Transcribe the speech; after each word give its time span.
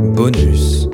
Bonus. 0.00 0.88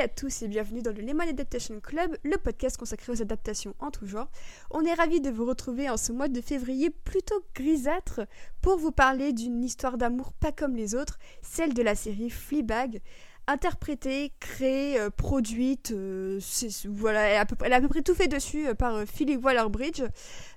À 0.00 0.08
tous 0.08 0.40
et 0.40 0.48
bienvenue 0.48 0.80
dans 0.80 0.96
le 0.96 1.02
Lemon 1.02 1.28
Adaptation 1.28 1.78
Club, 1.78 2.16
le 2.22 2.38
podcast 2.38 2.78
consacré 2.78 3.12
aux 3.12 3.20
adaptations 3.20 3.74
en 3.80 3.90
tout 3.90 4.06
genre. 4.06 4.30
On 4.70 4.82
est 4.82 4.94
ravis 4.94 5.20
de 5.20 5.28
vous 5.28 5.44
retrouver 5.44 5.90
en 5.90 5.98
ce 5.98 6.10
mois 6.10 6.28
de 6.28 6.40
février 6.40 6.88
plutôt 6.88 7.44
grisâtre 7.54 8.22
pour 8.62 8.78
vous 8.78 8.92
parler 8.92 9.34
d'une 9.34 9.62
histoire 9.62 9.98
d'amour 9.98 10.32
pas 10.32 10.52
comme 10.52 10.74
les 10.74 10.94
autres, 10.94 11.18
celle 11.42 11.74
de 11.74 11.82
la 11.82 11.94
série 11.94 12.30
Fleabag. 12.30 13.02
Interprétée, 13.54 14.30
créée, 14.38 14.96
euh, 15.00 15.10
produite, 15.10 15.90
euh, 15.90 16.38
voilà, 16.84 17.20
elle 17.30 17.36
a, 17.36 17.40
à 17.40 17.80
peu, 17.80 17.88
près- 17.88 18.00
tout 18.02 18.14
fait 18.14 18.28
dessus 18.28 18.68
euh, 18.68 18.74
par 18.74 19.02
Philly 19.08 19.36
Waller-Bridge, 19.36 20.04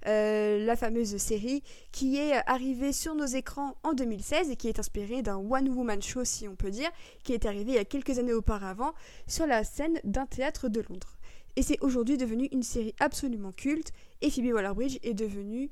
la 0.05 0.75
fameuse 0.75 1.17
série 1.17 1.63
qui 1.91 2.17
est 2.17 2.33
arrivée 2.45 2.91
sur 2.93 3.15
nos 3.15 3.25
écrans 3.25 3.77
en 3.81 3.93
2016 3.93 4.51
et 4.51 4.55
qui 4.57 4.67
est 4.67 4.77
inspirée 4.77 5.23
d'un 5.23 5.37
one-woman 5.37 6.03
show 6.03 6.23
si 6.23 6.47
on 6.47 6.55
peut 6.55 6.69
dire, 6.69 6.91
qui 7.23 7.33
est 7.33 7.47
arrivé 7.47 7.71
il 7.71 7.75
y 7.75 7.79
a 7.79 7.85
quelques 7.85 8.19
années 8.19 8.31
auparavant 8.33 8.93
sur 9.25 9.47
la 9.47 9.63
scène 9.63 9.99
d'un 10.03 10.27
théâtre 10.27 10.69
de 10.69 10.81
Londres. 10.87 11.15
Et 11.55 11.63
c'est 11.63 11.79
aujourd'hui 11.81 12.17
devenu 12.17 12.47
une 12.51 12.63
série 12.63 12.93
absolument 12.99 13.51
culte, 13.53 13.91
et 14.21 14.29
Phoebe 14.29 14.53
Waller-Bridge 14.53 14.99
est 15.01 15.13
devenue 15.15 15.71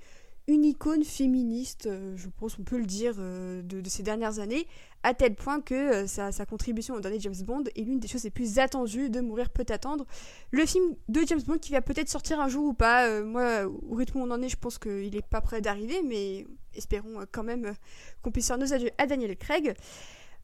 une 0.52 0.66
icône 0.66 1.04
féministe, 1.04 1.88
euh, 1.88 2.16
je 2.16 2.28
pense 2.30 2.58
on 2.60 2.64
peut 2.64 2.78
le 2.78 2.86
dire, 2.86 3.16
euh, 3.20 3.62
de, 3.62 3.88
ces 3.90 4.04
dernières 4.04 4.40
années, 4.40 4.68
à 5.04 5.14
tel 5.14 5.36
point 5.36 5.62
que 5.62 5.74
euh, 5.74 6.08
sa, 6.08 6.46
contribution 6.46 6.96
au 6.96 7.00
dernier 7.00 7.20
James 7.20 7.36
Bond 7.44 7.64
est 7.76 7.82
l'une 7.82 8.00
des 8.00 8.08
choses 8.08 8.24
les 8.24 8.30
plus 8.30 8.60
attendues 8.60 9.10
de 9.10 9.22
Mourir 9.22 9.50
peut 9.50 9.66
attendre. 9.70 10.06
Le 10.52 10.66
film 10.66 10.96
de 11.10 11.22
James 11.26 11.42
Bond 11.42 11.58
qui 11.58 11.72
va 11.72 11.82
peut-être 11.82 12.10
sortir 12.10 12.40
un 12.40 12.48
jour 12.48 12.66
ou 12.66 12.74
pas, 12.74 13.22
moi 13.22 13.66
au 13.66 13.96
rythme 13.96 14.20
où 14.20 14.24
on 14.24 14.32
en 14.32 14.42
est, 14.42 14.50
je 14.50 14.58
pense 14.58 14.78
qu'il 14.78 15.12
n'est 15.14 15.22
pas 15.22 15.42
prêt 15.42 15.62
d'arriver, 15.62 16.02
mais 16.04 16.46
espérons 16.76 17.26
quand 17.32 17.44
même 17.44 17.74
qu'on 18.22 18.32
puisse 18.32 18.48
faire 18.48 18.58
nos 18.58 18.74
adieux 18.74 18.92
à 18.98 19.08
Daniel 19.08 19.36
Craig. 19.38 19.76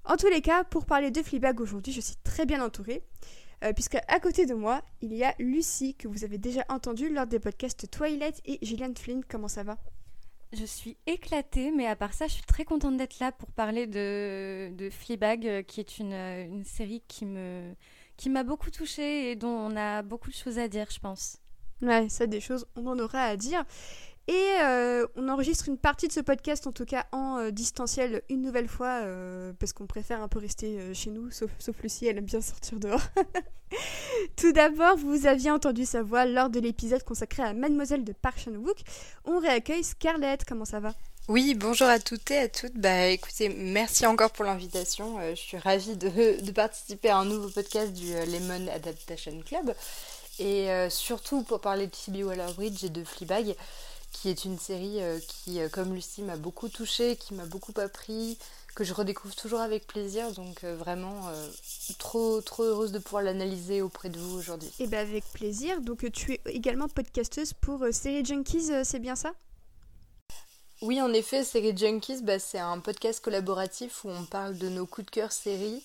En 0.09 0.15
tous 0.15 0.29
les 0.29 0.41
cas, 0.41 0.63
pour 0.63 0.85
parler 0.85 1.11
de 1.11 1.21
Fleabag 1.21 1.59
aujourd'hui, 1.59 1.91
je 1.91 1.99
suis 1.99 2.15
très 2.23 2.45
bien 2.45 2.63
entourée, 2.63 3.03
euh, 3.63 3.73
puisque 3.73 3.97
à 4.07 4.19
côté 4.21 4.45
de 4.45 4.53
moi, 4.53 4.81
il 5.01 5.13
y 5.13 5.23
a 5.23 5.33
Lucie, 5.37 5.95
que 5.95 6.07
vous 6.07 6.23
avez 6.23 6.37
déjà 6.37 6.63
entendue 6.69 7.09
lors 7.09 7.27
des 7.27 7.39
podcasts 7.39 7.89
Twilight 7.91 8.41
et 8.45 8.57
Gillian 8.61 8.93
Flynn. 8.95 9.21
Comment 9.27 9.49
ça 9.49 9.63
va? 9.63 9.77
Je 10.57 10.65
suis 10.65 10.97
éclatée, 11.05 11.71
mais 11.71 11.87
à 11.87 11.95
part 11.95 12.13
ça, 12.13 12.27
je 12.27 12.33
suis 12.33 12.43
très 12.43 12.65
contente 12.65 12.97
d'être 12.97 13.19
là 13.19 13.31
pour 13.31 13.51
parler 13.51 13.85
de, 13.85 14.71
de 14.73 14.89
Fleabag, 14.89 15.45
euh, 15.47 15.61
qui 15.61 15.79
est 15.79 15.99
une, 15.99 16.13
euh, 16.13 16.45
une 16.45 16.63
série 16.63 17.03
qui 17.07 17.25
me 17.25 17.73
qui 18.17 18.29
m'a 18.31 18.43
beaucoup 18.43 18.71
touchée 18.71 19.29
et 19.31 19.35
dont 19.35 19.49
on 19.49 19.75
a 19.75 20.01
beaucoup 20.01 20.29
de 20.31 20.35
choses 20.35 20.57
à 20.57 20.67
dire, 20.67 20.87
je 20.89 20.99
pense. 20.99 21.37
Ouais, 21.83 22.09
ça, 22.09 22.25
des 22.25 22.39
choses, 22.41 22.65
on 22.75 22.87
en 22.87 22.97
aura 22.97 23.21
à 23.21 23.35
dire. 23.37 23.63
Et 24.27 24.57
euh, 24.61 25.07
on 25.15 25.29
enregistre 25.29 25.69
une 25.69 25.77
partie 25.77 26.09
de 26.09 26.11
ce 26.11 26.19
podcast, 26.19 26.67
en 26.67 26.73
tout 26.73 26.83
cas 26.83 27.05
en 27.13 27.37
euh, 27.37 27.49
distanciel, 27.49 28.23
une 28.29 28.41
nouvelle 28.41 28.67
fois, 28.67 28.99
euh, 29.03 29.53
parce 29.57 29.71
qu'on 29.71 29.87
préfère 29.87 30.21
un 30.21 30.27
peu 30.27 30.39
rester 30.39 30.93
chez 30.93 31.11
nous, 31.11 31.31
sauf, 31.31 31.49
Lucie, 31.81 32.07
elle 32.07 32.17
aime 32.17 32.25
bien 32.25 32.41
sortir 32.41 32.77
dehors. 32.77 33.01
Tout 34.35 34.51
d'abord, 34.51 34.97
vous 34.97 35.27
aviez 35.27 35.49
entendu 35.49 35.85
sa 35.85 36.03
voix 36.03 36.25
lors 36.25 36.49
de 36.49 36.59
l'épisode 36.59 37.03
consacré 37.03 37.41
à 37.41 37.53
Mademoiselle 37.53 38.03
de 38.03 38.11
Park 38.11 38.39
Chan-wook. 38.39 38.77
On 39.23 39.39
réaccueille 39.39 39.83
Scarlett, 39.83 40.43
comment 40.43 40.65
ça 40.65 40.81
va? 40.81 40.93
Oui, 41.29 41.55
bonjour 41.55 41.87
à 41.87 41.99
toutes 41.99 42.29
et 42.31 42.39
à 42.39 42.47
toutes. 42.49 42.77
Bah 42.77 43.07
écoutez, 43.07 43.47
merci 43.49 44.05
encore 44.05 44.31
pour 44.31 44.43
l'invitation. 44.43 45.19
Je 45.29 45.35
suis 45.35 45.57
ravie 45.57 45.95
de, 45.95 46.51
participer 46.51 47.09
à 47.09 47.17
un 47.17 47.25
nouveau 47.25 47.49
podcast 47.49 47.93
du 47.93 48.13
Lemon 48.13 48.67
Adaptation 48.73 49.41
Club. 49.45 49.73
Et 50.39 50.69
surtout 50.89 51.43
pour 51.43 51.59
parler 51.59 51.87
de 51.87 51.95
Phoebe 51.95 52.25
Waller-Bridge 52.25 52.83
et 52.85 52.89
de 52.89 53.03
Fleabag, 53.03 53.55
qui 54.21 54.29
est 54.29 54.45
une 54.45 54.57
série 54.57 55.01
euh, 55.01 55.19
qui, 55.27 55.59
euh, 55.59 55.69
comme 55.69 55.93
Lucie, 55.93 56.23
m'a 56.23 56.37
beaucoup 56.37 56.69
touchée, 56.69 57.15
qui 57.17 57.35
m'a 57.35 57.45
beaucoup 57.45 57.73
appris, 57.77 58.37
que 58.73 58.83
je 58.83 58.93
redécouvre 58.93 59.35
toujours 59.35 59.59
avec 59.59 59.85
plaisir. 59.85 60.31
Donc 60.31 60.63
euh, 60.63 60.75
vraiment 60.75 61.27
euh, 61.29 61.47
trop, 61.99 62.41
trop 62.41 62.63
heureuse 62.63 62.91
de 62.91 62.99
pouvoir 62.99 63.23
l'analyser 63.23 63.81
auprès 63.81 64.09
de 64.09 64.17
vous 64.17 64.37
aujourd'hui. 64.37 64.71
Eh 64.79 64.87
bien, 64.87 64.99
avec 64.99 65.23
plaisir. 65.33 65.81
Donc, 65.81 66.11
tu 66.11 66.33
es 66.33 66.41
également 66.45 66.87
podcasteuse 66.87 67.53
pour 67.53 67.83
euh, 67.83 67.91
Série 67.91 68.25
Junkies, 68.25 68.71
euh, 68.71 68.83
c'est 68.83 68.99
bien 68.99 69.15
ça? 69.15 69.33
Oui, 70.81 71.01
en 71.01 71.11
effet, 71.13 71.43
Série 71.43 71.75
Junkies, 71.75 72.21
bah, 72.23 72.39
c'est 72.39 72.59
un 72.59 72.79
podcast 72.79 73.23
collaboratif 73.23 74.03
où 74.03 74.09
on 74.09 74.25
parle 74.25 74.57
de 74.57 74.69
nos 74.69 74.85
coups 74.85 75.05
de 75.05 75.11
cœur 75.11 75.31
séries, 75.31 75.83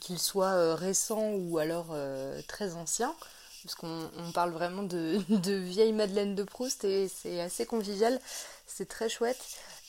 qu'ils 0.00 0.18
soient 0.18 0.74
récents 0.74 1.32
ou 1.34 1.58
alors 1.58 1.94
très 2.48 2.74
anciens, 2.74 3.14
parce 3.64 3.74
qu'on 3.74 4.10
on 4.18 4.30
parle 4.32 4.50
vraiment 4.52 4.82
de, 4.82 5.18
vieilles 5.64 5.92
Madeleine 5.92 6.34
de 6.34 6.42
Proust 6.44 6.84
et 6.84 7.08
c'est 7.08 7.40
assez 7.40 7.66
convivial, 7.66 8.20
c'est 8.66 8.88
très 8.88 9.08
chouette. 9.08 9.40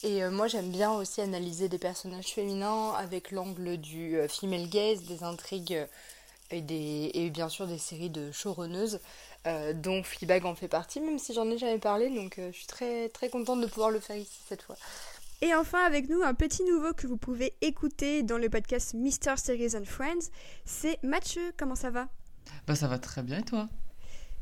Et 0.04 0.24
euh, 0.24 0.32
moi, 0.32 0.48
j'aime 0.48 0.70
bien 0.72 0.92
aussi 0.92 1.22
analyser 1.22 1.68
des 1.70 1.78
personnages 1.78 2.28
féminins 2.28 2.92
avec 2.94 3.32
l'angle 3.32 3.78
du 3.78 4.18
euh, 4.18 4.28
female 4.28 4.68
gaze, 4.70 5.04
des 5.04 5.24
intrigues 5.24 5.74
euh, 5.74 5.86
et, 6.52 6.62
des, 6.62 7.12
et 7.14 7.30
bien 7.30 7.50
sûr 7.50 7.68
des 7.68 7.78
séries 7.78 8.10
de 8.10 8.32
showrunneuses. 8.32 9.00
euh, 9.48 9.74
dont 9.74 10.02
Fleabag 10.04 10.46
en 10.46 10.56
fait 10.56 10.68
partie, 10.68 11.00
même 11.00 11.20
si 11.20 11.34
j'en 11.34 11.50
ai 11.52 11.58
jamais 11.58 11.78
parlé, 11.78 12.10
donc 12.10 12.36
je 12.38 12.52
suis 12.52 12.66
très 12.66 13.10
très 13.10 13.30
contente 13.30 13.62
de 13.62 13.68
pouvoir 13.68 13.92
le 13.92 14.00
faire 14.00 14.16
ici 14.16 14.40
cette 14.48 14.64
fois. 14.64 14.76
Et 15.42 15.54
enfin, 15.54 15.84
avec 15.86 16.10
nous, 16.10 16.22
un 16.24 16.34
petit 16.34 16.64
nouveau 16.64 16.94
que 16.94 17.08
vous 17.08 17.18
pouvez 17.18 17.54
écouter 17.62 18.24
dans 18.24 18.38
le 18.38 18.50
podcast 18.50 18.94
Mr. 18.96 19.38
Series 19.38 19.76
and 19.76 19.86
Friends, 19.86 20.32
c'est 20.66 20.98
Mathieu. 21.04 21.54
Comment 21.58 21.76
ça 21.76 21.92
va? 21.92 22.08
Bah 22.68 22.76
ça 22.76 22.88
va 22.88 23.00
très 23.00 23.24
bien 23.24 23.40
et 23.40 23.44
toi? 23.44 23.68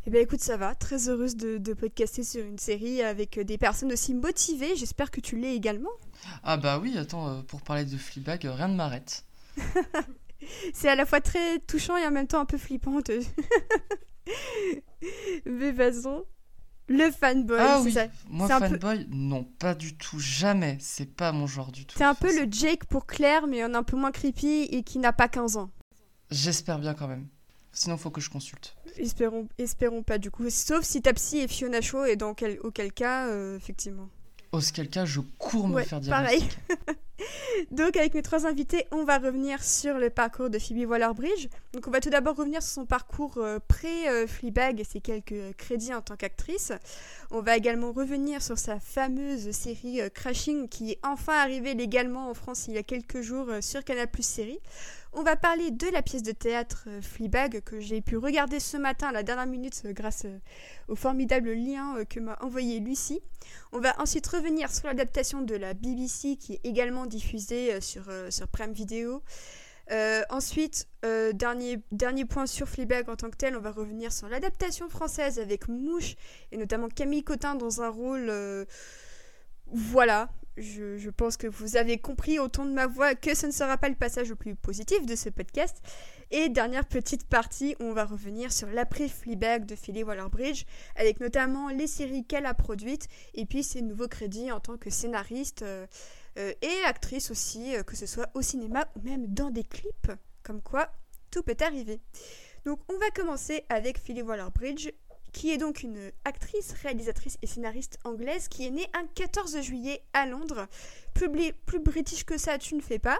Eh 0.06 0.10
bien, 0.10 0.20
écoute, 0.22 0.42
ça 0.42 0.58
va. 0.58 0.76
Très 0.76 1.08
heureuse 1.08 1.38
de, 1.38 1.58
de 1.58 1.74
podcaster 1.74 2.24
sur 2.24 2.44
une 2.46 2.60
série 2.60 3.02
avec 3.02 3.40
des 3.40 3.58
personnes 3.58 3.92
aussi 3.94 4.14
motivées. 4.14 4.76
J'espère 4.76 5.12
que 5.12 5.22
tu 5.22 5.38
l'es 5.38 5.56
également. 5.56 5.92
Ah 6.44 6.58
bah 6.58 6.78
oui, 6.80 6.98
attends, 6.98 7.30
euh, 7.30 7.42
pour 7.42 7.62
parler 7.62 7.86
de 7.86 7.96
Fleabag, 7.98 8.46
euh, 8.46 8.52
rien 8.54 8.68
ne 8.68 8.76
m'arrête. 8.76 9.24
C'est 10.74 10.90
à 10.90 10.96
la 10.96 11.06
fois 11.06 11.22
très 11.22 11.60
touchant 11.60 11.96
et 11.96 12.06
en 12.06 12.12
même 12.12 12.28
temps 12.28 12.42
un 12.42 12.46
peu 12.46 12.58
flippant. 12.58 13.00
de- 13.00 13.22
Mais 15.46 15.72
vas-y. 15.72 16.22
Le 16.90 17.10
fanboy, 17.12 17.58
ah 17.60 17.82
oui, 17.82 17.94
ça. 17.94 18.08
moi 18.30 18.48
peu- 18.60 18.68
fanboy, 18.68 19.08
non, 19.10 19.46
pas 19.46 19.74
du 19.74 19.96
tout, 19.96 20.20
jamais, 20.20 20.78
c'est 20.82 21.06
pas 21.06 21.32
mon 21.32 21.48
genre 21.48 21.72
du 21.72 21.86
tout. 21.86 21.98
C'est 21.98 22.04
un 22.04 22.14
peu 22.14 22.28
le 22.38 22.52
Jake 22.52 22.84
pour 22.86 23.06
Claire, 23.06 23.48
mais 23.48 23.64
en 23.64 23.74
un 23.74 23.84
peu 23.84 23.96
moins 23.96 24.12
creepy 24.12 24.64
et 24.70 24.84
qui 24.84 25.00
n'a 25.00 25.14
pas 25.14 25.30
15 25.30 25.56
ans. 25.56 25.72
J'espère 26.30 26.80
bien 26.80 26.94
quand 26.94 27.08
même. 27.08 27.30
Sinon 27.74 27.98
faut 27.98 28.12
que 28.12 28.22
je 28.22 28.30
consulte. 28.30 28.76
Espérons, 28.98 29.48
espérons 29.58 30.04
pas 30.04 30.20
du 30.20 30.30
coup. 30.32 30.50
Sauf 30.50 30.84
si 30.84 31.02
ta 31.02 31.12
psy 31.14 31.40
est 31.40 31.48
Fiona 31.48 31.82
Shaw 31.82 32.06
et 32.06 32.16
dans 32.16 32.36
quel, 32.36 32.60
auquel 32.62 32.94
cas, 32.94 33.28
euh, 33.28 33.58
effectivement. 33.58 34.10
Auquel 34.52 34.90
cas, 34.90 35.06
je 35.06 35.20
cours 35.40 35.68
me 35.68 35.76
Ouais, 35.76 35.84
faire 35.84 36.00
pareil. 36.02 36.48
Donc 37.72 37.98
avec 37.98 38.14
mes 38.14 38.22
trois 38.22 38.46
invités, 38.46 38.86
on 38.92 39.04
va 39.04 39.18
revenir 39.18 39.64
sur 39.64 39.98
le 39.98 40.10
parcours 40.10 40.50
de 40.50 40.60
Phoebe 40.60 40.90
Waller-Bridge. 40.90 41.48
Donc 41.74 41.88
on 41.88 41.92
va 41.92 42.00
tout 42.00 42.10
d'abord 42.10 42.36
revenir 42.36 42.62
sur 42.62 42.74
son 42.74 42.86
parcours 42.86 43.38
euh, 43.38 43.60
pré-Fleabag 43.68 44.80
et 44.80 44.84
ses 44.84 45.02
quelques 45.02 45.56
crédits 45.58 45.94
en 45.94 46.02
tant 46.02 46.16
qu'actrice. 46.16 46.72
On 47.32 47.42
va 47.42 47.58
également 47.58 47.92
revenir 47.92 48.42
sur 48.42 48.58
sa 48.58 48.80
fameuse 48.80 49.52
série 49.52 50.02
euh, 50.02 50.10
Crashing 50.10 50.68
qui 50.68 50.92
est 50.92 51.00
enfin 51.04 51.34
arrivée 51.34 51.74
légalement 51.74 52.30
en 52.30 52.34
France 52.34 52.66
il 52.68 52.74
y 52.74 52.78
a 52.78 52.84
quelques 52.84 53.22
jours 53.22 53.50
euh, 53.50 53.62
sur 53.62 53.84
Canal 53.84 54.08
Plus 54.08 54.26
Série. 54.26 54.60
On 55.16 55.22
va 55.22 55.36
parler 55.36 55.70
de 55.70 55.88
la 55.90 56.02
pièce 56.02 56.24
de 56.24 56.32
théâtre 56.32 56.86
euh, 56.88 57.00
Fleabag 57.00 57.62
que 57.62 57.80
j'ai 57.80 58.02
pu 58.02 58.18
regarder 58.18 58.60
ce 58.60 58.78
matin 58.78 59.10
à 59.10 59.12
la 59.12 59.22
dernière 59.22 59.46
minute 59.46 59.80
euh, 59.86 59.94
grâce 59.94 60.26
euh, 60.26 60.40
au 60.88 60.96
formidable 60.96 61.54
lien 61.54 62.04
que 62.06 62.20
m'a 62.20 62.36
envoyé 62.42 62.80
Lucie. 62.80 63.22
On 63.74 63.80
va 63.80 63.94
ensuite 64.02 64.26
revenir 64.26 64.74
sur 64.74 64.88
l'adaptation 64.88 65.42
de 65.42 65.54
la 65.54 65.76
BBC 65.76 66.36
qui 66.36 66.54
est 66.54 66.62
également 66.64 67.06
diffusée 67.06 67.80
sur, 67.80 68.06
Prime 68.52 68.74
Video. 68.74 69.22
Ensuite, 70.30 70.88
dernier, 71.34 71.78
point 72.28 72.48
sur 72.48 72.68
Fleabag 72.68 73.10
en 73.10 73.16
tant 73.16 73.30
que 73.30 73.38
tel, 73.38 73.56
on 73.56 73.62
va 73.62 73.72
revenir 73.72 74.12
sur 74.12 74.28
l'adaptation 74.30 74.90
française 74.90 75.40
avec 75.40 75.68
Mouche 75.68 76.16
et 76.52 76.58
notamment 76.58 76.88
Camille 76.88 77.24
Cotin 77.24 77.56
dans 77.56 77.82
un 77.82 77.90
rôle... 77.90 78.32
voilà, 79.68 80.30
je, 80.58 81.10
pense 81.10 81.38
que 81.38 81.48
vous 81.48 81.78
avez 81.78 81.98
compris 81.98 82.40
au 82.40 82.48
ton 82.48 82.66
de 82.66 82.72
ma 82.72 82.88
voix 82.88 83.16
que 83.16 83.36
ce 83.36 83.46
ne 83.46 83.52
sera 83.52 83.78
pas 83.78 83.90
le 83.90 83.96
passage 83.96 84.30
le 84.30 84.36
plus 84.36 84.56
positif 84.56 85.06
de 85.06 85.16
ce 85.16 85.30
podcast. 85.30 85.82
Et 86.32 86.50
dernière 86.50 86.86
petite 86.86 87.28
partie, 87.28 87.76
on 87.80 87.94
va 87.94 88.06
revenir 88.06 88.52
sur 88.52 88.70
l'après 88.70 89.08
Fleabag 89.08 89.66
de 89.66 89.76
Philly 89.76 90.04
Waller-Bridge, 90.04 90.66
avec 90.96 91.20
notamment 91.20 91.70
les 91.70 91.88
séries 91.88 92.26
qu'elle 92.26 92.46
a 92.46 92.54
produites 92.54 93.08
et 93.34 93.46
puis 93.46 93.64
ses 93.64 93.82
nouveaux 93.82 94.08
crédits 94.08 94.52
en 94.52 94.60
tant 94.60 94.78
que 94.78 94.90
scénariste 94.90 95.62
euh, 95.62 95.86
euh, 96.38 96.54
et 96.62 96.86
actrice 96.86 97.30
aussi, 97.30 97.74
que 97.86 97.96
ce 97.96 98.06
soit 98.06 98.30
au 98.34 98.42
cinéma 98.42 98.88
ou 98.96 99.02
même 99.02 99.28
dans 99.28 99.52
des 99.52 99.64
clips. 99.64 100.12
Comme 100.44 100.62
quoi, 100.62 100.92
tout 101.32 101.44
peut 101.44 101.58
arriver. 101.62 102.00
Donc 102.66 102.80
on 102.90 102.98
va 102.98 103.10
commencer 103.10 103.66
avec 103.70 104.00
Philly 104.00 104.22
Waller-Bridge 104.22 104.92
qui 105.34 105.52
est 105.52 105.58
donc 105.58 105.84
une 105.84 106.12
actrice, 106.24 106.72
réalisatrice 106.84 107.38
et 107.42 107.48
scénariste 107.48 107.98
anglaise 108.06 108.48
qui 108.48 108.66
est 108.66 108.72
née 108.72 108.88
un 108.94 109.06
14 109.16 109.60
juillet 109.62 110.02
à 110.14 110.26
Londres. 110.26 110.68
Plus, 111.14 111.30
plus 111.66 111.80
british 111.80 112.24
que 112.24 112.38
ça, 112.38 112.58
tu 112.58 112.76
ne 112.76 112.82
fais 112.82 113.00
pas. 113.00 113.20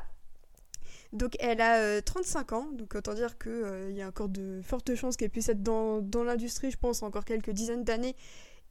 Donc 1.12 1.36
elle 1.40 1.62
a 1.62 2.02
35 2.02 2.52
euh, 2.52 2.56
ans, 2.56 2.68
donc 2.72 2.96
autant 2.96 3.14
dire 3.14 3.38
qu'il 3.38 3.52
euh, 3.52 3.92
y 3.92 4.02
a 4.02 4.08
encore 4.08 4.30
de 4.30 4.62
fortes 4.64 4.96
chances 4.96 5.16
qu'elle 5.16 5.30
puisse 5.30 5.50
être 5.50 5.62
dans, 5.62 6.02
dans 6.02 6.24
l'industrie, 6.24 6.72
je 6.72 6.78
pense, 6.78 7.04
encore 7.04 7.26
quelques 7.26 7.52
dizaines 7.52 7.84
d'années 7.84 8.16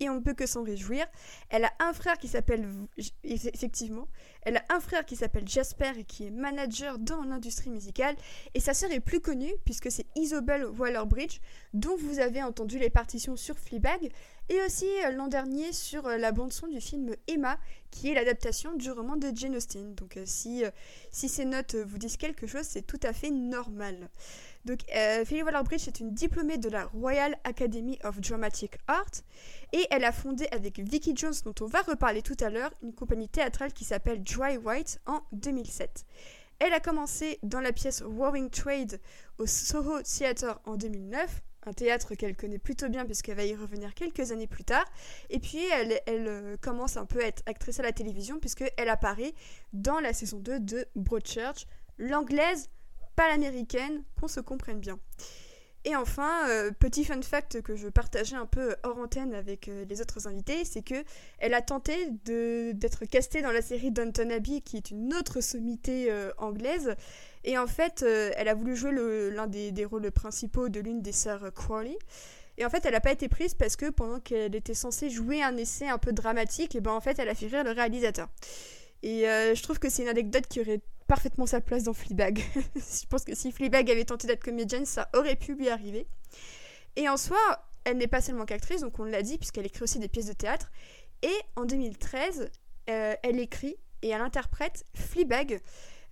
et 0.02 0.10
on 0.10 0.16
ne 0.16 0.20
peut 0.20 0.34
que 0.34 0.46
s'en 0.46 0.62
réjouir. 0.62 1.06
Elle 1.48 1.64
a 1.64 1.72
un 1.78 1.92
frère 1.92 2.18
qui 2.18 2.28
s'appelle 2.28 2.66
effectivement, 3.24 4.08
elle 4.42 4.56
a 4.56 4.64
un 4.70 4.80
frère 4.80 5.04
qui 5.04 5.16
s'appelle 5.16 5.46
Jasper 5.46 5.92
et 5.98 6.04
qui 6.04 6.26
est 6.26 6.30
manager 6.30 6.98
dans 6.98 7.22
l'industrie 7.22 7.70
musicale 7.70 8.16
et 8.54 8.60
sa 8.60 8.74
sœur 8.74 8.90
est 8.90 9.00
plus 9.00 9.20
connue 9.20 9.52
puisque 9.64 9.90
c'est 9.90 10.06
Isobel 10.16 10.64
Waller-Bridge 10.64 11.38
dont 11.72 11.96
vous 11.96 12.18
avez 12.18 12.42
entendu 12.42 12.78
les 12.78 12.90
partitions 12.90 13.36
sur 13.36 13.56
Fleabag 13.58 14.10
et 14.48 14.60
aussi 14.66 14.86
euh, 15.04 15.12
l'an 15.12 15.28
dernier 15.28 15.72
sur 15.72 16.06
euh, 16.06 16.16
la 16.16 16.32
bande 16.32 16.52
son 16.52 16.66
du 16.66 16.80
film 16.80 17.14
Emma 17.28 17.58
qui 17.90 18.10
est 18.10 18.14
l'adaptation 18.14 18.74
du 18.74 18.90
roman 18.90 19.16
de 19.16 19.30
Jane 19.34 19.54
Austen. 19.54 19.94
Donc 19.94 20.16
euh, 20.16 20.24
si, 20.26 20.64
si 21.10 21.28
ces 21.28 21.44
notes 21.44 21.74
vous 21.74 21.98
disent 21.98 22.16
quelque 22.16 22.46
chose, 22.46 22.64
c'est 22.64 22.86
tout 22.86 23.00
à 23.02 23.12
fait 23.12 23.30
normal. 23.30 24.08
Donc, 24.64 24.80
euh, 24.94 25.24
Philly 25.24 25.42
Waller-Bridge 25.42 25.88
est 25.88 25.98
une 25.98 26.14
diplômée 26.14 26.56
de 26.56 26.68
la 26.68 26.84
Royal 26.84 27.36
Academy 27.42 27.98
of 28.04 28.20
Dramatic 28.20 28.78
Art 28.86 29.10
et 29.72 29.86
elle 29.90 30.04
a 30.04 30.12
fondé 30.12 30.46
avec 30.52 30.78
Vicky 30.78 31.14
Jones, 31.16 31.34
dont 31.44 31.54
on 31.60 31.66
va 31.66 31.82
reparler 31.82 32.22
tout 32.22 32.36
à 32.40 32.48
l'heure, 32.48 32.72
une 32.82 32.92
compagnie 32.92 33.28
théâtrale 33.28 33.72
qui 33.72 33.84
s'appelle 33.84 34.22
Dry 34.22 34.56
White 34.58 35.00
en 35.06 35.22
2007. 35.32 36.04
Elle 36.60 36.74
a 36.74 36.80
commencé 36.80 37.40
dans 37.42 37.60
la 37.60 37.72
pièce 37.72 38.04
Warring 38.06 38.50
Trade 38.50 39.00
au 39.38 39.46
Soho 39.46 40.00
Theatre 40.02 40.60
en 40.64 40.76
2009, 40.76 41.42
un 41.66 41.72
théâtre 41.72 42.14
qu'elle 42.14 42.36
connaît 42.36 42.58
plutôt 42.58 42.88
bien 42.88 43.04
puisqu'elle 43.04 43.36
va 43.36 43.44
y 43.44 43.56
revenir 43.56 43.94
quelques 43.94 44.30
années 44.30 44.46
plus 44.46 44.62
tard. 44.62 44.84
Et 45.28 45.40
puis 45.40 45.64
elle, 45.72 46.00
elle 46.06 46.28
euh, 46.28 46.56
commence 46.60 46.96
un 46.96 47.04
peu 47.04 47.20
à 47.20 47.26
être 47.26 47.42
actrice 47.46 47.80
à 47.80 47.82
la 47.82 47.90
télévision 47.90 48.38
puisqu'elle 48.38 48.88
apparaît 48.88 49.34
dans 49.72 49.98
la 49.98 50.12
saison 50.12 50.38
2 50.38 50.60
de 50.60 50.86
Broadchurch, 50.94 51.66
l'anglaise 51.98 52.68
pas 53.16 53.28
l'américaine, 53.28 54.02
qu'on 54.20 54.28
se 54.28 54.40
comprenne 54.40 54.80
bien. 54.80 54.98
Et 55.84 55.96
enfin, 55.96 56.48
euh, 56.48 56.70
petit 56.70 57.04
fun 57.04 57.20
fact 57.22 57.60
que 57.60 57.74
je 57.74 57.88
partageais 57.88 58.36
un 58.36 58.46
peu 58.46 58.76
hors 58.84 58.98
antenne 58.98 59.34
avec 59.34 59.66
euh, 59.66 59.84
les 59.88 60.00
autres 60.00 60.28
invités, 60.28 60.64
c'est 60.64 60.82
que 60.82 61.02
elle 61.38 61.54
a 61.54 61.60
tenté 61.60 62.08
d'être 62.24 63.04
castée 63.04 63.42
dans 63.42 63.50
la 63.50 63.62
série 63.62 63.90
Downton 63.90 64.30
Abbey, 64.30 64.60
qui 64.60 64.76
est 64.76 64.92
une 64.92 65.12
autre 65.12 65.40
sommité 65.40 66.06
euh, 66.08 66.30
anglaise. 66.38 66.94
Et 67.42 67.58
en 67.58 67.66
fait, 67.66 68.02
elle 68.02 68.46
a 68.46 68.54
voulu 68.54 68.76
jouer 68.76 68.92
l'un 69.32 69.48
des, 69.48 69.84
rôles 69.84 70.08
principaux 70.12 70.68
de 70.68 70.78
l'une 70.78 71.02
des 71.02 71.10
sœurs 71.10 71.52
Crawley. 71.52 71.98
Et 72.56 72.64
en 72.64 72.70
fait, 72.70 72.86
elle 72.86 72.92
n'a 72.92 73.00
pas 73.00 73.10
été 73.10 73.28
prise 73.28 73.54
parce 73.54 73.74
que 73.74 73.90
pendant 73.90 74.20
qu'elle 74.20 74.54
était 74.54 74.74
censée 74.74 75.10
jouer 75.10 75.42
un 75.42 75.56
essai 75.56 75.88
un 75.88 75.98
peu 75.98 76.12
dramatique, 76.12 76.76
et 76.76 76.80
ben 76.80 76.92
en 76.92 77.00
fait, 77.00 77.18
elle 77.18 77.28
a 77.28 77.34
fait 77.34 77.48
rire 77.48 77.64
le 77.64 77.72
réalisateur. 77.72 78.28
Et 79.02 79.22
je 79.22 79.60
trouve 79.64 79.80
que 79.80 79.90
c'est 79.90 80.02
une 80.02 80.08
anecdote 80.08 80.46
qui 80.46 80.60
aurait 80.60 80.82
parfaitement 81.12 81.44
sa 81.44 81.60
place 81.60 81.82
dans 81.82 81.92
Fleabag. 81.92 82.38
je 82.74 83.06
pense 83.06 83.22
que 83.22 83.34
si 83.34 83.52
Fleabag 83.52 83.90
avait 83.90 84.06
tenté 84.06 84.26
d'être 84.26 84.42
comédienne, 84.42 84.86
ça 84.86 85.10
aurait 85.14 85.36
pu 85.36 85.54
lui 85.54 85.68
arriver. 85.68 86.06
Et 86.96 87.06
en 87.06 87.18
soi, 87.18 87.36
elle 87.84 87.98
n'est 87.98 88.06
pas 88.06 88.22
seulement 88.22 88.46
qu'actrice, 88.46 88.80
donc 88.80 88.98
on 88.98 89.04
l'a 89.04 89.20
dit, 89.20 89.36
puisqu'elle 89.36 89.66
écrit 89.66 89.82
aussi 89.82 89.98
des 89.98 90.08
pièces 90.08 90.28
de 90.28 90.32
théâtre. 90.32 90.72
Et 91.20 91.34
en 91.54 91.66
2013, 91.66 92.48
euh, 92.88 93.14
elle 93.22 93.40
écrit 93.40 93.76
et 94.00 94.08
elle 94.08 94.22
interprète 94.22 94.86
Fleabag, 94.94 95.60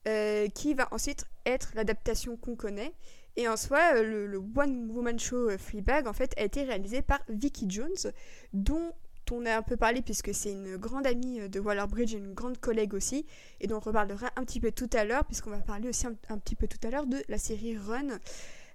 euh, 0.07 0.49
qui 0.49 0.75
va 0.75 0.87
ensuite 0.91 1.25
être 1.47 1.71
l'adaptation 1.75 2.37
qu'on 2.37 2.55
connaît. 2.55 2.93
Et 3.37 3.49
en 3.49 3.57
soi, 3.57 3.81
euh, 3.95 4.03
le, 4.03 4.27
le 4.27 4.37
One 4.37 4.91
Woman 4.91 5.19
Show 5.19 5.57
Fleabag, 5.57 6.09
en 6.09 6.13
fait, 6.13 6.35
a 6.37 6.43
été 6.43 6.63
réalisé 6.65 7.01
par 7.01 7.21
Vicky 7.31 7.65
Jones, 7.71 8.13
dont 8.53 8.93
on 9.33 9.47
a 9.47 9.57
un 9.57 9.63
peu 9.63 9.77
parlé 9.77 10.03
puisque 10.03 10.35
c'est 10.35 10.53
une 10.53 10.77
grande 10.77 11.07
amie 11.07 11.41
euh, 11.41 11.49
de 11.49 11.61
Waller-Bridge 11.61 12.15
et 12.15 12.19
une 12.19 12.35
grande 12.35 12.59
collègue 12.59 12.95
aussi, 12.95 13.27
et 13.61 13.67
dont 13.67 13.77
on 13.77 13.81
reparlera 13.81 14.31
un 14.37 14.45
petit 14.45 14.61
peu 14.61 14.73
tout 14.73 14.91
à 14.93 15.05
l'heure, 15.05 15.25
puisqu'on 15.25 15.51
va 15.51 15.59
parler 15.59 15.89
aussi 15.89 16.07
un, 16.07 16.39
petit 16.39 16.57
peu 16.57 16.67
tout 16.67 16.79
à 16.87 16.91
l'heure 16.91 17.07
de 17.07 17.23
la 17.29 17.39
série 17.39 17.77
Run, 17.77 18.19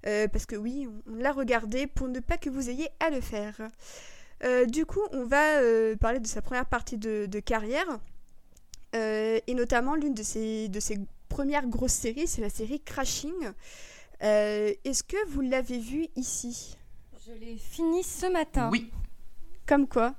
euh, 0.07 0.28
parce 0.28 0.46
que 0.46 0.56
oui, 0.56 0.88
on, 1.10 1.16
l'a 1.16 1.31
regardée 1.31 1.88
pour 1.88 2.07
ne 2.07 2.19
pas 2.19 2.38
que 2.38 2.50
vous 2.50 2.69
ayez 2.69 2.90
à 3.00 3.10
le 3.10 3.22
faire. 3.22 3.56
Euh, 4.44 4.66
du 4.66 4.86
coup, 4.86 5.02
on 5.12 5.25
va 5.25 5.62
parler 6.00 6.19
de 6.19 6.28
sa 6.28 6.42
première 6.42 6.66
partie 6.66 6.98
de, 6.98 7.40
carrière, 7.40 8.00
et 8.94 9.54
notamment 9.54 9.96
l'une 9.96 10.13
de 10.13 10.24
ses, 10.24 10.69
de 10.69 10.80
ses 10.80 11.00
premières 11.28 11.68
grosses 11.68 11.92
séries, 11.92 12.28
c'est 12.28 12.42
la 12.42 12.50
série 12.50 12.80
Crashing. 12.80 13.51
Est-ce 14.22 15.04
que 15.04 15.18
vous 15.28 15.42
l'avez 15.42 15.80
vue 15.80 16.08
ici? 16.16 16.78
Je 17.25 17.34
l'ai 17.34 17.58
fini 17.58 18.04
ce 18.04 18.31
matin. 18.31 18.69
Oui. 18.72 18.92
Comme 19.66 19.88
quoi? 19.88 20.13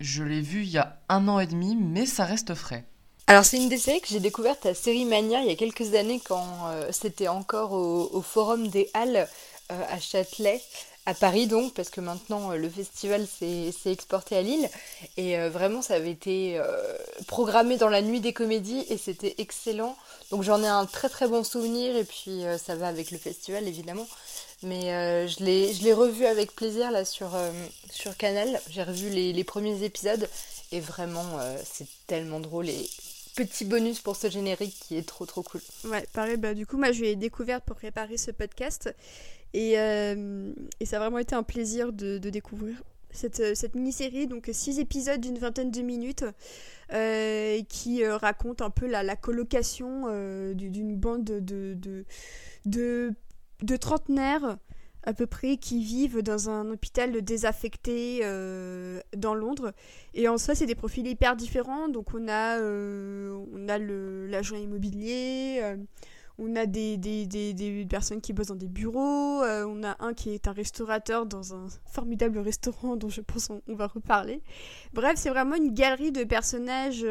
Je 0.00 0.22
l'ai 0.22 0.40
vu 0.40 0.62
il 0.62 0.70
y 0.70 0.78
a 0.78 0.98
un 1.08 1.28
an 1.28 1.38
et 1.38 1.46
demi, 1.46 1.76
mais 1.76 2.06
ça 2.06 2.24
reste 2.24 2.54
frais. 2.54 2.84
Alors 3.26 3.44
c'est 3.44 3.58
une 3.58 3.68
des 3.68 3.78
séries 3.78 4.00
que 4.00 4.08
j'ai 4.08 4.18
découverte 4.18 4.66
à 4.66 4.74
Série 4.74 5.04
Mania 5.04 5.40
il 5.42 5.46
y 5.46 5.52
a 5.52 5.54
quelques 5.54 5.94
années 5.94 6.20
quand 6.26 6.44
euh, 6.66 6.88
c'était 6.90 7.28
encore 7.28 7.72
au, 7.72 8.20
Forum 8.22 8.66
des 8.66 8.90
Halles 8.92 9.28
euh, 9.70 9.82
à 9.88 10.00
Châtelet, 10.00 10.60
à 11.06 11.14
Paris 11.14 11.46
donc, 11.46 11.72
parce 11.74 11.90
que 11.90 12.00
maintenant 12.00 12.50
euh, 12.50 12.56
le 12.56 12.68
festival 12.68 13.28
s'est 13.28 13.72
exporté 13.86 14.36
à 14.36 14.42
Lille. 14.42 14.68
Et 15.16 15.38
vraiment 15.48 15.80
ça 15.80 15.94
avait 15.94 16.10
été 16.10 16.60
programmé 17.28 17.76
dans 17.76 17.88
la 17.88 18.02
nuit 18.02 18.18
des 18.18 18.32
comédies 18.32 18.84
et 18.88 18.96
c'était 18.96 19.36
excellent. 19.38 19.96
Donc 20.32 20.42
j'en 20.42 20.62
ai 20.64 20.68
un 20.68 20.86
très 20.86 21.08
très 21.08 21.28
bon 21.28 21.44
souvenir 21.44 21.94
et 21.96 22.04
puis 22.04 22.42
ça 22.58 22.74
va 22.74 22.88
avec 22.88 23.12
le 23.12 23.18
festival 23.18 23.68
évidemment. 23.68 24.08
Mais 24.62 24.92
euh, 24.92 25.26
je 25.26 25.42
l'ai 25.42 25.92
revu 25.92 26.26
avec 26.26 26.54
plaisir 26.54 26.90
là 26.90 27.04
sur, 27.04 27.34
euh, 27.34 27.50
sur 27.90 28.16
Canal. 28.16 28.60
J'ai 28.68 28.82
revu 28.82 29.08
les, 29.08 29.32
les, 29.32 29.44
premiers 29.44 29.84
épisodes 29.84 30.28
et 30.70 30.80
vraiment 30.80 31.38
euh, 31.38 31.56
c'est 31.64 31.86
tellement 32.06 32.40
drôle 32.40 32.68
et 32.68 32.90
petit 33.36 33.64
bonus 33.64 34.00
pour 34.00 34.16
ce 34.16 34.28
générique 34.28 34.76
qui 34.80 34.96
est 34.96 35.06
trop 35.06 35.24
trop 35.24 35.42
cool. 35.42 35.62
Ouais, 35.84 36.06
pareil, 36.12 36.36
bah, 36.36 36.52
du 36.52 36.66
coup 36.66 36.76
moi 36.76 36.92
je 36.92 37.00
l'ai 37.02 37.16
découverte 37.16 37.64
pour 37.64 37.76
préparer 37.76 38.18
ce 38.18 38.30
podcast 38.32 38.94
et, 39.54 39.72
et, 39.72 40.86
ça 40.86 40.96
a 40.96 40.98
vraiment 41.00 41.18
été 41.18 41.34
un 41.34 41.42
plaisir 41.42 41.92
de, 41.92 42.18
découvrir 42.18 42.76
cette, 43.10 43.56
cette 43.56 43.74
mini-série, 43.74 44.28
donc 44.28 44.48
six 44.52 44.78
épisodes 44.78 45.20
d'une 45.20 45.38
vingtaine 45.38 45.72
de 45.72 45.80
minutes, 45.80 46.24
qui 47.68 48.06
raconte 48.06 48.62
un 48.62 48.70
peu 48.70 48.86
la, 48.86 49.02
la 49.02 49.16
colocation 49.16 50.04
d'une 50.54 50.96
bande 50.96 51.24
de, 51.24 51.74
de, 51.74 52.04
de 52.66 53.12
de 53.62 53.76
trentenaires 53.76 54.58
à 55.02 55.14
peu 55.14 55.26
près 55.26 55.56
qui 55.56 55.82
vivent 55.82 56.22
dans 56.22 56.50
un 56.50 56.70
hôpital 56.70 57.22
désaffecté 57.22 58.20
euh, 58.22 59.00
dans 59.16 59.34
Londres. 59.34 59.72
Et 60.14 60.28
en 60.28 60.38
soi, 60.38 60.54
c'est 60.54 60.66
des 60.66 60.74
profils 60.74 61.06
hyper 61.06 61.36
différents. 61.36 61.88
Donc 61.88 62.14
on 62.14 62.28
a, 62.28 62.58
euh, 62.58 63.44
on 63.54 63.68
a 63.68 63.78
l'agent 63.78 64.56
immobilier, 64.56 65.60
euh, 65.62 65.76
on 66.38 66.56
a 66.56 66.66
des, 66.66 66.96
des, 66.96 67.26
des, 67.26 67.86
personnes 67.88 68.20
qui 68.20 68.32
bossent 68.32 68.48
dans 68.48 68.54
des 68.54 68.68
bureaux, 68.68 69.42
on 69.42 69.82
a 69.84 69.96
un 70.00 70.14
qui 70.14 70.30
est 70.30 70.48
un 70.48 70.52
restaurateur 70.52 71.26
dans 71.26 71.54
un 71.54 71.66
formidable 71.84 72.38
restaurant 72.38 72.96
dont 72.96 73.10
je 73.10 73.20
pense 73.20 73.50
on, 73.50 73.74
va 73.74 73.86
reparler. 73.86 74.40
Bref, 74.94 75.14
c'est 75.16 75.28
vraiment 75.28 75.56
une 75.56 75.74
galerie 75.74 76.12
de 76.12 76.24
personnages 76.24 77.04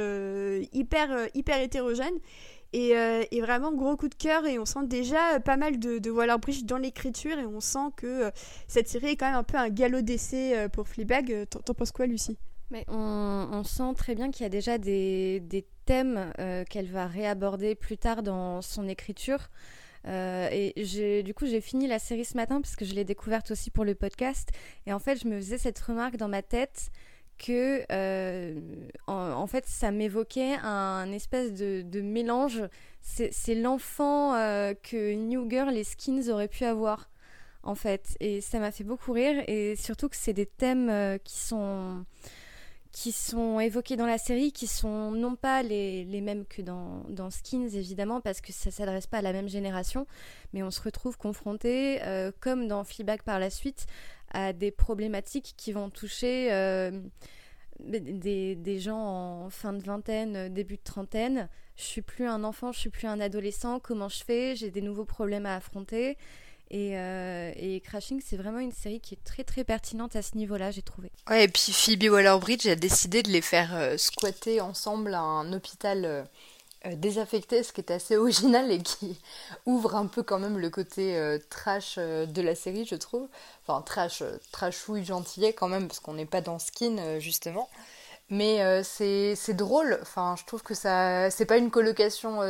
hyper, 0.73 1.27
hyper 1.35 1.61
hétérogènes. 1.61 2.17
Euh, 2.75 3.23
et, 3.31 3.41
vraiment 3.41 3.73
gros 3.73 3.97
coup 3.97 4.09
de 4.09 4.15
cœur 4.15 4.45
et 4.45 4.59
on 4.59 4.65
sent 4.65 4.85
déjà 4.85 5.39
pas 5.39 5.57
mal 5.57 5.79
de, 5.79 5.97
de 5.97 6.11
Waller-Bridge 6.11 6.65
dans 6.65 6.77
l'écriture 6.77 7.39
et 7.39 7.45
on 7.45 7.61
sent 7.61 7.89
que 7.95 8.25
euh, 8.25 8.31
cette 8.67 8.87
série 8.87 9.07
est 9.07 9.15
quand 9.15 9.25
même 9.25 9.39
un 9.39 9.43
peu 9.43 9.57
un 9.57 9.69
galop 9.69 10.01
d'essai 10.01 10.55
euh, 10.55 10.69
pour 10.69 10.87
Fleabag. 10.87 11.47
T'en 11.49 11.73
penses 11.73 11.91
quoi 11.91 12.05
Lucie? 12.05 12.37
Mais 12.69 12.85
on, 12.87 13.63
sent 13.63 13.95
très 13.95 14.13
bien 14.13 14.29
qu'il 14.29 14.43
y 14.43 14.45
a 14.45 14.49
déjà 14.49 14.77
des, 14.77 15.39
des 15.39 15.65
thèmes 15.85 16.31
qu'elle 16.69 16.85
va 16.85 17.07
réaborder 17.07 17.73
plus 17.73 17.97
tard 17.97 18.21
dans 18.21 18.61
son 18.61 18.87
écriture. 18.87 19.49
et 20.05 21.23
du 21.25 21.33
coup, 21.33 21.47
j'ai 21.47 21.61
fini 21.61 21.87
la 21.87 21.97
série 21.97 22.25
ce 22.25 22.37
matin 22.37 22.61
parce 22.61 22.75
que 22.75 22.85
je 22.85 22.93
l'ai 22.93 23.05
découverte 23.05 23.49
aussi 23.49 23.71
pour 23.71 23.85
le 23.85 23.95
podcast. 23.95 24.49
Et 24.85 24.93
en 24.93 24.99
fait, 24.99 25.19
je 25.19 25.27
me 25.27 25.37
faisais 25.37 25.57
cette 25.57 25.79
remarque 25.79 26.17
dans 26.17 26.27
ma 26.27 26.43
tête 26.43 26.91
que 27.39 27.85
euh, 27.91 28.59
en, 29.07 29.47
fait 29.47 29.65
ça 29.65 29.89
m'évoquait 29.89 30.55
un 30.61 31.11
espèce 31.11 31.53
de, 31.53 32.01
mélange. 32.01 32.61
C'est 33.01 33.55
l'enfant 33.55 34.35
euh, 34.35 34.73
que 34.75 35.15
New 35.15 35.49
Girl 35.49 35.75
et 35.75 35.83
Skins 35.83 36.29
auraient 36.29 36.49
pu 36.49 36.65
avoir 36.65 37.09
en 37.63 37.75
fait. 37.75 38.15
Et 38.19 38.41
ça 38.41 38.59
m'a 38.59 38.71
fait 38.71 38.83
beaucoup 38.83 39.13
rire 39.13 39.43
et 39.47 39.75
surtout 39.75 40.09
que 40.09 40.15
c'est 40.15 40.33
des 40.33 40.45
thèmes 40.45 40.89
euh, 40.89 41.17
qui 41.17 41.37
sont 41.39 42.05
qui 42.91 43.11
sont 43.11 43.59
évoqués 43.59 43.95
dans 43.97 44.07
la 44.07 44.17
série, 44.17 44.51
qui 44.51 44.65
sont 44.65 45.11
non 45.11 45.35
pas 45.35 45.61
les, 45.61 46.05
les 46.05 46.21
mêmes 46.21 46.43
que 46.47 46.63
dans, 46.63 47.03
dans, 47.07 47.29
Skins, 47.29 47.69
évidemment, 47.75 48.19
parce 48.19 48.41
que 48.41 48.51
ça 48.51 48.71
s'adresse 48.71 49.05
pas 49.05 49.19
à 49.19 49.21
la 49.21 49.31
même 49.31 49.47
génération, 49.47 50.07
mais 50.53 50.63
on 50.63 50.71
se 50.71 50.81
retrouve 50.81 51.15
confronté, 51.15 52.01
comme 52.39 52.67
dans 52.67 52.83
Fleabag 52.83 53.21
par 53.21 53.37
la 53.37 53.51
suite, 53.51 53.85
à 54.31 54.53
des 54.53 54.71
problématiques 54.71 55.53
qui 55.57 55.71
vont 55.71 55.89
toucher 55.89 56.51
euh, 56.51 56.91
des, 57.79 58.55
des, 58.55 58.79
gens 58.79 58.99
en 59.45 59.49
fin 59.49 59.73
de 59.73 59.83
vingtaine, 59.83 60.53
début 60.53 60.77
de 60.77 60.83
trentaine. 60.83 61.49
Je 61.75 61.83
suis 61.83 62.01
plus 62.01 62.27
un 62.27 62.43
enfant, 62.43 62.71
je 62.71 62.79
suis 62.79 62.89
plus 62.89 63.07
un 63.07 63.19
adolescent, 63.19 63.79
comment 63.79 64.09
je 64.09 64.23
fais? 64.23 64.55
J'ai 64.55 64.69
des 64.69 64.81
nouveaux 64.81 65.05
problèmes 65.05 65.45
à 65.45 65.55
affronter. 65.55 66.17
Euh, 66.71 67.51
et, 67.55 67.81
Crashing, 67.81 68.21
c'est 68.23 68.37
vraiment 68.37 68.59
une 68.59 68.71
série 68.71 68.99
qui 68.99 69.15
est 69.15 69.23
très 69.23 69.43
très 69.43 69.63
pertinente 69.63 70.15
à 70.15 70.21
ce 70.21 70.37
niveau-là, 70.37 70.71
j'ai 70.71 70.81
trouvé. 70.81 71.11
Ouais, 71.29 71.45
et 71.45 71.47
puis 71.47 71.71
Phoebe 71.71 72.11
Waller-Bridge 72.11 72.67
a 72.67 72.75
décidé 72.75 73.23
de 73.23 73.29
les 73.29 73.41
faire 73.41 73.75
euh, 73.75 73.97
squatter 73.97 74.61
ensemble 74.61 75.13
à 75.15 75.21
un 75.21 75.51
hôpital 75.51 76.05
euh, 76.05 76.23
désaffecté, 76.95 77.63
ce 77.63 77.73
qui 77.73 77.81
est 77.81 77.91
assez 77.91 78.17
original 78.17 78.71
et 78.71 78.81
qui 78.81 79.19
ouvre 79.65 79.95
un 79.95 80.07
peu 80.07 80.23
quand 80.23 80.39
même 80.39 80.57
le 80.57 80.69
côté 80.69 81.37
trash 81.49 81.97
de 81.97 82.41
la 82.41 82.55
série, 82.55 82.85
je 82.85 82.95
trouve. 82.95 83.27
Enfin, 83.67 83.81
trash, 83.81 84.23
trashouille 84.51 85.05
gentillet 85.05 85.53
quand 85.53 85.67
même, 85.67 85.87
parce 85.87 85.99
qu'on 85.99 86.13
n'est 86.13 86.25
pas 86.25 86.41
dans 86.41 86.59
Skin, 86.59 87.19
justement. 87.19 87.69
Mais 88.29 88.83
c'est 88.83 89.53
drôle, 89.55 89.99
enfin, 90.01 90.35
je 90.39 90.45
trouve 90.45 90.63
que 90.63 90.73
ça 90.73 91.29
c'est 91.31 91.45
pas 91.45 91.57
une 91.57 91.71
colocation 91.71 92.41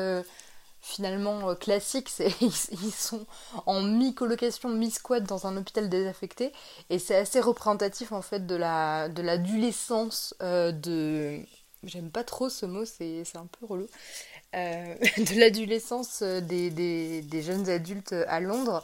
finalement 0.81 1.50
euh, 1.50 1.55
classique, 1.55 2.09
c'est 2.09 2.33
ils, 2.41 2.51
sont 2.51 3.25
en 3.65 3.81
mi-colocation, 3.81 4.69
mi-squat 4.69 5.24
dans 5.24 5.48
un 5.48 5.57
hôpital 5.57 5.89
désaffecté 5.89 6.51
et 6.89 7.00
c'est 7.00 7.15
assez 7.15 7.39
représentatif 7.39 8.12
en 8.12 8.21
fait 8.21 8.45
de 8.45 8.55
la 8.55 9.09
de 9.09 9.21
l'adolescence 9.21 10.36
euh, 10.41 10.71
de 10.71 11.39
j'aime 11.83 12.09
pas 12.12 12.24
trop 12.24 12.50
ce 12.50 12.65
mot, 12.65 12.86
c'est 12.86 13.24
un 13.36 13.45
peu 13.45 13.65
relou. 13.65 13.88
Euh, 14.55 14.95
de 15.17 15.39
l'adolescence 15.39 16.24
des, 16.24 17.41
jeunes 17.41 17.69
adultes 17.69 18.13
à 18.27 18.39
Londres, 18.39 18.83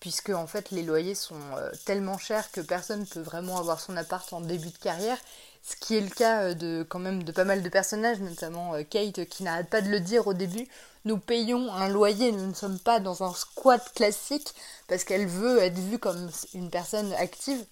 puisque 0.00 0.30
en 0.30 0.46
fait 0.46 0.70
les 0.70 0.82
loyers 0.82 1.14
sont 1.14 1.40
tellement 1.84 2.18
chers 2.18 2.50
que 2.50 2.60
personne 2.60 3.00
ne 3.00 3.06
peut 3.06 3.20
vraiment 3.20 3.58
avoir 3.58 3.80
son 3.80 3.96
appart 3.96 4.32
en 4.32 4.40
début 4.40 4.70
de 4.70 4.78
carrière 4.78 5.18
ce 5.62 5.74
qui 5.74 5.96
est 5.96 6.00
le 6.00 6.10
cas 6.10 6.54
de 6.54 6.86
quand 6.88 7.00
même 7.00 7.24
de 7.24 7.32
pas 7.32 7.42
mal 7.42 7.60
de 7.60 7.68
personnages, 7.68 8.20
notamment 8.20 8.74
Kate 8.84 9.24
qui 9.24 9.42
n'arrête 9.42 9.68
pas 9.68 9.80
de 9.80 9.88
le 9.88 9.98
dire 9.98 10.28
au 10.28 10.32
début 10.32 10.68
nous 11.06 11.18
payons 11.18 11.72
un 11.72 11.88
loyer, 11.88 12.32
nous 12.32 12.46
ne 12.48 12.52
sommes 12.52 12.80
pas 12.80 12.98
dans 12.98 13.22
un 13.22 13.32
squat 13.32 13.92
classique 13.94 14.52
parce 14.88 15.04
qu'elle 15.04 15.26
veut 15.26 15.58
être 15.60 15.78
vue 15.78 15.98
comme 15.98 16.28
une 16.52 16.68
personne 16.68 17.12
active. 17.14 17.64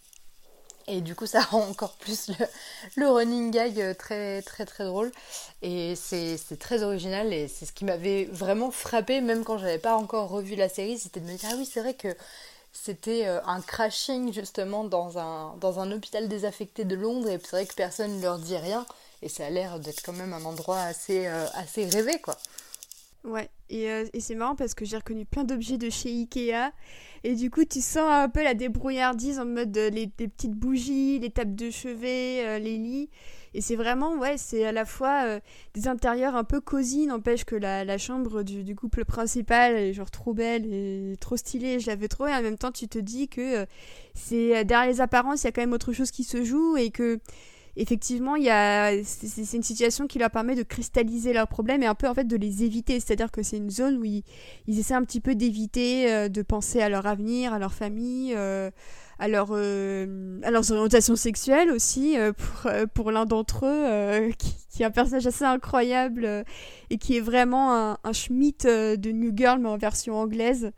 Et 0.87 1.00
du 1.00 1.14
coup, 1.14 1.26
ça 1.26 1.41
rend 1.43 1.67
encore 1.69 1.95
plus 1.95 2.31
le, 2.97 3.09
running 3.09 3.50
gag 3.50 3.97
très 3.97 4.43
très 4.43 4.67
très 4.67 4.85
drôle. 4.85 5.11
Et 5.62 5.95
c'est 5.97 6.38
très 6.59 6.83
original 6.83 7.33
et 7.33 7.49
c'est 7.49 7.67
ce 7.67 7.73
qui 7.73 7.85
m'avait 7.85 8.26
vraiment 8.26 8.71
frappé, 8.71 9.21
même 9.21 9.45
quand 9.45 9.59
j'avais 9.59 9.79
pas 9.79 9.97
encore 9.97 10.29
revu 10.29 10.57
la 10.57 10.69
série, 10.69 10.99
c'était 10.99 11.21
de 11.21 11.26
me 11.26 11.37
dire 11.37 11.49
Ah 11.53 11.57
oui, 11.57 11.69
c'est 11.71 11.81
vrai 11.81 11.95
que 11.95 12.14
c'était 12.73 13.26
euh, 13.26 13.41
un 13.47 13.61
crashing 13.62 14.33
justement 14.33 14.85
dans 14.85 15.19
un, 15.19 15.55
dans 15.61 15.79
un 15.79 15.91
hôpital 15.93 16.29
désaffecté 16.29 16.85
de 16.85 16.97
Londres 16.97 17.29
et 17.29 17.38
c'est 17.41 17.50
vrai 17.53 17.67
que 17.67 17.75
personne 17.75 18.17
ne 18.17 18.23
leur 18.23 18.38
dit 18.38 18.57
rien. 18.57 18.85
Et 19.23 19.29
ça 19.29 19.47
a 19.47 19.50
l'air 19.50 19.79
d'être 19.79 20.03
quand 20.03 20.12
même 20.12 20.35
un 20.35 20.45
endroit 20.45 20.81
assez, 20.81 21.26
euh, 21.26 21.47
assez 21.55 21.87
rêvé 21.87 22.21
quoi. 22.21 22.37
Ouais, 23.25 23.49
et, 23.71 23.90
euh, 23.90 24.04
et 24.12 24.21
c'est 24.21 24.35
marrant 24.35 24.54
parce 24.54 24.75
que 24.75 24.85
j'ai 24.85 24.99
reconnu 24.99 25.25
plein 25.25 25.45
d'objets 25.45 25.78
de 25.78 25.88
chez 25.88 26.11
Ikea. 26.11 26.73
Et 27.25 27.35
du 27.35 27.50
coup, 27.50 27.64
tu 27.64 27.81
sens 27.81 28.11
un 28.11 28.28
peu 28.28 28.43
la 28.43 28.52
débrouillardise 28.52 29.38
en 29.38 29.47
mode 29.47 29.75
euh, 29.78 29.88
les, 29.88 30.09
petites 30.09 30.52
bougies, 30.52 31.19
les 31.21 31.31
tables 31.31 31.54
de 31.54 31.71
chevet, 31.71 32.45
euh, 32.45 32.59
les 32.59 32.76
lits. 32.76 33.09
Et 33.54 33.62
c'est 33.62 33.76
vraiment, 33.76 34.16
ouais, 34.16 34.37
c'est 34.37 34.66
à 34.66 34.73
la 34.73 34.85
fois 34.85 35.38
des 35.75 35.87
intérieurs 35.87 36.35
un 36.35 36.43
peu 36.43 36.61
cosy, 36.61 37.07
n'empêche 37.07 37.45
que 37.45 37.54
la, 37.54 37.85
la 37.85 37.99
chambre 37.99 38.43
du, 38.43 38.64
du, 38.64 38.75
couple 38.75 39.04
principal 39.04 39.76
est 39.76 39.93
genre 39.93 40.11
trop 40.11 40.35
belle 40.35 40.66
et 40.66 41.16
trop 41.21 41.37
stylée, 41.37 41.78
je 41.78 41.87
l'avais 41.87 42.09
trop. 42.09 42.26
Et 42.26 42.35
en 42.35 42.43
même 42.43 42.59
temps, 42.59 42.73
tu 42.73 42.88
te 42.88 42.99
dis 42.99 43.28
que 43.28 43.64
c'est 44.12 44.64
derrière 44.64 44.90
les 44.90 45.00
apparences, 45.00 45.45
il 45.45 45.47
y 45.47 45.49
a 45.50 45.52
quand 45.52 45.62
même 45.62 45.73
autre 45.73 45.93
chose 45.93 46.11
qui 46.11 46.25
se 46.25 46.43
joue 46.43 46.76
et 46.76 46.90
que 46.90 47.21
effectivement, 47.76 48.37
il 48.37 48.45
y 48.45 48.50
a, 48.50 48.93
c'est 49.04 49.57
une 49.57 49.62
situation 49.62 50.07
qui 50.07 50.19
leur 50.19 50.31
permet 50.31 50.54
de 50.54 50.62
cristalliser 50.62 51.33
leurs 51.33 51.49
problèmes 51.49 51.83
et 51.83 51.87
un 51.87 51.95
peu 51.95 52.09
en 52.09 52.14
fait 52.14 52.25
de 52.25 52.37
les 52.37 52.62
éviter. 52.62 53.00
C'est-à-dire 53.00 53.31
que 53.31 53.43
c'est 53.43 53.57
une 53.57 53.71
zone 53.71 53.99
où 53.99 54.04
ils, 54.04 54.23
essaient 54.69 54.95
un 54.95 55.04
petit 55.04 55.21
peu 55.21 55.35
d'éviter 55.35 56.12
euh, 56.12 56.28
de 56.28 56.43
penser 56.43 56.81
à 56.81 56.88
leur 56.88 57.07
avenir, 57.07 57.52
à 57.52 57.59
leur 57.59 57.73
famille, 57.73 58.35
euh, 58.37 58.71
à, 59.19 59.28
leur, 59.28 59.49
euh, 59.52 60.40
à 60.43 60.50
leurs 60.50 60.71
orientations 60.71 61.16
sexuelles 61.16 61.71
aussi. 61.71 62.16
pour 62.37 62.73
pour 62.95 63.11
l'un 63.11 63.26
d'entre 63.26 63.66
eux, 63.66 64.31
qui, 64.38 64.83
est 64.83 64.87
un 64.87 64.90
personnage 64.90 65.26
assez 65.26 65.45
incroyable 65.45 66.45
et 66.90 66.99
qui 66.99 67.16
est 67.16 67.21
vraiment 67.21 67.75
un, 67.75 67.99
un 68.02 68.12
Schmidt 68.12 68.66
de 68.66 69.11
New 69.11 69.33
Girl 69.35 69.61
mais 69.61 69.69
en 69.69 69.76
version 69.76 70.16
anglaise 70.16 70.73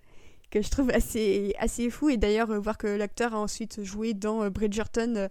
que 0.51 0.63
je 0.63 0.71
trouve 0.71 0.91
assez, 0.91 1.55
assez 1.59 1.91
fou. 1.91 2.09
Et 2.09 2.17
d'ailleurs, 2.17 2.51
euh, 2.51 2.59
voir 2.59 2.79
que 2.79 2.87
l'acteur 2.87 3.35
a 3.35 3.39
ensuite 3.39 3.83
joué 3.83 4.15
dans 4.15 4.43
euh, 4.43 4.51
Bridgerton, 4.51 5.15
euh, 5.17 5.29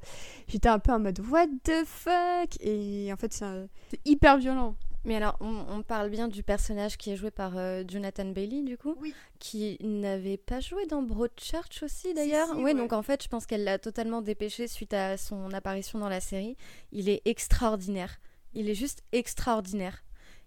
j'étais 0.48 0.69
un 0.69 0.79
peu 0.79 0.91
en 0.91 1.00
mode 1.00 1.19
What 1.19 1.48
the 1.63 1.86
fuck? 1.86 2.60
Et 2.60 3.12
en 3.12 3.17
fait, 3.17 3.34
c'est 3.34 3.67
hyper 4.05 4.38
violent. 4.38 4.75
Mais 5.03 5.15
alors, 5.15 5.38
on, 5.39 5.84
parle 5.84 6.10
bien 6.10 6.27
du 6.27 6.41
personnage 6.41 6.98
qui 6.98 7.12
est 7.12 7.15
joué 7.15 7.29
par 7.29 7.53
Jonathan 7.88 8.25
Bailey, 8.25 8.63
du 8.63 8.75
coup, 8.75 8.95
qui 9.38 9.77
n'avait 9.79 10.38
pas 10.38 10.62
joué 10.62 10.88
dans 10.88 11.03
Broadchurch 11.03 11.84
aussi, 11.84 12.15
d'ailleurs. 12.15 12.48
oui, 12.57 12.74
donc 12.74 12.91
en 12.91 13.03
fait, 13.03 13.22
je 13.22 13.27
pense 13.27 13.45
qu'elle 13.45 13.63
l'a 13.63 13.77
totalement 13.77 14.24
dépêché 14.24 14.67
suite 14.67 14.95
à 14.95 15.17
son 15.17 15.53
apparition 15.53 16.00
dans 16.00 16.10
la 16.10 16.22
série. 16.22 16.57
Il 16.91 17.07
est 17.07 17.22
extraordinaire. 17.25 18.19
Il 18.55 18.67
est 18.67 18.74
juste 18.74 19.03
extraordinaire. 19.12 20.03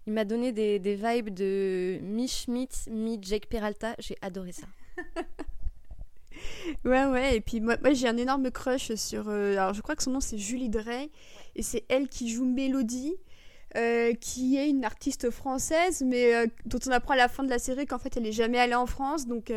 Il 0.09 0.13
m'a 0.13 0.25
donné 0.25 0.51
des, 0.51 0.79
vibes 0.95 1.29
de 1.29 1.99
mi 2.01 2.27
Schmidt, 2.27 2.89
mi 2.89 3.19
Jake 3.21 3.45
Peralta. 3.45 3.93
J'ai 3.99 4.17
adoré 4.23 4.51
ça. 4.53 4.65
ouais, 6.83 7.05
ouais. 7.05 7.35
Et 7.35 7.41
puis 7.41 7.61
moi, 7.61 7.77
moi 7.79 7.93
j'ai 7.93 8.07
un 8.07 8.17
énorme 8.17 8.49
crush 8.49 8.91
sur. 8.95 9.29
Euh, 9.29 9.51
alors 9.51 9.75
je 9.75 9.83
crois 9.83 9.95
que 9.95 10.01
son 10.01 10.09
nom 10.09 10.19
c'est 10.19 10.39
Julie 10.39 10.69
Drey. 10.69 11.11
Et 11.55 11.61
c'est 11.61 11.85
elle 11.89 12.07
qui 12.07 12.27
joue 12.27 12.43
Mélodie. 12.43 13.13
Euh, 13.77 14.15
qui 14.15 14.57
est 14.57 14.67
une 14.67 14.83
artiste 14.83 15.29
française, 15.29 16.01
mais 16.03 16.33
euh, 16.33 16.47
dont 16.65 16.79
on 16.87 16.91
apprend 16.91 17.13
à 17.13 17.17
la 17.17 17.27
fin 17.27 17.43
de 17.43 17.51
la 17.51 17.59
série 17.59 17.85
qu'en 17.85 17.99
fait 17.99 18.17
elle 18.17 18.25
est 18.25 18.31
jamais 18.31 18.57
allée 18.57 18.73
en 18.73 18.87
France, 18.87 19.27
donc 19.27 19.53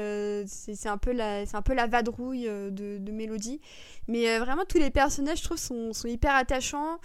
c'est 0.46 0.88
un 0.88 0.98
peu 0.98 1.12
la 1.12 1.46
c'est 1.46 1.56
un 1.56 1.62
peu 1.62 1.72
la 1.72 1.86
vadrouille 1.86 2.44
de, 2.44 3.10
Mélodie. 3.10 3.60
Mais 4.08 4.38
vraiment 4.38 4.64
tous 4.68 4.78
les 4.78 4.90
personnages, 4.90 5.38
je 5.38 5.44
trouve, 5.44 5.56
sont, 5.58 5.92
hyper 6.04 6.34
attachants. 6.34 6.98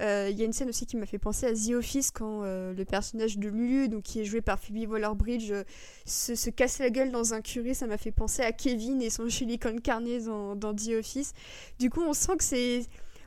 Euh, 0.00 0.28
il 0.30 0.38
y 0.38 0.42
a 0.42 0.44
une 0.44 0.52
scène 0.52 0.68
aussi 0.68 0.86
qui 0.86 0.96
m'a 0.96 1.06
fait 1.06 1.18
penser 1.18 1.46
à 1.46 1.52
The 1.52 1.74
Office 1.76 2.10
quand 2.10 2.42
euh, 2.42 2.74
le 2.74 2.84
personnage 2.84 3.38
de 3.38 3.48
Lulu, 3.48 3.88
donc 3.88 4.02
qui 4.02 4.20
est 4.20 4.24
joué 4.24 4.40
par 4.40 4.58
Phoebe 4.58 4.90
Waller-Bridge, 4.90 5.52
euh, 5.52 5.62
se, 6.04 6.50
casse 6.50 6.78
la 6.80 6.90
gueule 6.90 7.12
dans 7.12 7.34
un 7.34 7.40
curry. 7.40 7.74
Ça 7.74 7.86
m'a 7.86 7.96
fait 7.96 8.10
penser 8.10 8.42
à 8.42 8.52
Kevin 8.52 9.00
et 9.02 9.10
son 9.10 9.28
chili 9.28 9.58
con 9.58 9.76
carne 9.78 10.06
dans, 10.24 10.56
dans 10.56 10.74
The 10.74 10.90
Office. 10.98 11.32
Du 11.78 11.90
coup, 11.90 12.02
on 12.02 12.12
sent 12.12 12.36
que 12.36 12.44
c'est 12.44 12.82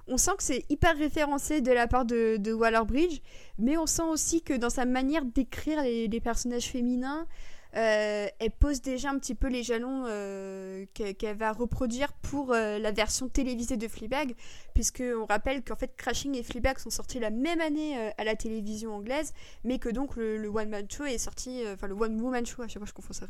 on 0.08 0.18
sent 0.18 0.32
que 0.38 0.44
c'est 0.44 0.66
hyper 0.70 0.98
référencé 0.98 1.62
de 1.62 1.72
la 1.72 1.88
part 1.88 2.06
de, 2.06 2.38
de 2.38 2.54
Waller-Bridge, 2.54 3.22
mais 3.58 3.78
on 3.78 3.86
sent 3.86 4.04
aussi 4.04 4.42
que 4.42 4.54
dans 4.54 4.70
sa 4.70 4.86
manière 4.86 5.26
d'écrire 5.26 5.82
les, 5.82 6.08
les, 6.08 6.20
personnages 6.20 6.68
féminins, 6.68 7.28
euh, 7.76 8.28
elle 8.40 8.52
pose 8.52 8.82
déjà 8.82 9.10
un 9.10 9.20
petit 9.20 9.36
peu 9.36 9.48
les 9.48 9.62
jalons 9.62 10.06
euh, 10.08 10.86
qu'elle 10.94 11.38
va 11.38 11.52
reproduire 11.52 12.14
pour 12.14 12.54
euh, 12.54 12.80
la 12.80 12.92
version 12.92 13.28
télévisée 13.28 13.78
de 13.78 13.88
Fleabag, 13.88 14.36
puisque 14.77 15.01
on 15.01 15.25
rappelle 15.25 15.63
qu'en 15.63 15.75
fait 15.75 15.96
Crashing 15.98 16.36
et 16.36 16.43
Fleabag 16.43 16.77
sont 16.77 16.91
sortis 16.91 17.17
la 17.17 17.31
même 17.31 17.62
année 17.62 17.98
à 18.15 18.24
la 18.24 18.36
télévision 18.36 18.93
anglaise, 18.93 19.34
mais 19.63 19.79
que 19.79 19.89
donc 19.89 20.15
le, 20.17 20.48
One 20.48 20.69
Man 20.69 20.86
Show 20.88 21.05
est 21.05 21.17
sorti, 21.17 21.63
enfin 21.74 21.88
le 21.88 21.96
One 21.96 22.22
Woman 22.22 22.46
Show, 22.46 22.62
à 22.62 22.67
chaque 22.67 22.77
fois 22.77 22.86
je 22.86 22.93
confonds 22.93 23.13
ça, 23.13 23.25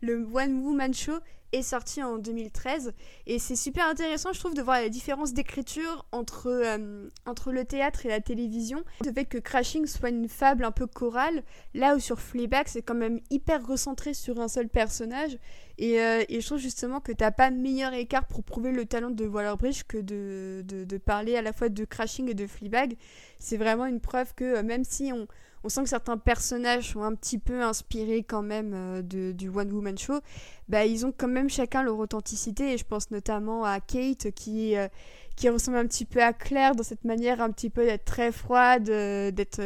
le 0.00 0.26
One 0.32 0.64
Woman 0.64 0.94
Show 0.94 1.18
est 1.52 1.60
sorti 1.60 2.02
en 2.02 2.16
2013 2.16 2.94
et 3.26 3.38
c'est 3.38 3.56
super 3.56 3.86
intéressant 3.86 4.32
je 4.32 4.40
trouve 4.40 4.54
de 4.54 4.62
voir 4.62 4.80
la 4.80 4.88
différence 4.88 5.34
d'écriture 5.34 6.06
entre, 6.12 6.46
euh, 6.48 7.08
entre 7.26 7.52
le 7.52 7.66
théâtre 7.66 8.06
et 8.06 8.08
la 8.08 8.20
télévision. 8.20 8.82
Le 9.04 9.12
fait 9.12 9.26
que 9.26 9.36
Crashing 9.36 9.86
soit 9.86 10.08
une 10.08 10.30
fable 10.30 10.64
un 10.64 10.72
peu 10.72 10.86
chorale, 10.86 11.42
là 11.74 11.94
où 11.94 12.00
sur 12.00 12.20
Fleabag 12.20 12.68
c'est 12.68 12.80
quand 12.82 12.94
même 12.94 13.20
hyper 13.28 13.66
recentré 13.66 14.14
sur 14.14 14.40
un 14.40 14.48
seul 14.48 14.70
personnage 14.70 15.36
et, 15.78 16.00
euh, 16.00 16.24
et 16.28 16.40
je 16.40 16.46
trouve 16.46 16.58
justement 16.58 17.00
que 17.00 17.12
t'as 17.12 17.30
pas 17.30 17.50
meilleur 17.50 17.92
écart 17.92 18.24
pour 18.26 18.42
prouver 18.42 18.72
le 18.72 18.86
talent 18.86 19.10
de 19.10 19.26
Waller-Bridge 19.26 19.82
que 19.86 19.98
de, 19.98 20.62
de, 20.66 20.84
de, 20.84 20.98
parler 20.98 21.36
à 21.36 21.42
la 21.42 21.52
fois 21.52 21.68
de 21.68 21.84
Crashing 21.84 22.30
et 22.30 22.34
de 22.34 22.46
Fleabag. 22.46 22.96
C'est 23.38 23.56
vraiment 23.56 23.86
une 23.86 24.00
preuve 24.00 24.34
que 24.34 24.44
euh, 24.44 24.62
même 24.62 24.84
si 24.84 25.12
on 25.12 25.26
on 25.66 25.68
sent 25.68 25.82
que 25.82 25.88
certains 25.88 26.16
personnages 26.16 26.92
sont 26.92 27.02
un 27.02 27.14
petit 27.14 27.38
peu 27.38 27.60
inspirés 27.60 28.22
quand 28.22 28.42
même 28.42 28.72
euh, 28.74 29.02
du 29.02 29.48
One 29.48 29.72
Woman 29.72 29.98
Show, 29.98 30.20
bah, 30.68 30.86
ils 30.86 31.04
ont 31.04 31.12
quand 31.16 31.28
même 31.28 31.50
chacun 31.50 31.82
leur 31.82 31.98
authenticité 31.98 32.72
et 32.72 32.78
je 32.78 32.84
pense 32.84 33.10
notamment 33.10 33.64
à 33.64 33.80
Kate 33.80 34.30
qui, 34.30 34.76
euh, 34.76 34.86
qui 35.34 35.48
ressemble 35.48 35.78
un 35.78 35.86
petit 35.86 36.04
peu 36.04 36.22
à 36.22 36.32
Claire 36.32 36.76
dans 36.76 36.84
cette 36.84 37.04
manière 37.04 37.40
un 37.42 37.50
petit 37.50 37.68
peu 37.68 37.84
d'être 37.84 38.04
très 38.04 38.30
froide, 38.30 38.88
euh, 38.90 39.32
d'être 39.32 39.60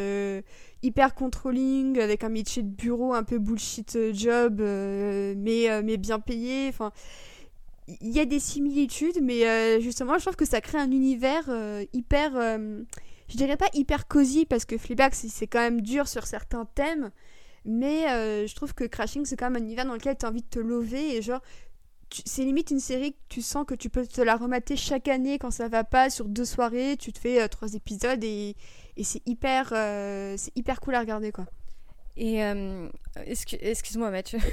hyper 0.83 1.15
controlling 1.15 1.99
avec 1.99 2.25
un 2.25 2.29
métier 2.29 2.63
de 2.63 2.69
bureau 2.69 3.15
un 3.15 3.23
peu 3.23 3.39
bullshit 3.39 3.99
job 4.13 4.61
mais, 4.61 5.83
mais 5.83 5.97
bien 5.97 6.21
payé. 6.21 6.69
Enfin, 6.69 6.93
il 8.01 8.11
y 8.11 8.21
a 8.21 8.25
des 8.25 8.41
similitudes, 8.41 9.21
mais 9.23 9.81
justement, 9.81 10.17
je 10.19 10.25
trouve 10.25 10.37
que 10.37 10.47
ça 10.47 10.61
crée 10.61 10.79
un 10.79 10.91
univers 10.91 11.51
hyper. 11.93 12.33
je 12.33 13.37
dirais 13.37 13.57
pas 13.57 13.69
hyper 13.75 14.09
cosy 14.09 14.47
parce 14.47 14.65
que 14.65 14.79
Fleabag, 14.79 15.13
c'est 15.13 15.47
quand 15.47 15.61
même 15.61 15.81
dur 15.81 16.09
sur 16.09 16.27
certains 16.27 16.65
thèmes. 16.65 17.11
Mais 17.65 18.47
je 18.47 18.55
trouve 18.55 18.75
que 18.75 18.85
Crashing, 18.85 19.25
c'est 19.27 19.37
quand 19.37 19.51
même 19.51 19.63
un 19.63 19.67
univers 19.67 19.87
dans 19.87 19.95
lequel 19.95 20.17
tu 20.17 20.25
as 20.25 20.29
envie 20.29 20.43
de 20.43 20.49
te 20.49 20.59
lever 20.59 21.17
et 21.17 21.23
genre, 21.23 21.43
c'est 22.25 22.43
limite 22.43 22.71
une 22.71 22.81
série 22.81 23.13
que 23.13 23.19
tu 23.29 23.43
sens 23.43 23.65
que 23.67 23.75
tu 23.75 23.89
peux 23.91 24.07
te 24.07 24.21
la 24.21 24.37
remater 24.37 24.77
chaque 24.77 25.09
année 25.09 25.39
quand 25.39 25.51
ça 25.51 25.69
va 25.69 25.85
pas 25.85 26.11
sur 26.11 26.29
deux 26.29 26.45
soirées 26.45 26.97
tu 26.99 27.13
te 27.13 27.19
fais 27.19 27.41
euh, 27.41 27.49
trois 27.49 27.75
épisodes 27.75 28.23
et, 28.25 28.57
et 28.97 29.05
c'est 29.05 29.23
hyper 29.27 29.73
euh, 29.73 30.35
c'est 30.37 30.57
hyper 30.57 30.81
cool 30.81 30.95
à 30.95 31.01
regarder 31.01 31.33
quoi. 31.33 31.47
Et 32.17 32.43
euh, 32.45 32.89
excuse-moi 33.17 34.11
Mathieu. 34.11 34.39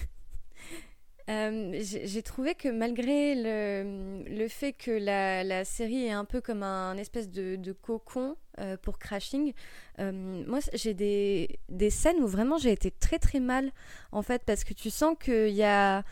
J'ai 1.28 2.24
trouvé 2.24 2.56
que 2.56 2.70
malgré 2.70 3.36
le, 3.36 4.24
le 4.24 4.48
fait 4.48 4.72
que 4.72 4.92
la, 4.92 5.44
la, 5.44 5.66
série 5.66 6.06
est 6.06 6.12
un 6.12 6.24
peu 6.24 6.40
comme 6.40 6.64
un, 6.64 6.96
espèce 6.96 7.30
de, 7.30 7.58
de 7.58 7.74
cocon 7.74 8.38
pour 8.82 8.98
Crashing, 8.98 9.52
moi 10.00 10.60
j'ai 10.74 10.94
des, 10.94 11.60
des 11.68 11.90
scènes 11.90 12.22
où 12.22 12.28
vraiment 12.28 12.58
j'ai 12.58 12.72
été 12.72 12.92
très 12.92 13.20
très 13.20 13.42
mal 13.42 13.74
en 14.14 14.22
fait 14.22 14.44
parce 14.46 14.64
que 14.64 14.74
tu 14.74 14.90
sens 14.90 15.18
qu'il 15.20 15.50
y 15.50 15.64
a 15.64 16.06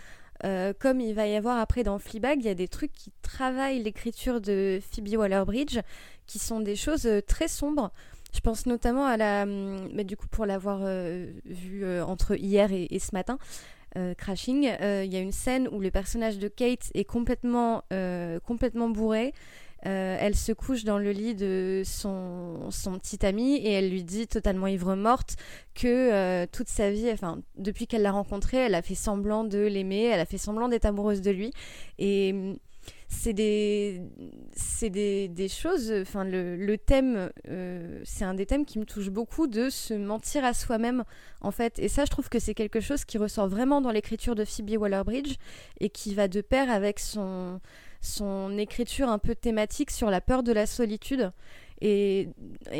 euh, 0.44 0.74
comme 0.77 1.00
il 1.00 1.13
va 1.13 1.27
y 1.27 1.36
avoir 1.36 1.58
après 1.58 1.84
dans 1.84 2.00
Fleabag, 2.00 2.39
il 2.39 2.46
y 2.46 2.50
a 2.50 2.56
des 2.56 2.68
trucs 2.68 2.92
qui 2.92 3.12
travaillent 3.22 3.82
l'écriture 3.82 4.42
de 4.42 4.80
Phoebe 4.92 5.15
Waller-Bridge, 5.15 5.80
qui 6.27 6.39
sont 6.39 6.60
des 6.60 6.75
choses 6.75 7.06
euh, 7.06 7.22
très 7.22 7.48
sombres. 7.48 7.92
Je 8.34 8.42
pense 8.42 8.65
notamment 8.65 9.06
à 9.06 9.15
la, 9.15 9.44
hum, 9.44 9.89
mais 9.94 10.04
du 10.04 10.18
coup 10.18 10.27
pour 10.27 10.46
l'avoir 10.46 10.80
euh, 10.82 11.32
vu 11.46 11.86
entre 12.01 12.36
hier 12.36 12.70
et, 12.72 13.00
ce 13.00 13.12
matin, 13.13 13.38
Crashing, 14.18 14.63
il 14.63 15.13
y 15.13 15.15
a 15.15 15.22
une 15.22 15.32
scène 15.32 15.70
où 15.70 15.80
le 15.80 15.89
personnage 15.89 16.38
de 16.38 16.50
Kate 16.50 16.92
est 16.94 17.06
complètement, 17.06 17.86
complètement 18.44 18.89
bourré 18.89 19.34
euh, 19.86 20.18
elle 20.20 20.36
se 20.36 20.51
couche 20.51 20.84
dans 20.84 20.98
le 20.98 21.12
lit 21.12 21.36
de 21.36 21.84
son, 21.86 22.72
son 22.72 22.98
petit 22.98 23.24
ami 23.25 23.56
et 23.56 23.72
elle 23.72 23.89
lui 23.89 24.04
dit 24.04 24.27
totalement 24.27 24.68
ivre 24.68 24.96
morte 24.96 25.36
que 25.75 25.88
euh, 25.88 26.48
toute 26.51 26.70
sa 26.70 26.89
vie, 26.92 27.10
enfin 27.12 27.42
depuis 27.58 27.86
qu'elle 27.86 28.01
l'a 28.01 28.12
rencontré, 28.12 28.58
elle 28.58 28.74
a 28.74 28.82
fait 28.82 28.96
semblant 28.96 29.44
de 29.44 29.60
l'aimer, 29.60 30.06
elle 30.06 30.20
a 30.20 30.25
fait 30.25 30.39
semblant 30.39 30.70
d'être 30.70 30.86
amoureuse 30.86 31.22
de 31.22 31.30
lui. 31.30 31.51
Et 32.00 32.34
mm, 32.34 32.56
c'est 33.08 33.34
des 33.34 34.01
des, 34.82 35.27
des, 35.27 35.48
choses 35.48 35.94
enfin 36.01 36.24
le, 36.24 36.56
le 36.56 36.77
thème 36.77 37.32
euh, 37.48 38.01
c'est 38.04 38.25
un 38.25 38.34
des 38.34 38.46
thèmes 38.46 38.65
qui 38.65 38.80
me 38.80 38.86
touche 38.86 39.10
beaucoup 39.10 39.48
de 39.48 39.70
se 39.70 39.94
mentir 39.94 40.44
à 40.44 40.54
soi-même 40.54 41.04
en 41.42 41.51
fait. 41.51 41.77
Et 41.77 41.89
ça 41.89 42.06
je 42.06 42.10
trouve 42.10 42.30
que 42.30 42.39
c'est 42.39 42.56
quelque 42.56 42.80
chose 42.80 43.06
qui 43.06 43.20
ressort 43.20 43.48
vraiment 43.48 43.82
dans 43.82 43.92
l'écriture 43.92 44.34
de 44.34 44.46
Phoebe 44.46 44.77
Waller-Bridge 44.80 45.36
et 45.80 45.89
qui 45.89 46.15
va 46.15 46.27
de 46.27 46.42
pair 46.42 46.72
avec 46.72 47.00
son 47.00 47.60
son 48.06 48.58
écriture 48.58 49.10
un 49.10 49.20
peu 49.20 49.36
thématique 49.36 49.92
sur 49.92 50.10
la 50.10 50.22
peur 50.22 50.44
de 50.44 50.52
la 50.52 50.66
solitude. 50.66 51.32
Et, 51.82 52.30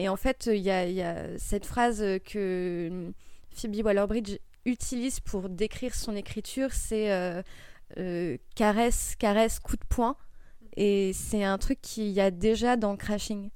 en 0.08 0.16
fait, 0.16 0.50
il 0.52 0.62
y, 0.62 0.72
a, 0.72 1.38
cette 1.38 1.66
phrase 1.66 2.04
que 2.24 3.12
Phoebe 3.52 3.84
Waller-Bridge 3.84 4.38
utilise 4.66 5.20
pour 5.20 5.50
décrire 5.50 5.94
son 5.94 6.16
écriture, 6.16 6.74
c'est 6.74 7.12
euh, 7.12 7.42
euh, 7.98 8.38
caresse, 8.56 9.16
caresse, 9.18 9.60
coup 9.60 9.76
de 9.76 9.86
poing. 9.88 10.16
Et 10.78 11.14
c'est 11.14 11.44
un 11.44 11.58
truc 11.58 11.82
qu'il 11.82 12.10
y 12.10 12.20
a 12.20 12.32
déjà 12.32 12.76
dans 12.76 12.98
Crashing. 12.98 13.50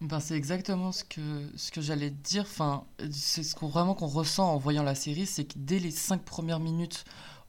Ben, 0.00 0.20
c'est 0.20 0.36
exactement 0.36 0.92
ce 0.92 1.04
que, 1.04 1.50
ce 1.56 1.70
que 1.70 1.80
j'allais 1.80 2.10
dire. 2.10 2.42
Enfin, 2.42 2.84
c'est 3.10 3.42
ce 3.42 3.54
qu'on 3.54 3.68
vraiment 3.68 3.94
qu'on 3.94 4.06
ressent 4.06 4.52
en 4.52 4.58
voyant 4.58 4.82
la 4.82 4.94
série, 4.94 5.26
c'est 5.26 5.44
que 5.44 5.54
dès 5.56 5.78
les 5.78 5.90
cinq 5.90 6.24
premières 6.24 6.60
minutes 6.60 7.04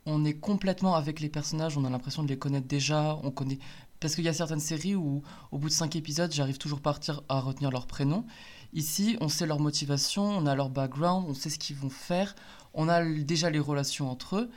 on 0.05 0.23
est 0.25 0.35
complètement 0.35 0.95
avec 0.95 1.19
les 1.19 1.29
personnages, 1.29 1.77
on 1.77 1.85
a 1.85 1.89
l'impression 1.89 2.23
de 2.23 2.27
les 2.27 2.37
connaître 2.37 2.67
déjà, 2.67 3.19
on 3.23 3.31
connaît 3.31 3.59
parce 3.99 4.15
qu'il 4.15 4.25
y 4.25 4.29
a 4.29 4.33
certaines 4.33 4.59
séries 4.59 4.95
où 4.95 5.23
au 5.51 5.57
bout 5.57 5.69
de 5.69 5.73
cinq 5.73 5.95
épisodes, 5.95 6.31
j'arrive 6.31 6.57
toujours 6.57 6.81
partir 6.81 7.23
à 7.29 7.39
retenir 7.39 7.71
leur 7.71 7.87
prénom. 7.87 8.25
Ici, 8.73 9.17
on 9.21 9.29
sait 9.29 9.45
leur 9.45 9.59
motivation, 9.59 10.23
on 10.23 10.45
a 10.45 10.53
leur 10.53 10.69
background, 10.69 11.25
on 11.27 11.33
sait 11.33 11.49
ce 11.49 11.57
qu'ils 11.57 11.77
vont 11.77 11.89
faire, 11.89 12.35
on 12.73 12.89
a 12.89 13.03
déjà 13.03 13.49
les 13.49 13.59
relations 13.59 14.11
entre 14.11 14.35
eux. 14.35 14.51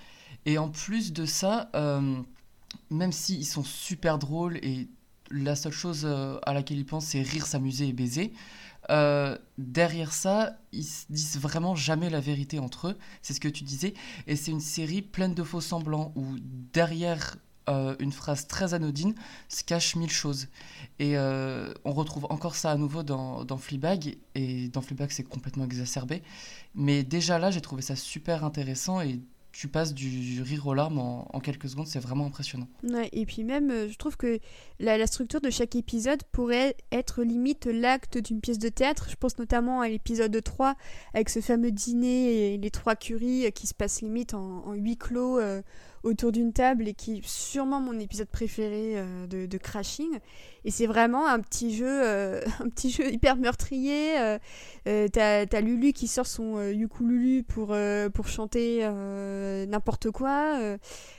Et 0.45 0.59
en 0.59 0.69
plus 0.69 1.13
de 1.13 1.25
ça, 1.25 1.71
euh, 1.77 2.21
même 2.91 3.13
s'ils 3.13 3.47
sont 3.47 3.65
super 3.65 4.19
drôles 4.19 4.57
et 4.59 4.89
la 5.31 5.55
seule 5.55 5.73
chose 5.73 6.03
euh, 6.05 6.39
à 6.45 6.53
laquelle 6.53 6.79
ils 6.79 6.87
pensent, 6.87 7.07
c'est 7.07 7.23
rire, 7.23 7.47
s'amuser 7.47 7.89
et 7.89 7.93
baiser, 7.93 8.33
euh, 8.91 9.37
derrière 9.59 10.13
ça, 10.13 10.59
ils 10.73 10.87
disent 11.11 11.39
vraiment 11.39 11.75
jamais 11.75 12.11
la 12.11 12.21
vérité 12.21 12.59
entre 12.59 12.89
eux. 12.89 12.99
C'est 13.23 13.35
ce 13.35 13.41
que 13.41 13.49
tu 13.49 13.65
disais. 13.65 13.95
Et 14.27 14.37
c'est 14.37 14.51
une 14.51 14.61
série 14.61 15.03
pleine 15.03 15.35
de 15.35 15.43
faux 15.43 15.61
semblants 15.61 16.13
où 16.17 16.37
derrière 16.73 17.37
euh, 17.69 17.95
une 17.99 18.13
phrase 18.13 18.47
très 18.47 18.73
anodine 18.73 19.15
se 19.49 19.63
cache 19.63 19.95
mille 19.95 20.11
choses. 20.11 20.49
Et 20.99 21.19
euh, 21.19 21.73
on 21.85 21.93
retrouve 21.93 22.27
encore 22.31 22.55
ça 22.55 22.71
à 22.71 22.77
nouveau 22.77 23.03
dans, 23.03 23.45
dans 23.45 23.59
Fleabag. 23.59 24.17
Et 24.35 24.69
dans 24.69 24.81
Fleabag, 24.81 25.11
c'est 25.11 25.25
complètement 25.25 25.65
exacerbé. 25.65 26.23
Mais 26.75 27.03
déjà 27.03 27.39
là, 27.39 27.51
j'ai 27.51 27.61
trouvé 27.61 27.83
ça 27.83 27.97
super 27.97 28.45
intéressant 28.45 29.01
et 29.01 29.21
tu 29.59 29.67
passes 29.67 29.93
du 29.93 30.41
rire 30.41 30.69
aux 30.69 30.75
larmes 30.75 31.01
en, 31.01 31.41
quelques 31.41 31.69
secondes, 31.69 31.89
c'est 31.89 31.99
vraiment 31.99 32.27
impressionnant. 32.27 32.69
Et 33.11 33.27
puis 33.27 33.43
même, 33.43 33.73
euh, 33.73 33.89
je 33.89 33.99
trouve 33.99 34.17
que 34.17 34.39
la, 34.79 35.05
structure 35.09 35.41
de 35.41 35.51
chaque 35.51 35.75
épisode 35.75 36.23
pourrait 36.31 36.77
être 36.93 37.25
limite 37.25 37.67
l'acte 37.67 38.19
d'une 38.19 38.41
pièce 38.41 38.61
de 38.61 38.69
théâtre. 38.69 39.09
Je 39.11 39.17
pense 39.17 39.37
notamment 39.37 39.81
à 39.81 39.89
l'épisode 39.89 40.41
3, 40.41 40.77
avec 41.13 41.29
ce 41.29 41.41
fameux 41.41 41.73
dîner 41.73 42.55
et 42.55 42.59
les 42.59 42.71
trois 42.71 42.95
curies 42.95 43.51
qui 43.51 43.67
se 43.67 43.75
passent 43.75 44.01
limite 44.01 44.33
en, 44.33 44.75
huis 44.75 44.97
clos. 44.97 45.41
Euh, 45.41 45.61
autour 46.03 46.33
d'une 46.33 46.53
table 46.53 46.89
et 46.89 46.95
qui 46.95 47.19
est 47.19 47.27
sûrement 47.27 47.81
mon 47.81 47.99
épisode 47.99 48.29
préféré 48.29 48.95
euh, 48.97 49.27
de, 49.27 49.59
Crashing. 49.59 50.19
Et 50.65 50.71
c'est 50.71 50.87
vraiment 50.87 51.27
un 51.27 51.41
petit 51.41 51.75
jeu, 51.75 51.87
euh, 51.89 52.41
un 52.61 52.69
petit 52.69 52.91
jeu 52.91 53.11
hyper 53.13 53.37
meurtrier. 53.37 54.19
Euh, 54.87 55.09
t'as, 55.09 55.61
Lulu 55.61 55.93
qui 55.93 56.07
sort 56.07 56.27
son 56.27 56.61
ukululu 56.71 57.43
pour, 57.43 57.77
pour 58.15 58.29
chanter 58.29 58.89
n'importe 59.69 60.11
quoi. 60.11 60.59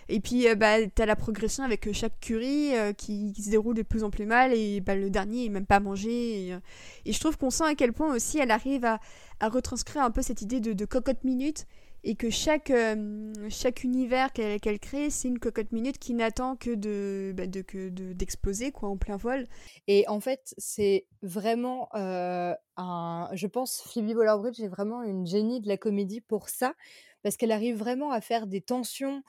et 0.07 0.19
puis 0.21 0.45
bah, 0.55 0.77
t'as 0.95 1.05
la 1.05 1.15
progression 1.15 1.63
avec 1.63 1.91
chaque 1.93 2.19
curie 2.21 2.71
qui, 2.97 3.33
se 3.37 3.49
déroule 3.49 3.75
de 3.75 3.81
plus 3.81 4.03
en 4.03 4.09
plus 4.09 4.25
mal 4.25 4.53
et 4.53 4.79
bah, 4.79 4.95
le 4.95 5.09
dernier 5.09 5.45
est 5.45 5.49
même 5.49 5.65
pas 5.65 5.79
mangé. 5.79 6.57
Et, 7.05 7.11
je 7.11 7.19
trouve 7.19 7.37
qu'on 7.37 7.49
sent 7.49 7.65
à 7.65 7.75
quel 7.75 7.91
point 7.91 8.13
aussi 8.15 8.39
elle 8.39 8.51
arrive 8.51 8.85
à, 8.85 8.99
à 9.39 9.49
retranscrire 9.49 10.03
un 10.03 10.11
peu 10.11 10.21
cette 10.21 10.41
idée 10.41 10.61
de 10.61 10.85
cocotte 10.85 11.23
minute 11.23 11.65
et 12.03 12.15
que 12.15 12.29
chaque, 12.29 12.71
euh, 12.71 13.33
chaque 13.49 13.83
univers 13.83 14.31
qu'elle 14.31 14.79
crée, 14.79 15.09
c'est 15.09 15.27
une 15.27 15.39
cocotte 15.39 15.71
minute 15.71 15.99
qui 15.99 16.13
n'attend 16.13 16.55
que 16.55 16.73
de 16.73 17.33
bah, 17.35 17.43
d'exploser 17.47 18.71
quoi 18.71 18.89
en 18.89 18.97
plein 18.97 19.17
vol. 19.17 19.45
Et 19.88 20.07
en 20.07 20.19
fait, 20.19 20.53
c'est 20.57 21.07
vraiment 21.21 21.89
euh, 21.95 22.53
un, 22.77 23.29
je 23.33 23.47
pense, 23.47 23.81
Phoebe 23.81 24.15
Waller-Bridge 24.15 24.62
est 24.62 24.69
vraiment 24.69 25.03
une 25.03 25.27
génie 25.27 25.59
de 25.59 25.67
la 25.67 25.77
comédie 25.77 26.21
pour 26.21 26.49
ça, 26.49 26.73
parce 27.21 27.35
qu'elle 27.35 27.51
arrive 27.51 27.75
vraiment 27.75 28.12
à 28.12 28.21
faire 28.21 28.47
des 28.47 28.62
tensions. 28.62 29.23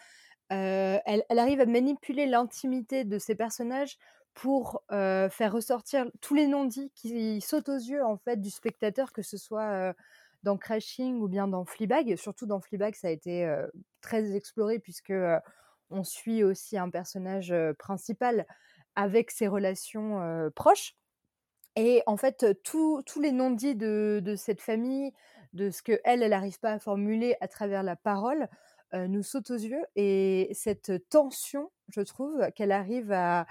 Euh, 0.52 0.98
elle, 1.06 1.24
elle, 1.28 1.38
arrive 1.38 1.61
à 1.61 1.66
manipuler 1.66 2.26
l'intimité 2.26 3.04
de 3.04 3.18
ses 3.18 3.35
personnages 3.35 3.98
pour 4.33 4.85
faire 4.88 5.52
ressortir 5.52 6.06
tous 6.20 6.35
les 6.35 6.46
non-dits 6.46 6.92
qui 6.94 7.40
sautent 7.40 7.68
aux 7.68 7.76
yeux 7.76 8.02
en 8.04 8.16
fait 8.16 8.40
du 8.40 8.48
spectateur, 8.48 9.12
que 9.12 9.22
ce 9.22 9.37
soit 9.37 9.92
dans 10.42 10.57
Crashing 10.57 11.20
ou 11.20 11.29
bien 11.29 11.48
dans 11.48 11.64
Fleabag. 11.64 12.16
Surtout 12.16 12.46
dans 12.46 12.61
Fleabag, 12.61 12.94
ça 12.94 13.09
a 13.09 13.11
été 13.11 13.53
très 14.00 14.35
exploré 14.35 14.79
puisque 14.79 15.12
on 15.90 16.05
suit 16.05 16.44
aussi 16.44 16.79
un 16.79 16.90
personnage 16.90 17.55
principal 17.79 18.46
avec 18.94 19.31
ses 19.31 19.48
relations 19.48 20.50
proches. 20.55 20.94
Et 21.76 22.03
en 22.07 22.16
fait, 22.16 22.46
tous 22.64 23.03
les 23.20 23.33
non-dits 23.33 23.76
de, 23.76 24.35
cette 24.37 24.61
famille, 24.61 25.12
de 25.53 25.70
ce 25.70 25.83
que 25.83 26.00
elle, 26.05 26.22
elle 26.22 26.31
n'arrive 26.31 26.59
pas 26.59 26.72
à 26.72 26.79
formuler 26.79 27.37
à 27.40 27.48
travers 27.48 27.83
la 27.83 27.96
parole, 27.96 28.48
nous 28.92 29.22
sautent 29.22 29.50
aux 29.50 29.59
yeux. 29.59 29.85
Et 29.94 30.50
cette 30.53 31.09
tension, 31.09 31.70
je 31.88 32.00
trouve, 32.00 32.50
qu'elle 32.55 32.72
arrive 32.72 33.12
à, 33.12 33.46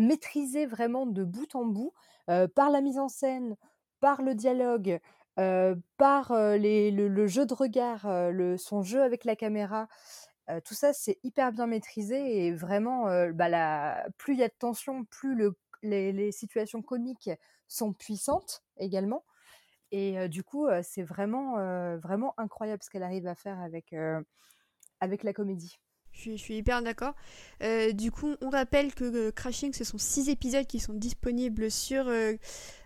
maîtriser 0.00 0.66
vraiment 0.66 1.06
de 1.06 1.24
bout 1.24 1.54
en 1.54 1.64
bout 1.64 1.92
par 2.26 2.70
la 2.70 2.80
mise 2.80 2.98
en 2.98 3.08
scène, 3.08 3.56
par 4.00 4.22
le 4.22 4.34
dialogue, 4.34 5.00
par 5.96 6.32
le, 6.32 7.26
jeu 7.26 7.46
de 7.46 7.54
regard, 7.54 8.06
le, 8.30 8.56
son 8.56 8.82
jeu 8.82 9.02
avec 9.02 9.24
la 9.24 9.36
caméra, 9.36 9.88
tout 10.64 10.74
ça 10.74 10.92
c'est 10.92 11.18
hyper 11.22 11.52
bien 11.52 11.66
maîtrisé 11.66 12.46
et 12.46 12.52
vraiment, 12.52 13.04
bah, 13.32 14.04
plus 14.18 14.34
il 14.34 14.40
y 14.40 14.42
a 14.42 14.48
de 14.48 14.54
tension, 14.58 15.04
plus 15.04 15.52
les, 15.82 16.32
situations 16.32 16.82
comiques 16.82 17.30
sont 17.68 17.92
puissantes 17.92 18.62
également. 18.76 19.24
Et 19.92 20.28
du 20.28 20.44
coup, 20.44 20.68
c'est 20.82 21.02
vraiment, 21.02 21.56
incroyable 22.36 22.82
ce 22.82 22.90
qu'elle 22.90 23.02
arrive 23.02 23.26
à 23.26 23.34
faire 23.34 23.60
avec 23.60 23.92
la 25.22 25.32
comédie. 25.32 25.78
Je 26.22 26.36
suis, 26.36 26.56
hyper 26.56 26.82
d'accord. 26.82 27.14
Euh, 27.62 27.92
du 27.92 28.10
coup, 28.10 28.34
on 28.42 28.50
rappelle 28.50 28.94
que 28.94 29.04
euh, 29.04 29.30
Crashing, 29.30 29.72
ce 29.72 29.84
sont 29.84 29.96
six 29.96 30.28
épisodes 30.28 30.66
qui 30.66 30.78
sont 30.78 30.92
disponibles 30.92 31.70
sur 31.70 32.04
euh, 32.08 32.34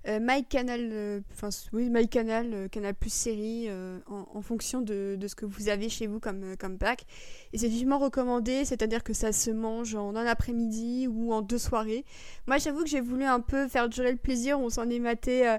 MyCanal, 0.06 1.22
enfin 1.32 1.48
oui, 1.72 1.88
MyCanal, 1.90 2.68
Canal 2.70 2.94
Plus 2.94 3.12
série, 3.12 3.68
en, 4.06 4.42
fonction 4.42 4.82
de, 4.82 5.18
ce 5.26 5.34
que 5.34 5.46
vous 5.46 5.68
avez 5.68 5.88
chez 5.88 6.06
vous 6.06 6.20
comme, 6.20 6.56
comme 6.58 6.76
pack. 6.76 7.04
Et 7.52 7.58
c'est 7.58 7.68
vivement 7.68 7.98
recommandé, 7.98 8.64
c'est-à-dire 8.66 9.02
que 9.02 9.14
ça 9.14 9.32
se 9.32 9.50
mange 9.50 9.94
en 9.94 10.14
un 10.14 10.26
après-midi 10.26 11.08
ou 11.08 11.32
en 11.32 11.40
deux 11.40 11.58
soirées. 11.58 12.04
Moi, 12.46 12.58
j'avoue 12.58 12.84
que 12.84 12.90
j'ai 12.90 13.00
voulu 13.00 13.24
un 13.24 13.40
peu 13.40 13.66
faire 13.66 13.88
durer 13.88 14.12
le 14.12 14.18
plaisir. 14.18 14.60
On 14.60 14.68
s'en 14.68 14.90
est 14.90 14.98
maté 14.98 15.56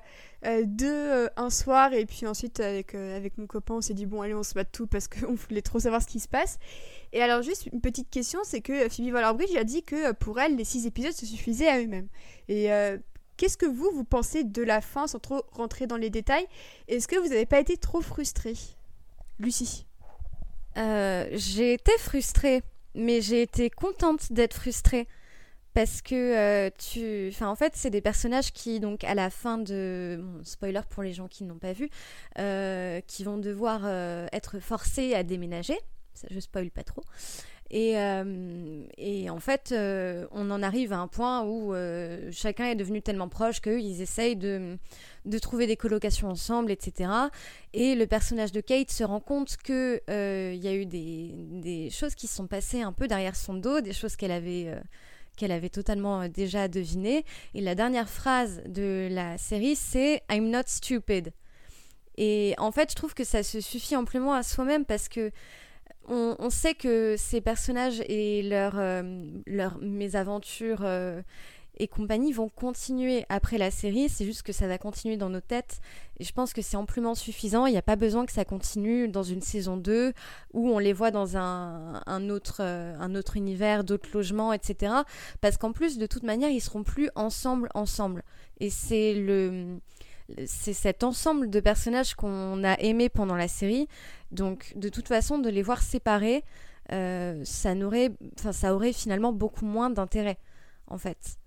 deux 0.66 1.30
un 1.36 1.50
soir, 1.50 1.94
et 1.94 2.06
puis 2.06 2.28
ensuite, 2.28 2.60
avec, 2.60 2.94
avec 2.94 3.38
mon 3.38 3.48
copain, 3.48 3.76
on 3.76 3.82
s'est 3.82 3.94
dit, 3.94 4.06
bon, 4.06 4.22
allez, 4.22 4.34
on 4.34 4.44
se 4.44 4.54
bat 4.54 4.66
tout 4.66 4.88
parce 4.88 5.08
qu'on 5.10 5.34
voulait 5.34 5.62
trop 5.62 5.80
savoir 5.80 6.02
ce 6.02 6.08
qui 6.08 6.20
se 6.20 6.28
passe. 6.28 6.60
Et 7.14 7.22
alors, 7.22 7.42
juste 7.42 7.68
une 7.72 7.82
petite 7.82 8.10
question, 8.10 8.40
c'est 8.44 8.62
que 8.62 8.90
Phoebe 8.90 9.14
Waller-Bridge 9.14 9.56
a 9.56 9.64
dit 9.64 9.84
que 9.84 10.12
pour 10.12 10.40
elle, 10.40 10.56
les 10.56 10.66
six 10.66 10.86
épisodes 10.86 11.14
se 11.14 11.26
suffisaient 11.26 11.70
à 11.70 11.80
eux-mêmes. 11.80 12.10
Et 12.48 12.72
euh, 12.72 12.98
qu'est-ce 13.38 13.58
que 13.58 13.66
vous, 13.66 13.90
vous 13.94 14.04
pensez 14.04 14.44
de 14.44 14.62
la 14.62 14.82
fin, 14.82 15.08
sans 15.08 15.20
trop 15.20 15.44
rentrer 15.52 15.88
dans 15.88 15.98
les 15.98 16.10
détails? 16.10 16.46
Est-ce 16.88 17.08
que 17.08 17.16
vous 17.16 17.30
n'avez 17.30 17.46
pas 17.46 17.60
été 17.60 17.78
trop 17.78 18.02
frustrée 18.02 18.56
Lucie? 19.40 19.86
Euh, 20.78 21.28
J'ai 21.32 21.74
été 21.74 21.92
frustrée, 22.00 22.64
mais 22.94 23.22
j'ai 23.22 23.42
été 23.42 23.70
contente 23.70 24.32
d'être 24.32 24.56
frustrée. 24.56 25.08
Parce 25.76 26.02
que 26.02 26.16
euh, 26.16 26.70
tu. 26.76 27.30
Enfin, 27.30 27.50
en 27.50 27.56
fait, 27.56 27.74
c'est 27.76 27.92
des 27.92 28.02
personnages 28.02 28.52
qui, 28.52 28.80
donc, 28.80 29.04
à 29.04 29.14
la 29.14 29.30
fin 29.30 29.60
de. 29.60 30.20
spoiler 30.44 30.82
pour 30.90 31.04
les 31.04 31.14
gens 31.14 31.28
qui 31.28 31.44
n'ont 31.44 31.60
pas 31.60 31.74
vu, 31.74 31.90
qui 33.08 33.24
vont 33.24 33.38
devoir 33.38 33.86
être 34.34 34.60
forcés 34.60 35.14
à 35.14 35.22
déménager 35.22 35.78
ça, 36.16 36.28
je 36.32 36.40
spoil 36.40 36.72
pas 36.72 36.84
trop. 36.84 37.04
Et, 37.72 37.98
euh, 37.98 38.84
en 39.30 39.40
fait, 39.40 39.72
euh, 39.72 40.28
on 40.32 40.52
en 40.52 40.62
arrive 40.62 40.94
à 40.94 41.00
un 41.00 41.08
point 41.08 41.44
où 41.44 41.74
euh, 41.74 42.30
chacun 42.32 42.66
est 42.66 42.76
devenu 42.76 43.02
tellement 43.02 43.28
proche 43.28 43.60
qu'ils 43.60 44.02
essayent 44.02 44.36
de, 44.36 44.78
de, 45.26 45.40
trouver 45.40 45.68
des 45.68 45.76
colocations 45.76 46.30
ensemble, 46.30 46.72
etc. 46.72 47.10
Et 47.74 47.96
le 47.96 48.06
personnage 48.08 48.52
de 48.52 48.62
Kate 48.62 48.92
se 48.92 49.04
rend 49.04 49.20
compte 49.20 49.58
qu'il 49.58 50.02
y 50.08 50.68
a 50.68 50.74
eu 50.74 50.86
des, 50.86 51.32
des, 51.34 51.90
choses 51.90 52.16
qui 52.16 52.28
se 52.28 52.36
sont 52.36 52.48
passées 52.48 52.82
un 52.82 52.94
peu 52.94 53.08
derrière 53.08 53.36
son 53.36 53.56
dos, 53.56 53.82
des 53.82 53.94
choses 53.94 54.16
qu'elle 54.16 54.32
avait 54.32 54.72
qu'elle 55.36 55.52
avait 55.52 55.70
totalement 55.70 56.28
déjà 56.28 56.68
devinées. 56.68 57.26
Et 57.54 57.62
la 57.62 57.76
dernière 57.76 58.10
phrase 58.10 58.62
de 58.68 59.08
la 59.12 59.38
série, 59.38 59.76
c'est 59.76 60.24
I'm 60.32 60.50
not 60.50 60.64
stupid. 60.68 61.32
Et 62.18 62.56
en 62.58 62.72
fait, 62.72 62.92
je 62.92 62.96
trouve 62.96 63.14
que 63.14 63.24
ça 63.24 63.44
se 63.44 63.60
suffit 63.60 63.96
amplement 63.96 64.34
à 64.34 64.44
soi-même 64.44 64.86
parce 64.86 65.10
que 65.10 65.32
on, 66.08 66.50
sait 66.50 66.76
que 66.76 67.16
ces 67.18 67.42
personnages 67.42 68.02
et 68.08 68.44
leurs 68.44 68.76
leur 68.76 69.78
euh, 69.78 69.80
mésaventures 69.82 70.84
euh, 70.84 71.22
et 71.78 71.88
compagnie 71.88 72.32
vont 72.32 72.50
continuer 72.50 73.26
après 73.30 73.58
la 73.58 73.72
série. 73.72 74.10
C'est 74.10 74.26
juste 74.26 74.44
que 74.44 74.54
ça 74.54 74.68
va 74.68 74.78
continuer 74.78 75.18
dans 75.18 75.30
nos 75.30 75.42
têtes. 75.42 75.80
Et 76.20 76.24
je 76.24 76.32
pense 76.32 76.54
que 76.54 76.62
c'est 76.62 76.78
amplement 76.78 77.16
suffisant. 77.16 77.66
Il 77.66 77.72
n'y 77.72 77.78
a 77.78 77.82
pas 77.84 77.96
besoin 77.96 78.26
que 78.26 78.32
ça 78.32 78.46
continue 78.46 79.08
dans 79.08 79.24
une 79.24 79.42
saison 79.42 79.78
2 79.78 80.14
où 80.54 80.70
on 80.70 80.80
les 80.80 80.94
voit 80.94 81.12
dans 81.12 81.38
un, 81.38 82.30
autre, 82.30 82.58
euh, 82.62 83.16
autre 83.16 83.38
univers, 83.38 83.84
d'autres 83.84 84.10
logements, 84.14 84.54
etc. 84.54 84.94
Parce 85.42 85.58
qu'en 85.58 85.72
plus, 85.72 85.98
de 85.98 86.06
toute 86.06 86.24
manière, 86.24 86.50
ils 86.50 86.62
seront 86.62 86.84
plus 86.84 87.10
ensemble, 87.16 87.70
ensemble. 87.74 88.24
Et 88.60 88.70
c'est 88.70 89.14
le 89.14 89.80
c'est 90.48 90.74
cet 90.74 91.04
ensemble 91.04 91.50
de 91.50 91.60
personnages 91.60 92.16
qu'on 92.16 92.64
a 92.64 92.74
aimé 92.80 93.10
pendant 93.10 93.36
la 93.36 93.48
série. 93.48 93.88
Donc, 94.32 94.74
de 94.76 94.90
toute 94.90 95.08
façon, 95.08 95.38
de 95.38 95.50
les 95.50 95.62
voir 95.62 95.84
séparés, 95.84 96.44
euh, 96.92 97.42
ça, 97.44 97.76
n'aurait, 97.76 98.12
ça 98.52 98.74
aurait 98.74 98.94
finalement 98.94 99.34
beaucoup 99.34 99.66
moins 99.66 99.90
d'intérêt, 99.90 100.38
en 100.88 100.98
fait. 100.98 101.38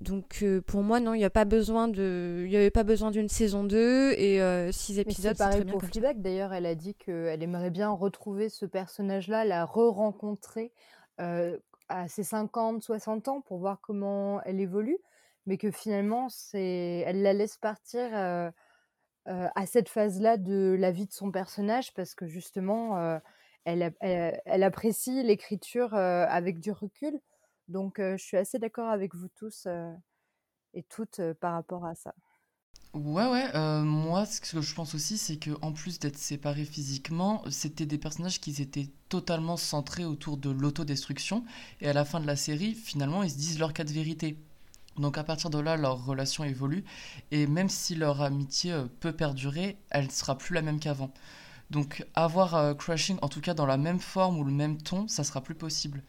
Donc, 0.00 0.40
euh, 0.42 0.60
pour 0.60 0.82
moi, 0.82 1.00
non, 1.00 1.14
il 1.14 1.18
n'y 1.18 1.24
a 1.24 1.30
pas 1.30 1.44
besoin 1.44 1.88
de, 1.88 2.44
il 2.46 2.54
avait 2.54 2.70
pas 2.70 2.84
besoin 2.84 3.10
d'une 3.10 3.28
saison 3.28 3.64
2 3.64 4.12
et 4.12 4.38
6 4.72 4.98
euh, 4.98 5.00
épisodes. 5.00 5.34
C'est 5.36 5.44
pareil 5.44 5.64
pour 5.64 5.82
Fleabag. 5.82 6.22
D'ailleurs, 6.22 6.52
elle 6.52 6.66
a 6.66 6.76
dit 6.76 6.94
qu'elle 6.94 7.42
aimerait 7.42 7.70
bien 7.70 7.90
retrouver 7.90 8.48
ce 8.48 8.64
personnage-là, 8.64 9.44
la 9.44 9.64
re-rencontrer 9.64 10.72
à 11.18 12.06
ses 12.06 12.22
50, 12.22 12.82
60 12.82 13.28
ans 13.28 13.40
pour 13.40 13.58
voir 13.58 13.80
comment 13.80 14.40
elle 14.42 14.60
évolue 14.60 14.98
mais 15.46 15.56
que 15.56 15.70
finalement, 15.70 16.28
c'est, 16.28 17.02
elle 17.06 17.22
la 17.22 17.32
laisse 17.32 17.56
partir 17.56 18.10
à 19.24 19.66
cette 19.66 19.88
phase-là 19.88 20.36
de 20.36 20.76
la 20.78 20.90
vie 20.90 21.06
de 21.06 21.12
son 21.12 21.32
personnage 21.32 21.94
parce 21.94 22.14
que 22.14 22.26
justement, 22.26 23.18
elle, 23.64 23.94
elle, 24.00 24.62
apprécie 24.62 25.22
l'écriture 25.22 25.94
avec 25.94 26.60
du 26.60 26.70
recul. 26.70 27.18
Donc, 27.68 27.96
je 27.98 28.16
suis 28.16 28.36
assez 28.36 28.58
d'accord 28.58 28.88
avec 28.88 29.14
vous 29.14 29.28
tous 29.28 29.66
et 30.74 30.82
toutes 30.84 31.20
par 31.40 31.52
rapport 31.54 31.84
à 31.84 31.94
ça. 31.94 32.14
Ouais, 32.94 33.26
ouais, 33.26 33.52
moi, 33.82 34.24
ce 34.26 34.40
que 34.40 34.60
je 34.60 34.74
pense 34.74 34.94
aussi, 34.94 35.18
c'est 35.18 35.36
que 35.36 35.50
en 35.62 35.72
plus 35.72 35.98
d'être 35.98 36.16
séparés 36.16 36.64
physiquement, 36.64 37.42
c'était 37.50 37.86
des 37.86 37.98
personnages 37.98 38.40
qui 38.40 38.60
étaient 38.62 38.88
totalement 39.08 39.56
centrés 39.56 40.04
autour 40.04 40.36
de 40.38 40.50
l'autodestruction. 40.50 41.44
Et 41.80 41.88
à 41.88 41.92
la 41.92 42.04
fin 42.04 42.20
de 42.20 42.26
la 42.26 42.36
série, 42.36 42.74
finalement, 42.74 43.22
ils 43.22 43.30
se 43.30 43.36
disent 43.36 43.58
leur 43.58 43.72
cas 43.74 43.84
de 43.84 43.92
vérité. 43.92 44.38
Donc 44.96 45.16
à 45.18 45.24
partir 45.24 45.50
de 45.50 45.58
là, 45.58 45.76
leur 45.76 46.04
relation 46.04 46.44
évolue 46.44 46.84
et 47.30 47.46
même 47.46 47.68
si 47.68 47.94
leur 47.94 48.20
amitié 48.22 48.76
peut 49.00 49.12
perdurer, 49.12 49.76
elle 49.90 50.06
ne 50.06 50.10
sera 50.10 50.36
plus 50.36 50.54
la 50.54 50.62
même 50.62 50.80
qu'avant. 50.80 51.12
Donc 51.70 52.04
avoir 52.14 52.54
euh, 52.56 52.74
Crashing, 52.74 53.18
en 53.22 53.28
tout 53.28 53.40
cas 53.40 53.54
dans 53.54 53.66
la 53.66 53.76
même 53.76 54.00
forme 54.00 54.38
ou 54.38 54.44
le 54.44 54.52
même 54.52 54.78
ton, 54.78 55.06
ça 55.08 55.24
sera 55.24 55.40
plus 55.42 55.54
possible. 55.54 56.02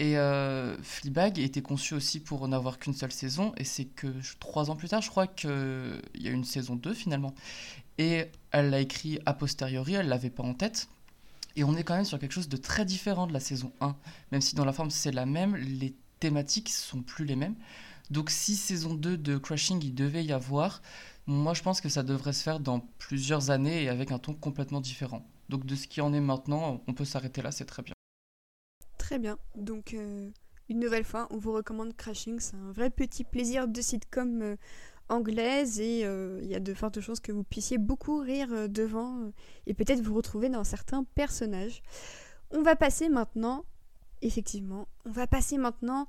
Et 0.00 0.18
euh, 0.18 0.76
Fleabag 0.82 1.38
était 1.38 1.62
conçu 1.62 1.94
aussi 1.94 2.18
pour 2.18 2.46
n'avoir 2.48 2.78
qu'une 2.78 2.94
seule 2.94 3.12
saison, 3.12 3.52
et 3.56 3.64
c'est 3.64 3.84
que 3.84 4.08
trois 4.40 4.70
ans 4.70 4.76
plus 4.76 4.88
tard, 4.88 5.02
je 5.02 5.10
crois 5.10 5.26
qu'il 5.26 6.02
y 6.16 6.28
a 6.28 6.30
une 6.30 6.44
saison 6.44 6.74
2 6.74 6.94
finalement. 6.94 7.34
Et 7.98 8.26
elle 8.50 8.70
l'a 8.70 8.80
écrit 8.80 9.20
a 9.24 9.34
posteriori, 9.34 9.94
elle 9.94 10.08
l'avait 10.08 10.30
pas 10.30 10.42
en 10.42 10.54
tête. 10.54 10.88
Et 11.56 11.62
on 11.62 11.76
est 11.76 11.84
quand 11.84 11.94
même 11.94 12.04
sur 12.04 12.18
quelque 12.18 12.32
chose 12.32 12.48
de 12.48 12.56
très 12.56 12.84
différent 12.84 13.28
de 13.28 13.32
la 13.32 13.38
saison 13.40 13.72
1. 13.80 13.94
Même 14.32 14.40
si 14.40 14.56
dans 14.56 14.64
la 14.64 14.72
forme 14.72 14.90
c'est 14.90 15.12
la 15.12 15.26
même, 15.26 15.54
les 15.54 15.94
thématiques 16.18 16.70
sont 16.70 17.02
plus 17.02 17.24
les 17.24 17.36
mêmes. 17.36 17.54
Donc 18.10 18.30
si 18.30 18.56
saison 18.56 18.94
2 18.94 19.16
de 19.16 19.38
Crashing 19.38 19.80
il 19.84 19.94
devait 19.94 20.24
y 20.24 20.32
avoir, 20.32 20.82
moi 21.26 21.54
je 21.54 21.62
pense 21.62 21.80
que 21.80 21.88
ça 21.88 22.02
devrait 22.02 22.32
se 22.32 22.42
faire 22.42 22.58
dans 22.58 22.80
plusieurs 22.98 23.50
années 23.50 23.84
et 23.84 23.88
avec 23.88 24.10
un 24.10 24.18
ton 24.18 24.34
complètement 24.34 24.80
différent. 24.80 25.24
Donc 25.48 25.66
de 25.66 25.76
ce 25.76 25.86
qui 25.86 26.00
en 26.00 26.12
est 26.12 26.20
maintenant, 26.20 26.82
on 26.88 26.94
peut 26.94 27.04
s'arrêter 27.04 27.42
là, 27.42 27.52
c'est 27.52 27.66
très 27.66 27.82
bien. 27.82 27.93
Très 29.04 29.18
bien. 29.18 29.36
Donc 29.54 29.92
euh, 29.92 30.30
une 30.70 30.80
nouvelle 30.80 31.04
fois, 31.04 31.28
on 31.30 31.36
vous 31.36 31.52
recommande 31.52 31.94
Crashing. 31.94 32.40
C'est 32.40 32.56
un 32.56 32.72
vrai 32.72 32.88
petit 32.88 33.22
plaisir 33.22 33.68
de 33.68 33.82
sitcom 33.82 34.40
euh, 34.40 34.56
anglaise 35.10 35.78
et 35.78 36.06
euh, 36.06 36.40
il 36.42 36.48
y 36.48 36.54
a 36.54 36.60
de 36.60 36.72
fortes 36.72 37.00
chances 37.02 37.20
que 37.20 37.30
vous 37.30 37.44
puissiez 37.44 37.76
beaucoup 37.76 38.18
rire 38.18 38.66
devant 38.70 39.30
et 39.66 39.74
peut-être 39.74 40.00
vous 40.00 40.14
retrouver 40.14 40.48
dans 40.48 40.64
certains 40.64 41.04
personnages. 41.14 41.82
On 42.50 42.62
va 42.62 42.76
passer 42.76 43.10
maintenant, 43.10 43.66
effectivement, 44.22 44.88
on 45.04 45.10
va 45.10 45.26
passer 45.26 45.58
maintenant 45.58 46.06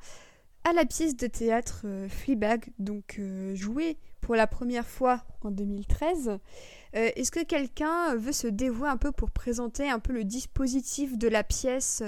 à 0.64 0.72
la 0.72 0.86
pièce 0.86 1.18
de 1.18 1.28
théâtre 1.28 1.86
Fleabag, 2.08 2.72
donc 2.80 3.20
jouée 3.56 3.98
pour 4.26 4.36
la 4.36 4.48
première 4.48 4.88
fois 4.88 5.24
en 5.42 5.52
2013. 5.52 6.30
Euh, 6.30 7.10
est-ce 7.16 7.30
que 7.30 7.44
quelqu'un 7.44 8.16
veut 8.16 8.32
se 8.32 8.48
dévouer 8.48 8.90
un 8.90 8.98
peu 8.98 9.12
pour 9.12 9.30
présenter 9.30 9.88
un 9.88 10.00
peu 10.00 10.14
le 10.14 10.24
dispositif 10.24 11.16
de 11.18 11.28
la 11.28 11.44
pièce 11.44 12.02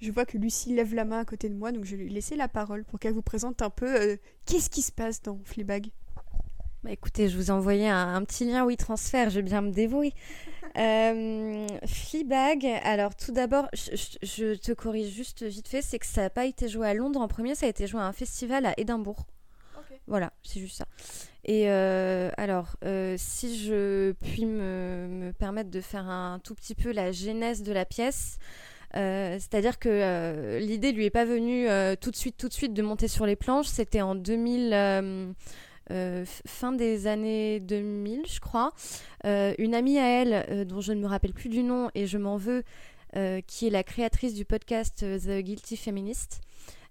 Je 0.00 0.10
vois 0.10 0.26
que 0.26 0.38
Lucie 0.38 0.74
lève 0.74 0.94
la 0.94 1.04
main 1.04 1.20
à 1.20 1.24
côté 1.24 1.48
de 1.48 1.54
moi, 1.54 1.72
donc 1.72 1.84
je 1.84 1.96
vais 1.96 2.04
lui 2.04 2.10
laisser 2.10 2.36
la 2.36 2.48
parole 2.48 2.84
pour 2.84 2.98
qu'elle 2.98 3.14
vous 3.14 3.22
présente 3.22 3.62
un 3.62 3.70
peu 3.70 4.18
qu'est-ce 4.46 4.70
qui 4.70 4.82
se 4.82 4.92
passe 4.92 5.22
dans 5.22 5.38
Fleabag? 5.44 5.90
Bah 6.84 6.92
écoutez, 6.92 7.30
je 7.30 7.36
vous 7.38 7.46
ai 7.46 7.50
envoyé 7.50 7.88
un, 7.88 8.22
petit 8.24 8.44
lien 8.44 8.66
oui 8.66 8.76
transfert, 8.76 9.30
je 9.30 9.36
vais 9.36 9.42
bien 9.42 9.62
me 9.62 9.70
dévouer. 9.70 10.12
Euh, 10.76 11.68
Fleabag, 11.86 12.66
alors 12.82 13.14
tout 13.14 13.30
d'abord, 13.30 13.68
je, 13.74 14.56
te 14.56 14.72
corrige 14.72 15.12
juste 15.12 15.44
vite 15.44 15.68
fait, 15.68 15.82
c'est 15.82 16.00
que 16.00 16.06
ça 16.06 16.22
n'a 16.22 16.30
pas 16.30 16.46
été 16.46 16.68
joué 16.68 16.88
à 16.88 16.94
Londres 16.94 17.20
en 17.20 17.28
premier, 17.28 17.54
ça 17.54 17.66
a 17.66 17.68
été 17.68 17.86
joué 17.86 18.00
à 18.00 18.06
un 18.06 18.12
festival 18.12 18.66
à 18.66 18.74
Édimbourg. 18.76 19.24
Voilà, 20.08 20.32
c'est 20.42 20.58
juste 20.58 20.78
ça. 20.78 20.86
Et 21.44 21.70
euh, 21.70 22.28
alors, 22.36 22.74
euh, 22.84 23.14
si 23.16 23.56
je 23.56 24.12
puis 24.12 24.46
me, 24.46 25.06
me, 25.08 25.32
permettre 25.32 25.70
de 25.70 25.80
faire 25.80 26.08
un 26.08 26.40
tout 26.42 26.56
petit 26.56 26.74
peu 26.74 26.90
la 26.90 27.12
genèse 27.12 27.62
de 27.62 27.72
la 27.72 27.84
pièce, 27.84 28.38
c'est-à-dire 28.94 29.78
que 29.78 30.58
l'idée 30.60 30.92
lui 30.92 31.04
est 31.04 31.10
pas 31.10 31.24
venue 31.24 31.66
tout 32.00 32.10
de 32.10 32.16
suite, 32.16 32.36
tout 32.36 32.48
de 32.48 32.52
suite 32.52 32.74
de 32.74 32.82
monter 32.82 33.08
sur 33.08 33.26
les 33.26 33.36
planches. 33.36 33.66
C'était 33.66 34.02
en 34.02 34.14
2000, 34.14 35.34
euh, 35.90 36.24
fin 36.46 36.72
des 36.72 37.06
années 37.06 37.60
2000, 37.60 38.22
je 38.26 38.40
crois. 38.40 38.72
Euh, 39.26 39.54
une 39.58 39.74
amie 39.74 39.98
à 39.98 40.06
elle, 40.06 40.46
euh, 40.50 40.64
dont 40.64 40.80
je 40.80 40.92
ne 40.92 41.00
me 41.00 41.06
rappelle 41.06 41.34
plus 41.34 41.50
du 41.50 41.62
nom 41.62 41.90
et 41.94 42.06
je 42.06 42.18
m'en 42.18 42.36
veux, 42.36 42.64
qui 43.46 43.68
est 43.68 43.70
la 43.70 43.84
créatrice 43.84 44.34
du 44.34 44.44
podcast 44.44 45.04
The 45.04 45.38
Guilty 45.38 45.76
Feminist, 45.76 46.40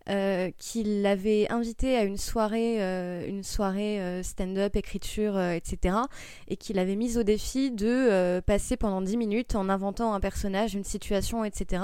euh, 0.09 0.51
qu'il 0.57 1.01
l'avait 1.01 1.49
invité 1.49 1.95
à 1.95 2.03
une 2.03 2.17
soirée, 2.17 2.83
euh, 2.83 3.25
une 3.25 3.43
soirée 3.43 4.01
euh, 4.01 4.21
stand-up, 4.21 4.75
écriture, 4.75 5.39
etc. 5.39 5.95
Et 6.49 6.57
qu'il 6.57 6.77
avait 6.77 6.97
mis 6.97 7.17
au 7.17 7.23
défi 7.23 7.71
de 7.71 8.41
passer 8.45 8.75
pendant 8.75 9.01
10 9.01 9.15
minutes 9.15 9.55
en 9.55 9.69
inventant 9.69 10.13
un 10.13 10.19
personnage, 10.19 10.73
une 10.73 10.83
situation, 10.83 11.45
etc. 11.45 11.83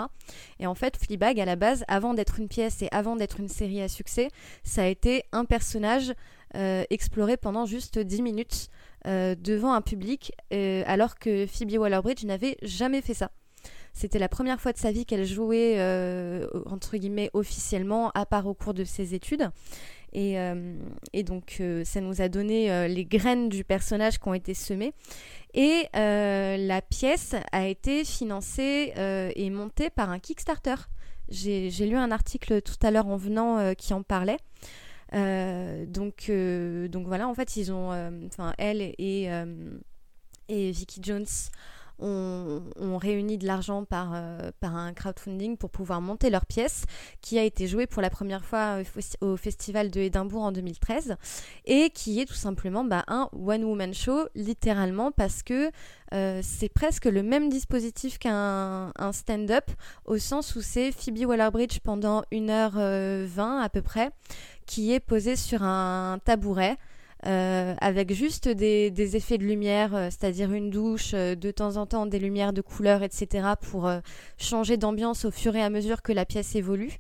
Et 0.60 0.68
en 0.68 0.76
fait, 0.76 0.98
Fleabag, 0.98 1.40
à 1.40 1.46
la 1.46 1.56
base, 1.56 1.86
avant 1.88 2.14
d'être 2.14 2.40
une 2.40 2.50
pièce 2.50 2.82
et 2.82 2.90
avant 2.92 3.16
d'être 3.16 3.40
une 3.40 3.48
série 3.48 3.82
à 3.82 3.88
succès, 3.88 4.28
ça 4.64 4.84
a 4.84 4.88
été 4.88 5.24
un 5.32 5.46
personnage 5.46 6.14
exploré 6.90 7.38
pendant 7.38 7.68
juste 7.68 8.00
10 8.00 8.22
minutes 8.24 8.70
devant 9.06 9.74
un 9.74 9.82
public, 9.82 10.34
alors 10.52 11.16
que 11.20 11.46
Phoebe 11.46 11.80
Waller-Bridge 11.80 12.26
n'avait 12.26 12.58
jamais 12.64 13.02
fait 13.02 13.14
ça. 13.14 13.32
C'était 14.00 14.18
la 14.18 14.30
première 14.30 14.62
fois 14.62 14.72
de 14.72 14.78
sa 14.78 14.94
vie 14.94 15.06
qu'elle 15.06 15.26
jouait, 15.26 15.76
euh, 15.78 16.48
entre 16.68 16.96
guillemets, 16.96 17.30
officiellement, 17.34 18.12
à 18.12 18.26
part 18.26 18.48
au 18.48 18.54
cours 18.54 18.74
de 18.74 18.86
ses 18.86 19.14
études. 19.14 19.50
Et, 20.14 20.40
euh, 20.40 20.74
donc, 21.26 21.58
euh, 21.60 21.84
ça 21.84 22.00
nous 22.00 22.22
a 22.22 22.30
donné 22.30 22.88
les 22.88 23.04
graines 23.04 23.50
du 23.50 23.66
personnage 23.66 24.18
qui 24.18 24.26
ont 24.30 24.34
été 24.34 24.54
semées. 24.54 24.94
Et 25.54 25.90
la 25.94 26.82
pièce 26.82 27.36
a 27.52 27.68
été 27.68 28.06
financée 28.06 28.94
et 29.36 29.50
montée 29.50 29.90
par 29.90 30.10
un 30.10 30.20
Kickstarter. 30.20 30.76
J'ai 31.28 31.70
lu 31.86 31.98
un 31.98 32.12
article 32.12 32.62
tout 32.62 32.80
à 32.82 32.92
l'heure 32.92 33.08
en 33.08 33.18
venant 33.18 33.76
qui 33.76 33.94
en 33.94 34.02
parlait. 34.02 34.38
donc, 35.12 36.32
donc 36.32 37.06
voilà, 37.06 37.28
en 37.28 37.34
fait, 37.34 37.58
ils 37.58 37.74
ont, 37.74 37.90
enfin, 38.28 38.54
elle 38.58 38.82
et, 38.82 39.30
et 40.48 40.72
Vicky 40.72 41.02
Jones 41.04 41.26
ont, 42.00 42.98
réuni 42.98 43.38
de 43.38 43.48
l'argent 43.48 43.86
par, 43.86 44.12
euh, 44.14 44.52
par 44.60 44.76
un 44.76 44.94
crowdfunding 44.94 45.58
pour 45.58 45.70
pouvoir 45.70 46.02
monter 46.02 46.30
leur 46.30 46.46
pièce, 46.46 46.84
qui 47.22 47.40
a 47.40 47.44
été 47.44 47.68
jouée 47.68 47.88
pour 47.88 48.02
la 48.02 48.10
première 48.10 48.44
fois 48.44 48.80
au 49.22 49.38
Festival 49.38 49.90
de 49.90 50.02
Édimbourg 50.02 50.44
en 50.44 50.52
2013, 50.52 51.16
et 51.66 51.90
qui 51.92 52.20
est 52.20 52.26
tout 52.26 52.34
simplement 52.34 52.84
bah, 52.84 53.04
un 53.08 53.30
one-woman 53.34 53.94
show, 53.94 54.28
littéralement, 54.36 55.12
parce 55.12 55.44
que 55.44 55.72
euh, 56.14 56.40
c'est 56.44 56.70
presque 56.70 57.06
le 57.06 57.24
même 57.24 57.50
dispositif 57.50 58.18
qu'un 58.18 58.92
stand-up, 59.12 59.70
au 60.06 60.18
sens 60.18 60.56
où 60.56 60.62
c'est 60.62 60.92
Phoebe 60.92 61.26
Waller-Bridge 61.26 61.80
pendant 61.84 62.24
1h20 62.32 62.78
euh, 62.78 63.28
à 63.38 63.70
peu 63.70 63.82
près, 63.82 64.10
qui 64.66 64.94
est 64.94 65.00
posée 65.00 65.36
sur 65.36 65.64
un 65.64 66.20
tabouret. 66.24 66.78
Euh, 67.26 67.76
avec 67.82 68.14
juste 68.14 68.48
des, 68.48 69.16
effets 69.18 69.38
de 69.38 69.44
lumière, 69.44 69.94
euh, 69.94 70.06
c'est-à-dire 70.06 70.54
une 70.54 70.70
douche, 70.70 71.12
euh, 71.14 71.36
de 71.36 71.52
temps 71.52 71.76
en 71.76 71.86
temps 71.86 72.06
des 72.06 72.20
lumières 72.20 72.54
de 72.54 72.62
couleur, 72.62 73.04
etc., 73.04 73.50
pour 73.60 73.92
changer 74.38 74.78
d'ambiance 74.78 75.26
au 75.26 75.32
fur 75.32 75.56
et 75.56 75.62
à 75.62 75.70
mesure 75.70 76.02
que 76.02 76.14
la 76.14 76.26
pièce 76.26 76.56
évolue. 76.56 76.94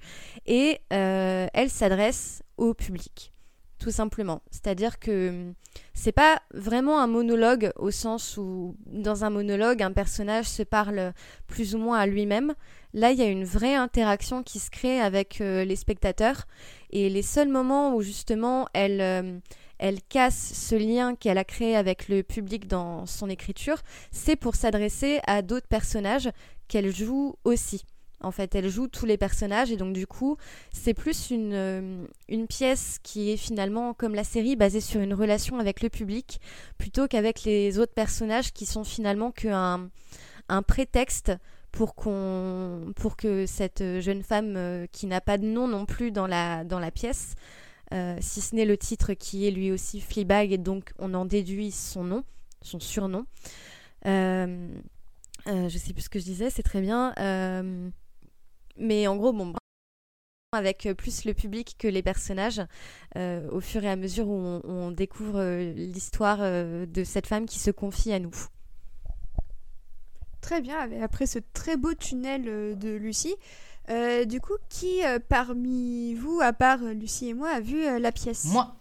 Et 0.45 0.79
elle 0.89 1.69
s'adresse 1.69 2.43
au 2.57 2.73
public, 2.73 3.31
tout 3.79 3.91
simplement. 3.91 4.41
C'est-à-dire 4.51 4.99
que 4.99 5.29
hum, 5.29 5.53
c'est 5.93 6.11
pas 6.11 6.41
vraiment 6.53 6.99
un 6.99 7.07
monologue 7.07 7.71
au 7.77 7.91
sens 7.91 8.35
où, 8.37 8.75
dans 8.87 9.23
un 9.23 9.29
monologue, 9.29 9.81
un 9.81 9.93
personnage 9.93 10.45
se 10.45 10.63
parle 10.63 11.13
plus 11.47 11.75
ou 11.75 11.77
moins 11.77 11.99
à 11.99 12.05
lui-même. 12.05 12.53
Là, 12.93 13.11
il 13.11 13.19
y 13.19 13.21
a 13.21 13.27
une 13.27 13.45
vraie 13.45 13.75
interaction 13.75 14.43
qui 14.43 14.59
se 14.59 14.69
crée 14.69 14.99
avec 14.99 15.39
les 15.39 15.75
spectateurs. 15.75 16.45
Et 16.91 17.09
les 17.09 17.21
seuls 17.21 17.49
moments 17.49 17.95
où 17.95 18.01
justement 18.01 18.67
elle, 18.73 19.41
elle 19.79 20.01
casse 20.01 20.53
ce 20.53 20.75
lien 20.75 21.15
qu'elle 21.15 21.37
a 21.37 21.43
créé 21.43 21.75
avec 21.75 22.09
le 22.09 22.21
public 22.21 22.67
dans 22.67 23.05
son 23.05 23.29
écriture, 23.29 23.77
c'est 24.11 24.35
pour 24.35 24.55
s'adresser 24.55 25.19
à 25.25 25.41
d'autres 25.41 25.67
personnages 25.67 26.29
qu'elle 26.67 26.93
joue 26.93 27.35
aussi. 27.45 27.85
En 28.21 28.31
fait, 28.31 28.53
elle 28.53 28.67
joue 28.67 28.87
tous 28.87 29.05
les 29.05 29.17
personnages 29.17 29.71
et 29.71 29.77
donc 29.77 29.93
du 29.93 30.05
coup, 30.05 30.35
c'est 30.73 30.93
plus 30.93 31.31
une, 31.31 31.53
euh, 31.53 32.05
une 32.27 32.47
pièce 32.47 32.99
qui 33.01 33.31
est 33.31 33.37
finalement, 33.37 33.93
comme 33.93 34.13
la 34.13 34.25
série, 34.25 34.57
basée 34.57 34.81
sur 34.81 34.99
une 34.99 35.13
relation 35.13 35.57
avec 35.59 35.81
le 35.81 35.89
public, 35.89 36.41
plutôt 36.77 37.07
qu'avec 37.07 37.45
les 37.45 37.79
autres 37.79 37.93
personnages 37.93 38.51
qui 38.51 38.65
sont 38.65 38.83
finalement 38.83 39.31
qu'un 39.31 39.89
un 40.49 40.63
prétexte 40.63 41.31
pour, 41.71 41.93
pour 41.93 43.15
que 43.15 43.45
cette 43.45 43.83
jeune 43.99 44.23
femme 44.23 44.55
euh, 44.57 44.87
qui 44.91 45.05
n'a 45.05 45.21
pas 45.21 45.37
de 45.37 45.45
nom 45.45 45.67
non 45.67 45.85
plus 45.85 46.11
dans 46.11 46.25
la, 46.25 46.63
dans 46.63 46.79
la 46.79 46.89
pièce 46.89 47.35
euh, 47.93 48.17
si 48.21 48.41
ce 48.41 48.55
n'est 48.55 48.65
le 48.65 48.77
titre 48.77 49.13
qui 49.13 49.47
est 49.47 49.51
lui 49.51 49.71
aussi 49.71 49.99
Fleabag, 49.99 50.51
et 50.51 50.57
donc 50.57 50.93
on 50.99 51.13
en 51.13 51.25
déduit 51.25 51.71
son 51.71 52.03
nom, 52.03 52.23
son 52.61 52.79
surnom. 52.79 53.25
Euh, 54.05 54.69
euh, 55.47 55.69
je 55.69 55.77
sais 55.77 55.93
plus 55.93 56.03
ce 56.03 56.09
que 56.09 56.19
je 56.19 56.25
disais, 56.25 56.49
c'est 56.49 56.63
très 56.63 56.81
bien. 56.81 57.13
mais 58.77 59.07
en 59.07 59.15
gros, 59.15 59.33
bon, 59.33 59.53
avec 60.51 60.87
plus 60.97 61.25
le 61.25 61.33
public 61.33 61.75
que 61.77 61.87
les 61.87 62.03
personnages, 62.03 62.61
au 63.15 63.59
fur 63.59 63.83
et 63.83 63.89
à 63.89 63.95
mesure 63.95 64.27
où 64.27 64.61
on, 64.63 64.91
découvre 64.91 65.41
l'histoire 65.73 66.39
de 66.39 67.03
cette 67.03 67.27
femme 67.27 67.45
qui 67.45 67.59
se 67.59 67.71
confie 67.71 68.13
à 68.13 68.19
nous. 68.19 68.35
Très 70.41 70.61
bien, 70.61 70.89
après 71.01 71.27
ce 71.27 71.39
très 71.53 71.75
beau 71.75 71.93
tunnel 71.93 72.77
de 72.77 72.89
Lucie, 72.89 73.35
euh, 73.89 74.25
du 74.25 74.39
coup, 74.39 74.53
qui 74.69 75.03
euh, 75.03 75.19
parmi 75.19 76.13
vous, 76.13 76.39
à 76.41 76.53
part 76.53 76.83
euh, 76.83 76.93
Lucie 76.93 77.29
et 77.29 77.33
moi, 77.33 77.49
a 77.49 77.59
vu 77.59 77.99
la 77.99 78.11
pièce? 78.11 78.45
Moi 78.45 78.75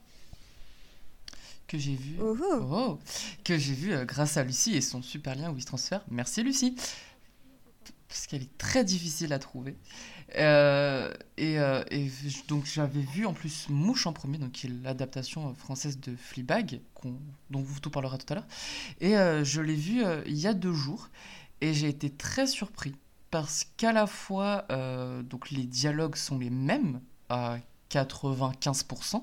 que 1.66 1.76
j'ai 1.76 1.96
vu, 1.96 2.16
oh, 2.22 2.34
oh. 2.42 2.60
Oh, 2.72 2.98
que 3.44 3.58
j'ai 3.58 3.74
vu 3.74 3.94
grâce 4.06 4.38
à 4.38 4.42
Lucie 4.42 4.74
et 4.74 4.80
son 4.80 5.02
super 5.02 5.34
lien 5.34 5.54
se 5.58 5.66
transfère. 5.66 6.02
Merci 6.10 6.42
Lucie, 6.42 6.74
parce 8.08 8.26
qu'elle 8.26 8.40
est 8.40 8.56
très 8.56 8.84
difficile 8.84 9.34
à 9.34 9.38
trouver. 9.38 9.76
et, 10.34 11.58
donc 12.48 12.64
j'avais 12.64 13.02
vu 13.02 13.26
en 13.26 13.34
plus 13.34 13.68
Mouche 13.68 14.06
en 14.06 14.14
premier, 14.14 14.38
donc 14.38 14.52
qui 14.52 14.68
est 14.68 14.72
l'adaptation 14.82 15.54
française 15.56 16.00
de 16.00 16.16
Fleabag, 16.16 16.80
dont 17.50 17.60
vous 17.60 17.80
tout 17.80 17.90
parlera 17.90 18.16
tout 18.16 18.32
à 18.32 18.36
l'heure. 18.36 18.48
Et 19.02 19.12
je 19.44 19.60
l'ai 19.60 19.76
vu 19.76 20.02
il 20.24 20.38
y 20.38 20.46
a 20.46 20.54
deux 20.54 20.72
jours 20.72 21.10
et 21.60 21.74
j'ai 21.74 21.88
été 21.88 22.08
très 22.08 22.46
surpris 22.46 22.94
parce 23.30 23.64
qu'à 23.76 23.92
la 23.92 24.06
fois, 24.06 24.64
euh, 24.70 25.22
donc 25.22 25.50
les 25.50 25.64
dialogues 25.64 26.16
sont 26.16 26.38
les 26.38 26.50
mêmes 26.50 27.00
à 27.28 27.58
95%, 27.90 29.22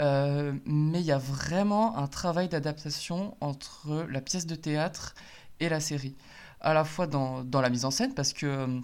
euh, 0.00 0.52
mais 0.64 1.00
il 1.00 1.06
y 1.06 1.12
a 1.12 1.18
vraiment 1.18 1.96
un 1.96 2.06
travail 2.06 2.48
d'adaptation 2.48 3.36
entre 3.40 4.06
la 4.10 4.20
pièce 4.20 4.46
de 4.46 4.54
théâtre 4.54 5.14
et 5.60 5.68
la 5.68 5.80
série. 5.80 6.14
À 6.60 6.74
la 6.74 6.84
fois 6.84 7.06
dans, 7.06 7.42
dans 7.42 7.60
la 7.60 7.70
mise 7.70 7.84
en 7.84 7.90
scène, 7.90 8.14
parce 8.14 8.32
que 8.32 8.46
euh, 8.46 8.80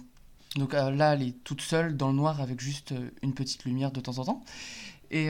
donc, 0.55 0.73
là, 0.73 1.13
elle 1.13 1.21
est 1.21 1.43
toute 1.43 1.61
seule 1.61 1.95
dans 1.95 2.07
le 2.07 2.15
noir 2.15 2.41
avec 2.41 2.59
juste 2.59 2.93
une 3.21 3.33
petite 3.33 3.65
lumière 3.65 3.91
de 3.91 3.99
temps 3.99 4.17
en 4.17 4.25
temps. 4.25 4.43
Et, 5.11 5.29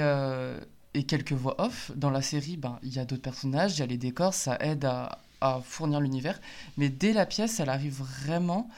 et 0.94 1.04
quelques 1.04 1.34
voix 1.34 1.60
off. 1.60 1.92
Dans 1.96 2.12
la 2.12 2.22
série, 2.22 2.56
ben, 2.56 2.80
il 2.82 2.94
y 2.94 3.00
a 3.00 3.04
d'autres 3.04 3.24
personnages, 3.24 3.76
il 3.76 3.80
y 3.80 3.84
a 3.84 3.88
les 3.88 3.98
décors, 3.98 4.34
ça 4.34 4.58
aide 4.62 4.86
à, 4.86 5.20
à 5.42 5.60
fournir 5.62 6.00
l'univers. 6.00 6.40
Mais 6.78 6.90
dès 6.90 7.14
la 7.14 7.26
pièce, 7.26 7.60
elle 7.60 7.70
arrive 7.70 8.02
vraiment 8.02 8.70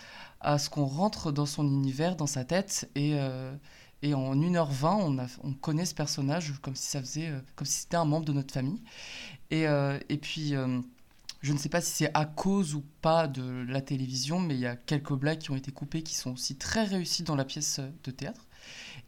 à 0.42 0.58
ce 0.58 0.70
qu'on 0.70 0.86
rentre 0.86 1.32
dans 1.32 1.46
son 1.46 1.66
univers, 1.66 2.16
dans 2.16 2.28
sa 2.28 2.46
tête, 2.46 2.90
et, 2.96 3.12
euh, 3.16 3.52
en 4.04 4.36
1h20, 4.36 4.98
on, 5.02 5.20
a, 5.20 5.26
on 5.44 5.54
connaît 5.54 5.86
ce 5.86 5.94
personnage 5.94 6.54
comme 6.62 6.76
si 6.76 6.88
ça 6.88 7.02
faisait, 7.02 7.28
euh, 7.30 7.40
comme 7.56 7.68
si 7.68 7.82
c'était 7.82 7.98
un 7.98 8.06
membre 8.06 8.26
de 8.26 8.34
notre 8.34 8.54
famille. 8.54 8.82
Et, 9.52 9.68
euh, 9.68 10.00
et 10.08 10.18
puis, 10.18 10.54
je 11.42 11.54
ne 11.54 11.58
sais 11.58 11.70
pas 11.70 11.82
si 11.82 11.92
c'est 11.92 12.12
à 12.14 12.26
cause 12.26 12.76
ou 12.76 12.84
pas 13.02 13.28
de 13.28 13.66
la 13.68 13.82
télévision, 13.82 14.40
mais 14.40 14.56
il 14.56 14.62
y 14.62 14.68
a 14.68 14.76
quelques 14.76 15.14
blagues 15.14 15.40
qui 15.40 15.52
ont 15.52 15.56
été 15.56 15.72
coupées 15.72 16.04
qui 16.04 16.16
sont 16.16 16.32
aussi 16.32 16.56
très 16.56 16.84
réussies 16.84 17.24
dans 17.24 17.36
la 17.36 17.46
pièce 17.46 17.82
de 18.04 18.12
théâtre. 18.12 18.48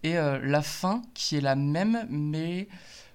Et 0.04 0.13
la 0.13 0.62
fin 0.62 1.04
qui 1.13 1.36
est 1.36 1.41
la 1.41 1.56
même, 1.56 2.08
mais 2.10 2.67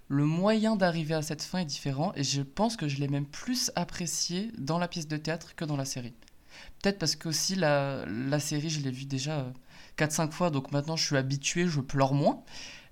le 0.09 0.25
moyen 0.25 0.77
d'arriver 0.77 1.15
à 1.15 1.23
cette 1.23 1.43
fin 1.43 1.59
est 1.59 1.65
différent. 1.65 2.13
Et 2.15 2.23
je 2.23 2.43
pense 2.43 2.77
que 2.77 2.89
je 2.89 2.99
l'ai 2.99 3.09
même 3.09 3.27
plus 3.27 3.73
apprécié 3.75 4.53
dans 4.57 4.79
la 4.79 4.87
pièce 4.89 5.09
de 5.09 5.17
théâtre 5.17 5.55
que 5.57 5.65
dans 5.65 5.77
la 5.77 5.85
série. 5.85 6.15
Peut-être 6.83 6.99
parce 6.99 7.17
que 7.17 7.29
aussi 7.29 7.55
la, 7.55 8.05
la 8.07 8.41
série, 8.41 8.71
je 8.71 8.81
l'ai 8.81 8.91
vue 8.91 9.07
déjà 9.07 9.53
4-5 9.99 10.29
euh, 10.29 10.31
fois, 10.31 10.51
donc 10.51 10.73
maintenant 10.73 10.97
je 10.97 11.05
suis 11.05 11.17
habitué, 11.17 11.67
je 11.67 11.81
pleure 11.81 12.15
moins. 12.15 12.43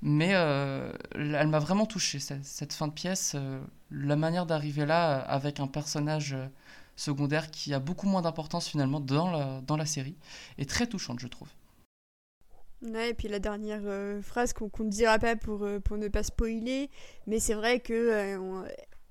Mais 0.03 0.31
euh, 0.35 0.93
elle 1.15 1.49
m'a 1.49 1.59
vraiment 1.59 1.87
touché, 1.87 2.19
cette, 2.19 2.73
fin 2.73 2.89
de 2.89 2.93
pièce. 2.93 3.33
Euh, 3.37 3.61
la 3.91 4.17
manière 4.17 4.45
d'arriver 4.45 4.85
là 4.85 5.19
avec 5.19 5.61
un 5.61 5.67
personnage 5.67 6.37
secondaire 6.97 7.51
qui 7.51 7.73
a 7.73 7.79
beaucoup 7.79 8.07
moins 8.07 8.21
d'importance 8.21 8.69
finalement 8.69 9.01
dans 9.01 9.31
la, 9.31 9.61
dans 9.67 9.77
la 9.77 9.87
série 9.87 10.17
est 10.59 10.69
très 10.69 10.87
touchante, 10.87 11.21
je 11.21 11.27
trouve. 11.27 11.49
Ouais, 12.83 13.11
et 13.11 13.15
puis 13.15 13.29
la 13.29 13.39
dernière 13.39 13.81
phrase 14.23 14.53
qu'on 14.53 14.69
ne 14.81 14.91
dira 14.91 15.19
pas 15.19 15.37
pour, 15.37 15.67
pour 15.85 15.97
ne 15.97 16.09
pas 16.09 16.23
spoiler, 16.23 16.91
mais 17.27 17.41
c'est 17.41 17.55
vrai 17.55 17.81
que 17.81 18.37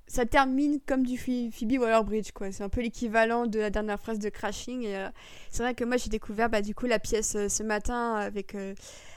ça 0.08 0.26
termine 0.26 0.80
comme 0.86 1.06
du 1.06 1.18
Phoebe 1.18 1.80
Waller-Bridge, 1.80 2.32
quoi. 2.34 2.52
C'est 2.52 2.64
un 2.64 2.70
peu 2.70 2.82
l'équivalent 2.82 3.48
de 3.48 3.60
la 3.60 3.70
dernière 3.70 4.00
phrase 4.00 4.20
de 4.20 4.30
Crashing. 4.30 4.84
Et 4.84 4.98
euh, 4.98 5.10
c'est 5.50 5.64
vrai 5.64 5.74
que 5.74 5.84
moi, 5.84 5.98
j'ai 5.98 6.10
découvert, 6.10 6.50
bah, 6.50 6.62
du 6.62 6.76
coup, 6.76 6.86
la 6.86 7.00
pièce 7.00 7.36
euh, 7.36 7.50
ce 7.50 7.64
matin 7.64 8.16
avec, 8.16 8.56
euh, 8.56 8.76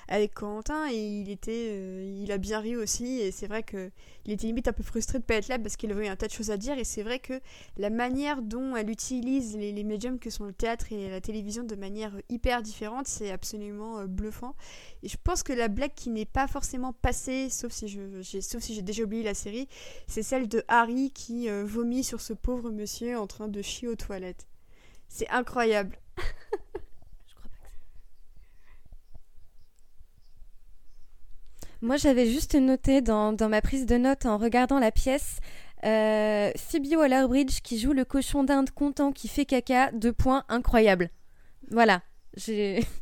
avec 0.08 0.34
Corentin 0.34 0.88
et 0.90 0.96
il 0.96 1.30
était, 1.30 1.68
euh, 1.70 2.20
il 2.22 2.30
a 2.30 2.38
bien 2.38 2.60
ri 2.60 2.76
aussi 2.76 3.20
et 3.20 3.32
c'est 3.32 3.46
vrai 3.46 3.62
que 3.62 3.90
il 4.24 4.32
était 4.32 4.46
limite 4.46 4.68
un 4.68 4.72
peu 4.72 4.82
frustré 4.82 5.18
de 5.18 5.24
pas 5.24 5.34
être 5.34 5.48
là 5.48 5.58
parce 5.58 5.76
qu'il 5.76 5.90
avait 5.90 6.08
un 6.08 6.16
tas 6.16 6.26
de 6.26 6.32
choses 6.32 6.50
à 6.50 6.56
dire 6.56 6.78
et 6.78 6.84
c'est 6.84 7.02
vrai 7.02 7.18
que 7.18 7.40
la 7.76 7.90
manière 7.90 8.42
dont 8.42 8.76
elle 8.76 8.90
utilise 8.90 9.56
les, 9.56 9.84
médiums 9.84 10.18
que 10.18 10.30
sont 10.30 10.44
le 10.44 10.52
théâtre 10.52 10.92
et 10.92 11.08
la 11.08 11.20
télévision 11.20 11.64
de 11.64 11.76
manière 11.76 12.12
hyper 12.28 12.62
différente, 12.62 13.06
c'est 13.06 13.30
absolument 13.30 13.98
euh, 13.98 14.06
bluffant. 14.06 14.54
Et 15.02 15.08
je 15.08 15.16
pense 15.22 15.42
que 15.42 15.52
la 15.52 15.68
blague 15.68 15.94
qui 15.94 16.10
n'est 16.10 16.24
pas 16.24 16.48
forcément 16.48 16.92
passée, 16.92 17.48
sauf 17.50 17.72
si 17.72 17.88
j'ai, 17.88 18.40
sauf 18.40 18.62
si 18.62 18.74
j'ai 18.74 18.82
déjà 18.82 19.04
oublié 19.04 19.22
la 19.22 19.34
série, 19.34 19.68
c'est 20.08 20.22
celle 20.22 20.48
de 20.48 20.64
Harry 20.68 21.10
qui 21.10 21.48
euh, 21.48 21.64
vomit 21.64 22.02
sur 22.02 22.20
ce 22.20 22.32
pauvre 22.32 22.70
monsieur 22.70 23.18
en 23.18 23.26
train 23.26 23.48
de 23.48 23.62
chier 23.62 23.88
aux 23.88 23.96
toilettes. 23.96 24.46
C'est 25.08 25.28
incroyable. 25.28 25.98
Moi, 31.82 31.96
j'avais 31.96 32.26
juste 32.26 32.54
noté 32.54 33.00
dans, 33.00 33.36
ma 33.48 33.60
prise 33.60 33.86
de 33.86 33.96
notes 33.96 34.26
en 34.26 34.38
regardant 34.38 34.78
la 34.78 34.90
pièce 34.90 35.38
euh, 35.84 36.50
Phoebe 36.56 36.96
Waller-Bridge 36.96 37.60
qui 37.62 37.78
joue 37.78 37.92
le 37.92 38.04
cochon 38.04 38.44
d'Inde 38.44 38.70
content 38.70 39.12
qui 39.12 39.28
fait 39.28 39.44
caca, 39.44 39.92
deux 39.92 40.12
points, 40.12 40.44
incroyable. 40.48 41.10
Voilà, 41.70 42.02
j'ai. 42.36 42.84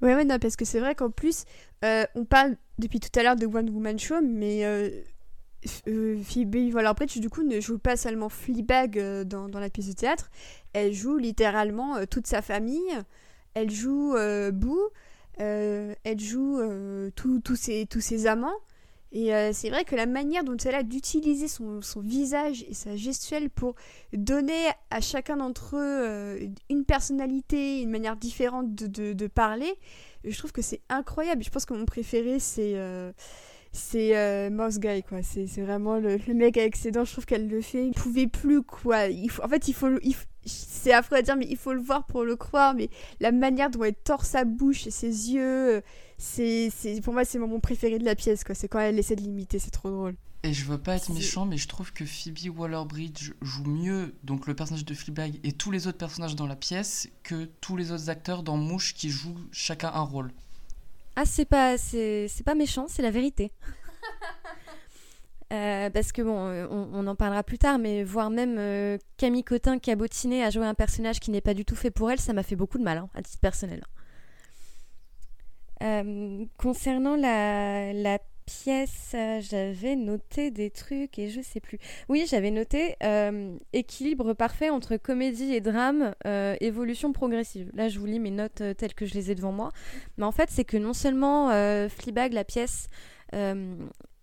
Ouais, 0.00 0.24
non, 0.24 0.38
parce 0.38 0.54
que 0.54 0.64
c'est 0.64 0.78
vrai 0.78 0.94
qu'en 0.94 1.10
plus, 1.10 1.44
euh, 1.84 2.04
on 2.14 2.24
parle 2.24 2.56
depuis 2.78 3.00
tout 3.00 3.10
à 3.18 3.22
l'heure 3.24 3.34
de 3.34 3.46
One 3.46 3.68
Woman 3.68 3.98
Show, 3.98 4.20
mais 4.22 4.64
euh, 4.64 4.90
euh, 5.88 6.22
Phoebe 6.22 6.72
Waller-Bridge, 6.74 7.18
du 7.18 7.28
coup, 7.28 7.42
ne 7.42 7.60
joue 7.60 7.78
pas 7.78 7.96
seulement 7.96 8.28
Fleabag 8.28 8.98
euh, 8.98 9.24
dans, 9.24 9.48
dans, 9.48 9.60
la 9.60 9.70
pièce 9.70 9.88
de 9.88 9.92
théâtre, 9.92 10.30
elle 10.72 10.92
joue 10.92 11.16
littéralement 11.16 11.96
euh, 11.96 12.04
toute 12.08 12.26
sa 12.26 12.42
famille, 12.42 12.92
elle 13.54 13.70
joue 13.70 14.14
Boo, 14.52 14.78
elle 15.38 16.20
joue 16.20 16.60
tous 17.14 17.56
ses, 17.56 17.86
tous 17.86 18.00
ses 18.00 18.26
amants, 18.26 18.58
et 19.10 19.30
c'est 19.52 19.70
vrai 19.70 19.84
que 19.84 19.96
la 19.96 20.06
manière 20.06 20.44
dont 20.44 20.56
elle 20.56 20.74
a 20.74 20.82
d'utiliser 20.82 21.48
son, 21.48 21.80
visage 22.02 22.64
et 22.68 22.74
sa 22.74 22.94
gestuelle 22.96 23.48
pour 23.48 23.74
donner 24.12 24.66
à 24.90 25.00
chacun 25.00 25.38
d'entre 25.38 25.76
eux 25.76 26.50
une 26.68 26.84
personnalité, 26.84 27.80
une 27.80 27.90
manière 27.90 28.16
différente 28.16 28.74
de, 28.74 29.26
parler, 29.26 29.72
je 30.24 30.36
trouve 30.36 30.52
que 30.52 30.62
c'est 30.62 30.82
incroyable. 30.88 31.42
Je 31.42 31.50
pense 31.50 31.64
que 31.64 31.74
mon 31.74 31.86
préféré, 31.86 32.38
c'est 32.38 32.74
euh, 32.76 34.50
Mouse 34.50 34.78
Guy 34.78 35.02
quoi. 35.02 35.22
C'est 35.22 35.62
vraiment 35.62 35.98
le, 35.98 36.18
mec 36.34 36.58
avec 36.58 36.76
ses 36.76 36.90
dents 36.90 37.04
je 37.04 37.12
trouve 37.12 37.26
qu'elle 37.26 37.48
le 37.48 37.62
fait. 37.62 37.86
Il 37.86 37.94
pouvait 37.94 38.26
plus 38.26 38.62
quoi. 38.62 39.04
En 39.42 39.48
fait 39.48 39.68
il 39.68 39.74
faut, 39.74 39.88
c'est 40.48 40.92
affreux 40.92 41.16
à 41.16 41.22
dire 41.22 41.36
mais 41.36 41.46
il 41.48 41.56
faut 41.56 41.72
le 41.72 41.80
voir 41.80 42.06
pour 42.06 42.24
le 42.24 42.36
croire 42.36 42.74
mais 42.74 42.90
la 43.20 43.32
manière 43.32 43.70
dont 43.70 43.84
elle 43.84 43.94
tord 43.94 44.24
sa 44.24 44.44
bouche 44.44 44.86
et 44.86 44.90
ses 44.90 45.32
yeux 45.32 45.82
c'est 46.18 46.70
pour 47.02 47.12
moi 47.12 47.24
c'est 47.24 47.38
mon 47.38 47.60
préféré 47.60 47.98
de 47.98 48.04
la 48.04 48.14
pièce 48.14 48.44
quoi 48.44 48.54
c'est 48.54 48.68
quand 48.68 48.80
elle 48.80 48.98
essaie 48.98 49.16
de 49.16 49.22
l'imiter 49.22 49.58
c'est 49.58 49.70
trop 49.70 49.90
drôle 49.90 50.14
et 50.44 50.52
je 50.52 50.64
veux 50.64 50.78
pas 50.78 50.94
être 50.94 51.12
méchant, 51.12 51.46
mais 51.46 51.56
je 51.56 51.66
trouve 51.66 51.92
que 51.92 52.04
Phoebe 52.04 52.56
Waller-Bridge 52.56 53.32
joue 53.42 53.64
mieux 53.64 54.14
donc 54.22 54.46
le 54.46 54.54
personnage 54.54 54.84
de 54.84 54.94
Fleabag 54.94 55.40
et 55.42 55.50
tous 55.50 55.72
les 55.72 55.88
autres 55.88 55.98
personnages 55.98 56.36
dans 56.36 56.46
la 56.46 56.54
pièce 56.54 57.08
que 57.24 57.46
tous 57.60 57.76
les 57.76 57.90
autres 57.90 58.08
acteurs 58.08 58.44
dans 58.44 58.56
Mouche 58.56 58.94
qui 58.94 59.10
jouent 59.10 59.36
chacun 59.50 59.90
un 59.92 60.02
rôle. 60.02 60.32
Ah, 61.16 61.24
c'est 61.24 61.44
pas, 61.44 61.76
c'est, 61.76 62.28
pas 62.44 62.54
méchant, 62.54 62.86
c'est 62.88 63.02
la 63.02 63.10
vérité. 63.10 63.50
Euh, 65.52 65.88
parce 65.88 66.12
que 66.12 66.20
bon, 66.20 66.46
euh, 66.46 66.66
on, 66.70 67.06
en 67.06 67.14
parlera 67.14 67.42
plus 67.42 67.58
tard, 67.58 67.78
mais 67.78 68.04
voir 68.04 68.28
même 68.28 68.56
euh, 68.58 68.98
Camille 69.16 69.44
Cotin 69.44 69.78
cabotiner 69.78 70.44
à 70.44 70.50
jouer 70.50 70.66
un 70.66 70.74
personnage 70.74 71.20
qui 71.20 71.30
n'est 71.30 71.40
pas 71.40 71.54
du 71.54 71.64
tout 71.64 71.76
fait 71.76 71.90
pour 71.90 72.10
elle, 72.10 72.20
ça 72.20 72.34
m'a 72.34 72.42
fait 72.42 72.56
beaucoup 72.56 72.78
de 72.78 72.84
mal, 72.84 72.98
hein, 72.98 73.08
à 73.14 73.22
titre 73.22 73.40
personnel. 73.40 73.82
concernant 76.58 77.16
la, 77.16 78.18
pièce, 78.44 79.14
j'avais 79.40 79.94
noté 79.94 80.50
des 80.50 80.70
trucs 80.70 81.18
et 81.18 81.28
je 81.28 81.42
sais 81.42 81.60
plus. 81.60 81.78
Oui, 82.08 82.26
j'avais 82.26 82.50
noté 82.50 82.96
équilibre 83.74 84.32
parfait 84.32 84.70
entre 84.70 84.96
comédie 84.96 85.52
et 85.52 85.60
drame, 85.60 86.14
évolution 86.60 87.12
progressive. 87.12 87.70
Là, 87.74 87.90
je 87.90 87.98
vous 87.98 88.06
lis 88.06 88.18
mes 88.18 88.30
notes 88.30 88.62
telles 88.78 88.94
que 88.94 89.04
je 89.04 89.12
les 89.12 89.30
ai 89.30 89.34
devant 89.34 89.52
moi. 89.52 89.70
Mais 90.16 90.24
en 90.24 90.32
fait, 90.32 90.48
c'est 90.50 90.64
que 90.64 90.78
non 90.78 90.94
seulement 90.94 91.48
Fleabag, 91.90 92.32
la 92.32 92.44
pièce, 92.44 92.88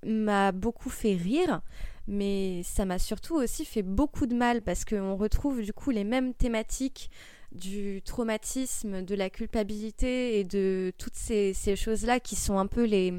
m'a 0.06 0.52
beaucoup 0.52 0.90
fait 0.90 1.16
rire, 1.16 1.62
mais 2.08 2.62
ça 2.64 2.86
m'a 2.86 3.00
surtout 3.00 3.36
aussi 3.36 3.66
fait 3.66 3.82
beaucoup 3.82 4.26
de 4.26 4.36
mal 4.36 4.62
parce 4.62 4.86
qu'on 4.86 5.16
retrouve 5.16 5.62
du 5.62 5.74
coup 5.74 5.92
les 5.92 6.04
mêmes 6.04 6.34
thématiques 6.34 7.10
du 7.52 8.02
traumatisme, 8.04 9.02
de 9.04 9.16
la 9.16 9.30
culpabilité 9.30 10.40
et 10.40 10.44
de 10.44 10.92
toutes 10.98 11.16
ces, 11.16 11.54
choses-là 11.76 12.20
qui 12.20 12.36
sont 12.36 12.58
un 12.58 12.68
peu 12.68 12.84
les 12.84 13.14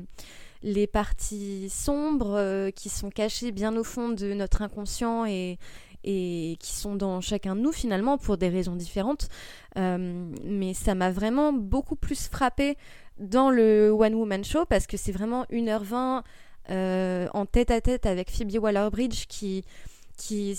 les 0.63 0.87
parties 0.87 1.69
sombres 1.71 2.35
euh, 2.35 2.71
qui 2.71 2.89
sont 2.89 3.11
cachées 3.11 3.53
bien 3.53 3.77
au 3.77 3.85
fond 3.85 4.09
de 4.09 4.33
notre 4.33 4.63
inconscient 4.63 5.25
et, 5.27 5.59
et 6.07 6.57
qui 6.61 6.73
sont 6.73 6.95
dans 6.95 7.21
chacun 7.21 7.57
de 7.57 7.61
nous 7.61 7.73
finalement 7.73 8.17
pour 8.17 8.39
des 8.39 8.49
raisons 8.49 8.77
différentes. 8.77 9.29
Euh, 9.77 10.31
mais 10.45 10.73
ça 10.73 10.95
m'a 10.95 11.11
vraiment 11.11 11.53
beaucoup 11.53 11.97
plus 11.97 12.29
frappé 12.29 12.79
dans 13.19 13.51
le 13.51 13.91
One 13.91 14.15
Woman 14.15 14.45
Show 14.45 14.65
parce 14.67 14.87
que 14.87 14.97
c'est 14.97 15.13
vraiment 15.13 15.45
1h20 15.51 16.19
euh, 16.19 16.21
en 16.69 17.47
tête 17.47 17.71
à 17.71 17.81
tête 17.81 18.07
avec 18.07 18.31
Phoebe 18.31 18.63
Waller-Bridge 18.63 19.27
qui, 19.29 19.65
qui, 20.17 20.59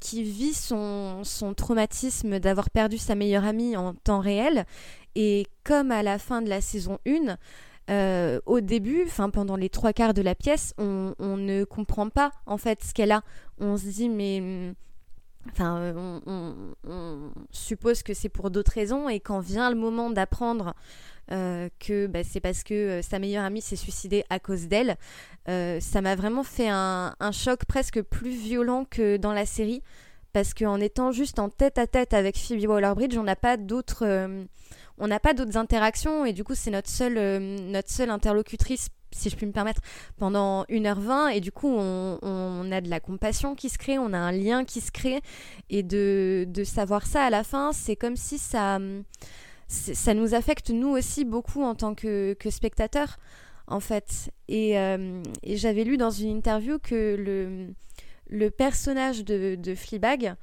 qui 0.00 0.22
vit 0.22 0.54
son, 0.54 1.22
son 1.24 1.54
traumatisme 1.54 2.38
d'avoir 2.38 2.70
perdu 2.70 2.98
sa 2.98 3.14
meilleure 3.14 3.44
amie 3.44 3.76
en 3.76 3.94
temps 3.94 4.20
réel. 4.20 4.64
Et 5.14 5.46
comme 5.64 5.90
à 5.90 6.02
la 6.02 6.18
fin 6.18 6.42
de 6.42 6.48
la 6.48 6.60
saison 6.60 6.98
1, 7.06 7.36
euh, 7.90 8.40
au 8.44 8.60
début, 8.60 9.06
pendant 9.32 9.56
les 9.56 9.70
trois 9.70 9.92
quarts 9.92 10.14
de 10.14 10.22
la 10.22 10.34
pièce, 10.34 10.74
on, 10.78 11.14
ne 11.18 11.64
comprend 11.64 12.10
pas 12.10 12.32
en 12.46 12.58
fait 12.58 12.84
ce 12.84 12.92
qu'elle 12.92 13.12
a. 13.12 13.22
On 13.58 13.76
se 13.76 13.86
dit 13.86 14.08
mais 14.08 14.40
mm, 14.40 14.74
Enfin, 15.50 15.78
euh, 15.78 16.20
on, 16.84 17.30
suppose 17.50 18.02
que 18.02 18.12
c'est 18.12 18.28
pour 18.28 18.50
d'autres 18.50 18.72
raisons, 18.72 19.08
et 19.08 19.20
quand 19.20 19.40
vient 19.40 19.70
le 19.70 19.76
moment 19.76 20.10
d'apprendre 20.10 20.74
euh, 21.30 21.68
que 21.78 22.06
bah, 22.06 22.22
c'est 22.22 22.40
parce 22.40 22.62
que 22.62 23.00
sa 23.02 23.18
meilleure 23.18 23.44
amie 23.44 23.62
s'est 23.62 23.76
suicidée 23.76 24.24
à 24.28 24.40
cause 24.40 24.68
d'elle, 24.68 24.96
ça 25.48 26.00
m'a 26.02 26.14
vraiment 26.14 26.42
fait 26.42 26.68
un, 26.68 27.14
choc 27.32 27.64
presque 27.64 28.02
plus 28.02 28.30
violent 28.30 28.84
que 28.84 29.16
dans 29.16 29.32
la 29.32 29.46
série, 29.46 29.82
parce 30.32 30.54
qu'en 30.54 30.80
étant 30.80 31.10
juste 31.10 31.38
en 31.38 31.48
tête 31.48 31.78
à 31.78 31.86
tête 31.86 32.12
avec 32.12 32.36
Phoebe 32.36 32.68
Waller-Bridge, 32.68 33.16
on 33.16 33.24
n'a 33.24 33.36
pas 33.36 33.56
d'autres 33.56 34.04
d'autres 35.34 35.56
interactions 35.56 36.24
et 36.24 36.32
du 36.32 36.44
coup 36.44 36.54
c'est 36.54 36.70
notre 36.70 36.88
seule, 36.88 37.18
euh, 37.18 37.58
notre 37.60 37.90
seule 37.90 38.10
interlocutrice 38.10 38.88
si 39.10 39.30
je 39.30 39.36
puis 39.36 39.46
me 39.46 39.52
permettre, 39.52 39.80
pendant 40.18 40.64
1h20 40.64 41.32
et 41.34 41.40
du 41.40 41.50
coup 41.50 41.68
on, 41.68 42.70
a 42.70 42.80
de 42.80 42.90
la 42.90 43.00
compassion 43.00 43.54
qui 43.54 43.70
se 43.70 43.78
crée, 43.78 43.98
on 43.98 44.12
a 44.12 44.18
un 44.18 44.32
lien 44.32 44.64
qui 44.64 44.82
se 44.82 44.90
crée 44.90 45.22
et 45.70 45.82
de, 45.82 46.46
savoir 46.64 47.06
ça 47.06 47.24
à 47.24 47.30
la 47.30 47.42
fin, 47.42 47.72
c'est 47.72 47.96
comme 47.96 48.16
si 48.16 48.38
ça, 48.38 48.78
ça 49.66 50.14
nous 50.14 50.34
affecte 50.34 50.70
nous 50.70 50.90
aussi 50.90 51.24
beaucoup 51.24 51.62
en 51.62 51.74
tant 51.74 51.94
que, 51.94 52.34
que 52.34 52.50
spectateurs 52.50 53.16
en 53.68 53.80
fait. 53.80 54.30
Et, 54.48 54.78
euh, 54.78 55.22
j'avais 55.44 55.84
lu 55.84 55.96
dans 55.96 56.10
une 56.10 56.30
interview 56.30 56.78
que 56.78 57.74
le, 58.28 58.50
personnage 58.50 59.24
de, 59.24 59.54
de 59.54 59.74
Fleabag, 59.74 60.34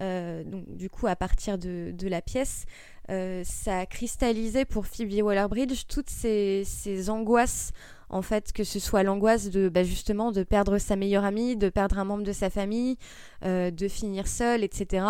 euh, 0.00 0.42
donc, 0.42 0.64
du 0.76 0.90
coup 0.90 1.06
à 1.06 1.14
partir 1.14 1.58
de, 1.58 1.94
la 2.08 2.20
pièce, 2.20 2.66
euh, 3.10 3.42
ça 3.44 3.80
a 3.80 3.86
cristallisé 3.86 4.64
pour 4.64 4.86
Phoebe 4.86 5.22
Waller-Bridge 5.22 5.84
toutes 5.88 6.10
ces, 6.10 6.64
angoisses 7.08 7.70
en 8.10 8.22
fait, 8.22 8.52
que 8.52 8.64
ce 8.64 8.78
soit 8.78 9.02
l'angoisse 9.02 9.50
de 9.50 9.68
bah, 9.68 9.82
justement 9.82 10.30
de 10.30 10.42
perdre 10.42 10.78
sa 10.78 10.96
meilleure 10.96 11.24
amie, 11.24 11.56
de 11.56 11.68
perdre 11.68 11.98
un 11.98 12.04
membre 12.04 12.22
de 12.22 12.32
sa 12.32 12.50
famille, 12.50 12.96
euh, 13.44 13.70
de 13.70 13.88
finir 13.88 14.26
seule, 14.26 14.62
etc. 14.62 15.06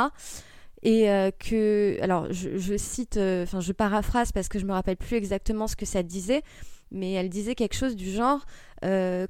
Et 0.82 1.06
que, 1.38 1.96
alors 2.02 2.30
je, 2.30 2.76
cite, 2.76 3.16
enfin 3.16 3.60
je 3.60 3.72
paraphrase 3.72 4.32
parce 4.32 4.48
que 4.48 4.58
je 4.58 4.66
me 4.66 4.72
rappelle 4.72 4.98
plus 4.98 5.16
exactement 5.16 5.66
ce 5.66 5.76
que 5.76 5.86
ça 5.86 6.02
disait, 6.02 6.42
mais 6.94 7.12
elle 7.12 7.28
disait 7.28 7.54
quelque 7.54 7.74
chose 7.74 7.96
du 7.96 8.10
genre 8.10 8.44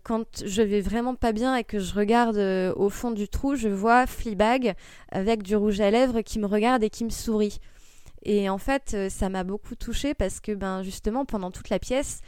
quand 0.03 0.43
je 0.45 0.63
vais 0.63 0.81
vraiment 0.81 1.15
pas 1.15 1.31
bien 1.31 1.55
et 1.55 1.63
que 1.63 1.79
je 1.79 1.95
regarde 1.95 2.37
au 2.77 2.89
fond 2.89 3.13
du 3.13 3.29
trou, 3.29 3.55
je 3.55 3.69
vois 3.69 4.05
Fleabag 4.05 4.75
avec 5.13 5.45
du 5.45 5.55
rouge 5.55 5.81
à 5.81 5.93
lèvres 5.93 6.23
qui 6.23 6.41
me 6.41 6.47
regarde 6.47 6.83
et 6.83 6.91
qui 6.91 7.05
me 7.05 7.11
sourit. 7.11 7.61
Et 8.25 8.49
en 8.49 8.59
fait, 8.59 8.93
euh, 8.95 9.09
ça 9.09 9.29
m'a 9.29 9.45
beaucoup 9.45 9.77
touchée 9.77 10.15
parce 10.15 10.41
que 10.41 10.53
ben, 10.53 10.83
justement, 10.83 11.25
pendant 11.25 11.51
toute 11.51 11.69
la 11.69 11.79
pièce, 11.79 12.21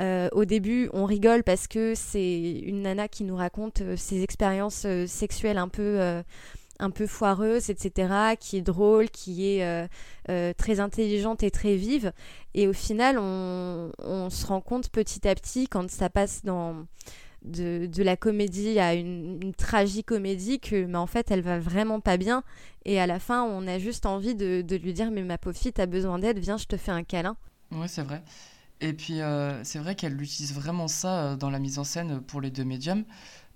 euh, 0.00 0.28
au 0.32 0.44
début, 0.46 0.88
on 0.94 1.04
rigole 1.04 1.42
parce 1.42 1.66
que 1.66 1.92
c'est 1.94 2.60
une 2.60 2.82
nana 2.82 3.08
qui 3.08 3.24
nous 3.24 3.36
raconte 3.36 3.82
euh, 3.82 3.96
ses 3.96 4.22
expériences 4.22 4.86
sexuelles 5.06 5.58
un 5.58 5.68
peu, 5.68 6.22
un 6.82 6.90
peu 6.90 7.06
foireuses, 7.06 7.70
etc., 7.70 8.36
qui 8.38 8.56
est 8.58 8.62
drôle, 8.62 9.10
qui 9.10 9.46
est 9.46 9.88
très 10.56 10.80
intelligente 10.80 11.42
et 11.42 11.50
très 11.50 11.76
vive. 11.76 12.12
Et 12.54 12.68
au 12.68 12.72
final, 12.72 13.18
on, 13.18 14.28
se 14.30 14.46
rend 14.46 14.60
compte 14.60 14.90
petit 14.90 15.26
à 15.26 15.34
petit, 15.34 15.68
quand 15.68 15.90
ça 15.90 16.10
passe 16.10 16.42
de, 16.44 18.02
la 18.02 18.16
comédie 18.16 18.78
à 18.78 18.94
une, 18.94 19.40
une 19.42 19.54
tragicomédie 19.54 20.60
que 20.60 20.84
mais 20.84 20.98
en 20.98 21.06
fait 21.06 21.30
elle 21.30 21.40
va 21.40 21.58
vraiment 21.58 22.00
pas 22.00 22.16
bien 22.16 22.44
et 22.84 23.00
à 23.00 23.06
la 23.08 23.18
fin 23.18 23.42
on 23.42 23.66
a 23.66 23.80
juste 23.80 24.06
envie 24.06 24.36
de, 24.36 24.76
lui 24.76 24.92
dire 24.92 25.10
mais 25.10 25.22
ma 25.22 25.38
pauvre 25.38 25.56
fille 25.56 25.72
t'as 25.72 25.86
besoin 25.86 26.20
d'aide 26.20 26.38
viens 26.38 26.56
je 26.56 26.66
te 26.66 26.76
fais 26.76 26.92
un 26.92 27.02
câlin 27.02 27.36
ouais 27.72 27.88
c'est 27.88 28.02
vrai 28.02 28.22
Et 28.82 28.92
puis, 28.92 29.20
euh, 29.20 29.62
c'est 29.62 29.78
vrai 29.78 29.94
qu'elle 29.94 30.20
utilise 30.20 30.52
vraiment 30.52 30.88
ça 30.88 31.24
euh, 31.24 31.36
dans 31.36 31.50
la 31.50 31.60
mise 31.60 31.78
en 31.78 31.84
scène 31.84 32.20
pour 32.20 32.40
les 32.40 32.50
deux 32.50 32.64
médiums, 32.64 33.04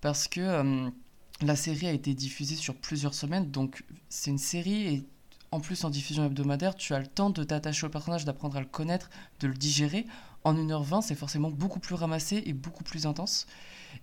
parce 0.01 0.29
que 0.29 0.41
euh, 0.41 0.89
la 1.43 1.57
série 1.57 1.87
a 1.87 1.93
été 1.93 2.15
diffusée 2.15 2.57
sur 2.57 2.75
plusieurs 2.75 3.15
semaines, 3.15 3.51
donc 3.51 3.85
c'est 4.09 4.31
une 4.31 4.39
série, 4.39 4.87
et 4.87 5.07
en 5.53 5.61
plus 5.61 5.85
en 5.85 5.91
diffusion 5.91 6.25
hebdomadaire, 6.25 6.75
tu 6.75 6.95
as 6.95 6.99
le 6.99 7.07
temps 7.07 7.31
de 7.31 7.45
t'attacher 7.45 7.87
au 7.87 7.91
personnage, 7.91 8.25
d'apprendre 8.25 8.57
à 8.57 8.61
le 8.61 8.67
connaître, 8.67 9.11
de 9.41 9.49
le 9.49 9.55
digérer. 9.55 10.07
En 10.45 10.55
1h20, 10.55 11.03
c'est 11.03 11.15
forcément 11.15 11.51
beaucoup 11.51 11.81
plus 11.81 11.95
ramassé 11.95 12.43
et 12.47 12.53
beaucoup 12.53 12.85
plus 12.85 13.07
intense. 13.07 13.47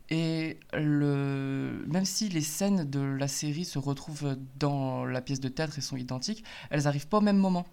Et 0.10 0.60
même 0.74 2.06
si 2.06 2.30
les 2.30 2.42
scènes 2.42 2.90
de 2.90 3.00
la 3.00 3.28
série 3.28 3.66
se 3.66 3.80
retrouvent 3.80 4.38
dans 4.60 5.06
la 5.06 5.22
pièce 5.22 5.40
de 5.40 5.50
théâtre 5.50 5.78
et 5.78 5.82
sont 5.82 5.98
identiques, 5.98 6.44
elles 6.70 6.84
n'arrivent 6.84 7.08
pas 7.08 7.18
au 7.18 7.22
même 7.22 7.38
moment. 7.38 7.66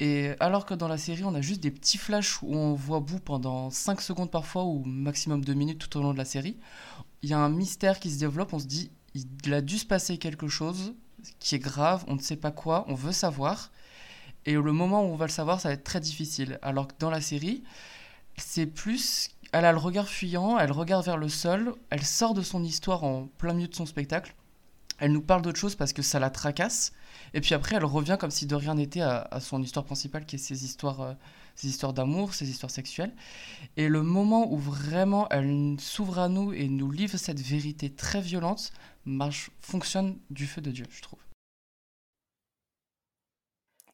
Et 0.00 0.32
alors 0.40 0.66
que 0.66 0.74
dans 0.74 0.88
la 0.88 0.98
série, 0.98 1.22
on 1.22 1.34
a 1.34 1.40
juste 1.40 1.60
des 1.60 1.70
petits 1.70 1.98
flashs 1.98 2.42
où 2.42 2.56
on 2.56 2.74
voit 2.74 2.98
Boo 2.98 3.20
pendant 3.20 3.70
5 3.70 4.00
secondes 4.00 4.30
parfois 4.30 4.64
ou 4.64 4.82
maximum 4.84 5.44
2 5.44 5.54
minutes 5.54 5.78
tout 5.78 5.96
au 5.96 6.02
long 6.02 6.12
de 6.12 6.18
la 6.18 6.24
série, 6.24 6.56
il 7.22 7.30
y 7.30 7.32
a 7.32 7.38
un 7.38 7.48
mystère 7.48 8.00
qui 8.00 8.10
se 8.10 8.18
développe, 8.18 8.52
on 8.52 8.58
se 8.58 8.66
dit 8.66 8.90
il 9.44 9.52
a 9.54 9.60
dû 9.60 9.78
se 9.78 9.86
passer 9.86 10.18
quelque 10.18 10.48
chose 10.48 10.94
qui 11.38 11.54
est 11.54 11.60
grave, 11.60 12.04
on 12.08 12.14
ne 12.14 12.20
sait 12.20 12.36
pas 12.36 12.50
quoi, 12.50 12.84
on 12.88 12.94
veut 12.94 13.12
savoir. 13.12 13.70
Et 14.44 14.54
le 14.54 14.72
moment 14.72 15.02
où 15.02 15.12
on 15.12 15.16
va 15.16 15.26
le 15.26 15.30
savoir, 15.30 15.60
ça 15.60 15.68
va 15.68 15.74
être 15.74 15.84
très 15.84 16.00
difficile. 16.00 16.58
Alors 16.62 16.88
que 16.88 16.94
dans 16.98 17.10
la 17.10 17.20
série, 17.20 17.62
c'est 18.36 18.66
plus 18.66 19.30
elle 19.52 19.66
a 19.66 19.72
le 19.72 19.78
regard 19.78 20.08
fuyant, 20.08 20.58
elle 20.58 20.72
regarde 20.72 21.04
vers 21.04 21.18
le 21.18 21.28
sol, 21.28 21.74
elle 21.90 22.04
sort 22.04 22.32
de 22.32 22.42
son 22.42 22.64
histoire 22.64 23.04
en 23.04 23.26
plein 23.38 23.52
milieu 23.52 23.68
de 23.68 23.74
son 23.74 23.84
spectacle, 23.84 24.34
elle 24.98 25.12
nous 25.12 25.20
parle 25.20 25.42
d'autre 25.42 25.58
chose 25.58 25.76
parce 25.76 25.92
que 25.92 26.00
ça 26.00 26.18
la 26.18 26.30
tracasse, 26.30 26.92
et 27.34 27.40
puis 27.40 27.54
après 27.54 27.76
elle 27.76 27.84
revient 27.84 28.16
comme 28.18 28.30
si 28.30 28.46
de 28.46 28.54
rien 28.54 28.74
n'était 28.74 29.00
à, 29.00 29.28
son 29.40 29.62
histoire 29.62 29.84
principale 29.84 30.26
qui 30.26 30.36
est 30.36 30.38
ses 30.38 30.64
histoires, 30.64 31.00
euh, 31.00 31.14
ses 31.54 31.68
histoires 31.68 31.92
d'amour, 31.92 32.34
ses 32.34 32.48
histoires 32.48 32.70
sexuelles. 32.70 33.14
Et 33.76 33.88
le 33.88 34.02
moment 34.02 34.50
où 34.52 34.58
vraiment 34.58 35.28
elle 35.30 35.76
s'ouvre 35.78 36.18
à 36.18 36.28
nous 36.28 36.52
et 36.52 36.68
nous 36.68 36.90
livre 36.90 37.16
cette 37.16 37.40
vérité 37.40 37.94
très 37.94 38.20
violente, 38.20 38.72
marche, 39.04 39.50
fonctionne 39.60 40.18
du 40.30 40.46
feu 40.46 40.60
de 40.60 40.70
Dieu, 40.70 40.86
je 40.90 41.02
trouve. 41.02 41.20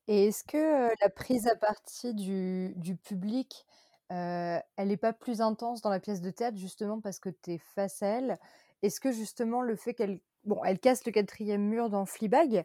Et 0.06 0.26
est-ce 0.28 0.42
que 0.42 0.90
la 1.02 1.10
prise 1.10 1.46
à 1.46 1.54
partie 1.54 2.14
du, 2.14 2.96
public 3.04 3.66
elle 4.10 4.62
n'est 4.78 4.96
pas 4.96 5.12
plus 5.12 5.42
intense 5.42 5.82
dans 5.82 5.90
la 5.90 6.00
pièce 6.00 6.22
de 6.22 6.30
théâtre 6.30 6.56
justement 6.56 6.98
parce 7.00 7.20
que 7.20 7.28
tu 7.28 7.52
es 7.52 7.58
face 7.58 8.02
à 8.02 8.06
elle? 8.06 8.38
Est-ce 8.82 9.00
que 9.00 9.12
justement 9.12 9.60
le 9.60 9.76
fait 9.76 9.92
qu'elle 9.92 10.20
bon, 10.44 10.64
elle 10.64 10.78
casse 10.78 11.04
le 11.04 11.12
quatrième 11.12 11.62
mur 11.62 11.90
dans 11.90 12.06
Fleabag, 12.06 12.64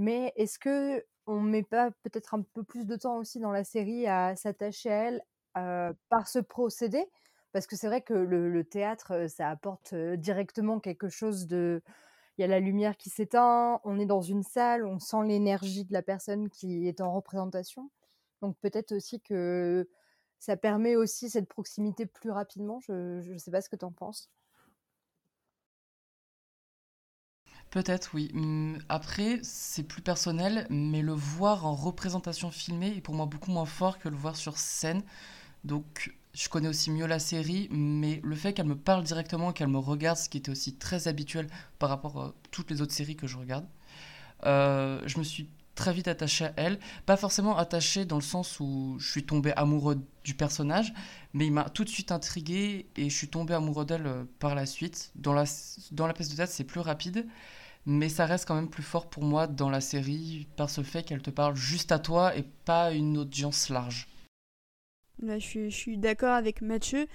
mais 0.00 0.32
est-ce 0.36 0.58
qu'on 0.58 1.40
met 1.40 1.62
pas 1.62 1.90
peut-être 2.02 2.34
un 2.34 2.42
peu 2.42 2.64
plus 2.64 2.86
de 2.86 2.96
temps 2.96 3.18
aussi 3.18 3.38
dans 3.38 3.52
la 3.52 3.64
série 3.64 4.06
à 4.06 4.34
s'attacher 4.34 4.90
à 4.90 5.04
elle, 5.04 5.22
par 6.08 6.26
ce 6.26 6.38
procédé? 6.38 7.04
Parce 7.52 7.66
que 7.66 7.76
c'est 7.76 7.88
vrai 7.88 8.00
que 8.00 8.14
le 8.14 8.64
théâtre, 8.64 9.26
ça 9.28 9.50
apporte, 9.50 9.94
directement 9.94 10.80
quelque 10.80 11.08
chose 11.08 11.46
de 11.46 11.82
il 12.38 12.42
y 12.42 12.44
a 12.44 12.46
la 12.46 12.60
lumière 12.60 12.96
qui 12.96 13.10
s'éteint, 13.10 13.80
on 13.84 13.98
est 13.98 14.06
dans 14.06 14.22
une 14.22 14.42
salle, 14.42 14.86
on 14.86 14.98
sent 14.98 15.24
l'énergie 15.26 15.84
de 15.84 15.92
la 15.92 16.00
personne 16.00 16.48
qui 16.48 16.88
est 16.88 17.02
en 17.02 17.12
représentation. 17.12 17.90
Donc 18.40 18.56
peut-être 18.62 18.92
aussi 18.92 19.20
que 19.20 19.86
ça 20.38 20.56
permet 20.56 20.96
aussi 20.96 21.28
cette 21.28 21.48
proximité 21.48 22.06
plus 22.06 22.30
rapidement. 22.30 22.80
Je 22.80 23.30
ne 23.30 23.36
sais 23.36 23.50
pas 23.50 23.60
ce 23.60 23.68
que 23.68 23.76
tu 23.76 23.84
en 23.84 23.92
penses. 23.92 24.30
Peut-être, 27.70 28.10
oui. 28.14 28.30
Mmh, 28.34 28.78
après, 28.88 29.38
c'est 29.42 29.84
plus 29.84 30.02
personnel, 30.02 30.66
mais 30.70 31.02
le 31.02 31.12
voir 31.12 31.66
en 31.66 31.74
représentation 31.74 32.50
filmée 32.50 32.96
est 32.96 33.00
pour 33.00 33.14
moi 33.14 33.26
beaucoup 33.26 33.52
moins 33.52 33.64
fort 33.66 33.98
que 33.98 34.08
le 34.08 34.16
voir 34.16 34.36
sur 34.36 34.58
scène. 34.58 35.02
Donc, 35.64 36.12
je 36.34 36.48
connais 36.48 36.68
aussi 36.68 36.90
mieux 36.90 37.06
la 37.06 37.20
série, 37.20 37.68
mais 37.70 38.20
le 38.24 38.34
fait 38.34 38.52
qu'elle 38.54 38.66
me 38.66 38.76
parle 38.76 39.04
directement, 39.04 39.52
qu'elle 39.52 39.68
me 39.68 39.78
regarde, 39.78 40.18
ce 40.18 40.28
qui 40.28 40.38
était 40.38 40.50
aussi 40.50 40.74
très 40.74 41.06
habituel 41.06 41.46
par 41.78 41.90
rapport 41.90 42.20
à 42.20 42.34
toutes 42.50 42.70
les 42.70 42.82
autres 42.82 42.92
séries 42.92 43.16
que 43.16 43.28
je 43.28 43.36
regarde, 43.38 43.66
euh, 44.46 45.00
je 45.06 45.18
me 45.18 45.24
suis 45.24 45.48
très 45.76 45.92
vite 45.92 46.08
attaché 46.08 46.46
à 46.46 46.52
elle. 46.56 46.78
Pas 47.06 47.16
forcément 47.16 47.56
attaché 47.56 48.04
dans 48.04 48.16
le 48.16 48.22
sens 48.22 48.58
où 48.60 48.96
je 48.98 49.10
suis 49.10 49.24
tombé 49.24 49.52
amoureux 49.54 50.02
du 50.24 50.34
personnage, 50.34 50.92
mais 51.34 51.46
il 51.46 51.52
m'a 51.52 51.68
tout 51.70 51.84
de 51.84 51.88
suite 51.88 52.12
intrigué 52.12 52.86
et 52.96 53.08
je 53.10 53.16
suis 53.16 53.28
tombé 53.28 53.54
amoureux 53.54 53.84
d'elle 53.84 54.06
euh, 54.06 54.24
par 54.40 54.54
la 54.54 54.66
suite. 54.66 55.12
Dans 55.14 55.32
la, 55.32 55.44
dans 55.92 56.06
la 56.06 56.14
pièce 56.14 56.28
de 56.30 56.36
théâtre, 56.36 56.52
c'est 56.52 56.64
plus 56.64 56.80
rapide, 56.80 57.26
mais 57.90 58.08
ça 58.08 58.24
reste 58.24 58.46
quand 58.46 58.54
même 58.54 58.70
plus 58.70 58.84
fort 58.84 59.10
pour 59.10 59.24
moi 59.24 59.48
dans 59.48 59.68
la 59.68 59.80
série 59.80 60.46
par 60.56 60.70
ce 60.70 60.82
fait 60.82 61.02
qu'elle 61.02 61.22
te 61.22 61.30
parle 61.30 61.56
juste 61.56 61.90
à 61.90 61.98
toi 61.98 62.36
et 62.36 62.44
pas 62.64 62.84
à 62.84 62.90
une 62.92 63.18
audience 63.18 63.68
large. 63.68 64.06
Là, 65.22 65.38
je, 65.38 65.68
je 65.68 65.76
suis 65.76 65.98
d'accord 65.98 66.32
avec 66.32 66.62
Mathieu. 66.62 67.06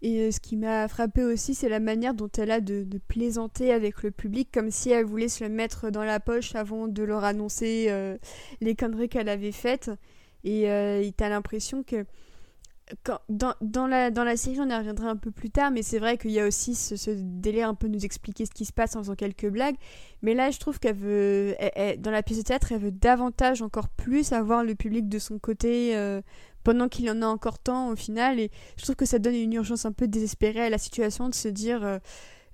Et 0.00 0.18
euh, 0.18 0.30
ce 0.32 0.40
qui 0.40 0.56
m'a 0.56 0.88
frappé 0.88 1.22
aussi, 1.22 1.54
c'est 1.54 1.68
la 1.68 1.78
manière 1.78 2.14
dont 2.14 2.30
elle 2.36 2.50
a 2.50 2.60
de, 2.60 2.84
plaisanter 3.06 3.72
avec 3.72 4.02
le 4.02 4.10
public, 4.10 4.48
comme 4.52 4.70
si 4.70 4.90
elle 4.90 5.04
voulait 5.04 5.28
se 5.28 5.44
le 5.44 5.50
mettre 5.50 5.90
dans 5.90 6.02
la 6.02 6.18
poche 6.18 6.56
avant 6.56 6.88
de 6.88 7.02
leur 7.04 7.22
annoncer 7.22 7.86
euh, 7.88 8.16
les 8.60 8.74
conneries 8.74 9.08
qu'elle 9.08 9.28
avait 9.28 9.52
faites. 9.52 9.90
Et 10.44 10.68
euh, 10.68 11.08
t'as 11.16 11.28
l'impression 11.28 11.84
que 11.84 12.04
dans, 13.28 13.86
la, 13.86 14.36
série, 14.36 14.60
on 14.60 14.68
y 14.68 14.74
reviendra 14.74 15.08
un 15.08 15.16
peu 15.16 15.30
plus 15.30 15.50
tard, 15.50 15.70
mais 15.70 15.82
c'est 15.82 15.98
vrai 15.98 16.18
qu'il 16.18 16.32
y 16.32 16.40
a 16.40 16.46
aussi 16.46 16.74
ce, 16.74 17.10
délai 17.10 17.62
un 17.62 17.74
peu 17.74 17.88
nous 17.88 18.04
expliquer 18.04 18.46
ce 18.46 18.50
qui 18.50 18.64
se 18.64 18.72
passe 18.72 18.96
en 18.96 19.00
faisant 19.00 19.14
quelques 19.14 19.48
blagues. 19.48 19.76
Mais 20.22 20.34
là, 20.34 20.50
je 20.50 20.58
trouve 20.58 20.78
qu'elle 20.78 20.96
veut, 20.96 21.54
dans 21.98 22.10
la 22.10 22.22
pièce 22.22 22.38
de 22.38 22.44
théâtre, 22.44 22.72
elle 22.72 22.80
veut 22.80 22.92
davantage, 22.92 23.62
encore 23.62 23.88
plus, 23.88 24.32
avoir 24.32 24.64
le 24.64 24.74
public 24.74 25.08
de 25.08 25.18
son 25.18 25.38
côté 25.38 25.96
pendant 26.64 26.88
qu'il 26.88 27.10
en 27.10 27.22
a 27.22 27.26
encore 27.26 27.58
temps 27.58 27.90
au 27.90 27.96
final. 27.96 28.38
Et 28.38 28.50
je 28.76 28.82
trouve 28.82 28.96
que 28.96 29.06
ça 29.06 29.18
donne 29.18 29.34
une 29.34 29.52
urgence 29.52 29.84
un 29.84 29.92
peu 29.92 30.06
désespérée 30.06 30.62
à 30.62 30.70
la 30.70 30.78
situation 30.78 31.28
de 31.28 31.34
se 31.34 31.48
dire 31.48 31.84
euh, 31.84 31.98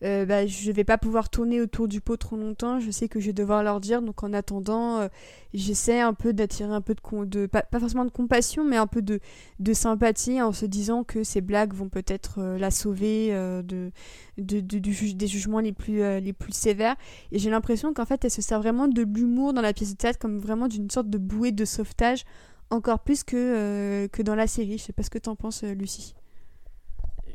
euh, 0.04 0.24
bah, 0.26 0.46
je 0.46 0.70
vais 0.72 0.84
pas 0.84 0.98
pouvoir 0.98 1.28
tourner 1.28 1.60
autour 1.60 1.88
du 1.88 2.00
pot 2.00 2.16
trop 2.16 2.36
longtemps, 2.36 2.80
je 2.80 2.90
sais 2.90 3.08
que 3.08 3.20
je 3.20 3.26
vais 3.26 3.32
devoir 3.32 3.62
leur 3.62 3.80
dire, 3.80 4.02
donc 4.02 4.22
en 4.22 4.32
attendant, 4.32 4.98
euh, 4.98 5.08
j'essaie 5.54 6.00
un 6.00 6.14
peu 6.14 6.32
d'attirer 6.32 6.72
un 6.72 6.80
peu 6.80 6.94
de, 6.94 7.24
de 7.24 7.46
pas, 7.46 7.64
forcément 7.78 8.04
de 8.04 8.10
compassion, 8.10 8.64
mais 8.64 8.76
un 8.76 8.86
peu 8.86 9.02
de, 9.02 9.20
sympathie 9.72 10.40
en 10.40 10.52
se 10.52 10.66
disant 10.66 11.04
que 11.04 11.24
ces 11.24 11.40
blagues 11.40 11.72
vont 11.72 11.88
peut-être 11.88 12.40
la 12.40 12.70
sauver 12.70 13.30
de, 13.30 13.90
de, 14.38 14.60
des 14.60 15.26
jugements 15.26 15.60
les 15.60 15.72
plus, 15.72 15.98
les 16.20 16.32
plus 16.32 16.52
sévères. 16.52 16.96
Et 17.32 17.38
j'ai 17.38 17.50
l'impression 17.50 17.92
qu'en 17.92 18.06
fait, 18.06 18.24
elle 18.24 18.30
se 18.30 18.40
sert 18.40 18.60
vraiment 18.60 18.88
de 18.88 19.02
l'humour 19.02 19.52
dans 19.52 19.60
la 19.60 19.72
pièce 19.72 19.92
de 19.92 19.96
théâtre 19.96 20.18
comme 20.18 20.38
vraiment 20.38 20.68
d'une 20.68 20.90
sorte 20.90 21.10
de 21.10 21.18
bouée 21.18 21.52
de 21.52 21.64
sauvetage 21.64 22.24
encore 22.70 23.00
plus 23.00 23.24
que, 23.24 23.36
euh, 23.36 24.08
que 24.08 24.22
dans 24.22 24.34
la 24.34 24.46
série. 24.46 24.78
Je 24.78 24.84
sais 24.84 24.92
pas 24.92 25.02
ce 25.02 25.10
que 25.10 25.18
t'en 25.18 25.36
penses, 25.36 25.64
euh, 25.64 25.74
Lucie. 25.74 26.14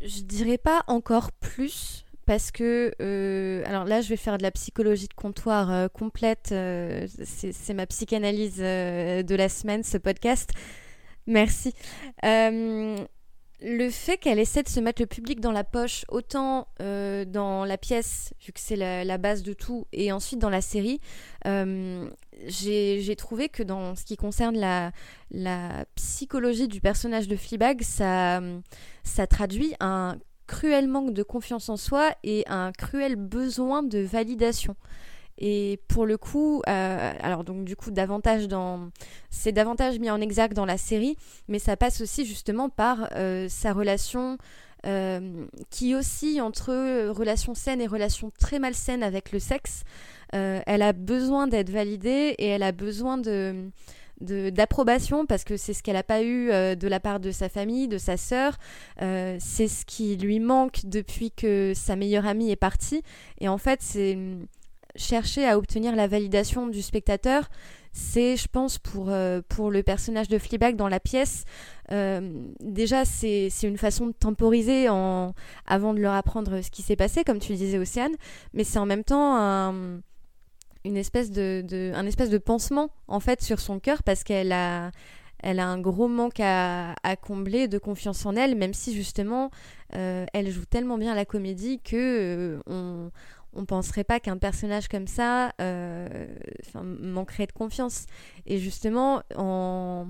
Je 0.01 0.22
dirais 0.22 0.57
pas 0.57 0.84
encore 0.88 1.32
plus 1.32 2.05
parce 2.26 2.51
que 2.51 2.93
euh, 3.01 3.63
alors 3.65 3.86
là 3.86 4.01
je 4.01 4.09
vais 4.09 4.17
faire 4.17 4.38
de 4.38 4.43
la 4.43 4.51
psychologie 4.51 5.07
de 5.07 5.13
comptoir 5.13 5.89
complète 5.91 6.53
c'est 7.24 7.74
ma 7.74 7.86
psychanalyse 7.86 8.57
de 8.57 9.36
la 9.36 9.49
semaine 9.49 9.84
ce 9.84 9.97
podcast. 9.97 10.51
Merci. 11.26 11.74
Le 13.65 13.89
fait 13.89 14.17
qu'elle 14.17 14.39
essaie 14.39 14.61
de 14.61 14.67
se 14.67 14.82
mettre 14.82 15.01
le 15.01 15.05
public 15.05 15.39
dans 15.39 15.53
la 15.53 15.63
poche, 15.63 16.03
autant 16.09 16.67
euh, 16.82 17.24
dans 17.24 17.63
la 17.63 17.78
pièce, 17.78 18.34
vu 18.45 18.51
que 18.51 18.59
c'est 18.59 18.76
la, 18.76 19.17
base 19.17 19.41
de 19.41 19.53
tout, 19.53 19.88
et 19.93 20.11
ensuite 20.11 20.39
dans 20.39 20.49
la 20.49 20.59
série, 20.59 20.99
euh, 21.47 22.09
j'ai 22.45 23.15
trouvé 23.15 23.47
que 23.47 23.63
dans 23.63 23.95
ce 23.95 24.03
qui 24.03 24.17
concerne 24.17 24.57
la, 24.57 24.91
psychologie 25.95 26.67
du 26.67 26.82
personnage 26.82 27.30
de 27.30 27.38
Fleabag, 27.38 27.84
ça 27.84 28.41
traduit 29.30 29.74
un 29.80 30.17
cruel 30.47 30.87
manque 30.87 31.13
de 31.13 31.23
confiance 31.23 31.69
en 31.69 31.77
soi 31.77 32.11
et 32.23 32.43
un 32.47 32.71
cruel 32.71 33.15
besoin 33.15 33.83
de 33.83 33.99
validation. 33.99 34.75
Et 35.39 35.79
pour 35.87 36.05
le 36.05 36.17
coup, 36.17 36.61
euh, 36.67 37.13
alors 37.19 37.43
donc 37.43 37.65
du 37.65 37.75
coup 37.75 37.91
davantage 37.91 38.47
dans, 38.47 38.89
c'est 39.29 39.51
davantage 39.51 39.99
mis 39.99 40.11
en 40.11 40.21
exergue 40.21 40.53
dans 40.53 40.65
la 40.65 40.77
série, 40.77 41.17
mais 41.47 41.59
ça 41.59 41.75
passe 41.75 42.01
aussi 42.01 42.25
justement 42.25 42.69
par 42.69 43.09
euh, 43.15 43.47
sa 43.49 43.73
relation 43.73 44.37
euh, 44.85 45.45
qui 45.71 45.95
oscille 45.95 46.39
entre 46.39 47.09
relation 47.09 47.55
saine 47.55 47.81
et 47.81 47.87
relation 47.87 48.31
très 48.39 48.59
malsaine 48.59 49.01
avec 49.01 49.31
le 49.31 49.39
sexe. 49.39 49.83
elle 50.31 50.81
a 50.81 50.93
besoin 50.93 51.47
d'être 51.47 51.69
validée 51.69 52.35
et 52.37 52.47
elle 52.47 52.63
a 52.63 52.71
besoin 52.71 53.17
de 53.17 53.69
d'approbation 54.24 55.26
parce 55.26 55.43
que 55.43 55.57
c'est 55.57 55.74
ce 55.74 55.84
qu'elle 55.84 55.95
n'a 55.95 56.03
pas 56.03 56.24
eu 56.24 56.47
de 56.47 56.88
la 56.88 56.99
part 56.99 57.19
de 57.19 57.32
sa 57.32 57.49
famille, 57.49 57.88
de 57.88 57.97
sa 57.97 58.17
sœur. 58.17 58.57
c'est 58.99 59.67
ce 59.67 59.86
qui 59.86 60.15
lui 60.17 60.39
manque 60.39 60.82
depuis 60.86 61.32
que 61.32 61.74
sa 61.76 61.95
meilleure 61.95 62.26
amie 62.26 62.51
est 62.51 62.55
partie. 62.55 63.03
Et 63.39 63.47
en 63.47 63.57
fait, 63.57 63.82
c'est 63.82 64.17
chercher 64.95 65.47
à 65.47 65.57
obtenir 65.57 65.95
la 65.95 66.07
validation 66.07 66.67
du 66.67 66.82
spectateur, 66.82 67.49
c'est, 67.91 68.38
je 68.38 68.47
pense, 68.47 68.80
pour, 68.80 69.09
euh, 69.09 69.41
pour 69.47 69.69
le 69.69 69.84
personnage 69.84 70.28
de 70.28 70.38
Fleabag 70.38 70.76
dans 70.76 70.88
la 70.88 70.99
pièce, 70.99 71.45
euh, 71.91 72.47
déjà, 72.59 73.05
c'est 73.05 73.49
une 73.63 73.78
façon 73.78 74.07
de 74.07 74.13
temporiser 74.13 74.89
en, 74.89 75.34
avant 75.67 75.93
de 75.93 75.99
leur 75.99 76.13
apprendre 76.13 76.61
ce 76.61 76.71
qui 76.71 76.82
s'est 76.82 76.95
passé, 76.95 77.24
comme 77.24 77.39
tu 77.39 77.53
disais, 77.53 77.78
Océane, 77.78 78.15
mais 78.53 78.63
c'est 78.63 78.80
en 78.80 78.86
même 78.86 79.03
temps 79.03 79.36
un, 79.38 79.99
une 80.86 80.97
espèce 80.97 81.31
de, 81.31 81.91
un 81.95 82.05
espèce 82.05 82.29
de 82.29 82.38
pansement, 82.38 82.89
en 83.07 83.19
fait, 83.19 83.41
sur 83.41 83.59
son 83.59 83.79
cœur, 83.79 84.03
parce 84.03 84.23
qu'elle 84.23 84.51
a 84.51 84.91
elle 85.45 85.59
a 85.59 85.67
un 85.67 85.77
gros 85.77 86.07
manque 86.07 86.39
à, 86.39 86.95
combler 87.21 87.67
de 87.67 87.77
confiance 87.77 88.25
en 88.25 88.34
elle, 88.38 88.55
même 88.55 88.73
si 88.73 88.93
justement 88.93 89.51
elle 89.89 90.49
joue 90.49 90.63
tellement 90.63 90.97
bien 90.97 91.13
la 91.15 91.25
comédie 91.25 91.79
que 91.79 92.61
on 92.65 93.11
on 93.55 93.65
penserait 93.65 94.05
pas 94.05 94.19
qu'un 94.21 94.38
personnage 94.38 94.88
comme 94.88 95.05
ça 95.05 95.51
manquerait 96.81 97.45
de 97.45 97.51
confiance. 97.51 98.05
Et 98.45 98.57
justement, 98.57 99.21
en, 99.36 100.07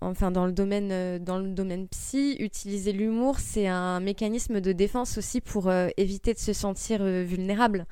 enfin 0.00 0.30
dans 0.30 0.46
le 0.46 0.52
domaine 0.52 0.90
euh, 0.92 1.18
dans 1.18 1.38
le 1.38 1.48
domaine 1.48 1.88
psy, 1.88 2.36
utiliser 2.38 2.92
l'humour, 2.92 3.38
c'est 3.38 3.66
un 3.66 4.00
mécanisme 4.00 4.60
de 4.60 4.72
défense 4.72 5.18
aussi 5.18 5.40
pour 5.40 5.68
euh, 5.68 5.88
éviter 5.96 6.34
de 6.34 6.38
se 6.38 6.52
sentir 6.52 7.00
euh, 7.02 7.22
vulnérable 7.22 7.86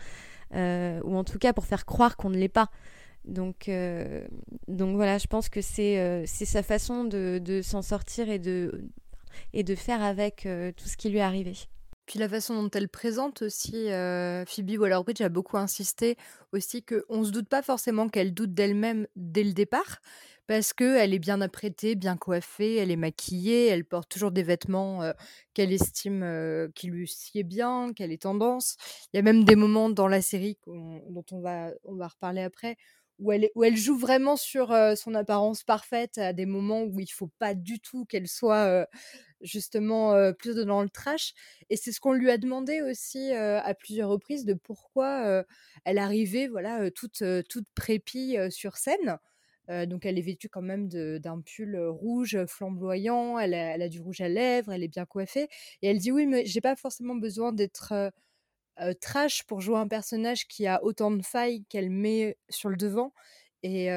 ou 0.55 1.16
en 1.16 1.24
tout 1.24 1.38
cas 1.38 1.53
pour 1.53 1.66
faire 1.66 1.86
croire 1.86 2.16
qu'on 2.16 2.30
ne 2.30 2.38
l'est 2.38 2.48
pas. 2.48 2.70
Donc 3.24 3.70
donc 4.68 4.96
voilà, 4.96 5.18
je 5.18 5.26
pense 5.26 5.48
que 5.48 5.61
c'est 5.61 6.24
c'est 6.26 6.44
sa 6.44 6.62
façon 6.62 7.05
de, 7.05 7.40
de 7.42 7.62
s'en 7.62 7.82
sortir 7.82 8.28
et 8.28 8.38
de 8.38 8.84
et 9.53 9.62
de 9.62 9.74
faire 9.74 10.03
avec 10.03 10.48
tout 10.76 10.88
ce 10.88 10.96
qui 10.96 11.09
lui 11.11 11.18
est 11.18 11.22
arrivé. 11.22 11.55
Puis 12.07 12.18
la 12.18 12.28
façon 12.28 12.62
dont 12.62 12.70
elle 12.70 12.88
présente 12.88 13.42
aussi, 13.42 13.86
Phoebe 14.46 14.78
Waller-Bridge 14.78 15.20
a 15.20 15.28
beaucoup 15.28 15.57
insisté 15.57 16.16
aussi 16.53 16.82
qu'on 16.82 17.18
ne 17.18 17.24
se 17.24 17.30
doute 17.30 17.48
pas 17.48 17.62
forcément 17.62 18.09
qu'elle 18.09 18.34
doute 18.34 18.55
d'elle-même 18.55 19.07
dès 19.16 19.44
le 19.44 19.53
départ, 19.53 20.00
parce 20.48 20.72
qu'elle 20.72 21.14
est 21.14 21.20
bien 21.20 21.40
apprêtée, 21.40 21.94
bien 21.94 22.16
coiffée, 22.16 22.74
elle 22.76 22.90
est 22.90 22.96
maquillée, 22.96 23.68
elle 23.68 23.84
porte 23.84 24.11
toujours 24.11 24.32
des 24.32 24.42
vêtements 24.42 25.12
qu'elle 25.55 25.72
estime 25.72 26.70
qui 26.74 26.88
lui 26.88 27.07
sied 27.07 27.44
bien, 27.44 27.92
qu'elle 27.94 28.12
est 28.12 28.22
tendance. 28.22 28.76
Il 29.12 29.16
y 29.16 29.20
a 29.20 29.22
même 29.22 29.44
des 29.44 29.57
moments 29.57 29.88
dans 29.88 30.09
la 30.09 30.20
série 30.20 30.59
dont 30.66 31.24
on 31.30 31.40
va, 31.40 31.70
on 31.84 31.94
va 31.94 32.09
reparler 32.09 32.42
après, 32.42 32.76
où 33.23 33.33
elle, 33.33 33.49
elle 33.62 33.77
joue 33.77 33.97
vraiment 33.97 34.37
sur 34.37 34.75
son 34.97 35.14
apparence 35.14 35.62
parfaite 35.62 36.18
à 36.18 36.33
des 36.33 36.47
moments 36.47 36.83
où 36.83 37.01
il 37.01 37.07
faut 37.07 37.31
pas 37.39 37.55
du 37.55 37.81
tout 37.81 38.05
qu'elle 38.05 38.29
soit 38.29 38.87
justement 39.41 40.33
plus 40.35 40.57
dans 40.57 40.83
le 40.83 40.89
trash. 40.89 41.33
Et 41.70 41.77
c'est 41.77 41.93
ce 41.93 42.01
qu'on 42.01 42.12
lui 42.12 42.31
a 42.31 42.39
demandé 42.39 42.83
aussi 42.83 43.33
à 43.33 43.75
plusieurs 43.75 44.09
reprises 44.09 44.45
de 44.45 44.55
pourquoi 44.55 45.45
elle 45.85 45.99
arrivait 45.99 46.49
voilà 46.49 46.91
toute, 46.91 47.23
toute 47.49 47.66
prépie 47.75 48.37
sur 48.51 48.77
scène 48.77 49.18
donc 49.68 50.05
elle 50.05 50.18
est 50.18 50.23
vêtue 50.23 50.49
quand 50.49 50.62
même 50.62 50.89
d'un 50.89 51.41
pull 51.41 51.77
rouge 51.77 52.45
flamboyant, 52.47 53.39
elle 53.39 53.55
a, 53.55 53.89
du 53.89 54.01
rouge 54.01 54.20
à 54.20 54.29
lèvres, 54.29 54.73
elle 54.73 54.83
est 54.83 54.89
bien 54.89 55.07
coiffée. 55.07 55.49
Et 55.83 55.89
elle 55.89 55.99
dit 55.99 56.12
oui, 56.12 56.27
mais 56.27 56.45
j'ai 56.45 56.61
pas 56.61 56.77
forcément 56.77 57.14
besoin 57.14 57.53
d'être 57.53 58.12
trash 59.01 59.45
pour 59.45 59.61
jouer 59.61 59.77
un 59.77 59.89
personnage 59.89 60.47
qui 60.49 60.66
a 60.66 60.83
autant 60.83 61.11
de 61.11 61.23
failles 61.23 61.64
qu'elle 61.68 61.91
met 61.91 62.39
sur 62.49 62.68
le 62.68 62.77
devant. 62.77 63.12
Et 63.62 63.89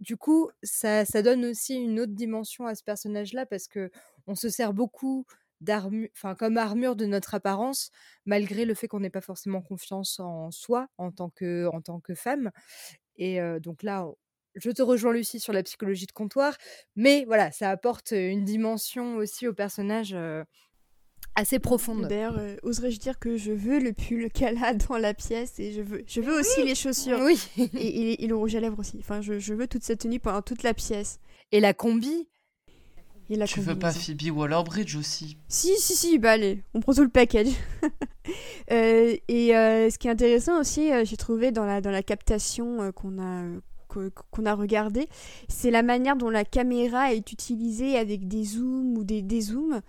du 0.00 0.16
coup, 0.16 0.50
ça, 0.62 1.04
ça, 1.04 1.22
donne 1.22 1.44
aussi 1.44 1.74
une 1.74 1.98
autre 1.98 2.12
dimension 2.12 2.66
à 2.66 2.74
ce 2.74 2.84
personnage-là 2.84 3.46
parce 3.46 3.66
que 3.66 3.90
on 4.26 4.34
se 4.34 4.48
sert 4.48 4.72
beaucoup 4.72 5.26
enfin 5.68 6.34
comme 6.34 6.56
armure 6.56 6.96
de 6.96 7.06
notre 7.06 7.34
apparence, 7.34 7.90
malgré 8.24 8.64
le 8.64 8.74
fait 8.74 8.88
qu'on 8.88 9.00
n'ait 9.00 9.10
pas 9.10 9.20
forcément 9.20 9.60
confiance 9.60 10.18
en 10.20 10.50
soi 10.50 10.88
en 10.98 11.10
tant 11.10 11.30
que, 11.30 11.68
en 11.72 11.80
tant 11.80 12.00
que 12.00 12.14
femme. 12.14 12.50
Et 13.16 13.40
donc 13.60 13.82
là, 13.82 14.06
je 14.54 14.70
te 14.70 14.82
rejoins 14.82 15.12
Lucie 15.12 15.40
sur 15.40 15.52
la 15.52 15.62
psychologie 15.62 16.06
de 16.06 16.12
comptoir, 16.12 16.56
mais 16.96 17.24
voilà, 17.26 17.52
ça 17.52 17.70
apporte 17.70 18.12
une 18.12 18.44
dimension 18.44 19.16
aussi 19.16 19.46
au 19.46 19.52
personnage 19.52 20.16
assez 21.34 21.58
profonde. 21.58 22.06
D'ailleurs, 22.08 22.38
oserais-je 22.62 22.98
dire 22.98 23.18
que 23.18 23.36
je 23.36 23.52
veux 23.52 23.78
le 23.78 23.92
pull 23.92 24.30
qu'elle 24.30 24.62
a 24.62 24.74
dans 24.88 24.98
la 24.98 25.14
pièce 25.14 25.58
et 25.58 25.72
je 25.72 25.80
veux, 25.80 26.02
je 26.06 26.20
veux 26.20 26.38
aussi 26.38 26.64
les 26.64 26.74
chaussures. 26.74 27.18
Oui. 27.20 27.40
et, 27.74 28.26
le 28.26 28.36
rouge 28.36 28.54
à 28.54 28.60
lèvres 28.60 28.78
aussi. 28.78 28.98
Enfin, 29.00 29.20
je, 29.20 29.38
je, 29.38 29.54
veux 29.54 29.66
toute 29.66 29.84
cette 29.84 30.00
tenue 30.00 30.20
pendant 30.20 30.42
toute 30.42 30.62
la 30.62 30.74
pièce. 30.74 31.18
Et 31.52 31.60
la 31.60 31.74
combi? 31.74 32.28
Et 33.28 33.36
la 33.36 33.46
tu 33.46 33.60
veux 33.60 33.78
pas 33.78 33.92
Phoebe 33.92 34.36
Waller-Bridge 34.36 34.96
aussi? 34.96 35.36
Si, 35.46 35.76
si, 35.78 35.94
si, 35.94 36.18
bah 36.18 36.32
allez, 36.32 36.64
on 36.74 36.80
prend 36.80 36.94
tout 36.94 37.04
le 37.04 37.08
package. 37.08 37.46
et 38.68 39.20
ce 39.28 39.98
qui 39.98 40.08
est 40.08 40.10
intéressant 40.10 40.60
aussi, 40.60 40.90
j'ai 41.04 41.16
trouvé 41.16 41.52
dans 41.52 41.64
la, 41.64 41.80
dans 41.80 41.92
la 41.92 42.02
captation 42.02 42.90
qu'on 42.92 43.22
a 43.22 43.44
qu'on 44.30 44.46
a 44.46 44.54
regardé, 44.54 45.08
c'est 45.48 45.70
la 45.70 45.82
manière 45.82 46.16
dont 46.16 46.30
la 46.30 46.44
caméra 46.44 47.12
est 47.12 47.32
utilisée 47.32 47.96
avec 47.96 48.28
des 48.28 48.44
zooms 48.44 48.96
ou 48.96 49.04
des 49.04 49.22
dézooms 49.22 49.80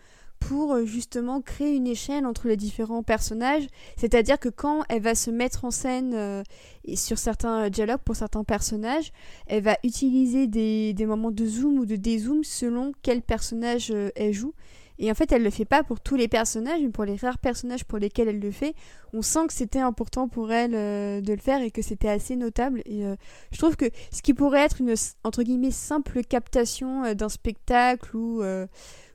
pour 0.42 0.74
euh, 0.74 0.86
justement 0.86 1.40
créer 1.40 1.74
une 1.76 1.88
échelle 1.88 2.26
entre 2.26 2.50
les 2.50 2.58
différents 2.58 3.04
personnages. 3.04 3.68
C'est-à-dire 3.96 4.38
que 4.40 4.50
quand 4.50 4.84
elle 4.90 5.02
va 5.02 5.16
se 5.16 5.32
mettre 5.32 5.64
en 5.64 5.72
scène 5.72 6.14
euh, 6.14 6.44
et 6.84 6.98
sur 6.98 7.18
certains 7.18 7.70
dialogues 7.70 8.02
pour 8.04 8.18
certains 8.18 8.44
personnages, 8.44 9.14
elle 9.48 9.64
va 9.64 9.78
utiliser 9.86 10.48
des, 10.48 11.06
moments 11.06 11.32
de 11.32 11.46
zoom 11.46 11.80
ou 11.80 11.86
de 11.86 11.96
dézoom 11.96 12.44
selon 12.44 12.92
quel 13.02 13.22
personnage 13.22 13.92
euh, 13.92 14.10
elle 14.16 14.34
joue. 14.34 14.54
Et 15.02 15.10
en 15.10 15.16
fait, 15.16 15.32
elle 15.32 15.42
le 15.42 15.50
fait 15.50 15.66
pas 15.66 15.84
pour 15.84 16.00
tous 16.00 16.16
les 16.16 16.28
personnages, 16.28 16.80
mais 16.80 16.90
pour 16.90 17.06
les 17.06 17.16
rares 17.16 17.40
personnages 17.40 17.86
pour 17.86 17.98
lesquels 17.98 18.28
elle 18.28 18.40
le 18.40 18.52
fait, 18.52 18.76
on 19.14 19.24
sent 19.24 19.48
que 19.48 19.54
c'était 19.54 19.80
important 19.80 20.28
pour 20.28 20.52
elle 20.52 20.76
euh, 20.76 21.22
de 21.22 21.34
le 21.34 21.40
faire 21.40 21.64
et 21.64 21.72
que 21.72 21.82
c'était 21.82 22.08
assez 22.08 22.36
notable. 22.36 22.84
Et 22.86 23.04
euh, 23.04 23.16
je 23.52 23.58
trouve 23.58 23.76
que 23.76 23.90
ce 24.12 24.22
qui 24.22 24.36
pourrait 24.36 24.62
être 24.62 24.80
une 24.80 24.94
entre 25.24 25.42
guillemets 25.42 25.72
simple 25.72 26.22
captation 26.24 27.04
euh, 27.04 27.14
d'un 27.16 27.30
spectacle 27.30 28.16
ou 28.16 28.44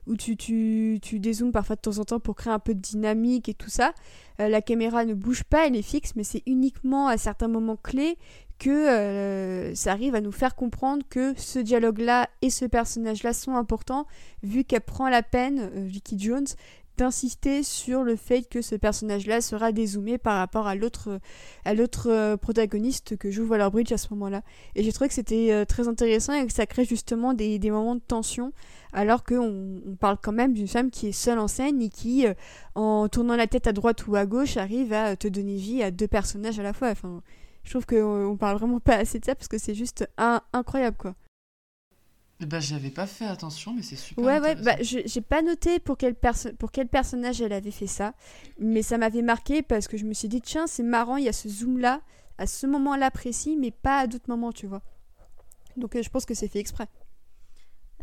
où 0.07 0.15
tu, 0.15 0.37
tu, 0.37 0.99
tu 1.01 1.21
parfois 1.51 1.75
de 1.75 1.81
temps 1.81 1.99
en 1.99 2.05
temps 2.05 2.19
pour 2.19 2.35
créer 2.35 2.53
un 2.53 2.59
peu 2.59 2.73
de 2.73 2.79
dynamique 2.79 3.49
et 3.49 3.53
tout 3.53 3.69
ça. 3.69 3.93
la 4.39 4.61
caméra 4.61 5.05
ne 5.05 5.13
bouge 5.13 5.43
pas, 5.43 5.67
elle 5.67 5.75
est 5.75 5.81
fixe, 5.81 6.15
mais 6.15 6.23
c'est 6.23 6.43
uniquement 6.45 7.07
à 7.07 7.17
certains 7.17 7.47
moments 7.47 7.77
clés 7.77 8.17
que 8.59 8.69
euh, 8.69 9.75
ça 9.75 9.91
arrive 9.91 10.15
à 10.15 10.21
nous 10.21 10.31
faire 10.31 10.55
comprendre 10.55 11.03
que 11.09 11.33
ce 11.37 11.59
dialogue-là 11.59 12.29
et 12.41 12.49
ce 12.49 12.65
personnage-là 12.65 13.33
sont 13.33 13.55
importants, 13.55 14.07
vu 14.43 14.63
qu'elle 14.63 14.81
prend 14.81 15.09
la 15.09 15.23
peine, 15.23 15.69
euh, 15.75 15.85
Vicky 15.85 16.17
Jones, 16.19 16.47
d'insister 16.97 17.63
sur 17.63 18.03
le 18.03 18.15
fait 18.15 18.43
que 18.49 18.61
ce 18.61 18.75
personnage-là 18.75 19.41
sera 19.41 19.71
dézoomé 19.71 20.17
par 20.17 20.37
rapport 20.37 20.67
à 20.67 20.75
l'autre 20.75 21.19
à 21.65 21.73
l'autre 21.73 22.09
euh, 22.09 22.37
protagoniste 22.37 23.17
que 23.17 23.31
joue 23.31 23.45
Waller-Bridge 23.45 23.91
à 23.91 23.97
ce 23.97 24.07
moment-là. 24.11 24.41
Et 24.75 24.83
j'ai 24.83 24.91
trouvé 24.91 25.07
que 25.07 25.13
c'était 25.13 25.65
très 25.65 25.87
intéressant 25.87 26.33
et 26.33 26.45
que 26.45 26.53
ça 26.53 26.65
crée 26.65 26.85
justement 26.85 27.33
des, 27.33 27.59
des 27.59 27.71
moments 27.71 27.95
de 27.95 28.01
tension, 28.01 28.51
alors 28.93 29.23
qu'on 29.23 29.81
on 29.85 29.95
parle 29.95 30.17
quand 30.21 30.31
même 30.31 30.53
d'une 30.53 30.67
femme 30.67 30.91
qui 30.91 31.07
est 31.07 31.11
seule 31.11 31.39
en 31.39 31.47
scène 31.47 31.81
et 31.81 31.89
qui, 31.89 32.25
en 32.75 33.07
tournant 33.09 33.35
la 33.35 33.47
tête 33.47 33.67
à 33.67 33.73
droite 33.73 34.07
ou 34.07 34.15
à 34.15 34.25
gauche, 34.25 34.57
arrive 34.57 34.93
à 34.93 35.15
te 35.15 35.27
donner 35.27 35.55
vie 35.55 35.83
à 35.83 35.91
deux 35.91 36.07
personnages 36.07 36.59
à 36.59 36.63
la 36.63 36.73
fois. 36.73 36.89
Enfin, 36.89 37.21
je 37.63 37.71
trouve 37.71 37.85
qu'on 37.85 38.37
parle 38.37 38.57
vraiment 38.57 38.79
pas 38.79 38.95
assez 38.95 39.19
de 39.19 39.25
ça 39.25 39.35
parce 39.35 39.47
que 39.47 39.57
c'est 39.57 39.75
juste 39.75 40.09
incroyable 40.53 40.97
quoi. 40.97 41.15
Bah 42.39 42.59
j'avais 42.59 42.91
pas 42.91 43.07
fait 43.07 43.25
attention 43.25 43.73
mais 43.73 43.81
c'est 43.81 43.95
super 43.95 44.23
Ouais 44.23 44.39
ouais 44.39 44.55
bah 44.55 44.75
j'ai 44.81 45.21
pas 45.21 45.41
noté 45.41 45.79
pour 45.79 45.97
quel, 45.97 46.15
pour 46.59 46.71
quel 46.71 46.87
personnage 46.87 47.41
elle 47.41 47.53
avait 47.53 47.71
fait 47.71 47.87
ça 47.87 48.13
mais 48.59 48.83
ça 48.83 48.99
m'avait 48.99 49.23
marqué 49.23 49.63
parce 49.63 49.87
que 49.87 49.97
je 49.97 50.05
me 50.05 50.13
suis 50.13 50.27
dit 50.27 50.41
tiens 50.41 50.67
c'est 50.67 50.83
marrant 50.83 51.17
il 51.17 51.23
y 51.23 51.29
a 51.29 51.33
ce 51.33 51.49
zoom 51.49 51.79
là 51.79 52.01
à 52.37 52.45
ce 52.45 52.67
moment 52.67 52.95
là 52.95 53.09
précis 53.09 53.57
mais 53.59 53.71
pas 53.71 54.01
à 54.01 54.07
d'autres 54.07 54.29
moments 54.29 54.51
tu 54.51 54.67
vois 54.67 54.83
donc 55.77 55.95
euh, 55.95 56.01
je 56.01 56.09
pense 56.09 56.25
que 56.25 56.33
c'est 56.33 56.47
fait 56.47 56.59
exprès. 56.59 56.87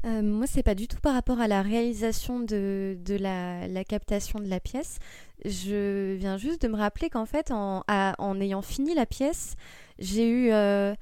Euh, 0.06 0.22
moi, 0.22 0.46
c'est 0.46 0.62
pas 0.62 0.74
du 0.74 0.86
tout 0.86 1.00
par 1.00 1.14
rapport 1.14 1.40
à 1.40 1.48
la 1.48 1.62
réalisation 1.62 2.40
de, 2.40 2.96
de 3.02 3.14
la, 3.14 3.66
la, 3.68 3.84
captation 3.84 4.38
de 4.38 4.46
la 4.46 4.60
pièce. 4.60 4.98
Je 5.44 6.14
viens 6.14 6.36
juste 6.36 6.62
de 6.62 6.68
me 6.68 6.76
rappeler 6.76 7.08
qu'en 7.08 7.24
fait, 7.26 7.50
en, 7.50 7.82
en, 7.88 8.40
ayant 8.40 8.62
fini 8.62 8.94
la 8.94 9.06
pièce, 9.06 9.54
j'ai 9.98 10.28
eu 10.28 10.52
euh, 10.52 10.94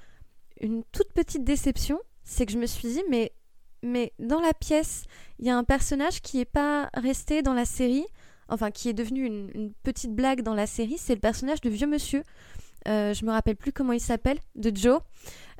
une 0.60 0.84
toute 0.92 1.12
petite 1.12 1.44
déception. 1.44 1.98
C'est 2.24 2.46
que 2.46 2.52
je 2.52 2.58
me 2.58 2.66
suis 2.66 2.88
dit, 2.88 3.02
mais, 3.10 3.32
mais 3.82 4.12
dans 4.18 4.40
la 4.40 4.54
pièce, 4.54 5.04
il 5.38 5.46
y 5.46 5.50
a 5.50 5.56
un 5.56 5.64
personnage 5.64 6.20
qui 6.20 6.38
n'est 6.38 6.44
pas 6.44 6.90
resté 6.94 7.42
dans 7.42 7.54
la 7.54 7.64
série, 7.64 8.06
enfin 8.48 8.70
qui 8.70 8.88
est 8.88 8.94
devenu 8.94 9.24
une, 9.24 9.50
une 9.54 9.72
petite 9.82 10.14
blague 10.14 10.42
dans 10.42 10.54
la 10.54 10.66
série, 10.66 10.98
c'est 10.98 11.14
le 11.14 11.20
personnage 11.20 11.60
de 11.60 11.70
vieux 11.70 11.86
monsieur. 11.86 12.22
Euh, 12.88 13.14
je 13.14 13.24
me 13.24 13.30
rappelle 13.30 13.56
plus 13.56 13.72
comment 13.72 13.92
il 13.92 14.00
s'appelle, 14.00 14.38
de 14.54 14.74
Joe. 14.74 15.00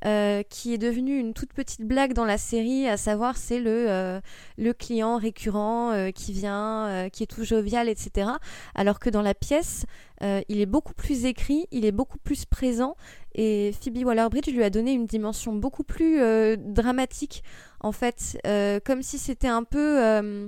Euh, 0.05 0.43
qui 0.43 0.75
est 0.75 0.79
devenu 0.79 1.17
une 1.17 1.33
toute 1.33 1.53
petite 1.53 1.83
blague 1.83 2.13
dans 2.13 2.25
la 2.25 2.37
série, 2.37 2.89
à 2.89 2.97
savoir 2.97 3.37
c'est 3.37 3.61
le, 3.61 3.89
euh, 3.89 4.21
le 4.59 4.73
client 4.73 5.17
récurrent 5.17 5.93
euh, 5.93 6.11
qui 6.11 6.33
vient, 6.33 7.09
qui 7.13 7.23
est 7.23 7.27
tout 7.27 7.45
jovial, 7.45 7.89
etc. 7.89 8.29
Alors 8.75 8.99
que 8.99 9.11
dans 9.11 9.23
la 9.23 9.35
pièce, 9.35 9.87
il 10.21 10.61
est 10.61 10.67
beaucoup 10.67 10.95
plus 10.95 11.25
écrit, 11.25 11.67
il 11.73 11.85
est 11.85 11.93
beaucoup 11.93 12.19
plus 12.19 12.45
présent, 12.45 12.97
et 13.35 13.73
Phoebe 13.81 14.05
Waller-Bridge 14.05 14.53
lui 14.53 14.63
a 14.63 14.71
donné 14.71 14.93
une 14.93 15.07
dimension 15.07 15.53
beaucoup 15.53 15.83
plus 15.83 16.21
dramatique, 16.59 17.43
en 17.81 17.91
fait, 17.91 18.39
comme 18.85 19.03
si 19.03 19.19
c'était 19.19 19.49
un 19.49 19.65
peu 19.65 20.41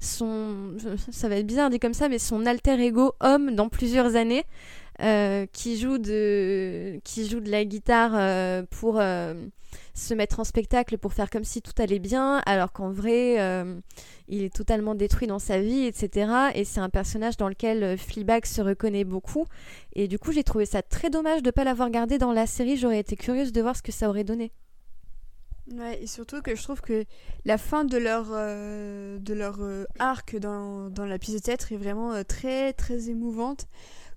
son, 0.00 0.76
ça 1.10 1.28
va 1.28 1.36
être 1.36 1.46
bizarre 1.46 1.68
dit 1.68 1.78
comme 1.78 1.94
ça, 1.94 2.08
mais 2.08 2.18
son 2.18 2.46
alter 2.46 2.80
ego 2.80 3.14
homme 3.20 3.54
dans 3.54 3.68
plusieurs 3.68 4.16
années. 4.16 4.44
Euh, 5.00 5.46
qui, 5.52 5.78
joue 5.78 5.98
de, 5.98 6.98
qui 7.04 7.28
joue 7.28 7.38
de 7.38 7.52
la 7.52 7.64
guitare 7.64 8.10
euh, 8.14 8.64
pour 8.68 8.98
euh, 8.98 9.46
se 9.94 10.12
mettre 10.12 10.40
en 10.40 10.44
spectacle, 10.44 10.98
pour 10.98 11.12
faire 11.12 11.30
comme 11.30 11.44
si 11.44 11.62
tout 11.62 11.72
allait 11.78 12.00
bien, 12.00 12.42
alors 12.46 12.72
qu'en 12.72 12.90
vrai, 12.90 13.34
il 14.26 14.42
est 14.42 14.52
totalement 14.52 14.96
détruit 14.96 15.28
dans 15.28 15.38
sa 15.38 15.60
vie, 15.60 15.84
etc. 15.84 16.32
Et 16.54 16.64
c'est 16.64 16.80
un 16.80 16.88
personnage 16.88 17.36
dans 17.36 17.48
lequel 17.48 17.96
Fleabag 17.96 18.44
se 18.44 18.60
reconnaît 18.60 19.04
beaucoup. 19.04 19.46
Et 19.94 20.08
du 20.08 20.18
coup, 20.18 20.32
j'ai 20.32 20.42
trouvé 20.42 20.66
ça 20.66 20.82
très 20.82 21.10
dommage 21.10 21.42
de 21.42 21.48
ne 21.48 21.52
pas 21.52 21.62
l'avoir 21.62 21.90
gardé 21.90 22.18
dans 22.18 22.32
la 22.32 22.48
série. 22.48 22.76
J'aurais 22.76 22.98
été 22.98 23.14
curieuse 23.14 23.52
de 23.52 23.62
voir 23.62 23.76
ce 23.76 23.82
que 23.82 23.92
ça 23.92 24.08
aurait 24.08 24.24
donné. 24.24 24.50
Ouais, 25.70 26.02
et 26.02 26.06
surtout 26.06 26.40
que 26.40 26.56
je 26.56 26.62
trouve 26.62 26.80
que 26.80 27.04
la 27.44 27.58
fin 27.58 27.84
de 27.84 27.98
leur, 27.98 28.30
de 28.30 29.34
leur 29.34 29.60
arc 30.00 30.36
dans, 30.36 30.88
dans, 30.90 31.06
de 31.06 31.38
théâtre 31.38 31.72
est 31.72 31.76
vraiment 31.76 32.24
très 32.24 32.72
très 32.72 33.10
émouvante, 33.10 33.66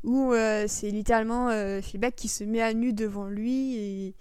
où 0.04 0.34
c'est 0.68 0.90
littéralement 0.90 1.50
Fleabag 1.82 2.14
qui 2.16 2.28
se 2.28 2.44
met 2.44 2.62
à 2.62 2.74
nu 2.74 2.94
devant 2.94 3.26
lui 3.26 3.76
et, 3.76 4.16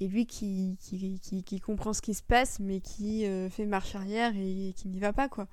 lui 0.00 0.26
qui, 0.26 0.76
qui, 0.80 1.60
comprend 1.60 1.92
ce 1.92 2.02
qui 2.02 2.14
se 2.14 2.22
passe, 2.22 2.58
mais 2.60 2.80
qui 2.80 3.24
fait 3.50 3.66
marche 3.66 3.94
arrière 3.94 4.32
et, 4.36 4.74
qui 4.76 4.88
n'y 4.88 4.98
va 4.98 5.12
pas, 5.12 5.28
quoi. 5.28 5.46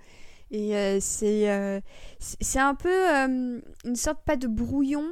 Et 0.52 1.00
c'est 1.00 1.82
c'est 2.20 2.60
un 2.60 2.76
peu 2.76 2.90
une 2.90 3.96
sorte, 3.96 4.24
pas 4.26 4.36
de 4.36 4.48
brouillon, 4.48 5.06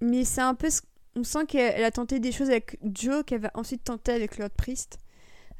mais 0.00 0.24
c'est 0.24 0.42
un 0.42 0.54
peu... 0.54 0.68
On 1.16 1.24
sent 1.24 1.46
qu'elle 1.46 1.82
a 1.82 1.90
tenté 1.90 2.20
des 2.20 2.30
choses 2.30 2.50
avec 2.50 2.78
Joe, 2.84 3.24
qu'elle 3.24 3.40
va 3.40 3.50
ensuite 3.54 3.82
tenter 3.82 4.12
avec 4.12 4.38
Lord 4.38 4.50
Priest. 4.50 4.98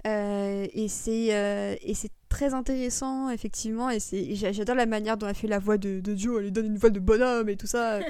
Euh, 0.07 0.67
et 0.73 0.89
c'est 0.89 1.35
euh, 1.35 1.75
et 1.83 1.95
c'est 1.95 2.13
très 2.29 2.55
intéressant 2.55 3.31
effectivement 3.31 3.91
et 3.91 4.01
c'est 4.01 4.35
j'adore 4.35 4.75
la 4.77 4.87
manière 4.87 5.17
dont 5.17 5.27
elle 5.27 5.35
fait 5.35 5.49
la 5.49 5.59
voix 5.59 5.79
de, 5.79 6.01
de 6.01 6.17
Joe 6.17 6.37
elle 6.39 6.45
lui 6.45 6.53
donne 6.53 6.67
une 6.67 6.77
voix 6.77 6.91
de 6.91 7.01
bonhomme 7.01 7.49
et 7.49 7.57
tout 7.57 7.67
ça. 7.67 8.01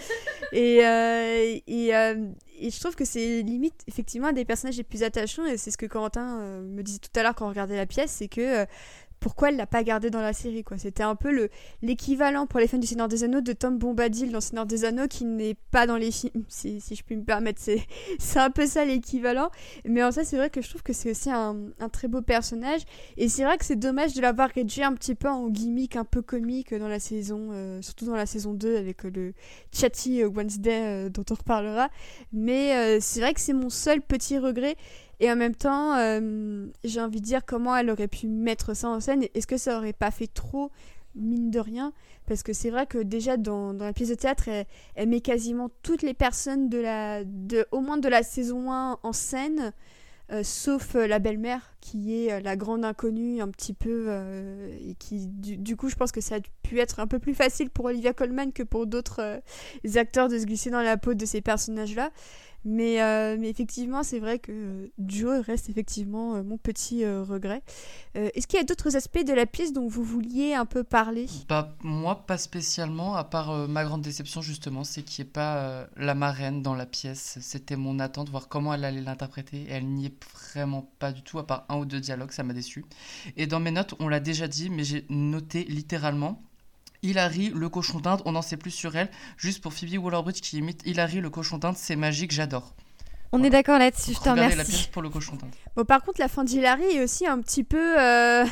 Et, 0.52 0.82
euh, 0.82 1.58
et, 1.66 1.88
et, 1.88 2.70
je 2.70 2.80
trouve 2.80 2.96
que 2.96 3.04
c'est 3.04 3.42
limite 3.42 3.74
effectivement 3.86 4.28
un 4.28 4.32
des 4.32 4.46
personnages 4.46 4.78
les 4.78 4.82
plus 4.82 5.02
attachants 5.02 5.44
et 5.44 5.58
c'est 5.58 5.70
ce 5.70 5.76
que 5.76 5.84
Corentin 5.84 6.62
me 6.62 6.82
disait 6.82 7.00
tout 7.00 7.10
à 7.20 7.22
l'heure 7.22 7.34
quand 7.34 7.44
on 7.44 7.50
regardait 7.50 7.76
la 7.76 7.84
pièce 7.84 8.12
c'est 8.12 8.28
que 8.28 8.64
pourquoi 9.20 9.50
elle 9.50 9.56
l'a 9.56 9.66
pas 9.66 9.82
gardé 9.82 10.10
dans 10.10 10.20
la 10.20 10.32
série 10.32 10.64
quoi. 10.64 10.78
C'était 10.78 11.02
un 11.02 11.14
peu 11.14 11.32
le 11.32 11.50
l'équivalent 11.82 12.46
pour 12.46 12.60
les 12.60 12.68
fans 12.68 12.78
du 12.78 12.86
Seigneur 12.86 13.08
des 13.08 13.24
Anneaux 13.24 13.40
de 13.40 13.52
Tom 13.52 13.78
Bombadil 13.78 14.30
dans 14.30 14.40
Seigneur 14.40 14.66
des 14.66 14.84
Anneaux 14.84 15.08
qui 15.08 15.24
n'est 15.24 15.56
pas 15.70 15.86
dans 15.86 15.96
les 15.96 16.10
films 16.10 16.44
si, 16.48 16.80
si 16.80 16.94
je 16.94 17.02
puis 17.02 17.16
me 17.16 17.24
permettre 17.24 17.60
c'est 17.60 17.82
c'est 18.18 18.38
un 18.38 18.50
peu 18.50 18.66
ça 18.66 18.84
l'équivalent. 18.84 19.50
Mais 19.84 20.02
en 20.02 20.10
ça 20.10 20.24
c'est 20.24 20.36
vrai 20.36 20.50
que 20.50 20.60
je 20.62 20.68
trouve 20.68 20.82
que 20.82 20.92
c'est 20.92 21.10
aussi 21.10 21.30
un, 21.30 21.56
un, 21.80 21.88
très 21.88 22.08
beau 22.08 22.22
personnage. 22.22 22.82
Et 23.16 23.28
c'est 23.28 23.44
vrai 23.44 23.58
que 23.58 23.64
c'est 23.64 23.76
dommage 23.78 24.14
de 24.14 24.20
l'avoir 24.20 24.50
réduit 24.50 24.82
un 24.82 24.94
petit 24.94 25.14
peu 25.14 25.28
en 25.28 25.48
gimmick 25.48 25.96
un 25.96 26.04
peu 26.04 26.22
comique 26.22 26.74
dans 26.74 26.88
la 26.88 27.00
saison 27.00 27.48
euh, 27.52 27.82
surtout 27.82 28.06
dans 28.06 28.16
la 28.16 28.26
saison 28.26 28.54
2 28.54 28.76
avec 28.76 29.04
euh, 29.04 29.10
le 29.10 29.32
chatty 29.72 30.22
euh, 30.22 30.28
Wednesday 30.28 31.10
dont 31.10 31.24
on 31.30 31.34
reparlera. 31.34 31.88
Mais 32.32 33.00
c'est 33.00 33.20
vrai 33.20 33.34
que 33.34 33.40
c'est 33.40 33.52
mon 33.52 33.70
seul 33.70 34.00
petit 34.00 34.38
regret 34.38 34.76
et 35.20 35.30
en 35.30 35.36
même 35.36 35.54
temps, 35.54 35.96
euh, 35.96 36.66
j'ai 36.84 37.00
envie 37.00 37.20
de 37.20 37.24
dire 37.24 37.44
comment 37.44 37.76
elle 37.76 37.90
aurait 37.90 38.08
pu 38.08 38.28
mettre 38.28 38.74
ça 38.74 38.88
en 38.88 39.00
scène. 39.00 39.24
Est-ce 39.34 39.46
que 39.46 39.56
ça 39.56 39.78
aurait 39.78 39.92
pas 39.92 40.10
fait 40.10 40.28
trop, 40.28 40.70
mine 41.16 41.50
de 41.50 41.58
rien? 41.58 41.92
Parce 42.26 42.42
que 42.42 42.52
c'est 42.52 42.70
vrai 42.70 42.86
que 42.86 42.98
déjà 42.98 43.36
dans, 43.36 43.72
la 43.72 43.92
pièce 43.92 44.10
de 44.10 44.14
théâtre, 44.14 44.48
elle, 44.94 45.08
met 45.08 45.20
quasiment 45.20 45.70
toutes 45.82 46.02
les 46.02 46.14
personnes 46.14 46.68
de 46.68 46.78
la, 46.78 47.22
au 47.72 47.80
moins 47.80 47.98
de 47.98 48.08
la 48.08 48.22
saison 48.22 48.70
1 48.70 48.98
en 49.02 49.12
scène. 49.12 49.72
Euh, 50.30 50.42
sauf 50.42 50.94
euh, 50.94 51.06
la 51.06 51.20
belle-mère 51.20 51.72
qui 51.80 52.26
est 52.26 52.42
la 52.42 52.54
grande 52.54 52.84
inconnue 52.84 53.40
un 53.40 53.48
petit 53.48 53.72
peu 53.72 54.12
et 54.86 54.94
qui 54.96 55.26
du, 55.26 55.56
du, 55.56 55.74
coup 55.74 55.88
je 55.88 55.96
pense 55.96 56.12
que 56.12 56.20
ça 56.20 56.34
a 56.34 56.38
pu 56.62 56.80
être 56.80 57.00
un 57.00 57.06
peu 57.06 57.18
plus 57.18 57.32
facile 57.32 57.70
pour 57.70 57.86
Olivia 57.86 58.12
Colman 58.12 58.52
que 58.52 58.62
pour 58.62 58.86
d'autres 58.86 59.40
acteurs 59.96 60.28
de 60.28 60.38
se 60.38 60.44
glisser 60.44 60.68
dans 60.68 60.82
la 60.82 60.98
peau 60.98 61.14
de 61.14 61.24
ces 61.24 61.40
personnages 61.40 61.94
là 61.94 62.10
mais, 62.64 63.00
euh, 63.00 63.36
mais 63.38 63.48
effectivement, 63.48 64.02
c'est 64.02 64.18
vrai 64.18 64.38
que 64.38 64.90
Joe 64.98 65.44
reste 65.44 65.70
effectivement 65.70 66.34
euh, 66.34 66.42
mon 66.42 66.58
petit 66.58 67.04
euh, 67.04 67.22
regret. 67.22 67.62
Est-ce 68.14 68.48
qu'il 68.48 68.58
y 68.58 68.60
a 68.60 68.64
d'autres 68.64 68.96
aspects 68.96 69.24
de 69.24 69.32
la 69.32 69.46
pièce 69.46 69.72
dont 69.72 69.86
vous 69.86 70.02
vouliez 70.02 70.54
un 70.54 70.66
peu 70.66 70.82
parler? 70.82 71.26
Bah, 71.48 71.76
Moi, 71.84 72.26
pas 72.26 72.36
spécialement, 72.36 73.14
à 73.14 73.22
part 73.22 73.68
ma 73.68 73.84
grande 73.84 74.02
déception 74.02 74.42
justement, 74.42 74.82
c'est 74.82 75.02
qu'il 75.02 75.24
n'y 75.24 75.28
ait 75.28 75.32
pas 75.32 75.86
la 75.96 76.14
marraine 76.16 76.60
dans 76.60 76.74
la 76.74 76.86
pièce. 76.86 77.38
C'était 77.40 77.76
mon 77.76 78.00
attente, 78.00 78.28
voir 78.28 78.48
comment 78.48 78.74
elle 78.74 78.84
allait 78.84 79.02
l'interpréter. 79.02 79.58
Et 79.58 79.70
elle 79.70 79.86
n'y 79.86 80.06
est 80.06 80.24
vraiment 80.34 80.90
pas 80.98 81.12
du 81.12 81.22
tout, 81.22 81.38
à 81.38 81.46
part 81.46 81.64
un 81.68 81.78
ou 81.78 81.84
deux 81.84 82.00
dialogues, 82.00 82.32
ça 82.32 82.42
m'a 82.42 82.54
déçu. 82.54 82.84
Et 83.36 83.46
dans 83.46 83.60
mes 83.60 83.70
notes, 83.70 83.94
on 84.00 84.08
l'a 84.08 84.20
déjà 84.20 84.48
dit, 84.48 84.68
mais 84.68 84.82
j'ai 84.82 85.06
noté 85.08 85.62
littéralement 85.62 86.42
Hilary, 87.02 87.50
le 87.54 87.68
cochon 87.68 88.00
d'Inde, 88.00 88.22
on 88.24 88.32
n'en 88.32 88.42
sait 88.42 88.56
plus 88.56 88.70
sur 88.70 88.96
elle. 88.96 89.10
Juste 89.36 89.62
pour 89.62 89.72
Phoebe 89.72 90.02
Waller-Bridge 90.02 90.40
qui 90.40 90.58
imite 90.58 90.82
Hilary, 90.86 91.20
le 91.20 91.30
cochon 91.30 91.58
d'Inde, 91.58 91.76
c'est 91.76 91.96
magique, 91.96 92.32
j'adore. 92.32 92.74
On 93.32 93.42
est 93.42 93.50
d'accord 93.50 93.78
là-dessus, 93.78 94.14
je 94.14 94.20
te 94.20 94.28
remercie. 94.28 94.56
la 94.56 94.64
pièce 94.64 94.86
pour 94.86 95.02
le 95.02 95.10
cochon 95.10 95.36
d'Inde. 95.36 95.50
Bon, 95.76 95.84
par 95.84 96.02
contre, 96.02 96.20
la 96.20 96.28
fin 96.28 96.44
d'Hilary 96.44 96.84
est 96.84 97.02
aussi 97.02 97.26
un 97.26 97.40
petit 97.40 97.62
peu. 97.62 98.00
Euh, 98.00 98.44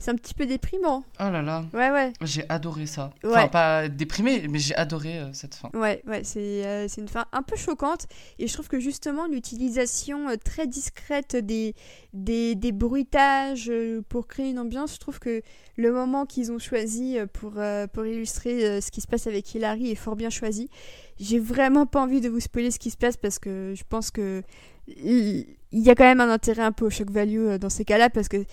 c'est 0.00 0.10
un 0.10 0.14
petit 0.14 0.32
peu 0.32 0.46
déprimant. 0.46 1.04
Oh 1.20 1.24
là 1.30 1.42
là. 1.42 1.66
Ouais, 1.74 1.90
ouais. 1.90 2.14
J'ai 2.22 2.42
adoré 2.48 2.86
ça. 2.86 3.12
Enfin, 3.22 3.48
pas 3.48 3.88
déprimé, 3.88 4.48
mais 4.48 4.58
j'ai 4.58 4.74
adoré 4.74 5.18
euh, 5.18 5.30
cette 5.34 5.54
fin. 5.54 5.68
Ouais, 5.74 6.02
ouais, 6.06 6.24
c'est 6.24 6.64
euh, 6.64 6.88
une 6.96 7.06
fin 7.06 7.26
un 7.32 7.42
peu 7.42 7.54
choquante. 7.54 8.06
Et 8.38 8.46
je 8.46 8.52
trouve 8.54 8.66
que 8.66 8.80
justement, 8.80 9.26
l'utilisation 9.26 10.30
euh, 10.30 10.36
très 10.42 10.66
discrète 10.66 11.36
des, 11.36 11.74
des, 12.14 12.54
des 12.54 12.72
bruitages 12.72 13.70
pour 14.08 14.26
créer 14.26 14.48
une 14.48 14.58
ambiance, 14.58 14.94
je 14.94 15.00
trouve 15.00 15.18
que 15.18 15.42
le 15.76 15.92
moment 15.92 16.24
qu'ils 16.24 16.50
ont 16.50 16.58
choisi 16.58 17.18
pour, 17.34 17.52
pour 17.92 18.06
illustrer 18.06 18.80
ce 18.80 18.90
qui 18.90 19.02
se 19.02 19.06
passe 19.06 19.26
avec 19.26 19.54
Hilary 19.54 19.90
est 19.90 19.96
fort 19.96 20.16
bien 20.16 20.30
choisi. 20.30 20.70
J'ai 21.18 21.38
vraiment 21.38 21.84
pas 21.84 22.00
envie 22.00 22.22
de 22.22 22.30
vous 22.30 22.40
spoiler 22.40 22.70
ce 22.70 22.78
qui 22.78 22.90
se 22.90 22.96
passe 22.96 23.18
parce 23.18 23.38
que 23.38 23.74
je 23.76 23.82
pense 23.88 24.10
que 24.10 24.42
il 24.88 25.46
y 25.72 25.90
a 25.90 25.94
quand 25.94 26.04
même 26.04 26.20
un 26.20 26.30
intérêt 26.30 26.62
un 26.62 26.72
peu 26.72 26.86
au 26.86 26.90
shock 26.90 27.10
value 27.10 27.56
dans 27.56 27.68
ces 27.70 27.84
cas-là 27.84 28.10
parce 28.10 28.28
que 28.28 28.44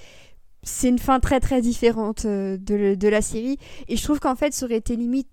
c'est 0.67 0.89
une 0.89 0.99
fin 0.99 1.19
très 1.19 1.39
très 1.39 1.61
différente 1.61 2.25
euh, 2.25 2.57
de, 2.57 3.07
la 3.07 3.21
série. 3.21 3.57
Et 3.87 3.95
je 3.95 4.03
trouve 4.03 4.19
qu'en 4.19 4.35
fait, 4.35 4.53
ça 4.53 4.65
aurait 4.65 4.75
été 4.75 4.95
limite 4.95 5.29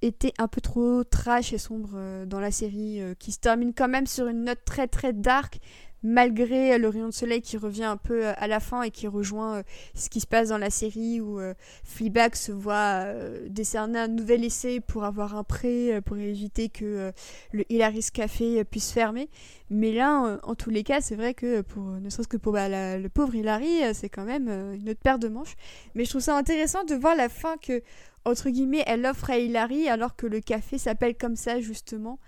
été 0.00 0.32
un 0.38 0.48
peu 0.48 0.62
trop 0.62 1.04
trash 1.04 1.52
et 1.52 1.58
sombre 1.58 1.90
euh, 1.94 2.26
dans 2.26 2.40
la 2.40 2.50
série, 2.50 3.00
euh, 3.00 3.14
qui 3.18 3.32
se 3.32 3.38
termine 3.38 3.74
quand 3.74 3.88
même 3.88 4.06
sur 4.06 4.28
une 4.28 4.44
note 4.44 4.64
très 4.64 4.86
très 4.86 5.12
dark, 5.12 5.58
malgré 6.04 6.78
le 6.78 6.88
rayon 6.88 7.08
de 7.08 7.14
soleil 7.14 7.40
qui 7.40 7.56
revient 7.56 7.84
un 7.84 7.96
peu 7.96 8.26
à 8.26 8.46
la 8.46 8.60
fin 8.60 8.82
et 8.82 8.90
qui 8.90 9.08
rejoint 9.08 9.62
ce 9.94 10.08
qui 10.08 10.20
se 10.20 10.26
passe 10.26 10.50
dans 10.50 10.58
la 10.58 10.70
série 10.70 11.20
où 11.20 11.40
Fleabag 11.82 12.34
se 12.34 12.52
voit 12.52 13.06
décerner 13.48 13.98
un 13.98 14.08
nouvel 14.08 14.44
essai 14.44 14.80
pour 14.80 15.04
avoir 15.04 15.34
un 15.34 15.44
prêt 15.44 16.00
pour 16.04 16.18
éviter 16.18 16.68
que 16.68 17.12
le 17.52 17.64
Hilaris 17.72 18.10
Café 18.12 18.64
puisse 18.64 18.92
fermer. 18.92 19.28
Mais 19.70 19.92
là, 19.92 20.38
en 20.42 20.54
tous 20.54 20.70
les 20.70 20.84
cas, 20.84 21.00
c'est 21.00 21.16
vrai 21.16 21.32
que 21.32 21.62
pour 21.62 21.84
ne 21.84 22.10
serait-ce 22.10 22.28
que 22.28 22.36
pour 22.36 22.52
bah, 22.52 22.68
le 22.68 23.08
pauvre 23.08 23.34
Hilary, 23.34 23.80
c'est 23.94 24.10
quand 24.10 24.24
même 24.24 24.48
une 24.48 24.90
autre 24.90 25.00
paire 25.00 25.18
de 25.18 25.28
manches. 25.28 25.56
Mais 25.94 26.04
je 26.04 26.10
trouve 26.10 26.22
ça 26.22 26.36
intéressant 26.36 26.84
de 26.84 26.94
voir 26.94 27.16
la 27.16 27.28
fin 27.28 27.56
que 27.56 27.82
entre 28.24 28.48
guillemets, 28.50 28.82
elle 28.86 29.04
offre 29.04 29.30
à 29.30 29.38
Hilary 29.38 29.88
alors 29.88 30.16
que 30.16 30.26
le 30.26 30.40
café 30.40 30.78
s'appelle 30.78 31.14
comme 31.16 31.36
ça 31.36 31.60
justement. 31.60 32.18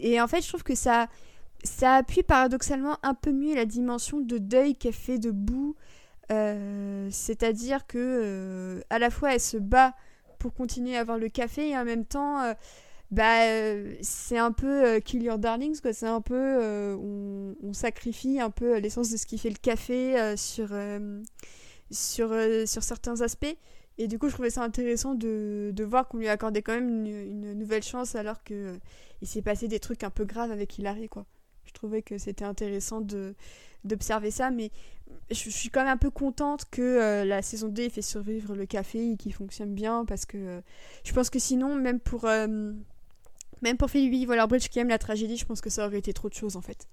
Et 0.00 0.20
en 0.20 0.26
fait, 0.26 0.42
je 0.42 0.48
trouve 0.48 0.62
que 0.62 0.74
ça 0.74 1.08
ça 1.64 1.96
appuie 1.96 2.22
paradoxalement 2.22 2.98
un 3.02 3.14
peu 3.14 3.32
mieux 3.32 3.54
la 3.54 3.64
dimension 3.66 4.20
de 4.20 4.38
deuil 4.38 4.74
qu'elle 4.74 4.92
fait 4.92 5.18
de 5.18 5.30
Boo. 5.30 5.76
Euh, 6.30 7.08
c'est-à-dire 7.10 7.86
que 7.86 7.98
euh, 7.98 8.80
à 8.90 8.98
la 8.98 9.10
fois 9.10 9.34
elle 9.34 9.40
se 9.40 9.56
bat 9.56 9.94
pour 10.38 10.54
continuer 10.54 10.96
à 10.96 11.00
avoir 11.00 11.18
le 11.18 11.28
café 11.28 11.70
et 11.70 11.76
en 11.76 11.84
même 11.84 12.04
temps 12.04 12.40
euh, 12.42 12.54
bah 13.10 13.42
c'est 14.00 14.38
un 14.38 14.52
peu 14.52 14.98
kill 15.00 15.22
your 15.22 15.38
darlings 15.38 15.80
quoi. 15.80 15.92
C'est 15.92 16.06
un 16.06 16.20
peu 16.20 16.96
on, 17.62 17.72
sacrifie 17.72 18.40
un 18.40 18.50
peu 18.50 18.78
l'essence 18.78 19.10
de 19.10 19.16
ce 19.16 19.26
qui 19.26 19.38
fait 19.38 19.50
le 19.50 19.56
café 19.56 20.36
sur 20.36 20.70
sur 21.90 22.30
sur 22.66 22.82
certains 22.82 23.20
aspects. 23.20 23.56
Et 23.98 24.08
du 24.08 24.18
coup 24.18 24.28
je 24.28 24.34
trouvais 24.34 24.50
ça 24.50 24.62
intéressant 24.62 25.14
de, 25.14 25.70
de 25.74 25.84
voir 25.84 26.08
qu'on 26.08 26.18
lui 26.18 26.28
accordait 26.28 26.62
quand 26.62 26.72
même 26.72 26.88
une, 26.88 27.06
une 27.06 27.52
nouvelle 27.54 27.82
chance 27.82 28.14
alors 28.14 28.42
que 28.42 28.78
il 29.20 29.28
s'est 29.28 29.42
passé 29.42 29.68
des 29.68 29.80
trucs 29.80 30.02
un 30.02 30.10
peu 30.10 30.24
graves 30.24 30.50
avec 30.50 30.78
Hilary 30.78 31.08
quoi 31.08 31.26
je 31.72 31.78
trouvais 31.78 32.02
que 32.02 32.18
c'était 32.18 32.44
intéressant 32.44 33.00
d'observer 33.84 34.30
ça, 34.30 34.50
mais 34.50 34.70
je, 35.30 35.50
suis 35.50 35.70
quand 35.70 35.80
même 35.80 35.92
un 35.92 35.96
peu 35.96 36.10
contente 36.10 36.66
que 36.70 36.82
euh, 36.82 37.24
la 37.24 37.40
saison 37.40 37.68
2 37.68 37.82
ait 37.82 37.88
fait 37.88 38.02
survivre 38.02 38.54
le 38.54 38.66
café 38.66 39.12
et 39.12 39.16
qu'il 39.16 39.32
fonctionne 39.32 39.74
bien, 39.74 40.04
parce 40.04 40.26
que 40.26 40.36
euh, 40.36 40.60
je 41.04 41.12
pense 41.12 41.30
que 41.30 41.38
sinon, 41.38 41.74
même 41.74 41.98
pour, 41.98 42.26
euh, 42.26 42.72
même 43.62 43.76
pour 43.78 43.88
Waller-Bridge 43.94 44.68
qui 44.68 44.78
aime 44.78 44.88
la 44.88 44.98
tragédie, 44.98 45.36
je 45.36 45.46
pense 45.46 45.60
que 45.60 45.70
ça 45.70 45.86
aurait 45.86 45.98
été 45.98 46.12
trop 46.12 46.28
de 46.28 46.34
choses 46.34 46.56
en 46.56 46.60
fait. 46.60 46.88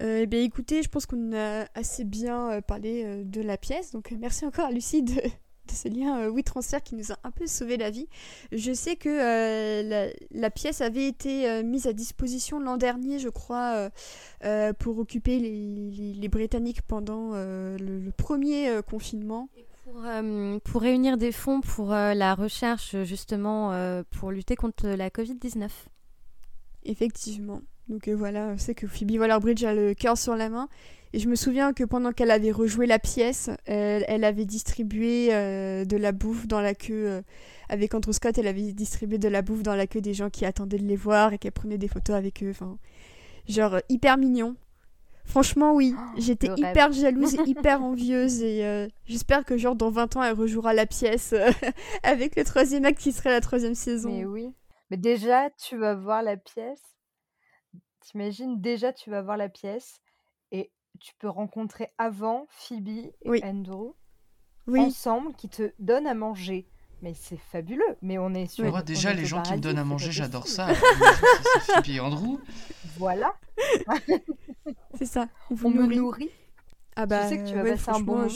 Eh 0.00 0.26
bien 0.26 0.40
écoutez, 0.40 0.82
je 0.82 0.88
pense 0.88 1.04
qu'on 1.04 1.34
a 1.34 1.66
assez 1.74 2.04
bien 2.04 2.62
parlé 2.62 3.24
de 3.24 3.42
la 3.42 3.58
pièce, 3.58 3.92
donc 3.92 4.10
merci 4.18 4.46
encore 4.46 4.64
à 4.64 4.70
Lucie 4.70 5.02
de, 5.02 5.20
de 5.66 5.72
ce 5.72 5.88
lien 5.88 6.20
euh, 6.20 6.28
oui 6.28 6.42
transfert 6.42 6.82
qui 6.82 6.94
nous 6.94 7.12
a 7.12 7.16
un 7.24 7.30
peu 7.30 7.46
sauvé 7.46 7.76
la 7.76 7.90
vie. 7.90 8.08
Je 8.50 8.72
sais 8.72 8.96
que 8.96 9.08
euh, 9.08 10.10
la, 10.30 10.50
pièce 10.50 10.80
avait 10.80 11.06
été 11.06 11.48
euh, 11.48 11.62
mise 11.62 11.86
à 11.86 11.92
disposition 11.92 12.60
l'an 12.60 12.76
dernier, 12.76 13.18
je 13.18 13.28
crois, 13.28 13.90
pour 14.78 14.98
occuper 14.98 15.38
les, 15.38 16.28
Britanniques 16.28 16.82
pendant 16.82 17.32
le, 17.32 18.10
premier 18.16 18.80
confinement. 18.88 19.48
Pour, 19.84 20.02
pour, 20.64 20.80
réunir 20.80 21.18
des 21.18 21.32
fonds 21.32 21.60
pour 21.60 21.90
la 21.90 22.34
recherche 22.34 22.96
justement 23.02 24.02
pour 24.10 24.30
lutter 24.30 24.56
contre 24.56 24.88
la 24.88 25.10
Covid-19. 25.10 25.68
Effectivement. 26.84 27.60
Donc 27.88 28.08
voilà, 28.08 28.56
c'est 28.58 28.74
que 28.74 28.86
Phoebe 28.86 29.18
Waller-Bridge 29.18 29.64
a 29.64 29.74
le 29.74 29.94
cœur 29.94 30.16
sur 30.16 30.36
la 30.36 30.48
main. 30.48 30.68
Et 31.14 31.18
je 31.18 31.28
me 31.28 31.34
souviens 31.34 31.72
que 31.72 31.84
pendant 31.84 32.12
qu'elle 32.12 32.30
avait 32.30 32.52
rejoué 32.52 32.86
la 32.86 32.98
pièce, 32.98 33.50
elle, 33.66 34.24
avait 34.24 34.46
distribué 34.46 35.28
euh, 35.32 35.84
de 35.84 35.96
la 35.96 36.12
bouffe 36.12 36.46
dans 36.46 36.60
la 36.60 36.74
queue. 36.74 37.06
Euh, 37.06 37.22
avec 37.68 37.94
Andrew 37.94 38.12
Scott, 38.12 38.38
elle 38.38 38.46
avait 38.46 38.72
distribué 38.72 39.18
de 39.18 39.28
la 39.28 39.42
bouffe 39.42 39.62
dans 39.62 39.74
la 39.74 39.86
queue 39.86 40.00
des 40.00 40.14
gens 40.14 40.30
qui 40.30 40.46
attendaient 40.46 40.78
de 40.78 40.86
les 40.86 40.96
voir 40.96 41.32
et 41.32 41.38
qu'elle 41.38 41.52
prenait 41.52 41.78
des 41.78 41.88
photos 41.88 42.16
avec 42.16 42.42
eux. 42.42 42.50
Enfin, 42.50 42.78
genre 43.46 43.78
hyper 43.90 44.16
mignon. 44.16 44.56
Franchement, 45.24 45.74
oui. 45.74 45.94
J'étais 46.16 46.48
hyper 46.56 46.92
jalouse 46.92 47.34
et 47.34 47.42
hyper 47.46 47.82
envieuse. 47.82 48.42
Et 48.42 48.64
euh, 48.64 48.88
j'espère 49.04 49.44
que, 49.44 49.58
genre, 49.58 49.76
dans 49.76 49.90
20 49.90 50.16
ans, 50.16 50.22
elle 50.22 50.34
rejouera 50.34 50.72
la 50.72 50.86
pièce 50.86 51.34
avec 52.02 52.36
le 52.36 52.44
troisième 52.44 52.86
acte 52.86 52.98
qui 52.98 53.12
serait 53.12 53.30
la 53.30 53.40
troisième 53.40 53.74
saison. 53.74 54.10
Mais 54.10 54.24
oui. 54.24 54.52
Mais 54.90 54.96
déjà, 54.96 55.50
tu 55.50 55.76
vas 55.76 55.94
voir 55.94 56.22
la 56.22 56.38
pièce. 56.38 56.82
T'imagines, 58.00 58.60
déjà, 58.60 58.92
tu 58.92 59.10
vas 59.10 59.22
voir 59.22 59.36
la 59.36 59.48
pièce 59.48 60.01
tu 61.02 61.14
peux 61.18 61.28
rencontrer 61.28 61.88
avant 61.98 62.46
Phoebe 62.48 63.10
et 63.24 63.44
Andrew 63.44 63.92
ensemble 64.68 65.34
qui 65.34 65.48
te 65.48 65.72
donnent 65.78 66.06
à 66.06 66.14
manger. 66.14 66.66
Mais 67.02 67.14
c'est 67.14 67.38
fabuleux. 67.50 67.96
Mais 68.00 68.16
on 68.18 68.32
est 68.32 68.46
sur. 68.46 68.64
Moi, 68.64 68.82
déjà, 68.82 69.12
les 69.12 69.24
gens 69.24 69.42
qui 69.42 69.52
me 69.54 69.58
donnent 69.58 69.78
à 69.78 69.84
manger, 69.84 70.12
j'adore 70.12 70.46
ça. 70.46 70.68
c'est 70.72 71.72
Phoebe 71.72 71.88
et 71.88 72.00
Andrew. 72.00 72.38
Voilà. 72.98 73.34
c'est 74.98 75.06
ça. 75.06 75.26
On, 75.50 75.70
me 75.70 75.86
nourrit. 75.86 76.30
Ah 76.94 77.06
bah, 77.06 77.22
je 77.24 77.28
sais 77.30 77.38
que 77.38 77.48
tu 77.48 77.54
vas 77.54 77.64
passer 77.64 77.90
un 77.90 78.00
bon 78.00 78.18
moment. 78.18 78.28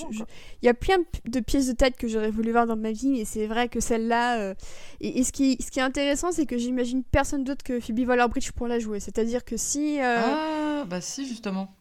Il 0.62 0.66
y 0.66 0.68
a 0.68 0.74
plein 0.74 0.96
de 1.26 1.40
pièces 1.40 1.68
de 1.68 1.74
tête 1.74 1.96
que 1.96 2.08
j'aurais 2.08 2.30
voulu 2.30 2.52
voir 2.52 2.66
dans 2.66 2.76
ma 2.76 2.90
vie, 2.90 3.10
mais 3.10 3.24
c'est 3.26 3.46
vrai 3.46 3.68
que 3.68 3.80
celle-là. 3.80 4.40
Euh, 4.40 4.54
et, 5.00 5.22
ce, 5.22 5.30
qui, 5.30 5.58
ce 5.60 5.70
qui 5.70 5.78
est 5.78 5.82
intéressant, 5.82 6.32
c'est 6.32 6.46
que 6.46 6.56
j'imagine 6.56 7.04
personne 7.04 7.44
d'autre 7.44 7.62
que 7.62 7.78
Phoebe 7.78 8.08
Waller-Bridge 8.08 8.52
pour 8.52 8.66
la 8.66 8.78
jouer. 8.78 8.98
C'est-à-dire 8.98 9.44
que 9.44 9.56
si. 9.58 10.00
Euh, 10.00 10.20
ah, 10.24 10.84
bah 10.86 11.02
si, 11.02 11.28
justement. 11.28 11.76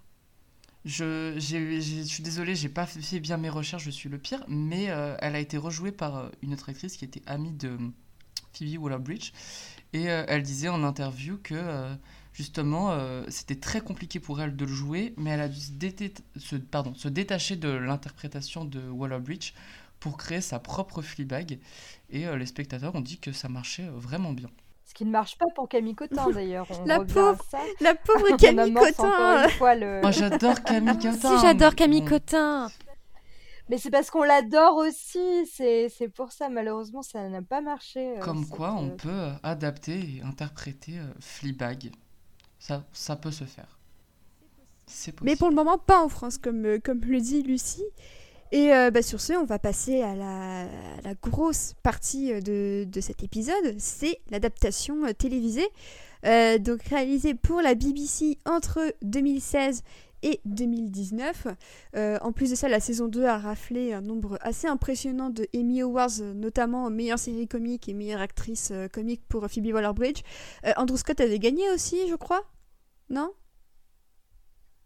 Je, 0.85 1.33
je 1.39 2.03
suis 2.05 2.23
désolée, 2.23 2.55
j'ai 2.55 2.69
pas 2.69 2.85
fait 2.85 3.19
bien 3.19 3.37
mes 3.37 3.49
recherches, 3.49 3.83
je 3.83 3.89
suis 3.89 4.07
le 4.07 4.19
pire, 4.19 4.45
mais 4.47 4.89
euh, 4.89 5.17
elle 5.19 5.35
a 5.35 5.39
été 5.39 5.57
rejouée 5.57 5.91
par 5.91 6.29
une 6.43 6.53
autre 6.53 6.69
actrice 6.69 6.95
qui 6.95 7.05
était 7.05 7.23
amie 7.25 7.53
de 7.53 7.77
Phoebe 8.53 8.79
Waller-Bridge. 8.79 9.31
Et 9.93 10.03
elle 10.03 10.43
disait 10.43 10.69
en 10.69 10.83
interview 10.83 11.39
que 11.41 11.97
justement, 12.35 12.91
euh, 12.91 13.23
c'était 13.29 13.55
très 13.55 13.81
compliqué 13.81 14.19
pour 14.19 14.41
elle 14.41 14.55
de 14.55 14.65
le 14.65 14.71
jouer, 14.71 15.13
mais 15.17 15.31
elle 15.31 15.41
a 15.41 15.47
dû 15.47 15.59
se, 16.37 16.55
pardon, 16.57 16.93
se 16.93 17.07
détacher 17.07 17.55
de 17.55 17.69
l'interprétation 17.69 18.65
de 18.65 18.81
Waller-Bridge 18.89 19.53
pour 19.99 20.17
créer 20.17 20.41
sa 20.41 20.59
propre 20.59 21.01
Fleabag. 21.01 21.59
Et 22.09 22.27
euh, 22.27 22.37
les 22.37 22.45
spectateurs 22.45 22.93
ont 22.93 23.01
dit 23.01 23.19
que 23.19 23.31
ça 23.31 23.47
marchait 23.47 23.87
euh, 23.87 23.91
vraiment 23.91 24.33
bien. 24.33 24.49
Ce 24.85 24.93
qui 24.93 25.03
ne 25.03 25.11
marche 25.11 25.37
pas 25.37 25.47
pour 25.55 25.67
Camille 25.67 25.95
Cotin 25.95 26.29
d'ailleurs. 26.29 26.67
La 26.85 27.03
pauvre, 27.03 27.43
la 27.81 27.95
pauvre 27.95 28.37
Camille 28.37 28.73
Cotin. 28.73 29.47
Moi 30.01 30.11
j'adore 30.11 30.61
Camille 30.63 30.97
Cotin. 30.97 31.37
Si 31.37 31.41
j'adore 31.41 31.75
Camille 31.75 32.05
Cotin. 32.05 32.67
Mais 33.67 33.79
c'est 33.79 33.89
parce 33.89 34.11
qu'on 34.11 34.21
l'adore 34.21 34.75
aussi. 34.77 35.47
C'est 35.47 36.09
pour 36.13 36.31
ça, 36.31 36.49
malheureusement, 36.49 37.01
ça 37.01 37.27
n'a 37.27 37.41
pas 37.41 37.61
marché. 37.61 38.15
Comme 38.21 38.47
quoi, 38.47 38.73
on 38.73 38.91
peut 38.91 39.31
adapter 39.41 40.17
et 40.17 40.21
interpréter 40.21 40.99
Fleabag. 41.19 41.91
Ça, 42.59 42.83
ça 42.93 43.15
peut 43.15 43.31
se 43.31 43.43
faire. 43.43 43.79
Mais 45.23 45.35
pour 45.35 45.49
le 45.49 45.55
moment, 45.55 45.77
pas 45.77 46.03
en 46.03 46.09
France, 46.09 46.37
comme, 46.37 46.65
euh, 46.65 46.79
comme 46.83 47.01
le 47.01 47.19
dit 47.19 47.41
Lucie. 47.41 47.85
Et 48.51 48.73
euh, 48.73 48.91
bah, 48.91 49.01
sur 49.01 49.19
ce, 49.21 49.33
on 49.33 49.43
va 49.43 49.59
passer 49.59 50.01
à 50.01 50.15
la, 50.15 51.13
grosse 51.21 51.73
partie 51.83 52.31
euh, 52.31 52.85
de, 52.85 53.01
cet 53.01 53.23
épisode, 53.23 53.75
c'est 53.77 54.19
l'adaptation 54.29 55.11
télévisée, 55.13 55.67
donc 56.59 56.81
réalisée 56.83 57.35
pour 57.35 57.61
la 57.61 57.75
BBC 57.75 58.39
entre 58.45 58.95
2016 59.03 59.83
et 60.23 60.39
2019. 60.45 61.47
en 61.95 62.31
plus 62.31 62.49
de 62.49 62.55
ça, 62.55 62.67
la 62.67 62.79
saison 62.79 63.07
2 63.07 63.25
a 63.25 63.37
raflé 63.37 63.93
un 63.93 64.01
nombre 64.01 64.39
assez 64.41 64.65
impressionnant 64.67 65.29
de 65.29 65.47
Emmy 65.55 65.81
Awards, 65.81 66.21
notamment 66.33 66.89
meilleure 66.89 67.19
série 67.19 67.47
comique 67.47 67.87
et 67.89 67.93
meilleure 67.93 68.21
actrice 68.21 68.73
comique 68.91 69.21
pour 69.27 69.45
Phoebe 69.47 69.71
Waller-Bridge. 69.73 70.21
Andrew 70.77 70.97
Scott 70.97 71.21
avait 71.21 71.37
gagné 71.37 71.69
aussi, 71.71 72.07
je 72.09 72.15
crois? 72.15 72.43
Non? 73.09 73.31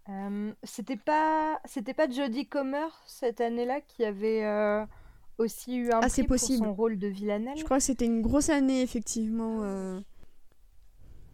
Euh, 0.09 0.53
C'était 0.63 0.97
pas, 0.97 1.59
c'était 1.65 1.93
pas 1.93 2.09
Jodie 2.09 2.47
Comer 2.47 2.87
cette 3.05 3.41
année-là 3.41 3.81
qui 3.81 4.03
avait 4.03 4.43
euh, 4.43 4.85
aussi 5.37 5.77
eu 5.77 5.91
un 5.91 5.99
ah, 6.01 6.07
prix 6.07 6.23
possible. 6.23 6.59
pour 6.59 6.67
son 6.67 6.73
rôle 6.73 6.97
de 6.97 7.07
Villanelle. 7.07 7.57
Je 7.57 7.63
crois 7.63 7.77
que 7.77 7.83
c'était 7.83 8.05
une 8.05 8.21
grosse 8.21 8.49
année 8.49 8.81
effectivement. 8.81 9.63
Euh. 9.63 9.99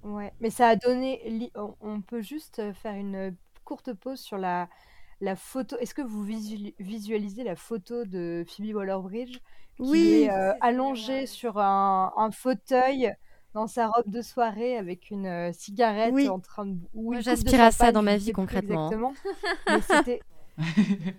Ouais, 0.03 0.33
mais 0.39 0.49
ça 0.49 0.69
a 0.69 0.75
donné. 0.75 1.51
On 1.81 2.01
peut 2.01 2.21
juste 2.21 2.61
faire 2.73 2.93
une 2.95 3.35
courte 3.63 3.93
pause 3.93 4.19
sur 4.19 4.37
la 4.37 4.69
la 5.21 5.35
photo. 5.35 5.77
Est-ce 5.79 5.95
que 5.95 6.01
vous 6.01 6.23
visualisez 6.23 7.43
la 7.43 7.55
photo 7.55 8.03
de 8.03 8.43
Phoebe 8.47 8.75
Waller-Bridge 8.75 9.39
qui 9.77 9.81
oui, 9.81 10.23
est 10.23 10.29
allongée 10.61 11.25
sur 11.25 11.57
un, 11.57 12.13
un 12.15 12.31
fauteuil 12.31 13.15
dans 13.55 13.67
sa 13.67 13.87
robe 13.87 14.09
de 14.09 14.21
soirée 14.21 14.77
avec 14.77 15.09
une 15.09 15.25
euh, 15.25 15.51
cigarette 15.53 16.13
en 16.29 16.41
train 16.41 16.65
de. 16.65 16.77
Oui, 16.93 17.21
J'aspire 17.21 17.61
à 17.61 17.71
ça 17.71 17.93
dans 17.93 18.03
ma 18.03 18.17
vie 18.17 18.33
concrètement. 18.33 18.91
Exactement. 18.91 19.13
Mais 19.69 19.81
c'était. 19.81 20.19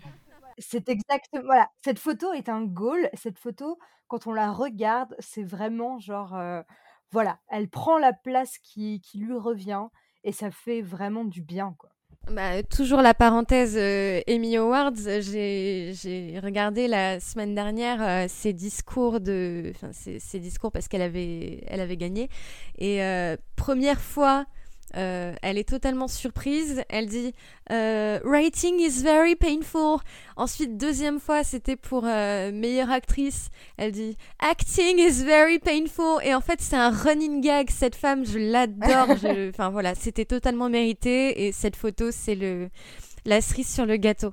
c'est 0.58 0.88
exactement. 0.90 1.44
Voilà, 1.46 1.70
cette 1.82 1.98
photo 1.98 2.34
est 2.34 2.50
un 2.50 2.62
goal. 2.62 3.08
Cette 3.14 3.38
photo, 3.38 3.78
quand 4.06 4.26
on 4.26 4.34
la 4.34 4.52
regarde, 4.52 5.16
c'est 5.18 5.42
vraiment 5.42 5.98
genre. 5.98 6.36
Euh, 6.36 6.62
voilà, 7.10 7.38
elle 7.48 7.70
prend 7.70 7.98
la 7.98 8.12
place 8.12 8.58
qui, 8.58 9.00
qui 9.00 9.18
lui 9.18 9.38
revient 9.38 9.86
et 10.22 10.32
ça 10.32 10.50
fait 10.50 10.82
vraiment 10.82 11.24
du 11.24 11.40
bien, 11.40 11.74
quoi. 11.78 11.95
Bah, 12.30 12.60
toujours 12.64 13.02
la 13.02 13.14
parenthèse 13.14 13.76
euh, 13.78 14.20
Emmy 14.28 14.56
Awards. 14.56 14.94
J'ai 15.20 16.40
regardé 16.42 16.88
la 16.88 17.20
semaine 17.20 17.54
dernière 17.54 18.02
euh, 18.02 18.26
ses 18.28 18.52
discours 18.52 19.20
de, 19.20 19.72
enfin 19.74 19.90
ses, 19.92 20.40
discours 20.40 20.72
parce 20.72 20.88
qu'elle 20.88 21.02
avait, 21.02 21.62
elle 21.68 21.80
avait 21.80 21.96
gagné. 21.96 22.28
Et 22.78 23.00
euh, 23.04 23.36
première 23.54 24.00
fois 24.00 24.46
euh, 24.94 25.34
elle 25.42 25.58
est 25.58 25.68
totalement 25.68 26.08
surprise. 26.08 26.82
Elle 26.88 27.06
dit 27.06 27.34
euh, 27.70 28.20
Writing 28.24 28.78
is 28.78 29.02
very 29.02 29.34
painful. 29.34 29.98
Ensuite, 30.36 30.76
deuxième 30.76 31.18
fois, 31.18 31.44
c'était 31.44 31.76
pour 31.76 32.04
euh, 32.06 32.52
meilleure 32.52 32.90
actrice. 32.90 33.50
Elle 33.76 33.92
dit 33.92 34.16
Acting 34.38 34.98
is 34.98 35.24
very 35.24 35.58
painful. 35.58 36.20
Et 36.22 36.34
en 36.34 36.40
fait, 36.40 36.60
c'est 36.60 36.76
un 36.76 36.90
running 36.90 37.40
gag. 37.40 37.70
Cette 37.70 37.96
femme, 37.96 38.24
je 38.24 38.38
l'adore. 38.38 39.08
Enfin 39.50 39.70
voilà, 39.70 39.94
c'était 39.94 40.24
totalement 40.24 40.68
mérité. 40.68 41.46
Et 41.46 41.52
cette 41.52 41.76
photo, 41.76 42.10
c'est 42.10 42.34
le 42.34 42.68
la 43.24 43.40
cerise 43.40 43.72
sur 43.72 43.86
le 43.86 43.96
gâteau. 43.96 44.30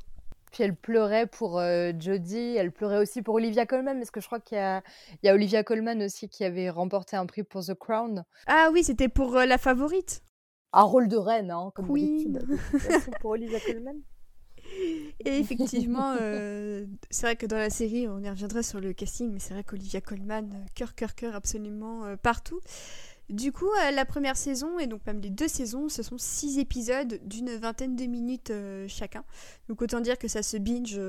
Puis 0.52 0.64
elle 0.64 0.76
pleurait 0.76 1.26
pour 1.26 1.60
Jodie, 2.00 2.56
elle 2.56 2.72
pleurait 2.72 3.00
aussi 3.00 3.24
pour 3.24 3.34
Olivia 3.34 3.66
Colman, 3.66 3.98
parce 3.98 4.12
que 4.12 4.22
je 4.22 4.28
crois 4.28 4.40
qu'il 4.40 4.60
y, 4.60 5.26
y, 5.26 5.30
a 5.30 5.34
Olivia 5.34 5.64
Colman 5.64 6.00
aussi 6.04 6.30
qui 6.30 6.44
avait 6.44 6.70
remporté 6.70 7.16
un 7.16 7.26
prix 7.26 7.42
pour 7.42 7.66
The 7.66 7.74
Crown. 7.74 8.24
Ah 8.46 8.70
oui, 8.72 8.84
c'était 8.84 9.10
pour 9.10 9.34
la 9.34 9.58
favorite 9.58 10.22
un 10.74 10.84
rôle 10.84 11.08
de 11.08 11.18
reine, 11.18 11.52
hein, 11.52 11.72
comme 11.76 11.90
oui. 11.90 12.34
pour 13.22 13.32
Olivia 13.32 13.60
Colman. 13.60 14.02
Et 15.26 15.40
effectivement, 15.40 16.16
euh, 16.20 16.86
c'est 17.10 17.26
vrai 17.28 17.36
que 17.36 17.46
dans 17.46 17.58
la 17.58 17.70
série, 17.70 18.08
on 18.08 18.20
y 18.20 18.30
reviendra 18.30 18.64
sur 18.64 18.80
le 18.80 18.94
casting, 18.94 19.32
mais 19.32 19.40
c'est 19.40 19.54
vrai 19.54 19.64
qu'Olivia 19.64 20.02
Colman, 20.02 20.50
euh, 20.52 20.66
cœur, 20.74 20.96
cœur, 20.96 21.16
cœur, 21.16 21.36
absolument 21.36 22.06
euh, 22.06 22.16
partout. 22.16 22.60
Du 23.30 23.52
coup, 23.54 23.70
la 23.94 24.04
première 24.04 24.36
saison, 24.36 24.80
et 24.80 24.88
donc 24.88 25.00
même 25.08 25.22
les 25.22 25.30
deux 25.30 25.48
saisons, 25.48 25.88
ce 25.88 26.04
sont 26.04 26.18
six 26.18 26.60
épisodes 26.60 27.22
d'une 27.24 27.56
vingtaine 27.56 27.96
de 27.96 28.04
minutes 28.04 28.52
chacun. 28.90 29.24
Donc 29.70 29.82
autant 29.82 30.02
dire 30.02 30.18
que 30.18 30.28
ça 30.28 30.44
se 30.44 30.58
binge 30.58 31.00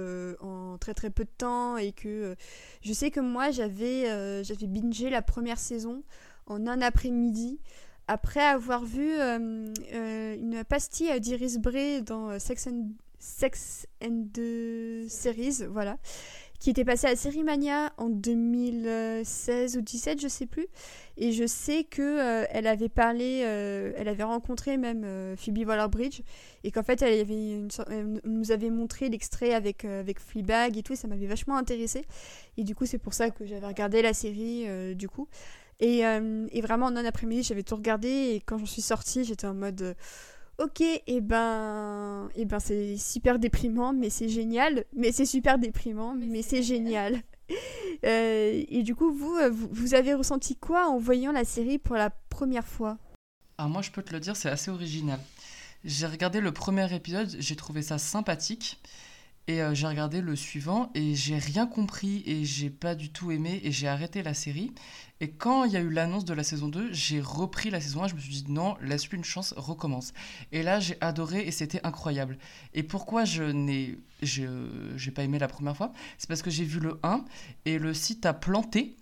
en 0.41 0.79
très 0.79 0.95
très 0.95 1.11
peu 1.11 1.25
de 1.25 1.31
temps, 1.37 1.77
et 1.77 1.91
que 1.91 2.37
je 2.83 2.93
sais 2.93 3.11
que 3.11 3.19
moi, 3.19 3.51
j'avais 3.51 4.45
j'avais 4.45 4.69
bingé 4.69 5.11
la 5.11 5.23
première 5.23 5.59
saison 5.59 6.05
en 6.47 6.69
un 6.69 6.81
après-midi 6.83 7.59
après 8.09 8.45
avoir 8.45 8.85
vu 8.85 9.13
euh, 9.13 9.73
euh, 9.95 10.37
une 10.37 10.65
pastille 10.65 11.19
d'Iris 11.21 11.59
Bray 11.59 12.03
dans 12.03 12.31
euh, 12.31 12.39
Sex 12.39 12.67
and, 12.67 12.89
Sex 13.19 13.87
and 14.03 14.27
the 14.35 15.09
Series, 15.09 15.65
voilà, 15.71 15.97
qui 16.61 16.69
était 16.69 16.85
passée 16.85 17.07
à 17.07 17.17
Série 17.17 17.43
Mania 17.43 17.93
en 17.97 18.11
2016 18.11 19.77
ou 19.77 19.81
2017, 19.81 20.21
je 20.21 20.29
sais 20.29 20.45
plus. 20.45 20.67
Et 21.17 21.33
je 21.33 21.47
sais 21.47 21.85
que 21.85 22.45
elle 22.51 22.67
avait 22.67 22.91
parlé, 22.91 23.39
elle 23.39 24.09
avait 24.09 24.25
rencontré 24.25 24.77
même 24.77 25.37
Phoebe 25.37 25.67
Waller-Bridge, 25.67 26.21
et 26.65 26.71
qu'en 26.71 26.83
fait 26.83 27.01
elle, 27.01 27.27
nous 28.25 28.51
avait 28.51 28.69
montré 28.69 29.09
l'extrait 29.09 29.55
avec 29.55 29.87
avec 29.87 30.21
Fleabag 30.21 30.77
et 30.77 30.83
tout, 30.83 30.97
ça 30.97 31.09
m'avait 31.09 31.27
vachement 31.27 31.57
intéressé. 31.57 32.05
Et 32.59 32.65
du 32.65 32.75
coup 32.75 32.85
c'est 32.85 32.99
pour 32.99 33.15
ça 33.15 33.31
que 33.31 33.47
j'avais 33.47 33.67
regardé 33.67 34.03
la 34.03 34.13
série 34.13 34.67
du 34.95 35.09
coup. 35.09 35.29
Euh, 35.83 36.47
et, 36.51 36.61
vraiment, 36.61 36.87
en 36.87 36.97
un 36.97 37.05
après-midi, 37.05 37.43
j'avais 37.43 37.63
tout 37.63 37.77
regardé. 37.77 38.09
Et 38.09 38.43
quand 38.45 38.59
j'en 38.59 38.67
suis 38.67 38.83
sortie, 38.83 39.25
j'étais 39.25 39.47
en 39.47 39.55
mode 39.55 39.83
euh, 39.83 39.95
Ok, 40.59 40.81
et 40.83 41.03
eh 41.07 41.21
ben, 41.21 42.29
et 42.37 42.43
eh 42.43 42.45
ben 42.45 42.61
c'est 42.61 42.97
super 42.97 43.41
déprimant, 43.41 43.93
mais 43.93 44.09
c'est 44.09 44.29
génial. 44.29 44.85
Mais 44.97 45.11
c'est 45.11 45.27
super 45.27 45.59
déprimant, 45.59 46.15
mais 46.15 46.43
c'est 46.43 46.63
génial. 46.63 47.21
Euh, 48.05 48.65
et 48.69 48.83
du 48.83 48.95
coup, 48.95 49.15
vous, 49.15 49.35
vous, 49.51 49.95
avez 49.95 50.13
ressenti 50.13 50.57
quoi 50.57 50.89
en 50.89 50.99
voyant 50.99 51.33
la 51.33 51.45
série 51.45 51.79
pour 51.79 51.97
la 51.97 52.11
première 52.11 52.67
fois? 52.67 52.99
Alors, 53.57 53.71
moi, 53.71 53.81
je 53.81 53.91
peux 53.91 54.03
te 54.03 54.13
le 54.13 54.21
dire, 54.21 54.37
c'est 54.37 54.51
assez 54.51 54.71
original. 54.71 55.19
J'ai 55.85 56.07
regardé 56.07 56.41
le 56.41 56.53
premier 56.53 56.93
épisode, 56.95 57.35
j'ai 57.39 57.57
trouvé 57.57 57.81
ça 57.81 57.97
sympathique. 57.97 58.79
Et 59.47 59.61
euh, 59.61 59.75
j'ai 59.75 59.87
regardé 59.87 60.23
le 60.23 60.37
suivant 60.37 60.91
et 60.95 61.15
j'ai 61.15 61.37
rien 61.37 61.67
compris 61.67 62.23
et 62.27 62.45
j'ai 62.45 62.71
pas 62.71 62.95
du 62.95 63.11
tout 63.11 63.31
aimé 63.31 63.61
et 63.63 63.73
j'ai 63.73 63.89
arrêté 63.89 64.23
la 64.23 64.33
série. 64.33 64.73
Et 65.25 65.31
quand 65.31 65.65
il 65.65 65.73
y 65.73 65.77
a 65.79 65.81
eu 65.81 65.89
l'annonce 65.89 66.27
de 66.27 66.35
la 66.35 66.45
saison 66.45 66.69
2, 66.69 66.93
j'ai 66.93 67.19
repris 67.19 67.71
la 67.71 67.81
saison 67.81 68.03
1, 68.03 68.09
je 68.09 68.15
me 68.15 68.21
suis 68.21 68.43
dit 68.43 68.53
non, 68.53 68.77
laisse-lui 68.83 69.17
une 69.17 69.25
chance, 69.25 69.55
recommence. 69.57 70.13
Et 70.53 70.63
là, 70.63 70.81
j'ai 70.81 70.99
adoré 71.01 71.41
et 71.47 71.51
c'était 71.51 71.81
incroyable. 71.83 72.37
Et 72.75 72.83
pourquoi 72.83 73.25
je 73.25 73.43
n'ai 73.43 73.97
j'ai 74.21 75.11
pas 75.15 75.23
aimé 75.23 75.39
la 75.39 75.49
première 75.49 75.75
fois? 75.75 75.95
C'est 76.19 76.29
parce 76.29 76.43
que 76.43 76.51
j'ai 76.51 76.65
vu 76.65 76.79
le 76.79 77.01
1 77.03 77.25
et 77.65 77.79
le 77.79 77.95
site 77.95 78.27
a 78.27 78.35
planté 78.35 78.99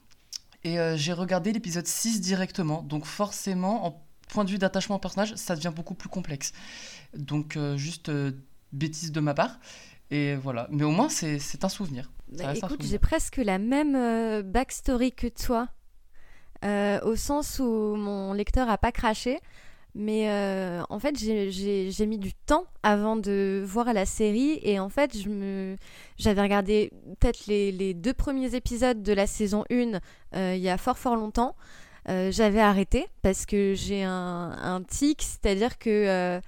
et 0.62 0.78
euh, 0.78 0.96
j'ai 0.96 1.12
regardé 1.12 1.52
l'épisode 1.52 1.88
6 1.88 2.20
directement. 2.20 2.82
Donc 2.82 3.04
forcément, 3.04 3.84
en 3.84 4.06
point 4.28 4.44
de 4.44 4.50
vue 4.50 4.58
d'attachement 4.58 4.94
au 4.94 5.00
personnage, 5.00 5.34
ça 5.34 5.56
devient 5.56 5.72
beaucoup 5.74 5.94
plus 5.94 6.08
complexe. 6.08 6.52
Donc 7.16 7.56
euh, 7.56 7.76
juste 7.76 8.12
bêtise 8.72 9.10
de 9.10 9.18
ma 9.18 9.34
part. 9.34 9.58
Et 10.12 10.36
voilà. 10.36 10.68
Mais 10.70 10.84
au 10.84 10.92
moins, 10.92 11.08
c'est 11.08 11.64
un 11.64 11.68
souvenir. 11.68 12.12
Bah, 12.28 12.54
écoute, 12.54 12.84
j'ai 12.84 13.00
presque 13.00 13.38
la 13.38 13.58
même 13.58 13.96
euh, 13.96 14.44
backstory 14.44 15.10
que 15.10 15.26
toi. 15.26 15.68
Euh, 16.64 17.00
au 17.02 17.16
sens 17.16 17.58
où 17.58 17.96
mon 17.96 18.32
lecteur 18.32 18.70
a 18.70 18.78
pas 18.78 18.92
craché. 18.92 19.40
Mais 19.94 20.30
euh, 20.30 20.82
en 20.88 20.98
fait, 20.98 21.18
j'ai 21.18 22.06
mis 22.06 22.18
du 22.18 22.32
temps 22.32 22.64
avant 22.82 23.16
de 23.16 23.62
voir 23.66 23.92
la 23.92 24.06
série. 24.06 24.58
Et 24.62 24.78
en 24.78 24.88
fait, 24.88 25.16
j'avais 26.18 26.40
regardé 26.40 26.90
peut-être 27.20 27.46
les, 27.46 27.72
les, 27.72 27.92
deux 27.92 28.14
premiers 28.14 28.54
épisodes 28.54 29.02
de 29.02 29.12
la 29.12 29.26
saison 29.26 29.64
1 29.70 30.00
il 30.54 30.60
y 30.60 30.70
a 30.70 30.78
fort 30.78 30.98
fort 30.98 31.16
longtemps. 31.16 31.56
j'avais 32.06 32.60
arrêté 32.60 33.06
parce 33.20 33.44
que 33.44 33.74
j'ai 33.74 34.02
un, 34.02 34.56
un 34.62 34.82
tic, 34.82 35.20
c'est-à-dire 35.20 35.78
que 35.78 36.40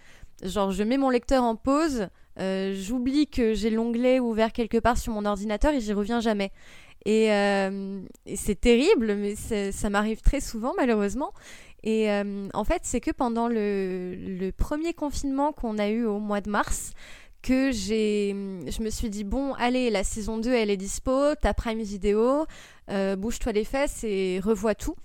genre 0.43 0.73
je 0.73 0.83
mets 0.83 0.97
mon 0.97 1.11
lecteur 1.11 1.43
en 1.43 1.57
pause, 1.57 2.09
euh, 2.41 2.75
j'oublie 2.77 3.29
que 3.29 3.55
j'ai 3.55 3.71
l'onglet 3.71 4.19
ouvert 4.19 4.53
quelque 4.53 4.79
part 4.79 4.99
sur 4.99 5.13
mon 5.13 5.25
ordinateur 5.25 5.73
et 5.73 5.81
j'y 5.81 5.93
reviens 5.93 6.21
jamais. 6.21 6.51
Et, 7.05 7.31
euh, 7.33 8.01
c'est 8.35 8.61
terrible, 8.61 9.15
mais 9.15 9.35
ça 9.37 9.91
m'arrive 9.91 10.21
très 10.23 10.41
souvent 10.41 10.73
malheureusement. 10.77 11.33
Et 11.83 12.11
euh, 12.11 12.49
en 12.55 12.65
fait, 12.65 12.81
c'est 12.85 13.01
que 13.01 13.11
pendant 13.11 13.47
le, 13.49 14.51
premier 14.57 14.95
confinement 14.95 15.53
qu'on 15.53 15.79
a 15.79 15.89
eu 15.89 16.05
au 16.05 16.19
mois 16.19 16.41
de 16.41 16.51
mars, 16.51 16.93
que 17.43 17.73
j'ai, 17.73 18.31
je 18.31 18.83
me 18.83 18.89
suis 18.89 19.11
dit 19.11 19.25
bon, 19.25 19.53
allez, 19.55 19.91
la 19.91 20.03
saison 20.03 20.39
2 20.39 20.51
elle 20.55 20.71
est 20.71 20.79
dispo, 20.79 21.35
t'as 21.35 21.53
Prime 21.53 21.83
Video, 21.83 22.47
bouge-toi 22.89 23.53
les 23.53 23.65
fesses 23.65 24.03
et 24.05 24.41
revois 24.43 24.75
tout. 24.75 24.97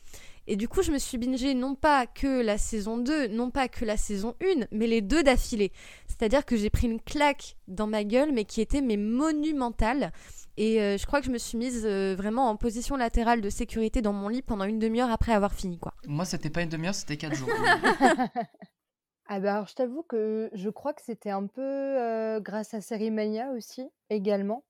Et 0.51 0.55
du 0.55 0.67
coup, 0.67 0.81
je 0.81 0.91
me 0.91 0.97
suis 0.97 1.19
bingé 1.19 1.53
non 1.53 1.75
pas 1.75 2.07
que 2.07 2.41
la 2.41 2.57
saison 2.57 2.97
2, 2.97 3.27
non 3.27 3.51
pas 3.51 3.67
que 3.67 3.85
la 3.85 3.97
saison 3.97 4.33
1, 4.41 4.65
mais 4.71 4.87
les 4.87 5.01
deux 5.01 5.21
d'affilée. 5.21 5.71
C'est-à-dire 6.07 6.43
que 6.43 6.57
j'ai 6.57 6.71
pris 6.71 6.87
une 6.87 6.99
claque 6.99 7.55
dans 7.67 7.85
ma 7.85 8.03
gueule, 8.03 8.31
mais 8.31 8.45
qui 8.45 8.59
était 8.59 8.81
mais 8.81 8.97
monumentale. 8.97 10.11
Et 10.57 10.81
euh, 10.81 10.97
je 10.97 11.05
crois 11.05 11.19
que 11.19 11.27
je 11.27 11.31
me 11.31 11.37
suis 11.37 11.55
mise 11.55 11.85
euh, 11.85 12.15
vraiment 12.17 12.49
en 12.49 12.55
position 12.55 12.95
latérale 12.95 13.41
de 13.41 13.49
sécurité 13.51 14.01
dans 14.01 14.11
mon 14.11 14.27
lit 14.27 14.41
pendant 14.41 14.65
une 14.65 14.79
demi-heure 14.79 15.11
après 15.11 15.33
avoir 15.33 15.53
fini, 15.53 15.77
quoi. 15.77 15.93
Moi, 16.07 16.25
c'était 16.25 16.49
pas 16.49 16.63
une 16.63 16.69
demi-heure, 16.69 16.95
c'était 16.95 17.17
quatre 17.17 17.35
jours. 17.35 17.49
ah 19.27 19.39
bah 19.39 19.53
alors, 19.53 19.67
je 19.67 19.75
t'avoue 19.75 20.01
que 20.01 20.49
je 20.53 20.69
crois 20.71 20.93
que 20.93 21.03
c'était 21.03 21.29
un 21.29 21.45
peu 21.45 21.61
euh, 21.61 22.39
grâce 22.39 22.73
à 22.73 22.81
Série 22.81 23.11
Mania 23.11 23.51
aussi, 23.51 23.87
également 24.09 24.63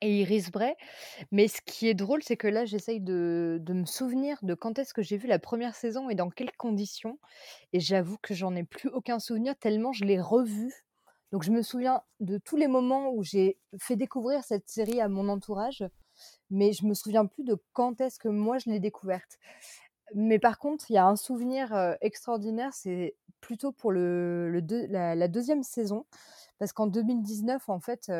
et 0.00 0.20
Iris 0.20 0.50
Bray. 0.50 0.74
Mais 1.32 1.48
ce 1.48 1.60
qui 1.64 1.88
est 1.88 1.94
drôle, 1.94 2.22
c'est 2.22 2.36
que 2.36 2.48
là, 2.48 2.64
j'essaye 2.64 3.00
de, 3.00 3.58
de 3.60 3.72
me 3.72 3.84
souvenir 3.84 4.38
de 4.42 4.54
quand 4.54 4.78
est-ce 4.78 4.94
que 4.94 5.02
j'ai 5.02 5.16
vu 5.16 5.28
la 5.28 5.38
première 5.38 5.74
saison 5.74 6.10
et 6.10 6.14
dans 6.14 6.30
quelles 6.30 6.56
conditions. 6.56 7.18
Et 7.72 7.80
j'avoue 7.80 8.16
que 8.22 8.34
j'en 8.34 8.54
ai 8.54 8.64
plus 8.64 8.88
aucun 8.90 9.18
souvenir 9.18 9.56
tellement 9.56 9.92
je 9.92 10.04
l'ai 10.04 10.20
revue. 10.20 10.72
Donc 11.32 11.42
je 11.42 11.50
me 11.50 11.62
souviens 11.62 12.02
de 12.20 12.38
tous 12.38 12.56
les 12.56 12.68
moments 12.68 13.10
où 13.10 13.22
j'ai 13.22 13.58
fait 13.78 13.96
découvrir 13.96 14.44
cette 14.44 14.68
série 14.68 15.00
à 15.00 15.08
mon 15.08 15.28
entourage, 15.28 15.84
mais 16.50 16.72
je 16.72 16.86
me 16.86 16.94
souviens 16.94 17.26
plus 17.26 17.44
de 17.44 17.56
quand 17.72 18.00
est-ce 18.00 18.18
que 18.18 18.28
moi 18.28 18.58
je 18.58 18.70
l'ai 18.70 18.80
découverte. 18.80 19.38
Mais 20.14 20.38
par 20.38 20.58
contre, 20.58 20.90
il 20.90 20.94
y 20.94 20.98
a 20.98 21.06
un 21.06 21.16
souvenir 21.16 21.96
extraordinaire, 22.00 22.72
c'est 22.72 23.14
plutôt 23.40 23.72
pour 23.72 23.92
le, 23.92 24.48
le 24.50 24.86
la, 24.88 25.28
deuxième 25.28 25.62
saison, 25.62 26.06
parce 26.58 26.72
qu'en 26.72 26.86
2019, 26.86 27.68
en 27.68 27.78
fait, 27.78 28.10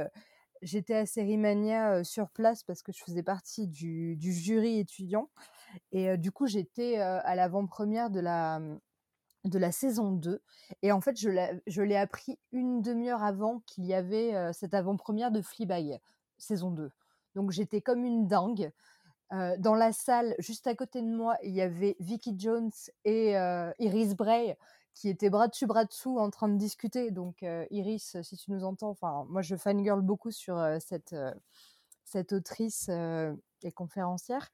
j'étais 0.63 0.95
à 0.95 1.07
Sérimania 1.07 2.05
sur 2.05 2.31
place 2.31 2.63
parce 2.63 2.83
que 2.83 2.93
je 2.93 3.03
faisais 3.03 3.23
partie 3.23 3.67
du, 3.67 4.17
jury 4.21 4.79
étudiant. 4.79 5.31
Et 5.93 6.17
du 6.17 6.33
coup, 6.33 6.47
j'étais 6.47 6.99
à 6.99 7.35
l'avant-première 7.35 8.11
de 8.11 8.21
la, 8.21 8.59
mmh, 8.59 8.81
de 9.45 9.59
la 9.59 9.73
saison 9.73 10.13
2. 10.13 10.43
Et 10.83 10.93
en 10.93 11.01
fait, 11.01 11.17
je 11.19 11.83
l'ai 11.83 11.97
appris 11.97 12.39
une 12.53 12.83
demi-heure 12.83 13.23
avant 13.23 13.61
qu'il 13.67 13.85
y 13.87 13.95
avait 13.95 14.53
cette 14.53 14.75
avant-première 14.75 15.31
de 15.31 15.43
Fleabag, 15.43 16.01
saison 16.37 16.71
2. 16.71 16.91
Donc 17.35 17.51
j'étais 17.51 17.81
comme 17.81 18.05
une 18.05 18.27
dingue. 18.27 18.73
dans 19.31 19.75
la 19.75 19.93
salle, 19.93 20.35
juste 20.39 20.67
à 20.67 20.75
côté 20.75 21.03
de 21.03 21.09
moi, 21.09 21.37
il 21.43 21.55
y 21.55 21.61
avait 21.61 21.97
Vicky 22.01 22.35
Jones 22.39 22.73
et 23.05 23.33
Iris 23.79 24.15
Bray 24.15 24.57
qui 24.99 25.09
étaient 25.09 25.31
bras 25.31 25.47
dessus, 25.47 25.67
bras 25.67 25.85
dessous 25.85 26.19
en 26.19 26.29
train 26.29 26.49
de 26.49 26.57
discuter. 26.59 27.13
Donc, 27.13 27.45
euh, 27.45 27.65
Iris, 27.71 28.17
si 28.23 28.37
tu 28.37 28.51
nous 28.51 28.65
entends, 28.65 28.91
enfin, 28.91 29.25
moi 29.29 29.43
je 29.43 29.55
fangirl 29.55 30.01
beaucoup 30.01 30.33
sur 30.33 30.59
euh, 30.59 30.79
cette, 30.81 31.13
euh, 31.13 31.33
cette 32.05 32.33
autrice 32.33 32.91
et 33.63 33.73
conférencière. 33.73 34.49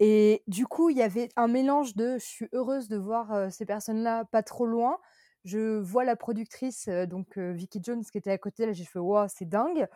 Et 0.00 0.42
du 0.48 0.66
coup, 0.66 0.90
il 0.90 0.96
y 0.96 1.02
avait 1.02 1.28
un 1.36 1.46
mélange 1.46 1.94
de 1.94 2.18
je 2.18 2.24
suis 2.24 2.48
heureuse 2.52 2.88
de 2.88 2.96
voir 2.96 3.52
ces 3.52 3.66
personnes-là 3.66 4.24
pas 4.26 4.42
trop 4.42 4.66
loin. 4.66 4.98
Je 5.44 5.78
vois 5.78 6.04
la 6.04 6.16
productrice, 6.16 6.88
donc 6.88 7.36
Vicky 7.36 7.80
Jones, 7.82 8.04
qui 8.04 8.18
était 8.18 8.30
à 8.30 8.38
côté, 8.38 8.64
là, 8.64 8.72
j'ai 8.72 8.84
fait 8.84 8.98
waouh, 8.98 9.28
c'est 9.28 9.48
dingue. 9.48 9.86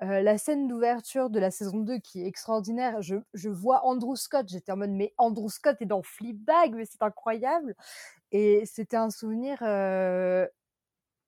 La 0.00 0.38
scène 0.38 0.68
d'ouverture 0.68 1.30
de 1.30 1.38
la 1.38 1.50
saison 1.50 1.78
2 1.78 1.98
qui 1.98 2.22
est 2.22 2.26
extraordinaire, 2.26 3.00
je, 3.02 3.48
vois 3.48 3.86
Andrew 3.86 4.14
Scott, 4.16 4.46
j'étais 4.48 4.72
en 4.72 4.76
mode 4.76 4.90
mais 4.90 5.14
Andrew 5.18 5.48
Scott 5.48 5.76
est 5.80 5.86
dans 5.86 6.02
Fleabag, 6.02 6.74
mais 6.74 6.84
c'est 6.84 7.02
incroyable. 7.02 7.74
Et 8.32 8.64
c'était 8.66 8.96
un 8.96 9.10
souvenir 9.10 9.58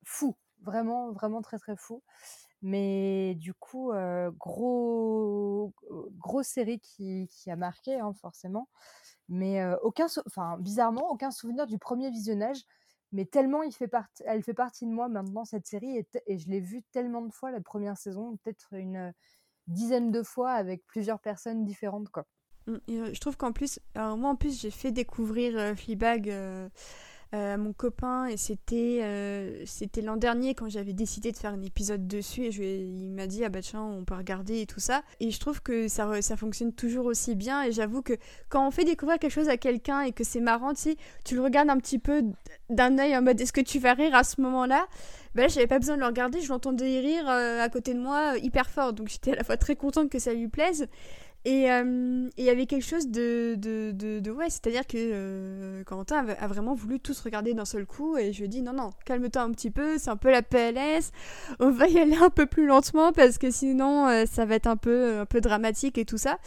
fou, 0.04 0.36
vraiment, 0.62 1.12
vraiment 1.12 1.42
très 1.42 1.58
très 1.58 1.76
fou. 1.76 2.02
Mais 2.60 3.36
du 3.36 3.54
coup, 3.54 3.92
gros, 4.38 5.72
grosse 6.18 6.48
série 6.48 6.80
qui, 6.80 7.28
qui 7.28 7.50
a 7.50 7.56
marqué, 7.56 8.00
hein, 8.00 8.12
forcément. 8.20 8.68
Mais 9.28 9.62
aucun, 9.82 10.06
enfin, 10.26 10.58
bizarrement, 10.58 11.10
aucun 11.10 11.30
souvenir 11.30 11.66
du 11.66 11.78
premier 11.78 12.10
visionnage. 12.10 12.64
Mais 13.12 13.24
tellement 13.24 13.62
il 13.62 13.72
fait 13.72 13.90
elle 14.24 14.42
fait 14.42 14.54
partie 14.54 14.86
de 14.86 14.90
moi 14.90 15.08
maintenant, 15.08 15.44
cette 15.44 15.66
série. 15.66 16.04
Et, 16.26 16.38
je 16.38 16.48
l'ai 16.48 16.60
vue 16.60 16.82
tellement 16.92 17.22
de 17.22 17.32
fois, 17.32 17.50
la 17.50 17.60
première 17.60 17.96
saison, 17.96 18.36
peut-être 18.42 18.74
une 18.74 19.12
dizaine 19.66 20.10
de 20.10 20.22
fois 20.22 20.52
avec 20.52 20.86
plusieurs 20.86 21.20
personnes 21.20 21.64
différentes. 21.64 22.08
Quoi. 22.10 22.26
Mmh, 22.66 22.78
je 22.86 23.20
trouve 23.20 23.36
qu'en 23.36 23.52
plus, 23.52 23.80
moi 23.94 24.30
en 24.30 24.36
plus, 24.36 24.60
j'ai 24.60 24.70
fait 24.70 24.92
découvrir 24.92 25.56
euh, 25.58 25.74
Fleabag 25.74 26.28
à 27.32 27.58
mon 27.58 27.72
copain 27.74 28.26
et 28.26 28.36
c'était 28.38 29.62
c'était 29.66 30.00
l'an 30.00 30.16
dernier 30.16 30.54
quand 30.54 30.68
j'avais 30.68 30.94
décidé 30.94 31.30
de 31.30 31.36
faire 31.36 31.52
un 31.52 31.62
épisode 31.62 32.08
dessus 32.08 32.44
et 32.44 32.50
je, 32.50 32.62
il 32.62 33.12
m'a 33.12 33.26
dit 33.26 33.44
ah 33.44 33.50
bah 33.50 33.60
tiens 33.60 33.82
on 33.82 34.04
peut 34.04 34.14
regarder 34.14 34.62
et 34.62 34.66
tout 34.66 34.80
ça. 34.80 35.02
Et 35.20 35.30
je 35.30 35.38
trouve 35.38 35.60
que 35.60 35.88
ça, 35.88 36.22
ça 36.22 36.36
fonctionne 36.36 36.72
toujours 36.72 37.06
aussi 37.06 37.34
bien 37.34 37.64
et 37.64 37.72
j'avoue 37.72 38.00
que 38.00 38.14
quand 38.48 38.66
on 38.66 38.70
fait 38.70 38.84
découvrir 38.84 39.18
quelque 39.18 39.32
chose 39.32 39.48
à 39.48 39.58
quelqu'un 39.58 40.00
et 40.02 40.12
que 40.12 40.24
c'est 40.24 40.40
marrant 40.40 40.72
tu 40.72 40.94
tu 41.24 41.34
le 41.34 41.42
regardes 41.42 41.68
un 41.68 41.76
petit 41.78 41.98
peu 41.98 42.22
d'un 42.70 42.98
œil 42.98 43.16
en 43.16 43.22
mode 43.22 43.40
est-ce 43.40 43.52
que 43.52 43.60
tu 43.60 43.78
vas 43.78 43.92
rire 43.92 44.14
à 44.14 44.24
ce 44.24 44.40
moment-là? 44.40 44.86
Bah 45.34 45.42
là 45.42 45.48
j'avais 45.48 45.66
pas 45.66 45.78
besoin 45.78 45.96
de 45.96 46.00
le 46.00 46.06
regarder 46.06 46.40
je 46.40 46.48
l'entendais 46.48 47.00
rire 47.00 47.28
à 47.28 47.68
côté 47.68 47.92
de 47.92 48.00
moi 48.00 48.38
hyper 48.38 48.70
fort. 48.70 48.94
Donc 48.94 49.08
j'étais 49.08 49.32
à 49.32 49.36
la 49.36 49.44
fois 49.44 49.58
très 49.58 49.76
contente 49.76 50.08
que 50.08 50.18
ça 50.18 50.32
lui 50.32 50.48
plaise 50.48 50.88
euh, 51.70 52.28
et 52.36 52.42
il 52.42 52.44
y 52.44 52.50
avait 52.50 52.66
quelque 52.66 52.84
chose 52.84 53.08
de, 53.08 53.54
de, 53.56 53.92
de, 53.92 54.30
ouais, 54.30 54.50
c'est-à-dire 54.50 54.86
que 54.86 54.96
euh, 54.96 55.84
Quentin 55.84 56.26
a, 56.26 56.46
vraiment 56.46 56.74
voulu 56.74 57.00
tous 57.00 57.20
regarder 57.20 57.54
d'un 57.54 57.64
seul 57.64 57.86
coup 57.86 58.16
et 58.16 58.32
je 58.32 58.38
lui 58.38 58.44
ai 58.46 58.48
dit 58.48 58.62
non, 58.62 58.72
non, 58.72 58.90
calme-toi 59.04 59.42
un 59.42 59.52
petit 59.52 59.70
peu, 59.70 59.98
c'est 59.98 60.10
un 60.10 60.16
peu 60.16 60.30
la 60.30 60.42
PLS, 60.42 61.12
on 61.60 61.70
va 61.70 61.86
y 61.88 61.98
aller 61.98 62.16
un 62.16 62.30
peu 62.30 62.46
plus 62.46 62.66
lentement 62.66 63.12
parce 63.12 63.38
que 63.38 63.50
sinon 63.50 64.08
euh, 64.08 64.24
ça 64.26 64.44
va 64.44 64.56
être 64.56 64.66
un 64.66 64.76
peu, 64.76 65.18
un 65.18 65.26
peu 65.26 65.40
dramatique 65.40 65.98
et 65.98 66.04
tout 66.04 66.18
ça. 66.18 66.38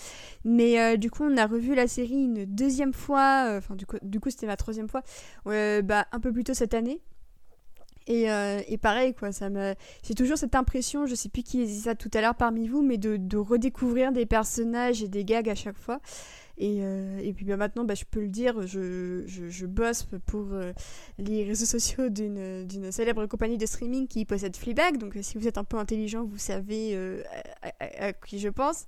Mais 0.43 0.97
du 0.97 1.11
coup, 1.11 1.23
on 1.23 1.37
a 1.37 1.45
revu 1.45 1.75
la 1.75 1.87
série 1.87 2.23
une 2.23 2.45
deuxième 2.45 2.93
fois, 2.93 3.45
enfin, 3.57 3.75
du 3.75 3.85
coup, 3.85 3.97
du 4.01 4.19
coup 4.19 4.29
c'était 4.29 4.47
ma 4.47 4.57
troisième 4.57 4.89
fois, 4.89 5.03
bah, 5.45 6.05
un 6.11 6.19
peu 6.19 6.31
plus 6.31 6.43
tôt 6.43 6.53
cette 6.53 6.73
année. 6.73 7.01
Euh, 8.09 8.61
et, 8.67 8.77
pareil, 8.77 9.13
quoi, 9.13 9.31
ça 9.31 9.49
me... 9.49 9.75
j'ai 10.03 10.15
toujours 10.15 10.37
cette 10.37 10.55
impression, 10.55 11.05
je 11.05 11.15
sais 11.15 11.29
plus 11.29 11.43
qui 11.43 11.65
dit 11.65 11.81
ça 11.81 11.95
tout 11.95 12.09
à 12.13 12.21
l'heure 12.21 12.35
parmi 12.35 12.67
vous, 12.67 12.81
mais 12.81 12.97
de, 12.97 13.37
redécouvrir 13.37 14.11
des 14.11 14.25
personnages 14.25 15.03
et 15.03 15.07
des 15.07 15.23
gags 15.25 15.49
à 15.49 15.55
chaque 15.55 15.77
fois. 15.77 15.99
Et, 16.57 16.79
euh, 16.81 17.19
et 17.23 17.33
puis 17.33 17.45
bah, 17.45 17.57
maintenant, 17.57 17.85
bah, 17.85 17.95
je 17.95 18.03
peux 18.09 18.21
le 18.21 18.27
dire, 18.27 18.67
je, 18.67 19.23
je, 19.25 19.65
bosse 19.65 20.07
pour 20.25 20.53
euh, 20.53 20.73
les 21.17 21.43
réseaux 21.43 21.65
sociaux 21.77 22.09
d'une 22.09 22.91
célèbre 22.91 23.25
compagnie 23.25 23.57
de 23.57 23.65
streaming 23.65 24.07
qui 24.07 24.25
possède 24.25 24.55
Fleabag. 24.55 24.97
Donc 24.97 25.17
si 25.21 25.37
vous 25.37 25.47
êtes 25.47 25.57
un 25.57 25.63
peu 25.63 25.77
intelligent, 25.77 26.23
vous 26.23 26.37
savez 26.37 26.95
à, 27.79 28.13
qui 28.13 28.39
je 28.39 28.49
pense. 28.49 28.85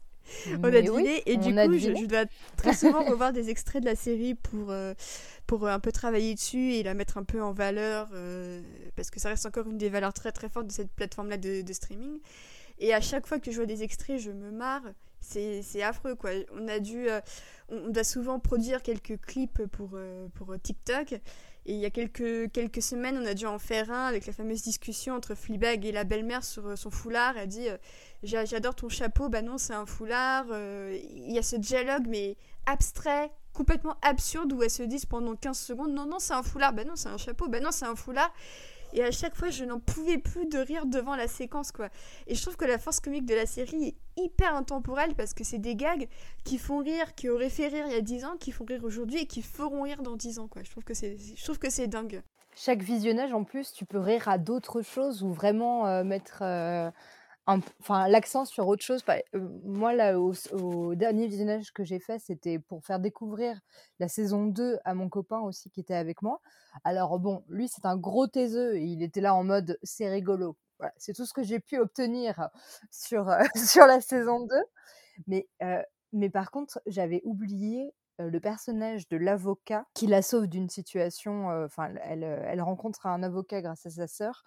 On 0.60 0.64
a 0.64 0.82
deviné 0.82 1.22
et 1.26 1.38
du 1.38 1.54
coup 1.54 1.78
je, 1.78 2.06
dois 2.06 2.26
très 2.58 2.74
souvent 2.74 3.04
revoir 3.10 3.34
des 3.34 3.50
extraits 3.50 3.82
de 3.82 3.88
la 3.88 3.96
série 3.96 4.36
pour, 4.36 4.74
pour 5.48 5.68
un 5.68 5.80
peu 5.80 5.92
travailler 5.92 6.34
dessus 6.34 6.74
et 6.74 6.84
la 6.84 6.94
mettre 6.94 7.18
un 7.18 7.24
peu 7.24 7.42
en 7.42 7.52
valeur 7.52 8.10
parce 8.96 9.10
que 9.10 9.20
ça 9.20 9.30
reste 9.30 9.46
encore 9.46 9.68
une 9.68 9.78
des 9.78 9.90
valeurs 9.90 10.14
très 10.14 10.32
très 10.32 10.50
fortes 10.50 10.68
de 10.68 10.72
cette 10.72 10.92
plateforme 10.92 11.30
là 11.30 11.38
de, 11.38 11.74
streaming 11.74 12.20
Et 12.80 12.94
à 12.94 13.02
chaque 13.02 13.28
fois 13.28 13.40
que 13.40 13.52
je 13.52 13.58
vois 13.58 13.66
des 13.66 13.84
extraits, 13.84 14.20
je 14.20 14.32
me 14.32 14.52
marre. 14.52 14.84
C'est 15.22 15.82
affreux, 15.82 16.16
quoi. 16.16 16.32
On 16.54 16.68
a 16.68 16.80
dû... 16.80 17.10
Euh, 17.10 17.22
on 17.70 17.90
doit 17.90 18.04
souvent 18.04 18.40
produire 18.40 18.82
quelques 18.84 19.20
clips 19.22 19.66
pour, 19.68 19.92
euh, 19.94 20.28
pour 20.36 20.54
TikTok. 20.62 21.16
Et 21.66 21.74
il 21.74 21.80
y 21.80 21.86
a 21.86 21.90
quelques, 21.90 22.52
quelques 22.52 22.82
semaines, 22.82 23.18
on 23.18 23.26
a 23.26 23.34
dû 23.34 23.46
en 23.46 23.60
faire 23.60 23.92
un 23.92 24.06
avec 24.06 24.26
la 24.26 24.34
fameuse 24.34 24.62
discussion 24.62 25.16
entre 25.16 25.36
Fleabag 25.36 25.86
et 25.86 25.92
la 25.92 26.04
belle-mère 26.04 26.44
sur 26.44 26.68
euh, 26.68 26.76
son 26.76 26.90
foulard. 26.90 27.38
Elle 27.38 27.48
dit 27.48 27.68
J'adore 28.24 28.76
ton 28.76 28.90
chapeau, 28.90 29.30
bah 29.30 29.42
non, 29.42 29.58
c'est 29.58 29.74
un 29.74 29.86
foulard. 29.86 30.46
Il 30.50 31.32
y 31.32 31.38
a 31.38 31.44
ce 31.44 31.56
dialogue, 31.56 32.06
mais 32.08 32.38
abstrait, 32.66 33.32
complètement 33.54 33.96
absurde, 34.02 34.52
où 34.54 34.64
elles 34.64 34.70
se 34.70 34.84
disent 34.84 35.06
pendant 35.06 35.36
15 35.36 35.58
secondes 35.58 35.94
Non, 35.94 36.06
non, 36.06 36.20
c'est 36.20 36.34
un 36.34 36.44
foulard, 36.44 36.74
bah 36.74 36.84
non, 36.84 36.96
c'est 36.96 37.10
un 37.10 37.18
chapeau, 37.18 37.48
bah 37.48 37.60
non, 37.60 37.72
c'est 37.72 37.86
un 37.86 37.96
foulard. 37.96 38.34
Et 38.94 39.04
à 39.04 39.12
chaque 39.12 39.36
fois, 39.36 39.50
je 39.50 39.66
n'en 39.66 39.80
pouvais 39.80 40.20
plus 40.20 40.46
de 40.46 40.60
rire 40.60 40.86
devant 40.86 41.16
la 41.16 41.28
séquence, 41.28 41.72
quoi. 41.72 41.90
Et 42.28 42.36
je 42.36 42.42
trouve 42.42 42.56
que 42.56 42.66
la 42.66 42.78
force 42.78 43.00
comique 43.00 43.26
de 43.26 43.34
la 43.34 43.46
série 43.46 43.86
est 43.86 43.96
hyper 44.22 44.56
intemporelle 44.56 45.16
parce 45.16 45.34
que 45.34 45.44
c'est 45.44 45.58
des 45.58 45.76
gags 45.76 46.08
qui 46.44 46.60
font 46.60 46.78
rire, 46.78 47.16
qui 47.16 47.28
auraient 47.30 47.50
fait 47.50 47.68
rire 47.68 47.86
il 47.88 47.94
y 47.94 47.98
a 47.98 48.02
10 48.02 48.26
ans, 48.26 48.38
qui 48.40 48.52
font 48.52 48.66
rire 48.66 48.84
aujourd'hui 48.84 49.22
et 49.22 49.26
qui 49.26 49.42
feront 49.42 49.82
rire 49.82 50.04
dans 50.04 50.16
10 50.16 50.40
ans, 50.40 50.48
quoi. 50.48 50.62
Je 50.64 50.70
trouve 50.70 50.84
que 50.84 50.94
c'est, 50.94 51.88
dingue. 51.88 52.22
Chaque 52.56 52.84
visionnage, 52.84 53.34
en 53.34 53.44
plus, 53.44 53.74
tu 53.74 53.86
peux 53.86 54.00
rire 54.00 54.28
à 54.30 54.38
d'autres 54.38 54.84
choses 54.84 55.24
ou 55.24 55.34
vraiment 55.34 55.88
euh, 55.88 56.04
mettre 56.04 56.44
euh, 56.44 56.92
enfin 57.46 58.08
l'accent 58.08 58.46
sur 58.46 58.68
autre 58.68 58.84
chose. 58.84 59.04
Euh, 59.10 59.40
moi, 59.64 59.94
là, 59.94 60.20
au, 60.20 60.96
dernier 60.96 61.28
visionnage 61.28 61.72
que 61.72 61.84
j'ai 61.84 62.00
fait, 62.00 62.20
c'était 62.20 62.60
pour 62.60 62.84
faire 62.86 63.00
découvrir 63.00 63.60
la 64.00 64.08
saison 64.08 64.46
2 64.46 64.80
à 64.86 64.94
mon 64.94 65.10
copain 65.10 65.40
aussi 65.40 65.70
qui 65.70 65.80
était 65.80 65.96
avec 65.96 66.22
moi. 66.22 66.42
Alors 66.84 67.20
bon, 67.20 67.44
lui, 67.50 67.68
c'est 67.68 67.86
un 67.86 67.98
gros 67.98 68.28
taiseux 68.28 68.78
et 68.78 68.84
il 68.84 69.04
était 69.04 69.22
là 69.22 69.36
en 69.36 69.44
mode 69.44 69.78
c'est 69.84 70.10
rigolo. 70.10 70.58
Voilà, 70.80 70.94
c'est 70.98 71.14
tout 71.14 71.26
ce 71.26 71.34
que 71.34 71.44
j'ai 71.44 71.60
pu 71.60 71.78
obtenir 71.78 72.50
sur, 72.92 73.30
euh, 73.30 73.42
sur 73.56 73.86
la 73.86 74.02
saison 74.02 74.46
2. 74.46 74.56
Mais, 75.28 75.48
euh, 75.62 75.82
mais 76.14 76.30
par 76.30 76.52
contre, 76.52 76.82
j'avais 76.86 77.22
oublié 77.24 77.94
le 78.20 78.40
personnage 78.40 79.10
de 79.10 79.18
l'avocat 79.18 79.88
qui 79.96 80.06
la 80.06 80.22
sauve 80.22 80.48
d'une 80.48 80.70
situation. 80.70 81.48
Enfin, 81.66 81.90
elle, 82.04 82.24
elle, 82.24 82.62
rencontre 82.62 83.08
un 83.08 83.24
avocat 83.24 83.64
grâce 83.64 83.88
à 83.88 83.90
sa 83.90 84.08
sœur 84.08 84.44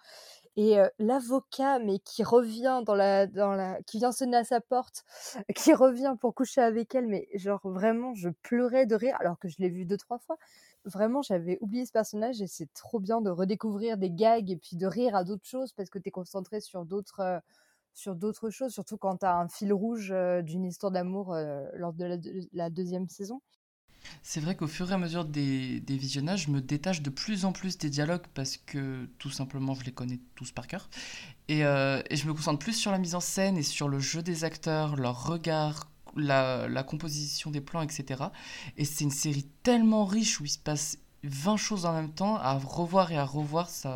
et 0.57 0.77
l'avocat, 0.97 1.77
mais 1.77 1.99
qui 1.99 2.23
revient 2.23 2.81
dans 2.83 2.95
la, 2.95 3.27
dans 3.27 3.53
la, 3.53 3.79
qui 3.83 3.99
vient 3.99 4.11
sonner 4.11 4.37
à 4.37 4.43
sa 4.43 4.59
porte, 4.59 5.05
qui 5.55 5.73
revient 5.73 6.15
pour 6.19 6.33
coucher 6.33 6.61
avec 6.61 6.95
elle, 6.95 7.07
mais 7.07 7.29
genre 7.35 7.61
vraiment, 7.63 8.15
je 8.15 8.29
pleurais 8.41 8.87
de 8.87 8.95
rire 8.95 9.15
alors 9.19 9.37
que 9.39 9.47
je 9.47 9.57
l'ai 9.59 9.69
vu 9.69 9.85
deux 9.85 9.97
trois 9.97 10.17
fois. 10.17 10.37
Vraiment, 10.83 11.21
j'avais 11.21 11.59
oublié 11.61 11.85
ce 11.85 11.91
personnage 11.91 12.41
et 12.41 12.47
c'est 12.47 12.73
trop 12.73 12.99
bien 12.99 13.21
de 13.21 13.29
redécouvrir 13.29 13.97
des 13.97 14.09
gags 14.09 14.49
et 14.49 14.57
puis 14.57 14.77
de 14.77 14.87
rire 14.87 15.15
à 15.15 15.23
d'autres 15.23 15.45
choses 15.45 15.73
parce 15.73 15.89
que 15.91 15.99
tu 15.99 16.09
es 16.09 16.11
concentré 16.11 16.59
sur 16.59 16.85
d'autres 16.85 17.41
sur 17.93 18.15
d'autres 18.15 18.51
choses, 18.51 18.73
surtout 18.73 18.97
quand 18.97 19.17
tu 19.17 19.25
as 19.25 19.37
un 19.37 19.47
fil 19.49 19.73
rouge 19.73 20.13
d'une 20.43 20.65
histoire 20.65 20.91
d'amour 20.91 21.35
lors 21.73 21.93
de 21.93 22.17
la, 22.53 22.69
deuxième 22.69 23.09
saison. 23.09 23.41
C'est 24.23 24.39
vrai 24.39 24.55
qu'au 24.55 24.67
fur 24.67 24.91
et 24.91 24.93
à 24.93 24.97
mesure 24.97 25.25
des, 25.25 25.81
visionnages, 25.87 26.45
je 26.45 26.51
me 26.51 26.61
détache 26.61 27.01
de 27.01 27.09
plus 27.09 27.45
en 27.45 27.51
plus 27.51 27.77
des 27.77 27.89
dialogues 27.89 28.25
parce 28.33 28.57
que 28.57 29.09
tout 29.17 29.29
simplement 29.29 29.73
je 29.73 29.83
les 29.83 29.91
connais 29.91 30.19
tous 30.35 30.51
par 30.51 30.67
cœur. 30.67 30.89
Et, 31.47 31.65
euh, 31.65 32.01
je 32.11 32.25
me 32.25 32.33
concentre 32.33 32.59
plus 32.59 32.73
sur 32.73 32.91
la 32.91 32.97
mise 32.97 33.15
en 33.15 33.19
scène 33.19 33.57
et 33.57 33.63
sur 33.63 33.87
le 33.87 33.99
jeu 33.99 34.21
des 34.21 34.43
acteurs, 34.43 34.95
leur 34.95 35.25
regard, 35.25 35.89
la, 36.15 36.67
la 36.67 36.83
composition 36.83 37.51
des 37.51 37.61
plans, 37.61 37.81
etc. 37.81 38.23
Et 38.77 38.85
c'est 38.85 39.03
une 39.03 39.11
série 39.11 39.47
tellement 39.63 40.05
riche 40.05 40.39
où 40.39 40.45
il 40.45 40.49
se 40.49 40.59
passe 40.59 40.97
20 41.29 41.57
choses 41.57 41.85
en 41.85 41.93
même 41.93 42.11
temps, 42.11 42.37
à 42.37 42.53
revoir 42.53 43.11
et 43.11 43.17
à 43.17 43.25
revoir, 43.25 43.69
c'est 43.69 43.87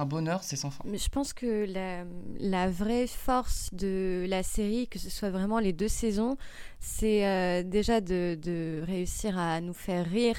un 0.00 0.04
bonheur, 0.04 0.42
c'est 0.42 0.56
sans 0.56 0.70
fin. 0.70 0.84
Je 0.92 1.08
pense 1.08 1.32
que 1.32 1.66
la, 1.66 2.04
la, 2.38 2.70
vraie 2.70 3.06
force 3.06 3.70
de 3.72 4.26
la 4.28 4.42
série, 4.42 4.88
que 4.88 4.98
ce 4.98 5.10
soit 5.10 5.30
vraiment 5.30 5.58
les 5.58 5.72
deux 5.72 5.88
saisons, 5.88 6.36
c'est 6.80 7.26
euh, 7.26 7.62
déjà 7.62 8.00
de, 8.00 8.38
de, 8.40 8.82
réussir 8.84 9.38
à 9.38 9.60
nous 9.60 9.74
faire 9.74 10.06
rire 10.06 10.36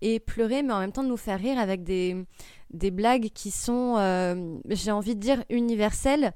et 0.00 0.18
pleurer, 0.18 0.62
mais 0.62 0.72
en 0.72 0.80
même 0.80 0.92
temps 0.92 1.04
de 1.04 1.08
nous 1.08 1.16
faire 1.16 1.38
rire 1.38 1.58
avec 1.58 1.84
des, 1.84 2.16
des 2.72 2.90
blagues 2.90 3.28
qui 3.34 3.50
sont, 3.50 3.96
euh, 3.98 4.56
j'ai 4.68 4.90
envie 4.90 5.14
de 5.14 5.20
dire, 5.20 5.44
universelles 5.48 6.32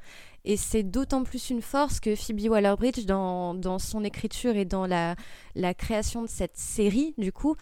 et 0.47 0.57
c'est 0.57 0.85
d'autant 0.85 1.25
plus 1.25 1.51
une 1.51 1.61
force 1.61 1.99
que 1.99 2.15
Phoebe 2.15 2.49
Waller-Bridge, 2.49 3.05
dans, 3.05 3.53
dans, 3.53 3.81
son 3.81 4.05
écriture 4.05 4.55
et 4.55 4.65
dans 4.65 4.87
la, 4.87 5.17
la, 5.57 5.75
création 5.75 6.23
de 6.23 6.29
cette 6.29 6.57
série, 6.57 7.15
du 7.19 7.33
coup, 7.33 7.57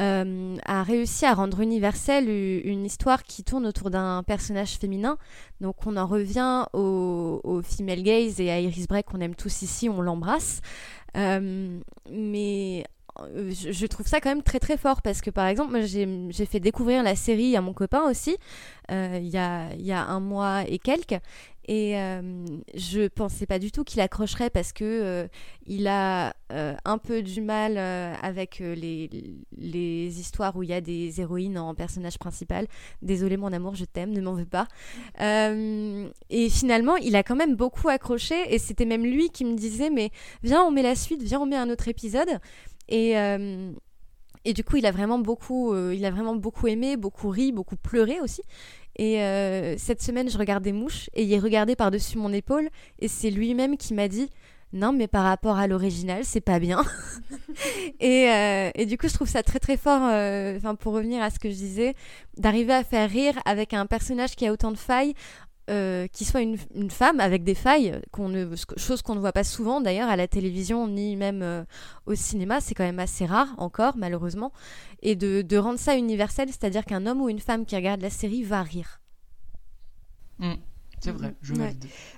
euh, 0.00 0.56
a 0.66 0.82
réussi 0.82 1.26
à 1.26 1.34
rendre 1.34 1.60
universelle 1.60 2.28
une 2.28 2.84
histoire 2.84 3.22
qui 3.22 3.44
tourne 3.44 3.66
autour 3.66 3.90
d'un 3.90 4.24
personnage 4.24 4.78
féminin. 4.78 5.16
Donc 5.60 5.86
on 5.86 5.96
en 5.96 6.06
revient 6.06 6.66
au, 6.72 7.40
au, 7.44 7.62
female 7.62 8.02
gaze 8.02 8.40
et 8.40 8.50
à 8.50 8.58
Iris 8.58 8.88
Bray 8.88 9.04
qu'on 9.04 9.20
aime 9.20 9.36
tous 9.36 9.62
ici, 9.62 9.88
on 9.88 10.02
l'embrasse. 10.02 10.60
Euh, 11.16 11.78
mais 12.10 12.84
euh, 13.20 13.52
je 13.52 13.86
trouve 13.86 14.08
ça 14.08 14.20
quand 14.20 14.30
même 14.30 14.42
très 14.42 14.58
très 14.58 14.76
fort 14.76 15.00
parce 15.02 15.20
que 15.20 15.30
par 15.30 15.46
exemple 15.46 15.80
j'ai 15.82 16.46
fait 16.46 16.58
découvrir 16.58 17.04
la 17.04 17.14
série 17.14 17.54
à 17.54 17.60
mon 17.60 17.72
copain 17.72 18.02
aussi 18.10 18.36
il 18.90 19.28
y, 19.28 19.36
a, 19.36 19.72
y, 19.76 19.92
a, 19.92 20.04
un 20.04 20.18
mois 20.18 20.64
et 20.66 20.80
quelques 20.80 21.20
et 21.66 21.98
euh, 21.98 22.20
je 22.74 23.08
pensais 23.08 23.46
pas 23.46 23.58
du 23.58 23.72
tout 23.72 23.84
qu'il 23.84 24.00
accrocherait 24.00 24.50
parce 24.50 24.72
que 24.72 24.84
euh, 24.84 25.28
il 25.66 25.86
a 25.86 26.34
euh, 26.52 26.74
un 26.84 26.98
peu 26.98 27.22
du 27.22 27.40
mal 27.40 27.78
avec 27.78 28.58
les, 28.58 29.08
les, 29.56 30.20
histoires 30.20 30.56
où 30.56 30.62
il 30.62 30.68
y 30.68 30.74
a 30.74 30.80
des 30.80 31.20
héroïnes 31.20 31.58
en 31.58 31.74
personnage 31.74 32.18
principal. 32.18 32.66
Désolée 33.00 33.36
mon 33.36 33.52
amour, 33.52 33.74
je 33.74 33.84
t'aime, 33.84 34.10
ne 34.10 34.20
m'en 34.20 34.34
veux 34.34 34.44
pas. 34.44 34.68
et 35.20 36.50
finalement, 36.50 36.96
il 36.96 37.16
a 37.16 37.22
quand 37.22 37.36
même 37.36 37.56
beaucoup 37.56 37.88
accroché 37.88 38.34
et 38.54 38.58
c'était 38.58 38.84
même 38.84 39.04
lui 39.04 39.30
qui 39.30 39.44
me 39.44 39.56
disait 39.56 39.90
mais 39.90 40.10
viens 40.42 40.62
on 40.62 40.70
met 40.70 40.82
la 40.82 40.94
suite, 40.94 41.22
viens 41.22 41.40
on 41.40 41.46
met 41.46 41.56
un 41.56 41.70
autre 41.70 41.88
épisode. 41.88 42.28
Et 42.88 43.14
et 44.46 44.52
du 44.52 44.62
coup, 44.62 44.76
il 44.76 44.84
a 44.84 44.90
vraiment 44.90 45.18
beaucoup, 45.18 45.74
il 45.74 46.04
a 46.04 46.10
vraiment 46.10 46.36
beaucoup 46.36 46.66
aimé, 46.66 46.98
beaucoup 46.98 47.30
ri, 47.30 47.50
beaucoup 47.50 47.76
pleuré 47.76 48.20
aussi. 48.20 48.42
Et 48.96 49.20
euh, 49.22 49.76
cette 49.78 50.02
semaine, 50.02 50.30
je 50.30 50.38
regardais 50.38 50.72
Mouche 50.72 51.10
et 51.14 51.24
il 51.24 51.32
est 51.32 51.38
regardé 51.38 51.76
par-dessus 51.76 52.18
mon 52.18 52.32
épaule 52.32 52.68
et 53.00 53.08
c'est 53.08 53.30
lui-même 53.30 53.76
qui 53.76 53.94
m'a 53.94 54.08
dit 54.08 54.30
non, 54.74 54.92
mais 54.92 55.06
par 55.06 55.22
rapport 55.22 55.56
à 55.56 55.68
l'original, 55.68 56.24
c'est 56.24 56.40
pas 56.40 56.58
bien. 56.58 56.82
et, 58.00 58.28
euh, 58.28 58.70
et, 58.74 58.86
du 58.86 58.98
coup, 58.98 59.08
je 59.08 59.14
trouve 59.14 59.28
ça 59.28 59.44
très 59.44 59.60
très 59.60 59.76
fort, 59.76 60.02
euh, 60.02 60.58
pour 60.80 60.94
revenir 60.94 61.22
à 61.22 61.30
ce 61.30 61.38
que 61.38 61.48
je 61.48 61.54
disais, 61.54 61.94
d'arriver 62.36 62.72
à 62.72 62.82
faire 62.82 63.08
rire 63.08 63.34
avec 63.44 63.72
un 63.72 63.86
personnage 63.86 64.34
qui 64.34 64.48
a 64.48 64.52
autant 64.52 64.72
de 64.72 64.76
failles 64.76 65.14
euh, 65.70 66.08
qui 66.08 66.26
soit 66.26 66.42
une, 66.42 66.58
femme 66.90 67.20
avec 67.20 67.44
des 67.44 67.54
failles, 67.54 67.98
chose 68.76 69.00
qu'on 69.00 69.14
ne 69.14 69.20
voit 69.20 69.32
pas 69.32 69.44
souvent 69.44 69.80
d'ailleurs 69.80 70.10
à 70.10 70.16
la 70.16 70.28
télévision 70.28 70.88
ni 70.88 71.16
même 71.16 71.64
au 72.04 72.14
cinéma, 72.14 72.60
c'est 72.60 72.74
quand 72.74 72.84
même 72.84 72.98
assez 72.98 73.24
rare 73.24 73.54
encore 73.56 73.96
malheureusement, 73.96 74.52
et 75.04 75.14
de, 75.14 75.42
de 75.42 75.56
rendre 75.56 75.78
ça 75.78 75.96
universel, 75.96 76.48
c'est-à-dire 76.48 76.84
qu'un 76.84 77.06
homme 77.06 77.20
ou 77.20 77.28
une 77.28 77.38
femme 77.38 77.64
qui 77.64 77.76
regarde 77.76 78.00
la 78.00 78.10
série 78.10 78.42
va 78.42 78.62
rire. 78.62 79.00
Mmh, 80.38 80.54
c'est 80.98 81.12
vrai, 81.12 81.34
je 81.42 81.54
ouais. 81.54 81.76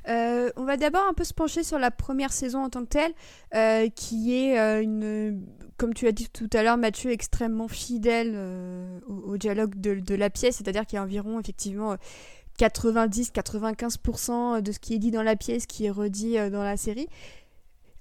euh, 0.09 0.51
On 0.57 0.65
va 0.65 0.79
d'abord 0.79 1.07
un 1.07 1.13
peu 1.13 1.25
se 1.25 1.35
pencher 1.35 1.63
sur 1.63 1.79
la 1.79 1.91
première 1.91 2.33
saison 2.33 2.65
en 2.65 2.71
tant 2.71 2.83
que 2.83 2.89
telle, 2.89 3.13
euh, 3.55 3.91
qui 3.91 4.35
est 4.35 4.83
une, 4.83 5.45
comme 5.77 5.93
tu 5.93 6.07
as 6.07 6.13
dit 6.13 6.31
tout 6.31 6.49
à 6.55 6.63
l'heure, 6.63 6.79
Mathieu, 6.79 7.11
extrêmement 7.11 7.69
fidèle 7.69 8.35
au, 9.07 9.33
au, 9.33 9.37
dialogue 9.37 9.79
de, 9.79 9.97
de 9.97 10.15
la 10.15 10.31
pièce, 10.31 10.57
c'est-à-dire 10.57 10.87
qu'il 10.87 10.97
y 10.97 10.99
a 10.99 11.03
environ 11.03 11.39
effectivement 11.39 11.97
90-95% 12.59 14.63
de 14.63 14.73
ce 14.73 14.79
qui 14.79 14.95
est 14.95 14.99
dit 14.99 15.11
dans 15.11 15.23
la 15.23 15.37
pièce 15.37 15.67
qui 15.67 15.87
est 15.87 15.91
redit 15.91 16.39
euh, 16.39 16.51
dans 16.51 16.63
la 16.63 16.77
série. 16.77 17.09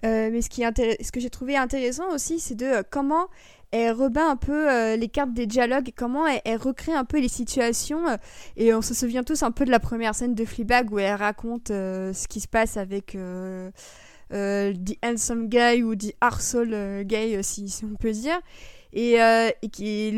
Euh, 0.03 0.29
mais 0.31 0.41
ce, 0.41 0.49
qui 0.49 0.61
est 0.61 1.03
ce 1.03 1.11
que 1.11 1.19
j'ai 1.19 1.29
trouvé 1.29 1.57
intéressant 1.57 2.13
aussi, 2.13 2.39
c'est 2.39 2.55
de 2.55 2.65
euh, 2.65 2.83
comment 2.89 3.27
elle 3.71 3.91
rebat 3.91 4.27
un 4.27 4.35
peu 4.35 4.95
les 4.95 5.07
cartes 5.07 5.33
des 5.33 5.47
dialogues, 5.47 5.91
comment 5.95 6.25
elle, 6.27 6.57
recrée 6.57 6.93
un 6.93 7.05
peu 7.05 7.19
les 7.19 7.27
situations. 7.27 8.05
et 8.57 8.73
on 8.73 8.81
se 8.81 8.93
souvient 8.93 9.23
tous 9.23 9.43
un 9.43 9.51
peu 9.51 9.65
de 9.65 9.71
la 9.71 9.79
première 9.79 10.15
scène 10.15 10.35
de 10.35 10.45
Fleabag 10.45 10.91
où 10.91 10.99
elle 10.99 11.15
raconte 11.15 11.67
ce 11.69 12.27
qui 12.27 12.39
se 12.39 12.47
passe 12.47 12.77
avec 12.77 13.17
The 14.31 14.97
Handsome 15.03 15.47
Guy 15.47 15.83
ou 15.83 15.95
The 15.95 16.13
Arsehole 16.21 17.03
Guy, 17.03 17.43
si, 17.43 17.81
on 17.83 17.95
peut 17.95 18.11
dire. 18.11 18.39
Et, 18.95 19.21
euh, 19.21 19.51
qui, 19.73 20.11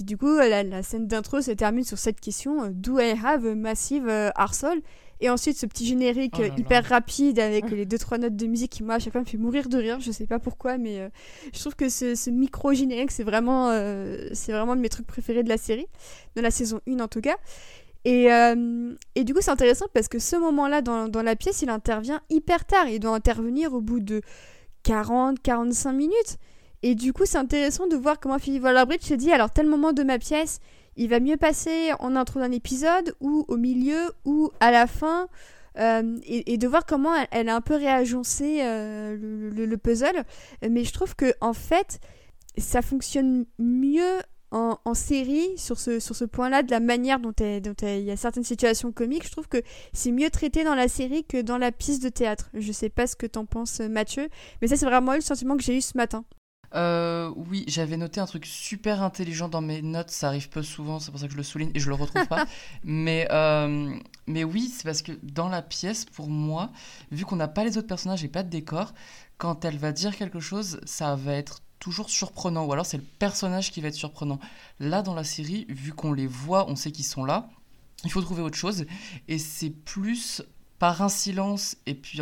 du 0.00 0.16
coup, 0.16 0.38
la, 0.38 0.82
scène 0.82 1.06
d'intro 1.06 1.42
se 1.42 1.50
termine 1.50 1.84
sur 1.84 1.98
cette 1.98 2.20
question 2.20 2.64
euh, 2.64 2.68
Do 2.72 2.98
I 2.98 3.14
have 3.22 3.46
a 3.46 3.54
massive 3.54 4.08
euh, 4.08 4.30
arsehole 4.34 4.80
Et 5.22 5.30
ensuite, 5.30 5.56
ce 5.56 5.66
petit 5.66 5.86
générique 5.86 6.34
oh 6.40 6.58
hyper 6.58 6.84
rapide 6.84 7.38
avec 7.38 7.70
les 7.70 7.86
deux 7.86 7.96
trois 7.96 8.18
notes 8.18 8.36
de 8.36 8.46
musique 8.46 8.72
qui, 8.72 8.82
moi, 8.82 8.96
à 8.96 8.98
chaque 8.98 9.12
fois, 9.12 9.22
me 9.22 9.26
fait 9.26 9.38
mourir 9.38 9.68
de 9.68 9.78
rire. 9.78 9.98
Je 10.00 10.10
sais 10.10 10.26
pas 10.26 10.38
pourquoi, 10.38 10.78
mais 10.78 11.08
je 11.54 11.60
trouve 11.60 11.76
que 11.76 11.88
ce, 11.88 12.14
ce 12.14 12.28
micro-générique, 12.28 13.12
c'est 13.12 13.22
vraiment, 13.22 13.70
c'est 14.32 14.52
vraiment 14.52 14.76
de 14.76 14.80
mes 14.80 14.88
trucs 14.88 15.06
préférés 15.06 15.44
de 15.44 15.48
la 15.48 15.58
série, 15.58 15.86
de 16.36 16.40
la 16.42 16.50
saison 16.50 16.80
1 16.88 16.98
en 17.00 17.08
tout 17.08 17.20
cas. 17.20 17.36
Et, 18.04 18.26
et, 19.14 19.24
du 19.24 19.32
coup, 19.32 19.40
c'est 19.40 19.52
intéressant 19.52 19.86
parce 19.94 20.08
que 20.08 20.18
ce 20.18 20.34
moment-là, 20.34 20.82
dans, 20.82 21.08
dans, 21.08 21.22
la 21.22 21.36
pièce, 21.36 21.62
il 21.62 21.70
intervient 21.70 22.20
hyper 22.28 22.64
tard. 22.64 22.88
Il 22.88 22.98
doit 22.98 23.14
intervenir 23.14 23.72
au 23.74 23.80
bout 23.80 24.00
de 24.00 24.22
40-45 24.84 25.94
minutes. 25.94 26.38
Et 26.82 26.94
du 26.94 27.12
coup, 27.12 27.24
c'est 27.24 27.38
intéressant 27.38 27.86
de 27.86 27.96
voir 27.96 28.18
comment 28.18 28.38
Philippe 28.38 28.64
Waller-Bridge 28.64 29.04
se 29.04 29.14
dit 29.14 29.32
alors 29.32 29.50
tel 29.50 29.66
moment 29.66 29.92
de 29.92 30.02
ma 30.02 30.18
pièce, 30.18 30.58
il 30.96 31.08
va 31.08 31.20
mieux 31.20 31.36
passer 31.36 31.92
en 31.98 32.16
intro 32.16 32.40
d'un 32.40 32.52
épisode 32.52 33.14
ou 33.20 33.44
au 33.48 33.56
milieu 33.56 34.12
ou 34.24 34.50
à 34.60 34.70
la 34.70 34.86
fin. 34.86 35.28
et, 35.76 36.58
de 36.58 36.68
voir 36.68 36.84
comment 36.84 37.14
elle, 37.30 37.48
a 37.48 37.56
un 37.56 37.60
peu 37.60 37.76
réagencé 37.76 38.58
le, 38.62 39.76
puzzle. 39.76 40.24
Mais 40.68 40.84
je 40.84 40.92
trouve 40.92 41.16
que 41.16 41.32
en 41.40 41.54
fait, 41.54 42.00
ça 42.58 42.82
fonctionne 42.82 43.46
mieux 43.58 44.20
en, 44.52 44.94
série 44.94 45.56
sur 45.56 45.78
ce, 45.78 46.24
point-là, 46.24 46.62
de 46.62 46.70
la 46.70 46.80
manière 46.80 47.18
dont, 47.18 47.32
il 47.40 48.04
y 48.04 48.10
a 48.10 48.16
certaines 48.16 48.44
situations 48.44 48.92
comiques. 48.92 49.24
Je 49.26 49.32
trouve 49.32 49.48
que 49.48 49.62
c'est 49.92 50.12
mieux 50.12 50.30
traité 50.30 50.64
dans 50.64 50.74
la 50.74 50.88
série 50.88 51.24
que 51.24 51.40
dans 51.40 51.58
la 51.58 51.72
pièce 51.72 52.00
de 52.00 52.08
théâtre. 52.08 52.50
Je 52.54 52.72
sais 52.72 52.90
pas 52.90 53.06
ce 53.06 53.16
que 53.16 53.26
t'en 53.26 53.46
penses, 53.46 53.80
Mathieu, 53.80 54.28
mais 54.60 54.68
ça, 54.68 54.76
c'est 54.76 54.86
vraiment 54.86 55.14
le 55.14 55.20
sentiment 55.20 55.56
que 55.56 55.62
j'ai 55.62 55.76
eu 55.76 55.80
ce 55.80 55.96
matin. 55.96 56.24
Euh, 56.74 57.32
oui, 57.36 57.64
j'avais 57.66 57.96
noté 57.96 58.20
un 58.20 58.26
truc 58.26 58.46
super 58.46 59.02
intelligent 59.02 59.48
dans 59.48 59.60
mes 59.60 59.82
notes, 59.82 60.10
ça 60.10 60.28
arrive 60.28 60.48
peu 60.48 60.62
souvent, 60.62 60.98
c'est 60.98 61.10
pour 61.10 61.20
ça 61.20 61.26
que 61.26 61.32
je 61.32 61.36
le 61.36 61.42
souligne 61.42 61.70
et 61.74 61.80
je 61.80 61.88
le 61.88 61.94
retrouve 61.94 62.26
pas. 62.26 62.46
mais, 62.84 63.28
euh, 63.30 63.94
mais 64.26 64.44
oui, 64.44 64.72
c'est 64.74 64.84
parce 64.84 65.02
que 65.02 65.12
dans 65.22 65.48
la 65.48 65.62
pièce, 65.62 66.04
pour 66.04 66.28
moi, 66.28 66.70
vu 67.10 67.24
qu'on 67.24 67.36
n'a 67.36 67.48
pas 67.48 67.64
les 67.64 67.76
autres 67.76 67.88
personnages 67.88 68.24
et 68.24 68.28
pas 68.28 68.42
de 68.42 68.48
décor, 68.48 68.94
quand 69.38 69.64
elle 69.64 69.78
va 69.78 69.92
dire 69.92 70.16
quelque 70.16 70.40
chose, 70.40 70.80
ça 70.84 71.14
va 71.14 71.34
être 71.34 71.62
toujours 71.78 72.10
surprenant, 72.10 72.64
ou 72.64 72.72
alors 72.72 72.86
c'est 72.86 72.98
le 72.98 73.02
personnage 73.18 73.72
qui 73.72 73.80
va 73.80 73.88
être 73.88 73.94
surprenant. 73.94 74.38
Là, 74.78 75.02
dans 75.02 75.14
la 75.14 75.24
série, 75.24 75.66
vu 75.68 75.92
qu'on 75.92 76.12
les 76.12 76.28
voit, 76.28 76.70
on 76.70 76.76
sait 76.76 76.92
qu'ils 76.92 77.04
sont 77.04 77.24
là, 77.24 77.50
il 78.04 78.10
faut 78.10 78.22
trouver 78.22 78.42
autre 78.42 78.56
chose, 78.56 78.86
et 79.28 79.38
c'est 79.38 79.70
plus 79.70 80.42
par 80.78 81.02
un 81.02 81.08
silence, 81.08 81.76
et 81.86 81.94
puis 81.94 82.20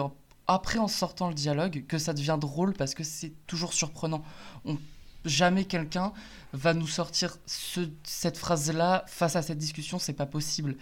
après 0.51 0.81
en 0.81 0.89
sortant 0.89 1.29
le 1.29 1.35
dialogue, 1.35 1.85
que 1.87 1.97
ça 1.97 2.13
devient 2.13 2.37
drôle, 2.41 2.75
parce 2.75 2.95
que 2.95 3.05
c'est 3.05 3.33
toujours 3.47 3.73
surprenant. 3.73 4.25
On, 4.65 4.79
jamais 5.25 5.65
quelqu'un 5.65 6.13
va 6.53 6.75
nous 6.75 6.89
sortir 6.89 7.37
ce, 7.47 7.89
cette 8.03 8.37
phrase-là 8.37 9.05
face 9.07 9.37
à 9.37 9.43
cette 9.43 9.59
discussion, 9.59 10.01
c'est 10.01 10.13
pas 10.13 10.27
possible. 10.27 10.77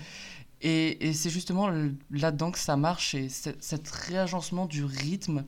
Et, 0.62 1.12
c'est 1.12 1.28
justement 1.28 1.70
là-dedans 2.10 2.50
que 2.50 2.58
ça 2.58 2.78
marche, 2.78 3.14
et 3.14 3.28
cet 3.28 3.88
réagencement 3.88 4.64
du 4.64 4.84
rythme 4.84 5.44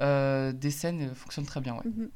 euh, 0.00 0.52
des 0.52 0.70
scènes 0.70 1.12
fonctionne 1.14 1.44
très 1.44 1.60
bien. 1.60 1.74
Ouais. 1.74 1.82
Mhm. 1.84 2.08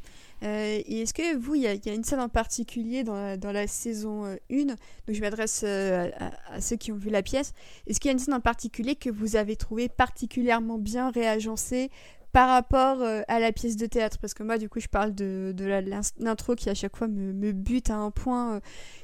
Euh, 0.45 0.80
est-ce 0.86 1.12
que 1.12 1.36
vous, 1.36 1.57
il 1.57 1.62
y, 1.62 1.66
a 1.66 1.93
une 1.93 2.05
scène 2.05 2.20
en 2.20 2.28
particulier 2.28 3.03
dans 3.03 3.36
la, 3.53 3.66
saison 3.66 4.24
1, 4.24 4.28
euh, 4.28 4.66
donc 4.66 4.76
je 5.09 5.20
m'adresse 5.20 5.62
euh, 5.64 6.11
à, 6.49 6.61
ceux 6.61 6.76
qui 6.76 6.93
ont 6.93 6.97
vu 6.97 7.11
la 7.11 7.22
pièce, 7.22 7.55
est-ce 7.86 7.99
qu'il 7.99 8.09
y 8.09 8.11
a 8.11 8.12
une 8.12 8.18
scène 8.18 8.34
en 8.34 8.41
particulier 8.41 8.95
que 8.95 9.11
vous 9.11 9.36
avez 9.36 9.57
trouvé 9.57 9.89
particulièrement 9.89 10.78
bien 10.78 11.11
réagencée 11.11 11.91
par 12.33 12.49
rapport 12.49 13.03
à 13.03 13.41
la 13.41 13.53
pièce 13.53 13.76
de 13.76 13.87
théâtre 13.87 14.18
Parce 14.20 14.35
que 14.35 14.43
moi, 14.43 14.59
du 14.59 14.68
coup, 14.68 14.81
je 14.81 14.89
parle 14.89 15.14
de, 15.14 15.53
de 15.57 15.64
l'intro 16.18 16.55
qui 16.55 16.68
à 16.68 16.74
chaque 16.74 16.97
fois 16.97 17.09
me, 17.09 17.33
me 17.33 17.53
bute 17.53 17.91
à 17.91 17.97
un 17.97 18.11
point 18.11 18.61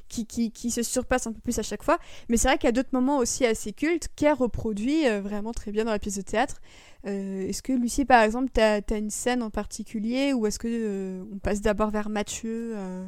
qui, 0.08 0.26
qui, 0.26 0.50
qui, 0.50 0.70
se 0.70 0.82
surpasse 0.82 1.26
un 1.26 1.32
peu 1.32 1.40
plus 1.40 1.58
à 1.58 1.62
chaque 1.62 1.82
fois. 1.82 1.98
Mais 2.28 2.36
c'est 2.36 2.48
vrai 2.48 2.58
qu'il 2.58 2.66
y 2.66 2.68
a 2.68 2.72
d'autres 2.72 2.92
moments 2.92 3.18
aussi 3.18 3.46
assez 3.46 3.72
cultes 3.72 4.08
qu'elle 4.14 4.34
reproduit 4.34 5.08
vraiment 5.20 5.52
très 5.52 5.72
bien 5.72 5.84
dans 5.84 5.92
la 5.92 5.98
pièce 5.98 6.16
de 6.16 6.22
théâtre. 6.22 6.60
Euh, 7.06 7.46
est-ce 7.48 7.62
que 7.62 7.72
Lucie, 7.72 8.04
par 8.04 8.22
exemple, 8.22 8.50
tu 8.54 8.60
as, 8.60 8.80
une 8.96 9.10
scène 9.10 9.42
en 9.42 9.50
particulier 9.50 10.32
ou 10.32 10.46
est-ce 10.46 10.58
que 10.58 10.68
euh, 10.68 11.24
on 11.32 11.38
passe 11.38 11.60
d'abord 11.60 11.90
vers 11.90 12.08
Mathieu 12.08 12.72
euh? 12.76 13.06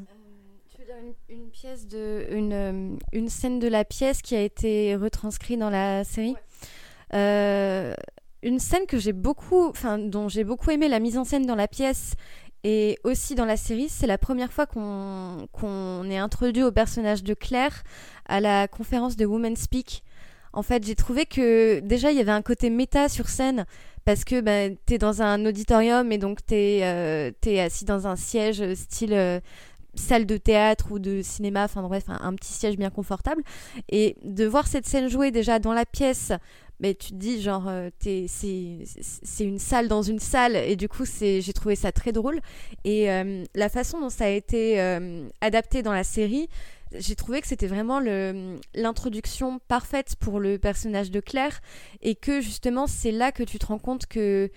Tu 0.68 0.82
veux 0.82 0.86
dire 0.86 0.96
une, 1.28 1.48
pièce 1.48 1.86
de 1.86 2.26
une, 2.30 2.98
une, 3.12 3.28
scène 3.28 3.58
de 3.58 3.68
la 3.68 3.84
pièce 3.84 4.20
qui 4.20 4.36
a 4.36 4.42
été 4.42 4.94
retranscrite 4.96 5.58
dans 5.58 5.70
la 5.70 6.04
série? 6.04 6.36
Une 8.42 8.58
scène 8.58 8.86
que 8.86 8.98
j'ai 8.98 9.12
beaucoup, 9.12 9.66
enfin 9.68 9.98
dont 9.98 10.28
j'ai 10.28 10.44
beaucoup 10.44 10.70
aimé 10.70 10.88
la 10.88 11.00
mise 11.00 11.18
en 11.18 11.24
scène 11.24 11.46
dans 11.46 11.54
la 11.54 11.68
pièce 11.68 12.14
et 12.64 12.98
aussi 13.04 13.34
dans 13.34 13.44
la 13.44 13.56
série, 13.56 13.88
c'est 13.88 14.06
la 14.06 14.18
première 14.18 14.52
fois 14.52 14.66
qu'on 14.66 16.10
est 16.10 16.18
introduit 16.18 16.62
au 16.62 16.72
personnage 16.72 17.22
de 17.22 17.34
Claire 17.34 17.84
à 18.28 18.40
la 18.40 18.66
conférence 18.68 19.16
de 19.16 19.24
Women 19.24 19.56
Speak. 19.56 20.02
En 20.52 20.62
fait, 20.62 20.84
j'ai 20.84 20.94
trouvé 20.94 21.26
que 21.26 21.80
déjà 21.80 22.10
il 22.10 22.16
y 22.16 22.20
avait 22.20 22.32
un 22.32 22.42
côté 22.42 22.70
méta 22.70 23.08
sur 23.08 23.28
scène 23.28 23.66
parce 24.04 24.24
que 24.24 24.40
ben, 24.40 24.76
tu 24.86 24.94
es 24.94 24.98
dans 24.98 25.20
un 25.20 25.44
auditorium 25.44 26.10
et 26.12 26.18
donc 26.18 26.44
tu 26.46 26.54
es, 26.54 26.80
euh, 26.82 27.30
assis 27.64 27.84
dans 27.84 28.06
un 28.06 28.16
siège 28.16 28.74
style 28.74 29.12
euh, 29.12 29.40
salle 29.96 30.26
de 30.26 30.36
théâtre 30.36 30.92
ou 30.92 30.98
de 30.98 31.22
cinéma, 31.22 31.64
enfin 31.64 31.82
bref, 31.82 32.04
un, 32.08 32.34
petit 32.34 32.52
siège 32.52 32.76
bien 32.76 32.90
confortable. 32.90 33.42
Et 33.90 34.16
de 34.24 34.44
voir 34.46 34.66
cette 34.66 34.86
scène 34.86 35.08
jouer 35.08 35.30
déjà 35.30 35.58
dans 35.58 35.72
la 35.72 35.84
pièce, 35.84 36.32
mais 36.80 36.94
tu 36.94 37.10
te 37.10 37.14
dis 37.14 37.40
genre 37.40 37.66
euh, 37.68 37.90
c'est 38.00 39.44
une 39.44 39.58
salle 39.58 39.88
dans 39.88 40.02
une 40.02 40.18
salle 40.18 40.56
et 40.56 40.76
du 40.76 40.88
coup 40.88 41.04
j'ai 41.06 41.52
trouvé 41.54 41.74
ça 41.74 41.90
très 41.90 42.12
drôle 42.12 42.40
et 42.84 43.06
la 43.54 43.68
façon 43.70 43.98
dont 43.98 44.10
ça 44.10 44.26
a 44.26 44.28
été 44.28 44.78
adapté 45.40 45.82
dans 45.82 45.94
la 45.94 46.04
série 46.04 46.50
j'ai 46.94 47.16
trouvé 47.16 47.40
que 47.40 47.46
c'était 47.46 47.66
vraiment 47.66 48.00
l'introduction 48.74 49.58
parfaite 49.68 50.16
pour 50.16 50.38
le 50.38 50.58
personnage 50.58 51.10
de 51.10 51.20
Claire 51.20 51.60
et 52.02 52.14
que 52.14 52.40
justement 52.40 52.86
c'est 52.86 53.10
là 53.10 53.32
que 53.32 53.42
tu 53.42 53.58
te 53.58 53.66
rends 53.66 53.78
compte 53.78 54.06
que 54.06 54.50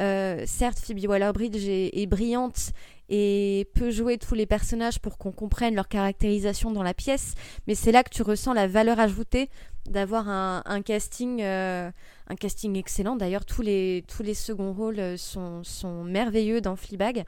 euh, 0.00 0.42
certes 0.46 0.78
Phoebe 0.78 1.06
Waller-Bridge 1.06 1.68
est, 1.68 2.06
brillante 2.06 2.72
et 3.08 3.68
peut 3.74 3.90
jouer 3.90 4.18
tous 4.18 4.34
les 4.34 4.46
personnages 4.46 4.98
pour 4.98 5.18
qu'on 5.18 5.32
comprenne 5.32 5.74
leur 5.74 5.88
caractérisation 5.88 6.70
dans 6.70 6.82
la 6.82 6.94
pièce, 6.94 7.34
mais 7.66 7.74
c'est 7.74 7.92
là 7.92 8.02
que 8.02 8.10
tu 8.10 8.22
ressens 8.22 8.52
la 8.52 8.66
valeur 8.66 8.98
ajoutée 8.98 9.50
d'avoir 9.86 10.28
un, 10.28 10.82
casting 10.82 11.42
euh, 11.42 11.90
un 12.28 12.34
casting 12.36 12.76
excellent. 12.76 13.16
D'ailleurs 13.16 13.44
tous 13.44 13.60
les 13.60 14.04
tous 14.08 14.22
les 14.22 14.32
seconds 14.32 14.72
rôles 14.72 15.18
sont, 15.18 15.62
sont 15.62 16.04
merveilleux 16.04 16.62
dans 16.62 16.74
Fleabag 16.74 17.24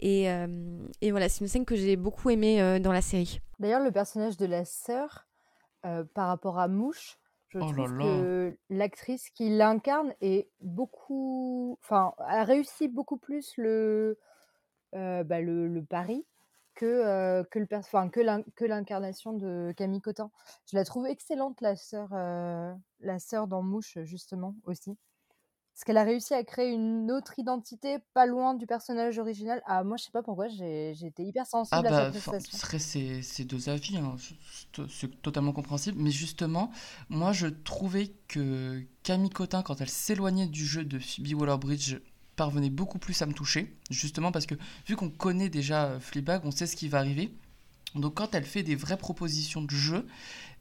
et, 0.00 0.30
euh, 0.30 0.46
et 1.00 1.10
voilà, 1.10 1.28
c'est 1.28 1.40
une 1.40 1.48
scène 1.48 1.64
que 1.64 1.76
j'ai 1.76 1.96
beaucoup 1.96 2.30
aimée 2.30 2.62
euh, 2.62 2.78
dans 2.78 2.92
la 2.92 3.02
série. 3.02 3.40
D'ailleurs, 3.58 3.82
le 3.82 3.90
personnage 3.90 4.36
de 4.36 4.46
la 4.46 4.64
sœur, 4.64 5.26
euh, 5.84 6.04
par 6.14 6.28
rapport 6.28 6.58
à 6.58 6.68
Mouche, 6.68 7.18
je 7.48 7.58
oh 7.58 7.72
trouve 7.72 7.98
que 7.98 8.56
l'actrice 8.68 9.30
qui 9.30 9.48
l'incarne 9.48 10.14
est 10.20 10.48
beaucoup, 10.60 11.78
enfin, 11.82 12.12
a 12.18 12.44
réussi 12.44 12.88
beaucoup 12.88 13.16
plus 13.16 13.54
le, 13.56 14.18
bah, 14.92 15.40
le, 15.40 15.68
le, 15.68 15.84
pari 15.84 16.24
que 16.74 17.42
que 17.50 17.58
le 17.58 17.66
enfin, 17.72 18.08
que 18.08 18.64
l'incarnation 18.64 19.32
de 19.32 19.72
Camille 19.76 20.00
Cotin. 20.00 20.30
Je 20.70 20.76
la 20.76 20.84
trouve 20.84 21.06
excellente 21.06 21.60
la 21.60 21.76
sœur, 21.76 22.10
la 22.12 23.18
sœur 23.18 23.48
dans 23.48 23.62
Mouche 23.62 23.98
justement 24.04 24.54
aussi. 24.64 24.96
Parce 25.78 25.84
qu'elle 25.84 25.96
a 25.98 26.02
réussi 26.02 26.34
à 26.34 26.42
créer 26.42 26.72
une 26.72 27.08
autre 27.12 27.38
identité 27.38 27.98
pas 28.12 28.26
loin 28.26 28.54
du 28.54 28.66
personnage 28.66 29.20
original. 29.20 29.62
Ah, 29.64 29.84
moi, 29.84 29.96
je 29.96 30.02
sais 30.02 30.10
pas 30.10 30.24
pourquoi, 30.24 30.48
j'ai 30.48 30.90
été 30.90 31.22
hyper 31.22 31.46
sensible 31.46 31.86
ah 31.86 31.86
à 31.86 31.90
bah, 31.90 32.12
cette 32.12 32.24
prestation. 32.24 32.58
Ce 32.58 32.66
serait 32.66 33.22
ces, 33.22 33.44
deux 33.44 33.68
avis, 33.68 33.96
hein. 33.96 34.16
c'est 34.88 35.22
totalement 35.22 35.52
compréhensible. 35.52 35.96
Mais 36.00 36.10
justement, 36.10 36.72
moi, 37.10 37.30
je 37.30 37.46
trouvais 37.46 38.08
que 38.26 38.82
Camille 39.04 39.30
Cotin, 39.30 39.62
quand 39.62 39.80
elle 39.80 39.88
s'éloignait 39.88 40.48
du 40.48 40.66
jeu 40.66 40.84
de 40.84 40.98
Phoebe 40.98 41.40
Waller-Bridge, 41.40 42.00
parvenait 42.38 42.70
beaucoup 42.70 42.98
plus 42.98 43.20
à 43.20 43.26
me 43.26 43.34
toucher. 43.34 43.76
Justement 43.90 44.32
parce 44.32 44.46
que, 44.46 44.54
vu 44.86 44.96
qu'on 44.96 45.10
connaît 45.10 45.50
déjà 45.50 45.84
euh, 45.84 46.00
Fleabag, 46.00 46.40
on 46.44 46.50
sait 46.50 46.66
ce 46.66 46.76
qui 46.76 46.88
va 46.88 46.98
arriver. 46.98 47.34
Donc 47.94 48.14
quand 48.14 48.34
elle 48.34 48.44
fait 48.44 48.62
des 48.62 48.76
vraies 48.76 48.96
propositions 48.96 49.60
de 49.60 49.70
jeu, 49.70 50.06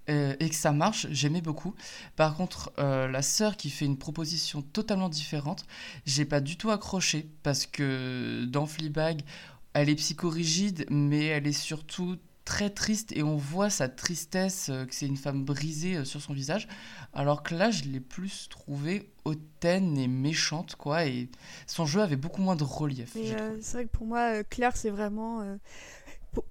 euh, 0.09 0.35
et 0.39 0.49
que 0.49 0.55
ça 0.55 0.71
marche, 0.71 1.07
j'aimais 1.11 1.41
beaucoup. 1.41 1.75
Par 2.15 2.35
contre, 2.35 2.71
euh, 2.79 3.07
la 3.09 3.21
sœur 3.21 3.57
qui 3.57 3.69
fait 3.69 3.85
une 3.85 3.97
proposition 3.97 4.61
totalement 4.61 5.09
différente, 5.09 5.65
j'ai 6.05 6.23
pas 6.23 6.39
du 6.39 6.55
tout 6.55 6.71
accroché 6.71 7.29
parce 7.43 7.65
que 7.65 8.45
dans 8.45 8.65
Fleabag, 8.65 9.21
elle 9.73 9.89
est 9.89 9.95
psychorigide, 9.95 10.85
mais 10.89 11.25
elle 11.25 11.45
est 11.45 11.51
surtout 11.51 12.17
très 12.47 12.69
triste 12.69 13.11
et 13.11 13.23
on 13.23 13.35
voit 13.35 13.69
sa 13.69 13.89
tristesse, 13.89 14.69
euh, 14.69 14.85
que 14.85 14.95
c'est 14.95 15.05
une 15.05 15.17
femme 15.17 15.43
brisée 15.43 16.05
sur 16.05 16.21
son 16.21 16.31
visage. 16.31 16.69
Alors 17.11 17.43
que 17.43 17.53
là, 17.53 17.71
je 17.71 17.83
l'ai 17.83 17.99
plus 17.99 18.47
trouvée 18.47 19.11
hautaine 19.25 19.97
et 19.97 20.07
méchante, 20.07 20.77
quoi. 20.77 21.05
Et 21.05 21.29
son 21.67 21.85
jeu 21.85 22.01
avait 22.01 22.15
beaucoup 22.15 22.41
moins 22.41 22.55
de 22.55 22.63
relief. 22.63 23.11
c'est 23.13 23.73
vrai 23.73 23.83
que 23.83 23.89
pour 23.89 24.07
moi, 24.07 24.45
Claire, 24.45 24.77
c'est 24.77 24.89
vraiment 24.89 25.57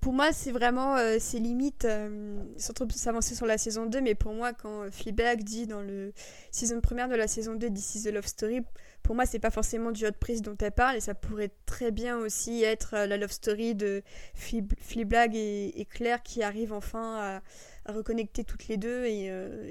pour, 0.01 0.13
moi, 0.13 0.33
c'est 0.33 0.53
vraiment, 0.53 0.97
euh, 0.97 1.17
c'est 1.21 1.39
limite, 1.39 1.85
euh, 1.85 2.43
surtout 2.57 2.89
s'avancer 2.91 3.35
sur 3.35 3.47
la 3.47 3.59
saison 3.59 3.87
2, 3.87 4.01
mais 4.01 4.15
pour 4.15 4.33
moi, 4.33 4.53
quand 4.53 4.83
euh, 4.83 4.91
Fleabag 4.91 5.43
dit 5.43 5.67
dans 5.67 5.81
le 5.81 6.13
saison 6.51 6.81
première 6.81 7.09
de 7.09 7.15
la 7.15 7.29
saison 7.29 7.55
2, 7.55 7.71
This 7.71 7.95
is 7.97 8.03
the 8.05 8.13
Love 8.13 8.27
Story, 8.27 8.61
pour 9.07 9.15
moi, 9.15 9.25
c'est 9.25 9.39
pas 9.39 9.51
forcément 9.51 9.93
du 9.93 10.05
hot 10.05 10.13
prise 10.19 10.43
dont 10.43 10.57
elle 10.61 10.73
parle, 10.73 10.97
et 10.97 11.01
ça 11.01 11.15
pourrait 11.15 11.53
très 11.65 11.91
bien 11.91 12.19
aussi 12.19 12.63
être 12.65 12.93
la 13.07 13.17
love 13.17 13.31
story 13.31 13.75
de 13.75 14.03
Fleabag 14.35 15.35
et, 15.35 15.87
Claire 15.89 16.23
qui 16.23 16.43
arrivent 16.43 16.73
enfin 16.73 17.41
à, 17.87 17.93
reconnecter 17.93 18.43
toutes 18.43 18.67
les 18.67 18.77
deux, 18.77 19.05
et, 19.05 19.27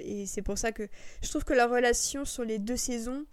et 0.06 0.26
c'est 0.26 0.42
pour 0.42 0.58
ça 0.58 0.72
que 0.72 0.88
je 1.22 1.30
trouve 1.30 1.44
que 1.44 1.54
la 1.54 1.68
relation 1.68 2.24
sur 2.24 2.46
les 2.46 2.60
deux 2.60 2.78
saisons 2.78 3.26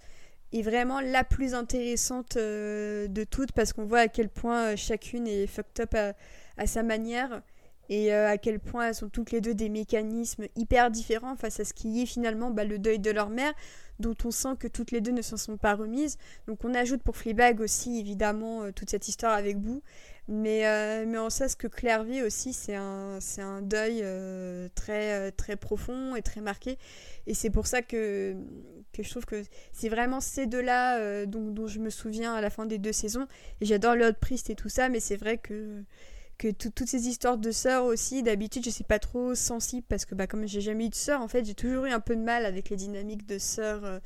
est 0.52 0.62
vraiment 0.62 1.00
la 1.00 1.22
plus 1.22 1.54
intéressante 1.54 2.36
de 2.36 3.24
toutes, 3.30 3.52
parce 3.52 3.72
qu'on 3.72 3.84
voit 3.84 4.00
à 4.00 4.08
quel 4.08 4.28
point 4.28 4.74
chacune 4.74 5.28
est 5.28 5.46
fucked 5.46 5.80
up 5.84 5.94
à 5.94 6.14
à 6.56 6.66
sa 6.66 6.82
manière. 6.82 7.42
et 7.88 8.12
à 8.12 8.38
quel 8.38 8.58
point 8.58 8.88
elles 8.88 8.94
sont 8.94 9.08
toutes 9.08 9.32
les 9.32 9.40
deux 9.40 9.54
des 9.54 9.68
mécanismes 9.68 10.46
hyper 10.56 10.90
différents 10.90 11.36
face 11.36 11.60
à 11.60 11.64
ce 11.64 11.74
qui 11.74 12.02
est 12.02 12.06
finalement 12.06 12.50
bah, 12.50 12.64
le 12.64 12.78
deuil 12.78 12.98
de 12.98 13.10
leur 13.10 13.28
mère, 13.28 13.52
dont 13.98 14.16
on 14.24 14.30
sent 14.30 14.56
que 14.58 14.68
toutes 14.68 14.90
les 14.90 15.00
deux 15.00 15.12
ne 15.12 15.22
s'en 15.22 15.36
sont 15.36 15.56
pas 15.56 15.74
remises. 15.74 16.18
Donc 16.46 16.64
on 16.64 16.74
ajoute 16.74 17.02
pour 17.02 17.16
Fleabag 17.16 17.60
aussi 17.60 17.98
évidemment 17.98 18.72
toute 18.72 18.90
cette 18.90 19.08
histoire 19.08 19.32
avec 19.32 19.58
Boo. 19.58 19.82
Mais, 20.28 20.66
euh, 20.66 21.04
mais 21.06 21.18
on 21.18 21.30
sait 21.30 21.48
ce 21.48 21.56
que 21.56 21.66
Claire 21.66 22.04
vit 22.04 22.22
aussi, 22.22 22.52
c'est 22.52 22.76
un, 22.76 23.18
c'est 23.20 23.42
un 23.42 23.60
deuil 23.60 24.00
euh, 24.02 24.68
très, 24.74 25.14
euh, 25.14 25.30
très 25.36 25.56
profond 25.56 26.14
et 26.14 26.22
très 26.22 26.40
marqué. 26.40 26.78
Et 27.26 27.34
c'est 27.34 27.50
pour 27.50 27.66
ça 27.66 27.82
que, 27.82 28.36
que 28.92 29.02
je 29.02 29.10
trouve 29.10 29.26
que 29.26 29.42
c'est 29.72 29.88
vraiment 29.88 30.20
ces 30.20 30.46
deux-là 30.46 31.26
dont, 31.26 31.50
dont, 31.50 31.66
je 31.66 31.80
me 31.80 31.90
souviens 31.90 32.34
à 32.34 32.40
la 32.40 32.50
fin 32.50 32.66
des 32.66 32.78
deux 32.78 32.92
saisons. 32.92 33.26
Et 33.60 33.66
j'adore 33.66 33.96
Lord 33.96 34.14
Priest 34.20 34.48
et 34.50 34.54
tout 34.54 34.68
ça, 34.68 34.88
mais 34.88 35.00
c'est 35.00 35.16
vrai 35.16 35.38
que, 35.38 35.82
que 36.38 36.50
toutes 36.50 36.86
ces 36.86 37.08
histoires 37.08 37.38
de 37.38 37.50
sœurs 37.50 37.84
aussi, 37.84 38.22
d'habitude, 38.22 38.64
je 38.64 38.70
suis 38.70 38.84
pas 38.84 38.98
trop 38.98 39.34
sensible 39.34 39.86
parce 39.88 40.04
que 40.04 40.14
bah, 40.14 40.26
comme 40.26 40.46
j'ai 40.46 40.60
jamais 40.60 40.86
eu 40.86 40.90
de 40.90 40.94
sœurs, 40.94 41.20
en 41.20 41.28
fait, 41.28 41.44
j'ai 41.44 41.54
toujours 41.54 41.86
eu 41.86 41.90
un 41.90 42.00
peu 42.00 42.16
de 42.16 42.22
mal 42.22 42.46
avec 42.46 42.70
les 42.70 42.76
dynamiques 42.76 43.26
de 43.26 43.38
sœurs 43.38 44.00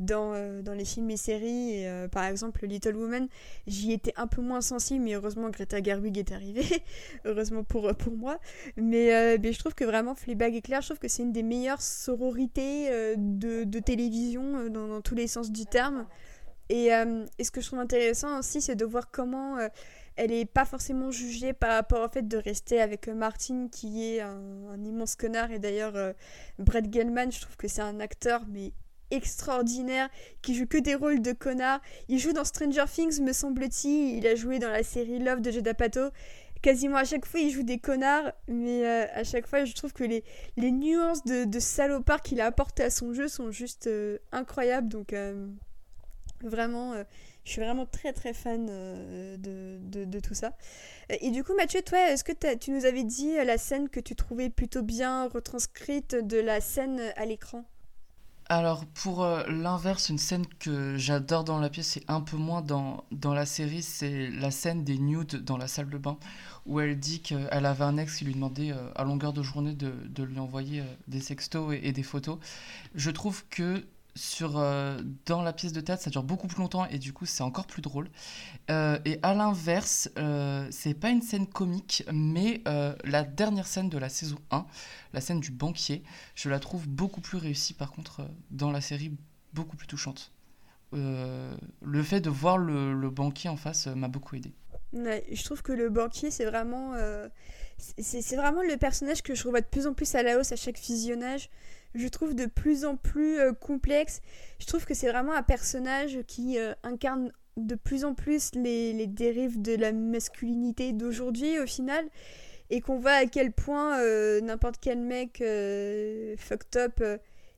dans, 0.00 0.32
euh, 0.34 0.62
dans 0.62 0.72
les 0.72 0.84
films 0.84 1.10
et 1.10 1.16
séries. 1.16 1.86
Euh, 1.86 2.08
par 2.08 2.24
exemple, 2.24 2.66
Little 2.66 2.96
Woman, 2.96 3.28
j'y 3.66 3.92
étais 3.92 4.12
un 4.16 4.26
peu 4.26 4.42
moins 4.42 4.60
sensible, 4.60 5.04
mais 5.04 5.14
heureusement 5.14 5.50
Greta 5.50 5.82
Gerwig 5.82 6.18
est 6.18 6.32
arrivée, 6.32 6.82
heureusement 7.24 7.62
pour, 7.62 7.88
euh, 7.88 7.92
pour 7.92 8.16
moi. 8.16 8.40
Mais, 8.76 9.38
je 9.40 9.58
trouve 9.58 9.74
que 9.74 9.84
vraiment 9.84 10.14
Fleabag 10.14 10.54
et 10.54 10.62
Claire, 10.62 10.80
je 10.80 10.88
trouve 10.88 10.98
que 10.98 11.08
c'est 11.08 11.22
une 11.22 11.32
des 11.32 11.42
meilleures 11.42 11.82
sororités 11.82 12.90
de, 13.16 13.64
de, 13.64 13.78
télévision 13.78 14.68
dans, 14.68 15.00
tous 15.00 15.14
les 15.14 15.26
sens 15.26 15.50
du 15.50 15.66
terme. 15.66 16.06
Et, 16.68 16.88
ce 16.88 17.50
que 17.50 17.60
je 17.60 17.66
trouve 17.66 17.80
intéressant 17.80 18.38
aussi, 18.38 18.60
c'est 18.60 18.76
de 18.76 18.84
voir 18.84 19.10
comment 19.10 19.58
elle 20.22 20.32
est 20.32 20.44
pas 20.44 20.64
forcément 20.64 21.10
jugée 21.10 21.52
par 21.52 21.70
rapport 21.70 22.04
au 22.04 22.08
fait 22.08 22.26
de 22.26 22.36
rester 22.36 22.80
avec 22.80 23.08
Martin 23.08 23.68
qui 23.70 24.04
est 24.04 24.20
un, 24.20 24.82
immense 24.84 25.16
connard 25.16 25.50
et 25.50 25.58
d'ailleurs 25.58 25.94
Brett 26.58 26.92
Gelman 26.92 27.32
je 27.32 27.40
trouve 27.40 27.56
que 27.56 27.68
c'est 27.68 27.82
un 27.82 28.00
acteur 28.00 28.42
mais 28.48 28.72
extraordinaire 29.10 30.08
qui 30.42 30.54
joue 30.54 30.66
que 30.66 30.78
des 30.78 30.94
rôles 30.94 31.22
de 31.22 31.32
connard. 31.32 31.80
Il 32.08 32.18
joue 32.18 32.32
dans 32.32 32.44
Stranger 32.44 32.84
Things, 32.92 33.20
me 33.20 33.32
semble-t-il. 33.32 34.16
Il 34.16 34.26
a 34.26 34.34
joué 34.34 34.58
dans 34.58 34.70
la 34.70 34.82
série 34.82 35.18
Love 35.18 35.40
de 35.40 35.50
Jada 35.50 35.74
Pato. 35.74 36.10
Quasiment 36.62 36.98
à 36.98 37.04
chaque 37.04 37.24
fois, 37.24 37.40
il 37.40 37.50
joue 37.50 37.62
des 37.62 37.78
connards, 37.78 38.32
mais 38.46 38.86
euh, 38.86 39.06
à 39.14 39.24
chaque 39.24 39.46
fois, 39.46 39.64
je 39.64 39.74
trouve 39.74 39.94
que 39.94 40.04
les, 40.04 40.22
les 40.58 40.70
nuances 40.70 41.24
de, 41.24 41.58
salopard 41.58 42.20
qu'il 42.20 42.40
a 42.40 42.46
apporté 42.46 42.82
à 42.82 42.90
son 42.90 43.14
jeu 43.14 43.28
sont 43.28 43.50
juste 43.50 43.86
euh, 43.86 44.18
incroyables. 44.30 44.88
Donc, 44.88 45.14
euh, 45.14 45.46
vraiment, 46.42 46.92
je 47.50 47.54
suis 47.54 47.62
vraiment 47.62 47.84
très 47.84 48.12
très 48.12 48.32
fan 48.32 48.66
de, 48.66 49.36
de, 49.36 50.04
de, 50.04 50.20
tout 50.20 50.34
ça. 50.34 50.52
Et 51.08 51.32
du 51.32 51.42
coup, 51.42 51.52
Mathieu, 51.56 51.82
toi, 51.82 51.98
est-ce 52.10 52.22
que 52.22 52.54
tu 52.54 52.70
nous 52.70 52.84
avais 52.84 53.02
dit 53.02 53.34
la 53.44 53.58
scène 53.58 53.88
que 53.88 53.98
tu 53.98 54.14
trouvais 54.14 54.50
plutôt 54.50 54.82
bien 54.82 55.26
retranscrite 55.28 56.14
de 56.14 56.38
la 56.38 56.60
scène 56.60 57.00
à 57.16 57.26
l'écran? 57.26 57.64
Alors, 58.48 58.84
pour 58.86 59.22
euh, 59.22 59.44
l'inverse, 59.48 60.08
une 60.08 60.18
scène 60.18 60.44
que 60.46 60.96
j'adore 60.96 61.42
dans 61.42 61.58
la 61.58 61.70
pièce 61.70 61.96
et 61.96 62.04
un 62.06 62.20
peu 62.20 62.36
moins 62.36 62.62
dans, 62.62 63.04
dans 63.10 63.34
la 63.34 63.46
série, 63.46 63.82
c'est 63.82 64.28
la 64.28 64.50
scène 64.50 64.82
des 64.84 64.98
nudes 64.98 65.44
dans 65.44 65.56
la 65.56 65.66
salle 65.68 65.88
de 65.88 65.98
bain, 65.98 66.18
où 66.66 66.78
elle 66.80 66.98
dit 66.98 67.20
qu'elle 67.20 67.66
avait 67.66 67.84
un 67.84 67.96
ex 67.96 68.16
qui 68.16 68.24
lui 68.24 68.34
demandait 68.34 68.72
euh, 68.72 68.90
à 68.96 69.04
longueur 69.04 69.32
de 69.32 69.42
journée 69.42 69.74
de, 69.74 69.92
de 70.04 70.22
lui 70.24 70.38
envoyer 70.38 70.80
euh, 70.80 70.84
des 71.06 71.20
sextos 71.20 71.74
et, 71.80 71.92
des 71.92 72.02
photos. 72.02 72.38
Je 72.96 73.10
trouve 73.10 73.44
que 73.50 73.84
sur, 74.14 74.58
euh, 74.58 75.00
dans 75.26 75.42
la 75.42 75.52
pièce 75.52 75.72
de 75.72 75.80
théâtre, 75.80 76.02
ça 76.02 76.10
dure 76.10 76.22
beaucoup 76.22 76.46
plus 76.46 76.58
longtemps 76.58 76.86
et 76.86 76.98
du 76.98 77.12
coup, 77.12 77.26
c'est 77.26 77.42
encore 77.42 77.66
plus 77.66 77.82
drôle. 77.82 78.08
Euh, 78.70 78.98
et 79.04 79.18
à 79.22 79.34
l'inverse, 79.34 80.10
euh, 80.18 80.66
c'est 80.70 80.94
pas 80.94 81.10
une 81.10 81.22
scène 81.22 81.46
comique, 81.46 82.04
mais 82.12 82.62
la 83.04 83.22
dernière 83.22 83.66
scène 83.66 83.88
de 83.88 83.98
la 83.98 84.08
saison 84.08 84.38
1, 84.50 84.66
la 85.12 85.20
scène 85.20 85.40
du 85.40 85.50
banquier, 85.50 86.02
je 86.34 86.48
la 86.48 86.58
trouve 86.58 86.88
beaucoup 86.88 87.20
plus 87.20 87.38
réussie 87.38 87.74
par 87.74 87.92
contre 87.92 88.22
dans 88.50 88.70
la 88.70 88.80
série, 88.80 89.12
beaucoup 89.52 89.76
plus 89.76 89.86
touchante. 89.86 90.32
le 90.92 92.02
fait 92.02 92.20
de 92.20 92.30
voir 92.30 92.58
le, 92.58 92.92
le 92.94 93.10
banquier 93.10 93.48
en 93.48 93.56
face 93.56 93.86
m'a 93.86 94.08
beaucoup 94.08 94.36
aidé. 94.36 94.52
je 94.92 95.44
trouve 95.44 95.62
que 95.62 95.72
le 95.72 95.88
banquier, 95.88 96.30
c'est 96.30 96.44
vraiment, 96.44 96.94
c'est 97.98 98.36
vraiment 98.36 98.62
le 98.62 98.76
personnage 98.76 99.22
que 99.22 99.34
je 99.34 99.44
revois 99.44 99.60
de 99.60 99.66
plus 99.66 99.86
en 99.86 99.94
plus 99.94 100.14
à 100.14 100.22
la 100.22 100.38
hausse 100.38 100.52
à 100.52 100.56
chaque 100.56 100.78
visionnage 100.78 101.50
je 101.94 102.08
trouve 102.08 102.34
de 102.34 102.46
plus 102.46 102.84
en 102.84 102.96
plus 102.96 103.38
euh, 103.38 103.52
complexe. 103.52 104.20
Je 104.58 104.66
trouve 104.66 104.84
que 104.84 104.94
c'est 104.94 105.08
vraiment 105.08 105.32
un 105.32 105.42
personnage 105.42 106.18
qui 106.26 106.58
euh, 106.58 106.72
incarne 106.82 107.32
de 107.56 107.74
plus 107.74 108.04
en 108.04 108.14
plus 108.14 108.52
les, 108.54 109.06
dérives 109.06 109.60
de 109.60 109.74
la 109.74 109.92
masculinité 109.92 110.92
d'aujourd'hui 110.92 111.58
au 111.58 111.66
final. 111.66 112.04
Et 112.70 112.80
qu'on 112.80 112.98
voit 112.98 113.12
à 113.12 113.26
quel 113.26 113.50
point 113.50 113.98
euh, 113.98 114.40
n'importe 114.40 114.76
quel 114.80 114.98
mec 114.98 115.42
fucked 116.38 116.76
up 116.76 117.02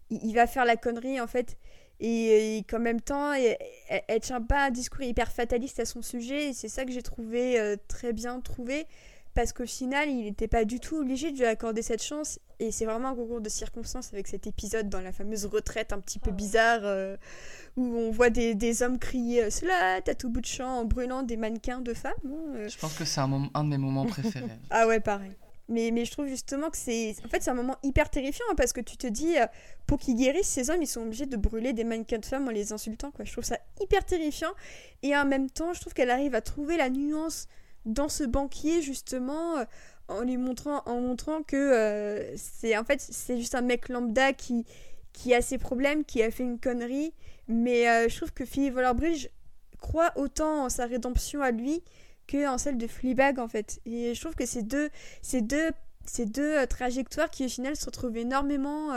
il, 0.09 0.34
va 0.34 0.46
faire 0.46 0.64
la 0.64 0.76
connerie 0.76 1.20
en 1.20 1.26
fait. 1.26 1.59
Et, 2.00 2.64
qu'en 2.68 2.80
même 2.80 3.00
temps 3.00 3.34
elle, 3.34 3.59
elle, 4.09 4.20
tient 4.20 4.40
pas 4.40 4.66
un 4.66 4.70
discours 4.70 5.02
hyper 5.02 5.30
fataliste 5.30 5.78
à 5.80 5.84
son 5.84 6.00
sujet. 6.00 6.48
Et 6.48 6.52
c'est 6.54 6.70
ça 6.70 6.86
que 6.86 6.92
j'ai 6.92 7.02
trouvé 7.02 7.76
très 7.88 8.14
bien 8.14 8.40
trouvé 8.40 8.86
parce 9.34 9.52
qu'au 9.52 9.66
final, 9.66 10.10
il 10.10 10.24
n'était 10.24 10.48
pas 10.48 10.64
du 10.64 10.78
tout 10.78 10.96
obligé 10.96 11.32
de 11.32 11.38
lui 11.38 11.46
accorder 11.46 11.82
cette 11.82 12.02
chance. 12.02 12.38
Et 12.59 12.70
c'est 12.70 12.84
vraiment 12.84 13.09
un 13.09 13.14
concours 13.14 13.40
de 13.40 13.48
circonstances 13.48 14.12
avec 14.12 14.28
cet 14.28 14.46
épisode 14.46 14.88
dans 14.88 15.00
la 15.00 15.10
fameuse 15.10 15.46
retraite 15.46 15.92
un 15.92 16.00
petit 16.00 16.18
peu 16.18 16.30
bizarre 16.30 16.80
euh, 16.84 17.16
où 17.76 17.82
on 17.82 18.10
voit 18.10 18.30
des, 18.30 18.54
des 18.54 18.82
hommes 18.82 18.98
crier 18.98 19.50
Cela, 19.50 20.00
t'as 20.02 20.14
tout 20.14 20.28
bout 20.28 20.40
de 20.40 20.46
champ 20.46 20.80
en 20.80 20.84
brûlant 20.84 21.22
des 21.22 21.36
mannequins 21.36 21.80
de 21.80 21.94
femmes. 21.94 22.12
Hein, 22.26 22.54
euh. 22.56 22.68
Je 22.68 22.78
pense 22.78 22.94
que 22.94 23.04
c'est 23.04 23.20
un, 23.20 23.50
un 23.54 23.64
de 23.64 23.68
mes 23.70 23.78
moments 23.78 24.06
préférés. 24.06 24.46
ah 24.70 24.86
ouais, 24.86 25.00
pareil. 25.00 25.32
Mais, 25.68 25.90
mais, 25.90 26.04
je 26.04 26.10
trouve 26.10 26.26
justement 26.26 26.70
que 26.70 26.76
c'est 26.76 27.14
en 27.24 27.28
fait 27.28 27.42
c'est 27.42 27.50
un 27.50 27.54
moment 27.54 27.76
hyper 27.82 28.10
terrifiant 28.10 28.44
hein, 28.50 28.54
parce 28.56 28.72
que 28.72 28.80
tu 28.80 28.96
te 28.96 29.06
dis 29.06 29.38
euh, 29.38 29.46
pour 29.86 30.00
qu'ils 30.00 30.16
guérissent 30.16 30.48
ces 30.48 30.70
hommes 30.70 30.82
ils 30.82 30.88
sont 30.88 31.02
obligés 31.02 31.24
de 31.24 31.36
brûler 31.36 31.72
des 31.72 31.84
mannequins 31.84 32.18
de 32.18 32.26
femmes 32.26 32.48
en 32.48 32.50
les 32.50 32.72
insultant 32.72 33.12
quoi 33.12 33.24
je 33.24 33.30
trouve 33.32 33.44
ça 33.44 33.59
hyper 33.80 34.04
terrifiant 34.04 34.50
et 35.04 35.16
en 35.16 35.24
même 35.24 35.48
temps 35.48 35.72
je 35.72 35.80
trouve 35.80 35.94
qu'elle 35.94 36.10
arrive 36.10 36.34
à 36.34 36.40
trouver 36.40 36.76
la 36.76 36.90
nuance 36.90 37.46
dans 37.84 38.09
ce 38.09 38.24
banquier 38.24 38.82
justement 38.82 39.59
euh, 39.59 39.64
en 40.09 40.22
lui 40.22 40.36
montrant 40.36 40.82
en 40.86 41.00
montrant 41.00 41.42
que 41.42 41.56
euh, 41.56 42.36
c'est 42.36 42.76
en 42.76 42.84
fait 42.84 43.00
c'est 43.00 43.38
juste 43.38 43.54
un 43.54 43.62
mec 43.62 43.88
lambda 43.88 44.32
qui 44.32 44.64
qui 45.12 45.34
a 45.34 45.42
ses 45.42 45.59
problèmes 45.59 46.04
qui 46.04 46.22
a 46.22 46.30
fait 46.30 46.42
une 46.44 46.59
connerie. 46.59 47.12
Mais 47.48 47.88
euh, 47.88 48.09
je 48.09 48.16
trouve 48.16 48.32
que 48.32 48.44
Philippe 48.46 48.76
Waller-Bridge 48.76 49.28
croit 49.78 50.12
autant 50.16 50.64
en 50.64 50.68
sa 50.68 50.86
rédemption 50.86 51.42
à 51.42 51.50
lui 51.50 51.82
que 52.26 52.48
en 52.48 52.56
celle 52.56 52.78
de 52.78 52.86
Fleabag 52.86 53.38
en 53.38 53.48
fait. 53.48 53.80
Et 53.84 54.14
je 54.14 54.20
trouve 54.20 54.34
que 54.34 54.46
ces 54.46 54.62
deux 54.62 54.88
ces 55.20 55.42
deux 55.42 55.70
ces 56.06 56.24
deux 56.24 56.66
trajectoires 56.66 57.30
qui 57.30 57.44
au 57.44 57.48
final 57.48 57.76
se 57.76 57.84
retrouvent 57.84 58.16
énormément 58.16 58.92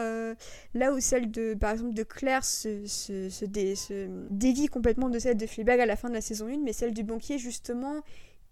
là 0.73 0.91
où 0.91 0.99
celle 0.99 1.29
de 1.29 1.53
par 1.53 1.71
exemple 1.71 1.93
de 1.93 2.01
Claire 2.01 2.43
se, 2.43 2.87
se, 2.87 4.05
dévie 4.31 4.67
complètement 4.67 5.09
de 5.09 5.19
celle 5.19 5.37
de 5.37 5.45
Fleabag 5.45 5.79
à 5.81 5.85
la 5.85 5.95
fin 5.97 6.09
de 6.09 6.15
la 6.15 6.21
saison 6.21 6.47
1 6.47 6.59
mais 6.63 6.73
celle 6.73 6.93
du 6.93 7.03
banquier 7.03 7.37
justement 7.37 8.01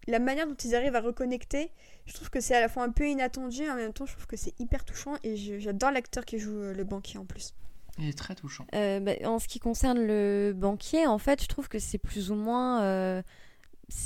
la 0.07 0.19
manière 0.19 0.47
dont 0.47 0.55
ils 0.55 0.75
arrivent 0.75 0.95
à 0.95 1.01
reconnecter, 1.01 1.71
je 2.05 2.13
trouve 2.13 2.29
que 2.29 2.41
c'est 2.41 2.55
à 2.55 2.61
la 2.61 2.69
fois 2.69 2.83
un 2.83 2.91
peu 2.91 3.07
inattendu, 3.07 3.63
et 3.63 3.69
en 3.69 3.75
même 3.75 3.93
temps, 3.93 4.05
je 4.05 4.13
trouve 4.13 4.27
que 4.27 4.37
c'est 4.37 4.59
hyper 4.59 4.83
touchant 4.85 5.13
et 5.23 5.35
j'adore 5.59 5.91
l'acteur 5.91 6.25
qui 6.25 6.39
joue 6.39 6.57
euh, 6.57 6.73
le 6.73 6.83
banquier 6.83 7.19
en 7.19 7.25
plus. 7.25 7.53
Il 7.99 8.09
est 8.09 8.17
très 8.17 8.35
touchant. 8.35 8.65
Euh, 8.73 8.99
bah, 8.99 9.13
en 9.25 9.39
ce 9.39 9.47
qui 9.47 9.59
concerne 9.59 9.99
le 9.99 10.53
banquier, 10.55 11.05
en 11.05 11.19
fait, 11.19 11.41
je 11.41 11.47
trouve 11.47 11.69
que 11.69 11.79
c'est 11.79 11.99
plus 11.99 12.31
ou 12.31 12.35
moins. 12.35 12.81
Euh, 12.81 13.21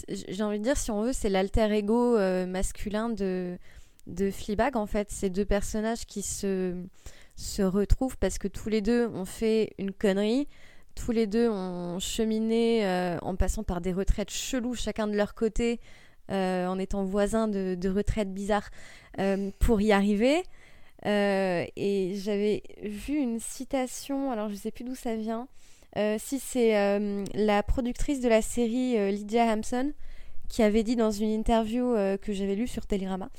j'ai 0.10 0.44
envie 0.44 0.60
de 0.60 0.64
dire, 0.64 0.78
si 0.78 0.92
on 0.92 1.02
veut, 1.02 1.14
c'est 1.14 1.30
l'alter 1.30 1.72
ego 1.72 2.18
masculin 2.48 3.10
de, 3.10 3.58
de 4.08 4.30
Fleabag, 4.30 4.76
en 4.76 4.88
fait. 4.88 5.10
Ces 5.10 5.30
deux 5.30 5.46
personnages 5.46 6.06
qui 6.06 6.22
se, 6.22 6.76
se 7.38 7.62
retrouvent 7.62 8.18
parce 8.18 8.38
que 8.40 8.50
tous 8.50 8.68
les 8.68 8.82
deux 8.82 9.08
ont 9.08 9.24
fait 9.24 9.74
une 9.78 9.94
connerie 9.94 10.50
tous 10.98 11.12
les 11.12 11.28
deux 11.28 11.50
ont 11.50 12.00
cheminé 12.00 12.86
euh, 12.86 13.18
en 13.22 13.36
passant 13.36 13.64
par 13.64 13.82
des 13.82 13.94
retraites 13.94 14.32
cheloues, 14.32 14.76
chacun 14.76 15.08
de 15.08 15.16
leur 15.16 15.36
côté, 15.36 15.80
euh, 16.32 16.66
en 16.68 16.80
étant 16.80 17.04
voisins 17.06 17.48
de, 17.48 17.90
retraites 17.90 18.34
bizarres, 18.34 18.70
euh, 19.20 19.52
pour 19.60 19.80
y 19.80 19.92
arriver. 19.92 20.44
et 21.06 22.14
j'avais 22.16 22.64
vu 22.82 23.16
une 23.16 23.40
citation, 23.40 24.32
alors 24.32 24.50
je 24.50 24.54
ne 24.54 24.60
sais 24.60 24.72
plus 24.72 24.84
d'où 24.84 24.96
ça 24.96 25.16
vient, 25.16 25.48
si 26.18 26.40
c'est 26.40 26.74
la 27.34 27.64
productrice 27.64 28.20
de 28.20 28.30
la 28.30 28.42
série 28.42 29.12
Lydia 29.12 29.46
Hampson, 29.46 29.94
qui 30.50 30.64
avait 30.64 30.84
dit 30.84 30.96
dans 30.96 31.12
une 31.12 31.30
interview 31.30 31.94
que 32.22 32.34
j'avais 32.34 32.56
lue 32.56 32.68
sur 32.68 32.86
Télérama, 32.88 33.30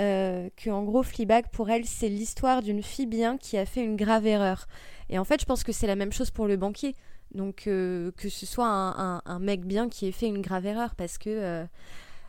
que 0.00 0.70
en 0.70 0.82
gros 0.82 1.02
Fleabag 1.02 1.50
pour 1.52 1.68
elle 1.70 1.84
c'est 1.84 2.08
l'histoire 2.08 2.62
d'une 2.62 2.82
fille 2.82 3.06
bien 3.06 3.36
qui 3.36 3.58
a 3.58 3.66
fait 3.66 3.84
une 3.84 3.96
grave 3.96 4.26
erreur 4.26 4.66
et 5.10 5.18
en 5.18 5.24
fait, 5.24 5.40
je 5.40 5.44
pense 5.44 5.64
que 5.64 5.72
c'est 5.72 5.88
la 5.88 5.96
même 5.96 6.12
chose 6.12 6.30
pour 6.30 6.46
le 6.46 6.56
banquier. 6.56 6.96
Donc, 7.34 7.66
euh, 7.66 8.12
que 8.12 8.28
ce 8.28 8.46
soit 8.46 8.66
un, 8.66 9.38
mec 9.40 9.64
bien 9.64 9.88
qui 9.88 10.06
ait 10.06 10.12
fait 10.12 10.26
une 10.26 10.40
grave 10.40 10.66
erreur, 10.66 10.94
parce 10.94 11.18
que, 11.18 11.30
euh, 11.30 11.66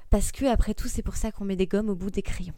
parce 0.09 0.31
que 0.31 0.45
après 0.45 0.73
tout, 0.73 0.87
c'est 0.87 1.03
pour 1.03 1.15
ça 1.15 1.31
qu'on 1.31 1.45
met 1.45 1.55
des 1.55 1.67
gommes 1.67 1.89
au 1.89 1.95
bout 1.95 2.09
des 2.09 2.23
crayons. 2.23 2.55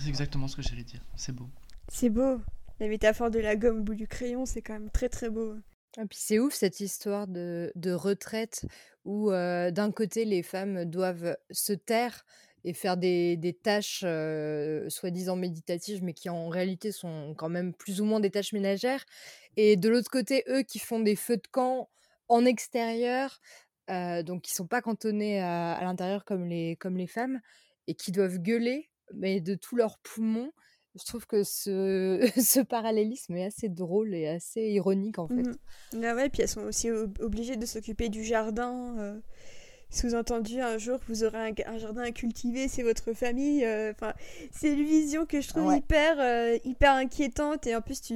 C'est 0.00 0.08
exactement 0.08 0.48
ce 0.48 0.56
que 0.56 0.62
j'allais 0.62 0.82
dire. 0.82 1.04
C'est 1.14 1.32
beau. 1.32 1.48
C'est 1.88 2.08
beau. 2.08 2.40
La 2.80 2.88
métaphore 2.88 3.30
de 3.30 3.38
la 3.38 3.54
gomme 3.54 3.80
au 3.80 3.82
bout 3.82 3.94
du 3.94 4.08
crayon, 4.08 4.46
c'est 4.46 4.62
quand 4.62 4.72
même 4.72 4.90
très 4.90 5.08
très 5.08 5.28
beau. 5.28 5.54
Et 5.98 6.06
puis 6.06 6.18
c'est 6.20 6.40
ouf 6.40 6.54
cette 6.54 6.80
histoire 6.80 7.28
de, 7.28 7.70
de 7.76 7.92
retraite 7.92 8.66
où 9.04 9.30
euh, 9.30 9.70
d'un 9.70 9.92
côté 9.92 10.24
les 10.24 10.42
femmes 10.42 10.84
doivent 10.84 11.36
se 11.50 11.72
taire 11.72 12.24
et 12.64 12.72
faire 12.72 12.96
des, 12.96 13.36
des 13.36 13.52
tâches 13.52 14.04
soi-disant 14.88 15.36
méditatives, 15.36 16.02
mais 16.02 16.14
qui 16.14 16.28
en 16.28 16.48
réalité 16.48 16.92
sont 16.92 17.34
quand 17.36 17.48
même 17.48 17.74
plus 17.74 18.00
ou 18.00 18.04
moins 18.04 18.20
des 18.20 18.30
tâches 18.30 18.52
ménagères. 18.52 19.04
Et 19.56 19.76
de 19.76 19.88
l'autre 19.88 20.10
côté, 20.10 20.44
eux 20.48 20.62
qui 20.62 20.78
font 20.78 21.00
des 21.00 21.16
feux 21.16 21.36
de 21.36 21.46
camp 21.50 21.88
en 22.28 22.44
extérieur, 22.44 23.40
donc 23.88 24.42
qui 24.42 24.54
sont 24.54 24.66
pas 24.66 24.80
cantonnés 24.80 25.40
à, 25.40 25.78
l'intérieur 25.82 26.24
comme 26.24 26.46
les, 26.46 26.76
comme 26.76 26.96
les 26.96 27.06
femmes, 27.06 27.40
et 27.86 27.94
qui 27.94 28.12
doivent 28.12 28.38
gueuler, 28.38 28.90
mais 29.14 29.40
de 29.40 29.54
tous 29.54 29.76
leurs 29.76 29.98
poumons. 29.98 30.52
Je 30.94 31.04
trouve 31.04 31.26
que 31.26 31.42
ce, 31.42 32.20
ce 32.40 32.60
parallélisme 32.60 33.36
est 33.36 33.44
assez 33.44 33.68
drôle 33.68 34.14
et 34.14 34.28
assez 34.28 34.62
ironique 34.62 35.18
en 35.18 35.28
fait. 35.28 35.42
Mmh 35.42 36.04
ah 36.04 36.14
ouais, 36.14 36.28
puis 36.28 36.42
elles 36.42 36.48
sont 36.48 36.62
aussi 36.62 36.90
obligées 36.90 37.56
de 37.56 37.66
s'occuper 37.66 38.08
du 38.08 38.24
jardin. 38.24 39.20
Sous-entendu, 39.94 40.60
un 40.60 40.76
jour, 40.76 40.98
vous 41.08 41.24
aurez 41.24 41.54
un, 41.66 41.78
jardin 41.78 42.02
à 42.02 42.10
cultiver, 42.10 42.68
c'est 42.68 42.82
votre 42.82 43.12
famille. 43.12 43.64
Enfin, 43.90 44.12
c'est 44.50 44.72
une 44.72 44.84
vision 44.84 45.24
que 45.24 45.40
je 45.40 45.48
trouve 45.48 45.74
hyper, 45.74 46.16
hyper 46.64 46.94
inquiétante. 46.94 47.66
Et 47.66 47.76
en 47.76 47.80
plus, 47.80 48.00
tu, 48.00 48.14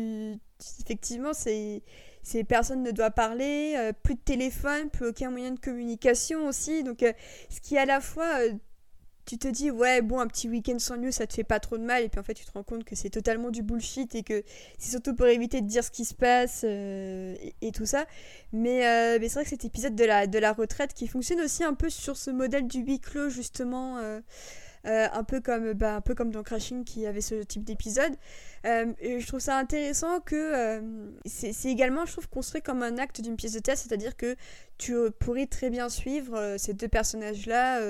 effectivement, 0.81 1.33
c'est 1.33 1.83
ces 2.29 2.45
personnes 2.45 2.83
ne 2.83 2.91
doivent 2.91 3.13
parler, 3.13 3.75
euh, 3.79 3.93
plus 4.03 4.15
de 4.15 4.21
téléphone, 4.21 4.91
plus 4.91 5.07
aucun 5.07 5.31
moyen 5.31 5.53
de 5.53 5.59
communication 5.59 6.47
aussi. 6.47 6.83
Donc, 6.83 7.03
euh, 7.03 7.13
ce 7.49 7.61
qui 7.61 7.79
à 7.79 7.87
la 7.87 8.03
fois, 8.03 8.41
euh, 8.41 8.53
tu 9.29 9.39
te 9.39 9.49
dis, 9.49 9.71
ouais, 9.71 10.01
bon, 10.03 10.21
un 10.21 10.27
petit 10.27 10.49
week-end 10.49 10.79
sans 10.79 10.97
news, 10.97 11.13
ça 11.13 11.27
te 11.27 11.35
fait 11.35 11.45
pas 11.45 11.61
trop 11.61 11.77
de 11.79 11.85
mal. 11.85 12.03
Et 12.03 12.09
puis 12.09 12.19
en 12.19 12.23
fait, 12.23 12.35
tu 12.35 12.45
te 12.45 12.53
rends 12.53 12.63
compte 12.63 12.85
que 12.85 12.97
c'est 12.97 13.11
totalement 13.11 13.51
du 13.51 13.63
bullshit 13.63 14.15
et 14.15 14.23
que 14.23 14.43
c'est 14.79 14.91
surtout 14.91 15.15
pour 15.15 15.27
éviter 15.27 15.61
de 15.61 15.67
dire 15.67 15.85
ce 15.85 15.91
qui 15.91 16.05
se 16.05 16.15
passe 16.15 16.65
et, 16.65 17.73
tout 17.75 17.87
ça. 17.87 18.07
Mais, 18.53 19.19
mais 19.19 19.29
c'est 19.29 19.35
vrai 19.35 19.45
que 19.45 19.51
cet 19.51 19.65
épisode 19.65 19.95
de 19.95 20.05
la, 20.05 20.27
de 20.27 20.39
la 20.39 20.53
retraite 20.53 20.95
qui 20.95 21.07
fonctionne 21.09 21.41
aussi 21.41 21.63
un 21.63 21.75
peu 21.75 21.91
sur 21.91 22.17
ce 22.17 22.31
modèle 22.31 22.67
du 22.67 22.81
huis 22.81 23.01
clos, 23.01 23.29
justement. 23.29 23.99
Euh, 24.87 25.09
un, 25.13 25.25
peu 25.25 25.41
comme, 25.41 25.73
bah, 25.73 25.97
un 25.97 26.01
peu 26.01 26.15
comme 26.15 26.31
dans 26.31 26.43
Crashing 26.43 26.85
qui 26.85 27.07
avait 27.07 27.21
ce 27.21 27.43
type 27.43 27.65
d'épisode. 27.65 28.15
Euh, 28.65 28.93
je 29.03 29.27
trouve 29.27 29.41
ça 29.41 29.59
intéressant 29.59 30.21
que 30.21 30.37
euh, 30.37 31.11
c'est 31.27 31.53
également, 31.67 32.07
je 32.07 32.13
trouve, 32.13 32.29
construit 32.29 32.63
comme 32.63 32.83
un 32.83 32.97
acte 32.99 33.21
d'une 33.21 33.37
pièce 33.37 33.53
de 33.53 33.59
théâtre, 33.59 33.83
c'est-à-dire 33.83 34.17
que 34.17 34.37
tu 34.79 34.95
pourrais 35.19 35.47
très 35.47 35.71
bien 35.71 35.89
suivre 35.89 36.57
ces 36.59 36.75
deux 36.75 36.89
personnages-là 36.89 37.81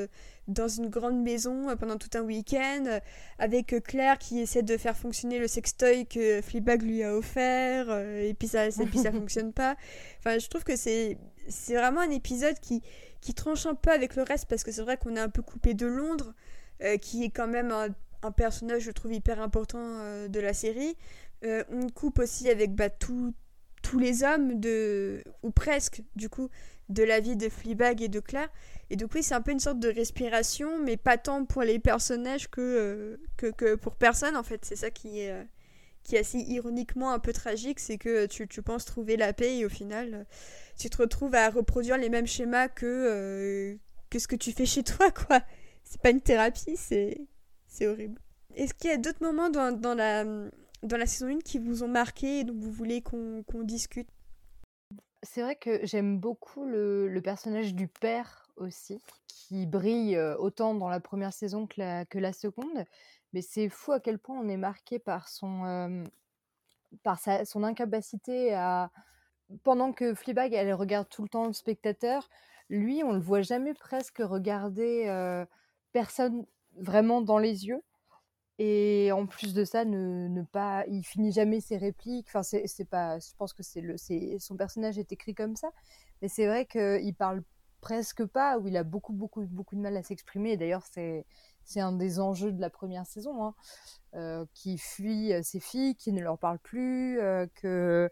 dans 0.48 0.68
une 0.68 0.88
grande 0.88 1.22
maison 1.22 1.76
pendant 1.76 1.96
tout 1.96 2.10
un 2.14 2.22
week-end, 2.22 3.00
avec 3.38 3.74
Claire 3.84 4.18
qui 4.18 4.40
essaie 4.40 4.62
de 4.62 4.76
faire 4.76 4.96
fonctionner 4.96 5.38
le 5.38 5.46
sextoy 5.46 6.06
que 6.06 6.40
Fleabag 6.42 6.82
lui 6.82 7.02
a 7.02 7.14
offert, 7.14 7.90
et 7.98 8.34
puis 8.34 8.48
ça, 8.48 8.66
et 8.66 8.86
puis 8.86 8.98
ça 8.98 9.12
fonctionne 9.12 9.52
pas. 9.52 9.76
Enfin, 10.18 10.38
je 10.38 10.48
trouve 10.48 10.64
que 10.64 10.76
c'est 10.76 11.18
vraiment 11.68 12.00
un 12.00 12.10
épisode 12.10 12.58
qui, 12.60 12.82
qui 13.20 13.34
tranche 13.34 13.66
un 13.66 13.74
peu 13.74 13.90
avec 13.90 14.16
le 14.16 14.22
reste, 14.22 14.46
parce 14.48 14.64
que 14.64 14.72
c'est 14.72 14.82
vrai 14.82 14.96
qu'on 14.96 15.16
est 15.16 15.20
un 15.20 15.28
peu 15.28 15.42
coupé 15.42 15.74
de 15.74 15.86
Londres. 15.86 16.34
Euh, 16.84 16.96
qui 16.96 17.24
est 17.24 17.30
quand 17.30 17.48
même 17.48 17.72
un, 17.72 18.30
personnage, 18.30 18.82
je 18.82 18.92
trouve, 18.92 19.12
hyper 19.12 19.40
important 19.40 19.80
euh, 19.80 20.28
de 20.28 20.38
la 20.38 20.52
série. 20.52 20.96
Euh, 21.44 21.64
on 21.70 21.88
coupe 21.88 22.20
aussi 22.20 22.48
avec 22.48 22.74
bah, 22.74 22.88
tous 22.88 23.34
les 23.98 24.22
hommes, 24.22 24.60
de, 24.60 25.24
ou 25.42 25.50
presque, 25.50 26.02
du 26.14 26.28
coup, 26.28 26.50
de 26.88 27.02
la 27.02 27.20
vie 27.20 27.36
de 27.36 27.48
Fleabag 27.48 28.02
et 28.02 28.08
de 28.08 28.20
Claire. 28.20 28.48
Et 28.90 28.96
donc 28.96 29.14
oui, 29.14 29.22
c'est 29.22 29.34
un 29.34 29.42
peu 29.42 29.50
une 29.50 29.60
sorte 29.60 29.78
de 29.78 29.88
respiration, 29.88 30.82
mais 30.82 30.96
pas 30.96 31.18
tant 31.18 31.44
pour 31.44 31.62
les 31.62 31.78
personnages 31.78 32.48
que, 32.48 33.20
que, 33.36 33.74
pour 33.74 33.96
personne, 33.96 34.36
en 34.36 34.42
fait. 34.42 34.64
C'est 34.64 34.76
ça 34.76 34.90
qui 34.90 35.20
est, 35.20 35.46
qui 36.02 36.16
est 36.16 36.20
assez 36.20 36.38
ironiquement 36.38 37.12
un 37.12 37.18
peu 37.18 37.32
tragique, 37.32 37.80
c'est 37.80 37.98
que 37.98 38.26
tu, 38.26 38.48
tu, 38.48 38.62
penses 38.62 38.86
trouver 38.86 39.16
la 39.16 39.32
paix 39.32 39.58
et 39.58 39.64
au 39.66 39.68
final, 39.68 40.26
tu 40.78 40.88
te 40.88 40.96
retrouves 40.96 41.34
à 41.34 41.50
reproduire 41.50 41.98
les 41.98 42.08
mêmes 42.08 42.26
schémas 42.26 42.68
que, 42.68 43.78
que 44.08 44.18
ce 44.18 44.26
que 44.26 44.36
tu 44.36 44.52
fais 44.52 44.66
chez 44.66 44.82
toi, 44.82 45.10
quoi 45.26 45.42
c'est 45.88 46.00
pas 46.00 46.10
une 46.10 46.20
thérapie, 46.20 46.76
c'est, 46.76 47.18
c'est 47.66 47.86
horrible. 47.86 48.20
Est-ce 48.54 48.74
qu'il 48.74 48.90
y 48.90 48.92
a 48.92 48.98
d'autres 48.98 49.22
moments 49.22 49.48
dans, 49.48 49.72
dans, 49.72 49.94
la, 49.94 50.24
dans 50.24 50.96
la 50.96 51.06
saison 51.06 51.28
1 51.28 51.38
qui 51.38 51.58
vous 51.58 51.82
ont 51.82 51.88
marqué 51.88 52.40
et 52.40 52.44
dont 52.44 52.54
vous 52.54 52.70
voulez 52.70 53.00
qu'on, 53.00 53.42
qu'on 53.44 53.62
discute? 53.62 54.08
C'est 55.22 55.42
vrai 55.42 55.56
que 55.56 55.84
j'aime 55.84 56.18
beaucoup 56.18 56.64
le, 56.64 57.20
personnage 57.22 57.74
du 57.74 57.88
père 57.88 58.48
aussi, 58.56 59.00
qui 59.26 59.66
brille 59.66 60.18
autant 60.38 60.74
dans 60.74 60.88
la 60.88 61.00
première 61.00 61.32
saison 61.32 61.66
que 61.66 62.18
la, 62.18 62.32
seconde. 62.32 62.84
Mais 63.32 63.42
c'est 63.42 63.68
fou 63.68 63.92
à 63.92 64.00
quel 64.00 64.18
point 64.18 64.38
on 64.38 64.48
est 64.48 64.56
marqué 64.56 64.98
par 64.98 65.28
son, 65.28 66.04
par 67.02 67.18
sa, 67.18 67.44
son 67.44 67.64
incapacité 67.64 68.54
à. 68.54 68.90
Pendant 69.64 69.92
que 69.94 70.14
Fleabag, 70.14 70.52
elle 70.52 70.74
regarde 70.74 71.08
tout 71.08 71.22
le 71.22 71.28
temps 71.28 71.46
le 71.46 71.54
spectateur, 71.54 72.28
lui, 72.68 73.02
on 73.02 73.12
le 73.12 73.18
voit 73.18 73.40
jamais 73.40 73.72
presque 73.74 74.18
regarder. 74.18 75.44
Personne 75.92 76.44
vraiment 76.76 77.20
dans 77.22 77.38
les 77.38 77.66
yeux. 77.66 77.82
Et 78.58 79.12
en 79.12 79.26
plus 79.26 79.54
de 79.54 79.64
ça, 79.64 79.84
ne, 79.84 80.42
pas, 80.42 80.84
il 80.88 81.04
finit 81.04 81.30
jamais 81.30 81.60
ses 81.60 81.76
répliques. 81.76 82.26
Enfin, 82.28 82.42
c'est 82.42 82.88
pas, 82.88 83.18
je 83.20 83.32
pense 83.36 83.52
que 83.52 83.62
c'est 83.62 83.80
le, 83.80 83.96
c'est 83.96 84.38
son 84.40 84.56
personnage 84.56 84.98
est 84.98 85.12
écrit 85.12 85.34
comme 85.34 85.54
ça. 85.54 85.70
Mais 86.22 86.28
c'est 86.28 86.46
vrai 86.46 86.66
qu'il 86.66 87.14
parle 87.14 87.42
presque 87.80 88.24
pas, 88.26 88.58
ou 88.58 88.66
il 88.66 88.76
a 88.76 88.82
beaucoup, 88.82 89.12
beaucoup, 89.12 89.44
beaucoup 89.46 89.76
de 89.76 89.80
mal 89.80 89.96
à 89.96 90.02
s'exprimer. 90.02 90.52
Et 90.52 90.56
d'ailleurs, 90.56 90.84
c'est, 90.92 91.24
c'est 91.64 91.80
un 91.80 91.92
des 91.92 92.18
enjeux 92.18 92.50
de 92.50 92.60
la 92.60 92.70
première 92.70 93.06
saison, 93.06 93.44
hein. 93.44 93.54
euh, 94.14 94.44
qui 94.54 94.78
fuit 94.78 95.32
euh, 95.32 95.42
ses 95.42 95.60
filles, 95.60 95.94
qui 95.94 96.12
ne 96.12 96.20
leur 96.20 96.38
parle 96.38 96.58
plus, 96.58 97.20
euh, 97.20 97.46
que 97.54 98.10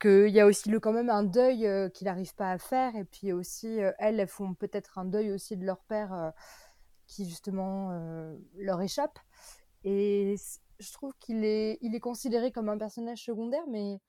qu'il 0.00 0.30
y 0.30 0.40
a 0.40 0.46
aussi 0.46 0.70
quand 0.82 0.92
même 0.92 1.08
un 1.08 1.22
deuil 1.22 1.66
qu'il 1.92 2.06
n'arrive 2.06 2.34
pas 2.34 2.50
à 2.50 2.58
faire. 2.58 2.96
Et 2.96 3.04
puis 3.04 3.32
aussi, 3.32 3.78
elles, 3.98 4.20
elles 4.20 4.28
font 4.28 4.52
peut-être 4.54 4.98
un 4.98 5.04
deuil 5.04 5.30
aussi 5.30 5.56
de 5.56 5.64
leur 5.64 5.78
père 5.84 6.32
qui 7.06 7.28
justement 7.28 7.90
euh, 7.92 8.36
leur 8.56 8.80
échappe. 8.82 9.18
Et 9.84 10.36
je 10.78 10.92
trouve 10.92 11.12
qu'il 11.20 11.44
est, 11.44 11.78
il 11.82 11.94
est 11.94 12.00
considéré 12.00 12.52
comme 12.52 12.68
un 12.68 12.78
personnage 12.78 13.22
secondaire, 13.22 13.64
mais 13.68 14.00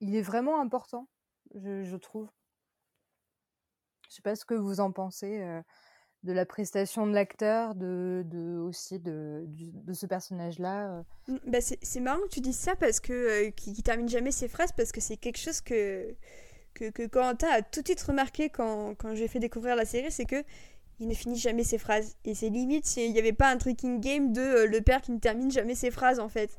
il 0.00 0.14
est 0.14 0.22
vraiment 0.22 0.60
important, 0.60 1.08
je, 1.54 1.96
trouve. 1.96 2.28
Je 4.08 4.16
sais 4.16 4.22
pas 4.22 4.36
ce 4.36 4.44
que 4.44 4.54
vous 4.54 4.80
en 4.80 4.92
pensez 4.92 5.40
euh, 5.40 5.62
de 6.22 6.32
la 6.32 6.44
prestation 6.44 7.06
de 7.06 7.12
l'acteur, 7.12 7.74
de, 7.74 8.22
de, 8.26 8.58
aussi 8.58 8.98
de, 8.98 9.44
de, 9.46 9.92
ce 9.94 10.04
personnage-là. 10.04 10.90
Euh. 10.90 11.02
Mmh, 11.28 11.50
bah 11.50 11.60
c'est 11.60 12.00
marrant 12.00 12.20
que 12.22 12.28
tu 12.28 12.40
dises 12.40 12.58
ça 12.58 12.76
parce 12.76 13.00
que 13.00 13.48
qui, 13.50 13.82
termine 13.82 14.08
jamais 14.08 14.32
ses 14.32 14.48
phrases 14.48 14.72
parce 14.72 14.92
que 14.92 15.00
c'est 15.00 15.16
quelque 15.16 15.38
chose 15.38 15.60
que 15.60 16.14
que, 16.74 16.90
que 16.90 17.06
Quentin 17.06 17.48
a 17.48 17.62
tout 17.62 17.80
de 17.80 17.86
suite 17.86 18.02
remarqué 18.02 18.50
quand, 18.50 18.94
quand 18.96 19.14
j'ai 19.14 19.28
fait 19.28 19.38
découvrir 19.38 19.76
la 19.76 19.86
série, 19.86 20.12
c'est 20.12 20.26
que 20.26 20.44
il 21.00 21.08
ne 21.08 21.14
finit 21.14 21.38
jamais 21.38 21.64
ses 21.64 21.78
phrases. 21.78 22.16
Et 22.24 22.34
c'est 22.34 22.48
limite 22.48 22.86
s'il 22.86 23.12
n'y 23.12 23.18
avait 23.18 23.32
pas 23.32 23.50
un 23.50 23.56
tricking 23.56 24.00
game 24.00 24.32
de 24.32 24.40
euh, 24.40 24.66
le 24.66 24.80
père 24.80 25.02
qui 25.02 25.12
ne 25.12 25.18
termine 25.18 25.50
jamais 25.50 25.74
ses 25.74 25.90
phrases 25.90 26.18
en 26.18 26.28
fait. 26.28 26.50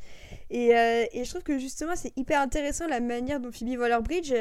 Et, 0.50 0.76
euh, 0.76 1.06
et 1.12 1.24
je 1.24 1.30
trouve 1.30 1.44
que 1.44 1.58
justement 1.58 1.96
c'est 1.96 2.16
hyper 2.18 2.42
intéressant 2.42 2.88
la 2.88 3.00
manière 3.00 3.40
dont 3.40 3.52
Phoebe 3.52 3.80
Waller-Bridge 3.80 4.34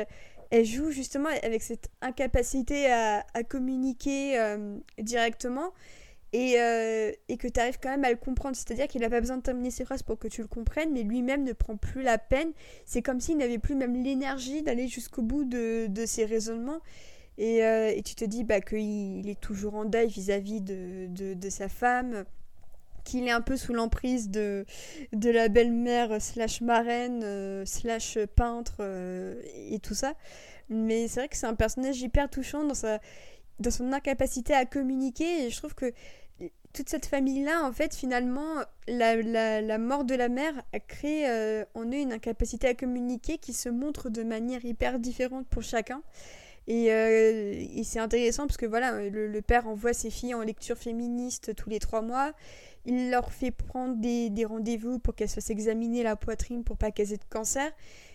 elle 0.51 0.65
joue 0.65 0.93
justement 0.93 1.29
avec 1.43 1.63
cette 1.63 1.89
incapacité 2.01 2.91
à, 2.93 3.25
communiquer 3.49 4.39
euh, 4.39 4.77
directement 4.99 5.73
et, 6.33 6.53
et 7.29 7.37
que 7.37 7.49
tu 7.49 7.59
arrives 7.59 7.79
quand 7.83 7.89
même 7.89 8.05
à 8.05 8.11
le 8.11 8.17
comprendre. 8.17 8.55
C'est-à-dire 8.55 8.87
qu'il 8.87 9.01
n'a 9.01 9.11
pas 9.11 9.21
besoin 9.21 9.39
de 9.39 9.43
terminer 9.43 9.73
ses 9.73 9.85
phrases 9.85 10.05
pour 10.05 10.19
que 10.19 10.29
tu 10.29 10.43
le 10.43 10.47
comprennes, 10.47 10.93
mais 10.93 11.03
lui-même 11.03 11.43
ne 11.43 11.53
prend 11.53 11.77
plus 11.77 12.03
la 12.03 12.19
peine. 12.19 12.53
C'est 12.85 13.03
comme 13.03 13.21
s'il 13.21 13.39
n'avait 13.39 13.59
plus 13.59 13.75
même 13.75 14.01
l'énergie 14.01 14.63
d'aller 14.63 14.87
jusqu'au 14.87 15.23
bout 15.23 15.45
de 15.45 16.05
ses 16.07 16.27
raisonnements. 16.27 16.81
Euh, 17.39 17.93
et, 17.95 18.03
tu 18.03 18.15
te 18.15 18.25
dis 18.25 18.45
bah, 18.45 18.61
qu'il 18.61 19.29
est 19.29 19.41
toujours 19.41 19.75
en 19.75 19.85
deuil 19.85 20.09
vis-à-vis 20.09 20.61
de, 20.61 21.49
sa 21.51 21.69
femme, 21.69 22.25
qu'il 23.05 23.27
est 23.27 23.33
un 23.33 23.41
peu 23.41 23.57
sous 23.57 23.73
l'emprise 23.73 24.31
de, 24.31 24.65
de 25.13 25.31
la 25.31 25.49
belle-mère 25.49 26.21
slash 26.21 26.61
marraine, 26.61 27.23
euh, 27.25 27.65
slash 27.65 28.19
peintre 28.35 28.77
euh, 28.81 29.41
et 29.71 29.79
tout 29.79 29.95
ça. 29.95 30.15
Mais 30.69 31.09
c'est 31.09 31.21
vrai 31.21 31.29
que 31.29 31.37
c'est 31.37 31.47
un 31.47 31.55
personnage 31.55 32.01
hyper 32.01 32.29
touchant 32.29 32.65
dans, 32.65 32.75
sa, 32.75 33.01
dans 33.61 33.71
son 33.71 33.93
incapacité 33.93 34.55
à 34.55 34.65
communiquer 34.65 35.47
et 35.47 35.51
je 35.51 35.57
trouve 35.57 35.75
que 35.75 35.93
toute 36.73 36.89
cette 36.91 37.07
famille-là, 37.07 37.65
en 37.65 37.73
fait, 37.73 37.95
finalement, 37.95 38.57
la, 38.87 39.17
la, 39.17 39.63
la, 39.63 39.79
mort 39.79 40.05
de 40.05 40.15
la 40.15 40.29
mère 40.29 40.53
a 40.75 40.81
créé 40.81 41.27
en 41.75 41.85
eux 41.85 41.97
une 41.97 42.13
incapacité 42.13 42.69
à 42.69 42.75
communiquer 42.75 43.39
qui 43.39 43.55
se 43.55 43.71
montre 43.71 44.11
de 44.11 44.23
manière 44.23 44.63
hyper 44.65 44.99
différente 44.99 45.47
pour 45.47 45.63
chacun. 45.63 46.03
Euh, 46.69 47.67
et, 47.77 47.85
c'est 47.85 47.99
intéressant 47.99 48.47
parce 48.47 48.57
que 48.57 48.67
voilà, 48.67 49.09
le, 49.09 49.41
père 49.43 49.69
envoie 49.69 49.93
ses 49.93 50.11
filles 50.11 50.35
en 50.35 50.43
lecture 50.43 50.77
féministe 50.77 51.55
tous 51.55 51.71
les 51.71 51.79
trois 51.79 52.03
mois. 52.03 52.33
Il 52.85 53.11
leur 53.11 53.33
fait 53.33 53.51
prendre 53.51 53.97
des, 53.97 54.45
rendez-vous 54.45 54.99
pour 54.99 55.15
qu'elles 55.15 55.29
se 55.29 55.37
fassent 55.37 55.51
examiner 55.51 56.03
la 56.03 56.17
poitrine 56.17 56.65
pour 56.65 56.77
pas 56.77 56.91
qu'elles 56.91 57.13
aient 57.13 57.19
de 57.19 57.25
cancer. 57.31 57.71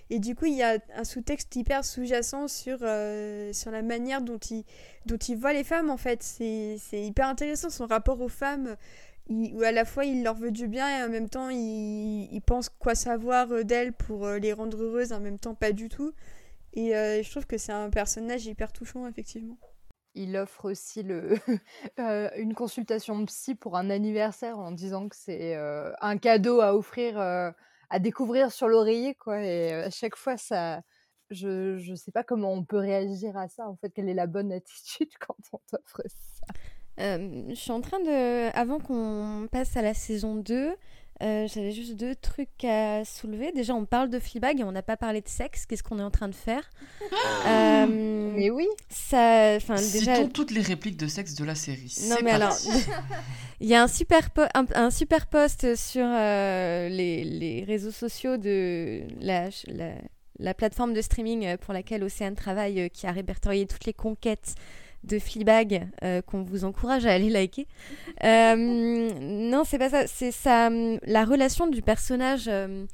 Et 0.10 0.20
du 0.20 0.36
coup, 0.36 0.46
il 0.46 0.56
y 0.56 0.64
a 0.64 0.78
un 0.96 1.06
sous-texte 1.06 1.56
hyper 1.56 1.86
sous-jacent 1.86 2.50
sur, 2.50 2.80
euh, 2.82 3.54
sur 3.54 3.72
la 3.72 3.82
manière 3.82 4.22
dont 4.22 4.38
il, 4.38 4.66
dont 5.06 5.18
il 5.18 5.38
voit 5.38 5.54
les 5.54 5.64
femmes, 5.64 5.90
en 5.90 5.98
fait. 5.98 6.22
C'est 6.22 6.78
hyper 6.92 7.28
intéressant, 7.28 7.70
son 7.70 7.86
rapport 7.86 8.20
aux 8.20 8.28
femmes, 8.28 8.76
où 9.30 9.62
à 9.62 9.72
la 9.72 9.86
fois 9.86 10.04
il 10.04 10.24
leur 10.24 10.36
veut 10.36 10.52
du 10.52 10.68
bien 10.68 11.00
et 11.00 11.04
en 11.04 11.10
même 11.10 11.30
temps 11.30 11.50
il, 11.50 12.28
il 12.34 12.42
pense 12.42 12.68
quoi 12.68 12.96
savoir 12.96 13.50
euh, 13.54 13.64
d'elles 13.64 13.94
pour 13.94 14.28
les 14.28 14.52
rendre 14.52 14.82
heureuses, 14.84 15.14
en 15.14 15.22
même 15.22 15.40
temps 15.40 15.56
pas 15.56 15.72
du 15.72 15.88
tout. 15.88 16.12
Et 16.74 16.96
euh, 16.96 17.22
je 17.22 17.30
trouve 17.30 17.46
que 17.46 17.58
c'est 17.58 17.72
un 17.72 17.90
personnage 17.90 18.46
hyper 18.46 18.72
touchant, 18.72 19.08
effectivement. 19.08 19.58
il 20.14 20.36
offre 20.38 20.72
aussi 20.72 21.04
le, 21.04 21.38
une 22.38 22.54
consultation 22.54 23.26
psy 23.26 23.56
pour 23.56 23.78
un 23.78 23.90
anniversaire 23.90 24.60
en 24.60 24.72
disant 24.72 25.10
que 25.10 25.16
c'est 25.16 25.56
un 25.56 26.18
cadeau 26.18 26.62
à 26.62 26.76
offrir, 26.76 27.20
à 27.20 28.00
découvrir 28.00 28.52
sur 28.52 28.68
l'oreiller, 28.68 29.16
quoi. 29.16 29.42
Et 29.42 29.74
à 29.74 29.90
chaque 29.90 30.16
fois, 30.16 30.38
ça, 30.38 30.82
je 31.32 31.90
ne 31.90 31.96
sais 31.96 32.12
pas 32.12 32.24
comment 32.24 32.54
on 32.54 32.64
peut 32.64 32.78
réagir 32.78 33.38
à 33.38 33.48
ça, 33.48 33.68
en 33.68 33.76
fait, 33.78 33.90
quelle 33.90 34.10
est 34.10 34.14
la 34.14 34.28
bonne 34.28 34.52
attitude 34.52 35.10
quand 35.20 35.36
on 35.54 35.60
t'offre 35.70 36.02
ça. 36.08 37.18
je 37.18 37.54
suis 37.56 37.72
en 37.72 37.82
train 37.82 38.00
de, 38.00 38.56
avant 38.56 38.80
qu'on 38.80 39.48
passe 39.52 39.76
à 39.78 39.82
la 39.82 39.94
saison 39.94 40.36
2, 40.36 40.76
euh, 41.22 41.48
j'avais 41.48 41.72
juste 41.72 41.96
deux 41.96 42.16
trucs 42.16 42.64
à 42.64 43.06
soulever. 43.06 43.52
Déjà, 43.52 43.76
on 43.76 43.86
parle 43.86 44.10
de 44.10 44.18
Fleabag 44.18 44.60
et 44.60 44.64
on 44.64 44.72
n'a 44.72 44.82
pas 44.82 44.98
parlé 44.98 45.22
de 45.22 45.28
sexe. 45.28 45.66
Qu'est-ce 45.66 45.84
qu'on 45.84 46.00
est 46.00 46.04
en 46.04 46.12
train 46.12 46.28
de 46.28 46.36
faire 46.36 46.70
euh, 47.46 47.86
Mais 48.36 48.50
oui. 48.50 48.68
Ça, 48.90 49.60
déjà... 49.60 50.26
toutes 50.28 50.52
les 50.52 50.62
répliques 50.62 50.98
de 50.98 51.08
sexe 51.08 51.36
de 51.36 51.46
la 51.46 51.56
série. 51.56 51.94
Non, 52.10 52.18
mais 52.24 52.32
alors, 52.32 52.56
il 53.60 53.68
y 53.68 53.76
a 53.76 53.84
un 53.84 53.88
super, 53.88 54.30
un, 54.54 54.90
super 54.90 55.28
post 55.28 55.76
sur 55.76 56.06
euh, 56.06 56.90
les, 56.90 57.24
les, 57.24 57.64
réseaux 57.64 57.92
sociaux 57.92 58.38
de 58.38 59.02
la, 59.20 59.50
la, 59.68 59.94
la, 60.40 60.54
plateforme 60.54 60.94
de 60.94 61.02
streaming 61.02 61.58
pour 61.58 61.74
laquelle 61.74 62.04
Océane 62.04 62.36
travaille, 62.36 62.90
qui 62.90 63.06
a 63.06 63.12
répertorié 63.12 63.68
toutes 63.68 63.86
les 63.86 63.94
conquêtes 63.94 64.56
de 65.04 65.20
Fleabag 65.20 65.88
euh, 66.04 66.22
qu'on 66.22 66.44
vous 66.44 66.64
encourage 66.66 67.06
à 67.06 67.14
aller 67.14 67.30
liker. 67.30 67.68
Euh, 68.24 69.10
non, 69.20 69.64
c'est 69.66 69.78
pas 69.78 69.90
ça. 69.90 70.08
C'est 70.08 70.32
ça. 70.32 70.70
La 71.04 71.26
relation 71.26 71.68
du 71.68 71.82
personnage 71.82 72.46
euh, 72.48 72.86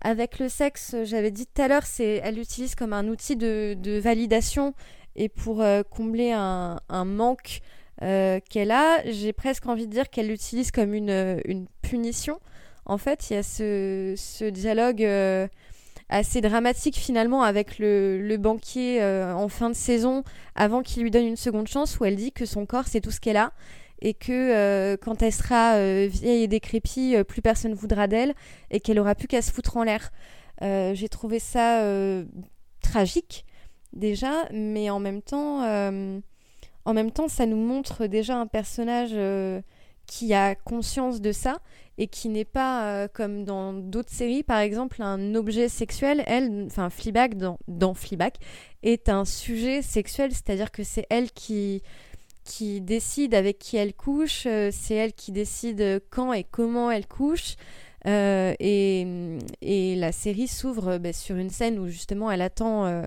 avec 0.00 0.38
le 0.38 0.48
sexe, 0.48 0.96
j'avais 1.04 1.30
dit 1.30 1.46
tout 1.46 1.62
à 1.62 1.68
l'heure, 1.68 1.86
c'est 1.86 2.20
elle 2.24 2.36
l'utilise 2.36 2.74
comme 2.74 2.92
un 2.92 3.08
outil 3.08 3.36
de, 3.36 3.98
validation 4.00 4.74
et 5.16 5.28
pour 5.28 5.64
combler 5.90 6.30
un, 6.32 6.78
manque 7.04 7.60
qu'elle 8.00 8.70
a. 8.70 9.02
J'ai 9.10 9.32
presque 9.32 9.66
envie 9.66 9.86
de 9.88 9.92
dire 9.92 10.08
qu'elle 10.08 10.28
l'utilise 10.28 10.70
comme 10.70 10.94
une, 10.94 11.66
punition. 11.82 12.38
En 12.86 12.96
fait, 12.96 13.28
il 13.28 13.34
y 13.34 13.36
a 13.36 13.42
ce 13.42 14.48
dialogue 14.50 15.04
assez 16.08 16.40
dramatique 16.40 16.96
finalement 16.96 17.42
avec 17.42 17.78
le, 17.78 18.36
banquier 18.38 19.02
euh, 19.02 19.34
en 19.34 19.48
fin 19.48 19.68
de 19.70 19.74
saison 19.74 20.24
avant 20.54 20.82
qu'il 20.82 21.02
lui 21.02 21.10
donne 21.10 21.26
une 21.26 21.36
seconde 21.36 21.68
chance 21.68 21.98
où 22.00 22.04
elle 22.04 22.16
dit 22.16 22.32
que 22.32 22.46
son 22.46 22.66
corps 22.66 22.86
c'est 22.86 23.00
tout 23.00 23.10
ce 23.10 23.20
qu'elle 23.20 23.36
a 23.36 23.52
et 24.00 24.14
que 24.14 24.32
euh, 24.32 24.96
quand 24.96 25.22
elle 25.22 25.32
sera 25.32 25.74
euh, 25.74 26.06
vieille 26.08 26.44
et 26.44 26.48
décrépie, 26.48 27.16
plus 27.26 27.42
personne 27.42 27.74
voudra 27.74 28.06
d'elle 28.06 28.34
et 28.70 28.80
qu'elle 28.80 28.98
aura 29.00 29.14
plus 29.14 29.28
qu'à 29.28 29.42
se 29.42 29.52
foutre 29.52 29.76
en 29.76 29.82
l'air. 29.82 30.10
J'ai 30.60 31.08
trouvé 31.08 31.38
ça 31.38 31.82
tragique 32.82 33.44
déjà, 33.92 34.48
mais 34.52 34.90
en 34.90 34.98
même 34.98 35.22
temps, 35.22 35.62
en 36.84 36.94
même 36.94 37.10
temps, 37.10 37.28
ça 37.28 37.46
nous 37.46 37.56
montre 37.56 38.06
déjà 38.06 38.36
un 38.36 38.46
personnage 38.46 39.16
qui 40.06 40.34
a 40.34 40.54
conscience 40.56 41.20
de 41.20 41.32
ça 41.32 41.58
et 41.98 42.06
qui 42.06 42.28
n'est 42.28 42.44
pas 42.44 42.84
euh, 42.84 43.08
comme 43.12 43.44
dans 43.44 43.72
d'autres 43.72 44.12
séries, 44.12 44.44
par 44.44 44.60
exemple, 44.60 45.02
un 45.02 45.34
objet 45.34 45.68
sexuel. 45.68 46.22
Elle, 46.26 46.64
enfin, 46.66 46.90
Fleabag 46.90 47.34
dans, 47.34 47.58
dans 47.66 47.94
est 48.84 49.08
un 49.08 49.24
sujet 49.24 49.82
sexuel, 49.82 50.30
c'est-à-dire 50.32 50.70
que 50.70 50.84
c'est 50.84 51.06
elle 51.10 51.32
qui 51.32 51.82
qui 52.44 52.80
décide 52.80 53.34
avec 53.34 53.58
qui 53.58 53.76
elle 53.76 53.92
couche, 53.92 54.44
euh, 54.46 54.70
c'est 54.72 54.94
elle 54.94 55.12
qui 55.12 55.32
décide 55.32 56.00
quand 56.08 56.32
et 56.32 56.44
comment 56.44 56.90
elle 56.90 57.06
couche. 57.06 57.56
Euh, 58.06 58.54
et, 58.58 59.06
et, 59.60 59.96
la 59.96 60.12
série 60.12 60.48
s'ouvre 60.48 60.96
bah, 60.96 61.12
sur 61.12 61.36
une 61.36 61.50
scène 61.50 61.78
où 61.78 61.88
justement 61.88 62.30
elle 62.30 62.40
attend, 62.40 63.02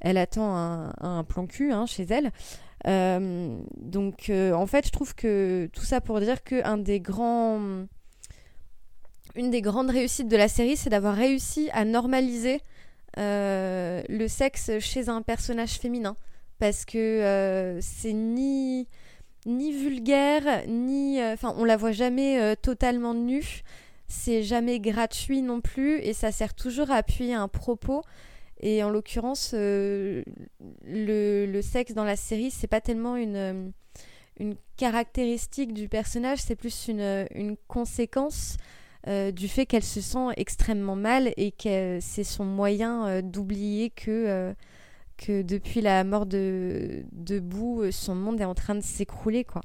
elle 0.00 0.18
attend 0.18 0.54
un, 1.00 1.24
plan 1.24 1.46
cul 1.46 1.72
hein, 1.72 1.86
chez 1.86 2.06
elle. 2.10 2.30
donc 2.84 4.30
en 4.30 4.66
fait 4.66 4.86
je 4.86 4.90
trouve 4.90 5.14
que 5.14 5.70
tout 5.72 5.84
ça 5.84 6.00
pour 6.02 6.20
dire 6.20 6.42
que 6.42 6.62
un 6.64 6.76
des 6.76 7.00
grands 7.00 7.86
une 9.38 9.50
des 9.50 9.62
grandes 9.62 9.90
réussites 9.90 10.28
de 10.28 10.36
la 10.36 10.48
série, 10.48 10.76
c'est 10.76 10.90
d'avoir 10.90 11.14
réussi 11.14 11.70
à 11.72 11.84
normaliser 11.84 12.60
euh, 13.18 14.02
le 14.08 14.26
sexe 14.26 14.72
chez 14.80 15.08
un 15.08 15.22
personnage 15.22 15.78
féminin. 15.78 16.16
Parce 16.58 16.84
que 16.84 16.98
euh, 16.98 17.80
c'est 17.80 18.12
ni, 18.12 18.88
ni 19.46 19.72
vulgaire, 19.72 20.64
ni. 20.66 21.20
Euh, 21.20 21.34
enfin, 21.34 21.54
on 21.56 21.64
la 21.64 21.76
voit 21.76 21.92
jamais 21.92 22.56
totalement 22.56 23.14
nue. 23.14 23.62
C'est 24.08 24.42
jamais 24.42 24.80
gratuit 24.80 25.40
non 25.40 25.60
plus. 25.60 26.00
Et 26.00 26.14
ça 26.14 26.32
sert 26.32 26.54
toujours 26.54 26.90
à 26.90 26.96
appuyer 26.96 27.34
un 27.34 27.46
propos. 27.48 28.02
Et 28.60 28.82
en 28.82 28.90
l'occurrence, 28.90 29.52
le, 29.54 30.24
le, 30.84 31.62
sexe 31.62 31.92
dans 31.94 32.02
la 32.02 32.16
série, 32.16 32.50
c'est 32.50 32.66
pas 32.66 32.80
tellement 32.80 33.14
une, 33.14 33.72
une 34.40 34.56
caractéristique 34.76 35.72
du 35.72 35.88
personnage, 35.88 36.40
c'est 36.40 36.56
plus 36.56 36.88
une, 36.88 37.28
une 37.36 37.56
conséquence 37.68 38.56
euh, 39.08 39.30
du 39.30 39.48
fait 39.48 39.64
qu'elle 39.64 39.84
se 39.84 40.02
sent 40.02 40.26
extrêmement 40.36 40.96
mal 40.96 41.32
et 41.38 41.50
que 41.50 41.98
c'est 42.00 42.24
son 42.24 42.44
moyen 42.44 43.06
euh, 43.06 43.22
d'oublier 43.22 43.88
que, 43.88 44.10
euh, 44.10 44.52
que 45.16 45.40
depuis 45.40 45.80
la 45.80 46.04
mort 46.04 46.26
de, 46.26 47.04
de 47.12 47.90
son 47.90 48.14
monde 48.14 48.38
est 48.40 48.44
en 48.44 48.54
train 48.54 48.74
de 48.74 48.82
s'écrouler. 48.82 49.44
quoi. 49.44 49.62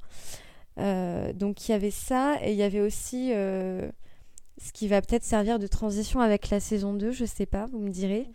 donc 0.77 1.67
il 1.67 1.71
y 1.71 1.75
avait 1.75 1.91
ça 1.91 2.37
et 2.41 2.51
il 2.53 2.57
y 2.57 2.63
avait 2.63 2.79
aussi 2.79 3.31
ce 3.31 4.71
qui 4.73 4.87
va 4.87 5.01
peut-être 5.01 5.25
servir 5.25 5.59
de 5.59 5.67
transition 5.67 6.21
avec 6.21 6.49
la 6.49 6.61
saison 6.61 6.93
2, 6.93 7.11
je 7.11 7.25
sais 7.25 7.45
pas, 7.45 7.65
vous 7.65 7.79
me 7.79 7.89
direz. 7.89 8.29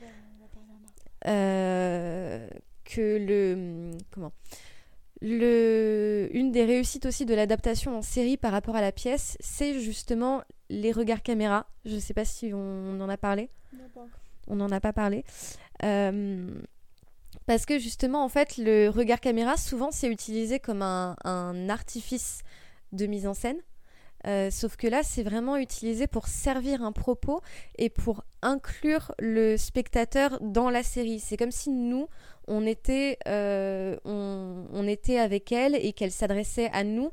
que 2.85 3.19
le... 3.19 3.93
Comment 4.11 4.33
le, 5.21 6.29
une 6.33 6.53
des 6.53 6.65
réussites 6.65 7.05
aussi 7.05 7.27
de 7.27 7.35
l'adaptation 7.35 7.99
en 7.99 8.03
série 8.03 8.37
par 8.37 8.53
rapport 8.53 8.77
à 8.77 8.81
la 8.81 8.93
pièce, 8.93 9.37
c'est 9.41 9.81
justement 9.81 10.43
les 10.71 10.93
regards 10.93 11.23
caméra. 11.23 11.67
Je 11.85 11.95
ne 11.95 12.01
sais 12.01 12.15
pas 12.15 12.25
si 12.25 12.53
on, 12.55 13.01
en 13.01 13.09
a 13.09 13.17
parlé. 13.17 13.51
On 14.47 14.57
n'en 14.57 14.71
a 14.71 14.81
pas 14.81 14.93
parlé. 14.93 15.25
Euh, 15.85 16.61
parce 17.47 17.67
que 17.67 17.79
justement, 17.79 18.25
en 18.25 18.29
fait, 18.29 18.57
le 18.59 18.89
regard 18.89 19.21
caméra, 19.21 19.57
souvent, 19.57 19.91
c'est 19.91 20.09
utilisé 20.09 20.59
comme 20.61 20.83
un, 20.83 21.69
artifice 21.69 22.43
de 22.93 23.07
mise 23.07 23.27
en 23.27 23.35
scène. 23.35 23.59
Euh, 24.27 24.51
sauf 24.51 24.77
que 24.77 24.87
là, 24.89 25.03
c'est 25.03 25.23
vraiment 25.23 25.57
utilisé 25.57 26.09
pour 26.09 26.27
servir 26.27 26.83
un 26.83 26.93
propos 26.93 27.41
et 27.77 27.89
pour 27.89 28.25
inclure 28.43 29.13
le 29.21 29.57
spectateur 29.57 30.39
dans 30.41 30.71
la 30.71 30.83
série. 30.83 31.21
C'est 31.21 31.37
comme 31.37 31.53
si 31.53 31.71
nous, 31.71 32.09
on 32.49 32.67
était, 32.67 33.19
euh, 33.29 33.97
on, 34.05 34.87
était 34.89 35.19
avec 35.19 35.53
elle 35.53 35.77
et 35.77 35.93
qu'elle 35.93 36.11
s'adressait 36.11 36.71
à 36.73 36.83
nous 36.83 37.13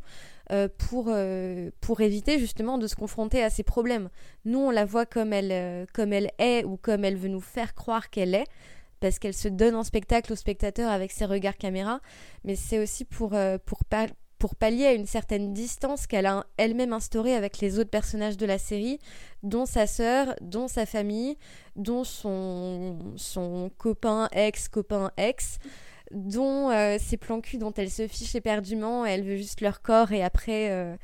euh, 0.52 0.68
pour, 0.78 1.06
euh, 1.10 1.72
pour 1.82 2.02
éviter 2.02 2.40
justement 2.40 2.78
de 2.78 2.88
se 2.88 2.96
confronter 2.96 3.44
à 3.44 3.50
ces 3.50 3.64
problèmes. 3.64 4.10
Nous, 4.46 4.60
on 4.60 4.72
la 4.72 4.86
voit 4.86 5.06
comme 5.06 5.34
elle, 5.34 5.88
comme 5.94 6.14
elle 6.14 6.32
est 6.40 6.64
ou 6.64 6.78
comme 6.78 7.04
elle 7.06 7.18
veut 7.18 7.30
nous 7.30 7.42
faire 7.42 7.74
croire 7.74 8.10
qu'elle 8.10 8.36
est 8.36 8.48
parce 9.00 9.20
qu'elle 9.20 9.34
se 9.34 9.48
donne 9.48 9.76
en 9.76 9.84
spectacle 9.84 10.34
au 10.34 10.36
spectateur 10.36 10.90
avec 10.90 11.12
ses 11.12 11.26
regards 11.26 11.58
caméra, 11.58 12.00
mais 12.44 12.56
c'est 12.56 12.80
aussi 12.80 13.06
pour, 13.06 13.36
pour, 13.66 13.80
pour 14.40 14.56
pallier 14.56 14.86
à 14.86 14.94
une 14.94 15.06
certaine 15.06 15.54
distance 15.54 16.08
qu'elle 16.08 16.26
a 16.26 16.46
elle-même 16.58 16.94
instaurée 16.94 17.36
avec 17.36 17.60
les 17.60 17.80
autres 17.80 17.90
personnages 17.90 18.38
de 18.38 18.46
la 18.46 18.58
série, 18.58 19.00
dont 19.44 19.66
sa 19.66 19.88
sœur, 19.88 20.36
dont 20.42 20.68
sa 20.68 20.86
famille, 20.86 21.38
dont 21.76 22.04
son, 22.04 23.14
son 23.16 23.70
copain, 23.78 24.30
ex-copain, 24.32 25.12
ex, 25.18 25.60
dont 26.12 26.70
euh, 26.70 26.98
ses 27.00 27.18
plans 27.18 27.42
cul 27.42 27.58
dont 27.58 27.74
elle 27.74 27.90
se 27.90 28.08
fiche 28.08 28.36
éperdument, 28.36 29.06
elle 29.06 29.24
veut 29.24 29.38
juste 29.38 29.62
leur 29.62 29.82
corps 29.82 30.12
et 30.12 30.24
après 30.24 30.72
euh, 30.72 30.96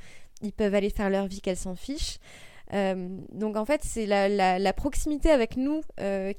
ils 0.41 0.53
peuvent 0.53 0.75
aller 0.75 0.89
faire 0.89 1.09
leur 1.09 1.27
vie 1.27 1.41
qu'elle 1.41 1.57
s'en 1.57 1.75
fiche. 1.75 2.17
Euh, 2.73 3.09
donc 3.33 3.57
en 3.57 3.65
fait, 3.65 3.81
c'est 3.83 4.05
la, 4.05 4.29
la, 4.57 4.73
proximité 4.73 5.29
avec 5.29 5.57
nous 5.57 5.81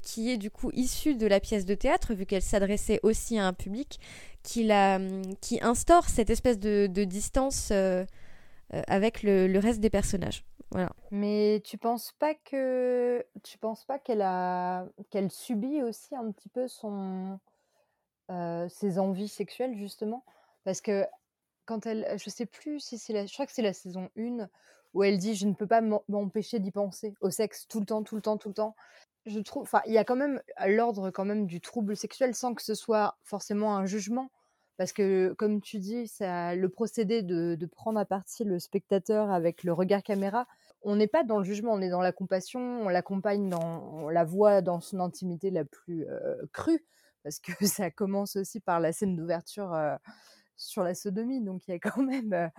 qui 0.01 0.31
est 0.31 0.37
du 0.37 0.49
coup 0.49 0.71
issue 0.73 1.15
de 1.15 1.27
la 1.27 1.39
pièce 1.39 1.65
de 1.65 1.75
théâtre, 1.75 2.15
vu 2.15 2.25
qu'elle 2.25 2.41
s'adressait 2.41 2.99
aussi 3.03 3.37
à 3.37 3.45
un 3.45 3.53
public, 3.53 3.99
qui, 4.41 4.63
la, 4.63 4.99
qui 5.41 5.59
instaure 5.61 6.09
cette 6.09 6.31
espèce 6.31 6.57
de, 6.57 6.87
de 6.87 7.03
distance 7.03 7.71
avec 8.71 9.21
le, 9.21 9.47
le, 9.47 9.59
reste 9.59 9.79
des 9.79 9.91
personnages. 9.91 10.43
Voilà. 10.71 10.89
Mais 11.11 11.61
tu 11.63 11.77
penses 11.77 12.15
pas 12.17 12.33
que 12.33 13.23
tu 13.43 13.59
penses 13.59 13.85
pas 13.85 13.99
qu'elle 13.99 14.23
a 14.23 14.87
qu'elle 15.11 15.29
subit 15.29 15.83
aussi 15.83 16.15
un 16.15 16.31
petit 16.31 16.49
peu 16.49 16.67
son 16.67 17.39
ses 18.29 18.99
envies 18.99 19.27
sexuelles 19.27 19.75
justement? 19.75 20.23
Parce 20.63 20.81
que 20.81 21.05
quand 21.65 21.85
elle 21.85 22.07
je 22.17 22.29
sais 22.29 22.45
plus 22.45 22.79
si 22.79 22.97
c'est 22.97 23.13
la 23.13 23.25
je 23.25 23.33
crois 23.33 23.45
que 23.45 23.53
c'est 23.53 23.61
la 23.61 23.73
saison 23.73 24.09
1 24.17 24.49
où 24.93 25.03
elle 25.03 25.17
dit 25.17 25.35
je 25.35 25.47
ne 25.47 25.53
peux 25.53 25.67
pas 25.67 25.81
m'empêcher 25.81 26.59
d'y 26.59 26.71
penser 26.71 27.15
au 27.21 27.29
sexe 27.29 27.67
tout 27.67 27.79
le 27.79 27.85
temps 27.85 28.03
tout 28.03 28.15
le 28.15 28.21
temps 28.21 28.37
tout 28.37 28.49
le 28.49 28.53
temps. 28.53 28.75
Je 29.25 29.39
trouve, 29.39 29.63
enfin, 29.63 29.81
il 29.85 29.93
y 29.93 29.97
a 29.97 30.03
quand 30.03 30.17
même 30.17 30.41
l'ordre 30.67 31.09
quand 31.09 31.23
même 31.23 31.45
du 31.47 31.61
trouble 31.61 31.95
sexuel 31.95 32.35
sans 32.35 32.53
que 32.53 32.61
ce 32.61 32.75
soit 32.75 33.17
forcément 33.23 33.77
un 33.77 33.85
jugement, 33.85 34.29
parce 34.75 34.91
que 34.91 35.33
comme 35.37 35.61
tu 35.61 35.79
dis, 35.79 36.09
ça, 36.09 36.55
le 36.55 36.67
procédé 36.67 37.21
de, 37.21 37.55
de 37.55 37.65
prendre 37.65 37.99
à 37.99 38.05
partie 38.05 38.43
le 38.43 38.59
spectateur 38.59 39.31
avec 39.31 39.63
le 39.63 39.71
regard 39.71 40.03
caméra, 40.03 40.45
on 40.81 40.97
n'est 40.97 41.07
pas 41.07 41.23
dans 41.23 41.37
le 41.37 41.45
jugement, 41.45 41.71
on 41.71 41.81
est 41.81 41.89
dans 41.89 42.01
la 42.01 42.11
compassion, 42.11 42.59
on 42.81 42.89
l'accompagne 42.89 43.49
dans, 43.49 43.83
on 43.93 44.09
la 44.09 44.25
voit 44.25 44.61
dans 44.61 44.81
son 44.81 44.99
intimité 44.99 45.51
la 45.51 45.63
plus 45.63 46.05
crue, 46.51 46.83
parce 47.23 47.39
que 47.39 47.51
ça 47.67 47.91
commence 47.91 48.35
aussi 48.35 48.59
par 48.59 48.79
la 48.79 48.93
scène 48.93 49.15
d'ouverture 49.15 49.75
sur 50.55 50.83
la 50.83 50.93
sodomie. 50.93 51.41
Donc 51.41 51.67
il 51.67 51.71
y 51.71 51.73
a 51.73 51.79
quand 51.79 52.01
même, 52.03 52.51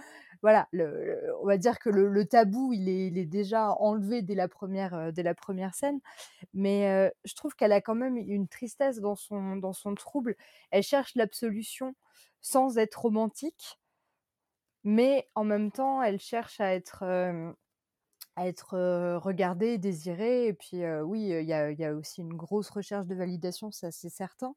voilà, 0.43 0.69
on 0.73 1.47
va 1.47 1.59
dire 1.59 1.79
que 1.79 1.91
le, 1.91 2.25
tabou, 2.27 2.73
il 2.73 2.89
est, 2.89 3.07
il 3.09 3.19
est, 3.19 3.27
déjà 3.27 3.73
enlevé 3.73 4.23
dès 4.23 4.35
la 4.35 4.49
première, 4.49 5.13
dès 5.13 5.23
la 5.23 5.35
première 5.35 5.75
scène. 5.75 6.01
Mais 6.55 7.13
je 7.25 7.35
trouve 7.35 7.55
qu'elle 7.55 7.73
a 7.73 7.81
quand 7.81 7.95
même 7.95 8.17
une 8.17 8.49
tristesse 8.49 9.01
dans 9.01 9.17
son, 9.17 9.57
dans 9.57 9.73
son 9.73 9.95
trouble. 9.95 10.37
Elle 10.71 10.83
cherche 10.83 11.15
l'absolution 11.15 11.95
sans 12.41 12.79
être 12.79 13.03
romantique, 13.03 13.79
mais 14.85 15.29
en 15.35 15.45
même 15.45 15.73
temps, 15.73 16.03
elle 16.03 16.21
cherche 16.21 16.61
à 16.61 16.75
être 16.75 17.05
à 18.37 18.47
être 18.49 19.19
regardée, 19.19 19.79
désirée. 19.79 20.47
Et 20.47 20.53
puis 20.53 20.85
oui, 21.03 21.29
il 21.29 21.47
y 21.47 21.53
a, 21.53 21.71
y 21.71 21.85
a, 21.85 21.95
aussi 21.95 22.21
une 22.21 22.35
grosse 22.35 22.71
recherche 22.71 23.07
de 23.07 23.15
validation, 23.15 23.71
ça 23.71 23.91
c'est 23.91 24.11
certain. 24.11 24.55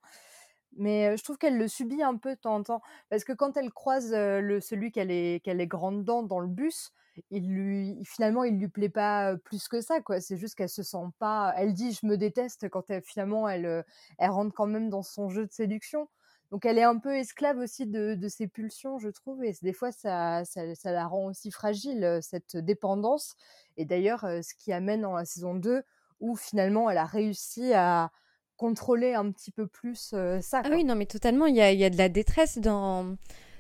Mais 0.75 1.15
je 1.17 1.23
trouve 1.23 1.37
qu'elle 1.37 1.57
le 1.57 1.67
subit 1.67 2.03
un 2.03 2.17
peu 2.17 2.35
de 2.35 2.39
temps 2.39 2.55
en 2.55 2.63
temps. 2.63 2.81
Parce 3.09 3.23
que 3.23 3.33
quand 3.33 3.57
elle 3.57 3.71
croise 3.71 4.11
le, 4.13 4.59
celui 4.61 4.91
qu'elle 4.91 5.11
est, 5.11 5.43
qu'elle 5.43 5.61
est 5.61 5.67
grande 5.67 6.03
dent 6.05 6.23
dans 6.23 6.39
le 6.39 6.47
bus, 6.47 6.91
il 7.31 7.47
lui, 7.49 7.97
finalement, 8.05 8.43
il 8.43 8.59
lui 8.59 8.67
plaît 8.67 8.89
pas 8.89 9.35
plus 9.37 9.67
que 9.67 9.81
ça. 9.81 10.01
quoi. 10.01 10.21
C'est 10.21 10.37
juste 10.37 10.55
qu'elle 10.55 10.69
se 10.69 10.83
sent 10.83 10.97
pas. 11.19 11.53
Elle 11.57 11.73
dit 11.73 11.93
je 11.93 12.05
me 12.05 12.17
déteste 12.17 12.69
quand 12.69 12.89
elle, 12.89 13.01
finalement 13.01 13.49
elle, 13.49 13.83
elle 14.17 14.29
rentre 14.29 14.53
quand 14.53 14.67
même 14.67 14.89
dans 14.89 15.03
son 15.03 15.29
jeu 15.29 15.45
de 15.45 15.51
séduction. 15.51 16.07
Donc 16.52 16.65
elle 16.65 16.78
est 16.78 16.84
un 16.84 16.98
peu 16.98 17.15
esclave 17.15 17.57
aussi 17.57 17.86
de, 17.86 18.15
de 18.15 18.28
ses 18.30 18.48
pulsions, 18.48 18.99
je 18.99 19.10
trouve. 19.10 19.44
Et 19.44 19.53
des 19.61 19.74
fois, 19.74 19.91
ça, 19.91 20.45
ça, 20.45 20.76
ça, 20.76 20.91
la 20.91 21.06
rend 21.06 21.26
aussi 21.26 21.52
fragile, 21.52 22.19
cette 22.22 22.56
dépendance. 22.56 23.36
Et 23.76 23.86
d'ailleurs, 23.86 24.22
ce 24.22 24.53
qui 24.57 24.72
amène 24.72 25.02
dans 25.02 25.15
la 25.15 25.26
saison 25.26 25.56
2, 25.56 25.84
où 26.19 26.36
finalement 26.36 26.90
elle 26.90 26.98
a 26.98 27.06
réussi 27.06 27.74
à 27.74 28.11
contrôler 28.56 29.14
un 29.14 29.32
petit 29.32 29.52
peu 29.52 29.68
plus 29.68 30.15
ça. 30.41 30.61
Ah 30.64 30.69
oui, 30.72 30.84
non, 30.84 30.95
mais 30.95 31.06
totalement. 31.06 31.45
Il 31.48 31.56
y 31.56 31.61
a, 31.61 31.72
y 31.74 31.84
a, 31.84 31.90
de 31.90 31.98
la 31.98 32.10
détresse 32.10 32.57
dans, 32.57 33.18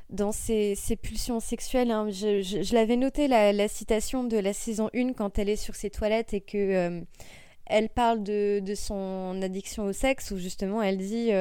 dans 0.09 0.31
ces, 0.31 0.75
ces 0.75 0.95
pulsions 0.95 1.39
sexuelles. 1.41 1.91
Hein. 1.91 2.09
Je, 2.09 2.41
je, 2.41 2.73
l'avais 2.73 2.95
noté, 2.95 3.27
la, 3.27 3.51
la, 3.51 3.67
citation 3.67 4.23
de 4.23 4.37
la 4.37 4.53
saison 4.53 4.89
1 4.95 5.13
quand 5.13 5.37
elle 5.39 5.49
est 5.49 5.57
sur 5.57 5.75
ses 5.75 5.89
toilettes 5.89 6.33
et 6.33 6.41
que 6.41 7.03
elle 7.69 7.89
parle 7.89 8.23
de, 8.23 8.61
de, 8.61 8.75
son 8.75 9.41
addiction 9.41 9.83
au 9.83 9.91
sexe, 9.91 10.31
où 10.31 10.37
justement 10.37 10.81
elle 10.81 10.97
dit 10.97 11.31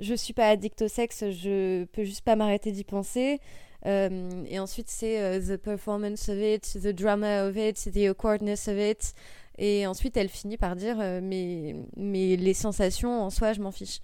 Je 0.00 0.14
suis 0.14 0.32
pas 0.32 0.48
addict 0.48 0.82
au 0.82 0.88
sexe, 0.88 1.24
je 1.30 1.84
peux 1.84 2.04
juste 2.04 2.22
pas 2.22 2.36
m'arrêter 2.36 2.72
d'y 2.72 2.84
penser. 2.84 3.40
et 3.84 4.58
ensuite, 4.58 4.88
c'est 4.88 5.40
the 5.40 5.56
performance 5.56 6.28
of 6.28 6.38
it, 6.38 6.78
the 6.82 6.88
drama 6.88 7.44
of 7.48 7.56
it, 7.56 7.90
the 7.92 8.08
awkwardness 8.08 8.68
of 8.68 8.78
it. 8.78 9.14
Et 9.58 9.86
ensuite, 9.86 10.16
elle 10.16 10.28
finit 10.28 10.56
par 10.56 10.76
dire 10.76 10.98
euh, 11.00 11.20
mais, 11.22 11.74
mais 11.96 12.36
les 12.36 12.54
sensations 12.54 13.22
en 13.22 13.30
soi, 13.30 13.52
je 13.52 13.60
m'en 13.60 13.72
fiche. 13.72 14.00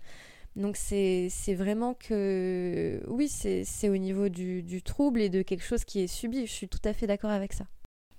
Donc 0.56 0.76
c'est 0.76 1.30
vraiment 1.54 1.94
que 1.94 3.02
oui, 3.08 3.28
c'est 3.28 3.88
au 3.88 3.96
niveau 3.96 4.28
du, 4.28 4.62
du, 4.62 4.82
trouble 4.82 5.20
et 5.20 5.28
de 5.28 5.42
quelque 5.42 5.64
chose 5.64 5.84
qui 5.84 6.00
est 6.00 6.06
subi. 6.06 6.46
Je 6.46 6.52
suis 6.52 6.68
tout 6.68 6.82
à 6.84 6.92
fait 6.92 7.08
d'accord 7.08 7.30
avec 7.30 7.52
ça. 7.52 7.64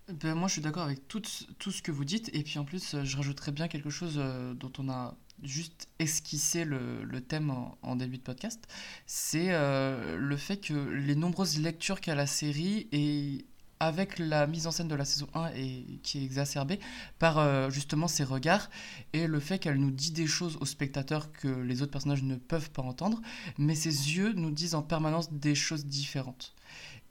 Ben, 0.08 0.36
moi, 0.36 0.48
je 0.48 0.54
suis 0.54 0.62
d'accord 0.62 0.84
avec 0.84 1.08
tout, 1.08 1.22
tout, 1.58 1.72
ce 1.72 1.82
que 1.82 1.92
vous 1.92 2.06
dites. 2.06 2.30
Et 2.34 2.44
puis 2.44 2.60
en 2.60 2.66
plus, 2.66 2.96
je 3.04 3.18
rajouterais 3.18 3.52
bien 3.52 3.68
quelque 3.68 3.90
chose 3.90 4.16
euh, 4.18 4.54
dont 4.54 4.72
on 4.78 4.90
a 4.90 5.16
juste 5.42 5.90
esquissé 6.00 6.64
le, 6.64 7.04
le 7.04 7.22
thème 7.22 7.52
en, 7.82 7.96
début 7.96 8.18
de 8.18 8.24
podcast. 8.24 8.68
C'est 9.08 9.48
euh, 9.50 10.16
le 10.18 10.38
fait 10.38 10.58
que 10.58 10.74
les 10.74 11.16
nombreuses 11.16 11.60
lectures 11.60 12.02
qu'a 12.02 12.16
la 12.16 12.28
série 12.28 12.88
et 12.92 13.46
avec 13.80 14.20
la 14.20 14.48
mise 14.48 14.68
en 14.68 14.72
scène 14.72 14.88
de 14.88 14.96
la 14.96 15.06
saison 15.06 15.28
1 15.34 15.52
et 15.56 16.00
qui 16.02 16.20
est 16.20 16.24
exacerbée 16.24 16.80
par 17.20 17.40
euh, 17.40 17.70
justement 17.70 18.08
ses 18.08 18.24
regards 18.24 18.70
et 19.12 19.28
le 19.28 19.40
fait 19.40 19.60
qu'elle 19.60 19.78
nous 19.78 19.92
dit 19.92 20.12
des 20.12 20.28
choses 20.28 20.58
aux 20.62 20.66
spectateurs 20.66 21.32
que 21.32 21.48
les 21.48 21.82
autres 21.82 21.92
personnages 21.92 22.24
ne 22.24 22.36
peuvent 22.36 22.72
pas 22.72 22.84
entendre, 22.84 23.22
mais 23.58 23.76
ses 23.76 24.16
yeux 24.16 24.32
nous 24.34 24.52
disent 24.52 24.76
en 24.76 24.82
permanence 24.82 25.34
des 25.34 25.56
choses 25.56 25.86
différentes. 25.86 26.56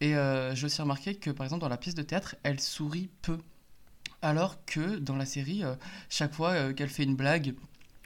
Et 0.01 0.17
euh, 0.17 0.55
j'ai 0.55 0.67
aussi 0.67 0.81
remarqué 0.83 1.15
que 1.15 1.31
par 1.31 1.45
exemple 1.47 1.63
dans 1.63 1.69
la 1.69 1.77
pièce 1.77 1.95
de 1.95 2.03
théâtre, 2.03 2.37
elle 2.43 2.61
sourit 2.61 3.09
peu. 3.23 3.39
Alors 4.23 4.65
que 4.65 4.99
dans 4.99 5.17
la 5.17 5.27
série, 5.27 5.65
euh, 5.65 5.75
chaque 6.09 6.35
fois 6.35 6.73
qu'elle 6.73 6.89
fait 6.89 7.05
une 7.05 7.17
blague, 7.17 7.55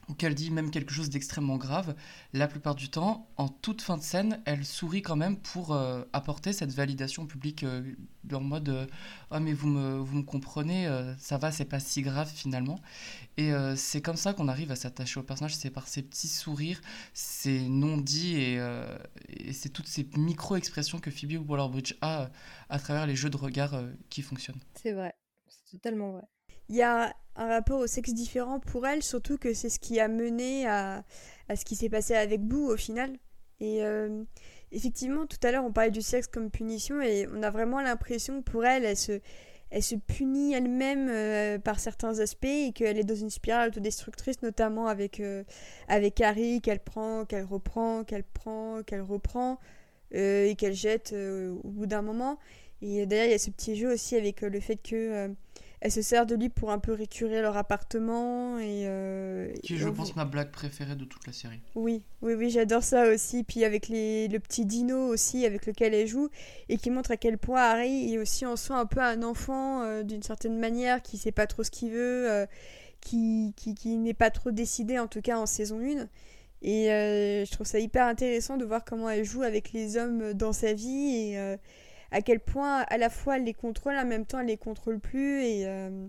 ou 0.09 0.15
qu'elle 0.15 0.35
dit 0.35 0.51
même 0.51 0.71
quelque 0.71 0.93
chose 0.93 1.11
d'extrêmement 1.11 1.57
grave, 1.57 1.95
la 2.33 2.49
plupart 2.49 2.75
du 2.75 2.89
temps, 2.89 3.29
en 3.37 3.49
toute 3.49 3.83
fin 3.83 3.97
de 3.97 4.03
scène, 4.03 4.41
elle 4.47 4.65
sourit 4.65 5.03
quand 5.03 5.17
même 5.17 5.37
pour 5.37 5.73
euh, 5.73 6.03
apporter 6.13 6.53
cette 6.53 6.73
validation 6.73 7.27
publique 7.27 7.63
euh, 7.63 7.95
en 8.33 8.41
mode 8.41 8.69
euh, 8.71 8.87
Ah, 9.31 9.41
mais 9.41 9.53
vous 9.53 9.69
me, 9.69 9.99
vous 9.99 10.17
me 10.17 10.23
comprenez, 10.23 10.89
ça 11.19 11.39
va, 11.39 11.53
c'est 11.53 11.65
pas 11.65 11.81
si 11.81 12.03
grave 12.03 12.31
finalement. 12.35 12.81
Et 13.37 13.53
c'est 13.77 14.03
comme 14.03 14.17
ça 14.17 14.33
qu'on 14.33 14.49
arrive 14.49 14.73
à 14.73 14.77
s'attacher 14.77 15.21
au 15.21 15.23
personnage, 15.23 15.55
c'est 15.55 15.71
par 15.71 15.87
ces 15.87 16.03
petits 16.03 16.29
sourires, 16.29 16.81
ces 17.15 17.69
non-dits 17.69 18.37
et, 18.37 18.55
et 19.29 19.53
c'est 19.53 19.69
toutes 19.69 19.87
ces 19.87 20.09
micro-expressions 20.17 20.99
que 20.99 21.11
Phoebe 21.11 21.49
Waller-Bridge 21.49 21.95
a 22.01 22.31
à 22.69 22.79
travers 22.79 23.07
les 23.07 23.15
jeux 23.15 23.31
de 23.31 23.37
regard 23.37 23.81
qui 24.11 24.23
fonctionnent. 24.23 24.61
C'est 24.75 24.93
vrai, 24.93 25.15
c'est 25.47 25.77
totalement 25.77 26.13
vrai 26.13 26.25
il 26.69 26.77
y 26.77 26.83
a 26.83 27.15
un 27.37 27.47
rapport 27.47 27.81
au 27.81 27.87
sexe 27.87 28.13
différent 28.13 28.61
pour 28.61 28.87
elle, 28.87 29.03
surtout 29.03 29.39
que 29.39 29.55
c'est 29.55 29.69
ce 29.69 29.79
qui 29.79 30.01
a 30.01 30.09
mené 30.09 30.67
à, 30.67 31.05
à 31.49 31.57
ce 31.57 31.65
qui 31.65 31.77
s'est 31.77 31.89
passé 31.89 32.15
avec 32.15 32.43
Boo 32.43 32.73
au 32.73 32.77
final. 32.77 33.17
Et 33.61 33.83
euh, 33.85 34.23
effectivement, 34.73 35.27
tout 35.27 35.39
à 35.43 35.51
l'heure, 35.51 35.65
on 35.65 35.73
parlait 35.73 35.91
du 35.91 36.03
sexe 36.03 36.27
comme 36.27 36.51
punition 36.51 37.01
et 37.01 37.27
on 37.33 37.43
a 37.43 37.51
vraiment 37.51 37.81
l'impression 37.81 38.43
que 38.43 38.51
pour 38.51 38.65
elle, 38.65 38.85
elle 38.85 38.97
se, 38.97 39.21
elle 39.71 39.83
se 39.83 39.95
punit 39.95 40.53
elle-même 40.53 41.09
euh, 41.09 41.59
par 41.59 41.81
certains 41.81 42.19
aspects 42.19 42.45
et 42.45 42.73
qu'elle 42.73 42.99
est 42.99 43.05
dans 43.05 43.17
une 43.17 43.31
spirale 43.31 43.69
autodestructrice, 43.69 44.43
notamment 44.43 44.87
avec, 44.87 45.21
euh, 45.21 45.45
avec 45.89 46.21
Harry, 46.21 46.61
qu'elle 46.61 46.81
prend, 46.81 47.25
qu'elle 47.25 47.45
reprend, 47.45 48.05
qu'elle 48.05 48.25
prend, 48.25 48.83
qu'elle 48.83 49.03
reprend 49.03 49.59
et 50.11 50.55
qu'elle 50.57 50.73
jette 50.73 51.13
au 51.13 51.69
bout 51.69 51.85
d'un 51.85 52.01
moment. 52.01 52.39
Et 52.81 53.05
d'ailleurs, 53.05 53.27
il 53.27 53.31
y 53.33 53.35
a 53.35 53.39
ce 53.39 53.51
petit 53.51 53.77
jeu 53.77 53.93
aussi 53.93 54.17
avec 54.17 54.41
le 54.41 54.59
fait 54.59 54.77
que 54.77 55.35
elle 55.81 55.93
se 55.93 56.03
sert 56.03 56.27
de 56.27 56.35
lui 56.35 56.49
pour 56.49 56.71
un 56.71 56.79
peu 56.79 56.93
récurer 56.93 57.41
leur 57.41 57.57
appartement 57.57 58.59
et 58.59 58.87
euh, 58.87 59.53
qui 59.63 59.77
je 59.77 59.89
pense 59.89 60.17
ma 60.17 60.25
blague 60.25 60.51
préférée 60.51 60.97
de 60.97 61.05
toute 61.05 61.27
la 61.27 61.33
série. 61.33 61.61
Oui 61.77 62.03
oui 62.21 62.35
oui 62.35 62.51
j'adore 62.51 62.83
ça 62.83 63.09
aussi. 63.09 63.45
Puis 63.45 63.65
avec 63.65 63.89
les, 63.89 64.29
le 64.29 64.41
petit 64.41 64.65
dino 64.65 65.07
aussi 65.07 65.47
avec 65.47 65.67
lequel 65.67 65.95
elle 65.95 66.09
joue 66.09 66.29
et 66.69 66.79
qui 66.79 66.91
montre 66.91 67.13
à 67.13 67.17
quel 67.17 67.39
point 67.39 67.63
Harry 67.63 68.13
est 68.13 68.19
aussi 68.19 68.45
en 68.45 68.57
soi 68.57 68.77
un 68.77 68.87
peu 68.87 69.01
un 69.01 69.23
enfant 69.23 69.83
euh, 69.83 70.03
d'une 70.03 70.23
certaine 70.23 70.59
manière 70.59 71.01
qui 71.01 71.17
sait 71.17 71.33
pas 71.33 71.47
trop 71.47 71.63
ce 71.63 71.71
qu'il 71.71 71.91
veut 71.91 72.31
euh, 72.31 72.47
qui, 73.01 73.55
qui, 73.57 73.75
qui 73.75 73.97
n'est 73.97 74.15
pas 74.15 74.31
trop 74.31 74.51
décidé 74.51 74.99
en 74.99 75.07
tout 75.07 75.21
cas 75.21 75.39
en 75.39 75.47
saison 75.47 75.81
1 75.81 76.09
et 76.61 76.87
je 77.47 77.51
trouve 77.53 77.69
ça 77.69 77.79
hyper 77.79 78.05
intéressant 78.05 78.57
de 78.57 78.65
voir 78.65 78.85
comment 78.85 79.09
elle 79.09 79.25
joue 79.25 79.45
avec 79.45 79.73
les 79.73 79.97
hommes 79.97 80.33
dans 80.35 80.53
sa 80.53 80.73
vie 80.73 81.15
et 81.15 81.57
à 82.11 82.23
quel 82.23 82.41
point 82.41 82.81
à 82.89 82.99
la 82.99 83.11
fois 83.11 83.37
elle 83.37 83.45
les 83.45 83.55
contrôle, 83.55 83.97
en 83.97 84.07
même 84.07 84.27
temps 84.27 84.41
elle 84.41 84.47
les 84.47 84.57
contrôle 84.57 84.99
plus 84.99 85.43
et 85.43 85.67
euh, 85.67 86.07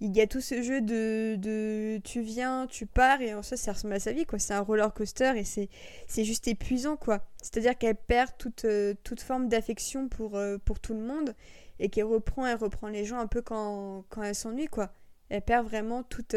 il 0.00 0.16
y 0.16 0.20
a 0.20 0.26
tout 0.26 0.40
ce 0.40 0.62
jeu 0.62 0.80
de, 0.80 1.36
de, 1.38 1.98
tu 2.04 2.20
viens, 2.20 2.66
tu 2.66 2.86
pars 2.86 3.20
et 3.20 3.34
en 3.34 3.42
soi 3.42 3.56
ça 3.56 3.72
ressemble 3.72 3.94
à 3.94 4.00
sa 4.00 4.12
vie 4.12 4.26
quoi. 4.26 4.38
C'est 4.38 4.54
un 4.54 4.60
roller 4.60 4.92
coaster 4.92 5.32
et 5.36 5.44
c'est 5.44 5.68
c'est 6.06 6.24
juste 6.24 6.48
épuisant 6.48 6.96
quoi. 6.96 7.26
C'est-à-dire 7.42 7.76
qu'elle 7.78 7.96
perd 7.96 8.30
toute 8.38 8.64
euh, 8.64 8.94
toute 9.04 9.20
forme 9.20 9.48
d'affection 9.48 10.08
pour 10.08 10.36
euh, 10.36 10.58
pour 10.58 10.80
tout 10.80 10.94
le 10.94 11.00
monde 11.00 11.34
et 11.78 11.88
qu'elle 11.88 12.04
reprend 12.04 12.46
elle 12.46 12.56
reprend 12.56 12.88
les 12.88 13.04
gens 13.04 13.18
un 13.18 13.26
peu 13.26 13.42
quand 13.42 14.04
quand 14.08 14.22
elle 14.22 14.34
s'ennuie 14.34 14.68
quoi. 14.68 14.92
Elle 15.28 15.42
perd 15.42 15.66
vraiment 15.66 16.02
toute 16.02 16.36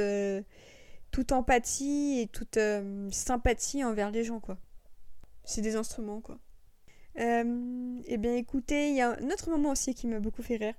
toute 1.11 1.31
empathie 1.31 2.19
et 2.21 2.27
toute 2.27 2.57
sympathie 3.11 3.83
envers 3.83 4.11
les 4.11 4.23
gens 4.23 4.39
quoi. 4.39 4.57
C'est 5.43 5.61
des 5.61 5.75
instruments 5.75 6.21
quoi. 6.21 6.39
Euh, 7.19 7.99
eh 8.07 8.17
bien 8.17 8.35
écoutez, 8.35 8.89
il 8.89 8.95
y 8.95 9.01
a 9.01 9.11
un 9.11 9.29
autre 9.29 9.49
moment 9.49 9.71
aussi 9.71 9.93
qui 9.93 10.07
m'a 10.07 10.19
beaucoup 10.19 10.41
fait 10.41 10.55
rire. 10.55 10.75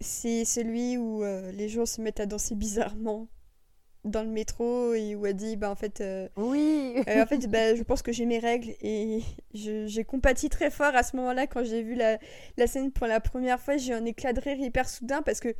C'est 0.00 0.44
celui 0.44 0.96
où 0.96 1.24
euh, 1.24 1.50
les 1.52 1.68
gens 1.68 1.84
se 1.84 2.00
mettent 2.00 2.20
à 2.20 2.26
danser 2.26 2.54
bizarrement 2.54 3.28
dans 4.04 4.22
le 4.22 4.28
métro 4.28 4.94
et 4.94 5.16
où 5.16 5.26
elle 5.26 5.34
dit 5.34 5.56
bah 5.56 5.70
en 5.70 5.74
fait 5.74 6.00
euh, 6.00 6.28
oui. 6.36 6.94
en 7.08 7.26
fait 7.26 7.46
bah, 7.48 7.74
je 7.74 7.82
pense 7.82 8.00
que 8.00 8.12
j'ai 8.12 8.26
mes 8.26 8.38
règles 8.38 8.74
et 8.80 9.22
j'ai 9.54 10.04
compati 10.04 10.48
très 10.48 10.70
fort 10.70 10.94
à 10.94 11.02
ce 11.02 11.16
moment-là 11.16 11.48
quand 11.48 11.64
j'ai 11.64 11.82
vu 11.82 11.94
la, 11.94 12.18
la, 12.56 12.66
scène 12.68 12.92
pour 12.92 13.06
la 13.06 13.20
première 13.20 13.60
fois. 13.60 13.76
J'ai 13.76 13.92
un 13.92 14.04
éclat 14.04 14.32
de 14.32 14.40
rire 14.40 14.58
hyper 14.58 14.88
soudain 14.88 15.20
parce 15.22 15.40
que 15.40 15.54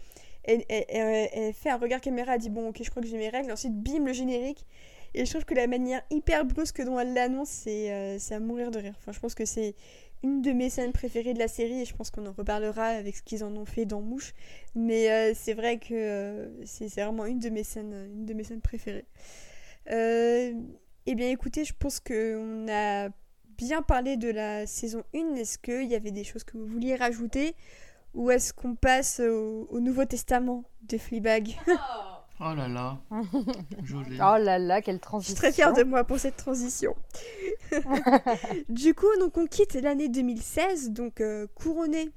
elle, 0.44 0.64
elle, 0.68 1.52
fait 1.52 1.68
un 1.68 1.76
regard 1.76 2.00
caméra 2.00 2.36
elle 2.36 2.40
dit 2.40 2.48
bon 2.48 2.68
ok 2.68 2.80
je 2.82 2.88
crois 2.88 3.02
que 3.02 3.08
j'ai 3.08 3.18
mes 3.18 3.28
règles. 3.28 3.52
Ensuite 3.52 3.74
bim 3.74 4.04
le 4.04 4.12
générique 4.12 4.64
et 5.14 5.24
je 5.24 5.30
trouve 5.30 5.44
que 5.44 5.54
la 5.54 5.66
manière 5.66 6.02
hyper 6.10 6.44
brusque 6.44 6.82
dont 6.82 6.98
elle 6.98 7.14
l'annonce, 7.14 7.48
c'est 7.48 7.92
euh, 7.92 8.18
à 8.30 8.40
mourir 8.40 8.70
de 8.70 8.78
rire. 8.78 8.94
Enfin, 8.98 9.12
je 9.12 9.20
pense 9.20 9.34
que 9.34 9.44
c'est 9.44 9.74
une 10.22 10.42
de 10.42 10.52
mes 10.52 10.68
scènes 10.68 10.92
préférées 10.92 11.34
de 11.34 11.38
la 11.38 11.48
série 11.48 11.80
et 11.80 11.84
je 11.84 11.94
pense 11.94 12.10
qu'on 12.10 12.26
en 12.26 12.32
reparlera 12.32 12.86
avec 12.86 13.16
ce 13.16 13.22
qu'ils 13.22 13.44
en 13.44 13.56
ont 13.56 13.64
fait 13.64 13.84
dans 13.84 14.00
Mouche. 14.00 14.34
Mais 14.74 15.10
euh, 15.10 15.32
c'est 15.34 15.54
vrai 15.54 15.78
que 15.78 15.94
euh, 15.94 16.64
c'est 16.64 16.88
vraiment 16.88 17.26
une 17.26 17.38
de 17.38 17.48
mes 17.48 17.64
scènes, 17.64 18.08
une 18.12 18.26
de 18.26 18.34
mes 18.34 18.44
scènes 18.44 18.60
préférées. 18.60 19.06
eh 19.90 21.14
bien, 21.14 21.30
écoutez, 21.30 21.64
je 21.64 21.72
pense 21.78 22.00
qu'on 22.00 22.66
a 22.68 23.08
bien 23.56 23.82
parlé 23.82 24.16
de 24.16 24.30
la 24.30 24.66
saison 24.66 25.02
1. 25.14 25.34
Est-ce 25.36 25.58
qu'il 25.58 25.88
y 25.88 25.94
avait 25.94 26.10
des 26.10 26.24
choses 26.24 26.44
que 26.44 26.56
vous 26.56 26.66
vouliez 26.66 26.96
rajouter? 26.96 27.54
Ou 28.14 28.30
est-ce 28.30 28.52
qu'on 28.52 28.74
passe 28.74 29.20
au, 29.20 29.80
Nouveau 29.80 30.04
Testament 30.04 30.64
de 30.82 30.98
Fleabag? 30.98 31.54
Oh 31.68 32.17
Oh 32.40 32.54
là 32.54 32.68
là. 32.68 32.98
Joli. 33.82 34.14
Oh 34.16 34.36
là 34.38 34.58
là, 34.58 34.80
quelle 34.80 34.96
Je 34.96 35.00
transition. 35.00 35.34
suis 35.34 35.40
très 35.40 35.52
fière 35.52 35.72
de 35.72 35.82
moi 35.82 36.04
pour 36.04 36.18
cette 36.18 36.36
transition. 36.36 36.94
du 38.68 38.94
coup, 38.94 39.08
donc 39.18 39.36
on 39.36 39.46
quitte 39.46 39.74
l'année 39.74 40.08
2016, 40.08 40.90
donc 40.90 41.20
euh, 41.20 41.46
couronné 41.54 42.10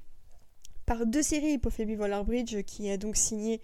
par 0.86 1.06
deux 1.06 1.22
séries 1.22 1.58
pour 1.58 1.72
Phoebe 1.72 1.98
Waller-Bridge 1.98 2.62
qui 2.64 2.90
a 2.90 2.96
donc 2.96 3.16
signé 3.16 3.60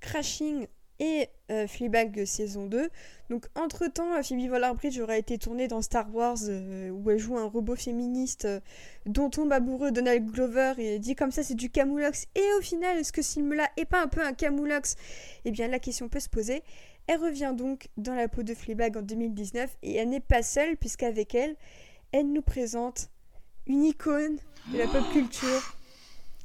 Crashing 0.00 0.66
et 1.00 1.28
euh, 1.50 1.66
Fleabag 1.66 2.24
saison 2.24 2.66
2. 2.66 2.88
Donc 3.30 3.46
entre-temps, 3.54 4.14
euh, 4.14 4.22
Phoebe 4.22 4.50
Waller-Bridge 4.50 4.98
aura 5.00 5.16
été 5.16 5.38
tournée 5.38 5.68
dans 5.68 5.82
Star 5.82 6.12
Wars 6.14 6.36
euh, 6.48 6.90
où 6.90 7.10
elle 7.10 7.18
joue 7.18 7.36
un 7.36 7.44
robot 7.44 7.76
féministe 7.76 8.46
euh, 8.46 8.60
dont 9.06 9.30
tombe 9.30 9.52
amoureux 9.52 9.92
Donald 9.92 10.24
Glover 10.30 10.72
et 10.78 10.98
dit 10.98 11.14
comme 11.14 11.30
ça 11.30 11.42
c'est 11.42 11.54
du 11.54 11.70
camoulox. 11.70 12.26
Et 12.34 12.42
au 12.58 12.62
final, 12.62 12.98
est-ce 12.98 13.12
que 13.12 13.22
ce 13.22 13.34
film-là 13.34 13.68
est 13.76 13.84
pas 13.84 14.02
un 14.02 14.08
peu 14.08 14.22
un 14.22 14.32
camoulox? 14.32 14.96
Eh 15.44 15.50
bien 15.50 15.68
la 15.68 15.78
question 15.78 16.08
peut 16.08 16.20
se 16.20 16.28
poser. 16.28 16.62
Elle 17.06 17.20
revient 17.20 17.54
donc 17.56 17.88
dans 17.96 18.14
la 18.14 18.28
peau 18.28 18.42
de 18.42 18.54
Fleabag 18.54 18.96
en 18.96 19.02
2019 19.02 19.76
et 19.82 19.94
elle 19.96 20.08
n'est 20.10 20.20
pas 20.20 20.42
seule 20.42 20.76
puisqu'avec 20.76 21.34
elle, 21.34 21.56
elle 22.12 22.30
nous 22.32 22.42
présente 22.42 23.08
une 23.66 23.84
icône 23.84 24.38
de 24.72 24.78
la 24.78 24.86
pop 24.86 25.04
culture. 25.12 25.76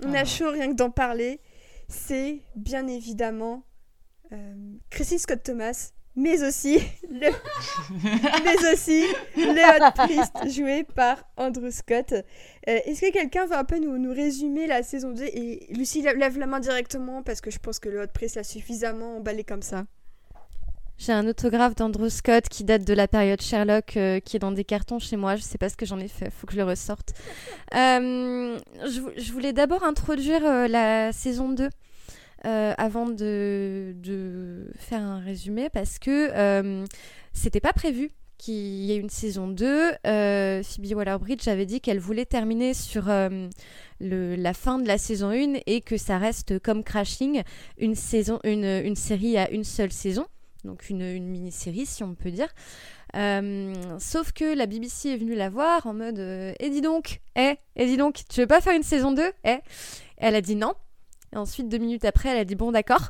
On 0.06 0.14
a 0.14 0.20
Ah. 0.20 0.26
chaud 0.26 0.52
rien 0.52 0.68
que 0.70 0.76
d'en 0.76 0.92
parler. 0.92 1.40
C'est 1.88 2.40
bien 2.56 2.88
évidemment 2.88 3.64
euh, 4.34 4.54
Christine 4.90 5.20
Scott 5.20 5.44
Thomas, 5.44 5.92
mais 6.16 6.44
aussi 6.44 6.80
le, 7.10 7.30
mais 8.44 8.74
aussi 8.74 9.04
le 9.38 9.88
Hot 9.88 9.92
Priest 9.96 10.56
joué 10.56 10.84
par 10.84 11.24
Andrew 11.38 11.70
Scott. 11.72 12.14
Euh, 12.14 12.22
Est-ce 12.66 13.02
que 13.02 13.12
quelqu'un 13.12 13.46
va 13.46 13.60
un 13.60 13.64
peu 13.64 13.80
nous, 13.80 13.98
nous 13.98 14.14
résumer 14.14 14.68
la 14.68 14.84
saison 14.84 15.12
2 15.12 15.24
Et 15.24 15.68
Lucie 15.74 16.02
lève, 16.02 16.18
lève 16.18 16.38
la 16.38 16.48
main 16.48 16.60
directement 16.60 17.24
parce 17.24 17.42
que 17.42 17.52
je 17.52 17.60
pense 17.60 17.80
que 17.80 17.90
le 17.90 18.02
Hot 18.02 18.08
Priest 18.14 18.36
l'a 18.36 18.44
suffisamment 18.44 19.18
emballé 19.18 19.44
comme 19.44 19.62
ça. 19.62 19.86
J'ai 20.98 21.12
un 21.12 21.28
autographe 21.28 21.76
d'Andrew 21.76 22.10
Scott 22.10 22.48
qui 22.48 22.64
date 22.64 22.86
de 22.86 22.94
la 22.94 23.08
période 23.08 23.42
Sherlock 23.42 23.98
euh, 23.98 24.20
qui 24.20 24.38
est 24.38 24.40
dans 24.40 24.52
des 24.52 24.64
cartons 24.64 25.00
chez 25.00 25.18
moi. 25.18 25.36
Je 25.36 25.42
sais 25.42 25.58
pas 25.58 25.68
ce 25.70 25.76
que 25.76 25.86
j'en 25.86 26.00
ai 26.00 26.08
fait, 26.08 26.30
faut 26.30 26.46
que 26.46 26.54
je 26.54 26.58
le 26.58 26.64
ressorte. 26.64 27.14
Euh, 27.74 28.58
je, 28.86 29.02
je 29.18 29.32
voulais 29.34 29.54
d'abord 29.54 29.84
introduire 29.84 30.46
euh, 30.46 30.68
la 30.68 31.12
saison 31.12 31.50
2 31.50 31.68
euh, 32.46 32.74
avant 32.78 33.08
de, 33.08 34.72
faire 34.76 35.02
un 35.02 35.20
résumé 35.20 35.70
parce 35.70 35.98
que 35.98 36.30
euh, 36.34 36.86
c'était 37.32 37.62
pas 37.62 37.72
prévu 37.72 38.12
qu'il 38.38 38.56
y 38.56 38.92
ait 38.92 38.98
une 38.98 39.10
saison 39.10 39.48
2. 39.48 39.94
Euh, 40.06 40.62
Phoebe 40.62 40.98
Waller-Bridge 40.98 41.48
avait 41.48 41.66
dit 41.66 41.80
qu'elle 41.80 42.00
voulait 42.00 42.26
terminer 42.26 42.74
sur 42.74 43.10
euh, 43.10 43.48
la 44.02 44.54
fin 44.54 44.78
de 44.78 44.88
la 44.88 44.98
saison 44.98 45.30
1 45.30 45.60
et 45.66 45.80
que 45.80 45.96
ça 45.96 46.18
reste 46.18 46.60
comme 46.60 46.84
Crashing, 46.84 47.44
une, 47.78 47.96
saison, 47.96 48.40
une, 48.44 48.96
série 48.96 49.38
à 49.38 49.50
une 49.50 49.64
seule 49.64 49.92
saison 49.92 50.26
donc 50.66 50.90
une, 50.90 51.28
mini-série 51.28 51.86
si 51.86 52.04
on 52.04 52.16
peut 52.16 52.32
dire. 52.32 52.50
Sauf 54.00 54.34
que 54.34 54.54
la 54.54 54.66
BBC 54.66 55.10
est 55.10 55.18
venue 55.18 55.36
la 55.36 55.50
voir 55.50 55.88
en 55.88 55.94
mode 55.94 56.20
Eh 56.60 56.70
dis 56.70 56.82
donc, 56.82 57.22
eh, 57.38 57.56
eh 57.76 57.86
dis 57.86 57.98
donc, 57.98 58.22
tu 58.30 58.42
veux 58.42 58.48
pas 58.48 58.60
faire 58.60 58.76
une 58.76 58.84
saison 58.84 59.14
2 59.14 59.32
Eh? 59.46 59.60
Elle 60.18 60.36
a 60.36 60.42
dit 60.42 60.56
non. 60.56 60.74
Et 61.34 61.38
ensuite, 61.38 61.68
deux 61.68 61.80
minutes 61.80 62.06
après, 62.06 62.30
elle 62.30 62.38
a 62.38 62.46
dit 62.46 62.56
bon 62.56 62.72
d'accord. 62.72 63.10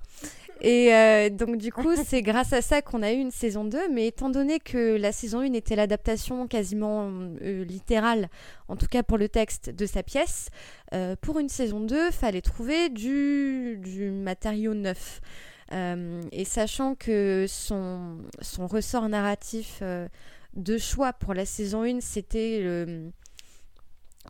Et 0.61 0.93
euh, 0.93 1.29
donc 1.29 1.57
du 1.57 1.73
coup, 1.73 1.91
c'est 2.05 2.21
grâce 2.21 2.53
à 2.53 2.61
ça 2.61 2.81
qu'on 2.81 3.03
a 3.03 3.11
eu 3.11 3.17
une 3.17 3.31
saison 3.31 3.65
2, 3.65 3.89
mais 3.91 4.07
étant 4.07 4.29
donné 4.29 4.59
que 4.59 4.95
la 4.95 5.11
saison 5.11 5.39
1 5.41 5.53
était 5.53 5.75
l'adaptation 5.75 6.47
quasiment 6.47 7.09
euh, 7.41 7.65
littérale, 7.65 8.29
en 8.69 8.77
tout 8.77 8.87
cas 8.87 9.03
pour 9.03 9.17
le 9.17 9.27
texte 9.27 9.69
de 9.71 9.85
sa 9.85 10.03
pièce, 10.03 10.47
euh, 10.93 11.15
pour 11.19 11.39
une 11.39 11.49
saison 11.49 11.81
2, 11.81 12.11
fallait 12.11 12.41
trouver 12.41 12.87
du, 12.89 13.77
du 13.83 14.09
matériau 14.11 14.73
neuf. 14.73 15.21
Et 16.31 16.45
sachant 16.45 16.93
que 16.93 17.45
son, 17.49 18.19
son 18.41 18.67
ressort 18.67 19.09
narratif 19.09 19.81
de 20.55 20.77
choix 20.77 21.13
pour 21.13 21.33
la 21.33 21.47
saison 21.47 21.81
1, 21.83 21.99
c'était 21.99 22.59
le- 22.61 23.09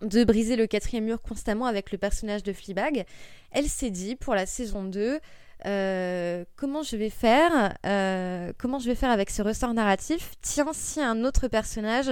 de 0.01 0.23
briser 0.23 0.55
le 0.55 0.67
quatrième 0.67 1.05
mur 1.05 1.21
constamment 1.21 1.65
avec 1.65 1.91
le 1.91 1.97
personnage 1.97 2.43
de 2.43 2.53
Fleabag, 2.53 3.05
elle 3.51 3.67
s'est 3.67 3.91
dit 3.91 4.15
pour 4.15 4.35
la 4.35 4.45
saison 4.45 4.83
2, 4.83 5.19
euh, 5.65 6.43
comment 6.55 6.83
je 6.83 6.97
vais 6.97 7.09
faire 7.09 7.75
euh, 7.85 8.51
Comment 8.57 8.79
je 8.79 8.87
vais 8.87 8.95
faire 8.95 9.11
avec 9.11 9.29
ce 9.29 9.41
ressort 9.41 9.73
narratif? 9.73 10.33
Tiens, 10.41 10.71
si 10.73 10.99
un 10.99 11.23
autre 11.23 11.47
personnage 11.47 12.11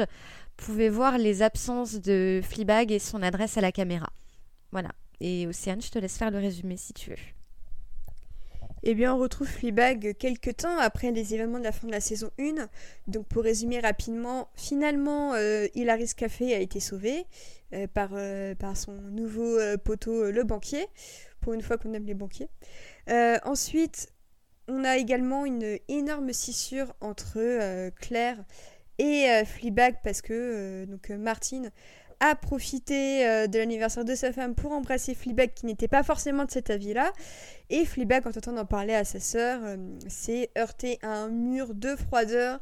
pouvait 0.55 0.89
voir 0.89 1.17
les 1.17 1.41
absences 1.41 1.95
de 1.95 2.41
Fleabag 2.43 2.91
et 2.91 2.99
son 2.99 3.21
adresse 3.21 3.57
à 3.57 3.61
la 3.61 3.71
caméra. 3.71 4.07
Voilà. 4.71 4.89
Et 5.19 5.47
Océane, 5.47 5.81
je 5.81 5.89
te 5.89 5.99
laisse 5.99 6.17
faire 6.17 6.31
le 6.31 6.37
résumé 6.37 6.77
si 6.77 6.93
tu 6.93 7.09
veux. 7.09 7.40
Eh 8.83 8.95
bien, 8.95 9.13
on 9.13 9.19
retrouve 9.19 9.47
Fleabag 9.47 10.15
quelques 10.17 10.57
temps 10.57 10.77
après 10.79 11.11
les 11.11 11.35
événements 11.35 11.59
de 11.59 11.63
la 11.63 11.71
fin 11.71 11.85
de 11.85 11.91
la 11.91 12.01
saison 12.01 12.31
1. 12.39 12.67
Donc, 13.07 13.27
pour 13.27 13.43
résumer 13.43 13.79
rapidement, 13.79 14.49
finalement, 14.55 15.33
euh, 15.35 15.67
Hilaris 15.75 16.13
Café 16.15 16.55
a 16.55 16.59
été 16.59 16.79
sauvé 16.79 17.27
euh, 17.73 17.87
par, 17.87 18.09
euh, 18.13 18.53
par 18.53 18.75
son 18.75 18.93
nouveau 18.93 19.57
euh, 19.57 19.77
poteau, 19.77 20.29
le 20.29 20.43
banquier. 20.43 20.87
Pour 21.39 21.53
une 21.53 21.61
fois 21.61 21.77
qu'on 21.77 21.93
aime 21.93 22.05
les 22.05 22.13
banquiers. 22.13 22.49
Ensuite, 23.43 24.11
on 24.67 24.83
a 24.83 24.97
également 24.97 25.45
une 25.45 25.79
énorme 25.87 26.33
scissure 26.33 26.93
entre 27.01 27.89
Claire 27.99 28.37
et 28.99 29.43
Fleabag 29.43 29.95
parce 30.03 30.21
que 30.21 30.85
donc, 30.85 31.09
Martine 31.09 31.71
a 32.21 32.35
profité 32.35 33.27
euh, 33.27 33.47
de 33.47 33.59
l'anniversaire 33.59 34.05
de 34.05 34.15
sa 34.15 34.31
femme 34.31 34.55
pour 34.55 34.71
embrasser 34.71 35.13
Fleabag 35.13 35.53
qui 35.53 35.65
n'était 35.65 35.89
pas 35.89 36.03
forcément 36.03 36.45
de 36.45 36.51
cet 36.51 36.69
avis-là. 36.69 37.11
Et 37.69 37.85
Fleabag, 37.85 38.25
en 38.27 38.31
tentant 38.31 38.53
d'en 38.53 38.65
parler 38.65 38.93
à 38.93 39.03
sa 39.03 39.19
sœur, 39.19 39.59
euh, 39.63 39.77
s'est 40.07 40.49
heurté 40.57 40.99
à 41.01 41.09
un 41.09 41.29
mur 41.29 41.73
de 41.73 41.95
froideur 41.95 42.59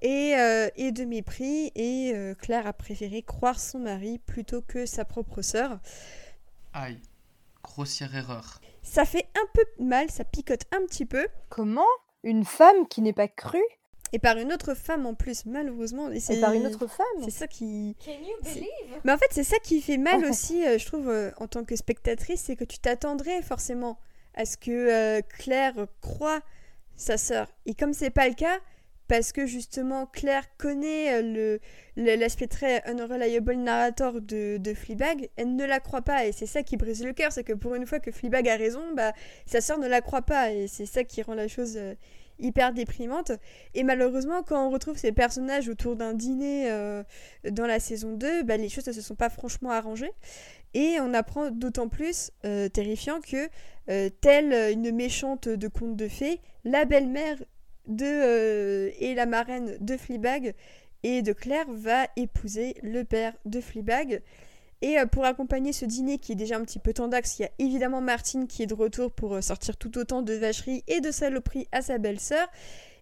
et, 0.00 0.36
euh, 0.36 0.68
et 0.76 0.92
de 0.92 1.04
mépris. 1.04 1.72
Et 1.74 2.12
euh, 2.14 2.34
Claire 2.34 2.66
a 2.66 2.72
préféré 2.72 3.22
croire 3.22 3.58
son 3.58 3.80
mari 3.80 4.18
plutôt 4.18 4.62
que 4.62 4.86
sa 4.86 5.04
propre 5.04 5.42
sœur. 5.42 5.78
Aïe. 6.72 7.00
Grossière 7.62 8.14
erreur. 8.14 8.60
Ça 8.82 9.04
fait 9.04 9.26
un 9.34 9.46
peu 9.54 9.64
mal, 9.82 10.10
ça 10.10 10.24
picote 10.24 10.64
un 10.70 10.84
petit 10.86 11.06
peu. 11.06 11.26
Comment 11.48 11.82
Une 12.22 12.44
femme 12.44 12.86
qui 12.88 13.00
n'est 13.00 13.14
pas 13.14 13.28
crue 13.28 13.58
Et 14.14 14.18
par 14.20 14.38
une 14.38 14.52
autre 14.52 14.74
femme 14.74 15.06
en 15.06 15.14
plus, 15.14 15.44
malheureusement. 15.44 16.10
Et 16.10 16.16
Et 16.16 16.20
c'est 16.20 16.40
par 16.40 16.52
une 16.52 16.66
autre 16.66 16.86
femme 16.86 17.06
C'est 17.24 17.30
ça 17.30 17.46
qui. 17.48 17.96
Can 18.04 18.12
you 18.12 18.36
C'est- 18.42 18.62
Mais 19.04 19.12
en 19.12 19.18
fait, 19.18 19.26
c'est 19.32 19.44
ça 19.44 19.58
qui 19.58 19.80
fait 19.80 19.98
mal 19.98 20.24
aussi, 20.30 20.64
euh, 20.66 20.78
je 20.78 20.86
trouve, 20.86 21.08
euh, 21.08 21.30
en 21.38 21.46
tant 21.48 21.64
que 21.64 21.74
spectatrice, 21.76 22.42
c'est 22.46 22.56
que 22.56 22.64
tu 22.64 22.78
t'attendrais 22.78 23.42
forcément 23.42 23.98
à 24.34 24.44
ce 24.44 24.56
que 24.56 24.70
euh, 24.70 25.20
Claire 25.38 25.74
croit 26.00 26.40
sa 26.96 27.16
sœur. 27.18 27.48
Et 27.66 27.74
comme 27.74 27.92
c'est 27.92 28.10
pas 28.10 28.28
le 28.28 28.34
cas, 28.34 28.58
parce 29.08 29.32
que 29.32 29.44
justement 29.46 30.06
Claire 30.06 30.44
connaît 30.56 31.14
euh, 31.18 31.22
le 31.22 31.60
le- 32.02 32.16
l'aspect 32.16 32.46
très 32.46 32.82
unreliable 32.86 33.54
narrator 33.56 34.20
de, 34.20 34.56
de 34.58 34.74
Fleabag, 34.74 35.28
elle 35.36 35.54
ne 35.56 35.64
la 35.66 35.78
croit 35.80 36.00
pas 36.02 36.24
et 36.24 36.32
c'est 36.32 36.46
ça 36.46 36.62
qui 36.62 36.76
brise 36.76 37.04
le 37.04 37.12
cœur, 37.12 37.30
c'est 37.32 37.44
que 37.44 37.52
pour 37.52 37.74
une 37.74 37.86
fois 37.86 37.98
que 38.00 38.10
Fleabag 38.10 38.48
a 38.48 38.56
raison, 38.56 38.80
bah 38.94 39.12
sa 39.44 39.60
sœur 39.60 39.78
ne 39.78 39.86
la 39.88 40.00
croit 40.00 40.22
pas 40.22 40.52
et 40.52 40.68
c'est 40.68 40.86
ça 40.86 41.04
qui 41.04 41.20
rend 41.22 41.34
la 41.34 41.48
chose 41.48 41.74
euh, 41.76 41.94
hyper 42.38 42.72
déprimante. 42.72 43.32
Et 43.74 43.82
malheureusement, 43.82 44.42
quand 44.42 44.66
on 44.66 44.70
retrouve 44.70 44.96
ces 44.96 45.12
personnages 45.12 45.68
autour 45.68 45.96
d'un 45.96 46.14
dîner 46.14 46.70
euh, 46.70 47.02
dans 47.50 47.66
la 47.66 47.80
saison 47.80 48.14
2, 48.14 48.42
bah, 48.42 48.56
les 48.56 48.68
choses 48.68 48.86
ne 48.86 48.92
se 48.92 49.00
sont 49.00 49.14
pas 49.14 49.30
franchement 49.30 49.70
arrangées. 49.70 50.12
Et 50.74 50.98
on 51.00 51.14
apprend 51.14 51.50
d'autant 51.50 51.88
plus 51.88 52.32
euh, 52.44 52.68
terrifiant 52.68 53.20
que, 53.20 53.48
euh, 53.90 54.10
telle 54.20 54.72
une 54.72 54.90
méchante 54.92 55.48
de 55.48 55.68
conte 55.68 55.96
de 55.96 56.08
fées, 56.08 56.40
la 56.64 56.84
belle-mère 56.84 57.36
de 57.86 58.90
et 58.98 59.14
la 59.14 59.26
marraine 59.26 59.76
de 59.78 59.96
Fleabag 59.98 60.54
et 61.02 61.20
de 61.20 61.34
Claire 61.34 61.66
va 61.68 62.06
épouser 62.16 62.74
le 62.82 63.04
père 63.04 63.34
de 63.44 63.60
Fleabag. 63.60 64.22
Et 64.84 64.98
euh, 64.98 65.06
pour 65.06 65.24
accompagner 65.24 65.72
ce 65.72 65.86
dîner 65.86 66.18
qui 66.18 66.32
est 66.32 66.34
déjà 66.34 66.56
un 66.56 66.62
petit 66.62 66.78
peu 66.78 66.92
tendax, 66.92 67.38
il 67.38 67.42
y 67.42 67.44
a 67.46 67.50
évidemment 67.58 68.02
Martine 68.02 68.46
qui 68.46 68.62
est 68.62 68.66
de 68.66 68.74
retour 68.74 69.10
pour 69.10 69.34
euh, 69.34 69.40
sortir 69.40 69.78
tout 69.78 69.96
autant 69.96 70.20
de 70.20 70.34
vacheries 70.34 70.84
et 70.88 71.00
de 71.00 71.10
saloperies 71.10 71.66
à 71.72 71.80
sa 71.80 71.96
belle-sœur. 71.96 72.46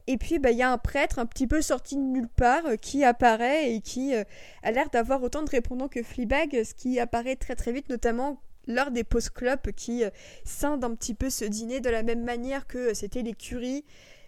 Et 0.07 0.17
puis 0.17 0.39
bah, 0.39 0.53
il 0.53 0.59
y 0.59 0.63
a 0.63 0.71
un 0.71 0.79
prêtre 0.79 1.19
un 1.19 1.27
petit 1.27 1.49
peu 1.49 1.61
sorti 1.61 1.97
de 1.97 2.03
nulle 2.03 2.29
part 2.29 2.67
euh, 2.67 2.77
qui 2.77 3.03
apparaît 3.03 3.75
et 3.75 3.81
qui 3.81 4.15
a 4.15 4.71
l'air 4.71 4.91
d'avoir 4.91 5.25
autant 5.25 5.43
de 5.43 5.51
répondants 5.51 5.89
que 5.89 6.05
Fleabag, 6.05 6.63
ce 6.63 6.73
qui 6.73 7.01
apparaît 7.01 7.35
très 7.37 7.57
très 7.57 7.73
vite, 7.73 7.89
notamment 7.89 8.41
lors 8.69 8.93
des 8.93 9.03
post-clopes 9.03 9.73
qui 9.73 10.05
euh, 10.05 10.11
scindent 10.45 10.85
un 10.85 10.95
petit 10.95 11.15
peu 11.15 11.31
ce 11.31 11.45
dîner 11.45 11.81
de 11.81 11.91
la 11.91 12.05
même 12.05 12.23
manière 12.23 12.69
que 12.69 12.95
c'était 12.95 13.23
l'écurie 13.23 13.85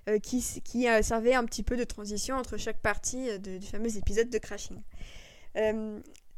euh, 0.09 0.19
qui, 0.19 0.45
qui 0.65 0.87
servait 1.03 1.35
un 1.35 1.45
petit 1.45 1.63
peu 1.63 1.77
de 1.77 1.85
transition 1.85 2.35
entre 2.35 2.57
chaque 2.57 2.81
partie 2.81 3.39
du 3.39 3.61
fameux 3.61 3.97
épisode 3.97 4.29
de 4.29 4.39
Crashing. 4.39 4.83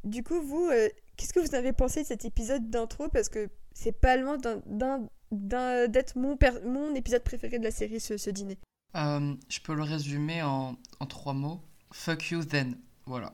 Du 0.05 0.23
coup, 0.23 0.41
vous, 0.41 0.71
qu'est-ce 1.17 1.33
que 1.33 1.41
vous 1.41 1.55
avez 1.55 1.73
pensé 1.73 2.03
de 2.03 2.07
cet 2.07 2.25
épisode 2.25 2.71
d'intro? 2.71 3.09
Parce 3.09 3.29
que 3.29 3.49
c'est 3.73 3.93
pas 3.93 4.17
loin 4.17 4.37
d'être 4.39 6.17
mon, 6.17 6.95
épisode 6.95 7.23
préféré 7.23 7.59
de 7.59 7.65
la 7.65 7.71
série, 7.71 8.01
ce, 8.01 8.17
ce 8.17 8.31
dîner. 8.31 8.59
Euh, 8.97 9.35
je 9.49 9.61
peux 9.61 9.75
le 9.75 9.83
résumer 9.83 10.43
en, 10.43 10.77
en 11.01 11.07
trois 11.07 11.35
mots. 11.35 11.61
Fuck 11.93 12.31
you 12.31 12.45
then. 12.45 12.77
Voilà. 13.07 13.33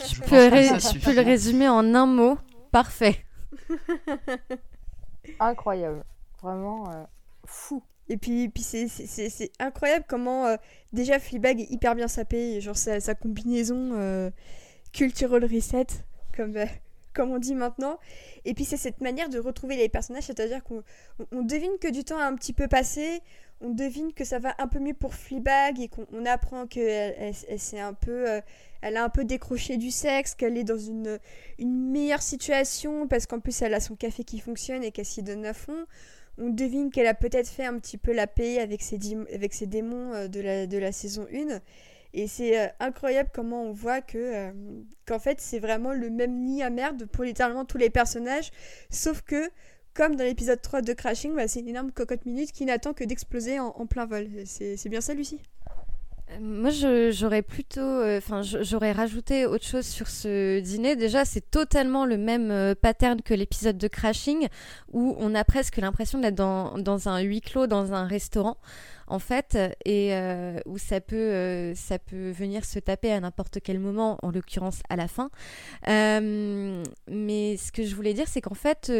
Je 0.00 0.18
peux, 0.20 0.48
ré- 0.48 0.70
le 0.70 1.20
résumer 1.20 1.68
en 1.68 1.94
un 1.94 2.06
mot. 2.06 2.38
Parfait. 2.72 3.26
Incroyable. 5.40 6.04
Vraiment 6.40 6.90
euh, 6.90 7.04
fou. 7.44 7.82
Et 8.08 8.16
puis, 8.16 8.48
puis 8.48 8.62
c'est 8.62 9.52
incroyable 9.60 10.04
comment 10.08 10.46
euh, 10.46 10.56
déjà 10.92 11.20
Fleabag 11.20 11.60
est 11.60 11.70
hyper 11.70 11.94
bien 11.94 12.08
sapé, 12.08 12.60
genre 12.60 12.76
sa, 12.76 12.98
sa 12.98 13.14
combinaison 13.14 13.90
euh, 13.92 14.30
cultural 14.92 15.44
reset, 15.44 15.86
comme, 16.36 16.56
euh, 16.56 16.66
comme 17.14 17.30
on 17.30 17.38
dit 17.38 17.54
maintenant. 17.54 17.98
Et 18.44 18.54
puis 18.54 18.64
c'est 18.64 18.76
cette 18.76 19.00
manière 19.00 19.28
de 19.28 19.38
retrouver 19.38 19.76
les 19.76 19.88
personnages, 19.88 20.24
c'est-à-dire 20.24 20.62
qu'on 20.64 20.82
on 21.32 21.42
devine 21.42 21.78
que 21.80 21.88
du 21.88 22.04
temps 22.04 22.18
a 22.18 22.24
un 22.24 22.34
petit 22.34 22.52
peu 22.52 22.68
passé, 22.68 23.20
on 23.60 23.70
devine 23.70 24.12
que 24.12 24.24
ça 24.24 24.38
va 24.38 24.54
un 24.58 24.68
peu 24.68 24.78
mieux 24.78 24.94
pour 24.94 25.14
Fleabag 25.14 25.80
et 25.80 25.88
qu'on 25.88 26.24
apprend 26.24 26.66
qu'elle 26.66 27.14
elle, 27.18 27.34
elle, 27.48 27.78
un 27.78 27.92
peu, 27.92 28.40
elle 28.80 28.96
a 28.96 29.04
un 29.04 29.10
peu 29.10 29.24
décroché 29.24 29.76
du 29.76 29.90
sexe, 29.90 30.34
qu'elle 30.34 30.56
est 30.56 30.64
dans 30.64 30.78
une, 30.78 31.18
une 31.58 31.90
meilleure 31.90 32.22
situation 32.22 33.06
parce 33.06 33.26
qu'en 33.26 33.40
plus 33.40 33.60
elle 33.60 33.74
a 33.74 33.80
son 33.80 33.96
café 33.96 34.24
qui 34.24 34.40
fonctionne 34.40 34.82
et 34.82 34.92
qu'elle 34.92 35.04
s'y 35.04 35.22
donne 35.22 35.44
à 35.44 35.52
fond 35.52 35.86
on 36.40 36.48
devine 36.48 36.90
qu'elle 36.90 37.06
a 37.06 37.14
peut-être 37.14 37.48
fait 37.48 37.64
un 37.64 37.78
petit 37.78 37.98
peu 37.98 38.12
la 38.12 38.26
paix 38.26 38.58
avec 38.58 38.82
ses, 38.82 38.98
avec 39.32 39.52
ses 39.52 39.66
démons 39.66 40.14
euh, 40.14 40.28
de 40.28 40.40
la, 40.40 40.66
de 40.66 40.78
la 40.78 40.90
saison 40.90 41.26
1. 41.32 41.60
Et 42.12 42.26
c'est 42.26 42.58
euh, 42.58 42.66
incroyable 42.80 43.30
comment 43.32 43.62
on 43.64 43.72
voit 43.72 44.00
que 44.00 44.18
euh, 44.18 44.52
qu'en 45.06 45.18
fait 45.18 45.40
c'est 45.40 45.60
vraiment 45.60 45.92
le 45.92 46.10
même 46.10 46.42
nid 46.42 46.62
à 46.62 46.70
merde 46.70 47.06
pour 47.06 47.24
littéralement 47.24 47.64
tous 47.64 47.78
les 47.78 47.90
personnages, 47.90 48.50
sauf 48.90 49.22
que 49.22 49.50
comme 49.94 50.16
dans 50.16 50.24
l'épisode 50.24 50.60
3 50.62 50.82
de 50.82 50.92
Crashing, 50.92 51.34
bah, 51.34 51.48
c'est 51.48 51.60
une 51.60 51.68
énorme 51.68 51.92
cocotte 51.92 52.24
minute 52.24 52.52
qui 52.52 52.64
n'attend 52.64 52.92
que 52.92 53.04
d'exploser 53.04 53.58
en, 53.58 53.86
plein 53.86 54.06
vol. 54.06 54.28
C'est 54.44 54.88
bien 54.88 55.00
ça 55.00 55.14
Lucie? 55.14 55.40
Moi, 56.38 56.70
j'aurais 57.10 57.42
plutôt, 57.42 57.80
euh, 57.80 58.18
enfin, 58.18 58.42
j'aurais 58.42 58.92
rajouté 58.92 59.46
autre 59.46 59.64
chose 59.64 59.84
sur 59.84 60.06
ce 60.06 60.60
dîner. 60.60 60.94
Déjà, 60.94 61.24
c'est 61.24 61.50
totalement 61.50 62.06
le 62.06 62.18
même 62.18 62.52
euh, 62.52 62.74
pattern 62.80 63.20
que 63.20 63.34
l'épisode 63.34 63.76
de 63.76 63.88
Crashing, 63.88 64.46
où 64.92 65.16
on 65.18 65.34
a 65.34 65.42
presque 65.42 65.78
l'impression 65.78 66.20
d'être 66.20 66.36
dans, 66.36 66.78
dans, 66.78 67.08
un 67.08 67.20
huis 67.20 67.40
clos, 67.40 67.66
dans 67.66 67.94
un 67.94 68.06
restaurant, 68.06 68.58
en 69.10 69.18
fait, 69.18 69.58
et 69.84 70.14
euh, 70.14 70.58
où 70.66 70.78
ça 70.78 71.00
peut, 71.00 71.72
ça 71.74 71.98
peut 71.98 72.30
venir 72.30 72.64
se 72.64 72.78
taper 72.78 73.12
à 73.12 73.20
n'importe 73.20 73.58
quel 73.62 73.78
moment, 73.78 74.18
en 74.22 74.30
l'occurrence 74.30 74.80
à 74.88 74.96
la 74.96 75.08
fin. 75.08 75.30
mais 75.86 77.56
ce 77.56 77.72
que 77.72 77.84
je 77.84 77.94
voulais 77.94 78.14
dire, 78.14 78.28
c'est 78.28 78.40
qu'en 78.40 78.54
fait, 78.54 78.90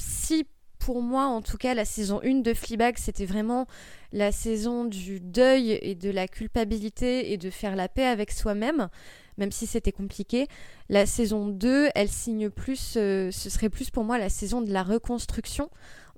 si 0.00 0.46
pour 0.78 1.02
moi, 1.02 1.26
en 1.26 1.42
tout 1.42 1.58
cas, 1.58 1.74
la 1.74 1.84
saison 1.84 2.20
1 2.24 2.40
de 2.40 2.54
Fleabag, 2.54 2.96
c'était 2.96 3.26
vraiment 3.26 3.66
la 4.12 4.32
saison 4.32 4.84
du 4.86 5.20
deuil 5.20 5.78
et 5.82 5.94
de 5.94 6.10
la 6.10 6.26
culpabilité 6.26 7.32
et 7.32 7.36
de 7.36 7.50
faire 7.50 7.76
la 7.76 7.88
paix 7.88 8.06
avec 8.06 8.30
soi-même, 8.30 8.88
même 9.36 9.52
si 9.52 9.66
c'était 9.66 9.92
compliqué. 9.92 10.46
La 10.88 11.04
saison 11.04 11.46
2, 11.46 11.88
elle 11.94 12.08
signe 12.08 12.48
plus, 12.48 12.94
euh, 12.96 13.30
ce 13.30 13.50
serait 13.50 13.68
plus 13.68 13.90
pour 13.90 14.04
moi 14.04 14.18
la 14.18 14.30
saison 14.30 14.62
de 14.62 14.72
la 14.72 14.82
reconstruction. 14.82 15.68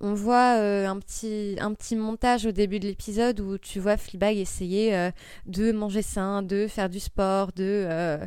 On 0.00 0.14
voit 0.14 0.56
euh, 0.56 0.86
un, 0.86 0.98
petit, 0.98 1.56
un 1.60 1.74
petit 1.74 1.94
montage 1.94 2.46
au 2.46 2.52
début 2.52 2.80
de 2.80 2.86
l'épisode 2.86 3.40
où 3.40 3.58
tu 3.58 3.80
vois 3.80 3.96
Fleabag 3.96 4.38
essayer 4.38 4.96
euh, 4.96 5.10
de 5.46 5.72
manger 5.72 6.02
sain, 6.02 6.42
de 6.42 6.66
faire 6.66 6.88
du 6.88 7.00
sport, 7.00 7.52
de, 7.52 8.18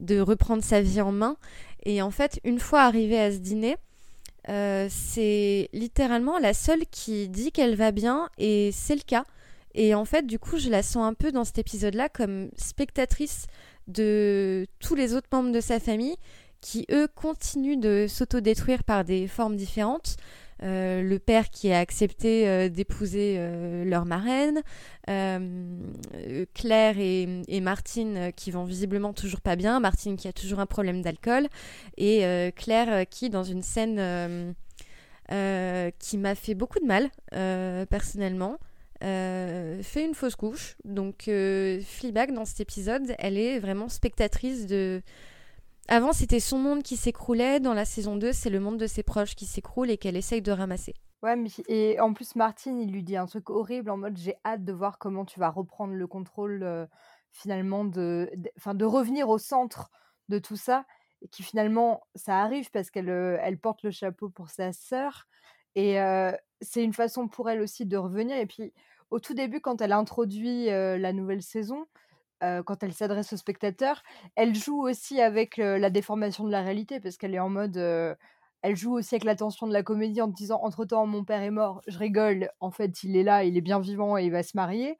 de 0.00 0.20
reprendre 0.20 0.62
sa 0.62 0.82
vie 0.82 1.00
en 1.00 1.12
main. 1.12 1.36
Et 1.84 2.02
en 2.02 2.10
fait, 2.10 2.40
une 2.44 2.60
fois 2.60 2.82
arrivée 2.82 3.18
à 3.18 3.32
ce 3.32 3.38
dîner, 3.38 3.76
euh, 4.48 4.88
c'est 4.90 5.68
littéralement 5.72 6.38
la 6.38 6.54
seule 6.54 6.86
qui 6.90 7.28
dit 7.28 7.52
qu'elle 7.52 7.74
va 7.74 7.92
bien 7.92 8.28
et 8.38 8.70
c'est 8.72 8.94
le 8.94 9.02
cas. 9.02 9.24
Et 9.74 9.94
en 9.94 10.04
fait, 10.04 10.26
du 10.26 10.38
coup, 10.38 10.58
je 10.58 10.70
la 10.70 10.82
sens 10.82 11.04
un 11.04 11.14
peu 11.14 11.32
dans 11.32 11.44
cet 11.44 11.58
épisode-là 11.58 12.08
comme 12.08 12.50
spectatrice 12.56 13.46
de 13.86 14.66
tous 14.80 14.94
les 14.94 15.14
autres 15.14 15.28
membres 15.30 15.52
de 15.52 15.60
sa 15.60 15.78
famille 15.80 16.16
qui, 16.60 16.86
eux, 16.90 17.08
continuent 17.14 17.78
de 17.78 18.06
s'autodétruire 18.08 18.82
par 18.84 19.04
des 19.04 19.28
formes 19.28 19.56
différentes. 19.56 20.16
Euh, 20.62 21.02
le 21.02 21.18
père 21.18 21.50
qui 21.50 21.70
a 21.72 21.78
accepté 21.78 22.48
euh, 22.48 22.68
d'épouser 22.68 23.36
euh, 23.38 23.84
leur 23.84 24.04
marraine, 24.04 24.62
Claire 26.54 26.96
et, 26.98 27.60
Martine 27.60 28.30
qui 28.36 28.50
vont 28.50 28.64
visiblement 28.64 29.12
toujours 29.12 29.40
pas 29.40 29.56
bien, 29.56 29.80
Martine 29.80 30.16
qui 30.16 30.28
a 30.28 30.32
toujours 30.32 30.60
un 30.60 30.66
problème 30.66 31.00
d'alcool, 31.00 31.48
et 31.96 32.52
Claire 32.56 33.08
qui, 33.08 33.30
dans 33.30 33.42
une 33.42 33.62
scène 33.62 34.54
qui 35.30 36.18
m'a 36.18 36.34
fait 36.34 36.54
beaucoup 36.54 36.78
de 36.78 36.84
mal, 36.84 37.08
personnellement, 37.86 38.58
fait 39.00 40.04
une 40.04 40.14
fausse 40.14 40.36
couche. 40.36 40.76
Donc, 40.84 41.22
Fleabag, 41.22 42.34
dans 42.34 42.44
cet 42.44 42.60
épisode, 42.60 43.14
elle 43.18 43.38
est 43.38 43.58
vraiment 43.60 43.88
spectatrice 43.88 44.66
de 44.66 45.00
avant, 45.88 46.12
c'était 46.12 46.38
son 46.38 46.58
monde 46.58 46.82
qui 46.82 46.96
s'écroulait. 46.96 47.60
Dans 47.60 47.72
la 47.72 47.86
saison 47.86 48.16
2, 48.16 48.34
c'est 48.34 48.50
le 48.50 48.60
monde 48.60 48.76
de 48.76 48.86
ses 48.86 49.02
proches 49.02 49.34
qui 49.34 49.46
s'écroule 49.46 49.90
et 49.90 49.96
qu'elle 49.96 50.16
essaye 50.16 50.42
de 50.42 50.52
ramasser. 50.52 50.94
Ouais, 51.22 51.34
mais 51.34 51.48
et 51.66 51.98
en 51.98 52.12
plus, 52.12 52.36
Martine, 52.36 52.78
il 52.78 52.92
lui 52.92 53.02
dit 53.02 53.16
un 53.16 53.26
truc 53.26 53.48
horrible 53.48 53.90
en 53.90 53.96
mode 53.96 54.16
j'ai 54.16 54.36
hâte 54.44 54.64
de 54.64 54.72
voir 54.72 54.98
comment 54.98 55.24
tu 55.24 55.40
vas 55.40 55.48
reprendre 55.48 55.94
le 55.94 56.06
contrôle 56.06 56.62
euh, 56.62 56.86
finalement 57.32 57.84
de, 57.84 58.30
de, 58.36 58.84
revenir 58.84 59.30
au 59.30 59.38
centre 59.38 59.90
de 60.28 60.38
tout 60.38 60.56
ça. 60.56 60.84
Et 61.22 61.28
qui 61.28 61.42
finalement, 61.42 62.06
ça 62.14 62.38
arrive 62.38 62.70
parce 62.70 62.90
qu'elle 62.90 63.08
euh, 63.08 63.38
elle 63.42 63.58
porte 63.58 63.82
le 63.82 63.90
chapeau 63.90 64.28
pour 64.28 64.50
sa 64.50 64.72
sœur. 64.72 65.26
Et 65.74 66.00
euh, 66.00 66.32
c'est 66.60 66.84
une 66.84 66.92
façon 66.92 67.28
pour 67.28 67.48
elle 67.48 67.62
aussi 67.62 67.86
de 67.86 67.96
revenir. 67.96 68.36
Et 68.36 68.46
puis, 68.46 68.74
au 69.10 69.20
tout 69.20 69.34
début, 69.34 69.60
quand 69.60 69.80
elle 69.80 69.92
introduit 69.92 70.66
la 70.66 71.12
nouvelle 71.14 71.42
saison, 71.42 71.86
quand 72.40 72.82
elle 72.82 72.92
s'adresse 72.92 73.32
au 73.32 73.36
spectateur, 73.36 74.02
elle 74.36 74.54
joue 74.54 74.82
aussi 74.82 75.20
avec 75.20 75.56
la 75.56 75.90
déformation 75.90 76.44
de 76.44 76.50
la 76.50 76.62
réalité 76.62 77.00
parce 77.00 77.16
qu'elle 77.16 77.34
est 77.34 77.40
en 77.40 77.48
mode. 77.48 77.76
elle 78.62 78.76
joue 78.76 78.94
aussi 78.94 79.14
avec 79.14 79.24
la 79.24 79.36
tension 79.36 79.66
de 79.66 79.72
la 79.72 79.82
comédie 79.82 80.22
en 80.22 80.28
disant 80.28 80.60
Entre 80.62 80.84
temps, 80.84 81.06
mon 81.06 81.24
père 81.24 81.42
est 81.42 81.50
mort, 81.50 81.82
je 81.86 81.98
rigole, 81.98 82.50
en 82.60 82.70
fait, 82.70 83.02
il 83.02 83.16
est 83.16 83.22
là, 83.22 83.44
il 83.44 83.56
est 83.56 83.62
bien 83.62 83.80
vivant 83.80 84.16
et 84.18 84.24
il 84.24 84.32
va 84.32 84.42
se 84.42 84.56
marier. 84.56 84.98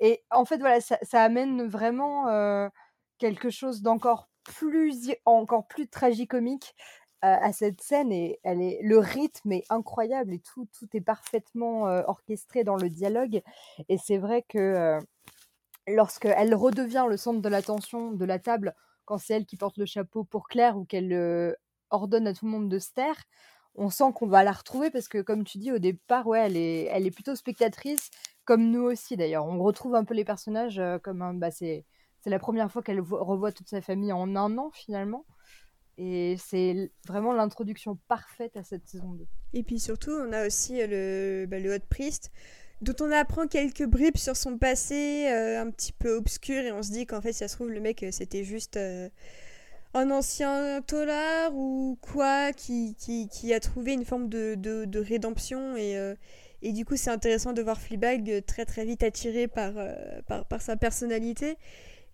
Et 0.00 0.22
en 0.30 0.44
fait, 0.44 0.58
voilà, 0.58 0.80
ça, 0.80 0.98
ça 1.02 1.22
amène 1.22 1.66
vraiment 1.66 2.26
quelque 3.18 3.50
chose 3.50 3.82
d'encore 3.82 4.28
plus, 4.44 5.12
encore 5.26 5.66
plus 5.68 5.88
tragicomique 5.88 6.74
à 7.22 7.52
cette 7.52 7.82
scène 7.82 8.12
et 8.12 8.40
elle 8.44 8.62
est 8.62 8.80
le 8.82 8.98
rythme 8.98 9.52
est 9.52 9.64
incroyable 9.68 10.32
et 10.32 10.38
tout 10.38 10.66
tout 10.72 10.88
est 10.94 11.02
parfaitement 11.02 11.82
orchestré 12.08 12.64
dans 12.64 12.76
le 12.76 12.88
dialogue 12.88 13.42
et 13.90 13.98
c'est 13.98 14.16
vrai 14.16 14.42
que 14.48 14.98
lorsqu'elle 15.86 16.54
redevient 16.54 17.06
le 17.08 17.16
centre 17.16 17.40
de 17.40 17.48
l'attention 17.48 18.12
de 18.12 18.24
la 18.24 18.38
table, 18.38 18.74
quand 19.04 19.18
c'est 19.18 19.34
elle 19.34 19.46
qui 19.46 19.56
porte 19.56 19.76
le 19.76 19.86
chapeau 19.86 20.24
pour 20.24 20.48
Claire 20.48 20.76
ou 20.76 20.84
qu'elle 20.84 21.12
euh, 21.12 21.52
ordonne 21.90 22.26
à 22.26 22.34
tout 22.34 22.46
le 22.46 22.52
monde 22.52 22.68
de 22.68 22.78
se 22.78 22.92
taire, 22.92 23.16
on 23.74 23.90
sent 23.90 24.12
qu'on 24.14 24.26
va 24.26 24.44
la 24.44 24.52
retrouver 24.52 24.90
parce 24.90 25.08
que, 25.08 25.22
comme 25.22 25.44
tu 25.44 25.58
dis 25.58 25.72
au 25.72 25.78
départ, 25.78 26.26
ouais, 26.26 26.40
elle 26.40 26.56
est, 26.56 26.84
elle 26.84 27.06
est 27.06 27.10
plutôt 27.10 27.34
spectatrice, 27.34 28.10
comme 28.44 28.70
nous 28.70 28.82
aussi 28.82 29.16
d'ailleurs. 29.16 29.46
On 29.46 29.62
retrouve 29.62 29.94
un 29.94 30.04
peu 30.04 30.14
les 30.14 30.24
personnages 30.24 30.78
euh, 30.78 30.98
comme 30.98 31.38
bah, 31.38 31.50
c'est, 31.50 31.84
c'est 32.20 32.30
la 32.30 32.38
première 32.38 32.70
fois 32.70 32.82
qu'elle 32.82 33.00
revoit 33.00 33.52
toute 33.52 33.68
sa 33.68 33.80
famille 33.80 34.12
en 34.12 34.36
un 34.36 34.58
an 34.58 34.70
finalement. 34.72 35.24
Et 35.98 36.36
c'est 36.38 36.90
vraiment 37.06 37.32
l'introduction 37.32 37.98
parfaite 38.08 38.56
à 38.56 38.62
cette 38.62 38.88
saison 38.88 39.12
2. 39.12 39.26
Et 39.52 39.62
puis 39.62 39.78
surtout, 39.78 40.12
on 40.12 40.32
a 40.32 40.46
aussi 40.46 40.78
le, 40.86 41.46
bah, 41.46 41.58
le 41.58 41.74
Hot 41.74 41.84
Priest 41.90 42.32
dont 42.80 42.94
on 43.00 43.10
apprend 43.10 43.46
quelques 43.46 43.84
bribes 43.84 44.16
sur 44.16 44.36
son 44.36 44.56
passé 44.56 45.26
euh, 45.28 45.60
un 45.60 45.70
petit 45.70 45.92
peu 45.92 46.14
obscur 46.16 46.62
et 46.62 46.72
on 46.72 46.82
se 46.82 46.90
dit 46.90 47.06
qu'en 47.06 47.20
fait, 47.20 47.32
ça 47.32 47.48
se 47.48 47.54
trouve, 47.54 47.70
le 47.70 47.80
mec, 47.80 48.02
euh, 48.02 48.10
c'était 48.10 48.44
juste 48.44 48.76
euh, 48.76 49.08
un 49.92 50.10
ancien 50.10 50.80
tolard 50.86 51.54
ou 51.54 51.98
quoi 52.00 52.52
qui, 52.52 52.94
qui, 52.98 53.28
qui, 53.28 53.52
a 53.52 53.60
trouvé 53.60 53.92
une 53.92 54.04
forme 54.04 54.28
de, 54.28 54.54
de, 54.56 54.84
de 54.86 54.98
rédemption 55.00 55.76
et, 55.76 55.96
et 56.62 56.72
du 56.72 56.84
coup, 56.84 56.96
c'est 56.96 57.10
intéressant 57.10 57.52
de 57.52 57.60
voir 57.60 57.80
Fleabag 57.80 58.44
très 58.46 58.64
très 58.64 58.84
vite 58.84 59.02
attiré 59.02 59.48
par, 59.48 59.72
par, 60.28 60.44
par 60.44 60.62
sa 60.62 60.76
personnalité. 60.76 61.56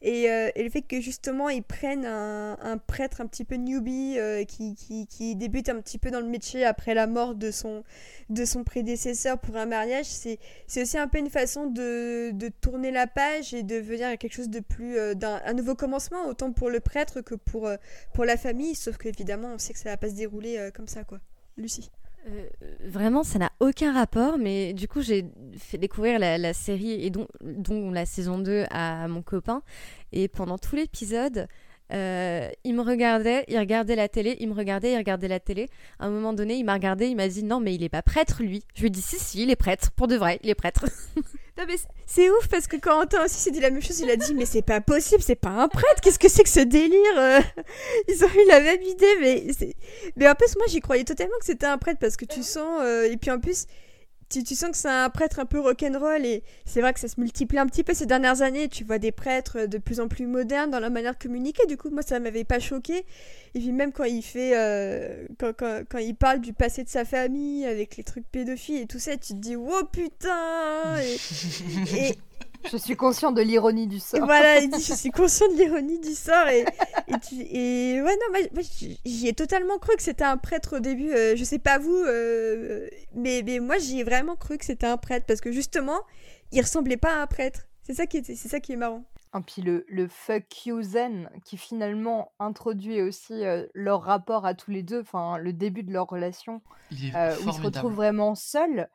Euh, 0.05 0.51
et, 0.55 0.63
le 0.63 0.69
fait 0.69 0.83
que 0.83 1.01
justement 1.01 1.49
ils 1.49 1.63
prennent 1.63 2.05
un, 2.05 2.79
prêtre 2.87 3.23
un 3.23 3.27
petit 3.27 3.45
peu 3.45 3.55
newbie 3.55 4.19
euh, 4.19 4.45
qui, 4.45 4.75
qui, 4.75 5.07
qui, 5.07 5.35
débute 5.37 5.71
un 5.71 5.81
petit 5.81 5.97
peu 5.97 6.11
dans 6.11 6.21
le 6.21 6.27
métier 6.27 6.67
après 6.67 6.93
la 6.93 7.07
mort 7.07 7.35
de 7.35 7.51
son, 7.51 7.83
de 8.29 8.45
son 8.45 8.63
prédécesseur 8.63 9.39
pour 9.39 9.57
un 9.57 9.65
mariage, 9.65 10.07
c'est 10.07 10.39
aussi 10.77 10.99
un 10.99 11.09
peu 11.09 11.19
une 11.19 11.31
façon 11.31 11.67
de, 11.67 12.31
de, 12.33 12.49
tourner 12.61 12.91
la 12.91 13.07
page 13.07 13.55
et 13.55 13.63
de 13.63 13.77
venir 13.77 14.19
quelque 14.19 14.35
chose 14.35 14.51
de 14.51 14.61
plus. 14.61 14.99
Euh, 14.99 15.15
d'un 15.15 15.41
un 15.47 15.55
nouveau 15.55 15.75
commencement, 15.75 16.27
autant 16.27 16.53
pour 16.53 16.71
le 16.71 16.81
prêtre 16.81 17.21
que 17.21 17.35
pour, 17.35 17.71
pour 18.13 18.25
la 18.25 18.37
famille, 18.37 18.75
sauf 18.75 18.99
qu'évidemment 18.99 19.53
on 19.55 19.59
sait 19.59 19.73
que 19.73 19.79
ça 19.79 19.91
va 19.91 19.97
pas 19.97 20.11
se 20.11 20.15
dérouler 20.15 20.71
comme 20.75 20.89
ça, 20.89 21.05
quoi. 21.05 21.21
Lucie. 21.57 21.91
Euh, 22.27 22.49
vraiment, 22.85 23.23
ça 23.23 23.39
n'a 23.39 23.53
aucun 23.61 23.93
rapport, 23.93 24.39
mais 24.39 24.73
du 24.73 24.89
coup, 24.89 25.01
j'ai 25.01 25.27
fait 25.59 25.79
découvrir 25.79 26.19
la, 26.19 26.53
série 26.53 26.93
et 26.93 27.11
dont, 27.11 27.29
la 27.91 28.07
saison 28.07 28.39
2 28.39 28.65
à 28.71 29.09
mon 29.09 29.23
copain. 29.23 29.63
Et 30.13 30.29
pendant 30.29 30.59
tout 30.59 30.77
l'épisode, 30.77 31.47
euh, 31.93 32.51
il 32.65 32.75
me 32.75 32.83
regardait, 32.83 33.45
il 33.49 33.59
regardait 33.59 33.95
la 33.97 34.09
télé, 34.09 34.37
il 34.41 34.49
me 34.49 34.55
regardait, 34.55 34.93
il 34.93 34.97
regardait 34.97 35.29
la 35.29 35.41
télé. 35.41 35.69
À 35.99 36.07
un 36.07 36.11
moment 36.11 36.33
donné, 36.33 36.55
il 36.55 36.65
m'a 36.65 36.75
regardé, 36.75 37.07
il 37.07 37.17
m'a 37.17 37.29
dit 37.29 37.45
non, 37.45 37.61
mais 37.61 37.75
il 37.75 37.83
est 37.83 37.89
pas 37.89 38.03
prêtre 38.03 38.43
lui. 38.43 38.63
Je 38.75 38.81
lui 38.81 38.89
ai 38.89 38.91
dit 38.91 39.03
si, 39.03 39.19
si, 39.19 39.43
il 39.43 39.51
est 39.51 39.57
prêtre, 39.57 39.91
pour 39.93 40.09
de 40.09 40.17
vrai, 40.17 40.41
il 40.43 40.51
est 40.51 40.55
prêtre. 40.55 40.87
non, 41.17 41.65
mais 41.67 41.77
c'est 42.07 42.29
ouf 42.31 42.49
parce 42.49 42.67
que 42.67 42.77
Quentin 42.77 43.25
aussi 43.25 43.37
s'est 43.37 43.51
dit 43.53 43.61
la 43.61 43.71
même 43.71 43.83
chose, 43.83 44.01
il 44.01 44.11
a 44.11 44.17
dit 44.17 44.35
mais 44.35 44.47
c'est 44.47 44.63
pas 44.63 44.81
possible, 44.81 45.23
c'est 45.23 45.37
pas 45.37 45.51
un 45.51 45.69
prêtre, 45.69 46.01
qu'est-ce 46.03 46.19
que 46.19 46.29
c'est 46.29 46.43
que 46.43 46.49
ce 46.49 46.61
délire 46.61 47.19
euh? 47.19 47.41
Ils 48.09 48.25
ont 48.25 48.29
eu 48.29 48.49
la 48.49 48.61
même 48.61 48.83
idée, 48.83 49.15
mais, 49.21 49.47
mais 50.17 50.29
en 50.29 50.35
plus, 50.35 50.57
moi 50.57 50.67
j'y 50.69 50.81
croyais 50.81 51.05
totalement 51.05 51.39
que 51.39 51.47
c'était 51.47 51.67
un 51.67 51.79
prêtre 51.79 52.01
parce 52.01 52.17
que 52.17 52.25
tu 52.25 52.43
sens, 52.43 52.81
euh, 52.83 53.11
et 53.11 53.17
puis 53.17 53.31
en 53.31 53.39
plus 53.39 53.67
tu, 54.29 54.43
tu 54.43 54.55
sens 54.55 54.71
que 54.71 54.77
c'est 54.77 54.89
un 54.89 55.09
prêtre 55.11 55.39
un 55.39 55.47
peu 55.47 55.61
rock'n'roll 55.61 56.25
et 56.25 56.43
c'est 56.65 56.81
vrai 56.81 56.93
que 56.93 57.01
ça 57.01 57.09
se 57.09 57.21
multiplie 57.21 57.59
un 57.59 57.67
petit 57.67 57.85
peu 57.85 57.95
ces 57.95 58.07
dernières 58.07 58.43
années. 58.43 58.69
Tu 58.69 58.85
vois 58.85 58.99
des 58.99 59.13
prêtres 59.13 59.67
de 59.67 59.79
plus 59.79 60.01
en 60.01 60.09
plus 60.09 60.27
modernes 60.27 60.71
dans 60.71 60.81
leur 60.81 60.91
manière 60.91 61.13
de 61.13 61.19
communiquer. 61.19 61.67
Du 61.67 61.77
coup, 61.77 61.91
moi, 61.91 62.03
ça 62.03 62.19
m'avait 62.19 62.45
pas 62.45 62.59
choqué. 62.59 63.05
Et 63.55 63.61
puis 63.61 63.73
même 63.73 63.93
quand 63.93 64.05
il 64.05 64.23
fait, 64.23 64.53
euh, 64.57 65.27
quand, 65.39 65.53
quand, 65.57 65.83
quand, 65.89 65.99
il 65.99 66.15
parle 66.15 66.41
du 66.41 66.53
passé 66.53 66.83
de 66.83 66.89
sa 66.89 67.05
famille 67.05 67.65
avec 67.65 67.97
les 67.97 68.05
trucs 68.05 68.27
pédophiles 68.31 68.83
et 68.83 68.87
tout 68.87 68.99
ça, 68.99 69.13
tu 69.13 69.35
te 69.35 69.39
dis, 69.39 69.57
oh 69.57 69.83
putain 69.91 70.99
et, 71.01 72.19
Je 72.71 72.77
suis 72.77 72.97
conscient 72.97 73.33
de 73.33 73.43
l'ironie 73.43 73.87
du 73.87 73.99
sort. 73.99 74.25
voilà, 74.25 74.59
il 74.59 74.71
dit 74.71 74.83
je 74.89 74.95
suis 74.95 75.11
conscient 75.11 75.49
de 75.49 75.57
l'ironie 75.57 75.99
du 75.99 76.15
sort 76.15 76.49
et, 76.49 76.65
et, 77.31 78.03
ouais 78.03 78.17
non, 78.17 78.41
moi, 78.53 78.63
j'y 79.05 79.29
ai 79.29 79.33
totalement 79.33 79.79
cru 79.79 79.97
que 79.97 80.03
c'était 80.03 80.25
un 80.25 80.37
prêtre 80.37 80.77
au 80.77 80.81
début. 80.81 81.13
Euh, 81.13 81.37
je 81.37 81.45
sais 81.45 81.59
pas 81.59 81.79
vous, 81.79 81.95
euh, 81.95 82.89
mais, 83.15 83.43
mais 83.45 83.61
moi 83.61 83.79
j'y 83.79 84.01
ai 84.01 84.05
vraiment 84.05 84.37
cru 84.37 84.59
que 84.59 84.65
c'était 84.65 84.87
un 84.87 84.97
prêtre 84.97 85.27
parce 85.27 85.41
que 85.41 85.53
justement, 85.53 86.01
il 86.53 86.61
ressemblait 86.61 86.97
pas 86.97 87.15
à 87.15 87.23
un 87.23 87.27
prêtre. 87.27 87.67
C'est 87.83 87.95
ça 87.95 88.07
qui 88.07 88.19
est, 88.19 88.25
c'est 88.25 88.49
ça 88.49 88.61
qui 88.61 88.73
est 88.73 88.77
marrant. 88.77 89.05
Et 89.37 89.41
puis 89.43 89.63
le, 89.63 89.85
le 89.89 90.09
fuck 90.09 90.67
you 90.67 90.83
zen 90.83 91.29
qui 91.45 91.57
finalement 91.57 92.33
introduit 92.39 93.03
aussi 93.03 93.45
euh, 93.45 93.67
leur 93.75 94.03
rapport 94.03 94.47
à 94.47 94.55
tous 94.55 94.71
les 94.71 94.83
deux, 94.83 95.01
enfin 95.01 95.39
le 95.39 95.53
début 95.53 95.83
de 95.83 95.93
leur 95.93 96.07
relation, 96.07 96.63
où 96.91 96.95
ils 96.95 97.13
se 97.13 97.61
retrouvent 97.61 97.95
vraiment 97.95 98.35
seuls 98.35 98.89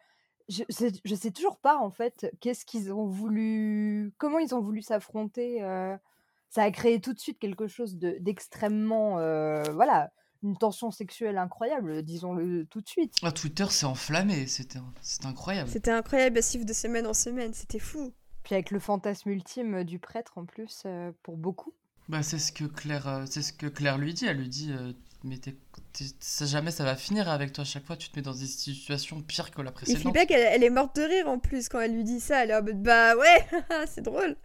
je 0.51 0.63
sais, 0.69 0.91
je 1.03 1.15
sais 1.15 1.31
toujours 1.31 1.57
pas 1.57 1.77
en 1.77 1.89
fait 1.89 2.31
qu'est-ce 2.39 2.65
qu'ils 2.65 2.91
ont 2.91 3.05
voulu, 3.05 4.13
comment 4.17 4.39
ils 4.39 4.53
ont 4.53 4.61
voulu 4.61 4.81
s'affronter. 4.81 5.59
ça 6.49 6.63
a 6.63 6.71
créé 6.71 6.99
tout 6.99 7.13
de 7.13 7.19
suite 7.19 7.39
quelque 7.39 7.67
chose 7.67 7.97
de, 7.97 8.17
d'extrêmement, 8.19 9.15
voilà, 9.73 10.11
une 10.43 10.57
tension 10.57 10.91
sexuelle 10.91 11.37
incroyable, 11.37 12.03
disons-le 12.03 12.65
tout 12.65 12.81
de 12.81 12.87
suite. 12.87 13.15
Ah, 13.23 13.31
Twitter 13.31 13.65
s'est 13.69 13.85
enflammé, 13.85 14.47
c'était, 14.47 14.79
incroyable. 15.23 15.69
C'était 15.69 15.91
incroyable, 15.91 16.35
de 16.35 16.73
semaine 16.73 17.07
en 17.07 17.13
semaine, 17.13 17.53
c'était 17.53 17.79
fou. 17.79 18.13
Puis 18.43 18.55
avec 18.55 18.71
le 18.71 18.79
fantasme 18.79 19.29
ultime 19.29 19.83
du 19.83 19.99
prêtre 19.99 20.37
en 20.37 20.45
plus, 20.45 20.83
pour 21.23 21.37
beaucoup. 21.37 21.73
Bah, 22.09 22.23
c'est 22.23 22.39
ce 22.39 22.51
que 22.51 22.65
Claire, 22.65 23.23
c'est 23.27 23.43
ce 23.43 23.53
que 23.53 23.67
Claire 23.67 23.97
lui 23.97 24.13
dit. 24.13 24.25
Elle 24.25 24.37
lui 24.37 24.49
dit, 24.49 24.73
mais 25.23 25.39
jamais 26.45 26.71
ça 26.71 26.83
va 26.83 26.95
finir 26.95 27.29
avec 27.29 27.53
toi. 27.53 27.63
À 27.63 27.65
chaque 27.65 27.85
fois, 27.85 27.95
tu 27.95 28.09
te 28.09 28.17
mets 28.17 28.23
dans 28.23 28.33
des 28.33 28.45
situations 28.45 29.21
pires 29.21 29.51
que 29.51 29.61
la 29.61 29.71
précédente. 29.71 29.99
Et 29.99 30.01
Fleabag, 30.01 30.31
elle, 30.31 30.47
elle, 30.53 30.63
est 30.63 30.69
morte 30.69 30.95
de 30.95 31.03
rire 31.03 31.27
en 31.27 31.39
plus 31.39 31.69
quand 31.69 31.79
elle 31.79 31.93
lui 31.93 32.03
dit 32.03 32.19
ça. 32.19 32.43
Elle 32.43 32.51
est 32.51 32.55
en 32.55 32.63
mode 32.63 32.81
bah 32.81 33.15
ouais, 33.15 33.47
c'est 33.87 34.01
drôle. 34.01 34.35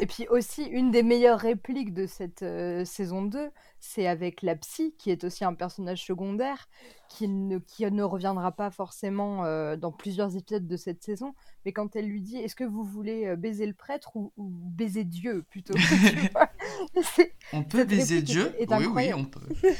Et 0.00 0.06
puis 0.06 0.26
aussi, 0.28 0.64
une 0.64 0.90
des 0.90 1.02
meilleures 1.02 1.38
répliques 1.38 1.94
de 1.94 2.06
cette 2.06 2.42
euh, 2.42 2.84
saison 2.84 3.22
2, 3.22 3.50
c'est 3.80 4.06
avec 4.06 4.42
la 4.42 4.54
psy, 4.56 4.94
qui 4.98 5.10
est 5.10 5.24
aussi 5.24 5.44
un 5.44 5.54
personnage 5.54 6.04
secondaire, 6.04 6.68
qui 7.08 7.28
ne, 7.28 7.58
qui 7.58 7.90
ne 7.90 8.02
reviendra 8.02 8.52
pas 8.52 8.70
forcément 8.70 9.44
euh, 9.44 9.76
dans 9.76 9.92
plusieurs 9.92 10.36
épisodes 10.36 10.66
de 10.66 10.76
cette 10.76 11.02
saison, 11.02 11.34
mais 11.64 11.72
quand 11.72 11.96
elle 11.96 12.06
lui 12.06 12.20
dit 12.20 12.36
Est-ce 12.36 12.54
que 12.54 12.64
vous 12.64 12.84
voulez 12.84 13.26
euh, 13.26 13.36
baiser 13.36 13.66
le 13.66 13.72
prêtre 13.72 14.16
ou, 14.16 14.32
baiser 14.36 15.04
Dieu 15.04 15.44
plutôt 15.50 15.74
On 17.52 17.62
peut 17.62 17.84
baiser 17.84 18.22
Dieu? 18.22 18.54
Oui, 18.58 18.86
oui, 18.86 19.14
on 19.14 19.24
peut. 19.24 19.40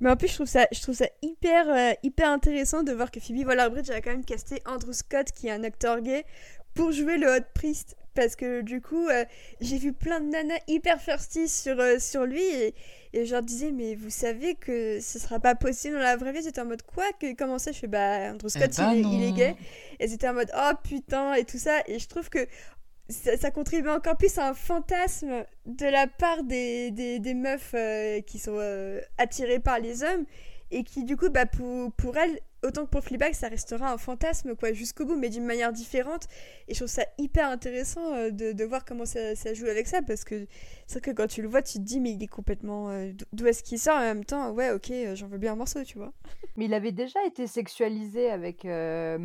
Mais 0.00 0.10
en 0.10 0.16
plus, 0.16 0.28
je 0.28 0.34
trouve 0.34 0.46
ça, 0.46 0.66
je 0.72 0.82
trouve 0.82 0.94
ça 0.94 1.06
hyper, 1.22 1.94
hyper 2.02 2.30
intéressant 2.30 2.82
de 2.82 2.92
voir 2.92 3.10
que 3.10 3.18
Phoebe 3.18 3.46
Waller-Bridge 3.46 3.88
a 3.88 4.02
quand 4.02 4.10
même 4.10 4.26
casté 4.26 4.60
Andrew 4.66 4.92
Scott, 4.92 5.32
qui 5.32 5.46
est 5.48 5.50
un 5.50 5.64
acteur 5.64 6.02
gay, 6.02 6.26
pour 6.76 6.92
jouer 6.92 7.16
le 7.16 7.26
hot 7.26 7.44
priest. 7.54 7.96
Parce 8.14 8.34
que 8.34 8.62
du 8.62 8.80
coup 8.80 9.08
euh, 9.08 9.24
j'ai 9.60 9.76
vu 9.76 9.92
plein 9.92 10.20
de 10.20 10.30
nanas 10.30 10.58
hyper 10.68 11.02
thirsty 11.02 11.48
sur, 11.48 11.78
euh, 11.78 11.98
sur 11.98 12.24
lui 12.24 12.42
et, 12.42 12.74
et, 13.12 13.26
je 13.26 13.32
leur 13.32 13.42
disais 13.42 13.72
mais 13.72 13.94
vous 13.94 14.08
savez 14.08 14.54
que 14.54 15.00
ce 15.00 15.18
sera 15.18 15.38
pas 15.38 15.54
possible 15.54 15.96
dans 15.96 16.02
la 16.02 16.16
vraie 16.16 16.32
vie. 16.32 16.42
C'était 16.42 16.62
en 16.62 16.66
mode 16.66 16.82
quoi? 16.82 17.04
Que 17.20 17.34
comment 17.34 17.58
ça? 17.58 17.72
Je 17.72 17.78
fais 17.78 17.86
bah 17.88 18.30
Andrew 18.32 18.48
Scott 18.48 18.70
eh 18.72 18.80
ben 18.80 18.92
il, 18.94 19.22
est, 19.22 19.32
gay. 19.32 19.56
Et 20.00 20.08
c'était 20.08 20.28
en 20.28 20.34
mode 20.34 20.50
oh 20.56 20.72
putain 20.82 21.34
et 21.34 21.44
tout 21.44 21.58
ça. 21.58 21.82
Et 21.88 21.98
je 21.98 22.08
trouve 22.08 22.30
que 22.30 22.46
ça, 23.10 23.50
contribue 23.50 23.90
encore 23.90 24.16
plus 24.16 24.36
à 24.38 24.48
un 24.48 24.54
fantasme 24.54 25.44
de 25.66 25.86
la 25.86 26.06
part 26.06 26.42
des, 26.42 26.90
des, 26.90 27.20
des 27.20 27.34
meufs 27.34 27.72
euh, 27.74 28.20
qui 28.22 28.38
sont 28.38 28.58
attirées 29.18 29.60
par 29.60 29.78
les 29.78 30.02
hommes 30.02 30.24
et 30.70 30.82
qui 30.84 31.04
du 31.04 31.16
coup 31.16 31.28
bah 31.28 31.46
pour, 31.46 31.92
pour 31.92 32.16
elles 32.16 32.40
autant 32.66 32.84
que 32.84 32.90
pour 32.90 33.02
Fleabag, 33.02 33.32
ça 33.32 33.48
restera 33.48 33.92
un 33.92 33.98
fantasme 33.98 34.54
quoi 34.54 34.72
jusqu'au 34.72 35.04
bout, 35.04 35.16
mais 35.16 35.28
d'une 35.28 35.44
manière 35.44 35.72
différente. 35.72 36.26
Et 36.68 36.74
je 36.74 36.80
trouve 36.80 36.88
ça 36.88 37.04
hyper 37.18 37.48
intéressant 37.48 38.14
euh, 38.14 38.30
de, 38.30 38.52
de, 38.52 38.64
voir 38.64 38.84
comment 38.84 39.04
ça, 39.04 39.34
ça, 39.34 39.54
joue 39.54 39.66
avec 39.66 39.86
ça, 39.86 40.02
parce 40.02 40.24
que 40.24 40.46
c'est 40.86 40.98
vrai 40.98 41.12
que 41.12 41.16
quand 41.16 41.26
tu 41.26 41.42
le 41.42 41.48
vois, 41.48 41.62
tu 41.62 41.78
te 41.78 41.82
dis 41.84 42.00
mais 42.00 42.12
il 42.12 42.22
est 42.22 42.28
complètement 42.28 42.90
euh, 42.90 43.12
d'où 43.32 43.46
est-ce 43.46 43.62
qu'il 43.62 43.78
sort 43.78 43.96
en 43.96 44.00
même 44.00 44.24
temps. 44.24 44.50
Ouais, 44.50 44.70
ok, 44.70 44.90
euh, 44.90 45.14
j'en 45.14 45.28
veux 45.28 45.38
bien 45.38 45.52
un 45.52 45.56
morceau, 45.56 45.82
tu 45.84 45.98
vois. 45.98 46.12
Mais 46.56 46.66
il 46.66 46.74
avait 46.74 46.92
déjà 46.92 47.24
été 47.26 47.46
sexualisé 47.46 48.30
avec 48.30 48.62
le, 48.64 49.18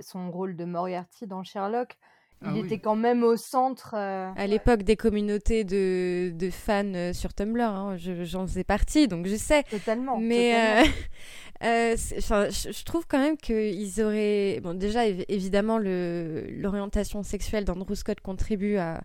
son 0.00 0.30
rôle 0.30 0.56
de 0.56 0.64
Moriarty 0.64 1.26
dans 1.26 1.42
Sherlock. 1.42 1.96
Il 2.42 2.48
ah 2.54 2.58
était 2.58 2.78
quand 2.78 2.96
même 2.96 3.22
au 3.22 3.38
centre. 3.38 3.94
À 3.94 4.46
l'époque 4.46 4.82
des 4.82 4.94
communautés 4.94 5.64
de, 5.64 6.30
de 6.34 6.50
fans 6.50 7.14
sur 7.14 7.32
Tumblr, 7.32 7.62
hein, 7.62 7.96
j'en 7.96 8.46
faisais 8.46 8.62
partie, 8.62 9.08
donc 9.08 9.26
je 9.26 9.36
sais. 9.36 9.62
Totalement. 9.62 10.18
Mais 10.18 10.82
Euh, 10.84 10.88
je, 11.60 12.84
trouve 12.84 13.06
quand 13.06 13.18
même 13.18 13.36
qu'ils 13.36 14.02
auraient. 14.02 14.60
Bon, 14.62 14.74
déjà, 14.74 15.06
évidemment, 15.06 15.78
l'orientation 15.78 17.22
sexuelle 17.22 17.64
d'Andrew 17.64 17.94
Scott 17.94 18.20
contribue 18.20 18.76
à, 18.78 19.00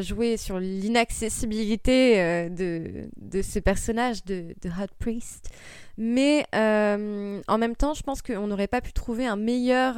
jouer 0.00 0.36
sur 0.36 0.58
l'inaccessibilité 0.58 2.20
euh, 2.20 2.48
de, 3.16 3.42
ce 3.42 3.58
personnage 3.58 4.24
de, 4.24 4.54
de 4.62 4.68
Hot 4.68 4.92
Priest. 4.98 5.48
Mais 5.96 6.44
euh, 6.54 7.40
en 7.46 7.58
même 7.58 7.76
temps, 7.76 7.94
je 7.94 8.02
pense 8.02 8.22
qu'on 8.22 8.46
n'aurait 8.46 8.68
pas 8.68 8.80
pu 8.80 8.92
trouver 8.92 9.26
un 9.26 9.36
meilleur. 9.36 9.96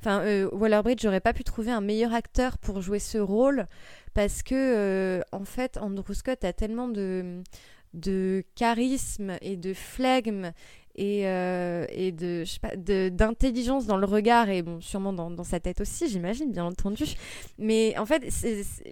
Enfin, 0.00 0.46
Waller-Bridge 0.52 1.04
n'aurait 1.04 1.20
pas 1.20 1.34
pu 1.34 1.44
trouver 1.44 1.70
un 1.70 1.82
meilleur 1.82 2.14
acteur 2.14 2.58
pour 2.58 2.80
jouer 2.80 2.98
ce 2.98 3.18
rôle 3.18 3.66
parce 4.14 4.42
que, 4.42 5.22
en 5.30 5.44
fait, 5.44 5.78
Andrew 5.78 6.14
Scott 6.14 6.44
a 6.44 6.52
tellement 6.52 6.88
de 6.88 7.42
de 7.94 8.44
charisme 8.54 9.36
et 9.40 9.56
de 9.56 9.74
flegme 9.74 10.52
et, 10.96 11.26
euh, 11.26 11.86
et 11.90 12.12
de 12.12 12.44
d'intelligence 13.08 13.86
dans 13.86 13.96
le 13.96 14.06
regard 14.06 14.48
et 14.48 14.62
bon 14.62 14.80
sûrement 14.80 15.12
dans, 15.12 15.44
sa 15.44 15.60
tête 15.60 15.80
aussi 15.80 16.08
j'imagine 16.08 16.52
bien 16.52 16.64
entendu. 16.64 17.04
Mais 17.58 17.96
en 17.98 18.06
fait 18.06 18.22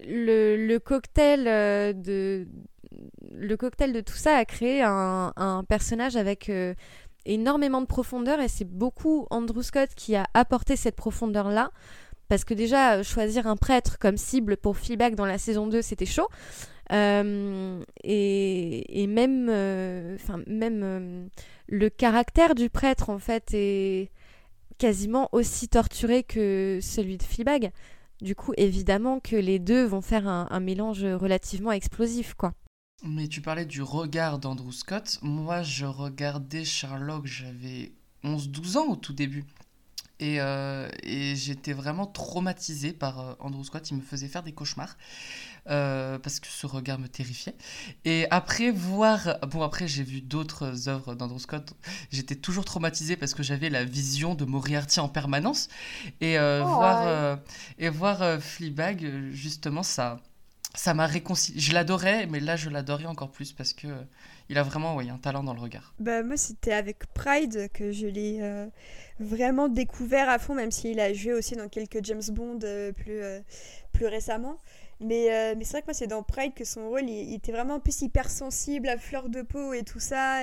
le, 0.06 0.56
le, 0.56 0.78
cocktail 0.78 1.46
euh, 1.46 1.92
de 1.92 2.46
le 3.32 3.56
cocktail 3.56 3.92
de 3.92 4.00
tout 4.00 4.16
ça 4.16 4.36
a 4.36 4.44
créé 4.44 4.82
un, 4.82 5.32
un 5.36 5.64
personnage 5.64 6.16
avec 6.16 6.48
euh, 6.48 6.74
énormément 7.26 7.80
de 7.80 7.86
profondeur 7.86 8.40
et 8.40 8.48
c'est 8.48 8.64
beaucoup 8.64 9.26
Andrew 9.30 9.62
Scott 9.62 9.90
qui 9.94 10.16
a 10.16 10.26
apporté 10.34 10.76
cette 10.76 10.96
profondeur 10.96 11.50
là 11.50 11.70
parce 12.28 12.44
que 12.44 12.54
déjà 12.54 13.02
choisir 13.02 13.46
un 13.46 13.56
prêtre 13.56 13.98
comme 13.98 14.16
cible 14.16 14.56
pour 14.56 14.76
feedback 14.76 15.14
dans 15.14 15.26
la 15.26 15.38
saison 15.38 15.66
2 15.66 15.82
c'était 15.82 16.06
chaud 16.06 16.28
euh, 16.92 17.84
et, 18.02 19.06
même, 19.06 19.48
euh, 19.50 20.16
même 20.46 20.80
euh, 20.82 21.26
le 21.68 21.90
caractère 21.90 22.54
du 22.54 22.70
prêtre 22.70 23.10
en 23.10 23.18
fait 23.18 23.50
est 23.52 24.10
quasiment 24.78 25.28
aussi 25.32 25.68
torturé 25.68 26.22
que 26.22 26.78
celui 26.82 27.18
de 27.18 27.22
Fleabag. 27.22 27.72
Du 28.20 28.34
coup, 28.34 28.52
évidemment 28.56 29.20
que 29.20 29.36
les 29.36 29.58
deux 29.58 29.84
vont 29.84 30.00
faire 30.00 30.26
un, 30.26 30.48
un 30.50 30.60
mélange 30.60 31.04
relativement 31.04 31.72
explosif, 31.72 32.34
quoi. 32.34 32.52
Mais 33.04 33.28
tu 33.28 33.40
parlais 33.40 33.64
du 33.64 33.80
regard 33.80 34.40
d'Andrew 34.40 34.72
Scott. 34.72 35.18
Moi, 35.22 35.62
je 35.62 35.86
regardais 35.86 36.64
Sherlock, 36.64 37.26
j'avais 37.26 37.92
11-12 38.24 38.76
ans 38.76 38.86
au 38.88 38.96
tout 38.96 39.12
début. 39.12 39.44
Et, 40.20 40.40
euh, 40.40 40.88
et 41.04 41.36
j'étais 41.36 41.72
vraiment 41.72 42.06
traumatisée 42.06 42.92
par 42.92 43.20
euh, 43.20 43.34
Andrew 43.38 43.62
Scott. 43.62 43.88
Il 43.90 43.98
me 43.98 44.02
faisait 44.02 44.26
faire 44.26 44.42
des 44.42 44.52
cauchemars 44.52 44.96
euh, 45.70 46.18
parce 46.18 46.40
que 46.40 46.48
ce 46.48 46.66
regard 46.66 46.98
me 46.98 47.06
terrifiait. 47.06 47.54
Et 48.04 48.26
après 48.30 48.70
voir, 48.72 49.38
bon 49.48 49.62
après 49.62 49.86
j'ai 49.86 50.02
vu 50.02 50.20
d'autres 50.20 50.88
œuvres 50.88 51.14
d'Andrew 51.14 51.38
Scott. 51.38 51.72
J'étais 52.10 52.34
toujours 52.34 52.64
traumatisée 52.64 53.16
parce 53.16 53.32
que 53.32 53.44
j'avais 53.44 53.70
la 53.70 53.84
vision 53.84 54.34
de 54.34 54.44
Moriarty 54.44 54.98
en 54.98 55.08
permanence. 55.08 55.68
Et 56.20 56.36
oh, 56.38 56.64
voir 56.64 57.38
et 57.78 57.88
voir 57.88 58.40
Fleabag 58.40 59.30
justement 59.30 59.84
ça, 59.84 60.20
ça 60.74 60.94
m'a 60.94 61.06
réconcilié. 61.06 61.60
Je 61.60 61.72
l'adorais, 61.72 62.26
mais 62.26 62.40
là 62.40 62.56
je 62.56 62.70
l'adorais 62.70 63.06
encore 63.06 63.30
plus 63.30 63.52
parce 63.52 63.72
que 63.72 63.88
il 64.48 64.56
a 64.58 64.62
vraiment 64.62 64.96
oui, 64.96 65.10
un 65.10 65.18
talent 65.18 65.42
dans 65.42 65.54
le 65.54 65.60
regard. 65.60 65.94
Bah, 65.98 66.22
moi, 66.22 66.36
c'était 66.36 66.72
avec 66.72 67.06
Pride 67.12 67.68
que 67.72 67.92
je 67.92 68.06
l'ai 68.06 68.38
euh, 68.40 68.66
vraiment 69.20 69.68
découvert 69.68 70.28
à 70.28 70.38
fond, 70.38 70.54
même 70.54 70.70
s'il 70.70 71.00
a 71.00 71.12
joué 71.12 71.34
aussi 71.34 71.54
dans 71.54 71.68
quelques 71.68 72.02
James 72.04 72.22
Bond 72.30 72.60
euh, 72.64 72.92
plus, 72.92 73.22
euh, 73.22 73.40
plus 73.92 74.06
récemment. 74.06 74.56
Mais, 75.00 75.28
c'est 75.62 75.70
vrai 75.72 75.82
que 75.82 75.86
moi, 75.86 75.94
c'est 75.94 76.06
dans 76.06 76.22
Pride 76.22 76.54
que 76.54 76.64
son 76.64 76.88
rôle, 76.88 77.08
il, 77.08 77.34
était 77.34 77.52
vraiment 77.52 77.74
en 77.74 77.80
plus 77.80 78.02
hyper 78.02 78.28
sensible, 78.28 78.88
à 78.88 78.98
fleur 78.98 79.28
de 79.28 79.42
peau 79.42 79.72
et 79.72 79.84
tout 79.84 80.00
ça. 80.00 80.42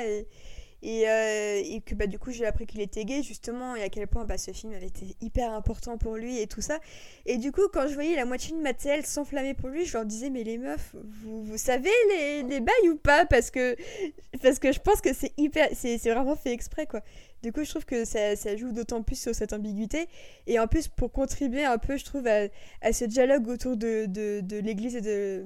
Et, 0.82 1.10
euh, 1.10 1.62
et, 1.64 1.82
que 1.82 1.96
bah, 1.96 2.06
du 2.06 2.20
coup 2.20 2.32
j'ai 2.32 2.46
appris 2.46 2.68
qu'il 2.68 2.82
était 2.82 3.06
gay 3.06 3.24
justement 3.24 3.76
et 3.76 3.82
à 3.82 3.90
quel 3.90 4.08
point 4.08 4.24
bah, 4.26 4.38
ce 4.38 4.52
film 4.52 4.74
avait 4.74 4.88
été 4.88 5.16
hyper 5.22 5.52
important 5.52 5.98
pour 5.98 6.16
lui 6.16 6.40
et 6.40 6.48
tout 6.48 6.62
ça. 6.62 6.80
Et 7.26 7.38
du 7.38 7.52
coup 7.52 7.68
quand 7.74 7.88
je 7.88 7.94
voyais 7.96 8.16
la 8.16 8.26
moitié 8.26 8.56
de 8.56 8.62
Mattel 8.62 9.06
s'enflammer 9.06 9.54
pour 9.54 9.70
lui, 9.70 9.86
je 9.86 9.94
leur 9.94 10.06
disais 10.06 10.30
mais 10.30 10.44
les 10.44 10.58
meufs, 10.58 10.96
vous, 11.24 11.44
vous 11.44 11.58
savez 11.58 11.90
les, 12.10 12.44
les 12.44 12.60
bails 12.60 12.90
ou 12.90 12.98
pas? 12.98 13.26
Parce 13.26 13.50
que, 13.50 13.76
parce 14.44 14.60
que 14.60 14.72
je 14.72 14.80
pense 14.80 15.02
que 15.02 15.14
c'est 15.14 15.34
hyper, 15.38 15.70
c'est 15.74 15.98
vraiment 15.98 16.36
fait 16.36 16.52
exprès 16.52 16.86
quoi. 16.86 17.02
Du 17.42 17.52
coup 17.52 17.64
je 17.64 17.70
trouve 17.70 17.86
que 17.86 18.06
ça, 18.06 18.36
ça 18.36 18.56
joue 18.56 18.72
d'autant 18.72 19.02
plus 19.02 19.20
sur 19.20 19.34
cette 19.34 19.54
ambiguïté 19.54 20.08
et 20.48 20.60
en 20.60 20.68
plus 20.68 20.88
pour 20.88 21.12
contribuer 21.12 21.64
un 21.66 21.78
peu 21.78 21.98
je 21.98 22.06
trouve 22.06 22.28
à, 22.28 22.48
à 22.82 22.94
ce 22.94 23.06
dialogue 23.06 23.48
autour 23.48 23.78
de, 23.78 24.06
de, 24.08 24.42
de 24.42 24.58
l'église 24.58 24.96
et 24.96 25.02
de 25.02 25.46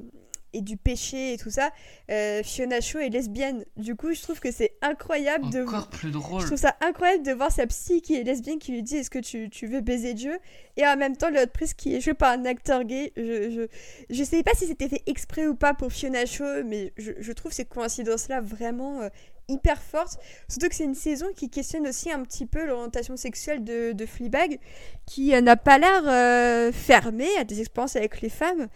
et 0.54 0.62
du 0.62 0.78
péché 0.78 1.34
et 1.34 1.38
tout 1.38 1.50
ça, 1.50 1.72
euh, 2.12 2.42
Fiona 2.44 2.82
Shaw 2.82 3.00
est 3.00 3.10
lesbienne. 3.10 3.66
Du 3.78 3.96
coup, 3.96 4.14
je 4.14 4.22
trouve 4.22 4.40
que 4.40 4.52
c'est 4.52 4.74
incroyable 4.82 5.46
Encore 5.46 5.54
de 5.54 5.64
Encore 5.64 5.90
plus 5.90 6.12
drôle. 6.12 6.42
Je 6.42 6.46
trouve 6.48 6.58
ça 6.58 6.76
incroyable 6.82 7.24
de 7.24 7.32
voir 7.32 7.52
sa 7.52 7.68
psy 7.68 8.02
qui 8.02 8.16
est 8.16 8.24
lesbienne 8.24 8.60
qui 8.60 8.72
lui 8.72 8.84
dit 8.84 8.98
est-ce 8.98 9.10
que 9.10 9.20
tu, 9.20 9.50
tu, 9.50 9.68
veux 9.68 9.82
baiser 9.82 10.14
Dieu? 10.14 10.38
Et 10.78 10.86
en 10.88 10.98
même 10.98 11.16
temps 11.16 11.30
l'autre 11.30 11.52
prise 11.52 11.74
qui 11.74 11.96
est 11.96 12.02
jouée 12.02 12.14
par 12.14 12.32
un 12.32 12.46
acteur 12.46 12.84
gay. 12.84 13.14
Je 13.16 13.50
je, 13.50 13.68
je 14.10 14.24
sais 14.24 14.44
pas 14.44 14.52
si 14.56 14.68
c'était 14.68 14.90
fait 14.90 15.04
exprès 15.06 15.48
ou 15.48 15.56
pas 15.56 15.74
pour 15.74 15.92
Fiona 15.92 16.26
Shaw, 16.26 16.64
mais 16.66 16.94
je, 16.98 17.12
je 17.20 17.32
trouve 17.32 17.52
ces 17.52 17.66
coïncidences 17.66 18.28
là 18.28 18.42
vraiment 18.42 19.02
euh, 19.02 19.10
hyper 19.50 19.82
fortes. 19.82 20.18
Surtout 20.48 20.70
que 20.70 20.76
c'est 20.76 20.86
une 20.86 20.96
saison 20.96 21.28
qui 21.36 21.50
questionne 21.50 21.88
aussi 21.88 22.12
un 22.12 22.24
petit 22.24 22.46
peu 22.46 22.66
l'orientation 22.66 23.18
sexuelle 23.18 23.64
de, 23.64 23.92
de 23.92 24.06
Fleabag, 24.06 24.60
qui 25.06 25.36
euh, 25.36 25.42
n'a 25.42 25.58
pas 25.58 25.78
l'air 25.78 26.04
euh, 26.08 26.72
fermée 26.72 27.36
à 27.38 27.44
des 27.44 27.60
expériences 27.60 27.96
avec 27.96 28.22
les 28.22 28.30
femmes. 28.30 28.68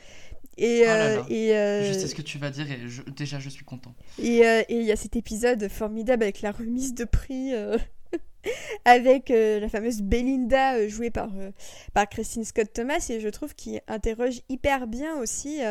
Et, 0.58 0.82
Oh 0.84 0.86
là 0.86 0.94
euh, 0.96 1.16
là. 1.18 1.26
et, 1.30 1.56
euh, 1.56 1.88
Je 1.94 1.94
sais 2.00 2.08
ce 2.08 2.16
que 2.16 2.22
tu 2.22 2.38
vas 2.38 2.50
dire 2.52 2.70
et 2.72 2.88
je- 2.88 3.02
déjà 3.04 3.40
je 3.40 3.50
suis 3.50 3.66
content. 3.66 3.94
et 4.20 4.46
euh, 4.46 4.62
et 4.70 4.76
il 4.76 4.84
y 4.86 4.92
a 4.92 4.96
cet 4.96 5.16
épisode 5.16 5.68
formidable 5.70 6.24
avec 6.24 6.42
la 6.42 6.52
remise 6.52 6.94
de 6.94 7.06
prix 7.06 7.54
euh, 7.56 7.78
avec 8.86 9.32
euh, 9.32 9.60
la 9.60 9.70
fameuse 9.70 10.02
Belinda 10.02 10.76
euh, 10.76 10.88
jouée 10.88 11.10
par, 11.10 11.30
euh, 11.38 11.52
par 11.94 12.08
Christine 12.10 12.44
Scott 12.44 12.72
Thomas. 12.74 13.06
Et 13.10 13.20
je 13.20 13.30
trouve 13.30 13.56
qu'il 13.56 13.82
interroge 13.88 14.42
hyper 14.50 14.88
bien 14.88 15.18
aussi 15.18 15.62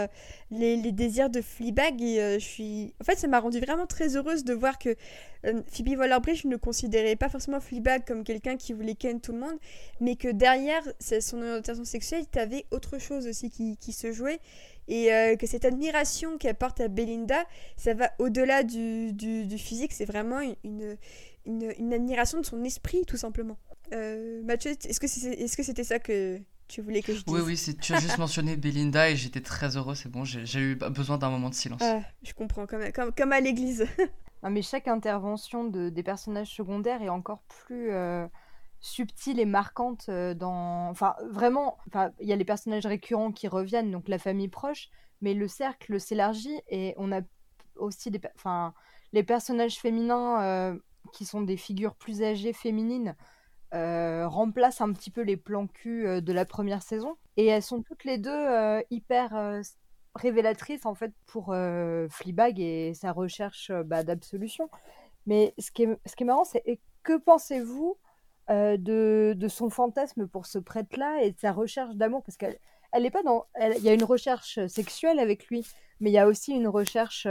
les, 0.50 0.76
les 0.76 0.92
désirs 0.92 1.30
de 1.30 1.40
Fleabag. 1.40 2.00
Et 2.02 2.38
je 2.38 2.44
suis 2.44 2.94
en 3.00 3.04
fait 3.04 3.18
ça 3.18 3.28
m'a 3.28 3.40
rendu 3.40 3.60
vraiment 3.60 3.86
très 3.86 4.16
heureuse 4.16 4.44
de 4.44 4.54
voir 4.54 4.78
que 4.78 4.96
Phoebe 5.42 5.98
Waller-Bridge 5.98 6.44
ne 6.44 6.56
considérait 6.56 7.16
pas 7.16 7.28
forcément 7.28 7.60
Fleabag 7.60 8.04
comme 8.06 8.22
quelqu'un 8.22 8.56
qui 8.56 8.72
voulait 8.72 8.94
ken 8.94 9.20
tout 9.20 9.32
le 9.32 9.40
monde 9.40 9.58
mais 10.00 10.14
que 10.14 10.28
derrière 10.28 10.82
son 11.00 11.42
orientation 11.42 11.84
sexuelle 11.84 12.24
tu 12.30 12.38
avais 12.38 12.64
autre 12.70 12.98
chose 12.98 13.26
aussi 13.26 13.50
qui, 13.50 13.76
qui 13.76 13.92
se 13.92 14.12
jouait. 14.12 14.38
Et 14.88 15.10
que 15.38 15.46
cette 15.46 15.64
admiration 15.64 16.38
qu'elle 16.38 16.56
porte 16.56 16.80
à 16.80 16.88
Belinda 16.88 17.44
ça 17.76 17.94
va 17.94 18.10
au-delà 18.18 18.62
du, 18.62 19.12
du, 19.12 19.46
du 19.46 19.58
physique, 19.58 19.92
c'est 19.92 20.04
vraiment 20.04 20.40
une, 20.64 20.96
une 21.46 21.92
admiration 21.92 22.40
de 22.40 22.46
son 22.46 22.62
esprit, 22.64 23.04
tout 23.06 23.16
simplement. 23.16 23.58
Euh, 23.92 24.42
Mathieu, 24.44 24.70
est-ce 24.70 25.00
que 25.00 25.06
c'est- 25.06 25.32
est-ce 25.32 25.56
que 25.56 25.62
c'était 25.62 25.84
ça 25.84 25.98
que 25.98 26.40
tu 26.68 26.80
voulais 26.80 27.02
que 27.02 27.12
je 27.12 27.22
dise 27.22 27.34
Oui, 27.34 27.40
oui, 27.44 27.56
c'est- 27.56 27.78
tu 27.78 27.92
as 27.94 28.00
juste 28.00 28.18
mentionné 28.18 28.56
Belinda 28.56 29.10
et 29.10 29.16
j'étais 29.16 29.40
très 29.42 29.76
heureux, 29.76 29.94
c'est 29.94 30.08
bon, 30.08 30.24
j'ai 30.24 30.46
j'ai 30.46 30.60
eu 30.60 30.74
besoin 30.76 31.18
d'un 31.18 31.30
moment 31.30 31.50
de 31.50 31.54
silence. 31.54 31.82
Ah, 31.82 32.00
je 32.22 32.32
comprends, 32.32 32.66
comme, 32.66 32.90
comme, 32.92 33.12
comme 33.12 33.32
à 33.32 33.40
l'église. 33.40 33.86
Ah, 34.44 34.50
mais 34.50 34.62
chaque 34.62 34.88
intervention 34.88 35.62
de, 35.62 35.88
des 35.88 36.02
personnages 36.02 36.48
secondaires 36.52 37.00
est 37.00 37.08
encore 37.08 37.42
plus 37.42 37.92
euh, 37.92 38.26
subtile 38.80 39.38
et 39.38 39.44
marquante 39.44 40.06
euh, 40.08 40.34
dans... 40.34 40.88
Enfin, 40.90 41.14
vraiment, 41.30 41.78
enfin, 41.86 42.10
il 42.18 42.26
y 42.26 42.32
a 42.32 42.36
les 42.36 42.44
personnages 42.44 42.84
récurrents 42.84 43.30
qui 43.30 43.46
reviennent, 43.46 43.92
donc 43.92 44.08
la 44.08 44.18
famille 44.18 44.48
proche, 44.48 44.88
mais 45.20 45.34
le 45.34 45.46
cercle 45.46 46.00
s'élargit 46.00 46.60
et 46.68 46.92
on 46.96 47.12
a 47.12 47.20
aussi 47.76 48.10
des... 48.10 48.20
Enfin, 48.34 48.74
les 49.12 49.22
personnages 49.22 49.76
féminins 49.78 50.42
euh, 50.42 50.76
qui 51.12 51.24
sont 51.24 51.42
des 51.42 51.56
figures 51.56 51.94
plus 51.94 52.22
âgées 52.22 52.52
féminines 52.52 53.14
euh, 53.74 54.28
remplacent 54.28 54.82
un 54.82 54.92
petit 54.92 55.10
peu 55.10 55.22
les 55.22 55.36
plans 55.36 55.66
cul 55.66 56.06
euh, 56.06 56.20
de 56.20 56.32
la 56.32 56.44
première 56.44 56.82
saison. 56.82 57.16
Et 57.36 57.46
elles 57.46 57.62
sont 57.62 57.82
toutes 57.82 58.04
les 58.04 58.18
deux 58.18 58.30
euh, 58.30 58.82
hyper 58.90 59.34
euh, 59.34 59.62
révélatrice 60.14 60.84
en 60.84 60.94
fait 60.94 61.12
pour 61.26 61.54
Fleabag 62.10 62.60
et 62.60 62.92
sa 62.92 63.12
recherche 63.12 63.72
bah, 63.86 64.02
d'absolution. 64.02 64.68
Mais 65.26 65.54
ce 65.58 65.70
qui 65.70 65.84
est, 65.84 65.98
ce 66.04 66.14
qui 66.14 66.24
est 66.24 66.26
marrant, 66.26 66.44
c'est 66.44 66.80
que 67.02 67.16
pensez-vous 67.16 67.96
de, 68.50 69.32
de 69.34 69.48
son 69.48 69.70
fantasme 69.70 70.26
pour 70.26 70.44
ce 70.44 70.58
prêtre-là 70.58 71.22
et 71.22 71.32
de 71.32 71.38
sa 71.38 71.52
recherche 71.52 71.94
d'amour? 71.94 72.22
Parce 72.24 72.36
qu'elle 72.36 72.58
elle 72.92 73.06
est 73.06 73.10
pas 73.10 73.22
dans. 73.22 73.46
Il 73.58 73.82
y 73.82 73.88
a 73.88 73.94
une 73.94 74.04
recherche 74.04 74.58
sexuelle 74.66 75.18
avec 75.18 75.46
lui, 75.46 75.66
mais 76.00 76.10
il 76.10 76.12
y 76.12 76.18
a 76.18 76.28
aussi 76.28 76.52
une 76.52 76.68
recherche 76.68 77.26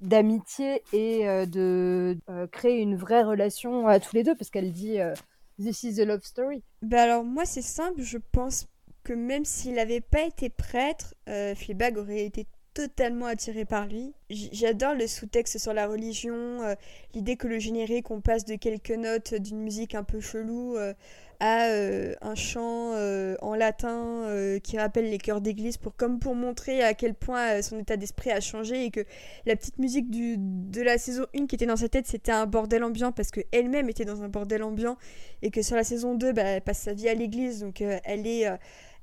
d'amitié 0.00 0.82
et 0.92 1.28
euh, 1.28 1.46
de 1.46 2.18
euh, 2.28 2.46
créer 2.46 2.80
une 2.80 2.96
vraie 2.96 3.22
relation 3.22 3.86
à 3.86 4.00
tous 4.00 4.14
les 4.14 4.22
deux, 4.22 4.34
parce 4.34 4.50
qu'elle 4.50 4.72
dit 4.72 5.00
euh, 5.00 5.14
This 5.58 5.82
is 5.84 6.00
a 6.00 6.04
love 6.04 6.22
story. 6.22 6.62
bah 6.82 7.02
alors, 7.02 7.24
moi, 7.24 7.44
c'est 7.44 7.62
simple, 7.62 8.02
je 8.02 8.18
pense 8.32 8.66
que 9.04 9.12
même 9.12 9.44
s'il 9.44 9.74
n'avait 9.74 10.00
pas 10.00 10.22
été 10.22 10.50
prêtre, 10.50 11.14
Fleabag 11.26 11.96
aurait 11.96 12.24
été 12.24 12.46
totalement 12.76 13.24
attiré 13.24 13.64
par 13.64 13.86
lui. 13.86 14.12
J'adore 14.28 14.92
le 14.92 15.06
sous-texte 15.06 15.56
sur 15.56 15.72
la 15.72 15.86
religion, 15.86 16.34
euh, 16.34 16.74
l'idée 17.14 17.36
que 17.36 17.48
le 17.48 17.58
générique, 17.58 18.10
on 18.10 18.20
passe 18.20 18.44
de 18.44 18.56
quelques 18.56 18.90
notes 18.90 19.32
d'une 19.32 19.60
musique 19.60 19.94
un 19.94 20.04
peu 20.04 20.20
chelou 20.20 20.76
euh, 20.76 20.92
à 21.40 21.68
euh, 21.68 22.14
un 22.20 22.34
chant 22.34 22.92
en 23.40 23.54
latin 23.54 24.26
qui 24.62 24.78
rappelle 24.78 25.10
les 25.10 25.18
chœurs 25.18 25.40
d'église 25.40 25.76
pour 25.76 25.94
comme 25.94 26.18
pour 26.18 26.34
montrer 26.34 26.82
à 26.82 26.94
quel 26.94 27.14
point 27.14 27.60
son 27.60 27.78
état 27.78 27.96
d'esprit 27.96 28.30
a 28.30 28.40
changé 28.40 28.84
et 28.86 28.90
que 28.90 29.04
la 29.44 29.54
petite 29.54 29.78
musique 29.78 30.06
de 30.10 30.82
la 30.82 30.96
saison 30.96 31.26
1 31.34 31.46
qui 31.46 31.56
était 31.56 31.66
dans 31.66 31.76
sa 31.76 31.90
tête 31.90 32.06
c'était 32.06 32.32
un 32.32 32.46
bordel 32.46 32.82
ambiant 32.84 33.12
parce 33.12 33.30
que 33.30 33.40
elle-même 33.52 33.90
était 33.90 34.06
dans 34.06 34.22
un 34.22 34.28
bordel 34.28 34.62
ambiant 34.62 34.96
et 35.42 35.50
que 35.50 35.60
sur 35.60 35.76
la 35.76 35.84
saison 35.84 36.14
2 36.14 36.32
bah, 36.32 36.42
elle 36.42 36.62
passe 36.62 36.78
sa 36.78 36.94
vie 36.94 37.08
à 37.10 37.14
l'église 37.14 37.60
donc 37.60 37.82
elle 37.82 38.26
est 38.26 38.48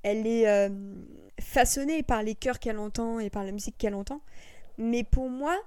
elle 0.04 0.28
est 0.28 0.48
euh, 0.48 0.70
façonnée 1.40 2.04
par 2.04 2.24
les 2.24 2.36
chœurs 2.36 2.60
qu'elle 2.60 2.78
entend 2.78 3.20
et 3.20 3.30
par 3.30 3.44
la 3.44 3.52
musique 3.52 3.78
qu'elle 3.78 3.96
entend. 3.96 4.22
Mais 4.78 5.04
pour 5.04 5.30
moi 5.30 5.58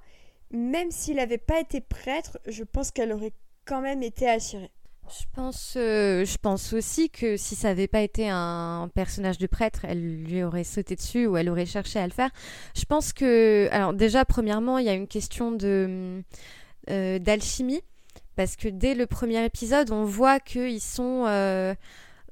même 0.52 0.92
s'il 0.92 1.16
n'avait 1.16 1.38
pas 1.38 1.60
été 1.60 1.80
prêtre 1.80 2.38
je 2.46 2.62
pense 2.62 2.90
qu'elle 2.90 3.12
aurait 3.12 3.32
quand 3.64 3.80
même 3.80 4.02
été 4.02 4.28
attirée. 4.28 4.70
Je 5.08 5.24
pense, 5.32 5.74
euh, 5.76 6.24
je 6.24 6.36
pense 6.36 6.72
aussi 6.72 7.10
que 7.10 7.36
si 7.36 7.54
ça 7.54 7.68
n'avait 7.68 7.86
pas 7.86 8.00
été 8.00 8.28
un 8.28 8.90
personnage 8.94 9.38
de 9.38 9.46
prêtre, 9.46 9.84
elle 9.84 10.24
lui 10.24 10.42
aurait 10.42 10.64
sauté 10.64 10.96
dessus 10.96 11.26
ou 11.26 11.36
elle 11.36 11.48
aurait 11.48 11.66
cherché 11.66 11.98
à 11.98 12.06
le 12.06 12.12
faire. 12.12 12.30
Je 12.74 12.84
pense 12.84 13.12
que, 13.12 13.68
alors 13.70 13.92
déjà, 13.92 14.24
premièrement, 14.24 14.78
il 14.78 14.86
y 14.86 14.88
a 14.88 14.94
une 14.94 15.06
question 15.06 15.56
euh, 15.62 16.22
d'alchimie. 17.20 17.82
Parce 18.34 18.56
que 18.56 18.68
dès 18.68 18.94
le 18.94 19.06
premier 19.06 19.42
épisode, 19.44 19.90
on 19.90 20.04
voit 20.04 20.40
qu'ils 20.40 20.82
sont 20.82 21.24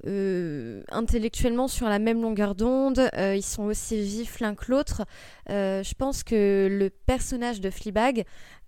euh, 0.06 0.82
intellectuellement 0.90 1.66
sur 1.66 1.88
la 1.88 1.98
même 1.98 2.20
longueur 2.20 2.54
d'onde, 2.54 3.08
euh, 3.16 3.34
ils 3.34 3.44
sont 3.44 3.62
aussi 3.62 4.02
vifs 4.02 4.40
l'un 4.40 4.54
que 4.54 4.70
l'autre. 4.70 5.02
Euh, 5.48 5.82
je 5.82 5.94
pense 5.94 6.22
que 6.22 6.68
le 6.70 6.90
personnage 6.90 7.60
de 7.60 7.70
Fleabag, 7.70 8.24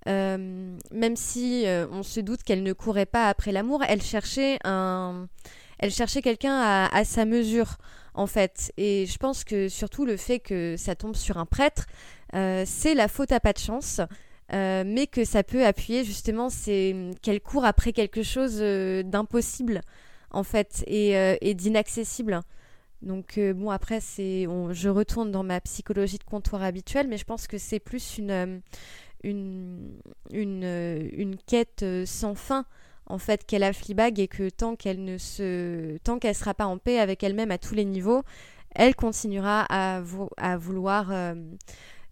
même 0.06 1.16
si 1.16 1.64
on 1.90 2.04
se 2.04 2.20
doute 2.20 2.44
qu'elle 2.44 2.62
ne 2.62 2.72
courait 2.72 3.06
pas 3.06 3.28
après 3.28 3.50
l'amour, 3.50 3.82
elle 3.88 4.00
cherchait 4.00 4.58
un, 4.64 5.26
elle 5.78 5.90
cherchait 5.90 6.22
quelqu'un 6.22 6.88
à, 6.92 7.04
sa 7.04 7.24
mesure 7.24 7.76
en 8.14 8.28
fait. 8.28 8.72
Et 8.76 9.06
je 9.06 9.18
pense 9.18 9.42
que 9.42 9.68
surtout 9.68 10.06
le 10.06 10.16
fait 10.16 10.38
que 10.38 10.76
ça 10.78 10.94
tombe 10.94 11.16
sur 11.16 11.38
un 11.38 11.44
prêtre, 11.44 11.86
c'est 12.32 12.94
la 12.94 13.08
faute 13.08 13.32
à 13.32 13.40
pas 13.40 13.52
de 13.52 13.58
chance. 13.58 14.00
mais 14.52 15.08
que 15.10 15.24
ça 15.24 15.42
peut 15.42 15.66
appuyer 15.66 16.04
justement, 16.04 16.50
c'est 16.50 16.94
qu'elle 17.20 17.40
court 17.40 17.64
après 17.64 17.92
quelque 17.92 18.22
chose 18.22 18.58
d'impossible 19.04 19.80
en 20.36 20.42
fait 20.44 20.84
et, 20.86 21.16
euh, 21.16 21.36
d'inaccessible. 21.54 22.40
Donc 23.02 23.38
euh, 23.38 23.54
bon 23.54 23.70
après 23.70 24.00
c'est, 24.00 24.46
je 24.70 24.88
retourne 24.88 25.30
dans 25.32 25.44
ma 25.44 25.60
psychologie 25.60 26.18
de 26.18 26.24
comptoir 26.24 26.62
habituelle, 26.62 27.08
mais 27.08 27.18
je 27.18 27.24
pense 27.24 27.46
que 27.46 27.58
c'est 27.58 27.80
plus 27.80 28.18
une 28.18 28.30
euh, 28.30 28.58
une, 29.24 29.98
une, 30.32 30.64
euh, 30.64 31.32
quête 31.46 31.84
sans 32.06 32.34
fin 32.34 32.64
en 33.06 33.18
fait 33.18 33.44
qu'elle 33.46 33.62
a 33.64 33.72
Fleabag 33.72 34.20
et 34.20 34.28
que 34.28 34.48
tant 34.50 34.76
qu'elle 34.76 35.04
ne 35.04 35.18
se 35.18 35.98
tant 35.98 36.18
qu'elle 36.18 36.34
sera 36.34 36.54
pas 36.54 36.66
en 36.66 36.78
paix 36.78 36.98
avec 37.00 37.22
elle-même 37.24 37.50
à 37.50 37.58
tous 37.58 37.74
les 37.74 37.84
niveaux, 37.84 38.22
elle 38.74 38.94
continuera 38.94 39.62
à, 39.70 40.00
vou- 40.02 40.30
à 40.36 40.56
vouloir 40.58 41.12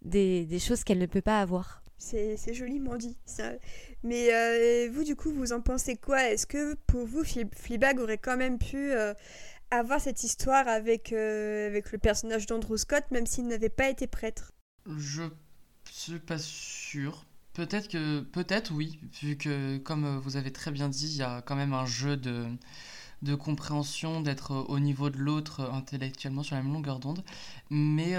des 0.03 0.59
choses 0.61 0.85
qu'elle 0.85 0.99
ne 0.99 1.07
peut 1.07 1.23
pas 1.23 1.41
avoir. 1.41 1.84
C'est 1.99 2.55
joliment 2.55 2.97
dit. 2.97 3.17
ça. 3.25 3.53
Mais 4.03 4.33
euh, 4.35 4.91
vous, 4.93 5.05
du 5.05 5.17
coup, 5.17 5.33
vous 5.33 5.53
en 5.53 5.61
pensez 5.61 5.97
quoi? 5.97 6.31
Est-ce 6.31 6.47
que 6.47 6.75
pour 6.87 7.07
vous, 7.07 7.23
Fle- 7.23 7.49
Fleabag 7.55 7.99
aurait 7.99 8.19
quand 8.19 8.37
même 8.37 8.59
pu 8.59 8.93
euh, 8.93 9.15
avoir 9.71 10.01
cette 10.01 10.23
histoire 10.23 10.69
avec, 10.69 11.13
euh, 11.13 11.67
avec 11.67 11.93
le 11.93 11.99
personnage 11.99 12.47
d'Andrew 12.47 12.77
Scott, 12.77 13.05
même 13.11 13.27
s'il 13.27 13.47
n'avait 13.47 13.71
pas 13.71 13.89
été 13.89 14.07
prêtre? 14.07 14.53
Je 14.99 15.23
suis 15.91 16.19
pas 16.19 16.39
sûr. 16.39 17.25
Peut-être 17.55 17.89
que, 17.89 18.21
peut-être 18.21 18.73
oui, 18.75 19.01
vu 19.23 19.39
que, 19.39 19.79
comme 19.79 20.19
vous 20.19 20.37
avez 20.37 20.53
très 20.53 20.71
bien 20.71 20.89
dit, 20.89 21.07
il 21.07 21.17
y 21.17 21.23
a 21.23 21.41
quand 21.41 21.57
même 21.57 21.73
un 21.73 21.87
jeu 21.87 22.17
de, 22.19 22.47
de 23.23 23.35
compréhension, 23.35 24.21
d'être 24.21 24.67
au 24.69 24.79
niveau 24.79 25.09
de 25.09 25.19
l'autre 25.19 25.61
intellectuellement 25.73 26.43
sur 26.43 26.57
la 26.57 26.63
même 26.63 26.73
longueur 26.73 26.99
d'onde. 26.99 27.25
Mais 27.71 28.15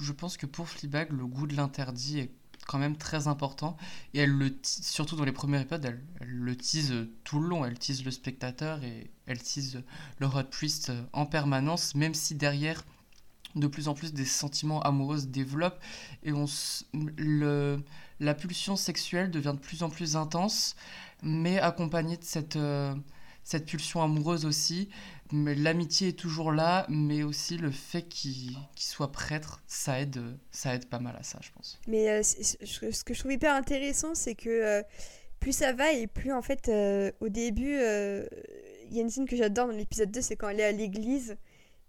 je 0.00 0.12
pense 0.12 0.36
que 0.36 0.46
pour 0.46 0.68
Fleabag, 0.68 1.12
le 1.12 1.26
goût 1.26 1.46
de 1.46 1.54
l'interdit 1.54 2.20
est 2.20 2.30
quand 2.66 2.78
même 2.78 2.96
très 2.96 3.28
important. 3.28 3.76
Et 4.14 4.20
elle 4.20 4.30
le 4.30 4.56
surtout 4.62 5.16
dans 5.16 5.24
les 5.24 5.32
premiers 5.32 5.60
épisodes, 5.60 5.84
elle, 5.84 6.28
le 6.28 6.56
tease 6.56 6.94
tout 7.24 7.40
le 7.40 7.48
long. 7.48 7.64
Elle 7.64 7.78
tease 7.78 8.04
le 8.04 8.10
spectateur 8.10 8.82
et 8.84 9.10
elle 9.26 9.42
tease 9.42 9.82
le 10.18 10.26
Hot 10.26 10.44
Priest 10.50 10.92
en 11.12 11.26
permanence, 11.26 11.94
même 11.94 12.14
si 12.14 12.34
derrière, 12.34 12.84
de 13.54 13.66
plus 13.66 13.88
en 13.88 13.94
plus, 13.94 14.12
des 14.12 14.24
sentiments 14.24 14.80
amoureux 14.82 15.18
se 15.18 15.26
développent 15.26 15.80
et 16.22 16.32
on 16.32 16.46
le, 17.16 17.82
la 18.20 18.34
pulsion 18.34 18.76
sexuelle 18.76 19.30
devient 19.30 19.54
de 19.54 19.60
plus 19.60 19.82
en 19.82 19.90
plus 19.90 20.16
intense, 20.16 20.76
mais 21.22 21.58
accompagnée 21.58 22.16
de 22.16 22.24
cette, 22.24 22.56
euh, 22.56 22.94
cette 23.44 23.66
pulsion 23.66 24.02
amoureuse 24.02 24.44
aussi 24.46 24.88
l'amitié 25.32 26.08
est 26.08 26.18
toujours 26.18 26.52
là, 26.52 26.86
mais 26.88 27.22
aussi 27.22 27.56
le 27.56 27.70
fait 27.70 28.02
qu'il 28.02 28.56
soit 28.76 29.12
prêtre, 29.12 29.62
ça 29.66 30.00
aide, 30.00 30.20
ça 30.50 30.74
aide 30.74 30.86
pas 30.86 30.98
mal 30.98 31.16
à 31.18 31.22
ça, 31.22 31.38
je 31.42 31.50
pense. 31.52 31.80
Mais 31.86 32.10
euh, 32.10 32.22
ce 32.22 33.04
que 33.04 33.14
je 33.14 33.18
trouve 33.18 33.32
hyper 33.32 33.54
intéressant, 33.54 34.14
c'est 34.14 34.34
que 34.34 34.48
euh, 34.48 34.82
plus 35.40 35.52
ça 35.52 35.72
va 35.72 35.92
et 35.92 36.06
plus 36.06 36.32
en 36.32 36.42
fait, 36.42 36.68
euh, 36.68 37.10
au 37.20 37.28
début, 37.28 37.74
il 37.74 38.96
y 38.96 38.98
a 38.98 39.02
une 39.02 39.10
scène 39.10 39.26
que 39.26 39.36
j'adore 39.36 39.68
dans 39.68 39.72
l'épisode 39.72 40.10
2, 40.10 40.20
c'est 40.20 40.36
quand 40.36 40.48
elle 40.48 40.60
est 40.60 40.64
à 40.64 40.72
l'église 40.72 41.36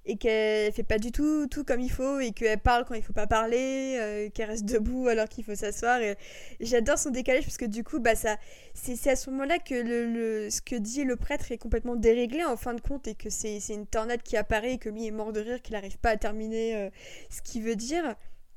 et 0.05 0.17
qu'elle 0.17 0.71
fait 0.73 0.83
pas 0.83 0.97
du 0.97 1.11
tout 1.11 1.47
tout 1.47 1.63
comme 1.63 1.79
il 1.79 1.91
faut 1.91 2.19
et 2.19 2.31
qu'elle 2.31 2.59
parle 2.59 2.85
quand 2.85 2.93
il 2.93 3.03
faut 3.03 3.13
pas 3.13 3.27
parler, 3.27 3.97
euh, 3.99 4.29
qu'elle 4.29 4.49
reste 4.49 4.65
debout 4.65 5.07
alors 5.07 5.29
qu'il 5.29 5.43
faut 5.43 5.55
s'asseoir. 5.55 6.01
Et, 6.01 6.17
j'adore 6.59 6.97
son 6.97 7.09
décalage 7.09 7.43
parce 7.43 7.57
que 7.57 7.65
du 7.65 7.83
coup, 7.83 7.99
bah 7.99 8.15
ça, 8.15 8.37
c'est 8.73 9.09
à 9.09 9.15
ce 9.15 9.29
moment-là 9.29 9.59
que 9.59 9.75
le, 9.75 10.49
ce 10.49 10.61
que 10.61 10.75
dit 10.75 11.03
le 11.03 11.15
prêtre 11.15 11.51
est 11.51 11.57
complètement 11.57 11.95
déréglé 11.95 12.43
en 12.43 12.57
fin 12.57 12.73
de 12.73 12.81
compte 12.81 13.07
et 13.07 13.15
que 13.15 13.29
c'est 13.29 13.59
une 13.69 13.87
tornade 13.87 14.21
qui 14.23 14.35
apparaît 14.35 14.73
et 14.73 14.77
que 14.77 14.89
lui 14.89 15.07
est 15.07 15.11
mort 15.11 15.31
de 15.31 15.39
rire, 15.39 15.61
qu'il 15.61 15.73
n'arrive 15.73 15.97
pas 15.97 16.11
à 16.11 16.17
terminer 16.17 16.75
euh, 16.75 16.89
ce 17.29 17.41
qu'il 17.41 17.63
veut 17.63 17.75
dire. 17.75 18.15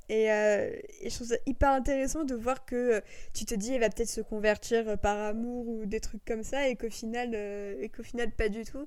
Et, 0.09 0.31
euh, 0.31 0.71
et, 1.01 1.11
je 1.11 1.15
trouve 1.15 1.29
ça 1.29 1.37
hyper 1.47 1.71
intéressant 1.71 2.25
de 2.25 2.35
voir 2.35 2.65
que 2.65 3.03
tu 3.35 3.45
te 3.45 3.55
dis 3.55 3.75
elle 3.75 3.81
va 3.81 3.89
peut-être 3.89 4.09
se 4.09 4.21
convertir 4.21 4.97
par 4.99 5.19
amour 5.19 5.67
ou 5.69 5.85
des 5.85 5.99
trucs 5.99 6.25
comme 6.25 6.45
ça 6.45 6.69
et 6.69 6.77
qu'au 6.77 6.91
final, 6.91 7.35
et 7.35 7.89
qu'au 7.89 8.05
final 8.05 8.31
pas 8.31 8.49
du 8.49 8.65
tout. 8.65 8.87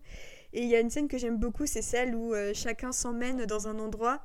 Et 0.53 0.63
il 0.63 0.69
y 0.69 0.75
a 0.75 0.79
une 0.79 0.89
scène 0.89 1.07
que 1.07 1.17
j'aime 1.17 1.37
beaucoup, 1.37 1.65
c'est 1.65 1.81
celle 1.81 2.15
où 2.15 2.33
euh, 2.33 2.51
chacun 2.53 2.91
s'emmène 2.91 3.45
dans 3.45 3.67
un 3.67 3.79
endroit 3.79 4.23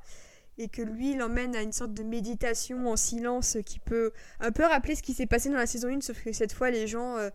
et 0.57 0.69
que 0.69 0.81
lui, 0.81 1.11
il 1.11 1.21
emmène 1.21 1.55
à 1.55 1.61
une 1.61 1.73
sorte 1.73 1.93
de 1.93 2.03
méditation 2.03 2.87
en 2.87 2.95
silence 2.95 3.57
qui 3.65 3.79
peut 3.79 4.11
un 4.39 4.51
peu 4.51 4.63
rappeler 4.63 4.95
ce 4.95 5.03
qui 5.03 5.13
s'est 5.13 5.25
passé 5.25 5.49
dans 5.49 5.57
la 5.57 5.67
saison 5.67 5.89
1, 5.89 6.01
sauf 6.01 6.23
que 6.23 6.31
cette 6.31 6.53
fois, 6.53 6.71
les 6.71 6.87
gens, 6.87 7.17
euh, 7.17 7.29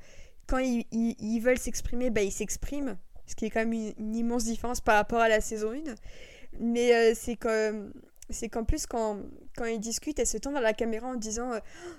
quand 0.46 0.58
ils, 0.58 1.40
veulent 1.40 1.58
s'exprimer, 1.58 2.10
bah, 2.10 2.22
ils 2.22 2.32
s'expriment, 2.32 2.96
ce 3.26 3.34
qui 3.34 3.44
est 3.44 3.50
quand 3.50 3.60
même 3.60 3.72
une, 3.72 4.16
immense 4.16 4.44
différence 4.44 4.80
par 4.80 4.96
rapport 4.96 5.20
à 5.20 5.28
la 5.28 5.40
saison 5.40 5.72
1. 5.72 5.94
Mais 6.60 6.94
euh, 6.94 7.12
c'est 7.14 7.36
comme 7.36 7.92
c'est 8.30 8.48
qu'en 8.48 8.64
plus, 8.64 8.86
quand, 8.86 9.18
quand 9.56 9.64
ils 9.66 9.80
discutent, 9.80 10.18
elle 10.18 10.26
se 10.26 10.38
tend 10.38 10.52
vers 10.52 10.60
la 10.60 10.72
caméra 10.72 11.08
en 11.08 11.14
disant 11.14 11.52
euh, 11.52 11.58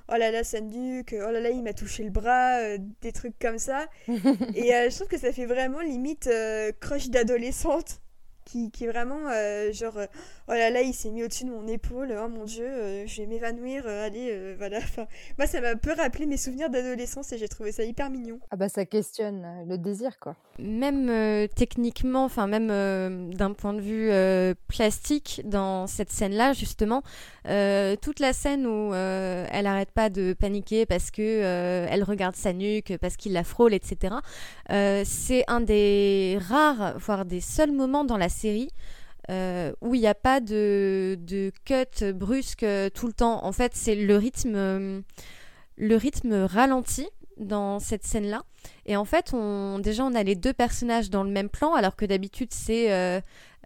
Oh 0.09 0.15
là 0.17 0.31
là, 0.31 0.43
ça 0.43 0.61
nuque, 0.61 1.15
oh 1.17 1.31
là 1.31 1.39
là, 1.39 1.49
il 1.49 1.63
m'a 1.63 1.73
touché 1.73 2.03
le 2.03 2.09
bras, 2.09 2.59
euh, 2.59 2.77
des 3.01 3.11
trucs 3.11 3.37
comme 3.39 3.57
ça. 3.57 3.87
et 4.07 4.73
euh, 4.73 4.89
je 4.89 4.95
trouve 4.95 5.07
que 5.07 5.17
ça 5.17 5.31
fait 5.31 5.45
vraiment 5.45 5.81
limite 5.81 6.29
crush 6.79 7.09
d'adolescente 7.09 8.01
qui, 8.45 8.71
qui, 8.71 8.85
est 8.85 8.87
vraiment 8.87 9.29
genre 9.71 9.97
oh 10.47 10.51
là 10.51 10.69
là 10.69 10.81
il 10.81 10.93
s'est 10.93 11.11
mis 11.11 11.23
au-dessus 11.23 11.45
de 11.45 11.51
mon 11.51 11.67
épaule 11.67 12.15
oh 12.17 12.27
mon 12.27 12.45
dieu 12.45 13.05
je 13.05 13.21
vais 13.21 13.27
m'évanouir 13.27 13.87
allez 13.87 14.55
voilà 14.57 14.77
enfin, 14.83 15.07
moi 15.37 15.47
ça 15.47 15.61
m'a 15.61 15.69
un 15.69 15.77
peu 15.77 15.93
rappelé 15.93 16.25
mes 16.25 16.37
souvenirs 16.37 16.69
d'adolescence 16.69 17.31
et 17.31 17.37
j'ai 17.37 17.47
trouvé 17.47 17.71
ça 17.71 17.83
hyper 17.83 18.09
mignon 18.09 18.39
ah 18.51 18.55
bah 18.55 18.69
ça 18.69 18.85
questionne 18.85 19.65
le 19.67 19.77
désir 19.77 20.19
quoi 20.19 20.35
même 20.61 21.09
euh, 21.09 21.47
techniquement, 21.53 22.25
enfin 22.25 22.47
même 22.47 22.69
euh, 22.71 23.29
d'un 23.33 23.53
point 23.53 23.73
de 23.73 23.81
vue 23.81 24.09
euh, 24.11 24.53
plastique, 24.67 25.41
dans 25.45 25.87
cette 25.87 26.11
scène-là, 26.11 26.53
justement, 26.53 27.03
toute 27.43 28.19
la 28.19 28.33
scène 28.33 28.67
où 28.67 28.93
elle 28.93 29.65
arrête 29.65 29.89
pas 29.91 30.09
de 30.09 30.33
paniquer 30.33 30.85
parce 30.85 31.09
que 31.09 31.87
elle 31.89 32.03
regarde 32.03 32.35
sa 32.35 32.53
nuque, 32.53 32.93
parce 33.01 33.17
qu'il 33.17 33.33
la 33.33 33.43
frôle, 33.43 33.73
etc. 33.73 34.15
c'est 34.69 35.43
un 35.47 35.59
des 35.61 36.37
rares, 36.39 36.99
voire 36.99 37.25
des 37.25 37.41
seuls 37.41 37.71
moments 37.71 38.03
dans 38.03 38.17
la 38.17 38.29
série 38.31 38.69
où 39.29 39.95
il 39.95 40.01
n'y 40.01 40.07
a 40.07 40.15
pas 40.15 40.41
de, 40.41 41.17
de, 41.21 41.53
cut 41.63 42.11
brusque 42.11 42.65
tout 42.93 43.07
le 43.07 43.13
temps. 43.13 43.45
En 43.45 43.53
fait, 43.53 43.71
c'est 43.75 43.95
le 43.95 44.17
rythme, 44.17 45.03
le 45.77 45.95
rythme 45.95 46.33
ralenti 46.33 47.07
dans 47.41 47.79
cette 47.79 48.05
scène-là. 48.05 48.43
Et 48.85 48.95
en 48.95 49.05
fait, 49.05 49.31
on, 49.33 49.79
déjà, 49.79 50.05
on 50.05 50.15
a 50.15 50.23
les 50.23 50.35
deux 50.35 50.53
personnages 50.53 51.09
dans 51.09 51.23
le 51.23 51.31
même 51.31 51.49
plan, 51.49 51.73
alors 51.73 51.95
que 51.95 52.05
d'habitude, 52.05 52.49
c'est 52.51 52.91
euh, 52.91 53.19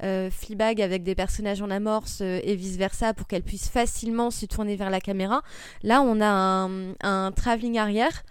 euh 0.04 0.30
avec 0.60 1.04
des 1.04 1.16
personnages 1.16 1.62
en 1.62 1.70
amorce 1.70 2.20
euh, 2.22 2.40
et 2.44 2.56
vice-versa 2.56 3.14
pour 3.14 3.28
qu'elle 3.28 3.44
puisse 3.44 3.70
facilement 3.70 4.32
se 4.32 4.46
tourner 4.46 4.76
vers 4.76 4.90
la 4.90 5.00
caméra. 5.00 5.42
Là, 5.84 6.02
on 6.02 6.22
a 6.22 6.28
un, 6.28 6.94
un 7.02 7.32
travelling 7.32 7.78
arrière. 7.78 8.24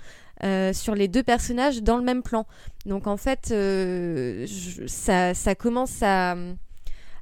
Euh, 0.44 0.74
sur 0.74 0.94
les 0.94 1.08
deux 1.08 1.22
personnages 1.22 1.82
dans 1.82 1.96
le 1.96 2.02
même 2.02 2.22
plan. 2.22 2.46
Donc 2.84 3.06
en 3.06 3.16
fait, 3.16 3.54
ça, 4.86 5.32
ça, 5.32 5.54
commence 5.54 6.02
à, 6.02 6.36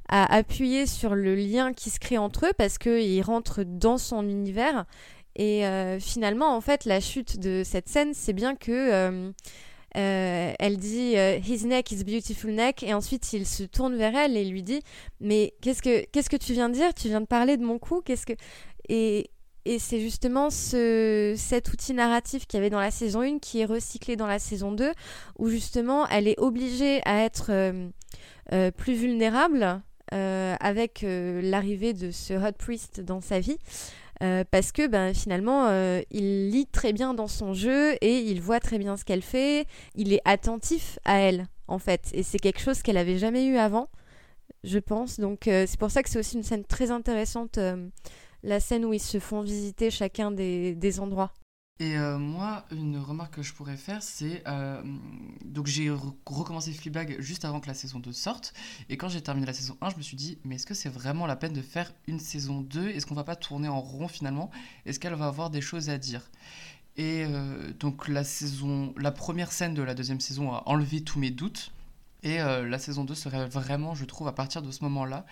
à, 0.09 0.35
appuyer 0.35 0.85
sur 0.87 1.15
le 1.15 1.33
lien 1.33 1.71
qui 1.71 1.89
se 1.89 1.99
crée 1.99 2.17
entre 2.17 2.47
eux 2.47 2.53
parce 2.57 2.77
qu'ils 2.77 3.21
rentrent 3.21 3.63
dans 3.63 3.97
son 3.97 4.27
univers. 4.27 4.85
Et 5.35 5.65
euh, 5.65 5.99
finalement, 5.99 6.55
en 6.55 6.61
fait, 6.61 6.85
la 6.85 6.99
chute 6.99 7.39
de 7.39 7.63
cette 7.65 7.89
scène, 7.89 8.13
c'est 8.13 8.33
bien 8.33 8.55
que 8.55 8.71
euh, 8.71 9.31
euh, 9.97 10.53
elle 10.59 10.77
dit 10.77 11.15
His 11.47 11.65
neck 11.65 11.91
is 11.91 12.03
beautiful 12.03 12.51
neck, 12.51 12.83
et 12.83 12.93
ensuite 12.93 13.33
il 13.33 13.47
se 13.47 13.63
tourne 13.63 13.95
vers 13.95 14.15
elle 14.15 14.37
et 14.37 14.45
lui 14.45 14.63
dit 14.63 14.81
Mais 15.19 15.53
qu'est-ce 15.61 15.81
que 15.81 16.05
qu'est-ce 16.11 16.29
que 16.29 16.37
tu 16.37 16.53
viens 16.53 16.69
de 16.69 16.75
dire? 16.75 16.93
Tu 16.93 17.07
viens 17.07 17.21
de 17.21 17.25
parler 17.25 17.57
de 17.57 17.63
mon 17.63 17.79
cou 17.79 18.01
Qu'est-ce 18.01 18.25
que? 18.25 18.33
Et 18.89 19.29
et 19.65 19.79
c'est 19.79 19.99
justement 19.99 20.49
ce, 20.49 21.33
cet 21.37 21.71
outil 21.71 21.93
narratif 21.93 22.47
qu'il 22.47 22.57
y 22.57 22.61
avait 22.61 22.69
dans 22.69 22.79
la 22.79 22.91
saison 22.91 23.21
1 23.21 23.39
qui 23.39 23.61
est 23.61 23.65
recyclé 23.65 24.15
dans 24.15 24.27
la 24.27 24.39
saison 24.39 24.71
2, 24.71 24.91
où 25.39 25.49
justement 25.49 26.07
elle 26.07 26.27
est 26.27 26.39
obligée 26.39 27.01
à 27.05 27.23
être 27.23 27.51
plus 28.77 28.93
vulnérable 28.93 29.81
avec 30.11 31.03
l'arrivée 31.03 31.93
de 31.93 32.11
ce 32.11 32.33
Hot 32.33 32.53
Priest 32.57 33.01
dans 33.01 33.21
sa 33.21 33.39
vie. 33.39 33.57
Euh, 34.23 34.43
parce 34.49 34.71
que 34.71 34.87
ben, 34.87 35.13
finalement, 35.13 35.67
euh, 35.67 36.01
il 36.11 36.49
lit 36.49 36.67
très 36.67 36.93
bien 36.93 37.13
dans 37.13 37.27
son 37.27 37.53
jeu 37.53 37.93
et 38.01 38.19
il 38.19 38.41
voit 38.41 38.59
très 38.59 38.77
bien 38.77 38.95
ce 38.95 39.03
qu'elle 39.03 39.21
fait. 39.21 39.65
Il 39.95 40.13
est 40.13 40.21
attentif 40.23 40.97
à 41.03 41.19
elle, 41.19 41.47
en 41.67 41.79
fait. 41.79 42.09
Et 42.13 42.23
c'est 42.23 42.39
quelque 42.39 42.61
chose 42.61 42.81
qu'elle 42.81 42.97
avait 42.97 43.17
jamais 43.17 43.45
eu 43.45 43.57
avant, 43.57 43.89
je 44.63 44.79
pense. 44.79 45.19
Donc 45.19 45.47
euh, 45.47 45.65
c'est 45.67 45.79
pour 45.79 45.91
ça 45.91 46.03
que 46.03 46.09
c'est 46.09 46.19
aussi 46.19 46.37
une 46.37 46.43
scène 46.43 46.63
très 46.63 46.91
intéressante, 46.91 47.59
la 48.43 48.59
scène 48.59 48.85
où 48.85 48.93
ils 48.93 48.99
se 48.99 49.19
font 49.19 49.41
visiter 49.41 49.89
chacun 49.89 50.31
des 50.31 50.99
endroits. 50.99 51.33
Et 51.79 51.97
euh, 51.97 52.19
moi, 52.19 52.65
une 52.71 52.97
remarque 52.99 53.35
que 53.35 53.41
je 53.41 53.51
pourrais 53.51 53.77
faire, 53.77 54.03
c'est. 54.03 54.43
Euh, 54.47 54.81
donc, 55.43 55.65
j'ai 55.65 55.89
recommencé 55.89 56.71
Fleabag 56.71 57.19
juste 57.19 57.45
avant 57.45 57.59
que 57.59 57.67
la 57.67 57.73
saison 57.73 57.99
2 57.99 58.11
sorte. 58.13 58.53
Et 58.89 58.97
quand 58.97 59.09
j'ai 59.09 59.21
terminé 59.21 59.47
la 59.47 59.53
saison 59.53 59.75
1, 59.81 59.89
je 59.89 59.97
me 59.97 60.01
suis 60.03 60.15
dit, 60.15 60.37
mais 60.45 60.55
est-ce 60.55 60.67
que 60.67 60.75
c'est 60.75 60.89
vraiment 60.89 61.25
la 61.25 61.35
peine 61.35 61.53
de 61.53 61.63
faire 61.63 61.91
une 62.07 62.19
saison 62.19 62.61
2 62.61 62.89
Est-ce 62.89 63.07
qu'on 63.07 63.15
va 63.15 63.23
pas 63.23 63.35
tourner 63.35 63.67
en 63.67 63.81
rond 63.81 64.07
finalement? 64.07 64.51
Est-ce 64.85 64.99
qu'elle 64.99 65.15
va 65.15 65.25
avoir 65.25 65.49
des 65.49 65.61
choses 65.61 65.89
à 65.89 65.97
dire? 65.97 66.29
Et 66.95 67.25
euh, 67.25 67.73
donc, 67.79 68.07
la, 68.07 68.23
saison, 68.23 68.93
la 68.97 69.11
première 69.11 69.51
scène 69.51 69.73
de 69.73 69.81
la 69.81 69.95
deuxième 69.95 70.19
saison 70.19 70.53
a 70.53 70.61
enlevé 70.67 71.03
tous 71.03 71.17
mes 71.17 71.31
doutes. 71.31 71.71
Et 72.21 72.37
la 72.37 72.79
saison 72.79 73.03
2 73.03 73.15
serait 73.15 73.49
vraiment, 73.49 73.95
je 73.95 74.05
trouve, 74.05 74.29
à 74.29 74.31
partir 74.31 74.61
de 74.61 74.71
ce 74.71 74.81
moment-là, 74.85 75.25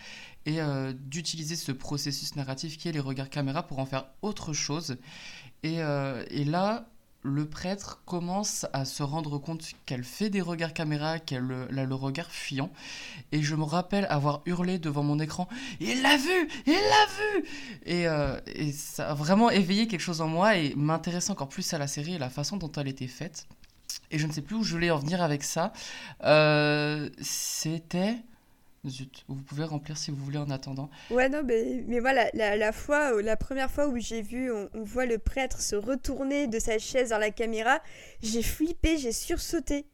et 0.46 0.60
d'utiliser 0.94 1.56
ce 1.56 1.72
processus 1.72 2.36
narratif 2.36 2.78
qui 2.78 2.90
est 2.90 2.92
les 2.92 3.00
regards 3.00 3.30
caméra 3.30 3.64
pour 3.64 3.80
en 3.80 3.86
faire 3.86 4.06
autre 4.22 4.54
chose. 4.54 4.98
Euh, 5.66 6.24
et, 6.30 6.44
là, 6.44 6.88
le 7.24 7.48
prêtre 7.48 8.02
commence 8.06 8.66
à 8.74 8.84
se 8.84 9.04
rendre 9.04 9.38
compte 9.38 9.64
qu'elle 9.86 10.04
fait 10.04 10.30
des 10.30 10.42
regards 10.42 10.74
caméra, 10.74 11.20
qu'elle 11.20 11.68
a 11.78 11.86
le 11.86 11.96
regard 11.96 12.32
fuyant. 12.32 12.72
Et 13.32 13.44
je 13.44 13.56
me 13.56 13.64
rappelle 13.64 14.08
avoir 14.10 14.42
hurlé 14.48 14.80
devant 14.80 15.04
mon 15.04 15.20
écran 15.20 15.48
Il 15.80 16.02
l'a 16.02 16.18
vu 16.18 16.50
Il 16.66 16.74
l'a 16.74 17.06
vu 17.06 17.46
et, 17.86 18.08
euh, 18.08 18.40
et, 18.48 18.72
ça 18.72 19.12
a 19.12 19.14
vraiment 19.14 19.52
éveillé 19.52 19.88
quelque 19.88 20.02
chose 20.02 20.22
en 20.22 20.28
moi 20.28 20.58
et 20.58 20.74
m'intéresse 20.76 21.30
encore 21.30 21.50
plus 21.50 21.74
à 21.74 21.78
la 21.78 21.88
série 21.88 22.16
et 22.16 22.20
la 22.20 22.32
façon 22.32 22.58
dont 22.58 22.72
elle 22.72 22.88
était 22.88 23.08
faite. 23.08 23.48
Et 24.10 24.18
je 24.18 24.26
ne 24.26 24.32
sais 24.32 24.42
plus 24.42 24.56
où 24.56 24.64
je 24.64 24.74
voulais 24.74 24.90
en 24.90 24.98
venir 24.98 25.22
avec 25.22 25.44
ça. 25.44 25.74
Euh, 26.24 27.10
c'était. 27.22 28.18
Vous 29.28 29.44
pouvez 29.44 29.64
remplir 29.64 29.96
si 29.96 30.10
vous 30.10 30.18
voulez 30.18 30.40
en 30.40 30.50
attendant. 30.50 30.90
Ouais, 31.12 31.30
non, 31.30 31.44
mais, 31.46 31.84
mais 31.88 32.00
voilà, 32.00 32.30
la, 32.34 32.56
la, 32.56 32.72
fois, 32.72 33.22
la 33.22 33.38
première 33.38 33.70
fois 33.70 33.88
où 33.88 33.98
j'ai 33.98 34.24
vu, 34.24 34.52
on, 34.52 34.70
voit 34.74 35.06
le 35.06 35.20
prêtre 35.20 35.62
se 35.62 35.76
retourner 35.76 36.48
de 36.48 36.58
sa 36.58 36.80
chaise 36.80 37.10
vers 37.10 37.20
la 37.20 37.30
caméra, 37.30 37.80
j'ai 38.24 38.42
flippé, 38.42 38.98
j'ai 38.98 39.12
sursauté. 39.12 39.86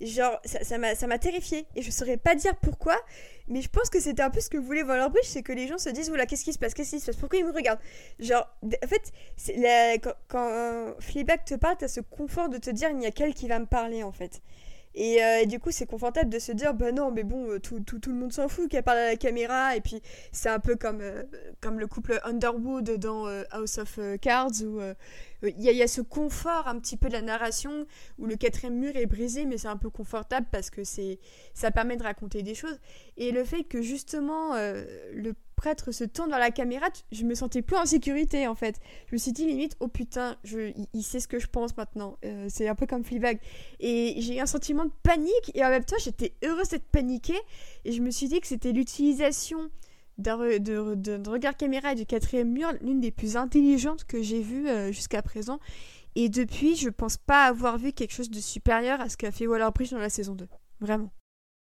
Genre, 0.00 0.40
ça 0.44 0.78
m'a 0.78 0.96
ça, 0.96 1.18
terrifié. 1.18 1.66
Et 1.76 1.82
je 1.82 1.90
saurais 1.92 2.16
pas 2.16 2.34
dire 2.34 2.56
pourquoi, 2.56 2.98
mais 3.46 3.62
je 3.62 3.68
pense 3.68 3.88
que 3.88 4.00
c'était 4.00 4.22
un 4.22 4.30
peu 4.30 4.40
ce 4.40 4.50
que 4.50 4.58
voulait 4.58 4.82
voir 4.82 5.08
bridge 5.08 5.26
c'est 5.26 5.44
que 5.44 5.52
les 5.52 5.68
gens 5.68 5.78
se 5.78 5.90
disent, 5.90 6.10
oula, 6.10 6.26
qu'est-ce 6.26 6.44
qui 6.44 6.52
se 6.52 6.58
passe 6.58 6.74
Qu'est-ce 6.74 6.90
qui 6.90 7.00
se 7.00 7.06
passe? 7.06 7.16
Pourquoi 7.16 7.38
ils 7.38 7.44
me 7.44 7.52
regardent 7.52 7.80
Genre, 8.18 8.48
en 8.64 8.86
fait, 8.88 9.12
la, 9.56 9.98
quand, 9.98 10.14
quand 10.26 10.96
te 10.98 11.54
parle, 11.54 11.76
t'as 11.78 11.86
ce 11.86 12.00
confort 12.00 12.48
de 12.48 12.58
te 12.58 12.70
dire, 12.70 12.90
il 12.90 12.96
n'y 12.96 13.06
a 13.06 13.12
qu'elle 13.12 13.34
qui 13.34 13.46
va 13.46 13.60
me 13.60 13.66
parler, 13.66 14.02
en 14.02 14.10
fait. 14.10 14.42
Euh, 14.96 15.38
et, 15.38 15.46
du 15.46 15.58
coup, 15.58 15.70
c'est 15.70 15.86
confortable 15.86 16.30
de 16.30 16.38
se 16.38 16.52
dire, 16.52 16.74
bah 16.74 16.92
non, 16.92 17.10
mais 17.10 17.24
bon, 17.24 17.48
euh, 17.48 17.58
tout, 17.58 17.80
tout, 17.80 17.98
tout 17.98 18.10
le 18.10 18.16
monde 18.16 18.32
s'en 18.32 18.48
fout 18.48 18.70
qu'elle 18.70 18.82
parle 18.82 18.98
à 18.98 19.06
la 19.06 19.16
caméra. 19.16 19.76
Et 19.76 19.80
puis, 19.80 20.02
c'est 20.32 20.48
un 20.48 20.58
peu 20.58 20.76
comme, 20.76 21.00
euh, 21.00 21.22
comme 21.60 21.78
le 21.78 21.86
couple 21.86 22.20
Underwood 22.24 22.98
dans 22.98 23.26
House 23.50 23.78
of 23.78 23.98
Cards, 24.20 24.62
où 24.62 24.80
il 25.42 25.60
y, 25.60 25.74
y, 25.74 25.82
a 25.82 25.88
ce 25.88 26.00
confort 26.00 26.68
un 26.68 26.78
petit 26.78 26.96
peu 26.96 27.08
de 27.08 27.14
la 27.14 27.22
narration, 27.22 27.86
où 28.18 28.26
le 28.26 28.36
quatrième 28.36 28.74
mur 28.74 28.96
est 28.96 29.06
brisé, 29.06 29.44
mais 29.44 29.58
c'est 29.58 29.68
un 29.68 29.76
peu 29.76 29.90
confortable 29.90 30.46
parce 30.50 30.70
que 30.70 30.84
c'est 30.84 31.18
ça 31.54 31.70
permet 31.70 31.96
de 31.96 32.02
raconter 32.02 32.42
des 32.42 32.54
choses. 32.54 32.78
Et 33.16 33.32
le 33.32 33.44
fait 33.44 33.64
que 33.64 33.82
justement, 33.82 34.54
le 34.54 35.34
prêtre 35.62 35.92
se 35.92 36.02
tourne 36.02 36.28
vers 36.28 36.40
la 36.40 36.50
caméra, 36.50 36.88
je 37.12 37.22
me 37.22 37.36
sentais 37.36 37.62
plus 37.62 37.76
en 37.76 37.86
sécurité 37.86 38.48
en 38.48 38.56
fait. 38.56 38.80
Je 39.06 39.14
me 39.14 39.18
suis 39.18 39.30
dit 39.30 39.46
limite, 39.46 39.76
oh 39.78 39.86
putain, 39.86 40.36
il, 40.92 41.02
sait 41.04 41.20
ce 41.20 41.28
que 41.28 41.38
je 41.38 41.46
pense 41.46 41.76
maintenant. 41.76 42.18
Euh, 42.24 42.46
c'est 42.48 42.66
un 42.66 42.74
peu 42.74 42.84
comme 42.84 43.04
Fleabag. 43.04 43.38
Et 43.78 44.16
j'ai 44.18 44.38
eu 44.38 44.40
un 44.40 44.46
sentiment 44.46 44.84
de 44.84 44.90
panique 45.04 45.52
et 45.54 45.64
en 45.64 45.68
même 45.68 45.84
temps 45.84 45.96
j'étais 46.00 46.34
heureuse 46.42 46.70
d'être 46.70 46.88
paniquée 46.88 47.38
et 47.84 47.92
je 47.92 48.02
me 48.02 48.10
suis 48.10 48.26
dit 48.26 48.40
que 48.40 48.48
c'était 48.48 48.72
l'utilisation 48.72 49.70
d'un 50.18 50.36
regard 50.36 51.56
caméra 51.56 51.92
et 51.92 51.94
du 51.94 52.06
quatrième 52.06 52.50
mur 52.50 52.72
l'une 52.80 53.00
des 53.00 53.12
plus 53.12 53.36
intelligentes 53.36 54.02
que 54.04 54.20
j'ai 54.20 54.42
vues 54.42 54.68
euh, 54.68 54.90
jusqu'à 54.90 55.22
présent. 55.22 55.60
Et 56.16 56.28
depuis, 56.28 56.74
je 56.74 56.88
pense 56.88 57.18
pas 57.18 57.44
avoir 57.44 57.78
vu 57.78 57.92
quelque 57.92 58.12
chose 58.12 58.30
de 58.30 58.40
supérieur 58.40 59.00
à 59.00 59.08
ce 59.08 59.16
qu'a 59.16 59.30
fait 59.30 59.46
Waller-Bridge 59.46 59.92
dans 59.92 59.98
la 59.98 60.10
saison 60.10 60.34
2. 60.34 60.48
Vraiment. 60.80 61.12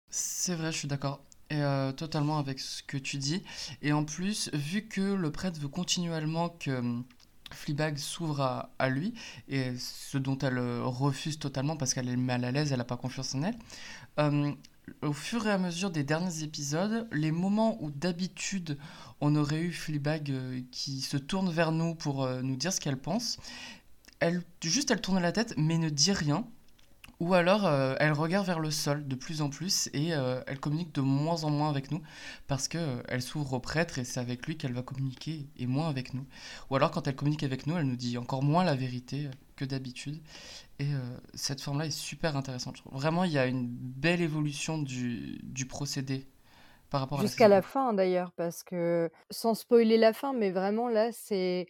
C'est 0.10 0.56
vrai, 0.56 0.72
je 0.72 0.78
suis 0.78 0.88
d'accord. 0.88 1.22
Et 1.52 1.64
euh, 1.64 1.92
totalement 1.92 2.38
avec 2.38 2.60
ce 2.60 2.84
que 2.84 2.98
tu 2.98 3.18
dis. 3.18 3.42
Et 3.82 3.92
en 3.92 4.06
plus, 4.06 4.52
vu 4.54 4.84
que 4.84 5.02
le 5.02 5.32
prêtre 5.32 5.60
veut 5.60 5.68
continuellement 5.68 6.50
que 6.50 6.70
hum, 6.70 7.04
Fleabag 7.52 7.98
s'ouvre 7.98 8.70
à, 8.78 8.90
lui, 8.90 9.16
et 9.48 9.76
ce 9.80 10.20
dont 10.20 10.38
elle 10.38 10.60
euh, 10.60 10.84
refuse 10.84 11.40
totalement 11.40 11.76
parce 11.76 11.96
qu'elle 11.96 12.08
est 12.08 12.16
mal 12.16 12.46
à 12.46 12.52
l'aise, 12.52 12.72
elle 12.72 12.78
n'a 12.78 12.84
pas 12.84 12.98
confiance 12.98 13.34
en 13.34 13.42
elle, 13.42 13.58
hum, 14.18 14.56
au 15.02 15.12
fur 15.12 15.48
et 15.48 15.52
à 15.52 15.58
mesure 15.58 15.90
des 15.90 16.04
derniers 16.04 16.44
épisodes, 16.44 17.08
les 17.12 17.32
moments 17.32 17.82
où 17.82 17.90
d'habitude 17.90 18.78
on 19.20 19.36
aurait 19.36 19.62
eu 19.62 19.72
Fleabag 19.72 20.30
euh, 20.30 20.62
qui 20.72 21.02
se 21.02 21.18
tourne 21.18 21.50
vers 21.52 21.72
nous 21.72 21.96
pour 21.96 22.28
nous 22.28 22.56
dire 22.58 22.72
ce 22.72 22.80
qu'elle 22.80 22.98
pense, 22.98 23.40
elle, 24.20 24.44
juste 24.62 24.92
elle 24.92 25.02
tourne 25.02 25.20
la 25.20 25.32
tête 25.32 25.56
mais 25.58 25.80
ne 25.80 25.90
dit 25.90 26.12
rien. 26.12 26.46
Ou 27.20 27.34
alors, 27.34 27.66
euh, 27.66 27.96
elle 28.00 28.14
regarde 28.14 28.46
vers 28.46 28.60
le 28.60 28.72
sol 28.72 29.06
de 29.06 29.16
plus 29.16 29.42
en 29.42 29.50
plus 29.50 29.90
et 29.94 30.14
euh, 30.14 30.42
elle 30.48 30.60
communique 30.60 30.96
de 30.96 31.02
moins 31.02 31.44
en 31.44 31.50
moins 31.50 31.70
avec 31.70 31.92
nous 31.92 32.02
parce 32.48 32.70
qu'elle 32.70 32.82
euh, 32.82 33.04
elle 33.10 33.22
s'ouvre 33.22 33.54
au 33.54 33.60
prêtre 33.60 34.00
et 34.00 34.06
c'est 34.06 34.22
avec 34.22 34.48
lui 34.48 34.58
qu'elle 34.58 34.72
va 34.72 34.84
communiquer 34.84 35.46
et 35.58 35.68
moins 35.68 35.90
avec 35.90 36.14
nous. 36.14 36.26
Ou 36.70 36.78
alors, 36.78 36.92
quand 36.92 37.08
elle 37.08 37.16
communique 37.18 37.44
avec 37.44 37.68
nous, 37.68 37.76
elle 37.76 37.88
nous 37.88 37.98
dit 37.98 38.18
encore 38.18 38.42
moins 38.42 38.64
la 38.64 38.76
vérité 38.76 39.30
que 39.58 39.66
d'habitude. 39.66 40.22
Et 40.82 40.88
cette 41.34 41.60
forme-là 41.60 41.88
est 41.88 41.92
super 41.92 42.38
intéressante. 42.38 42.82
Vraiment, 42.90 43.26
il 43.26 43.34
y 43.34 43.38
a 43.38 43.48
une 43.48 43.68
belle 43.68 44.22
évolution 44.22 44.78
du, 44.78 45.42
du 45.44 45.66
procédé 45.66 46.26
par 46.90 47.02
rapport 47.02 47.20
à 47.20 47.24
Jusqu'à 47.24 47.50
la 47.50 47.62
fin 47.62 47.92
d'ailleurs, 47.92 48.32
parce 48.32 48.64
que 48.64 49.12
sans 49.30 49.56
spoiler 49.56 49.98
la 49.98 50.14
fin, 50.14 50.32
mais 50.32 50.52
vraiment 50.52 50.88
là, 50.88 51.12
c'est 51.12 51.68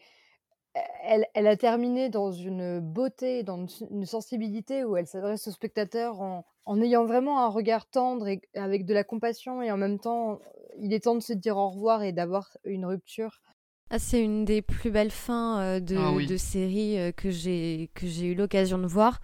elle, 0.74 1.48
a 1.48 1.58
terminé 1.58 2.10
dans 2.10 2.32
une 2.32 2.80
beauté, 2.80 3.44
dans 3.44 3.66
une, 3.66 4.06
sensibilité 4.06 4.84
où 4.84 4.98
elle 4.98 5.08
s'adresse 5.08 5.48
au 5.48 5.52
spectateur 5.52 6.22
en, 6.22 6.82
ayant 6.82 7.06
vraiment 7.06 7.44
un 7.44 7.48
regard 7.48 7.90
tendre 7.90 8.28
et 8.28 8.42
avec 8.54 8.86
de 8.86 8.94
la 8.94 9.04
compassion 9.04 9.62
et 9.62 9.72
en 9.72 9.78
même 9.78 10.00
temps, 10.00 10.40
il 10.80 10.94
est 10.94 11.06
temps 11.06 11.16
de 11.16 11.22
se 11.22 11.34
dire 11.34 11.58
au 11.58 11.70
revoir 11.70 12.04
et 12.04 12.12
d'avoir 12.12 12.56
une 12.64 12.86
rupture. 12.86 13.42
Ah, 13.90 13.98
c'est 13.98 14.22
une 14.22 14.46
des 14.46 14.62
plus 14.62 14.92
belles 14.92 15.12
fins 15.12 15.60
euh, 15.62 15.80
de, 15.80 15.98
ah 15.98 16.24
de 16.24 16.38
série 16.38 17.00
euh, 17.00 17.12
que 17.12 17.32
j'ai 17.32 17.90
que 17.96 18.06
j'ai 18.06 18.28
eu 18.28 18.36
l'occasion 18.36 18.78
de 18.78 18.86
voir. 18.86 19.20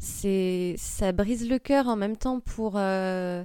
C'est 0.00 0.74
ça 0.76 1.12
brise 1.12 1.48
le 1.48 1.58
cœur 1.58 1.86
en 1.86 1.94
même 1.94 2.16
temps 2.16 2.40
pour 2.40 2.72
euh, 2.76 3.44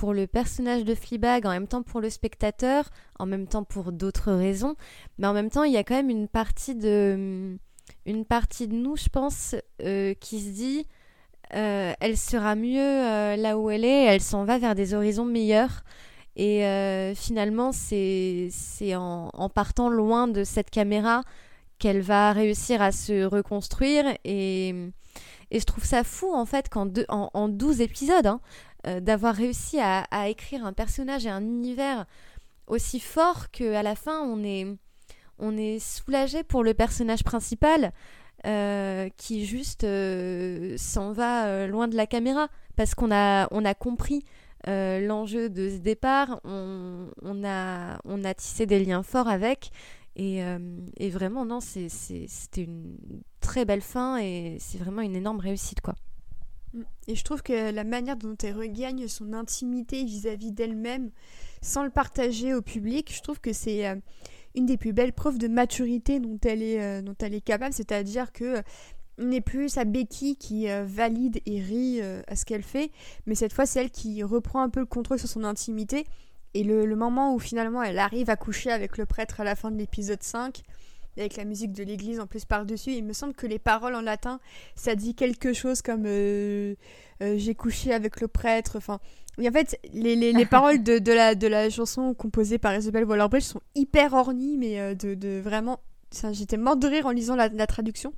pour 0.00 0.14
le 0.14 0.26
personnage 0.26 0.84
de 0.84 0.94
Fleabag, 0.94 1.44
en 1.44 1.50
même 1.50 1.66
temps 1.66 1.82
pour 1.82 2.00
le 2.00 2.08
spectateur, 2.08 2.88
en 3.18 3.26
même 3.26 3.46
temps 3.46 3.64
pour 3.64 3.92
d'autres 3.92 4.32
raisons, 4.32 4.74
mais 5.18 5.26
en 5.26 5.34
même 5.34 5.50
temps 5.50 5.62
il 5.62 5.74
y 5.74 5.76
a 5.76 5.84
quand 5.84 5.94
même 5.94 6.08
une 6.08 6.26
partie 6.26 6.74
de, 6.74 7.58
une 8.06 8.24
partie 8.24 8.66
de 8.66 8.74
nous, 8.74 8.96
je 8.96 9.10
pense, 9.10 9.54
euh, 9.82 10.14
qui 10.14 10.40
se 10.40 10.48
dit, 10.52 10.86
euh, 11.54 11.92
elle 12.00 12.16
sera 12.16 12.54
mieux 12.54 12.80
euh, 12.80 13.36
là 13.36 13.58
où 13.58 13.68
elle 13.68 13.84
est, 13.84 14.04
elle 14.04 14.22
s'en 14.22 14.46
va 14.46 14.56
vers 14.56 14.74
des 14.74 14.94
horizons 14.94 15.26
meilleurs. 15.26 15.82
Et 16.34 16.62
finalement, 17.14 17.70
c'est 17.72 18.48
en, 18.94 19.28
en, 19.34 19.50
partant 19.50 19.90
loin 19.90 20.28
de 20.28 20.44
cette 20.44 20.70
caméra 20.70 21.22
qu'elle 21.78 22.00
va 22.00 22.32
réussir 22.32 22.80
à 22.80 22.90
se 22.92 23.24
reconstruire. 23.24 24.06
Et, 24.24 24.70
et 25.50 25.60
je 25.60 25.64
trouve 25.66 25.84
ça 25.84 26.04
fou, 26.04 26.32
en 26.32 26.46
fait, 26.46 26.70
qu'en 26.70 26.88
en, 27.08 27.28
en 27.34 27.48
12 27.50 27.82
épisodes, 27.82 28.26
hein, 28.26 28.40
euh, 28.86 29.00
d'avoir 29.00 29.34
réussi 29.34 29.78
à, 29.80 30.28
écrire 30.28 30.64
un 30.64 30.72
personnage 30.72 31.26
et 31.26 31.30
un 31.30 31.42
univers 31.42 32.06
aussi 32.66 33.00
fort 33.00 33.50
qu'à 33.50 33.82
la 33.82 33.94
fin 33.94 34.20
on 34.20 34.42
est, 34.42 34.66
on 35.38 35.56
est 35.56 35.78
soulagé 35.78 36.44
pour 36.44 36.64
le 36.64 36.72
personnage 36.72 37.22
principal 37.22 37.92
euh, 38.46 39.10
qui 39.18 39.44
juste 39.44 39.84
euh, 39.84 40.76
s'en 40.78 41.12
va 41.12 41.66
loin 41.66 41.88
de 41.88 41.96
la 41.96 42.06
caméra. 42.06 42.48
Parce 42.76 42.94
qu'on 42.94 43.10
a, 43.12 43.48
on 43.50 43.64
a 43.64 43.74
compris 43.74 44.24
l'enjeu 44.66 45.50
de 45.50 45.68
ce 45.70 45.78
départ, 45.78 46.40
on, 46.44 47.08
on, 47.22 47.44
a, 47.44 47.98
on 48.04 48.24
a 48.24 48.34
tissé 48.34 48.66
des 48.66 48.82
liens 48.82 49.02
forts 49.02 49.28
avec. 49.28 49.70
Et, 50.16 50.42
et 50.96 51.10
vraiment 51.10 51.44
non 51.44 51.60
c'était 51.60 52.62
une 52.62 52.96
très 53.40 53.64
belle 53.64 53.80
fin 53.80 54.18
et 54.18 54.56
c'est 54.58 54.78
vraiment 54.78 55.02
une 55.02 55.16
énorme 55.16 55.38
réussite 55.38 55.80
quoi. 55.80 55.94
Et 57.08 57.14
je 57.14 57.24
trouve 57.24 57.42
que 57.42 57.72
la 57.72 57.84
manière 57.84 58.16
dont 58.16 58.36
elle 58.42 58.56
regagne 58.56 59.08
son 59.08 59.32
intimité 59.32 60.04
vis-à-vis 60.04 60.52
d'elle-même 60.52 61.10
sans 61.62 61.84
le 61.84 61.90
partager 61.90 62.54
au 62.54 62.62
public, 62.62 63.12
je 63.14 63.20
trouve 63.22 63.40
que 63.40 63.52
c'est 63.52 63.86
euh, 63.86 63.96
une 64.54 64.66
des 64.66 64.76
plus 64.76 64.92
belles 64.92 65.12
preuves 65.12 65.38
de 65.38 65.48
maturité 65.48 66.20
dont 66.20 66.38
elle 66.44 66.62
est, 66.62 66.80
euh, 66.80 67.02
dont 67.02 67.16
elle 67.20 67.34
est 67.34 67.40
capable, 67.40 67.74
c'est-à-dire 67.74 68.32
que 68.32 68.58
euh, 68.58 68.62
n'est 69.18 69.40
plus 69.40 69.70
sa 69.70 69.84
béquille 69.84 70.36
qui 70.36 70.66
valide 70.86 71.42
et 71.44 71.60
rit 71.60 72.00
à 72.00 72.36
ce 72.36 72.46
qu'elle 72.46 72.62
fait, 72.62 72.90
mais 73.26 73.34
cette 73.34 73.52
fois 73.52 73.66
c'est 73.66 73.82
elle 73.82 73.90
qui 73.90 74.22
reprend 74.22 74.62
un 74.62 74.70
peu 74.70 74.80
le 74.80 74.86
contrôle 74.86 75.18
sur 75.18 75.28
son 75.28 75.44
intimité. 75.44 76.06
Et 76.54 76.64
le, 76.64 76.86
le 76.86 76.96
moment 76.96 77.34
où 77.34 77.38
finalement 77.38 77.82
elle 77.82 77.98
arrive 77.98 78.30
à 78.30 78.36
coucher 78.36 78.70
avec 78.70 78.96
le 78.96 79.04
prêtre 79.04 79.42
à 79.42 79.44
la 79.44 79.56
fin 79.56 79.70
de 79.70 79.76
l'épisode 79.76 80.22
5, 80.22 80.62
avec 81.20 81.36
la 81.36 81.44
musique 81.44 81.72
de 81.72 81.84
l'église 81.84 82.20
en 82.20 82.26
plus 82.26 82.44
par-dessus. 82.44 82.92
Il 82.92 83.04
me 83.04 83.12
semble 83.12 83.34
que 83.34 83.46
les 83.46 83.58
paroles 83.58 83.94
en 83.94 84.00
latin, 84.00 84.40
ça 84.74 84.94
dit 84.94 85.14
quelque 85.14 85.52
chose 85.52 85.82
comme 85.82 86.04
euh, 86.06 86.74
euh, 87.22 87.34
j'ai 87.36 87.54
couché 87.54 87.92
avec 87.92 88.20
le 88.20 88.28
prêtre. 88.28 88.76
Enfin, 88.76 89.00
en 89.38 89.52
fait, 89.52 89.78
les, 89.92 90.16
les, 90.16 90.46
paroles 90.50 90.82
de, 90.82 90.98
de, 90.98 91.12
la, 91.12 91.34
de 91.34 91.46
la 91.46 91.70
chanson 91.70 92.14
composée 92.14 92.58
par 92.58 92.74
Isabelle 92.74 93.04
Waller-Bridge 93.04 93.44
sont 93.44 93.60
hyper 93.74 94.14
ornies, 94.14 94.56
mais 94.56 94.80
euh, 94.80 94.94
de, 94.94 95.14
de, 95.14 95.40
vraiment. 95.40 95.80
J'étais 96.32 96.56
morte 96.56 96.80
de 96.80 96.88
rire 96.88 97.06
en 97.06 97.12
lisant 97.12 97.36
la, 97.36 97.48
la 97.48 97.66
traduction. 97.68 98.12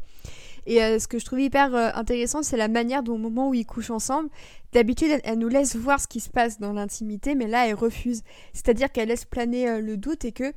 Et 0.65 0.79
ce 0.79 1.09
que 1.09 1.19
je 1.19 1.25
trouve 1.27 1.41
hyper 1.41 1.75
intéressant, 1.75 2.43
c'est 2.45 2.57
la 2.57 2.69
manière 2.69 3.03
dont 3.03 3.17
au 3.17 3.19
moment 3.19 3.49
où 3.49 3.55
ils 3.55 3.67
couchent 3.67 3.91
ensemble, 3.91 4.31
d'habitude, 4.73 5.09
elle, 5.11 5.21
elle, 5.25 5.39
nous 5.39 5.49
laisse 5.49 5.75
voir 5.75 6.01
ce 6.01 6.07
qui 6.07 6.21
se 6.21 6.31
passe 6.31 6.61
dans 6.61 6.73
l'intimité, 6.73 7.35
mais 7.35 7.49
là, 7.49 7.67
elle 7.67 7.75
refuse. 7.75 8.23
C'est-à-dire 8.55 8.93
qu'elle 8.93 9.09
laisse 9.09 9.25
planer 9.25 9.81
le 9.81 9.97
doute 9.97 10.25
et 10.25 10.31
que 10.31 10.55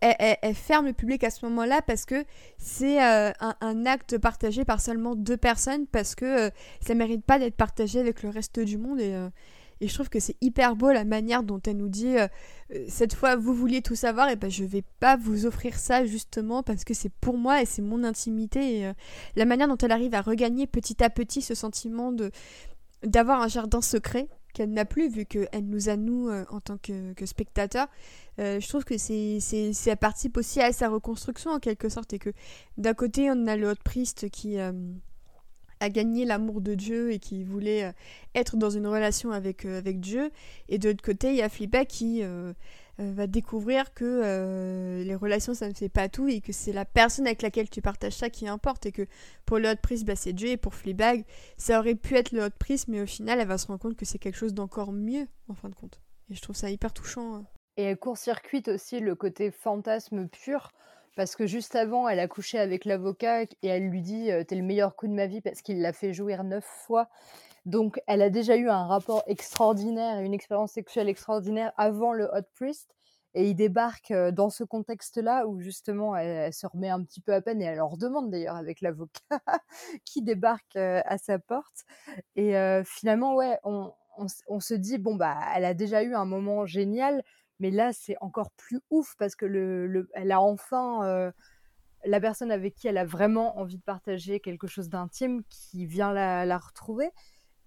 elle, 0.00 0.54
ferme 0.54 0.86
le 0.86 0.92
public 0.92 1.24
à 1.24 1.30
ce 1.30 1.44
moment-là 1.46 1.82
parce 1.82 2.04
que 2.04 2.24
c'est 2.58 3.02
euh, 3.02 3.32
un, 3.40 3.86
acte 3.86 4.18
partagé 4.18 4.64
par 4.64 4.80
seulement 4.80 5.14
deux 5.14 5.36
personnes 5.36 5.86
parce 5.86 6.14
que 6.14 6.46
euh, 6.46 6.50
ça 6.80 6.94
mérite 6.94 7.24
pas 7.24 7.38
d'être 7.38 7.56
partagé 7.56 8.00
avec 8.00 8.22
le 8.22 8.28
reste 8.28 8.60
du 8.60 8.78
monde 8.78 9.00
et, 9.00 9.14
euh, 9.14 9.28
et 9.80 9.88
je 9.88 9.94
trouve 9.94 10.08
que 10.08 10.20
c'est 10.20 10.36
hyper 10.40 10.76
beau 10.76 10.90
la 10.92 11.04
manière 11.04 11.42
dont 11.42 11.60
elle 11.66 11.76
nous 11.76 11.90
dit 11.90 12.16
cette 12.88 13.12
fois 13.12 13.36
vous 13.36 13.52
vouliez 13.52 13.82
tout 13.82 13.94
savoir 13.94 14.30
et 14.30 14.36
ben 14.36 14.50
je 14.50 14.64
vais 14.64 14.84
pas 15.00 15.18
vous 15.18 15.44
offrir 15.44 15.78
ça 15.78 16.06
justement 16.06 16.62
parce 16.62 16.82
que 16.82 16.94
c'est 16.94 17.12
pour 17.20 17.36
moi 17.36 17.60
et 17.60 17.66
c'est 17.66 17.82
mon 17.82 18.02
intimité 18.02 18.78
et 18.78 18.92
la 19.34 19.44
manière 19.44 19.68
dont 19.68 19.76
elle 19.76 19.92
arrive 19.92 20.14
à 20.14 20.22
regagner 20.22 20.66
petit 20.66 21.04
à 21.04 21.10
petit 21.10 21.42
ce 21.42 21.54
sentiment 21.54 22.10
de 22.10 22.30
d'avoir 23.02 23.42
un 23.42 23.48
jardin 23.48 23.82
secret 23.82 24.28
qu'elle 24.56 24.72
n'a 24.72 24.86
plus 24.86 25.10
vu 25.10 25.26
qu'elle 25.26 25.66
nous 25.66 25.90
a 25.90 25.96
nous 25.96 26.30
en 26.48 26.60
tant 26.60 26.78
que, 26.78 27.12
que 27.12 27.26
spectateurs 27.26 27.88
euh, 28.38 28.60
je 28.60 28.68
trouve 28.68 28.84
que 28.84 28.98
c'est, 28.98 29.38
c'est, 29.40 29.72
ça 29.72 29.96
participe 29.96 30.36
aussi 30.36 30.60
à 30.60 30.72
sa 30.72 30.88
reconstruction 30.88 31.52
en 31.52 31.58
quelque 31.58 31.88
sorte 31.88 32.12
et 32.12 32.18
que 32.18 32.30
d'un 32.76 32.92
côté 32.92 33.30
on 33.30 33.46
a 33.46 33.56
le 33.56 33.70
haut 33.70 33.74
priest 33.82 34.28
qui 34.28 34.58
euh, 34.58 34.72
a 35.80 35.88
gagné 35.88 36.26
l'amour 36.26 36.60
de 36.60 36.74
Dieu 36.74 37.12
et 37.12 37.18
qui 37.18 37.44
voulait 37.44 37.84
euh, 37.84 37.92
être 38.34 38.56
dans 38.56 38.70
une 38.70 38.86
relation 38.86 39.30
avec, 39.30 39.64
avec 39.64 40.00
Dieu 40.00 40.30
et 40.68 40.78
de 40.78 40.90
l'autre 40.90 41.02
côté 41.02 41.30
il 41.30 41.36
y 41.36 41.42
a 41.42 41.48
Flippa 41.48 41.86
qui 41.86 42.22
va 42.98 43.26
découvrir 43.26 43.92
que 43.92 45.02
les 45.04 45.14
relations 45.14 45.54
ça 45.54 45.68
ne 45.68 45.74
fait 45.74 45.88
pas 45.88 46.08
tout 46.08 46.28
et 46.28 46.40
que 46.40 46.52
c'est 46.52 46.72
la 46.72 46.84
personne 46.84 47.26
avec 47.26 47.42
laquelle 47.42 47.68
tu 47.68 47.82
partages 47.82 48.14
ça 48.14 48.30
qui 48.30 48.48
importe 48.48 48.86
et 48.86 48.92
que 48.92 49.06
pour 49.44 49.58
le 49.58 49.68
hot 49.68 49.76
priest 49.82 50.04
bah, 50.06 50.16
c'est 50.16 50.32
Dieu 50.32 50.48
et 50.48 50.56
pour 50.56 50.74
Fleabag 50.74 51.24
ça 51.58 51.78
aurait 51.78 51.94
pu 51.94 52.14
être 52.16 52.32
le 52.32 52.44
hot 52.44 52.56
priest 52.58 52.88
mais 52.88 53.00
au 53.02 53.06
final 53.06 53.40
elle 53.40 53.48
va 53.48 53.58
se 53.58 53.66
rendre 53.66 53.80
compte 53.80 53.96
que 53.96 54.06
c'est 54.06 54.18
quelque 54.18 54.38
chose 54.38 54.54
d'encore 54.54 54.92
mieux 54.92 55.26
en 55.48 55.54
fin 55.54 55.68
de 55.68 55.74
compte 55.74 56.00
et 56.30 56.34
je 56.34 56.40
trouve 56.40 56.56
ça 56.56 56.70
hyper 56.70 56.92
touchant 56.92 57.34
hein. 57.34 57.44
Et 57.76 57.82
elle 57.82 57.98
court-circuite 57.98 58.68
aussi 58.68 59.00
le 59.00 59.14
côté 59.14 59.50
fantasme 59.50 60.28
pur, 60.28 60.72
parce 61.14 61.36
que 61.36 61.46
juste 61.46 61.76
avant, 61.76 62.08
elle 62.08 62.20
a 62.20 62.28
couché 62.28 62.58
avec 62.58 62.86
l'avocat 62.86 63.42
et 63.42 63.48
elle 63.62 63.88
lui 63.88 64.00
dit 64.00 64.30
T'es 64.48 64.54
le 64.54 64.62
meilleur 64.62 64.96
coup 64.96 65.06
de 65.06 65.12
ma 65.12 65.26
vie 65.26 65.40
parce 65.40 65.60
qu'il 65.62 65.80
l'a 65.80 65.92
fait 65.92 66.12
jouir 66.12 66.42
neuf 66.44 66.64
fois. 66.64 67.08
Donc, 67.66 68.00
elle 68.06 68.22
a 68.22 68.30
déjà 68.30 68.56
eu 68.56 68.68
un 68.68 68.86
rapport 68.86 69.24
extraordinaire 69.26 70.20
une 70.20 70.32
expérience 70.32 70.70
sexuelle 70.72 71.08
extraordinaire 71.08 71.72
avant 71.76 72.12
le 72.12 72.26
Hot 72.32 72.46
Priest. 72.54 72.94
Et 73.34 73.50
il 73.50 73.54
débarque 73.54 74.12
dans 74.32 74.48
ce 74.48 74.64
contexte-là 74.64 75.46
où 75.46 75.60
justement 75.60 76.16
elle, 76.16 76.54
se 76.54 76.66
remet 76.66 76.88
un 76.88 77.02
petit 77.02 77.20
peu 77.20 77.34
à 77.34 77.42
peine 77.42 77.60
et 77.60 77.66
elle 77.66 77.76
leur 77.76 77.98
demande 77.98 78.30
d'ailleurs 78.30 78.56
avec 78.56 78.80
l'avocat 78.80 79.20
qui 80.06 80.22
débarque 80.22 80.76
à 80.76 81.18
sa 81.18 81.38
porte. 81.38 81.84
Et 82.36 82.54
finalement, 82.86 83.34
ouais, 83.34 83.58
on, 83.64 84.60
se 84.60 84.74
dit, 84.74 84.96
bon, 84.96 85.16
bah, 85.16 85.36
elle 85.54 85.66
a 85.66 85.74
déjà 85.74 86.02
eu 86.02 86.14
un 86.14 86.24
moment 86.24 86.64
génial, 86.64 87.22
mais 87.58 87.70
là, 87.70 87.92
c'est 87.92 88.16
encore 88.22 88.52
plus 88.52 88.80
ouf 88.88 89.16
parce 89.18 89.36
que 89.36 89.44
le, 89.44 90.08
elle 90.14 90.32
a 90.32 90.40
enfin 90.40 91.32
la 92.04 92.20
personne 92.20 92.52
avec 92.52 92.74
qui 92.74 92.86
elle 92.86 92.98
a 92.98 93.04
vraiment 93.04 93.58
envie 93.58 93.76
de 93.76 93.82
partager 93.82 94.38
quelque 94.40 94.68
chose 94.68 94.88
d'intime 94.88 95.42
qui 95.50 95.84
vient 95.84 96.12
la 96.12 96.58
retrouver 96.58 97.10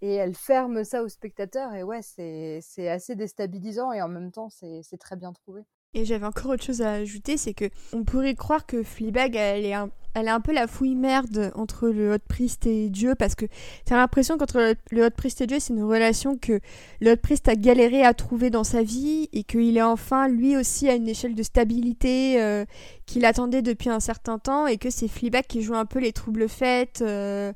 et 0.01 0.13
elle 0.13 0.35
ferme 0.35 0.83
ça 0.83 1.03
au 1.03 1.09
spectateur 1.09 1.73
et 1.73 1.83
ouais 1.83 2.01
c'est 2.01 2.89
assez 2.89 3.15
déstabilisant 3.15 3.91
et 3.91 4.01
en 4.01 4.07
même 4.07 4.31
temps 4.31 4.49
c'est 4.49 4.97
très 4.99 5.15
bien 5.15 5.33
trouvé. 5.33 5.63
Et 5.95 6.05
j'avais 6.05 6.25
encore 6.25 6.51
autre 6.51 6.63
chose 6.63 6.83
à 6.83 6.91
ajouter, 6.91 7.35
c'est 7.35 7.55
que 7.55 7.65
on 7.93 8.03
pourrait 8.03 8.35
croire 8.35 8.67
que 8.67 8.83
Fleabag, 8.83 9.35
elle 9.35 9.65
est 9.65 9.73
un, 9.73 9.89
elle 10.13 10.27
est 10.27 10.31
un 10.31 10.39
peu 10.39 10.53
la 10.53 10.67
fouille 10.67 10.93
merde 10.93 11.51
entre 11.55 11.89
le 11.89 12.13
Hot 12.13 12.19
Priest 12.27 12.67
et 12.67 12.89
Dieu, 12.89 13.15
parce 13.15 13.33
que 13.33 13.45
t'as 13.85 13.95
l'impression 13.95 14.37
qu'entre 14.37 14.75
le 14.91 15.05
Hot 15.05 15.11
Priest 15.17 15.41
et 15.41 15.47
Dieu, 15.47 15.57
c'est 15.59 15.73
une 15.73 15.81
relation 15.81 16.37
que 16.37 16.59
le 17.01 17.13
Hot 17.13 17.17
Priest 17.17 17.47
a 17.47 17.55
galéré 17.55 18.03
à 18.03 18.13
trouver 18.13 18.51
dans 18.51 18.63
sa 18.63 18.83
vie, 18.83 19.29
et 19.33 19.43
qu'il 19.43 19.77
est 19.77 19.81
enfin, 19.81 20.27
lui 20.27 20.55
aussi, 20.55 20.87
à 20.89 20.93
une 20.93 21.07
échelle 21.07 21.33
de 21.33 21.41
stabilité 21.41 22.39
euh, 22.39 22.65
qu'il 23.07 23.25
attendait 23.25 23.63
depuis 23.63 23.89
un 23.89 23.99
certain 23.99 24.37
temps, 24.37 24.67
et 24.67 24.77
que 24.77 24.91
c'est 24.91 25.07
Fleabag 25.07 25.45
qui 25.47 25.63
joue 25.63 25.75
un 25.75 25.85
peu 25.85 25.97
les 25.97 26.13
troubles 26.13 26.49
faits. 26.49 27.01
Euh, 27.01 27.51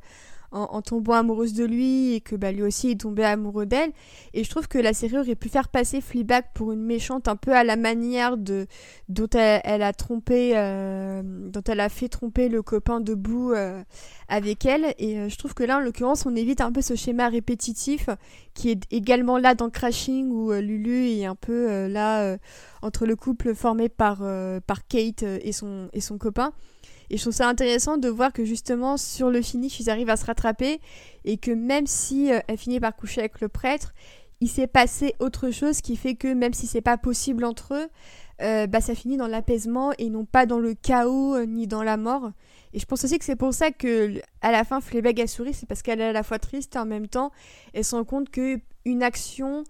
en, 0.53 0.81
tombant 0.81 1.13
amoureuse 1.13 1.53
de 1.53 1.65
lui 1.65 2.13
et 2.13 2.21
que 2.21 2.35
bah, 2.35 2.51
lui 2.51 2.61
aussi 2.61 2.91
est 2.91 3.01
tombé 3.01 3.23
amoureux 3.23 3.65
d'elle. 3.65 3.91
Et 4.33 4.43
je 4.43 4.49
trouve 4.49 4.67
que 4.67 4.77
la 4.77 4.93
série 4.93 5.17
aurait 5.17 5.35
pu 5.35 5.49
faire 5.49 5.67
passer 5.67 5.99
Fleabag 5.99 6.45
pour 6.53 6.71
une 6.71 6.83
méchante 6.83 7.27
un 7.27 7.35
peu 7.35 7.53
à 7.53 7.63
la 7.63 7.75
manière 7.75 8.37
de 8.37 8.67
dont 9.09 9.29
elle, 9.33 9.81
a 9.81 9.93
trompé, 9.93 10.53
euh, 10.55 11.21
dont 11.23 11.63
elle 11.67 11.79
a 11.79 11.89
fait 11.89 12.07
tromper 12.07 12.49
le 12.49 12.61
copain 12.61 12.99
de 12.99 13.15
Boo 13.15 13.53
euh, 13.53 13.83
avec 14.27 14.65
elle. 14.65 14.93
Et 14.99 15.17
euh, 15.17 15.29
je 15.29 15.37
trouve 15.37 15.53
que 15.53 15.63
là, 15.63 15.77
en 15.77 15.79
l'occurrence, 15.79 16.25
on 16.25 16.35
évite 16.35 16.61
un 16.61 16.71
peu 16.71 16.81
ce 16.81 16.95
schéma 16.95 17.29
répétitif 17.29 18.09
qui 18.53 18.69
est 18.69 18.83
également 18.91 19.39
là 19.39 19.55
dans 19.55 19.71
Crashing 19.71 20.29
où 20.29 20.51
Lulu 20.51 21.07
est 21.09 21.25
un 21.25 21.35
peu 21.35 21.87
là 21.87 22.37
entre 22.83 23.07
le 23.07 23.15
couple 23.15 23.55
formé 23.55 23.89
par, 23.89 24.21
par 24.67 24.85
Kate 24.87 25.23
et 25.23 25.51
son, 25.51 25.89
et 25.93 26.01
son 26.01 26.19
copain. 26.19 26.53
Et 27.09 27.17
je 27.17 27.21
trouve 27.21 27.33
ça 27.33 27.47
intéressant 27.47 27.97
de 27.97 28.09
voir 28.09 28.33
que 28.33 28.45
justement 28.45 28.97
sur 28.97 29.29
le 29.29 29.41
finish, 29.41 29.79
ils 29.79 29.89
arrivent 29.89 30.09
à 30.09 30.17
se 30.17 30.25
rattraper 30.25 30.79
et 31.25 31.37
que 31.37 31.51
même 31.51 31.87
si 31.87 32.31
euh, 32.31 32.39
elle 32.47 32.57
finit 32.57 32.79
par 32.79 32.95
coucher 32.95 33.21
avec 33.21 33.41
le 33.41 33.49
prêtre, 33.49 33.93
il 34.41 34.49
s'est 34.49 34.67
passé 34.67 35.15
autre 35.19 35.51
chose 35.51 35.81
qui 35.81 35.95
fait 35.95 36.15
que 36.15 36.27
même 36.33 36.53
si 36.53 36.67
c'est 36.67 36.81
pas 36.81 36.97
possible 36.97 37.45
entre 37.45 37.75
eux, 37.75 37.87
euh, 38.41 38.67
bah 38.67 38.81
ça 38.81 38.95
finit 38.95 39.15
dans 39.15 39.27
l'apaisement 39.27 39.93
et 39.97 40.09
non 40.09 40.25
pas 40.25 40.45
dans 40.45 40.59
le 40.59 40.73
chaos 40.73 41.35
euh, 41.35 41.45
ni 41.45 41.67
dans 41.67 41.83
la 41.83 41.97
mort. 41.97 42.31
Et 42.73 42.79
je 42.79 42.85
pense 42.85 43.05
aussi 43.05 43.19
que 43.19 43.25
c'est 43.25 43.35
pour 43.35 43.53
ça 43.53 43.71
que 43.71 44.19
à 44.41 44.51
la 44.51 44.63
fin 44.63 44.81
Fleabag 44.81 45.21
a 45.21 45.27
souri, 45.27 45.53
c'est 45.53 45.67
parce 45.67 45.81
qu'elle 45.81 46.01
est 46.01 46.07
à 46.09 46.11
la 46.11 46.23
fois 46.23 46.39
triste 46.39 46.75
et 46.75 46.79
en 46.79 46.85
même 46.85 47.07
temps 47.07 47.31
elle 47.73 47.85
se 47.85 47.95
rend 47.95 48.03
compte 48.03 48.29
que 48.29 48.59
une 48.85 49.03
action 49.03 49.63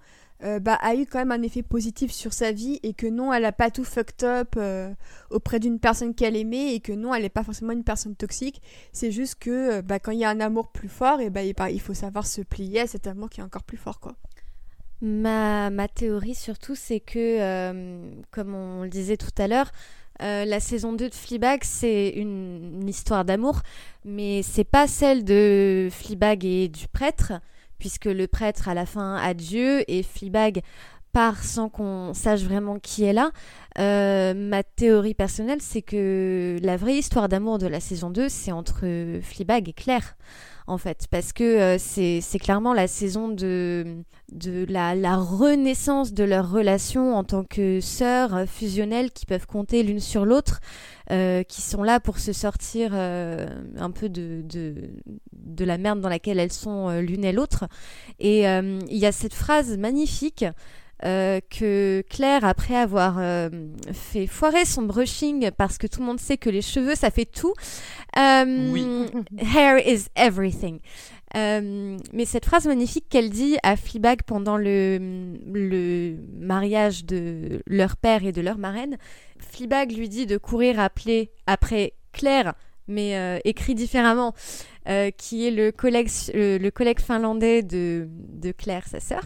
euh, 0.44 0.60
bah, 0.60 0.76
a 0.82 0.94
eu 0.96 1.06
quand 1.06 1.20
même 1.20 1.32
un 1.32 1.42
effet 1.42 1.64
positif 1.64 2.12
sur 2.12 2.34
sa 2.34 2.52
vie 2.52 2.80
et 2.84 2.94
que 2.94 3.08
non, 3.08 3.32
elle 3.32 3.46
a 3.46 3.54
pas 3.54 3.72
tout 3.72 3.86
fucked 3.86 4.24
up 4.24 4.56
euh, 4.58 4.94
auprès 5.30 5.60
d'une 5.60 5.80
personne 5.80 6.14
qu'elle 6.14 6.36
aimait 6.36 6.76
et 6.76 6.82
que 6.82 6.92
non, 6.92 7.14
elle 7.14 7.22
n'est 7.24 7.30
pas 7.30 7.44
forcément 7.44 7.72
une 7.72 7.86
personne 7.86 8.16
toxique. 8.16 8.62
C'est 8.92 9.12
juste 9.12 9.36
que 9.40 9.78
euh, 9.78 9.82
bah, 9.82 10.00
quand 10.00 10.12
il 10.12 10.20
y 10.20 10.26
a 10.26 10.30
un 10.30 10.42
amour 10.42 10.68
plus 10.68 10.90
fort, 10.90 11.22
et 11.22 11.30
bah, 11.30 11.44
il 11.44 11.82
faut 11.82 11.94
savoir 11.94 12.28
se 12.28 12.42
plier 12.42 12.82
à 12.82 12.88
cet 12.88 13.08
amour 13.08 13.30
qui 13.30 13.40
est 13.40 13.44
encore 13.44 13.64
plus 13.64 13.78
fort. 13.78 14.02
quoi. 14.02 14.16
Ma, 15.02 15.70
ma 15.70 15.88
théorie 15.88 16.36
surtout, 16.36 16.76
c'est 16.76 17.00
que, 17.00 18.22
comme 18.32 18.54
on 18.54 18.84
le 18.84 18.90
disait 18.90 19.18
tout 19.18 19.34
à 19.38 19.48
l'heure, 19.48 19.72
la 20.20 20.60
saison 20.60 20.94
2 20.94 21.10
de 21.10 21.14
Fleabag, 21.14 21.64
c'est 21.64 22.10
une, 22.10 22.80
une, 22.82 22.88
histoire 22.88 23.26
d'amour, 23.26 23.62
mais 24.06 24.44
c'est 24.44 24.64
pas 24.64 24.88
celle 24.88 25.26
de 25.26 25.90
Fleabag 25.92 26.46
et 26.46 26.70
du 26.70 26.88
prêtre, 26.88 27.34
puisque 27.80 28.06
le 28.06 28.28
prêtre 28.28 28.68
à 28.68 28.74
la 28.74 28.86
fin 28.86 29.16
a 29.16 29.34
Dieu 29.34 29.84
et 29.90 30.04
Fleabag 30.04 30.62
part 31.14 31.44
sans 31.44 31.70
qu'on 31.70 32.14
sache 32.14 32.42
vraiment 32.42 32.80
qui 32.80 33.04
est 33.04 33.14
là. 33.14 33.32
Euh, 33.80 34.34
ma 34.34 34.64
théorie 34.64 35.14
personnelle, 35.14 35.62
c'est 35.62 35.82
que 35.82 36.58
la 36.62 36.76
vraie 36.76 36.96
histoire 36.96 37.30
d'amour 37.30 37.60
de 37.60 37.68
la 37.68 37.80
saison 37.80 38.10
2, 38.10 38.30
c'est 38.30 38.52
entre 38.52 38.86
Fleabag 39.22 39.70
et 39.70 39.74
Claire 39.74 40.16
en 40.68 40.78
fait, 40.78 41.08
parce 41.12 41.34
que 41.34 41.44
euh, 41.44 41.78
c'est 41.78 42.40
clairement 42.40 42.74
la 42.74 42.88
saison 42.88 43.28
de, 43.28 43.98
de 44.32 44.66
la, 44.70 44.96
la, 44.96 45.18
renaissance 45.18 46.14
de 46.14 46.24
leur 46.24 46.50
relation 46.50 47.16
en 47.16 47.24
tant 47.24 47.44
que 47.44 47.82
sœurs 47.82 48.48
fusionnelles 48.48 49.12
qui 49.12 49.26
peuvent 49.26 49.46
compter 49.46 49.84
l'une 49.84 50.00
sur 50.00 50.26
l'autre, 50.26 50.62
euh, 51.12 51.44
qui 51.44 51.62
sont 51.62 51.84
là 51.84 52.00
pour 52.00 52.20
se 52.20 52.32
sortir 52.32 52.92
euh, 52.94 53.46
un 53.78 53.92
peu 53.92 54.08
de, 54.08 54.42
de, 54.46 54.92
de, 55.34 55.66
la 55.66 55.78
merde 55.78 56.00
dans 56.00 56.10
laquelle 56.10 56.40
elles 56.40 56.54
sont 56.54 56.90
l'une 57.02 57.26
et 57.26 57.34
l'autre. 57.34 57.66
Et 58.20 58.44
il 58.44 58.98
y 58.98 59.06
a 59.06 59.12
cette 59.12 59.34
phrase 59.34 59.78
magnifique 59.78 60.46
euh, 61.06 61.42
que 61.50 62.04
Claire, 62.10 62.46
après 62.46 62.76
avoir 62.76 63.18
euh, 63.20 63.50
fait 63.92 64.26
foirer 64.26 64.64
son 64.64 64.84
brushing 64.84 65.52
parce 65.52 65.78
que 65.78 65.86
tout 65.86 66.00
le 66.00 66.06
monde 66.06 66.20
sait 66.20 66.38
que 66.38 66.50
les 66.50 66.62
cheveux, 66.62 66.96
ça 66.96 67.12
fait 67.12 67.26
tout. 67.26 67.54
Euh, 68.18 69.08
Hair 69.56 69.86
is 69.86 70.06
everything. 70.16 70.80
mais 71.34 72.26
cette 72.26 72.46
phrase 72.46 72.68
magnifique 72.68 73.06
qu'elle 73.10 73.30
dit 73.30 73.58
à 73.64 73.76
Fleabag 73.76 74.24
pendant 74.24 74.56
le, 74.56 75.36
le 75.52 76.16
mariage 76.40 77.06
de 77.06 77.62
leur 77.68 77.98
père 77.98 78.24
et 78.24 78.32
de 78.32 78.42
leur 78.42 78.58
marraine, 78.58 78.98
Fleabag 79.40 79.92
lui 79.92 80.08
dit 80.08 80.26
de 80.26 80.38
courir 80.38 80.80
appeler 80.80 81.32
après 81.48 81.94
Claire, 82.14 82.54
mais 82.88 83.42
écrit 83.44 83.76
différemment, 83.76 84.34
qui 85.18 85.48
est 85.48 85.52
le 85.52 85.72
collègue, 85.72 87.00
finlandais 87.00 87.64
de, 87.64 88.08
Claire, 88.58 88.88
sa 88.88 89.00
sœur. 89.00 89.24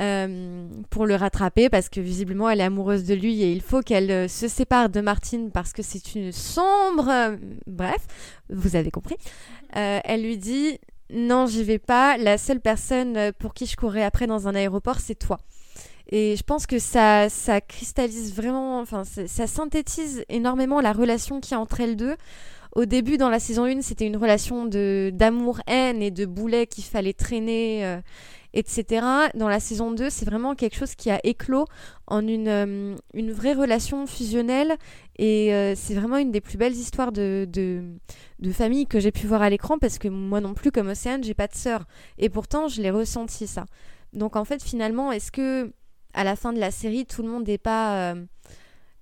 Euh, 0.00 0.68
pour 0.90 1.06
le 1.06 1.16
rattraper 1.16 1.68
parce 1.68 1.88
que 1.88 1.98
visiblement 1.98 2.48
elle 2.48 2.60
est 2.60 2.64
amoureuse 2.64 3.02
de 3.02 3.14
lui 3.14 3.42
et 3.42 3.50
il 3.50 3.60
faut 3.60 3.80
qu'elle 3.80 4.12
euh, 4.12 4.28
se 4.28 4.46
sépare 4.46 4.90
de 4.90 5.00
Martine 5.00 5.50
parce 5.50 5.72
que 5.72 5.82
c'est 5.82 6.14
une 6.14 6.30
sombre... 6.30 7.08
Euh, 7.08 7.36
bref, 7.66 8.06
vous 8.48 8.76
avez 8.76 8.92
compris. 8.92 9.16
elle 9.72 10.22
lui 10.22 10.38
dit 10.38 10.78
non, 11.10 11.46
j'y 11.46 11.64
vais 11.64 11.80
pas. 11.80 12.16
La 12.16 12.38
seule 12.38 12.60
personne 12.60 13.32
pour 13.40 13.54
qui 13.54 13.66
je 13.66 13.76
courrais 13.76 14.04
après 14.04 14.28
dans 14.28 14.46
un 14.46 14.54
aéroport, 14.54 15.00
c'est 15.00 15.16
toi. 15.16 15.38
Et 16.10 16.36
je 16.36 16.42
pense 16.42 16.66
que 16.66 16.78
ça, 16.78 17.28
cristallise 17.66 18.34
vraiment, 18.34 18.78
enfin, 18.78 19.02
ça 19.04 19.46
synthétise 19.46 20.24
énormément 20.28 20.80
la 20.80 20.92
relation 20.92 21.40
qui 21.40 21.52
y 21.52 21.54
a 21.54 21.60
entre 21.60 21.80
elles 21.80 21.96
deux. 21.96 22.16
Au 22.74 22.84
début, 22.84 23.16
dans 23.16 23.28
la 23.28 23.38
saison 23.40 23.64
1, 23.64 23.82
c'était 23.82 24.06
une 24.06 24.16
relation 24.16 24.66
de 24.66 25.10
d'amour-haine 25.12 26.02
et 26.02 26.10
de 26.10 26.26
boulet 26.26 26.66
qu'il 26.66 26.84
fallait 26.84 27.12
traîner 27.12 28.00
etc. 28.54 29.06
Dans 29.34 29.48
la 29.48 29.60
saison 29.60 29.92
2, 29.92 30.10
c'est 30.10 30.24
vraiment 30.24 30.54
quelque 30.54 30.76
chose 30.76 30.94
qui 30.94 31.10
a 31.10 31.20
éclos 31.24 31.66
en 32.06 32.26
une, 32.26 32.48
euh, 32.48 32.96
une 33.14 33.32
vraie 33.32 33.52
relation 33.52 34.06
fusionnelle 34.06 34.76
et 35.16 35.52
euh, 35.54 35.74
c'est 35.76 35.94
vraiment 35.94 36.16
une 36.16 36.30
des 36.30 36.40
plus 36.40 36.56
belles 36.56 36.72
histoires 36.74 37.12
de, 37.12 37.46
de, 37.50 38.52
famille 38.52 38.86
que 38.86 38.98
j'ai 38.98 39.12
pu 39.12 39.26
voir 39.26 39.42
à 39.42 39.50
l'écran 39.50 39.78
parce 39.78 39.98
que 39.98 40.08
moi 40.08 40.40
non 40.40 40.54
plus, 40.54 40.72
comme 40.72 40.88
Océane, 40.88 41.22
j'ai 41.22 41.34
pas 41.34 41.46
de 41.46 41.54
sœur. 41.54 41.84
Et 42.18 42.30
pourtant, 42.30 42.68
je 42.68 42.80
l'ai 42.80 42.90
ressenti 42.90 43.46
ça. 43.46 43.66
Donc 44.12 44.36
en 44.36 44.44
fait, 44.44 44.62
finalement, 44.62 45.12
est-ce 45.12 45.30
que 45.30 45.72
à 46.14 46.24
la 46.24 46.34
fin 46.34 46.52
de 46.52 46.58
la 46.58 46.70
série, 46.70 47.04
tout 47.04 47.22
le 47.22 47.28
monde 47.28 47.46
n'est 47.46 47.58
pas 47.58 48.12
euh, 48.12 48.24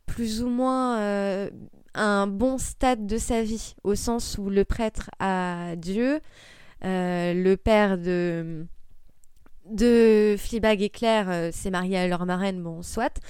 plus 0.07 0.43
ou 0.43 0.49
moins 0.49 0.99
un 1.97 2.27
bon 2.27 2.59
stade 2.59 3.07
de 3.07 3.19
sa 3.19 3.43
vie, 3.43 3.75
au 3.83 3.95
sens 3.95 4.39
où 4.39 4.49
le 4.51 4.65
prêtre 4.65 5.11
a 5.19 5.75
Dieu, 5.77 6.21
le 6.83 7.55
père 7.57 7.99
de 7.99 8.67
de 9.71 10.37
Fleabag 10.39 10.83
et 10.83 10.91
Claire 10.91 11.29
euh, 11.29 11.51
s'est 11.53 11.71
mariée 11.71 11.99
à 11.99 12.07
leur 12.07 12.25
marraine, 12.27 12.63
bon, 12.63 12.83
soit. 12.83 13.21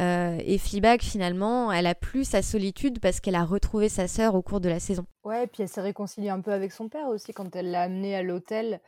Euh, 0.00 0.38
et 0.44 0.58
Fleabag, 0.58 1.02
finalement, 1.02 1.72
elle 1.72 1.86
a 1.86 1.94
plus 1.94 2.24
sa 2.24 2.42
solitude 2.42 3.00
parce 3.00 3.20
qu'elle 3.20 3.34
a 3.34 3.44
retrouvé 3.44 3.88
sa 3.88 4.06
sœur 4.06 4.34
au 4.34 4.42
cours 4.42 4.60
de 4.60 4.68
la 4.68 4.80
saison. 4.80 5.06
Ouais, 5.24 5.44
et 5.44 5.46
puis 5.46 5.62
elle 5.62 5.68
s'est 5.68 5.80
réconciliée 5.80 6.30
un 6.30 6.40
peu 6.40 6.52
avec 6.52 6.72
son 6.72 6.88
père 6.88 7.08
aussi 7.08 7.32
quand 7.32 7.54
elle 7.56 7.70
l'a 7.70 7.82
amené 7.82 8.14
à 8.14 8.22
l'hôtel 8.22 8.80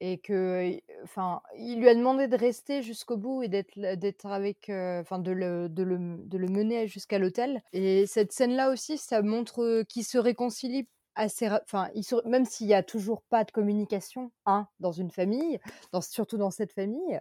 et 0.00 0.18
que, 0.18 0.72
enfin, 1.02 1.40
il 1.56 1.80
lui 1.80 1.88
a 1.88 1.94
demandé 1.94 2.28
de 2.28 2.36
rester 2.36 2.82
jusqu'au 2.82 3.16
bout 3.16 3.42
et 3.42 3.48
d'être, 3.48 3.78
d'être 3.78 4.26
avec, 4.26 4.68
euh, 4.68 5.00
enfin, 5.00 5.18
de, 5.18 5.30
le, 5.30 5.68
de, 5.68 5.82
le, 5.82 6.18
de 6.18 6.38
le 6.38 6.48
mener 6.48 6.86
jusqu'à 6.88 7.18
l'hôtel. 7.18 7.62
Et 7.72 8.06
cette 8.06 8.32
scène-là 8.32 8.70
aussi, 8.70 8.98
ça 8.98 9.22
montre 9.22 9.82
qu'ils 9.88 10.04
se 10.04 10.18
réconcilient 10.18 10.88
assez 11.16 11.48
enfin 11.48 11.90
même 12.24 12.44
s'il 12.44 12.66
y 12.66 12.74
a 12.74 12.82
toujours 12.82 13.22
pas 13.22 13.44
de 13.44 13.52
communication 13.52 14.32
hein, 14.46 14.66
dans 14.80 14.90
une 14.90 15.12
famille 15.12 15.60
surtout 16.00 16.38
dans 16.38 16.50
cette 16.50 16.72
famille 16.72 17.20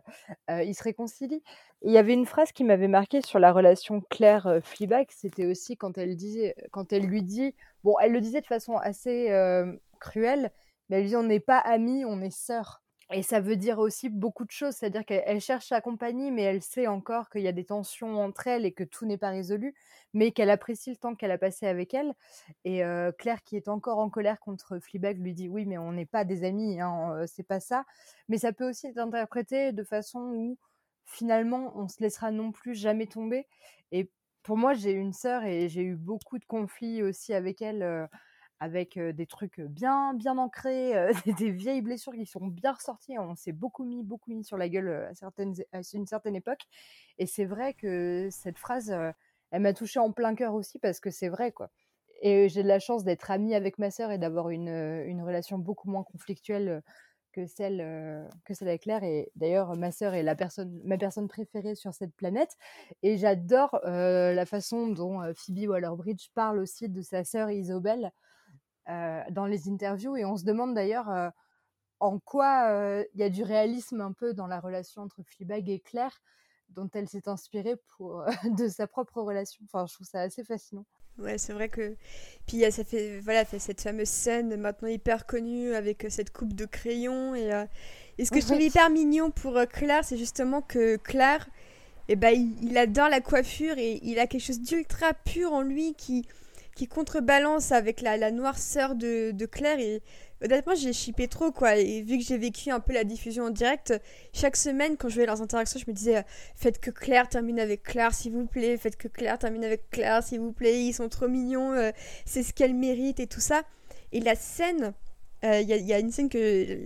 ils 0.50 0.74
se 0.74 0.82
réconcilient 0.82 1.44
il 1.84 1.92
y 1.92 2.00
avait 2.00 2.14
une 2.14 2.26
phrase 2.26 2.52
qui 2.52 2.64
m'avait 2.64 2.88
marqué 2.88 3.22
sur 3.22 3.38
la 3.38 3.54
relation 3.54 4.02
Claire 4.10 4.58
Fleabag 4.64 5.10
c'était 5.12 5.46
aussi 5.46 5.78
quand 5.78 6.00
elle 6.00 6.16
disait 6.16 6.56
quand 6.72 6.92
elle 6.92 7.06
lui 7.06 7.22
dit 7.22 7.54
bon 7.84 7.94
elle 8.02 8.14
le 8.14 8.22
disait 8.22 8.42
de 8.42 8.48
façon 8.48 8.78
assez 8.78 9.28
cruelle 10.00 10.52
mais 10.90 11.00
elle 11.02 11.08
dit 11.08 11.16
on 11.16 11.24
n'est 11.24 11.40
pas 11.40 11.60
amis 11.60 12.06
on 12.06 12.22
est 12.22 12.36
sœurs 12.36 12.84
Et 13.12 13.22
ça 13.24 13.40
veut 13.40 13.58
dire 13.58 13.80
aussi 13.80 14.10
beaucoup 14.10 14.46
de 14.46 14.52
choses, 14.52 14.76
c'est-à-dire 14.76 15.06
qu'elle 15.06 15.42
cherche 15.42 15.68
sa 15.68 15.82
compagnie, 15.82 16.32
mais 16.32 16.44
elle 16.44 16.62
sait 16.62 16.88
encore 16.88 17.30
qu'il 17.30 17.42
y 17.42 17.48
a 17.48 17.52
des 17.52 17.66
tensions 17.66 18.18
entre 18.24 18.48
elles 18.48 18.66
et 18.66 18.72
que 18.72 18.84
tout 18.84 19.06
n'est 19.06 19.18
pas 19.18 19.30
résolu, 19.30 19.76
mais 20.14 20.32
qu'elle 20.32 20.50
apprécie 20.50 20.90
le 20.90 20.96
temps 20.98 21.16
qu'elle 21.16 21.32
a 21.32 21.38
passé 21.38 21.68
avec 21.68 21.94
elle. 21.94 22.14
Et 22.66 22.82
Claire, 23.20 23.44
qui 23.44 23.56
est 23.58 23.68
encore 23.68 24.00
en 24.00 24.10
colère 24.10 24.40
contre 24.40 24.80
Fleabag, 24.80 25.20
lui 25.20 25.34
dit 25.34 25.50
oui, 25.50 25.66
mais 25.66 25.78
on 25.78 25.92
n'est 25.92 26.06
pas 26.06 26.24
des 26.26 26.44
amis, 26.44 26.80
hein, 26.82 27.26
c'est 27.28 27.48
pas 27.48 27.60
ça. 27.60 27.86
Mais 28.30 28.38
ça 28.38 28.54
peut 28.54 28.68
aussi 28.70 28.88
être 28.88 28.98
interprété 28.98 29.72
de 29.74 29.84
façon 29.84 30.20
où 30.22 30.58
finalement 31.06 31.74
on 31.76 31.88
se 31.88 32.02
laissera 32.02 32.32
non 32.32 32.52
plus 32.52 32.74
jamais 32.76 33.08
tomber. 33.08 33.48
Et 33.92 34.10
pour 34.44 34.58
moi, 34.58 34.74
j'ai 34.74 34.92
une 34.92 35.14
sœur 35.14 35.44
et 35.44 35.70
j'ai 35.70 35.84
eu 35.84 35.96
beaucoup 35.96 36.40
de 36.40 36.46
conflits 36.46 37.04
aussi 37.04 37.34
avec 37.34 37.62
elle 37.62 38.08
avec 38.64 38.98
des 38.98 39.26
trucs 39.26 39.60
bien, 39.60 40.14
bien 40.14 40.38
ancrés, 40.38 40.94
des 41.38 41.52
vieilles 41.52 41.82
blessures 41.82 42.14
qui 42.14 42.26
sont 42.26 42.48
bien 42.48 42.72
ressorties. 42.72 43.20
On 43.20 43.36
s'est 43.36 43.52
beaucoup 43.52 43.84
mis, 43.84 44.04
beaucoup 44.04 44.34
mis 44.34 44.46
sur 44.46 44.58
la 44.58 44.70
gueule 44.70 45.08
à, 45.10 45.14
certaines, 45.14 45.54
à 45.74 45.82
une 45.94 46.08
certaine 46.08 46.38
époque. 46.38 46.62
Et 47.18 47.26
c'est 47.26 47.44
vrai 47.44 47.74
que 47.74 48.30
cette 48.32 48.58
phrase, 48.58 48.96
elle 49.52 49.62
m'a 49.62 49.74
touchée 49.74 50.00
en 50.00 50.14
plein 50.14 50.34
cœur 50.34 50.54
aussi 50.54 50.80
parce 50.80 51.02
que 51.02 51.10
c'est 51.10 51.28
vrai, 51.28 51.52
quoi. 51.52 51.72
Et 52.22 52.48
j'ai 52.48 52.64
de 52.64 52.70
la 52.70 52.80
chance 52.80 53.04
d'être 53.04 53.32
amie 53.32 53.54
avec 53.54 53.80
ma 53.80 53.92
sœur 53.92 54.12
et 54.12 54.18
d'avoir 54.18 54.50
une, 54.50 54.70
une, 54.70 55.22
relation 55.22 55.58
beaucoup 55.58 55.90
moins 55.90 56.04
conflictuelle 56.04 56.82
que 57.34 57.46
celle, 57.46 58.30
que 58.46 58.54
celle 58.54 58.70
avec 58.70 58.84
Claire. 58.84 59.04
Et 59.04 59.30
d'ailleurs, 59.36 59.76
ma 59.76 59.92
sœur 59.92 60.14
est 60.14 60.24
la 60.24 60.36
personne, 60.36 60.80
ma 60.86 60.98
personne 60.98 61.28
préférée 61.28 61.76
sur 61.76 61.94
cette 61.94 62.16
planète. 62.16 62.56
Et 63.02 63.18
j'adore 63.18 63.78
la 63.84 64.46
façon 64.46 64.88
dont 64.88 65.20
Phoebe 65.36 65.68
Waller-Bridge 65.68 66.30
parle 66.34 66.60
aussi 66.60 66.88
de 66.88 67.02
sa 67.02 67.26
sœur 67.26 67.52
Isobel 67.52 68.14
dans 68.88 69.46
les 69.46 69.70
interviews 69.70 70.18
et 70.18 70.26
on 70.26 70.36
se 70.36 70.44
demande 70.44 70.74
d'ailleurs 70.74 71.32
en 72.00 72.20
quoi 72.20 73.06
il 73.14 73.20
y 73.20 73.24
a 73.24 73.30
du 73.30 73.44
réalisme 73.44 74.02
un 74.02 74.12
peu 74.12 74.34
dans 74.34 74.48
la 74.48 74.60
relation 74.60 75.04
entre 75.04 75.24
Fleabag 75.24 75.70
et 75.70 75.80
Claire 75.80 76.22
dont 76.70 76.90
elle 76.94 77.08
s'est 77.08 77.28
inspirée 77.28 77.76
pour 77.96 78.26
de 78.58 78.68
sa 78.68 78.88
propre 78.88 79.22
relation. 79.22 79.64
Enfin, 79.66 79.86
je 79.86 79.94
trouve 79.94 80.08
ça 80.08 80.22
assez 80.22 80.44
fascinant. 80.44 80.86
Ouais, 81.20 81.38
c'est 81.38 81.54
vrai 81.54 81.70
que 81.70 81.96
puis 82.48 82.70
ça 82.72 82.84
fait 82.84 83.20
voilà, 83.20 83.46
fait 83.46 83.60
cette 83.60 83.82
fameuse 83.82 84.10
scène 84.10 84.60
maintenant 84.60 84.88
hyper 84.88 85.28
connue 85.28 85.76
avec 85.76 86.08
cette 86.10 86.32
coupe 86.32 86.54
de 86.54 86.66
crayon 86.66 87.36
et, 87.36 87.66
et 88.18 88.26
ce 88.26 88.32
que 88.32 88.42
je 88.42 88.46
trouve 88.48 88.62
hyper 88.62 88.90
mignon 88.90 89.30
pour 89.30 89.62
Claire, 89.72 90.04
c'est 90.04 90.18
justement 90.18 90.64
que 90.64 90.98
Claire 90.98 91.48
eh 92.10 92.16
ben, 92.16 92.32
il, 92.32 92.64
il, 92.64 92.78
adore 92.78 93.10
la 93.10 93.22
coiffure 93.22 93.78
et 93.78 94.00
il 94.04 94.20
a 94.20 94.28
quelque 94.28 94.44
chose 94.44 94.60
d'ultra 94.60 95.14
pur 95.14 95.54
en 95.54 95.62
lui 95.62 95.94
qui 95.94 96.28
qui 96.76 96.88
contrebalance 96.88 97.72
avec 97.72 98.02
la, 98.02 98.32
noirceur 98.32 98.96
de, 98.96 99.46
Claire. 99.46 99.80
Et 99.80 100.02
honnêtement, 100.44 100.76
j'ai 100.76 100.94
chippé 100.94 101.28
trop, 101.28 101.52
quoi. 101.52 101.76
Et 101.76 102.02
vu 102.02 102.18
que 102.18 102.24
j'ai 102.24 102.38
vécu 102.38 102.72
un 102.72 102.80
peu 102.80 102.94
la 102.94 103.04
diffusion 103.04 103.46
en 103.46 103.50
direct, 103.50 103.94
chaque 104.34 104.56
semaine, 104.56 104.98
quand 104.98 105.10
je 105.10 105.16
voyais 105.16 105.28
leurs 105.28 105.42
interactions, 105.42 105.80
je 105.80 105.90
me 105.90 105.96
disais 105.96 106.24
Faites 106.56 106.80
que 106.80 106.92
Claire 106.92 107.30
termine 107.30 107.60
avec 107.60 107.84
Claire, 107.84 108.14
s'il 108.14 108.34
vous 108.34 108.46
plaît. 108.46 108.78
Faites 108.78 108.98
que 108.98 109.08
Claire 109.08 109.38
termine 109.38 109.64
avec 109.64 109.90
Claire, 109.90 110.24
s'il 110.24 110.40
vous 110.40 110.54
plaît. 110.54 110.84
Ils 110.84 110.94
sont 110.94 111.10
trop 111.10 111.28
mignons. 111.28 111.74
Euh, 111.74 111.92
c'est 112.26 112.44
ce 112.44 112.54
qu'elle 112.54 112.74
mérite 112.74 113.20
et 113.20 113.28
tout 113.28 113.42
ça. 113.42 113.64
Et 114.12 114.20
la 114.20 114.36
scène 114.36 114.94
il 115.44 115.50
euh, 115.50 115.62
y, 115.62 115.92
a 115.92 116.00
une 116.00 116.10
scène 116.10 116.30
que 116.30 116.80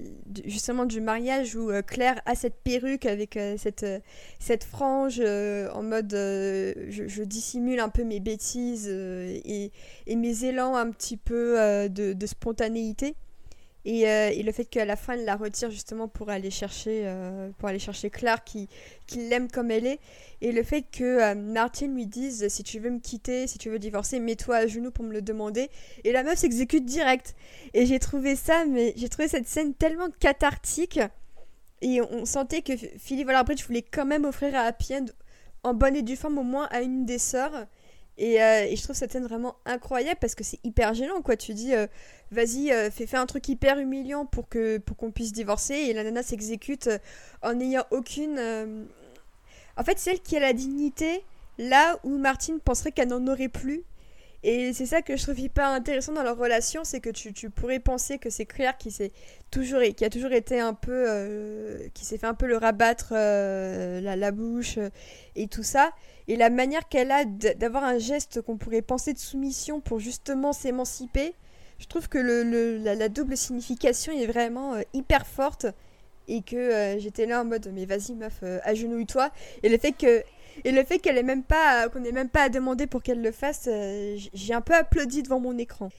justement 0.46 0.86
du 0.86 1.00
mariage 1.00 1.56
où 1.56 1.70
euh, 1.70 1.84
Claire 1.84 2.20
a 2.26 2.34
cette 2.34 2.56
perruque 2.64 3.06
avec 3.06 3.38
euh, 3.38 3.56
cette, 3.56 3.86
cette 4.40 4.64
frange 4.64 5.20
en 5.20 5.84
mode 5.84 6.12
je, 6.12 7.24
dissimule 7.24 7.80
un 7.80 7.90
peu 7.90 8.04
mes 8.04 8.20
bêtises 8.20 8.88
et, 8.90 9.72
mes 10.08 10.44
élans 10.46 10.76
un 10.76 10.90
petit 10.90 11.18
peu 11.18 11.88
de, 11.90 12.26
spontanéité. 12.26 13.16
Euh, 13.88 14.30
et, 14.34 14.44
le 14.44 14.52
fait 14.52 14.66
qu'à 14.66 14.86
la 14.86 14.96
fin, 14.96 15.14
elle 15.14 15.24
la 15.24 15.36
retire 15.36 15.72
justement 15.72 16.08
pour 16.08 16.30
aller 16.30 16.52
chercher, 16.52 17.04
euh, 17.06 17.50
pour 17.58 17.70
aller 17.70 17.80
chercher 17.80 18.10
Claire 18.10 18.44
qui, 18.44 18.68
qui 19.06 19.30
l'aime 19.30 19.50
comme 19.50 19.72
elle 19.72 19.88
est. 19.88 20.00
Et 20.42 20.52
le 20.52 20.62
fait 20.64 20.82
que 20.82 21.04
euh, 21.04 21.36
Martin 21.36 21.88
lui 21.88 22.06
dise 22.06 22.48
si 22.50 22.64
tu 22.64 22.80
veux 22.80 22.90
me 22.90 23.00
quitter, 23.00 23.48
si 23.48 23.58
tu 23.58 23.70
veux 23.70 23.80
divorcer, 23.80 24.20
mets-toi 24.20 24.58
à 24.58 24.68
genoux 24.68 24.92
pour 24.92 25.06
me 25.06 25.14
le 25.14 25.22
demander. 25.22 25.70
Et 26.04 26.12
la 26.12 26.24
meuf 26.24 26.40
s'exécute 26.40 26.86
direct. 26.86 27.34
Et 27.74 27.86
j'ai 27.86 28.00
trouvé 28.00 28.36
ça, 28.36 28.66
mais 28.66 28.94
j'ai 28.98 29.08
trouvé 29.08 29.30
cette 29.30 29.48
scène 29.48 29.74
tellement 29.74 30.10
cathartique. 30.20 31.00
Et 31.82 32.02
on 32.02 32.26
sentait 32.26 32.64
que 32.64 32.74
Philippe 32.76 33.28
Waller-Bridge 33.28 33.64
voulait 33.66 33.84
quand 33.84 34.06
même 34.06 34.26
offrir 34.26 34.56
à 34.56 34.62
Happy 34.62 34.96
en 35.64 35.74
bonne 35.74 35.96
et 35.96 36.02
due 36.02 36.16
forme 36.16 36.40
au 36.40 36.44
moins, 36.44 36.68
à 36.72 36.82
une 36.82 37.06
des 37.06 37.20
sœurs. 37.20 37.68
Et, 38.18 38.36
et, 38.36 38.76
je 38.76 38.82
trouve 38.84 38.96
cette 38.96 39.12
scène 39.12 39.26
vraiment 39.26 39.56
incroyable 39.66 40.18
parce 40.20 40.34
que 40.34 40.44
c'est 40.44 40.60
hyper 40.64 40.94
gênant, 40.94 41.22
quoi. 41.22 41.38
Tu 41.38 41.54
dis, 41.54 41.74
vas-y, 42.32 42.72
euh, 42.72 42.90
fais, 42.92 43.16
un 43.16 43.26
truc 43.26 43.48
hyper 43.48 43.80
humiliant 43.80 44.26
pour 44.26 44.50
que 44.50 44.78
pour 44.80 44.98
qu'on 44.98 45.12
puisse 45.12 45.32
divorcer. 45.32 45.74
Et 45.74 45.94
la 45.94 46.04
nana 46.04 46.24
s'exécute 46.24 46.88
euh, 46.88 46.98
en 47.42 47.54
n'ayant 47.54 47.86
aucune. 47.92 48.38
Euh, 48.38 48.84
en 49.78 49.84
fait, 49.84 50.00
celle 50.00 50.20
qui 50.22 50.36
a 50.38 50.40
la 50.40 50.54
dignité 50.54 51.24
là 51.58 52.00
où 52.04 52.18
Martine 52.18 52.60
penserait 52.60 52.92
qu'elle 52.92 53.10
n'en 53.10 53.26
aurait 53.28 53.50
plus. 53.50 53.84
Et 54.50 54.72
c'est 54.72 54.86
ça 54.86 55.02
que 55.02 55.18
je 55.18 55.24
trouve 55.24 55.40
hyper 55.40 55.68
intéressant 55.68 56.14
dans 56.14 56.24
leur 56.24 56.38
relation, 56.38 56.86
c'est 56.86 57.02
que 57.02 57.10
tu, 57.10 57.50
pourrais 57.50 57.80
penser 57.80 58.18
que 58.18 58.30
c'est 58.30 58.46
Claire 58.46 58.78
qui 58.78 58.92
s'est 58.92 59.12
toujours 59.52 59.82
qui 59.82 60.06
a 60.06 60.10
toujours 60.10 60.32
été 60.32 60.62
un 60.62 60.74
peu 60.74 61.90
qui 61.94 62.06
s'est 62.06 62.18
fait 62.18 62.28
un 62.28 62.34
peu 62.34 62.48
le 62.48 62.56
rabattre 62.56 63.14
la, 63.14 64.16
la, 64.16 64.32
bouche 64.32 64.80
et 65.36 65.48
tout 65.48 65.64
ça. 65.64 65.92
Et 66.30 66.38
la 66.38 66.50
manière 66.50 66.88
qu'elle 66.88 67.12
a 67.12 67.26
d'avoir 67.26 67.84
un 67.84 67.98
geste 67.98 68.42
qu'on 68.42 68.56
pourrait 68.56 68.82
penser 68.82 69.14
de 69.14 69.20
soumission 69.20 69.82
pour 69.82 70.00
justement 70.00 70.54
s'émanciper 70.54 71.34
je 71.80 71.86
trouve 71.86 72.10
que 72.10 72.18
le, 72.18 72.78
la, 72.78 73.10
double 73.10 73.38
signification 73.38 74.14
est 74.14 74.26
vraiment 74.26 74.76
euh, 74.76 74.82
hyper 74.94 75.26
forte. 75.26 75.68
Et 76.30 76.42
que 76.42 76.58
euh, 76.58 77.00
j'étais 77.00 77.26
là 77.26 77.40
en 77.42 77.46
mode 77.46 77.72
mais 77.74 77.86
vas-y 77.86 78.14
meuf 78.14 78.40
euh, 78.44 78.60
agenouille-toi. 78.64 79.32
Et 79.64 79.70
le 79.70 79.78
fait 79.78 79.94
que 79.94 80.24
et 80.64 80.72
le 80.72 80.84
fait 80.84 81.00
qu'elle 81.00 81.18
est 81.18 81.24
même 81.24 81.44
pas 81.44 81.90
qu'on 81.90 82.04
ait 82.04 82.12
même 82.12 82.30
pas 82.30 82.44
à 82.44 82.50
demander 82.50 82.88
pour 82.88 83.04
qu'elle 83.04 83.22
le 83.22 83.32
fasse 83.32 83.70
j'ai 84.34 84.54
un 84.54 84.62
peu 84.62 84.74
applaudi 84.74 85.24
devant 85.24 85.40
mon 85.40 85.58
écran. 85.58 85.90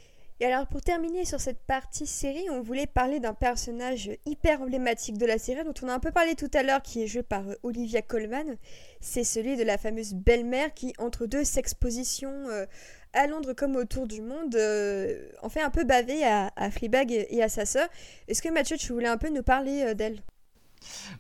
Et 0.41 0.47
alors 0.47 0.67
pour 0.69 0.83
terminer 0.83 1.25
sur 1.25 1.41
cette 1.41 1.59
partie 1.59 2.07
série 2.07 2.49
on 2.51 2.61
voulait 2.61 2.87
parler 2.87 3.19
d'un 3.21 3.35
personnage 3.35 4.11
hyper 4.25 4.63
emblématique 4.63 5.19
de 5.19 5.27
la 5.27 5.39
série 5.39 5.65
dont 5.65 5.75
on 5.83 5.89
a 5.89 5.95
un 5.95 5.99
peu 5.99 6.13
parlé 6.13 6.35
tout 6.35 6.51
à 6.55 6.63
l'heure 6.63 6.83
qui 6.83 7.03
est 7.03 7.07
joué 7.09 7.23
par 7.23 7.43
Olivia 7.63 8.03
Colman. 8.03 8.57
C'est 9.01 9.25
celui 9.25 9.57
de 9.57 9.65
la 9.65 9.79
fameuse 9.79 10.15
belle-mère 10.15 10.73
qui 10.75 10.93
entre 10.99 11.27
deux 11.27 11.45
s'expositions 11.45 12.47
à 13.13 13.27
Londres 13.27 13.53
comme 13.53 13.77
autour 13.77 14.07
du 14.07 14.21
monde, 14.21 14.55
euh, 14.57 15.29
en 15.43 15.49
fait 15.49 15.61
un 15.61 15.71
peu 15.71 15.85
bavé 15.85 16.25
à, 16.25 16.53
à 16.57 16.69
et, 16.69 17.43
à 17.43 17.49
sa 17.49 17.67
sœur. 17.67 17.89
Est-ce 18.29 18.43
que 18.43 18.49
Mathieu, 18.49 18.77
tu 18.77 18.93
voulais 18.93 19.09
un 19.09 19.19
peu 19.19 19.29
nous 19.29 19.43
parler 19.43 19.83
euh, 19.83 19.95
d'elle? 19.95 20.21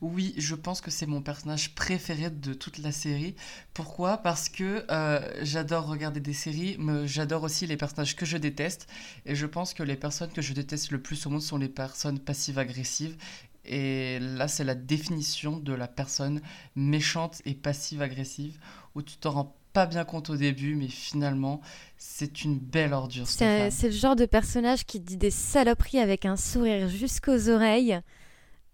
Oui, 0.01 0.35
je 0.37 0.55
pense 0.55 0.81
que 0.81 0.91
c'est 0.91 1.07
mon 1.07 1.23
personnage 1.23 1.75
préféré 1.75 2.31
de 2.31 2.55
toute 2.55 2.79
la 2.79 2.93
série. 2.93 3.35
Pourquoi? 3.75 4.19
Parce 4.19 4.49
que 4.49 4.85
euh, 4.91 5.21
j'adore 5.43 5.87
regarder 5.87 6.21
des 6.21 6.33
séries, 6.33 6.77
mais 6.79 7.07
j'adore 7.07 7.43
aussi 7.43 7.67
les 7.67 7.77
personnages 7.77 8.17
que 8.17 8.27
je 8.27 8.37
déteste. 8.37 8.89
Et 9.27 9.35
je 9.35 9.47
pense 9.47 9.75
que 9.75 9.83
les 9.83 9.97
personnes 9.97 10.31
que 10.31 10.43
je 10.43 10.53
déteste 10.53 10.91
le 10.91 11.01
plus 11.01 11.27
au 11.27 11.31
monde 11.31 11.43
sont 11.43 11.59
les 11.59 11.69
personnes 11.69 12.19
passives-agressives. 12.19 13.17
Et 13.65 14.19
là, 14.21 14.49
c'est 14.49 14.65
la 14.65 14.75
définition 14.75 15.59
de 15.59 15.75
la 15.75 15.89
personne 15.89 16.41
méchante 16.75 17.43
et 17.45 17.55
passive-agressive, 17.55 18.59
où 18.95 19.03
tu 19.03 19.17
t'en 19.19 19.31
rends 19.33 19.57
pas 19.75 19.87
bien 19.87 20.05
compte 20.05 20.31
au 20.31 20.37
début, 20.37 20.75
mais 20.75 20.89
finalement, 20.89 21.61
c'est 21.99 22.45
une 22.45 22.59
belle 22.59 22.95
ordure. 22.95 23.27
C'est 23.27 23.71
le 23.83 23.91
genre 23.91 24.17
de 24.17 24.25
personnage 24.25 24.87
qui 24.87 25.01
dit 25.01 25.19
des 25.19 25.31
saloperies 25.31 26.01
avec 26.01 26.25
un 26.25 26.37
sourire 26.37 26.89
jusqu'aux 26.89 27.51
oreilles. 27.51 28.01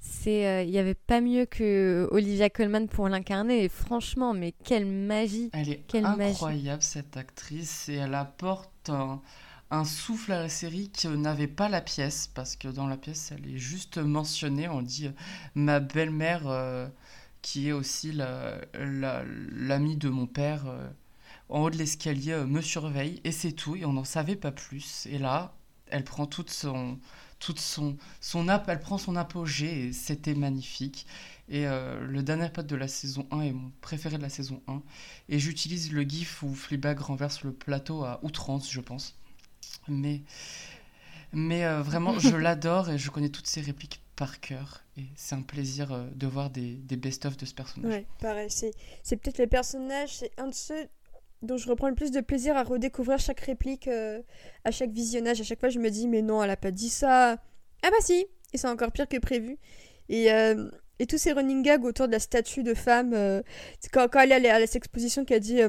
C'est, 0.06 0.46
euh, 0.46 0.62
il 0.62 0.70
n'y 0.70 0.78
avait 0.78 0.94
pas 0.94 1.20
mieux 1.20 1.46
que 1.46 2.08
Olivia 2.10 2.50
Colman 2.50 2.86
pour 2.88 3.08
l'incarner. 3.08 3.64
Et 3.64 3.68
franchement, 3.68 4.34
mais 4.34 4.52
quelle 4.64 4.86
magie 4.86 5.50
Elle 5.52 5.70
est 5.70 5.94
incroyable 5.94 6.82
cette 6.82 7.16
actrice 7.16 7.88
et 7.88 7.94
elle 7.94 8.14
apporte 8.14 8.90
un, 8.90 9.84
souffle 9.84 10.32
à 10.32 10.40
la 10.42 10.48
série 10.48 10.90
que 10.90 11.08
n'avait 11.08 11.48
pas 11.48 11.68
la 11.68 11.80
pièce 11.80 12.30
parce 12.34 12.54
que 12.54 12.68
dans 12.68 12.86
la 12.86 12.96
pièce, 12.96 13.32
elle 13.32 13.50
est 13.52 13.58
juste 13.58 13.98
mentionnée. 13.98 14.68
On 14.68 14.82
dit 14.82 15.08
euh, 15.08 15.12
ma 15.54 15.80
belle-mère. 15.80 16.42
Euh, 16.46 16.86
qui 17.44 17.68
est 17.68 17.72
aussi 17.72 18.10
l'ami 18.72 19.96
de 19.98 20.08
mon 20.08 20.26
père 20.26 20.66
euh, 20.66 20.88
en 21.50 21.60
haut 21.60 21.70
de 21.70 21.76
l'escalier 21.76 22.32
euh, 22.32 22.46
me 22.46 22.62
surveille 22.62 23.20
et 23.22 23.32
c'est 23.32 23.52
tout 23.52 23.76
et 23.76 23.84
on 23.84 23.92
n'en 23.92 24.04
savait 24.04 24.34
pas 24.34 24.50
plus 24.50 25.06
et 25.10 25.18
là 25.18 25.54
elle 25.88 26.04
prend 26.04 26.24
toute 26.24 26.48
son 26.48 26.98
toute 27.44 27.60
son 27.60 27.96
son 28.20 28.48
elle 28.48 28.80
prend 28.80 28.98
son 28.98 29.16
apogée 29.16 29.86
et 29.86 29.92
c'était 29.92 30.34
magnifique 30.34 31.06
et 31.48 31.66
euh, 31.66 32.00
le 32.06 32.22
dernier 32.22 32.48
pote 32.48 32.66
de 32.66 32.76
la 32.76 32.88
saison 32.88 33.26
1 33.30 33.40
est 33.40 33.52
mon 33.52 33.70
préféré 33.80 34.16
de 34.16 34.22
la 34.22 34.28
saison 34.28 34.62
1 34.66 34.82
et 35.28 35.38
j'utilise 35.38 35.92
le 35.92 36.02
gif 36.02 36.42
où 36.42 36.54
Fleabag 36.54 36.98
renverse 37.00 37.42
le 37.42 37.52
plateau 37.52 38.04
à 38.04 38.20
outrance 38.22 38.70
je 38.70 38.80
pense 38.80 39.16
mais 39.88 40.22
mais 41.32 41.66
vraiment 41.80 42.18
je 42.18 42.36
l'adore 42.36 42.90
et 42.90 42.98
je 42.98 43.10
connais 43.10 43.28
toutes 43.28 43.46
ses 43.46 43.60
répliques 43.60 44.00
par 44.16 44.40
cœur. 44.40 44.82
Et 44.96 45.04
c'est 45.16 45.34
un 45.34 45.42
plaisir 45.42 45.92
euh, 45.92 46.06
de 46.14 46.26
voir 46.26 46.50
des, 46.50 46.74
des 46.74 46.96
best-of 46.96 47.36
de 47.36 47.46
ce 47.46 47.54
personnage. 47.54 47.90
Ouais, 47.90 48.06
pareil. 48.20 48.48
C'est 48.50 49.16
peut-être 49.16 49.38
le 49.38 49.46
personnage, 49.46 50.16
c'est 50.16 50.30
un 50.38 50.48
de 50.48 50.54
ceux 50.54 50.88
dont 51.44 51.56
je 51.56 51.68
reprends 51.68 51.88
le 51.88 51.94
plus 51.94 52.10
de 52.10 52.20
plaisir 52.20 52.56
à 52.56 52.62
redécouvrir 52.62 53.18
chaque 53.18 53.40
réplique, 53.40 53.88
euh, 53.88 54.20
à 54.64 54.70
chaque 54.70 54.90
visionnage. 54.90 55.40
À 55.40 55.44
chaque 55.44 55.60
fois, 55.60 55.68
je 55.68 55.78
me 55.78 55.90
dis, 55.90 56.08
mais 56.08 56.22
non, 56.22 56.42
elle 56.42 56.50
a 56.50 56.56
pas 56.56 56.70
dit 56.70 56.90
ça. 56.90 57.32
Ah 57.82 57.90
bah 57.90 57.96
si 58.00 58.26
Et 58.52 58.58
c'est 58.58 58.68
encore 58.68 58.92
pire 58.92 59.08
que 59.08 59.18
prévu. 59.18 59.58
Et, 60.08 60.26
et 60.98 61.06
tous 61.06 61.18
ces 61.18 61.32
running 61.32 61.62
gags 61.62 61.84
autour 61.84 62.06
de 62.06 62.12
la 62.12 62.18
statue 62.18 62.62
de 62.62 62.74
femme, 62.74 63.42
quand, 63.92 64.08
quand, 64.08 64.20
elle 64.20 64.44
est 64.44 64.50
à 64.50 64.60
cette 64.60 64.76
exposition 64.76 65.24
qui 65.24 65.34
a 65.34 65.38
dit 65.38 65.60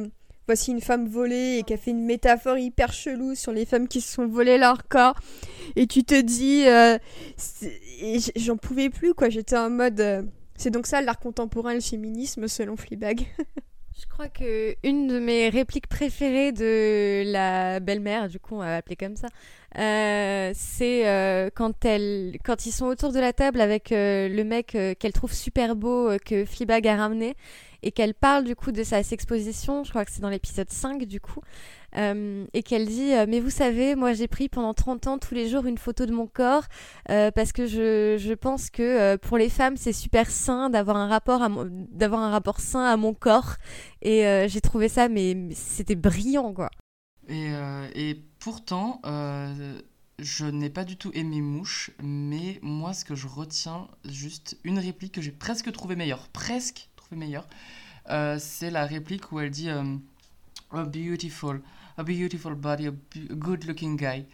voici 0.47 0.71
une 0.71 0.81
femme 0.81 1.07
volée 1.07 1.57
et 1.59 1.63
qui 1.63 1.73
a 1.73 1.77
fait 1.77 1.91
une 1.91 2.05
métaphore 2.05 2.57
hyper 2.57 2.93
chelou 2.93 3.35
sur 3.35 3.51
les 3.51 3.65
femmes 3.65 3.87
qui 3.87 4.01
se 4.01 4.13
sont 4.13 4.27
volées 4.27 4.57
leur 4.57 4.87
corps. 4.87 5.19
Et 5.75 5.87
tu 5.87 6.03
te 6.03 6.19
dis, 6.19 6.67
euh, 6.67 6.97
j'en 8.35 8.57
pouvais 8.57 8.89
plus 8.89 9.13
quoi. 9.13 9.29
J'étais 9.29 9.57
en 9.57 9.69
mode, 9.69 9.99
euh, 9.99 10.23
c'est 10.55 10.71
donc 10.71 10.87
ça 10.87 11.01
l'art 11.01 11.19
contemporain, 11.19 11.73
le 11.73 11.81
féminisme 11.81 12.47
selon 12.47 12.75
Fleabag. 12.75 13.25
Je 13.97 14.05
crois 14.07 14.27
que 14.27 14.75
une 14.83 15.07
de 15.07 15.19
mes 15.19 15.47
répliques 15.47 15.87
préférées 15.87 16.51
de 16.51 17.23
la 17.31 17.79
belle-mère, 17.79 18.27
du 18.27 18.39
coup 18.39 18.55
on 18.55 18.59
va 18.59 18.71
l'appeler 18.71 18.97
comme 18.97 19.15
ça, 19.15 19.27
euh, 19.77 20.51
c'est 20.53 21.51
quand 21.55 21.85
elle, 21.85 22.37
quand 22.43 22.65
ils 22.65 22.71
sont 22.71 22.87
autour 22.87 23.13
de 23.13 23.19
la 23.19 23.31
table 23.31 23.61
avec 23.61 23.91
le 23.91 24.43
mec 24.43 24.77
qu'elle 24.99 25.13
trouve 25.13 25.33
super 25.33 25.77
beau 25.77 26.09
que 26.25 26.43
Fleabag 26.43 26.85
a 26.87 26.97
ramené 26.97 27.35
et 27.83 27.91
qu'elle 27.91 28.15
parle 28.15 28.43
du 28.43 28.55
coup 28.55 28.71
de 28.71 28.83
sa 28.83 28.99
exposition, 28.99 29.83
je 29.83 29.91
crois 29.91 30.03
que 30.03 30.11
c'est 30.11 30.21
dans 30.21 30.29
l'épisode 30.29 30.69
5 30.69 31.05
du 31.05 31.21
coup, 31.21 31.41
euh, 31.97 32.45
et 32.53 32.63
qu'elle 32.63 32.87
dit 32.87 33.13
euh, 33.13 33.25
Mais 33.27 33.39
vous 33.39 33.49
savez, 33.49 33.95
moi 33.95 34.13
j'ai 34.13 34.27
pris 34.27 34.49
pendant 34.49 34.73
30 34.73 35.07
ans 35.07 35.17
tous 35.17 35.33
les 35.33 35.49
jours 35.49 35.65
une 35.65 35.77
photo 35.77 36.05
de 36.05 36.11
mon 36.11 36.27
corps 36.27 36.65
euh, 37.09 37.31
parce 37.31 37.51
que 37.51 37.65
je, 37.65 38.17
je 38.19 38.33
pense 38.33 38.69
que 38.69 39.15
pour 39.17 39.37
les 39.37 39.49
femmes 39.49 39.77
c'est 39.77 39.93
super 39.93 40.29
sain 40.29 40.69
d'avoir 40.69 40.97
un, 40.97 41.07
rapport 41.07 41.47
d'avoir 41.91 42.21
un 42.21 42.31
rapport 42.31 42.59
sain 42.59 42.83
à 42.83 42.97
mon 42.97 43.13
corps. 43.13 43.55
Et 44.01 44.45
j'ai 44.47 44.61
trouvé 44.61 44.89
ça, 44.89 45.09
mais, 45.09 45.49
c'était 45.53 45.95
brillant 45.95 46.53
quoi. 46.53 46.69
Et, 47.27 48.21
pourtant, 48.39 49.01
je 50.19 50.45
n'ai 50.45 50.69
pas 50.69 50.83
du 50.83 50.95
tout 50.97 51.11
aimé 51.13 51.41
Mouche, 51.41 51.91
mais 52.03 52.59
moi 52.61 52.93
ce 52.93 53.03
que 53.03 53.15
je 53.15 53.27
retiens, 53.27 53.87
juste 54.05 54.57
une 54.63 54.79
réplique 54.79 55.13
que 55.13 55.21
j'ai 55.21 55.31
presque 55.31 55.71
trouvé 55.71 55.95
meilleure. 55.95 56.27
Presque 56.29 56.87
meilleur, 57.11 57.47
euh, 58.09 58.37
c'est 58.39 58.69
la 58.69 58.85
réplique 58.85 59.31
où 59.31 59.39
elle 59.39 59.49
dit 59.49 59.69
A 59.69 60.83
beautiful, 60.83 61.61
a 61.97 62.03
beautiful 62.03 62.55
body, 62.55 62.87
a, 62.87 62.91
good 63.31 63.65
looking 63.65 63.97
guy. 63.97 64.25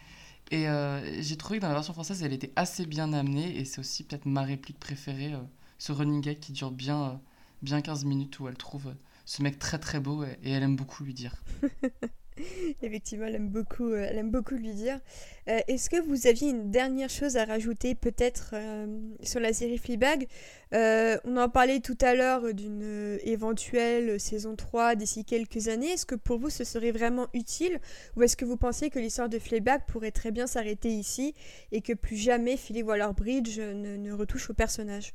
Et 0.52 0.68
euh, 0.68 1.22
j'ai 1.22 1.38
trouvé 1.38 1.60
que 1.60 1.62
dans 1.62 1.70
la 1.70 1.76
version 1.76 1.94
française, 1.94 2.24
elle 2.24 2.34
était 2.34 2.52
assez 2.56 2.86
bien 2.86 3.14
amenée, 3.14 3.58
et 3.58 3.66
c'est 3.66 3.80
aussi 3.80 4.04
peut-être 4.04 4.26
ma 4.26 4.44
réplique 4.44 4.80
préférée, 4.80 5.34
ce 5.78 5.92
running 5.92 6.22
gag 6.22 6.40
qui 6.40 6.52
dure 6.52 6.72
bien, 6.72 7.22
bien 7.62 7.82
15 7.82 8.06
minutes, 8.06 8.40
où 8.40 8.48
elle 8.48 8.58
trouve 8.58 8.94
ce 9.26 9.42
mec 9.44 9.60
très 9.60 9.80
très 9.80 10.00
beau, 10.00 10.24
et 10.24 10.52
elle 10.52 10.64
aime 10.64 10.76
beaucoup 10.76 11.04
lui 11.04 11.14
dire. 11.14 11.36
Effectivement, 12.82 13.26
elle 13.26 13.36
aime 13.36 13.50
beaucoup, 13.50 13.90
euh, 13.90 14.08
elle 14.10 14.18
aime 14.18 14.32
beaucoup 14.32 14.56
lui 14.56 14.74
dire. 14.74 15.00
Euh, 15.48 15.60
est-ce 15.68 15.90
que 15.90 16.02
vous 16.02 16.28
aviez 16.28 16.50
une 16.50 16.72
dernière 16.72 17.10
chose 17.10 17.38
à 17.38 17.46
rajouter 17.46 17.96
peut-être 17.96 18.52
euh, 18.54 18.88
sur 19.22 19.40
la 19.40 19.54
série 19.54 19.78
Fleabag? 19.78 20.28
On 20.74 21.38
en 21.38 21.50
parlait 21.50 21.82
tout 21.82 21.98
à 22.02 22.16
l'heure 22.16 22.54
d'une 22.54 23.20
éventuelle 23.24 24.20
saison 24.20 24.56
3 24.56 24.96
d'ici 24.96 25.26
quelques 25.26 25.68
années. 25.68 25.92
Est-ce 25.92 26.06
que 26.06 26.16
pour 26.16 26.40
vous 26.40 26.50
ce 26.50 26.64
serait 26.64 26.92
vraiment 26.92 27.28
utile? 27.34 27.80
Ou 28.16 28.24
est-ce 28.24 28.38
que 28.38 28.46
vous 28.46 28.58
pensez 28.58 28.90
que 28.90 29.00
l'histoire 29.00 29.28
de 29.28 29.38
Fleabag 29.38 29.82
pourrait 29.88 30.12
très 30.12 30.32
bien 30.32 30.48
s'arrêter 30.48 30.90
ici 30.90 31.34
et 31.74 31.82
que 31.82 31.92
plus 31.94 32.16
jamais 32.16 32.56
Philly 32.56 32.84
Waller-Bridge 32.84 33.60
ne, 33.60 33.98
ne 33.98 34.14
retouche 34.14 34.50
au 34.50 34.54
personnage? 34.54 35.14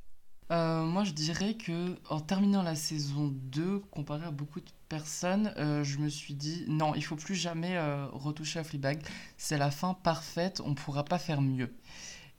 Euh, 0.52 0.84
moi, 0.84 1.04
je 1.04 1.12
dirais 1.12 1.54
que 1.54 1.98
en 2.08 2.20
terminant 2.20 2.62
la 2.62 2.76
saison 2.76 3.32
2, 3.34 3.80
comparé 3.90 4.26
à 4.26 4.30
beaucoup 4.30 4.60
de 4.60 4.70
personnes, 4.88 5.52
euh, 5.56 5.82
je 5.82 5.98
me 5.98 6.08
suis 6.08 6.34
dit 6.34 6.64
non, 6.68 6.94
il 6.94 7.02
faut 7.02 7.16
plus 7.16 7.34
jamais 7.34 7.76
euh, 7.76 8.06
retoucher 8.12 8.60
à 8.60 8.64
Fleabag. 8.64 9.02
C'est 9.36 9.58
la 9.58 9.70
fin 9.70 9.94
parfaite, 9.94 10.60
on 10.64 10.70
ne 10.70 10.74
pourra 10.74 11.04
pas 11.04 11.18
faire 11.18 11.40
mieux. 11.40 11.74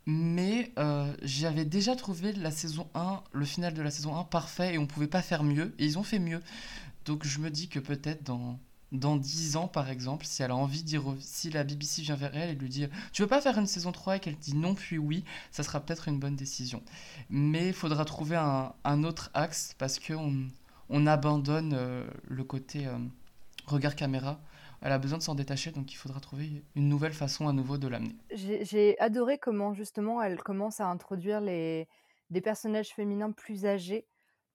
Mais 0.09 0.71
j'avais 1.21 1.65
déjà 1.65 1.93
trouvé 1.97 2.31
la 2.31 2.49
saison 2.49 2.87
1, 2.95 3.23
le 3.33 3.45
final 3.45 3.73
de 3.73 3.81
la 3.81 3.91
saison 3.91 4.15
1 4.15 4.23
parfait 4.23 4.75
et 4.75 4.77
on 4.77 4.83
ne 4.83 4.87
pouvait 4.87 5.07
pas 5.07 5.21
faire 5.21 5.43
mieux. 5.43 5.75
Et 5.79 5.85
ils 5.85 5.99
ont 5.99 6.03
fait 6.03 6.19
mieux. 6.19 6.41
Donc 7.03 7.25
je 7.25 7.39
me 7.39 7.49
dis 7.49 7.67
que 7.67 7.79
peut-être 7.79 8.23
dans 8.23 8.57
dans 8.91 9.17
10 9.17 9.57
ans, 9.57 9.67
par 9.67 9.89
exemple, 9.89 10.25
si 10.25 10.43
elle 10.43 10.51
a 10.51 10.55
envie 10.55 10.83
si 11.19 11.49
la 11.49 11.63
BBC 11.63 12.01
vient 12.01 12.15
vers 12.15 12.35
elle 12.35 12.49
et 12.51 12.55
lui 12.55 12.69
dit 12.69 12.87
Tu 13.11 13.21
veux 13.21 13.27
pas 13.27 13.41
faire 13.41 13.57
une 13.57 13.67
saison 13.67 13.91
3 13.91 14.17
et 14.17 14.19
qu'elle 14.19 14.37
dit 14.37 14.55
non 14.55 14.75
puis 14.75 14.97
oui, 14.97 15.23
ça 15.51 15.63
sera 15.63 15.79
peut-être 15.79 16.07
une 16.07 16.19
bonne 16.19 16.35
décision. 16.35 16.81
Mais 17.29 17.67
il 17.67 17.73
faudra 17.73 18.05
trouver 18.05 18.37
un, 18.37 19.03
autre 19.03 19.29
axe 19.33 19.75
parce 19.77 19.99
qu'on 19.99 20.47
on 20.89 21.07
abandonne 21.07 21.73
euh, 21.75 22.07
le 22.27 22.43
côté 22.43 22.87
euh, 22.87 22.97
regard 23.65 23.95
caméra. 23.95 24.39
Elle 24.81 24.91
a 24.91 24.99
besoin 24.99 25.17
de 25.17 25.23
s'en 25.23 25.35
détacher, 25.35 25.71
donc 25.71 25.91
il 25.91 25.95
faudra 25.95 26.19
trouver 26.19 26.63
une 26.75 26.87
nouvelle 26.87 27.13
façon 27.13 27.47
à 27.47 27.53
nouveau 27.53 27.77
de 27.77 27.87
l'amener. 27.87 28.15
J'ai 28.31 28.97
adoré 28.99 29.37
comment 29.37 29.73
justement 29.73 30.21
elle 30.21 30.37
commence 30.37 30.79
à 30.79 30.87
introduire 30.87 31.41
les, 31.41 31.87
des 32.29 32.41
personnages 32.41 32.89
féminins 32.89 33.31
plus 33.31 33.65
âgés 33.65 34.05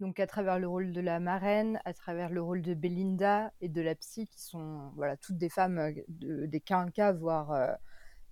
donc 0.03 0.19
à 0.19 0.27
travers 0.27 0.59
le 0.59 0.67
rôle 0.67 0.91
de 0.91 1.01
la 1.01 1.21
marraine, 1.21 1.81
à 1.85 1.95
travers 1.95 2.31
le 2.31 2.43
rôle 2.43 2.61
de 2.61 2.75
Belinda 2.75 3.53
et 3.61 3.69
de 3.69 3.81
la 3.81 3.95
psy, 3.95 4.27
qui 4.27 4.43
sont 4.43 4.91
voilà 4.97 5.17
toutes 5.17 5.39
des 5.39 5.49
femmes 5.49 5.79
euh, 5.79 6.47
des 6.49 6.61
quinquas, 6.61 7.13
voire 7.13 7.53
euh, 7.53 7.73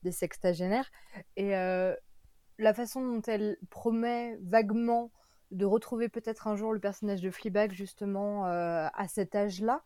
des 0.02 0.10
sextagénaires. 0.10 0.90
Et 1.36 1.56
euh, 1.56 1.94
la 2.58 2.74
façon 2.74 3.00
dont 3.00 3.22
elle 3.22 3.56
promet 3.70 4.36
vaguement 4.42 5.12
de 5.52 5.64
retrouver 5.64 6.08
peut-être 6.08 6.48
un 6.48 6.56
jour 6.56 6.72
le 6.72 6.80
personnage 6.80 7.20
de 7.20 7.30
Fleabag 7.30 7.72
justement 7.72 8.44
à 8.44 9.08
cet 9.08 9.34
âge-là, 9.34 9.82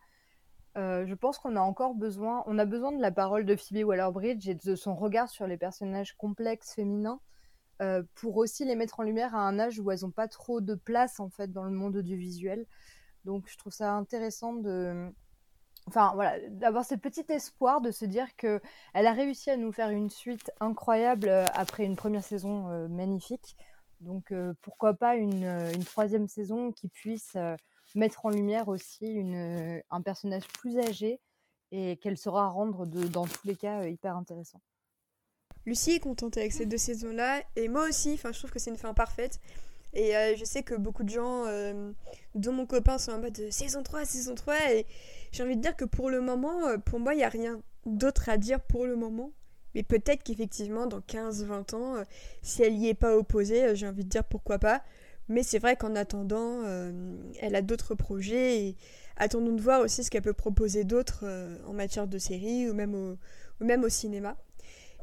je 0.75 1.13
pense 1.13 1.39
qu'on 1.39 1.55
a 1.55 1.61
encore 1.61 1.95
besoin, 1.95 2.43
on 2.45 2.59
a 2.59 2.65
besoin 2.65 2.91
de 2.91 3.01
la 3.01 3.11
parole 3.11 3.45
de 3.45 3.55
Phoebe 3.55 3.87
Waller-Bridge 3.87 4.47
et 4.47 4.55
de 4.55 4.75
son 4.75 4.93
regard 4.95 5.29
sur 5.29 5.47
les 5.47 5.57
personnages 5.57 6.13
complexes 6.17 6.75
féminins 6.75 7.19
euh, 7.81 8.03
pour 8.15 8.37
aussi 8.37 8.63
les 8.63 8.75
mettre 8.75 8.99
en 8.99 9.03
lumière 9.03 9.35
à 9.35 9.39
un 9.39 9.59
âge 9.59 9.79
où 9.79 9.91
elles 9.91 10.01
n'ont 10.03 10.11
pas 10.11 10.29
trop 10.29 10.61
de 10.61 10.75
place 10.75 11.19
en 11.19 11.29
fait 11.29 11.51
dans 11.51 11.63
le 11.63 11.71
monde 11.71 11.97
audiovisuel. 11.97 12.65
Donc 13.25 13.49
je 13.49 13.57
trouve 13.57 13.73
ça 13.73 13.91
intéressant 13.93 14.53
de, 14.53 15.11
enfin 15.87 16.11
voilà, 16.15 16.39
d'avoir 16.49 16.85
ce 16.85 16.95
petit 16.95 17.25
espoir 17.29 17.81
de 17.81 17.91
se 17.91 18.05
dire 18.05 18.35
que 18.37 18.61
elle 18.93 19.07
a 19.07 19.13
réussi 19.13 19.49
à 19.49 19.57
nous 19.57 19.73
faire 19.73 19.89
une 19.89 20.09
suite 20.09 20.51
incroyable 20.61 21.27
euh, 21.27 21.45
après 21.53 21.83
une 21.83 21.97
première 21.97 22.23
saison 22.23 22.69
euh, 22.69 22.87
magnifique. 22.87 23.57
Donc 24.01 24.33
pourquoi 24.61 24.93
pas 24.93 25.15
une, 25.15 25.69
troisième 25.85 26.27
saison 26.27 26.71
qui 26.71 26.89
puisse 26.89 27.37
mettre 27.95 28.25
en 28.25 28.29
lumière 28.29 28.67
aussi 28.67 29.23
un 29.89 30.01
personnage 30.01 30.47
plus 30.49 30.77
âgé 30.77 31.21
et 31.71 31.97
qu'elle 31.97 32.17
saura 32.17 32.49
rendre 32.49 32.85
dans 32.85 33.25
tous 33.25 33.47
les 33.47 33.55
cas 33.55 33.87
hyper 33.87 34.15
intéressant. 34.15 34.61
Lucie 35.65 35.91
est 35.91 35.99
contente 35.99 36.37
avec 36.37 36.53
ces 36.53 36.65
deux 36.65 36.77
saisons-là, 36.77 37.41
et 37.55 37.67
moi 37.67 37.87
aussi, 37.89 38.13
enfin, 38.13 38.31
je 38.31 38.37
trouve 38.37 38.51
que 38.51 38.59
c'est 38.59 38.69
une 38.69 38.77
fin 38.77 38.93
parfaite. 38.93 39.39
Et 39.95 40.15
euh, 40.15 40.35
je 40.35 40.43
sais 40.43 40.61
que 40.61 40.75
beaucoup 40.75 41.03
de 41.03 41.09
gens, 41.09 41.45
euh, 41.47 41.91
dont 42.35 42.51
mon 42.51 42.65
copain, 42.65 42.97
sont 42.97 43.13
en 43.13 43.19
mode 43.19 43.39
euh, 43.39 43.49
saison 43.49 43.81
3, 43.81 44.05
saison 44.05 44.35
3, 44.35 44.73
et 44.73 44.85
j'ai 45.31 45.43
envie 45.43 45.55
de 45.55 45.61
dire 45.61 45.75
que 45.75 45.85
pour 45.85 46.09
le 46.09 46.21
moment, 46.21 46.77
pour 46.85 46.99
moi, 46.99 47.13
il 47.13 47.17
n'y 47.17 47.23
a 47.23 47.29
rien 47.29 47.61
d'autre 47.85 48.29
à 48.29 48.37
dire 48.37 48.59
pour 48.61 48.85
le 48.85 48.95
moment. 48.95 49.31
Mais 49.73 49.83
peut-être 49.83 50.23
qu'effectivement, 50.23 50.85
dans 50.85 50.99
15-20 50.99 51.75
ans, 51.75 52.03
si 52.41 52.63
elle 52.63 52.77
n'y 52.77 52.87
est 52.87 52.93
pas 52.93 53.17
opposée, 53.17 53.75
j'ai 53.75 53.87
envie 53.87 54.05
de 54.05 54.09
dire 54.09 54.23
pourquoi 54.23 54.57
pas. 54.57 54.81
Mais 55.27 55.43
c'est 55.43 55.59
vrai 55.59 55.75
qu'en 55.75 55.95
attendant, 55.97 56.63
elle 57.41 57.55
a 57.55 57.61
d'autres 57.61 57.93
projets 57.93 58.61
et 58.61 58.77
attendons 59.17 59.51
de 59.51 59.61
voir 59.61 59.81
aussi 59.81 60.05
ce 60.05 60.09
qu'elle 60.09 60.21
peut 60.21 60.31
proposer 60.31 60.85
d'autre 60.85 61.25
en 61.67 61.73
matière 61.73 62.07
de 62.07 62.17
série 62.17 62.69
ou 62.69 62.73
même 62.73 63.83
au 63.83 63.89
cinéma. 63.89 64.37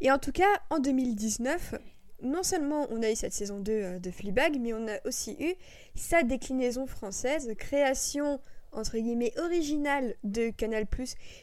Et 0.05 0.11
en 0.11 0.19
tout 0.19 0.33
cas, 0.33 0.61
en 0.69 0.81
2019, 0.81 1.77
non 2.23 2.43
seulement 2.43 2.89
on 2.91 3.05
a 3.05 3.11
eu 3.12 3.15
cette 3.15 3.33
saison 3.33 3.61
2 3.61 3.73
euh, 3.73 3.99
de 4.01 4.11
Fleabag, 4.11 4.59
mais 4.61 4.74
on 4.74 4.89
a 4.89 4.99
aussi 5.07 5.37
eu 5.39 5.55
sa 5.95 6.24
déclinaison 6.24 6.89
française, 6.89 7.49
création 7.57 8.41
entre 8.73 8.97
guillemets 8.99 9.32
originale 9.39 10.15
de 10.24 10.51
Canal+, 10.51 10.86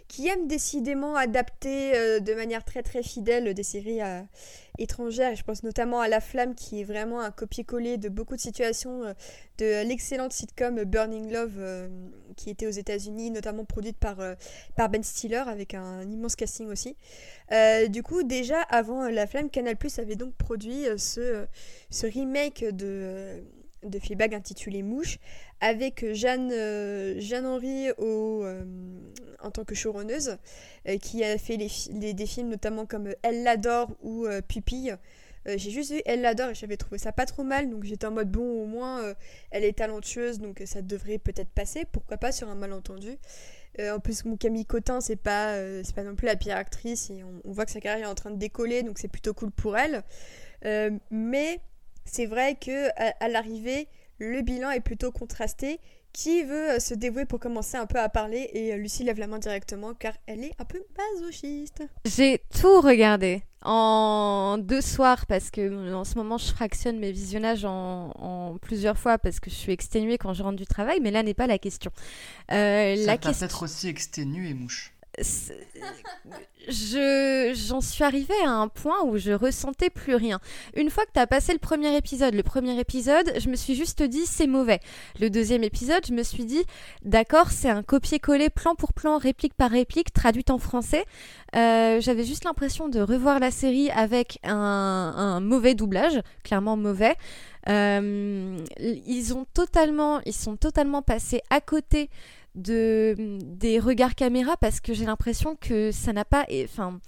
qui 0.08 0.28
aime 0.28 0.48
décidément 0.48 1.16
adapter 1.16 1.96
euh, 1.96 2.20
de 2.20 2.34
manière 2.34 2.66
très 2.66 2.82
très 2.82 3.04
fidèle 3.04 3.54
des 3.54 3.64
séries 3.64 4.02
euh, 4.02 4.22
étrangères. 4.80 5.36
Je 5.36 5.44
pense 5.44 5.64
notamment 5.64 6.02
à 6.02 6.08
La 6.08 6.22
Flamme, 6.22 6.56
qui 6.56 6.82
est 6.82 6.84
vraiment 6.84 7.22
un 7.22 7.32
copier-coller 7.32 7.98
de 7.98 8.10
beaucoup 8.10 8.36
de 8.36 8.42
situations 8.42 9.04
euh, 9.04 9.14
de 9.60 9.88
l'excellente 9.88 10.34
sitcom 10.34 10.84
Burning 10.84 11.32
Love, 11.32 11.90
qui 12.36 12.50
était 12.50 12.66
aux 12.66 12.72
États-Unis, 12.72 13.30
notamment 13.30 13.66
produite 13.66 13.98
par, 13.98 14.18
par 14.78 14.90
Ben 14.90 15.04
Stiller, 15.04 15.44
avec 15.48 15.74
un, 15.74 16.10
immense 16.10 16.38
casting 16.38 16.70
aussi. 16.70 16.96
du 17.90 18.02
coup, 18.02 18.24
déjà 18.24 18.62
avant 18.62 19.10
La 19.10 19.28
Flamme, 19.28 19.50
Canal+, 19.50 19.76
avait 19.98 20.16
donc 20.16 20.34
produit 20.36 20.86
ce 20.98 21.46
remake 22.06 22.64
de 22.72 23.44
de 23.84 24.00
Fleabag 24.00 24.34
intitulé 24.34 24.84
Mouche, 24.84 25.20
avec 25.62 26.06
Jeanne, 26.14 26.52
euh, 26.52 27.20
Jeanne 27.20 27.46
Henry 27.46 27.90
euh, 28.00 28.64
en 29.42 29.52
tant 29.52 29.64
que 29.64 29.76
showrunneuse, 29.76 30.38
euh, 30.88 30.98
qui 30.98 31.24
a 31.24 31.38
fait 31.38 31.58
les, 31.58 32.14
des 32.14 32.26
films 32.26 32.50
notamment 32.50 32.86
comme 32.86 33.14
Elle 33.22 33.44
l'adore 33.44 33.92
ou 34.02 34.28
Pupille. 34.48 34.96
j'ai 35.46 35.72
juste 35.72 35.92
vu 35.92 36.02
Elle 36.06 36.22
l'adore 36.22 36.50
et 36.50 36.56
j'avais 36.56 36.78
trouvé 36.78 36.98
ça 36.98 37.12
pas 37.12 37.26
trop 37.26 37.44
mal, 37.44 37.70
donc 37.70 37.84
j'étais 37.84 38.06
en 38.06 38.12
mode 38.12 38.32
bon, 38.32 38.64
au 38.64 38.66
moins 38.66 39.14
elle 39.52 39.64
est 39.64 39.78
talentueuse, 39.78 40.40
donc 40.40 40.62
ça 40.66 40.82
devrait 40.82 41.18
peut-être 41.18 41.50
passer, 41.50 41.86
pourquoi 41.92 42.18
pas 42.18 42.32
sur 42.32 42.50
un 42.50 42.56
malentendu. 42.56 43.18
en 43.80 44.00
plus, 44.00 44.26
mon 44.26 44.36
Camille 44.36 44.66
Cotin, 44.66 45.02
c'est 45.02 45.16
pas, 45.16 45.56
c'est 45.84 45.96
pas 45.96 46.04
non 46.04 46.16
plus 46.16 46.26
la 46.26 46.36
pire 46.36 46.56
actrice 46.56 47.10
et 47.10 47.24
on, 47.24 47.42
on, 47.44 47.52
voit 47.52 47.66
que 47.66 47.72
sa 47.72 47.80
carrière 47.80 48.08
est 48.08 48.12
en 48.12 48.16
train 48.16 48.32
de 48.32 48.38
décoller, 48.38 48.84
donc 48.84 49.00
c'est 49.00 49.08
plutôt 49.08 49.34
cool 49.34 49.52
pour 49.52 49.78
elle. 49.78 50.04
mais 51.10 51.62
c'est 52.06 52.26
vrai 52.26 52.56
que 52.56 52.90
à, 52.98 53.28
l'arrivée, 53.28 53.88
le 54.18 54.42
bilan 54.42 54.72
est 54.72 54.82
plutôt 54.82 55.12
contrasté. 55.12 55.80
Qui 56.12 56.42
veut 56.42 56.72
euh, 56.72 56.80
se 56.80 56.96
dévouer 56.96 57.26
pour 57.26 57.40
commencer 57.40 57.78
un 57.78 57.86
peu 57.86 58.00
à 58.00 58.10
parler 58.10 58.50
Et 58.54 58.74
euh, 58.74 58.78
Lucie 58.78 59.04
lève 59.04 59.20
la 59.20 59.28
main 59.28 59.38
directement 59.38 59.94
car 59.94 60.14
elle 60.26 60.44
est 60.44 60.54
un 60.58 60.66
peu 60.66 60.84
masochiste. 60.98 61.84
J'ai 62.04 62.42
tout 62.60 62.82
regardé 62.82 63.44
en 63.62 64.58
deux 64.58 64.82
soirs 64.82 65.28
parce 65.28 65.52
que 65.52 65.94
en 65.94 66.04
ce 66.04 66.16
moment 66.16 66.40
je 66.40 66.48
fractionne 66.48 66.98
mes 66.98 67.12
visionnages 67.12 67.64
en, 67.64 68.58
plusieurs 68.60 68.98
fois 68.98 69.20
parce 69.20 69.40
que 69.40 69.52
je 69.52 69.56
suis 69.56 69.72
exténuée 69.72 70.18
quand 70.18 70.34
je 70.34 70.42
rentre 70.42 70.58
du 70.58 70.66
travail, 70.66 71.00
mais 71.00 71.12
là 71.12 71.22
n'est 71.22 71.36
pas 71.36 71.46
la 71.46 71.60
question. 71.60 71.92
Euh, 72.52 72.96
Ça 72.96 73.06
la 73.06 73.18
question... 73.18 73.40
peut-être 73.46 73.64
aussi 73.64 73.88
exténuée, 73.88 74.56
mouche 74.56 74.94
je 76.68 77.54
j'en 77.54 77.82
suis 77.82 78.04
arrivée 78.04 78.34
à 78.46 78.52
un 78.52 78.68
point 78.68 79.04
où 79.04 79.18
je 79.18 79.32
ressentais 79.32 79.90
plus 79.90 80.16
rien. 80.16 80.40
Une 80.76 80.90
fois 80.90 81.06
que 81.06 81.12
tu 81.14 81.20
as 81.20 81.28
passé 81.28 81.54
le 81.54 81.60
premier 81.60 81.96
épisode, 81.96 82.34
le 82.34 82.44
premier 82.44 82.80
épisode, 82.80 83.32
je 83.38 83.50
me 83.50 83.56
suis 83.56 83.76
juste 83.76 84.04
dit 84.04 84.26
c'est 84.26 84.48
mauvais. 84.48 84.80
Le 85.20 85.30
deuxième 85.30 85.64
épisode, 85.64 86.06
je 86.08 86.14
me 86.14 86.24
suis 86.24 86.46
dit 86.46 86.64
d'accord, 87.04 87.52
c'est 87.52 87.70
un 87.70 87.84
copier-coller 87.84 88.50
plan 88.50 88.76
pour 88.76 88.94
plan, 88.94 89.18
réplique 89.18 89.54
par 89.54 89.72
réplique, 89.72 90.14
traduite 90.14 90.50
en 90.50 90.60
français. 90.60 91.06
Euh, 91.56 92.00
j'avais 92.00 92.24
juste 92.24 92.46
l'impression 92.46 92.90
de 92.90 93.00
revoir 93.00 93.40
la 93.40 93.52
série 93.52 93.90
avec 93.92 94.40
un, 94.44 95.40
mauvais 95.40 95.76
doublage, 95.76 96.22
clairement 96.44 96.78
mauvais. 96.78 97.16
Euh, 97.68 98.58
ils 98.80 99.34
ont 99.34 99.46
totalement, 99.54 100.22
ils 100.26 100.34
sont 100.34 100.56
totalement 100.56 101.02
passés 101.02 101.42
à 101.50 101.60
côté 101.60 102.10
de, 102.56 103.16
des 103.44 103.80
regards 103.80 104.16
caméra 104.16 104.58
parce 104.58 104.80
que 104.80 104.94
j'ai 104.94 105.06
l'impression 105.06 105.56
que 105.56 105.92
ça 105.92 106.14
n'a 106.14 106.26
pas. 106.26 106.46
Enfin, 106.64 107.00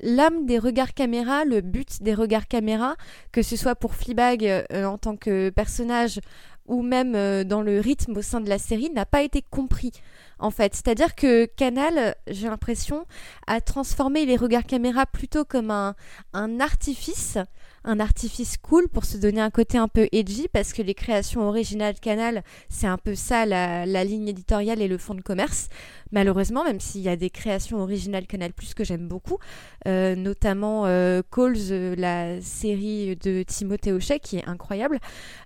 l'âme 0.00 0.46
des 0.46 0.58
regards 0.58 0.94
caméra, 0.94 1.44
le 1.44 1.60
but 1.60 2.02
des 2.02 2.14
regards 2.14 2.48
caméra, 2.48 2.96
que 3.32 3.42
ce 3.42 3.56
soit 3.56 3.74
pour 3.74 3.94
Fleabag 3.94 4.44
euh, 4.44 4.84
en 4.84 4.98
tant 4.98 5.16
que 5.16 5.50
personnage 5.50 6.20
ou 6.66 6.82
même 6.82 7.14
euh, 7.14 7.44
dans 7.44 7.62
le 7.62 7.80
rythme 7.80 8.16
au 8.16 8.22
sein 8.22 8.40
de 8.40 8.48
la 8.48 8.58
série, 8.58 8.90
n'a 8.90 9.06
pas 9.06 9.22
été 9.22 9.42
compris 9.42 9.92
en 10.40 10.50
fait. 10.50 10.74
C'est-à-dire 10.74 11.14
que 11.14 11.46
Canal, 11.46 12.16
j'ai 12.26 12.48
l'impression, 12.48 13.06
a 13.46 13.60
transformé 13.60 14.26
les 14.26 14.36
regards 14.36 14.64
caméra 14.64 15.06
plutôt 15.06 15.44
comme 15.44 15.70
un, 15.70 15.94
un 16.32 16.60
artifice 16.60 17.38
un 17.84 17.98
artifice 17.98 18.56
cool 18.58 18.88
pour 18.88 19.04
se 19.04 19.16
donner 19.16 19.40
un 19.40 19.50
côté 19.50 19.78
un 19.78 19.88
peu 19.88 20.08
edgy 20.12 20.48
parce 20.48 20.72
que 20.72 20.82
les 20.82 20.94
créations 20.94 21.48
originales 21.48 21.98
Canal, 21.98 22.42
c'est 22.68 22.86
un 22.86 22.98
peu 22.98 23.14
ça 23.14 23.46
la, 23.46 24.04
ligne 24.04 24.28
éditoriale 24.28 24.82
et 24.82 24.88
le 24.88 24.98
fond 24.98 25.14
de 25.14 25.22
commerce. 25.22 25.68
Malheureusement, 26.12 26.64
même 26.64 26.80
s'il 26.80 27.02
y 27.02 27.08
a 27.08 27.16
des 27.16 27.30
créations 27.30 27.78
originales 27.78 28.26
Canal 28.26 28.52
Plus 28.52 28.74
que 28.74 28.84
j'aime 28.84 29.08
beaucoup, 29.08 29.38
euh, 29.86 30.14
notamment 30.14 30.86
euh, 30.86 31.22
Calls, 31.30 31.56
euh, 31.70 31.94
la 31.96 32.40
série 32.40 33.16
de 33.16 33.42
Timothée 33.44 33.92
Hochet 33.92 34.18
qui 34.18 34.38
est 34.38 34.46
incroyable. 34.46 34.98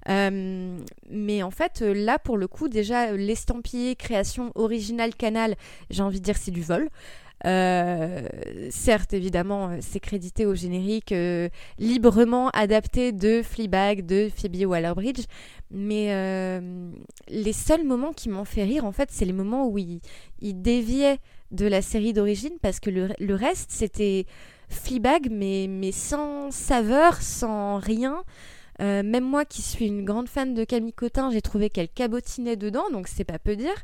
mais 0.09 1.43
en 1.43 1.51
fait, 1.51 1.81
là 1.83 2.19
pour 2.19 2.37
le 2.37 2.49
coup, 2.49 2.69
déjà 2.69 3.13
l'estampillé 3.13 3.95
création 3.95 4.51
originale 4.55 4.84
Canal, 5.17 5.57
j'ai 5.91 6.03
envie 6.03 6.21
de 6.21 6.25
dire 6.25 6.37
c'est 6.37 6.51
du 6.51 6.63
vol. 6.63 6.89
Euh, 7.47 8.27
certes, 8.71 9.13
évidemment, 9.13 9.69
euh, 9.69 9.79
c'est 9.81 10.01
crédité 10.01 10.47
au 10.47 10.55
générique 10.55 11.13
euh, 11.13 11.51
librement 11.79 12.49
adapté 12.51 13.13
de 13.13 13.43
Fleabag, 13.43 14.07
de 14.07 14.31
Phoebe 14.35 14.67
Waller-Bridge, 14.67 15.25
mais 15.71 16.61
les 17.29 17.53
seuls 17.53 17.85
moments 17.85 18.13
qui 18.13 18.29
m'ont 18.29 18.45
fait 18.45 18.65
rire, 18.65 18.85
en 18.85 18.93
fait, 18.93 19.11
c'est 19.11 19.25
les 19.25 19.33
moments 19.33 19.69
où 19.69 19.79
il, 19.79 20.01
il 20.41 20.63
déviait 20.63 21.19
de 21.51 21.67
la 21.67 21.83
série 21.83 22.13
d'origine, 22.13 22.55
parce 22.63 22.81
que 22.81 22.91
le, 22.91 23.35
reste, 23.35 23.71
c'était 23.71 24.27
Fleabag, 24.69 25.29
mais, 25.31 25.67
mais 25.69 25.93
sans 25.93 26.51
saveur, 26.51 27.21
sans 27.21 27.79
rien. 27.79 28.23
même 28.79 29.25
moi 29.25 29.45
qui 29.45 29.63
suis 29.63 29.87
une 29.87 30.05
grande 30.05 30.29
fan 30.29 30.55
de 30.55 30.65
Camille 30.65 30.93
Cotin, 30.93 31.31
j'ai 31.31 31.43
trouvé 31.43 31.71
qu'elle 31.71 31.89
cabotinait 31.89 32.57
dedans, 32.57 32.89
donc 32.93 33.09
c'est 33.09 33.25
pas 33.25 33.39
peu 33.39 33.57
dire. 33.57 33.83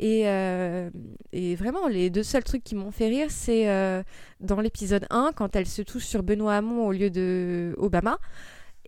Euh, 0.00 0.90
et, 1.32 1.56
vraiment, 1.56 1.88
les 1.88 2.10
deux 2.10 2.22
seuls 2.22 2.44
trucs 2.44 2.64
qui 2.64 2.74
m'ont 2.74 2.90
fait 2.90 3.08
rire, 3.08 3.30
c'est 3.30 3.68
euh, 3.68 4.02
dans 4.40 4.60
l'épisode 4.60 5.06
1, 5.10 5.32
quand 5.34 5.56
elle 5.56 5.66
se 5.66 5.82
touche 5.82 6.04
sur 6.04 6.22
Benoît 6.22 6.56
Hamon 6.56 6.86
au 6.86 6.92
lieu 6.92 7.10
de 7.10 7.74
Obama. 7.78 8.18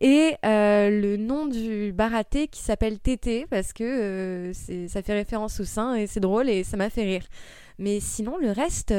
Et 0.01 0.35
euh, 0.47 0.89
le 0.89 1.17
nom 1.19 1.47
du 1.47 1.93
baraté 1.93 2.49
qui 2.49 2.63
s'appelle 2.63 2.99
Tété, 2.99 3.47
parce 3.51 3.73
que 3.73 4.53
ça 4.89 5.03
fait 5.03 5.13
référence 5.13 5.61
au 5.61 5.65
sein 5.65 5.95
et 5.95 6.07
c'est 6.07 6.21
drôle 6.21 6.49
et 6.49 6.65
ça 6.65 6.77
m'a 6.79 6.89
fait 6.89 7.05
rire. 7.05 7.25
Mais 7.79 8.01
sinon, 8.01 8.39
le 8.39 8.51
reste, 8.51 8.95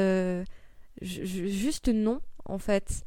juste 1.00 1.88
non, 1.88 2.20
en 2.44 2.58
fait. 2.58 3.02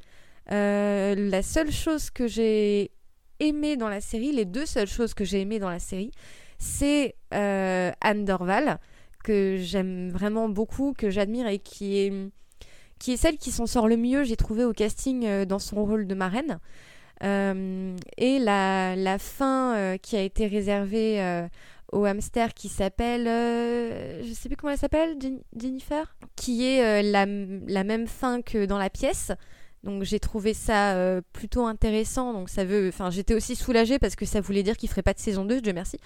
la 0.50 1.42
seule 1.42 1.72
chose 1.72 2.10
que 2.10 2.28
j'ai 2.28 2.92
aimé 3.40 3.78
dans 3.78 3.90
la 3.90 4.02
série, 4.02 4.34
les 4.34 4.46
deux 4.46 4.66
seules 4.66 4.88
choses 4.88 5.14
que 5.14 5.24
j'ai 5.24 5.40
aimé 5.40 5.60
dans 5.60 5.70
la 5.70 5.80
série, 5.80 6.12
c'est 6.60 7.16
Anne 7.32 8.26
Dorval 8.26 8.78
que 9.26 9.58
j'aime 9.58 10.10
vraiment 10.10 10.48
beaucoup, 10.50 10.94
que 10.94 11.10
j'admire 11.10 11.48
et 11.48 11.58
qui 11.58 11.98
est, 11.98 12.14
qui 13.00 13.14
est 13.14 13.18
celle 13.18 13.38
qui 13.38 13.52
s'en 13.52 13.66
sort 13.66 13.88
le 13.88 13.98
mieux, 13.98 14.24
j'ai 14.24 14.36
trouvé 14.36 14.64
au 14.64 14.72
casting 14.72 15.26
euh, 15.26 15.46
dans 15.46 15.58
son 15.58 15.84
rôle 15.84 16.06
de 16.06 16.14
marraine. 16.14 16.60
Euh, 17.24 17.96
et 18.18 18.38
la, 18.38 18.96
la 18.96 19.18
fin 19.18 19.76
euh, 19.76 19.98
qui 19.98 20.16
a 20.16 20.22
été 20.22 20.46
réservée 20.46 21.48
au 21.92 22.06
hamster 22.06 22.54
qui 22.54 22.70
s'appelle, 22.70 23.26
je 23.26 24.32
sais 24.34 24.48
plus 24.48 24.58
comment 24.58 24.74
elle 24.74 24.80
s'appelle, 24.80 25.18
Jennifer, 25.58 26.16
qui 26.36 26.66
est 26.66 27.02
la, 27.02 27.26
la, 27.26 27.84
même 27.84 28.06
fin 28.06 28.42
que 28.42 28.66
dans 28.66 28.78
la 28.78 28.90
pièce. 28.92 29.32
Donc 29.86 30.04
j'ai 30.04 30.20
trouvé 30.20 30.54
ça 30.54 31.22
plutôt 31.32 31.66
intéressant. 31.66 32.34
Donc 32.34 32.50
ça 32.50 32.66
veut, 32.66 32.90
enfin 32.90 33.10
j'étais 33.10 33.34
aussi 33.34 33.56
soulagée 33.56 34.00
parce 34.00 34.16
que 34.16 34.26
ça 34.26 34.42
voulait 34.42 34.64
dire 34.64 34.76
qu'il 34.78 34.90
ferait 34.90 35.04
pas 35.04 35.14
de 35.14 35.20
saison 35.20 35.46
2, 35.46 35.62
Dieu 35.62 35.74
merci 35.74 35.98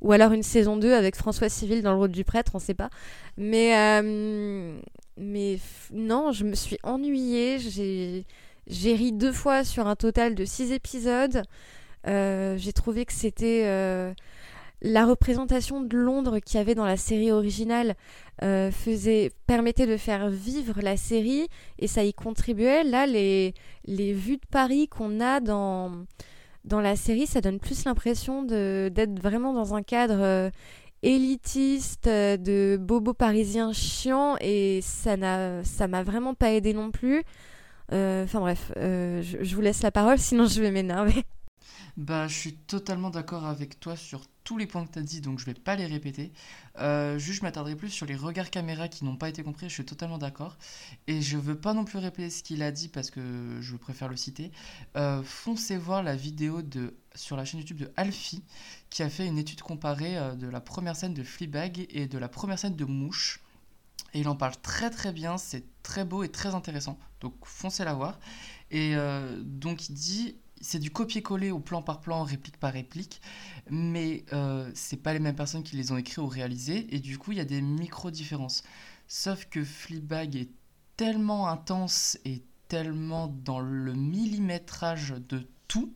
ou 0.00 0.12
alors 0.12 0.32
une 0.32 0.42
saison 0.42 0.76
2 0.76 0.94
avec 0.94 1.16
François 1.16 1.48
Civil 1.48 1.82
dans 1.82 1.92
le 1.92 1.98
rôle 1.98 2.10
du 2.10 2.24
prêtre, 2.24 2.52
on 2.54 2.58
sait 2.58 2.74
pas. 2.74 2.90
Mais, 3.36 3.76
euh, 3.76 4.78
mais 5.16 5.58
non, 5.92 6.32
je 6.32 6.44
me 6.44 6.54
suis 6.54 6.78
ennuyée. 6.82 7.58
J'ai, 7.58 8.24
j'ai 8.66 8.94
ri 8.94 9.12
deux 9.12 9.32
fois 9.32 9.64
sur 9.64 9.86
un 9.86 9.96
total 9.96 10.34
de 10.34 10.44
six 10.44 10.72
épisodes. 10.72 11.42
Euh, 12.06 12.56
j'ai 12.56 12.72
trouvé 12.72 13.04
que 13.04 13.12
c'était 13.12 13.64
euh, 13.66 14.14
la 14.82 15.06
représentation 15.06 15.80
de 15.80 15.96
Londres 15.96 16.38
qu'il 16.38 16.58
y 16.58 16.60
avait 16.60 16.74
dans 16.74 16.86
la 16.86 16.96
série 16.96 17.32
originale 17.32 17.94
faisait 18.40 19.30
permettait 19.46 19.86
de 19.86 19.98
faire 19.98 20.30
vivre 20.30 20.80
la 20.80 20.96
série 20.96 21.48
et 21.78 21.86
ça 21.86 22.04
y 22.04 22.14
contribuait. 22.14 22.84
Là, 22.84 23.06
les, 23.06 23.52
vues 23.86 24.36
de 24.36 24.46
Paris 24.50 24.88
qu'on 24.88 25.20
a 25.20 25.40
dans 25.40 26.80
la 26.80 26.96
série, 26.96 27.26
ça 27.26 27.40
donne 27.40 27.58
plus 27.58 27.84
l'impression 27.84 28.42
d'être 28.42 29.20
vraiment 29.20 29.52
dans 29.52 29.74
un 29.74 29.82
cadre 29.82 30.20
euh, 30.20 30.50
élitiste, 31.02 32.06
euh, 32.06 32.36
de 32.36 32.78
bobo 32.80 33.14
parisien 33.14 33.72
chiant, 33.72 34.36
et 34.40 34.80
ça 34.82 35.16
m'a 35.16 36.02
vraiment 36.02 36.34
pas 36.34 36.52
aidé 36.52 36.74
non 36.74 36.90
plus. 36.90 37.22
Euh, 37.92 38.24
enfin 38.24 38.40
bref, 38.40 38.72
je, 38.76 39.54
vous 39.54 39.60
laisse 39.60 39.82
la 39.82 39.90
parole, 39.90 40.18
sinon 40.18 40.46
je 40.46 40.60
vais 40.60 40.70
m'énerver. 40.70 41.24
Bah, 41.96 42.28
je 42.28 42.34
suis 42.34 42.54
totalement 42.54 43.10
d'accord 43.10 43.46
avec 43.46 43.80
toi 43.80 43.96
sur 43.96 44.22
tous 44.44 44.58
les 44.58 44.66
points 44.66 44.84
que 44.86 44.92
tu 44.92 44.98
as 44.98 45.02
dit, 45.02 45.20
donc 45.20 45.38
je 45.38 45.44
vais 45.44 45.54
pas 45.54 45.76
les 45.76 45.86
répéter. 45.86 46.32
Euh, 46.78 47.18
juste, 47.18 47.38
je 47.38 47.42
m'attarderai 47.44 47.76
plus 47.76 47.90
sur 47.90 48.06
les 48.06 48.16
regards 48.16 48.50
caméra 48.50 48.88
qui 48.88 49.04
n'ont 49.04 49.16
pas 49.16 49.28
été 49.28 49.42
compris, 49.42 49.68
je 49.68 49.74
suis 49.74 49.84
totalement 49.84 50.18
d'accord. 50.18 50.56
Et 51.06 51.22
je 51.22 51.36
veux 51.36 51.54
pas 51.54 51.74
non 51.74 51.84
plus 51.84 51.98
répéter 51.98 52.30
ce 52.30 52.42
qu'il 52.42 52.62
a 52.62 52.72
dit 52.72 52.88
parce 52.88 53.10
que 53.10 53.58
je 53.60 53.76
préfère 53.76 54.08
le 54.08 54.16
citer. 54.16 54.50
Euh, 54.96 55.22
foncez 55.22 55.76
voir 55.76 56.02
la 56.02 56.16
vidéo 56.16 56.62
de, 56.62 56.94
sur 57.14 57.36
la 57.36 57.44
chaîne 57.44 57.60
YouTube 57.60 57.78
de 57.78 57.92
Alfie 57.96 58.42
qui 58.88 59.02
a 59.02 59.10
fait 59.10 59.26
une 59.26 59.38
étude 59.38 59.62
comparée 59.62 60.16
euh, 60.18 60.34
de 60.34 60.48
la 60.48 60.60
première 60.60 60.96
scène 60.96 61.14
de 61.14 61.22
Fleabag 61.22 61.86
et 61.90 62.06
de 62.06 62.18
la 62.18 62.28
première 62.28 62.58
scène 62.58 62.76
de 62.76 62.84
Mouche. 62.84 63.40
Et 64.14 64.20
il 64.20 64.28
en 64.28 64.34
parle 64.34 64.56
très 64.60 64.90
très 64.90 65.12
bien, 65.12 65.38
c'est 65.38 65.64
très 65.84 66.04
beau 66.04 66.24
et 66.24 66.28
très 66.28 66.54
intéressant. 66.56 66.98
Donc 67.20 67.34
foncez 67.44 67.84
la 67.84 67.94
voir. 67.94 68.18
Et 68.72 68.96
donc 69.42 69.88
il 69.88 69.94
dit 69.94 70.36
c'est 70.60 70.78
du 70.78 70.90
copier-coller 70.90 71.50
au 71.50 71.58
plan 71.58 71.82
par 71.82 72.00
plan, 72.00 72.22
réplique 72.22 72.58
par 72.58 72.72
réplique, 72.72 73.20
mais 73.70 74.24
euh, 74.32 74.70
c'est 74.74 74.96
pas 74.98 75.12
les 75.12 75.18
mêmes 75.18 75.36
personnes 75.36 75.62
qui 75.62 75.76
les 75.76 75.92
ont 75.92 75.96
écrits 75.96 76.20
ou 76.20 76.26
réalisés, 76.26 76.86
et 76.94 77.00
du 77.00 77.18
coup 77.18 77.32
il 77.32 77.38
y 77.38 77.40
a 77.40 77.44
des 77.44 77.62
micro-différences. 77.62 78.62
Sauf 79.08 79.46
que 79.46 79.64
Fleabag 79.64 80.36
est 80.36 80.50
tellement 80.96 81.48
intense 81.48 82.18
et 82.24 82.42
tellement 82.68 83.26
dans 83.26 83.60
le 83.60 83.94
millimétrage 83.94 85.14
de 85.28 85.48
tout 85.66 85.94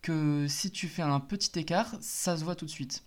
que 0.00 0.46
si 0.48 0.70
tu 0.70 0.88
fais 0.88 1.02
un 1.02 1.20
petit 1.20 1.58
écart, 1.58 1.96
ça 2.00 2.36
se 2.36 2.44
voit 2.44 2.54
tout 2.54 2.64
de 2.64 2.70
suite. 2.70 3.02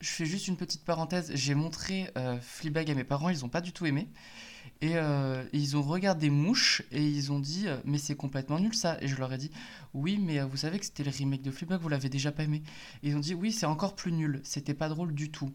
Je 0.00 0.10
fais 0.10 0.26
juste 0.26 0.46
une 0.46 0.56
petite 0.56 0.84
parenthèse, 0.84 1.32
j'ai 1.34 1.54
montré 1.54 2.10
euh, 2.16 2.38
à 2.38 2.94
mes 2.94 3.04
parents, 3.04 3.30
ils 3.30 3.40
n'ont 3.40 3.48
pas 3.48 3.60
du 3.60 3.72
tout 3.72 3.86
aimé. 3.86 4.08
Euh, 4.82 5.44
et, 5.52 5.58
ils 5.58 5.76
ont 5.76 5.82
regardé 5.82 6.28
Mouche 6.30 6.82
et 6.90 7.04
ils 7.04 7.30
ont 7.30 7.38
dit 7.38 7.68
euh, 7.68 7.76
mais 7.84 7.98
c'est 7.98 8.16
complètement 8.16 8.58
nul 8.58 8.74
ça. 8.74 8.98
Et 9.00 9.08
je 9.08 9.16
leur 9.16 9.32
ai 9.32 9.38
dit 9.38 9.50
oui 9.94 10.18
mais 10.20 10.40
euh, 10.40 10.46
vous 10.46 10.56
savez 10.56 10.78
que 10.78 10.84
c'était 10.84 11.04
le 11.04 11.10
remake 11.10 11.42
de 11.42 11.50
Fleabag 11.50 11.80
vous 11.80 11.88
l'avez 11.88 12.08
déjà 12.08 12.32
pas 12.32 12.44
aimé. 12.44 12.62
Et 13.02 13.10
ils 13.10 13.16
ont 13.16 13.20
dit 13.20 13.34
oui 13.34 13.52
c'est 13.52 13.66
encore 13.66 13.94
plus 13.94 14.12
nul. 14.12 14.40
C'était 14.44 14.74
pas 14.74 14.88
drôle 14.88 15.14
du 15.14 15.30
tout. 15.30 15.52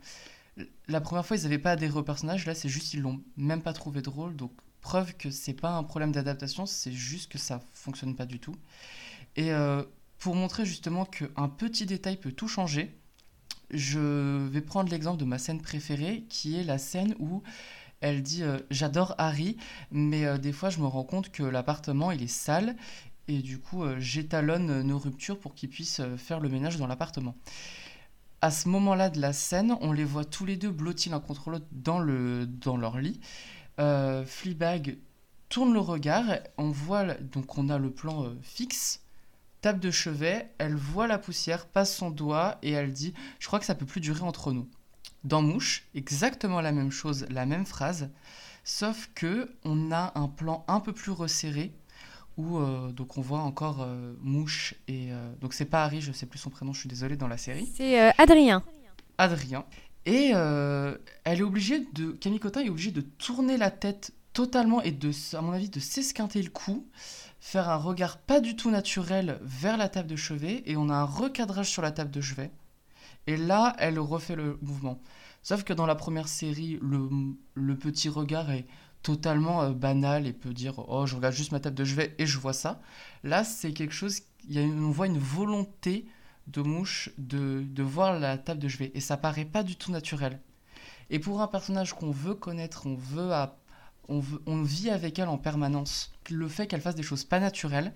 La 0.87 1.01
première 1.01 1.25
fois 1.25 1.37
ils 1.37 1.43
n'avaient 1.43 1.59
pas 1.59 1.71
adhéré 1.71 1.97
au 1.97 2.03
personnage. 2.03 2.45
Là 2.45 2.55
c'est 2.55 2.69
juste 2.69 2.93
ils 2.93 3.01
l'ont 3.01 3.21
même 3.35 3.61
pas 3.61 3.73
trouvé 3.73 4.01
drôle. 4.01 4.35
Donc 4.35 4.51
preuve 4.81 5.13
que 5.15 5.29
c'est 5.29 5.53
pas 5.53 5.71
un 5.71 5.83
problème 5.83 6.11
d'adaptation 6.13 6.65
c'est 6.65 6.93
juste 6.93 7.31
que 7.31 7.37
ça 7.37 7.61
fonctionne 7.73 8.15
pas 8.15 8.25
du 8.25 8.39
tout. 8.39 8.55
Et 9.35 9.51
pour 10.17 10.33
montrer 10.33 10.65
justement 10.65 11.05
qu'un 11.05 11.47
petit 11.47 11.85
détail 11.85 12.17
peut 12.17 12.31
tout 12.31 12.47
changer, 12.47 12.97
je 13.69 14.47
vais 14.47 14.61
prendre 14.61 14.89
l'exemple 14.89 15.19
de 15.19 15.25
ma 15.25 15.37
scène 15.37 15.61
préférée, 15.61 16.23
qui 16.29 16.57
est 16.57 16.63
la 16.63 16.77
scène 16.77 17.15
où 17.19 17.43
elle 18.01 18.21
dit 18.21 18.43
euh, 18.43 18.59
J'adore 18.69 19.15
Harry, 19.17 19.57
mais 19.91 20.25
euh, 20.25 20.37
des 20.37 20.51
fois 20.51 20.69
je 20.69 20.79
me 20.79 20.85
rends 20.87 21.03
compte 21.03 21.31
que 21.31 21.43
l'appartement 21.43 22.11
il 22.11 22.21
est 22.21 22.27
sale, 22.27 22.75
et 23.27 23.41
du 23.41 23.59
coup 23.59 23.83
euh, 23.83 23.99
j'étalonne 23.99 24.81
nos 24.81 24.97
ruptures 24.97 25.39
pour 25.39 25.55
qu'ils 25.55 25.69
puissent 25.69 26.01
faire 26.17 26.39
le 26.39 26.49
ménage 26.49 26.77
dans 26.77 26.87
l'appartement. 26.87 27.35
À 28.41 28.51
ce 28.51 28.69
moment-là 28.69 29.09
de 29.09 29.19
la 29.19 29.33
scène, 29.33 29.75
on 29.81 29.91
les 29.91 30.03
voit 30.03 30.25
tous 30.25 30.45
les 30.45 30.57
deux 30.57 30.69
blottis 30.69 31.09
l'un 31.09 31.19
contre 31.19 31.49
l'autre 31.49 31.65
dans, 31.71 31.99
le, 31.99 32.45
dans 32.45 32.77
leur 32.77 32.99
lit. 32.99 33.19
Fleabag 33.77 34.97
tourne 35.49 35.73
le 35.73 35.79
regard, 35.79 36.25
on 36.57 36.69
voit, 36.69 37.15
donc 37.15 37.57
on 37.57 37.69
a 37.69 37.79
le 37.79 37.89
plan 37.89 38.31
fixe 38.43 39.01
tape 39.61 39.79
de 39.79 39.91
chevet, 39.91 40.51
elle 40.59 40.75
voit 40.75 41.07
la 41.07 41.17
poussière, 41.17 41.65
passe 41.65 41.95
son 41.95 42.11
doigt 42.11 42.57
et 42.61 42.71
elle 42.71 42.93
dit 42.93 43.13
Je 43.39 43.47
crois 43.47 43.59
que 43.59 43.65
ça 43.65 43.75
peut 43.75 43.85
plus 43.85 44.01
durer 44.01 44.21
entre 44.21 44.51
nous. 44.51 44.69
Dans 45.27 45.41
Mouche, 45.41 45.83
exactement 45.93 46.61
la 46.61 46.71
même 46.71 46.89
chose, 46.89 47.25
la 47.29 47.45
même 47.45 47.65
phrase, 47.65 48.09
sauf 48.63 49.09
que 49.13 49.51
on 49.65 49.91
a 49.91 50.13
un 50.15 50.29
plan 50.29 50.63
un 50.69 50.79
peu 50.79 50.93
plus 50.93 51.11
resserré 51.11 51.73
où 52.37 52.59
euh, 52.59 52.93
donc 52.93 53.17
on 53.17 53.21
voit 53.21 53.41
encore 53.41 53.81
euh, 53.81 54.13
Mouche 54.21 54.75
et 54.87 55.11
euh, 55.11 55.33
donc 55.41 55.53
c'est 55.53 55.65
pas 55.65 55.83
Harry, 55.83 55.99
je 55.99 56.13
sais 56.13 56.27
plus 56.27 56.39
son 56.39 56.49
prénom, 56.49 56.71
je 56.71 56.79
suis 56.79 56.87
désolé 56.87 57.17
dans 57.17 57.27
la 57.27 57.35
série. 57.35 57.67
C'est 57.75 57.99
Adrien. 58.17 58.63
Adrien. 59.17 59.65
Et 60.05 60.27
elle 60.29 61.39
est 61.39 61.43
obligée 61.43 61.85
de 61.91 62.11
Camille 62.11 62.39
Cotin 62.39 62.61
est 62.61 62.69
obligée 62.69 62.91
de 62.91 63.01
tourner 63.01 63.57
la 63.57 63.69
tête 63.69 64.13
totalement 64.31 64.81
et 64.81 64.91
de 64.91 65.11
à 65.35 65.41
mon 65.41 65.51
avis 65.51 65.67
de 65.67 65.81
s'esquinter 65.81 66.41
le 66.41 66.51
cou 66.51 66.87
faire 67.41 67.67
un 67.67 67.75
regard 67.75 68.17
pas 68.17 68.39
du 68.39 68.55
tout 68.55 68.71
naturel 68.71 69.39
vers 69.41 69.75
la 69.75 69.89
table 69.89 70.07
de 70.07 70.15
chevet 70.15 70.63
et 70.65 70.77
on 70.77 70.87
a 70.87 70.95
un 70.95 71.03
recadrage 71.03 71.69
sur 71.69 71.81
la 71.81 71.91
table 71.91 72.11
de 72.11 72.21
chevet. 72.21 72.49
Et 73.27 73.35
là, 73.35 73.75
elle 73.77 73.99
refait 73.99 74.37
le 74.37 74.57
mouvement. 74.61 75.01
Sauf 75.47 75.63
que 75.63 75.71
dans 75.71 75.85
la 75.85 75.95
première 75.95 76.27
série, 76.27 76.77
le, 76.81 77.77
petit 77.77 78.09
regard 78.09 78.51
est 78.51 78.67
totalement 79.01 79.61
euh, 79.61 79.71
banal 79.71 80.27
et 80.27 80.33
peut 80.33 80.53
dire 80.53 80.73
Oh, 80.89 81.05
je 81.05 81.15
regarde 81.15 81.33
juste 81.33 81.53
ma 81.53 81.61
table 81.61 81.77
de 81.77 81.85
chevet 81.85 82.13
et 82.17 82.25
je 82.25 82.37
vois 82.37 82.51
ça. 82.51 82.81
Là, 83.23 83.45
c'est 83.45 83.71
quelque 83.71 83.93
chose, 83.93 84.23
y 84.49 84.59
a 84.59 84.63
on 84.63 84.91
voit 84.91 85.07
une 85.07 85.17
volonté 85.17 86.05
de 86.47 86.61
mouche 86.61 87.11
de, 87.17 87.63
de 87.65 87.81
voir 87.81 88.19
la 88.19 88.37
table 88.37 88.59
de 88.59 88.67
chevet 88.67 88.91
et 88.93 88.99
ça 88.99 89.15
paraît 89.15 89.45
pas 89.45 89.63
du 89.63 89.77
tout 89.77 89.89
naturel. 89.89 90.41
Et 91.09 91.17
pour 91.17 91.39
un 91.39 91.47
personnage 91.47 91.93
qu'on 91.93 92.11
veut 92.11 92.35
connaître, 92.35 92.85
on 92.85 92.95
veut 92.95 93.31
on, 94.09 94.63
vit 94.63 94.89
avec 94.89 95.17
elle 95.17 95.29
en 95.29 95.37
permanence. 95.37 96.11
Le 96.29 96.49
fait 96.49 96.67
qu'elle 96.67 96.81
fasse 96.81 96.95
des 96.95 97.03
choses 97.03 97.23
pas 97.23 97.39
naturelles, 97.39 97.93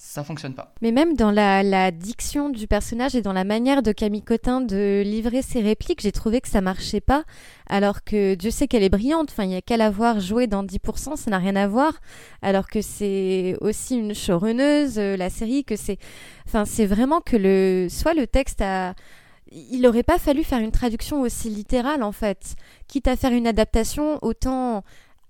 ça 0.00 0.22
fonctionne 0.22 0.54
pas. 0.54 0.72
Mais 0.80 0.92
même 0.92 1.16
dans 1.16 1.32
la, 1.32 1.90
diction 1.90 2.50
du 2.50 2.68
personnage 2.68 3.16
et 3.16 3.20
dans 3.20 3.32
la 3.32 3.42
manière 3.42 3.82
de 3.82 3.90
Camille 3.90 4.22
Cotin 4.22 4.60
de 4.60 5.02
livrer 5.04 5.42
ses 5.42 5.60
répliques, 5.60 6.00
j'ai 6.02 6.12
trouvé 6.12 6.40
que 6.40 6.46
ça 6.46 6.60
marchait 6.60 7.00
pas. 7.00 7.24
Alors 7.68 8.04
que 8.04 8.36
Dieu 8.36 8.52
sait 8.52 8.68
qu'elle 8.68 8.84
est 8.84 8.90
brillante, 8.90 9.30
enfin, 9.32 9.42
il 9.42 9.50
y 9.50 9.56
a 9.56 9.60
qu'à 9.60 9.76
la 9.76 9.90
voir 9.90 10.20
jouer 10.20 10.46
dans 10.46 10.62
10%, 10.62 11.16
ça 11.16 11.30
n'a 11.32 11.38
rien 11.38 11.56
à 11.56 11.66
voir. 11.66 11.94
Alors 12.42 12.68
que 12.68 12.80
c'est 12.80 13.56
aussi 13.60 13.96
une 13.96 14.14
showrunneuse, 14.14 14.98
euh, 14.98 15.16
la 15.16 15.30
série, 15.30 15.64
que 15.64 15.74
c'est. 15.74 15.98
Enfin, 16.46 16.64
c'est 16.64 16.86
vraiment 16.86 17.20
que 17.20 17.36
le. 17.36 17.88
Soit 17.90 18.14
le 18.14 18.28
texte 18.28 18.62
a 18.62 18.94
il 19.50 19.80
n'aurait 19.80 20.02
pas 20.02 20.18
fallu 20.18 20.44
faire 20.44 20.58
une 20.58 20.70
traduction 20.70 21.22
aussi 21.22 21.48
littérale 21.48 22.02
en 22.02 22.12
fait. 22.12 22.54
Quitte 22.86 23.08
à 23.08 23.16
faire 23.16 23.32
une 23.32 23.46
adaptation, 23.46 24.18
autant 24.22 24.84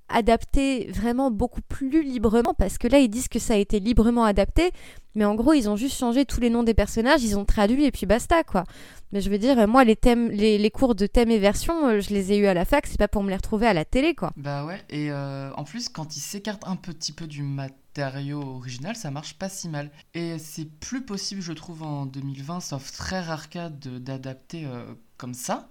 adapté 0.08 0.90
vraiment 0.90 1.30
beaucoup 1.30 1.60
plus 1.60 2.02
librement 2.02 2.54
parce 2.54 2.78
que 2.78 2.88
là 2.88 2.98
ils 2.98 3.08
disent 3.08 3.28
que 3.28 3.38
ça 3.38 3.54
a 3.54 3.56
été 3.56 3.80
librement 3.80 4.24
adapté 4.24 4.72
mais 5.14 5.24
en 5.24 5.34
gros 5.34 5.52
ils 5.52 5.68
ont 5.68 5.76
juste 5.76 5.96
changé 5.96 6.24
tous 6.24 6.40
les 6.40 6.50
noms 6.50 6.62
des 6.62 6.74
personnages 6.74 7.22
ils 7.22 7.36
ont 7.36 7.44
traduit 7.44 7.84
et 7.84 7.90
puis 7.90 8.06
basta 8.06 8.44
quoi. 8.44 8.64
Mais 9.12 9.20
je 9.20 9.30
veux 9.30 9.38
dire 9.38 9.66
moi 9.66 9.84
les 9.84 9.96
thèmes 9.96 10.30
les, 10.30 10.70
cours 10.70 10.94
de 10.94 11.06
thèmes 11.06 11.30
et 11.30 11.38
versions 11.38 11.88
euh, 11.88 12.00
je 12.00 12.10
les 12.10 12.32
ai 12.32 12.38
eu 12.38 12.46
à 12.46 12.54
la 12.54 12.64
fac 12.64 12.86
c'est 12.86 12.98
pas 12.98 13.08
pour 13.08 13.22
me 13.22 13.30
les 13.30 13.36
retrouver 13.36 13.66
à 13.66 13.74
la 13.74 13.84
télé 13.84 14.14
quoi. 14.14 14.32
Bah 14.36 14.64
ouais 14.64 14.80
et 14.90 15.10
euh, 15.10 15.50
en 15.54 15.64
plus 15.64 15.88
quand 15.88 16.16
ils 16.16 16.20
s'écartent 16.20 16.66
un 16.66 16.76
petit 16.76 17.12
peu 17.12 17.26
du 17.26 17.42
matériau 17.42 18.40
original 18.40 18.96
ça 18.96 19.10
marche 19.10 19.34
pas 19.34 19.48
si 19.48 19.68
mal. 19.68 19.90
Et 20.14 20.38
c'est 20.38 20.66
plus 20.66 21.02
possible 21.02 21.42
je 21.42 21.52
trouve 21.52 21.82
en 21.82 22.06
2020 22.06 22.60
sauf 22.60 22.92
très 22.92 23.20
rare 23.20 23.48
cas 23.48 23.68
d'adapter 23.68 24.64
euh, 24.66 24.84
comme 25.16 25.34
ça. 25.34 25.68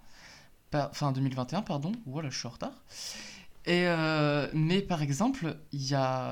Enfin 0.74 1.12
2021 1.12 1.62
pardon. 1.62 1.92
Voilà 2.06 2.30
je 2.30 2.38
suis 2.38 2.48
en 2.48 2.52
retard 2.52 2.74
euh, 3.70 4.48
mais 4.54 4.82
par 4.82 5.02
exemple, 5.02 5.58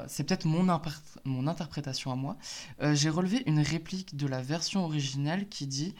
c'est 0.07 0.23
peut-être 0.23 0.45
mon, 0.45 1.47
interprétation 1.47 2.11
à 2.11 2.15
moi. 2.15 2.37
Euh, 2.81 2.95
j'ai 2.95 3.09
relevé 3.09 3.43
une 3.45 3.59
réplique 3.59 4.15
de 4.15 4.27
la 4.27 4.41
version 4.41 4.85
originale 4.85 5.47
qui 5.49 5.67
dit 5.67 5.95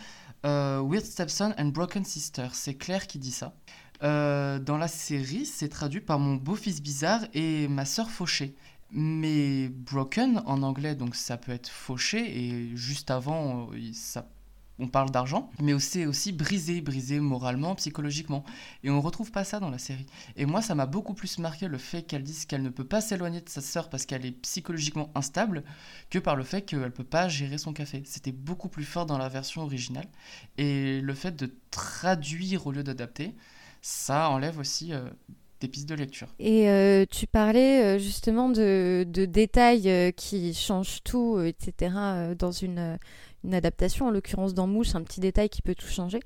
euh, 0.46 0.82
Weird 0.82 1.06
Stepson 1.06 1.54
and 1.58 1.68
Broken 1.68 2.06
Sister. 2.06 2.48
C'est 2.54 2.76
Claire 2.76 3.08
qui 3.08 3.20
dit 3.20 3.32
ça. 3.32 3.54
dans 4.02 4.78
la 4.78 4.88
série, 4.88 5.46
c'est 5.46 5.70
traduit 5.70 6.02
par 6.02 6.20
mon 6.20 6.36
beau-fils 6.36 6.82
bizarre 6.82 7.22
et 7.34 7.68
ma 7.68 7.86
sœur 7.86 8.10
fauchée. 8.10 8.56
Mais 8.92 9.68
broken 9.70 10.42
en 10.46 10.62
anglais, 10.64 10.96
donc 10.96 11.16
ça 11.16 11.38
peut 11.38 11.52
être 11.52 11.70
fauché 11.70 12.20
et 12.20 12.76
juste 12.78 13.12
avant, 13.12 13.70
ça 13.94 14.30
on 14.80 14.88
parle 14.88 15.10
d'argent, 15.12 15.50
mais 15.62 15.74
aussi, 15.74 16.06
aussi 16.06 16.32
brisé, 16.32 16.82
brisé 16.82 17.20
moralement, 17.20 17.76
psychologiquement. 17.76 18.44
Et 18.84 18.90
on 18.90 18.96
ne 18.96 19.02
retrouve 19.02 19.32
pas 19.32 19.44
ça 19.44 19.60
dans 19.60 19.70
la 19.70 19.78
série. 19.78 20.06
Et 20.36 20.46
moi, 20.46 20.62
ça 20.62 20.76
m'a 20.76 20.86
beaucoup 20.86 21.14
plus 21.14 21.40
marqué 21.40 21.68
le 21.68 21.78
fait 21.78 22.04
qu'elle 22.04 22.24
dise 22.24 22.46
qu'elle 22.46 22.64
ne 22.64 22.70
peut 22.70 22.84
pas 22.84 23.02
s'éloigner 23.02 23.42
de 23.42 23.50
sa 23.50 23.62
sœur 23.62 23.90
parce 23.90 24.06
qu'elle 24.06 24.26
est 24.26 24.32
psychologiquement 24.32 25.12
instable, 25.16 25.64
que 26.10 26.20
par 26.20 26.36
le 26.36 26.44
fait 26.44 26.64
qu'elle 26.64 26.82
ne 26.82 26.90
peut 26.90 27.04
pas 27.04 27.28
gérer 27.30 27.58
son 27.58 27.74
café. 27.74 28.04
C'était 28.06 28.32
beaucoup 28.32 28.70
plus 28.70 28.86
fort 28.86 29.06
dans 29.06 29.18
la 29.18 29.30
version 29.30 29.62
originale. 29.62 30.08
Et 30.58 31.02
le 31.02 31.14
fait 31.14 31.36
de 31.36 31.54
traduire 31.72 32.68
au 32.68 32.72
lieu 32.72 32.84
d'adapter, 32.84 33.36
ça 33.82 34.30
enlève 34.30 34.58
aussi 34.58 34.94
euh, 34.94 35.10
des 35.60 35.68
pistes 35.68 35.88
de 35.88 35.96
lecture. 35.96 36.28
Et 36.40 36.70
euh, 36.70 37.06
tu 37.10 37.28
parlais 37.28 37.84
euh, 37.84 38.00
justement 38.00 38.50
de 38.50 39.06
détails 39.06 40.14
qui 40.14 40.54
changent 40.54 41.04
tout, 41.04 41.40
etc., 41.40 41.96
dans 42.38 42.52
une 42.52 42.98
une 43.46 43.54
adaptation, 43.54 44.08
en 44.08 44.12
l'occurrence 44.12 44.54
dans 44.54 44.68
Mouche, 44.68 44.96
un 44.96 45.04
petit 45.04 45.20
détail 45.20 45.50
qui 45.50 45.62
peut 45.62 45.76
tout 45.76 45.88
changer. 45.88 46.20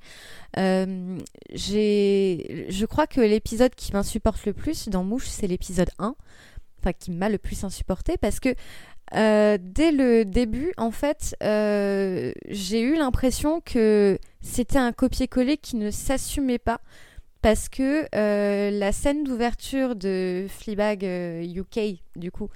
Euh, 0.58 1.18
je 1.50 2.84
crois 2.86 3.06
que 3.06 3.20
l'épisode 3.20 3.74
qui 3.74 3.92
m'insupporte 3.92 4.44
le 4.46 4.52
plus 4.52 4.88
dans 4.88 5.04
Mouche, 5.04 5.28
c'est 5.28 5.46
l'épisode 5.46 5.90
1, 5.98 6.14
enfin 6.80 6.92
qui 6.92 7.10
m'a 7.10 7.28
le 7.28 7.38
plus 7.38 7.64
insupporté 7.64 8.16
parce 8.16 8.40
que 8.40 8.54
euh, 9.14 9.58
dès 9.60 9.92
le 9.92 10.24
début, 10.24 10.72
en 10.76 10.90
fait, 10.90 11.36
euh, 11.42 12.32
j'ai 12.48 12.80
eu 12.80 12.94
l'impression 12.94 13.60
que 13.60 14.18
c'était 14.40 14.78
un 14.78 14.92
copier-coller 14.92 15.56
qui 15.56 15.76
ne 15.76 15.90
s'assumait 15.90 16.58
pas 16.58 16.80
parce 17.42 17.68
que 17.68 18.06
la 18.70 18.92
scène 18.92 19.24
d'ouverture 19.24 19.96
de 19.96 20.46
Fleabag 20.48 21.02
UK, 21.04 22.00
du 22.16 22.30
coup, 22.30 22.50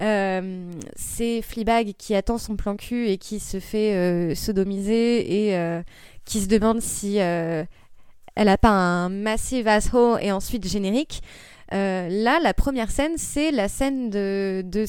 euh, 0.00 0.70
c'est 0.94 1.42
Fleabag 1.42 1.94
qui 1.98 2.14
attend 2.14 2.38
son 2.38 2.56
plan 2.56 2.76
cul 2.76 3.08
et 3.08 3.18
qui 3.18 3.40
se 3.40 3.58
fait 3.58 3.94
euh, 3.94 4.34
sodomiser 4.34 5.46
et 5.46 5.56
euh, 5.56 5.82
qui 6.24 6.40
se 6.40 6.46
demande 6.46 6.80
si 6.80 7.16
elle 7.16 7.68
a 8.36 8.58
pas 8.58 8.70
un 8.70 9.08
massive 9.08 9.66
asshole 9.66 10.22
et 10.22 10.30
ensuite 10.30 10.66
générique. 10.68 11.22
là, 11.72 12.38
la 12.40 12.54
première 12.54 12.90
scène, 12.90 13.16
c'est 13.16 13.50
la 13.50 13.68
scène 13.68 14.10
de, 14.10 14.62
de 14.64 14.84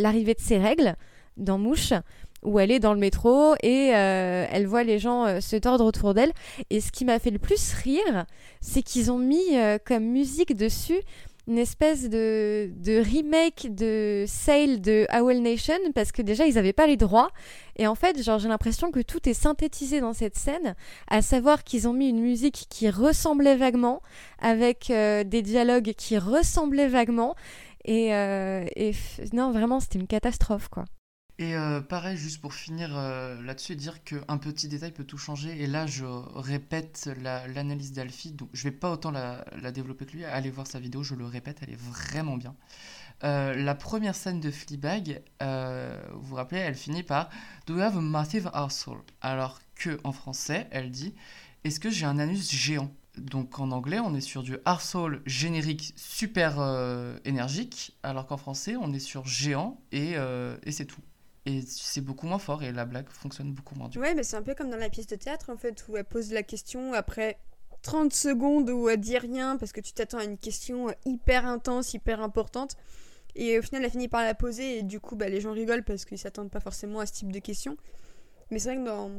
l'arrivée 0.00 0.34
de 0.34 0.40
ses 0.40 0.58
règles 0.58 0.94
dans 1.36 1.58
Mouche 1.58 1.92
où 2.42 2.58
elle 2.58 2.70
est 2.70 2.80
dans 2.80 2.94
le 2.94 3.00
métro 3.00 3.54
et 3.62 3.88
elle 3.88 4.66
voit 4.66 4.84
les 4.84 4.98
gens 4.98 5.40
se 5.40 5.56
tordre 5.56 5.84
autour 5.84 6.14
d'elle. 6.14 6.32
Et 6.70 6.80
ce 6.80 6.90
qui 6.90 7.04
m'a 7.04 7.18
fait 7.18 7.30
le 7.30 7.38
plus 7.38 7.74
rire, 7.74 8.24
c'est 8.60 8.82
qu'ils 8.82 9.10
ont 9.10 9.18
mis 9.18 9.56
comme 9.84 10.04
musique 10.04 10.56
dessus 10.56 11.00
une 11.46 11.58
espèce 11.58 12.08
de, 12.08 12.70
remake 12.86 13.74
de 13.74 14.24
Sale 14.26 14.80
de 14.80 15.06
Owl 15.12 15.38
Nation 15.38 15.78
parce 15.94 16.12
que 16.12 16.22
déjà 16.22 16.46
ils 16.46 16.54
n'avaient 16.54 16.72
pas 16.72 16.86
les 16.86 16.96
droits. 16.96 17.30
Et 17.76 17.86
en 17.86 17.94
fait 17.94 18.22
genre 18.22 18.38
j'ai 18.38 18.48
l'impression 18.48 18.90
que 18.90 19.00
tout 19.00 19.28
est 19.28 19.34
synthétisé 19.34 20.00
dans 20.00 20.12
cette 20.12 20.36
scène 20.36 20.74
à 21.08 21.22
savoir 21.22 21.64
qu'ils 21.64 21.88
ont 21.88 21.92
mis 21.92 22.08
une 22.08 22.20
musique 22.20 22.66
qui 22.68 22.90
ressemblait 22.90 23.56
vaguement 23.56 24.02
avec 24.40 24.90
euh, 24.90 25.24
des 25.24 25.42
dialogues 25.42 25.92
qui 25.96 26.18
ressemblaient 26.18 26.88
vaguement. 26.88 27.34
Et, 27.84 28.14
euh, 28.14 28.66
et 28.76 28.92
non 29.32 29.52
vraiment 29.52 29.80
c'était 29.80 29.98
une 29.98 30.06
catastrophe 30.06 30.68
quoi 30.68 30.84
et 31.40 31.56
euh, 31.56 31.80
pareil, 31.80 32.18
juste 32.18 32.38
pour 32.42 32.52
finir 32.52 32.90
euh, 32.92 33.40
là-dessus, 33.40 33.74
dire 33.74 34.04
qu'un 34.04 34.36
petit 34.36 34.68
détail 34.68 34.92
peut 34.92 35.04
tout 35.04 35.16
changer. 35.16 35.62
Et 35.62 35.66
là, 35.66 35.86
je 35.86 36.04
répète 36.04 37.08
l'analyse 37.16 37.92
d'Alfie. 37.92 38.32
Donc, 38.32 38.50
je 38.52 38.62
vais 38.64 38.70
pas 38.70 38.90
autant 38.90 39.10
la, 39.10 39.42
développer 39.72 40.04
que 40.04 40.12
lui. 40.12 40.24
Allez 40.26 40.50
voir 40.50 40.66
sa 40.66 40.78
vidéo, 40.78 41.02
je 41.02 41.14
le 41.14 41.24
répète, 41.24 41.60
elle 41.62 41.70
est 41.70 41.80
vraiment 41.80 42.36
bien. 42.36 42.54
Euh, 43.24 43.54
la 43.54 43.74
première 43.74 44.14
scène 44.14 44.40
de 44.40 44.50
Fleabag, 44.50 45.22
vous 45.40 46.20
vous 46.20 46.34
rappelez, 46.34 46.60
elle 46.60 46.74
finit 46.74 47.02
par 47.02 47.30
Do 47.66 47.76
you 47.76 47.80
have 47.80 47.96
a 47.96 48.02
massive 48.02 48.50
arsehole? 48.52 49.00
Alors 49.22 49.60
que 49.76 49.98
en 50.04 50.12
français, 50.12 50.68
elle 50.70 50.90
dit 50.90 51.14
Est-ce 51.64 51.80
que 51.80 51.88
j'ai 51.88 52.04
un 52.04 52.18
anus 52.18 52.50
géant? 52.50 52.94
Donc 53.16 53.60
en 53.60 53.70
anglais, 53.70 53.98
on 53.98 54.14
est 54.14 54.20
sur 54.20 54.42
du 54.42 54.58
arsehole 54.66 55.22
générique 55.24 55.94
super 55.96 56.60
énergique, 57.24 57.96
alors 58.02 58.26
qu'en 58.26 58.36
français, 58.36 58.76
on 58.76 58.92
est 58.92 58.98
sur 58.98 59.26
géant 59.26 59.80
et, 59.90 60.16
et 60.64 60.72
c'est 60.72 60.84
tout. 60.84 61.00
C'est 61.66 62.00
beaucoup 62.00 62.26
moins 62.26 62.38
fort 62.38 62.62
et 62.62 62.72
la 62.72 62.84
blague 62.84 63.08
fonctionne 63.08 63.52
beaucoup 63.52 63.74
moins. 63.74 63.90
Ouais, 63.96 64.14
mais 64.14 64.22
c'est 64.22 64.36
un 64.36 64.42
peu 64.42 64.54
comme 64.54 64.70
dans 64.70 64.76
la 64.76 64.90
pièce 64.90 65.06
de 65.06 65.16
théâtre 65.16 65.50
en 65.50 65.56
fait, 65.56 65.84
où 65.88 65.96
elle 65.96 66.04
pose 66.04 66.32
la 66.32 66.42
question 66.42 66.92
après 66.92 67.38
30 67.82 68.12
secondes 68.12 68.68
où 68.70 68.88
elle 68.88 69.00
dit 69.00 69.18
rien 69.18 69.56
parce 69.56 69.72
que 69.72 69.80
tu 69.80 69.92
t'attends 69.92 70.18
à 70.18 70.24
une 70.24 70.38
question 70.38 70.88
hyper 71.04 71.46
intense, 71.46 71.94
hyper 71.94 72.20
importante. 72.20 72.76
Et 73.36 73.58
au 73.58 73.62
final, 73.62 73.84
elle 73.84 73.90
finit 73.90 74.08
par 74.08 74.24
la 74.24 74.34
poser 74.34 74.78
et 74.78 74.82
du 74.82 75.00
coup, 75.00 75.16
bah, 75.16 75.28
les 75.28 75.40
gens 75.40 75.52
rigolent 75.52 75.84
parce 75.84 76.04
qu'ils 76.04 76.18
s'attendent 76.18 76.50
pas 76.50 76.60
forcément 76.60 77.00
à 77.00 77.06
ce 77.06 77.12
type 77.12 77.32
de 77.32 77.38
questions. 77.38 77.76
Mais 78.50 78.58
c'est 78.58 78.74
vrai 78.74 78.82
que 78.82 78.86
dans, 78.86 79.10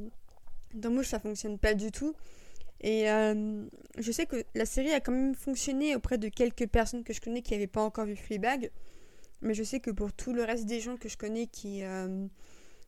dans 0.74 0.92
Mouche, 0.92 1.08
ça 1.08 1.19
fonctionne 1.19 1.58
pas 1.58 1.74
du 1.74 1.92
tout. 1.92 2.14
Et 2.82 3.10
euh, 3.10 3.64
je 3.98 4.11
sais 4.11 4.26
que 4.26 4.43
la 4.56 4.66
série 4.66 4.92
a 4.92 5.00
quand 5.00 5.11
même 5.11 5.35
fonctionné 5.35 5.95
auprès 5.95 6.18
de 6.18 6.27
quelques 6.30 6.68
personnes 6.68 7.03
que 7.03 7.14
je 7.14 7.22
connais 7.22 7.42
qui 7.42 7.53
n'avaient 7.53 7.68
pas 7.68 7.82
encore 7.82 8.06
vu 8.06 8.16
Fleabag. 8.16 8.72
Mais 9.42 9.53
je 9.53 9.64
sais 9.64 9.80
que 9.80 9.92
pour 9.92 10.14
tout 10.14 10.34
le 10.34 10.44
reste 10.44 10.66
des 10.66 10.80
gens 10.80 10.98
que 10.98 11.10
je 11.10 11.18
connais 11.18 11.48
qui, 11.48 11.84
euh, 11.84 12.28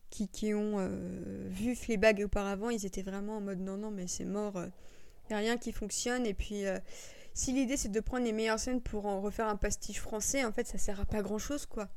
qui, 0.09 0.27
qui, 0.27 0.53
ont 0.53 0.75
euh, 0.77 1.47
vu 1.49 1.75
Fleabag 1.75 2.23
auparavant, 2.23 2.69
ils 2.69 2.85
étaient 2.85 3.01
vraiment 3.01 3.37
en 3.37 3.41
mode 3.41 3.59
non, 3.59 3.77
non, 3.77 3.91
mais 3.91 4.07
c'est 4.07 4.25
mort, 4.25 4.53
il 4.55 5.27
n'y 5.29 5.35
a 5.35 5.39
rien 5.39 5.57
qui 5.57 5.71
fonctionne. 5.71 6.25
Et 6.25 6.33
puis, 6.33 6.63
si 7.33 7.53
l'idée 7.53 7.77
c'est 7.77 7.91
de 7.91 7.99
prendre 7.99 8.25
les 8.25 8.33
meilleures 8.33 8.59
scènes 8.59 8.81
pour 8.81 9.07
en 9.07 9.21
refaire 9.21 9.47
un 9.47 9.55
pastiche 9.55 9.99
français, 9.99 10.45
en 10.45 10.51
fait, 10.51 10.67
ça 10.67 10.77
sert 10.77 10.99
à 10.99 11.05
pas 11.05 11.21
grand 11.21 11.39
chose, 11.39 11.65
quoi. 11.65 11.89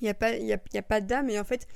Il 0.00 0.04
n'y 0.04 0.10
a 0.10 0.14
pas, 0.14 0.36
y 0.36 0.52
a, 0.52 0.58
y 0.72 0.78
a 0.78 0.82
pas 0.82 1.00
d'âme. 1.00 1.30
Et 1.30 1.38
en 1.38 1.44
fait, 1.44 1.68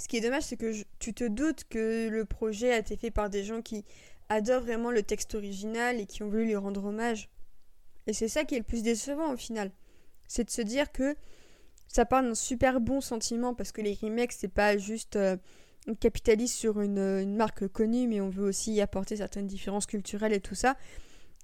ce 0.00 0.08
qui 0.08 0.16
est 0.16 0.20
dommage, 0.22 0.44
c'est 0.44 0.56
que 0.56 0.72
tu 0.98 1.12
te 1.12 1.24
doutes 1.24 1.64
que 1.68 2.08
le 2.08 2.24
projet 2.24 2.72
a 2.72 2.78
été 2.78 2.96
fait 2.96 3.10
par 3.10 3.28
des 3.28 3.44
gens 3.44 3.60
qui 3.60 3.84
adorent 4.30 4.62
vraiment 4.62 4.90
le 4.90 5.02
texte 5.02 5.34
original 5.34 6.00
et 6.00 6.06
qui 6.06 6.22
ont 6.22 6.28
voulu 6.28 6.46
lui 6.46 6.56
rendre 6.56 6.84
hommage. 6.84 7.28
Et 8.06 8.14
c'est 8.14 8.28
ça 8.28 8.44
qui 8.44 8.54
est 8.54 8.58
le 8.58 8.64
plus 8.64 8.82
décevant 8.82 9.32
au 9.32 9.36
final. 9.36 9.70
C'est 10.30 10.44
de 10.44 10.50
se 10.50 10.62
dire 10.62 10.92
que 10.92 11.16
ça 11.88 12.04
part 12.04 12.22
d'un 12.22 12.36
super 12.36 12.80
bon 12.80 13.00
sentiment 13.00 13.52
parce 13.52 13.72
que 13.72 13.80
les 13.80 13.98
remakes, 14.00 14.32
c'est 14.32 14.46
pas 14.46 14.78
juste 14.78 15.16
euh, 15.16 15.36
on 15.88 15.94
capitalise 15.96 16.52
sur 16.52 16.80
une, 16.80 16.98
une, 16.98 17.34
marque 17.34 17.66
connue, 17.66 18.06
mais 18.06 18.20
on 18.20 18.28
veut 18.28 18.44
aussi 18.44 18.72
y 18.72 18.80
apporter 18.80 19.16
certaines 19.16 19.48
différences 19.48 19.86
culturelles 19.86 20.32
et 20.32 20.40
tout 20.40 20.54
ça. 20.54 20.76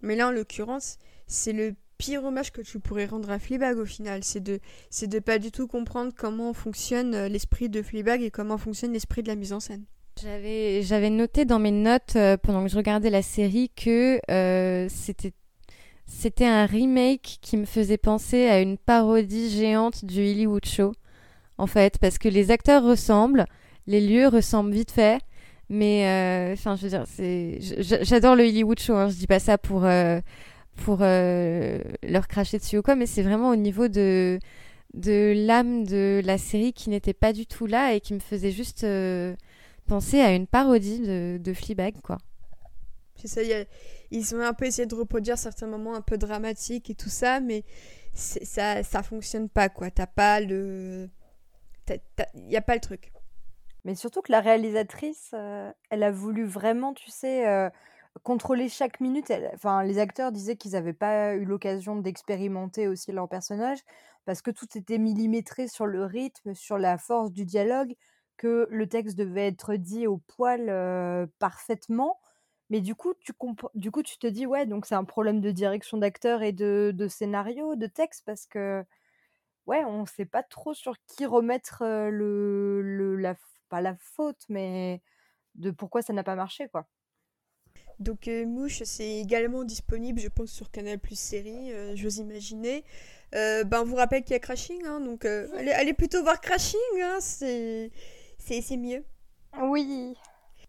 Mais 0.02 0.14
là, 0.14 0.28
en 0.28 0.30
l'occurrence, 0.30 0.98
c'est 1.26 1.52
le 1.52 1.74
pire 1.98 2.22
hommage 2.22 2.52
que 2.52 2.60
tu 2.60 2.78
pourrais 2.78 3.06
rendre 3.06 3.28
à 3.30 3.40
Fleabag 3.40 3.76
au 3.76 3.84
final. 3.84 4.22
C'est 4.22 4.42
de, 4.42 4.60
c'est 4.88 5.08
de 5.08 5.18
pas 5.18 5.40
du 5.40 5.50
tout 5.50 5.66
comprendre 5.66 6.12
comment 6.16 6.52
fonctionne 6.52 7.14
euh, 7.14 7.28
l'esprit 7.28 7.68
de 7.68 7.82
Fleabag 7.82 8.22
et 8.22 8.30
comment 8.30 8.56
fonctionne 8.56 8.92
l'esprit 8.92 9.24
de 9.24 9.28
la 9.28 9.34
mise 9.34 9.52
en 9.52 9.58
scène. 9.58 9.84
J'avais, 10.22 10.82
j'avais 10.82 11.10
noté 11.10 11.44
dans 11.44 11.58
mes 11.58 11.72
notes 11.72 12.14
euh, 12.14 12.36
pendant 12.36 12.62
que 12.62 12.70
je 12.70 12.76
regardais 12.76 13.10
la 13.10 13.22
série 13.22 13.70
que 13.70 14.20
euh, 14.30 14.86
c'était, 14.88 15.32
c'était 16.06 16.46
un 16.46 16.66
remake 16.66 17.38
qui 17.42 17.56
me 17.56 17.64
faisait 17.64 17.98
penser 17.98 18.46
à 18.46 18.60
une 18.60 18.78
parodie 18.78 19.50
géante 19.50 20.04
du 20.04 20.20
Hollywood 20.20 20.64
Show. 20.64 20.92
En 21.58 21.66
fait, 21.66 21.98
parce 21.98 22.18
que 22.18 22.28
les 22.28 22.50
acteurs 22.50 22.84
ressemblent, 22.84 23.46
les 23.86 24.00
lieux 24.00 24.28
ressemblent 24.28 24.72
vite 24.72 24.90
fait, 24.90 25.20
mais 25.68 26.06
euh, 26.06 26.52
enfin, 26.52 26.76
je 26.76 26.86
veux 26.86 26.90
dire, 26.90 27.04
j'adore 28.02 28.36
le 28.36 28.44
Hollywood 28.44 28.78
Show. 28.78 28.94
Hein, 28.94 29.08
je 29.08 29.16
dis 29.16 29.26
pas 29.26 29.38
ça 29.38 29.58
pour 29.58 29.86
pour 30.76 30.98
leur 30.98 32.28
cracher 32.28 32.58
dessus 32.58 32.78
ou 32.78 32.82
quoi, 32.82 32.94
mais 32.94 33.06
c'est 33.06 33.22
vraiment 33.22 33.50
au 33.50 33.56
niveau 33.56 33.88
de 33.88 34.38
de 34.94 35.34
l'âme 35.46 35.84
de 35.84 36.22
la 36.24 36.38
série 36.38 36.72
qui 36.72 36.90
n'était 36.90 37.14
pas 37.14 37.32
du 37.32 37.46
tout 37.46 37.66
là 37.66 37.94
et 37.94 38.00
qui 38.00 38.14
me 38.14 38.20
faisait 38.20 38.52
juste 38.52 38.84
penser 39.86 40.20
à 40.20 40.34
une 40.34 40.46
parodie 40.46 41.00
de, 41.00 41.38
de 41.42 41.52
Fleabag, 41.54 41.94
quoi. 42.02 42.18
C'est 43.16 43.28
ça, 43.28 43.40
ils 44.10 44.34
ont 44.34 44.40
un 44.40 44.52
peu 44.52 44.66
essayé 44.66 44.86
de 44.86 44.94
reproduire 44.94 45.38
certains 45.38 45.66
moments 45.66 45.94
un 45.94 46.02
peu 46.02 46.18
dramatiques 46.18 46.90
et 46.90 46.94
tout 46.94 47.08
ça, 47.08 47.40
mais 47.40 47.64
ça, 48.14 48.82
ça 48.82 49.02
fonctionne 49.02 49.48
pas, 49.48 49.68
quoi. 49.68 49.90
T'as 49.90 50.06
pas 50.06 50.40
le. 50.40 51.08
Il 52.34 52.46
n'y 52.46 52.56
a 52.56 52.62
pas 52.62 52.74
le 52.74 52.80
truc. 52.80 53.12
Mais 53.84 53.94
surtout 53.94 54.20
que 54.20 54.32
la 54.32 54.40
réalisatrice, 54.40 55.30
euh, 55.34 55.70
elle 55.90 56.02
a 56.02 56.10
voulu 56.10 56.44
vraiment, 56.44 56.92
tu 56.92 57.10
sais, 57.10 57.46
euh, 57.46 57.70
contrôler 58.24 58.68
chaque 58.68 58.98
minute. 59.00 59.32
Enfin, 59.54 59.84
les 59.84 59.98
acteurs 59.98 60.32
disaient 60.32 60.56
qu'ils 60.56 60.72
n'avaient 60.72 60.92
pas 60.92 61.34
eu 61.34 61.44
l'occasion 61.44 61.94
d'expérimenter 61.94 62.88
aussi 62.88 63.12
leur 63.12 63.28
personnage 63.28 63.78
parce 64.24 64.42
que 64.42 64.50
tout 64.50 64.66
était 64.76 64.98
millimétré 64.98 65.68
sur 65.68 65.86
le 65.86 66.04
rythme, 66.04 66.54
sur 66.54 66.78
la 66.78 66.98
force 66.98 67.30
du 67.30 67.44
dialogue 67.44 67.94
que 68.36 68.66
le 68.70 68.88
texte 68.88 69.16
devait 69.16 69.46
être 69.46 69.76
dit 69.76 70.08
au 70.08 70.16
poil 70.16 71.28
parfaitement. 71.38 72.18
Mais 72.70 72.80
du 72.80 72.94
coup, 72.94 73.14
tu 73.20 73.32
du 73.74 73.90
coup, 73.90 74.02
tu 74.02 74.18
te 74.18 74.26
dis, 74.26 74.46
ouais, 74.46 74.66
donc 74.66 74.86
c'est 74.86 74.94
un 74.94 75.04
problème 75.04 75.40
de 75.40 75.50
direction 75.50 75.98
d'acteur 75.98 76.42
et 76.42 76.52
de, 76.52 76.92
de, 76.94 77.08
scénario, 77.08 77.76
de 77.76 77.86
texte, 77.86 78.24
parce 78.26 78.46
que, 78.46 78.84
ouais, 79.66 79.84
on 79.84 80.02
ne 80.02 80.06
sait 80.06 80.24
pas 80.26 80.42
trop 80.42 80.74
sur 80.74 80.96
qui 81.06 81.26
remettre 81.26 81.82
le, 81.84 82.82
le, 82.82 83.16
la, 83.16 83.36
pas 83.68 83.80
la 83.80 83.96
faute, 83.96 84.44
mais 84.48 85.02
de 85.54 85.70
pourquoi 85.70 86.02
ça 86.02 86.12
n'a 86.12 86.24
pas 86.24 86.36
marché, 86.36 86.68
quoi. 86.68 86.86
Donc 87.98 88.26
Mouche, 88.26 88.82
c'est 88.84 89.20
également 89.20 89.64
disponible, 89.64 90.20
je 90.20 90.28
pense, 90.28 90.50
sur 90.50 90.70
Canal 90.70 90.98
Plus 90.98 91.18
Série, 91.18 91.72
j'ose 91.96 92.18
imaginer. 92.18 92.84
ben, 93.32 93.80
on 93.80 93.84
vous 93.84 93.96
rappelle 93.96 94.22
qu'il 94.22 94.32
y 94.32 94.36
a 94.36 94.40
Crashing, 94.40 94.84
hein, 94.86 95.00
donc 95.00 95.24
allez, 95.24 95.72
allez, 95.72 95.94
plutôt 95.94 96.22
voir 96.22 96.40
Crashing, 96.40 96.78
hein, 97.02 97.18
c'est 97.20 97.90
c'est 98.38 98.76
mieux. 98.76 99.04
Oui. 99.62 100.14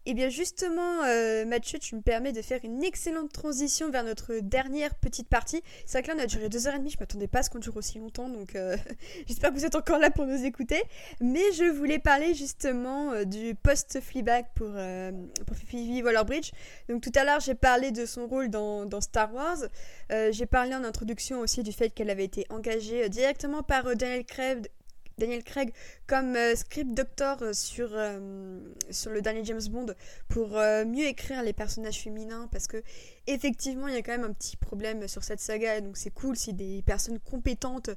Et 0.08 0.12
eh 0.12 0.14
bien 0.14 0.30
justement, 0.30 1.04
euh, 1.04 1.44
Mathieu, 1.44 1.78
tu 1.78 1.94
me 1.94 2.00
permets 2.00 2.32
de 2.32 2.40
faire 2.40 2.60
une 2.64 2.82
excellente 2.82 3.30
transition 3.30 3.90
vers 3.90 4.04
notre 4.04 4.38
dernière 4.40 4.94
petite 4.94 5.28
partie. 5.28 5.62
C'est 5.84 5.98
vrai 5.98 6.02
que 6.02 6.08
là, 6.08 6.14
on 6.16 6.22
a 6.22 6.26
duré 6.26 6.48
deux 6.48 6.66
heures 6.66 6.76
et 6.76 6.78
demie, 6.78 6.88
je 6.88 6.96
m'attendais 6.98 7.26
pas 7.26 7.40
à 7.40 7.42
ce 7.42 7.50
qu'on 7.50 7.58
dure 7.58 7.76
aussi 7.76 7.98
longtemps, 7.98 8.30
donc 8.30 8.56
euh, 8.56 8.74
j'espère 9.28 9.50
que 9.50 9.56
vous 9.56 9.66
êtes 9.66 9.74
encore 9.74 9.98
là 9.98 10.08
pour 10.08 10.24
nous 10.24 10.46
écouter. 10.46 10.82
Mais 11.20 11.52
je 11.52 11.64
voulais 11.64 11.98
parler 11.98 12.32
justement 12.32 13.12
euh, 13.12 13.24
du 13.24 13.54
post-Fleabag 13.54 14.46
pour, 14.54 14.70
pour 15.46 15.56
Phoebe 15.58 16.02
Waller-Bridge. 16.02 16.52
Donc 16.88 17.02
tout 17.02 17.12
à 17.14 17.24
l'heure, 17.24 17.40
j'ai 17.40 17.54
parlé 17.54 17.90
de 17.90 18.06
son 18.06 18.28
rôle 18.28 18.48
dans, 18.48 18.86
dans 18.86 19.02
Star 19.02 19.34
Wars. 19.34 19.58
j'ai 20.30 20.46
parlé 20.46 20.74
en 20.74 20.84
introduction 20.84 21.40
aussi 21.40 21.62
du 21.62 21.72
fait 21.72 21.90
qu'elle 21.90 22.08
avait 22.08 22.24
été 22.24 22.46
engagée 22.48 23.10
directement 23.10 23.62
par 23.62 23.94
Daniel 23.94 24.24
Craig, 24.24 24.68
Daniel 25.18 25.42
Craig 25.42 25.72
comme 26.06 26.36
euh, 26.36 26.54
script 26.54 26.94
doctor 26.94 27.42
euh, 27.42 27.52
sur, 27.52 27.90
euh, 27.92 28.60
sur 28.90 29.10
le 29.10 29.20
dernier 29.20 29.44
James 29.44 29.62
Bond 29.70 29.86
pour 30.28 30.50
mieux 30.50 31.06
écrire 31.06 31.42
les 31.42 31.52
personnages 31.52 32.00
féminins 32.00 32.48
parce 32.50 32.66
que 32.66 32.82
effectivement 33.26 33.88
il 33.88 33.94
y 33.94 33.96
a 33.96 34.02
quand 34.02 34.12
même 34.12 34.24
un 34.24 34.32
petit 34.32 34.56
problème 34.56 35.06
sur 35.08 35.24
cette 35.24 35.40
saga 35.40 35.80
donc 35.80 35.96
c'est 35.96 36.10
cool 36.10 36.36
si 36.36 36.52
des 36.52 36.82
personnes 36.82 37.18
compétentes 37.18 37.90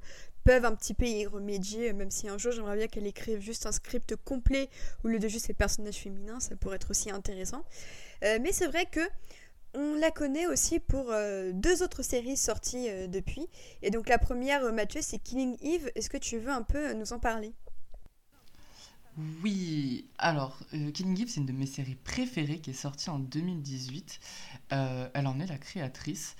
peuvent 0.43 0.65
un 0.65 0.73
petit 0.73 0.93
peu 0.93 1.05
y 1.05 1.25
remédier 1.25 1.93
même 1.93 2.11
si 2.11 2.27
un 2.27 2.37
jour 2.37 2.51
j'aimerais 2.51 2.77
bien 2.77 2.87
qu'elle 2.87 3.07
écrive 3.07 3.39
juste 3.39 3.65
un 3.65 3.71
script 3.71 4.15
complet 4.15 4.69
au 5.03 5.07
lieu 5.07 5.19
de 5.19 5.27
juste 5.27 5.47
les 5.47 5.53
personnages 5.53 5.97
féminins 5.97 6.39
ça 6.39 6.55
pourrait 6.55 6.77
être 6.77 6.91
aussi 6.91 7.11
intéressant. 7.11 7.63
Mais 8.21 8.51
c'est 8.51 8.67
vrai 8.67 8.85
que 8.85 9.01
on 9.73 9.95
la 9.95 10.11
connaît 10.11 10.47
aussi 10.47 10.79
pour 10.79 11.11
euh, 11.11 11.51
deux 11.53 11.83
autres 11.83 12.03
séries 12.03 12.37
sorties 12.37 12.89
euh, 12.89 13.07
depuis. 13.07 13.47
Et 13.81 13.89
donc 13.89 14.09
la 14.09 14.17
première, 14.17 14.63
euh, 14.65 14.71
Mathieu, 14.71 15.01
c'est 15.01 15.19
Killing 15.19 15.57
Eve. 15.61 15.91
Est-ce 15.95 16.09
que 16.09 16.17
tu 16.17 16.37
veux 16.37 16.51
un 16.51 16.63
peu 16.63 16.93
nous 16.93 17.13
en 17.13 17.19
parler? 17.19 17.53
Oui, 19.43 20.07
alors 20.17 20.57
Killing 20.71 21.21
Eve, 21.21 21.29
c'est 21.29 21.41
une 21.41 21.45
de 21.45 21.51
mes 21.51 21.65
séries 21.65 21.95
préférées 21.95 22.59
qui 22.59 22.69
est 22.69 22.73
sortie 22.73 23.09
en 23.09 23.19
2018. 23.19 24.19
elle 24.69 25.27
en 25.27 25.39
est 25.39 25.47
la 25.47 25.57
créatrice. 25.57 26.35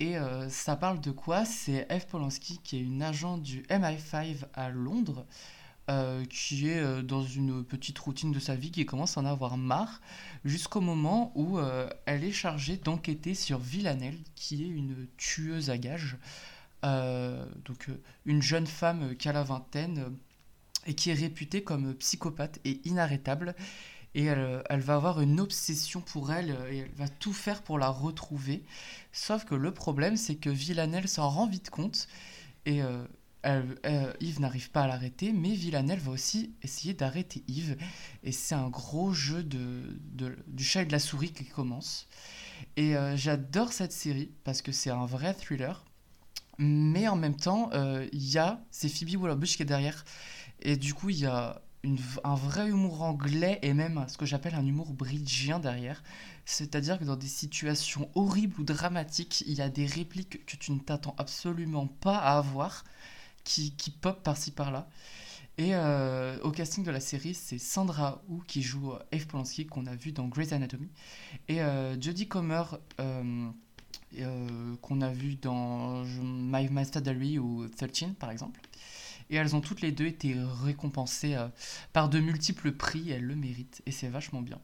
Et 0.00 0.16
ça 0.48 0.76
parle 0.76 0.98
de 1.00 1.10
quoi? 1.10 1.44
C'est 1.44 1.86
Eve 1.90 2.06
Polanski 2.06 2.58
qui 2.64 2.78
est 2.78 2.80
une 2.80 3.02
agent 3.02 3.36
du 3.36 3.64
MI5 3.64 4.38
à 4.54 4.70
Londres. 4.70 5.26
Qui 6.28 6.68
est 6.68 7.02
dans 7.02 7.22
une 7.22 7.64
petite 7.64 7.98
routine 7.98 8.32
de 8.32 8.40
sa 8.40 8.56
vie, 8.56 8.70
qui 8.70 8.84
commence 8.86 9.16
à 9.16 9.20
en 9.20 9.26
avoir 9.26 9.56
marre, 9.56 10.00
jusqu'au 10.46 10.80
moment 10.80 11.32
où 11.34 11.58
euh, 11.58 11.88
elle 12.06 12.24
est 12.24 12.32
chargée 12.32 12.76
d'enquêter 12.76 13.34
sur 13.34 13.58
Villanelle, 13.58 14.18
qui 14.34 14.64
est 14.64 14.68
une 14.68 15.06
tueuse 15.16 15.70
à 15.70 15.78
gages. 15.78 16.16
Euh, 16.84 17.44
donc 17.64 17.88
euh, 17.88 18.00
une 18.26 18.42
jeune 18.42 18.66
femme 18.66 19.16
qui 19.16 19.28
a 19.28 19.32
la 19.32 19.42
vingtaine 19.42 20.16
et 20.86 20.94
qui 20.94 21.10
est 21.10 21.14
réputée 21.14 21.62
comme 21.62 21.94
psychopathe 21.94 22.60
et 22.64 22.80
inarrêtable. 22.84 23.54
Et 24.14 24.24
elle, 24.24 24.62
elle, 24.70 24.80
va 24.80 24.94
avoir 24.94 25.20
une 25.20 25.40
obsession 25.40 26.00
pour 26.00 26.32
elle 26.32 26.56
et 26.70 26.78
elle 26.78 26.94
va 26.94 27.08
tout 27.08 27.34
faire 27.34 27.62
pour 27.62 27.78
la 27.78 27.88
retrouver. 27.88 28.64
Sauf 29.12 29.44
que 29.44 29.54
le 29.54 29.74
problème, 29.74 30.16
c'est 30.16 30.36
que 30.36 30.48
Villanelle 30.48 31.06
s'en 31.06 31.28
rend 31.28 31.46
vite 31.46 31.68
compte 31.68 32.08
et 32.64 32.80
Yves 34.20 34.40
n'arrive 34.40 34.70
pas 34.70 34.82
à 34.82 34.86
l'arrêter, 34.86 35.32
mais 35.32 35.54
Villanelle 35.54 36.00
va 36.00 36.12
aussi 36.12 36.54
essayer 36.62 36.94
d'arrêter 36.94 37.44
Yves. 37.48 37.76
Et 38.22 38.32
c'est 38.32 38.54
un 38.54 38.68
gros 38.68 39.12
jeu 39.12 39.42
de, 39.42 39.98
du 40.46 40.64
chat 40.64 40.82
et 40.82 40.86
de 40.86 40.92
la 40.92 40.98
souris 40.98 41.32
qui 41.32 41.44
commence. 41.44 42.08
Et 42.76 42.96
euh, 42.96 43.16
j'adore 43.16 43.72
cette 43.72 43.92
série 43.92 44.32
parce 44.44 44.62
que 44.62 44.72
c'est 44.72 44.90
un 44.90 45.06
vrai 45.06 45.34
thriller. 45.34 45.84
Mais 46.58 47.06
en 47.08 47.16
même 47.16 47.36
temps, 47.36 47.70
euh, 47.74 48.08
il 48.12 48.26
y 48.28 48.38
a, 48.38 48.64
c'est 48.70 48.88
Phoebe 48.88 49.20
Waller-Bridge 49.20 49.56
qui 49.56 49.62
est 49.62 49.66
derrière. 49.66 50.04
Et 50.60 50.76
du 50.76 50.94
coup, 50.94 51.10
il 51.10 51.18
y 51.18 51.26
a 51.26 51.62
un 52.24 52.34
vrai 52.34 52.68
humour 52.68 53.02
anglais 53.02 53.58
et 53.62 53.72
même 53.72 54.04
ce 54.08 54.16
que 54.18 54.26
j'appelle 54.26 54.54
un 54.54 54.66
humour 54.66 54.92
bridgien 54.92 55.58
derrière. 55.58 56.02
C'est-à-dire 56.44 56.98
que 56.98 57.04
dans 57.04 57.16
des 57.16 57.28
situations 57.28 58.10
horribles 58.14 58.60
ou 58.60 58.64
dramatiques, 58.64 59.44
il 59.46 59.54
y 59.54 59.62
a 59.62 59.68
des 59.68 59.86
répliques 59.86 60.44
que 60.46 60.56
tu 60.56 60.72
ne 60.72 60.80
t'attends 60.80 61.14
absolument 61.18 61.86
pas 61.86 62.16
à 62.16 62.38
avoir 62.38 62.84
qui, 63.46 63.90
pop 63.90 64.22
par-ci 64.22 64.50
par-là. 64.50 64.88
Et 65.58 65.74
euh, 65.74 66.38
au 66.42 66.50
casting 66.50 66.84
de 66.84 66.90
la 66.90 67.00
série, 67.00 67.32
c'est 67.32 67.58
Sandra 67.58 68.22
Wu 68.28 68.42
qui 68.46 68.60
joue 68.60 68.92
Eve 69.10 69.26
Polanski, 69.26 69.66
qu'on 69.66 69.86
a 69.86 69.94
vu 69.94 70.12
dans 70.12 70.26
Grey's 70.28 70.52
Anatomy, 70.52 70.90
et 71.48 71.60
Jodie 71.98 72.28
Comer, 72.28 72.64
qu'on 74.82 75.00
a 75.00 75.10
vu 75.12 75.36
dans 75.36 76.04
My 76.22 76.68
Master 76.68 77.00
Diary 77.00 77.38
ou 77.38 77.66
13, 77.68 78.10
par 78.18 78.30
exemple. 78.30 78.60
Et 79.30 79.36
elles 79.36 79.56
ont 79.56 79.62
toutes 79.62 79.80
les 79.80 79.92
deux 79.92 80.06
été 80.06 80.36
récompensées 80.64 81.36
par 81.94 82.10
de 82.10 82.20
multiples 82.20 82.72
prix, 82.72 83.10
elles 83.10 83.24
le 83.24 83.34
méritent, 83.34 83.80
et 83.86 83.92
c'est 83.92 84.08
vachement 84.08 84.42
bien. 84.42 84.60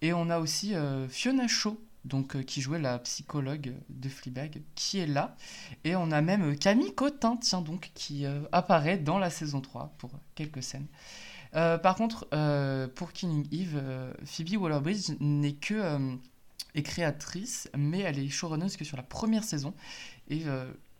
Et 0.00 0.14
on 0.14 0.30
a 0.30 0.38
aussi 0.38 0.72
Fiona 1.10 1.48
Shaw, 1.48 1.78
donc, 2.04 2.36
euh, 2.36 2.42
qui 2.42 2.60
jouait 2.60 2.78
la 2.78 2.98
psychologue 2.98 3.74
de 3.88 4.08
Fleabag, 4.08 4.62
qui 4.74 4.98
est 4.98 5.06
là. 5.06 5.36
Et 5.84 5.96
on 5.96 6.10
a 6.10 6.20
même 6.20 6.52
euh, 6.52 6.54
Camille 6.54 6.94
Cotin, 6.94 7.36
tiens 7.36 7.62
donc, 7.62 7.90
qui 7.94 8.26
euh, 8.26 8.42
apparaît 8.52 8.98
dans 8.98 9.18
la 9.18 9.30
saison 9.30 9.60
3 9.60 9.94
pour 9.98 10.10
quelques 10.34 10.62
scènes. 10.62 10.86
par 11.52 11.94
contre, 11.94 12.28
pour 12.94 13.12
Killing 13.12 13.46
Eve, 13.52 13.80
Phoebe 14.24 14.60
Waller-Bridge 14.60 15.12
n'est 15.20 15.54
que 15.54 16.18
créatrice, 16.74 17.70
mais 17.76 18.00
elle 18.00 18.18
est 18.18 18.28
showrunneuse 18.28 18.76
que 18.76 18.84
sur 18.84 18.96
la 18.96 19.04
première 19.04 19.44
saison. 19.44 19.72
Et 20.28 20.42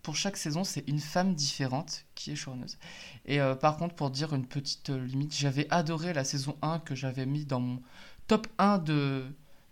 pour 0.03 0.15
chaque 0.15 0.37
saison, 0.37 0.63
c'est 0.63 0.85
une 0.89 1.01
femme 1.01 1.35
différente 1.35 2.05
qui 2.15 2.31
est 2.31 2.37
showrunneuse. 2.37 2.79
Et 3.27 3.41
par 3.61 3.77
contre, 3.79 3.97
pour 3.97 4.11
dire 4.11 4.33
une 4.33 4.47
petite 4.47 4.91
limite, 4.91 5.35
j'avais 5.35 5.67
adoré 5.71 6.13
la 6.13 6.23
saison 6.23 6.57
1 6.63 6.79
que 6.79 6.95
j'avais 6.95 7.27
mis 7.27 7.45
dans 7.45 7.59
mon 7.59 7.83
top 8.29 8.47
1 8.59 8.79
de 8.79 9.25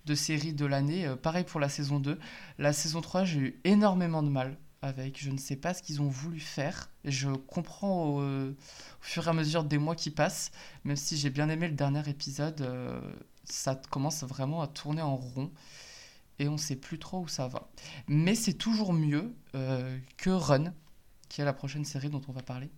de 0.05 0.15
série 0.15 0.53
de 0.53 0.67
l'année. 0.67 1.07
Euh, 1.07 1.17
pareil 1.17 1.45
pour 1.45 1.61
la 1.61 1.69
saison 1.69 1.99
2. 1.99 2.19
La 2.59 2.73
saison 2.73 3.01
3, 3.01 3.25
j'ai 3.25 3.39
eu 3.39 3.61
énormément 3.65 4.23
de 4.23 4.29
mal 4.29 4.57
avec. 4.83 5.21
Je 5.23 5.31
ne 5.31 5.39
sais 5.39 5.57
pas 5.57 5.75
ce 5.75 5.83
qu'ils 5.83 6.03
ont 6.03 6.09
voulu 6.09 6.41
faire. 6.41 6.91
Je 7.05 7.31
comprends 7.31 8.21
euh, 8.21 8.51
au, 8.51 8.55
fur 9.01 9.27
et 9.27 9.31
à 9.31 9.33
mesure 9.33 9.65
des 9.65 9.79
mois 9.79 9.97
qui 9.97 10.11
passent. 10.11 10.51
Même 10.85 10.97
si 10.97 11.17
j'ai 11.17 11.31
bien 11.31 11.49
aimé 11.49 11.69
le 11.69 11.75
dernier 11.75 12.09
épisode, 12.09 12.61
euh, 12.63 13.01
ça 13.45 13.81
commence 13.91 14.25
vraiment 14.25 14.63
à 14.63 14.67
tourner 14.67 15.03
en 15.03 15.17
rond. 15.17 15.51
Et 16.39 16.49
on 16.49 16.53
ne 16.53 16.59
sait 16.59 16.77
plus 16.77 16.99
trop 16.99 17.21
où 17.21 17.29
ça 17.29 17.47
va. 17.47 17.69
Mais 18.09 18.35
c'est 18.35 18.55
toujours 18.55 18.93
mieux 18.93 19.33
que 19.53 20.31
Run, 20.31 20.73
qui 21.29 21.41
est 21.41 21.45
la 21.45 21.53
prochaine 21.53 21.85
série 21.85 22.09
dont 22.09 22.23
on 22.27 22.33
va 22.33 22.43
parler. 22.43 22.71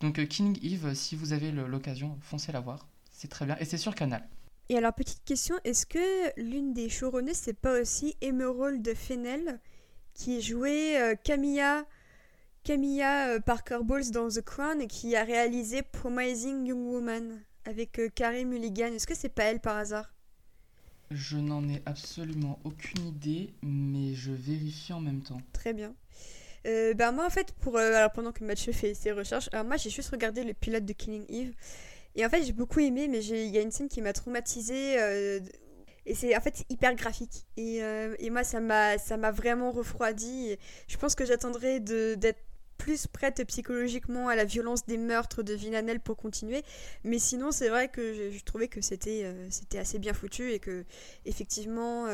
Donc 0.00 0.24
King 0.28 0.56
Eve, 0.62 0.94
si 0.94 1.16
vous 1.16 1.32
avez 1.32 1.50
l'occasion, 1.50 2.16
foncez 2.20 2.52
la 2.52 2.60
voir. 2.60 2.86
C'est 3.10 3.28
très 3.28 3.46
bien. 3.46 3.56
Et 3.58 3.64
c'est 3.64 3.78
sur 3.78 3.94
Canal. 3.94 4.28
Et 4.70 4.76
alors, 4.76 4.92
petite 4.92 5.24
question, 5.24 5.54
est-ce 5.64 5.86
que 5.86 6.40
l'une 6.40 6.74
des 6.74 6.90
showrunners, 6.90 7.32
c'est 7.32 7.54
pas 7.54 7.80
aussi 7.80 8.16
Emerald 8.20 8.82
de 8.82 8.92
Fennel, 8.92 9.60
qui 10.12 10.42
jouait 10.42 11.00
euh, 11.00 11.14
Camilla, 11.14 11.86
Camilla 12.64 13.30
euh, 13.30 13.40
Parker 13.40 13.78
Bowles 13.82 14.10
dans 14.10 14.28
The 14.28 14.42
Crown 14.42 14.82
et 14.82 14.86
qui 14.86 15.16
a 15.16 15.24
réalisé 15.24 15.80
Promising 15.80 16.66
Young 16.66 16.86
Woman 16.86 17.40
avec 17.64 17.98
euh, 17.98 18.10
Carrie 18.14 18.44
Mulligan? 18.44 18.92
Est-ce 18.92 19.06
que 19.06 19.14
c'est 19.14 19.30
pas 19.30 19.44
elle 19.44 19.60
par 19.60 19.78
hasard? 19.78 20.12
Je 21.10 21.38
n'en 21.38 21.66
ai 21.66 21.80
absolument 21.86 22.58
aucune 22.64 23.06
idée, 23.06 23.54
mais 23.62 24.12
je 24.12 24.32
vérifie 24.32 24.92
en 24.92 25.00
même 25.00 25.22
temps. 25.22 25.40
Très 25.54 25.72
bien. 25.72 25.94
ben 26.64 27.12
moi 27.12 27.24
en 27.24 27.30
fait 27.30 27.52
pour 27.52 27.78
alors 27.78 28.12
pendant 28.12 28.32
que 28.32 28.44
Mathieu 28.44 28.74
fait 28.74 28.92
ses 28.92 29.12
recherches 29.12 29.48
alors 29.52 29.64
moi 29.64 29.78
j'ai 29.78 29.88
juste 29.88 30.10
regardé 30.10 30.44
le 30.44 30.52
pilote 30.52 30.84
de 30.84 30.92
Killing 30.92 31.24
Eve 31.30 31.54
et 32.14 32.24
en 32.24 32.28
fait, 32.28 32.42
j'ai 32.42 32.52
beaucoup 32.52 32.80
aimé, 32.80 33.08
mais 33.08 33.24
il 33.24 33.50
y 33.50 33.58
a 33.58 33.60
une 33.60 33.70
scène 33.70 33.88
qui 33.88 34.02
m'a 34.02 34.12
traumatisée. 34.12 35.00
Euh, 35.00 35.40
et 36.06 36.14
c'est 36.14 36.36
en 36.36 36.40
fait 36.40 36.64
hyper 36.68 36.94
graphique. 36.94 37.46
Et, 37.56 37.82
euh, 37.82 38.16
et 38.18 38.30
moi, 38.30 38.42
ça 38.44 38.60
m'a 38.60 39.30
vraiment 39.30 39.70
refroidi. 39.70 40.56
je 40.88 40.96
pense 40.96 41.14
que 41.14 41.24
j'attendrai 41.24 41.80
d'être 41.80 42.40
plus 42.78 43.08
prête 43.08 43.44
psychologiquement 43.44 44.28
à 44.28 44.36
la 44.36 44.44
violence 44.44 44.86
des 44.86 44.98
meurtres 44.98 45.42
de 45.42 45.52
Villanelle 45.52 46.00
pour 46.00 46.16
continuer. 46.16 46.62
Mais 47.04 47.18
sinon, 47.18 47.50
c'est 47.50 47.68
vrai 47.68 47.88
que 47.88 48.30
je, 48.30 48.44
trouvais 48.44 48.68
que 48.68 48.80
c'était 48.80 49.24
euh, 49.24 49.48
c'était 49.50 49.78
assez 49.78 49.98
bien 49.98 50.14
foutu 50.14 50.52
et 50.52 50.60
que, 50.60 50.84
effectivement, 51.26 52.06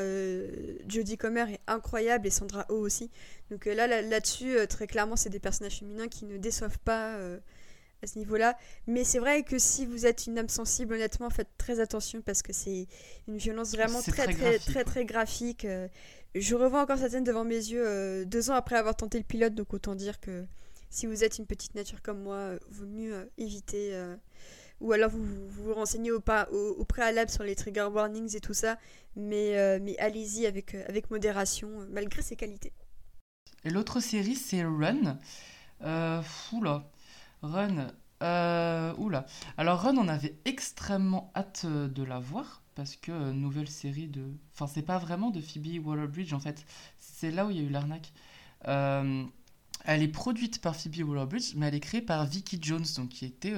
Jodie 0.89 1.17
Comer 1.17 1.47
est 1.53 1.61
incroyable 1.67 2.27
et 2.27 2.31
Sandra 2.31 2.67
Oh 2.69 2.75
aussi. 2.75 3.11
Donc 3.51 3.67
là, 3.67 3.87
là-dessus, 3.87 4.57
très 4.69 4.87
clairement, 4.87 5.17
c'est 5.17 5.31
des 5.31 5.39
personnages 5.39 5.79
féminins 5.79 6.09
qui 6.09 6.25
ne 6.25 6.37
déçoivent 6.37 6.79
pas 6.81 7.19
à 8.05 8.07
ce 8.07 8.19
niveau-là. 8.19 8.57
Mais 8.87 9.05
c'est 9.05 9.19
vrai 9.19 9.43
que 9.43 9.59
si 9.59 9.87
vous 9.87 10.07
êtes 10.07 10.27
une 10.27 10.39
âme 10.39 10.49
sensible, 10.49 10.95
honnêtement, 10.95 11.31
faites 11.31 11.51
très 11.59 11.81
attention 11.81 12.23
parce 12.23 12.43
que 12.43 12.53
c'est 12.53 12.87
une 13.27 13.37
violence 13.37 13.73
vraiment 13.73 14.01
très 14.01 14.33
très, 14.33 14.59
très 14.59 14.85
très 14.85 15.05
graphique. 15.05 15.65
Euh. 15.65 15.89
Je 16.35 16.55
revois 16.55 16.83
encore 16.83 16.99
cette 16.99 17.13
scène 17.13 17.25
devant 17.25 17.45
mes 17.45 17.55
yeux 17.55 17.87
euh, 17.87 18.25
deux 18.25 18.51
ans 18.51 18.55
après 18.55 18.77
avoir 18.77 18.97
tenté 18.97 19.19
le 19.19 19.25
pilote, 19.25 19.55
donc 19.55 19.73
autant 19.75 19.95
dire 19.95 20.21
que 20.21 20.45
si 20.91 21.07
vous 21.07 21.25
êtes 21.25 21.39
une 21.39 21.47
petite 21.47 21.75
nature 21.75 22.03
comme 22.03 22.23
moi, 22.23 22.37
euh, 22.37 22.59
vaut 22.71 22.87
mieux 22.87 23.31
éviter. 23.39 23.97
ou 24.81 24.93
alors 24.93 25.11
vous, 25.11 25.25
vous 25.49 25.75
renseignez 25.75 26.11
au, 26.11 26.21
pas, 26.21 26.49
au, 26.51 26.85
préalable 26.85 27.31
sur 27.31 27.45
les 27.45 27.55
trigger 27.55 27.89
warnings 27.93 28.37
et 28.37 28.41
tout 28.41 28.55
ça, 28.55 28.79
mais, 29.17 29.79
mais 29.81 29.97
allez-y 29.99 30.47
avec, 30.47 30.75
avec 30.75 31.11
modération, 31.11 31.69
malgré 31.91 32.23
ses 32.23 32.37
qualités. 32.37 32.73
Et 33.65 33.71
l'autre 33.71 34.01
série, 34.01 34.35
c'est 34.35 34.63
Run. 34.63 35.19
Euh, 35.83 36.23
là 36.63 36.85
Run. 37.45 37.89
Euh, 38.23 38.95
oula. 38.97 39.27
Alors 39.59 39.81
Run, 39.81 39.97
on 39.99 40.09
avait 40.09 40.39
extrêmement 40.45 41.31
hâte 41.35 41.63
euh, 41.67 41.89
de 41.89 42.03
la 42.03 42.21
voir 42.21 42.63
parce 42.75 42.97
que 42.97 43.13
euh, 43.13 43.33
nouvelle 43.33 43.69
série 43.69 44.07
de. 44.07 44.23
Enfin, 44.55 44.67
c'est 44.67 44.83
pas 44.83 44.99
vraiment 44.99 45.31
de 45.31 45.41
Phoebe 45.41 45.85
Waller-Bridge 45.85 46.33
en 46.33 46.41
fait. 46.41 46.65
C'est 46.97 47.31
là 47.31 47.45
où 47.45 47.51
il 47.51 47.59
y 47.59 47.61
a 47.61 47.63
eu 47.63 47.69
l'arnaque. 47.69 48.13
elle 48.65 50.03
est 50.03 50.09
produite 50.09 50.61
par 50.61 50.75
Phoebe 50.75 51.07
Waller-Bridge, 51.07 51.55
mais 51.57 51.67
elle 51.67 51.75
est 51.75 51.81
créée 51.81 52.03
par 52.03 52.25
Vicky 52.25 52.59
Jones, 52.63 52.85
donc 52.97 53.11
qui 53.11 53.27
était 53.27 53.55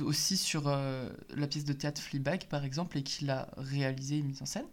aussi 0.00 0.36
sur 0.36 0.68
la 0.68 1.46
pièce 1.48 1.64
de 1.64 1.72
théâtre 1.72 2.00
Fleabag 2.00 2.46
par 2.46 2.64
exemple 2.64 2.98
et 2.98 3.02
qui 3.02 3.24
l'a 3.24 3.48
réalisée 3.56 4.18
et 4.18 4.22
mise 4.22 4.42
en 4.42 4.46
scène. 4.46 4.66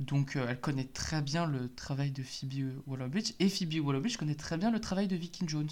Donc 0.00 0.36
elle 0.36 0.60
connaît 0.60 0.84
très 0.84 1.20
bien 1.22 1.46
le 1.46 1.72
travail 1.74 2.12
de 2.12 2.22
Phoebe 2.22 2.80
Waller-Bridge 2.86 3.32
et 3.40 3.48
Phoebe 3.48 3.84
Waller-Bridge 3.84 4.16
connaît 4.16 4.34
très 4.34 4.56
bien 4.56 4.70
le 4.70 4.80
travail 4.80 5.06
de 5.06 5.16
Vicky 5.16 5.44
Jones. 5.46 5.68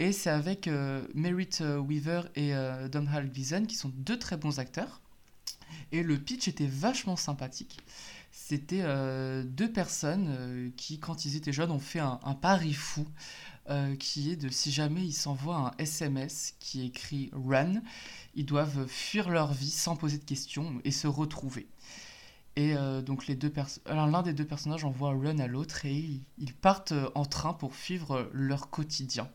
Et 0.00 0.12
c'est 0.12 0.30
avec 0.30 0.66
euh, 0.66 1.06
Merritt 1.14 1.60
euh, 1.60 1.76
Weaver 1.76 2.22
et 2.34 2.54
euh, 2.54 2.88
Domhnall 2.88 3.30
Gleeson, 3.30 3.66
qui 3.66 3.76
sont 3.76 3.92
deux 3.94 4.18
très 4.18 4.38
bons 4.38 4.58
acteurs. 4.58 5.02
Et 5.92 6.02
le 6.02 6.18
pitch 6.18 6.48
était 6.48 6.66
vachement 6.66 7.16
sympathique. 7.16 7.80
C'était 8.32 8.82
deux 9.44 9.70
personnes 9.72 10.72
qui, 10.76 10.98
quand 10.98 11.24
ils 11.24 11.36
étaient 11.36 11.52
jeunes, 11.52 11.72
ont 11.72 11.80
fait 11.80 11.98
un, 11.98 12.16
pari 12.40 12.72
fou, 12.72 13.06
qui 13.98 14.30
est 14.30 14.36
de 14.36 14.48
si 14.48 14.70
jamais 14.70 15.04
ils 15.04 15.12
s'envoient 15.12 15.56
un 15.56 15.72
SMS 15.78 16.54
qui 16.60 16.86
écrit 16.86 17.30
Run, 17.32 17.82
ils 18.36 18.46
doivent 18.46 18.86
fuir 18.86 19.30
leur 19.30 19.52
vie 19.52 19.70
sans 19.70 19.96
poser 19.96 20.18
de 20.18 20.24
questions 20.24 20.80
et 20.84 20.92
se 20.92 21.08
retrouver. 21.08 21.68
Et 22.54 22.74
donc 23.04 23.26
les 23.26 23.34
deux 23.34 23.52
l'un 23.86 24.22
des 24.22 24.32
deux 24.32 24.46
personnages 24.46 24.84
envoie 24.84 25.10
Run 25.10 25.38
à 25.40 25.48
l'autre 25.48 25.84
et 25.84 26.20
ils 26.38 26.54
partent 26.54 26.94
en 27.16 27.24
train 27.24 27.52
pour 27.52 27.74
suivre 27.74 28.30
leur 28.32 28.70
quotidien. 28.70 29.28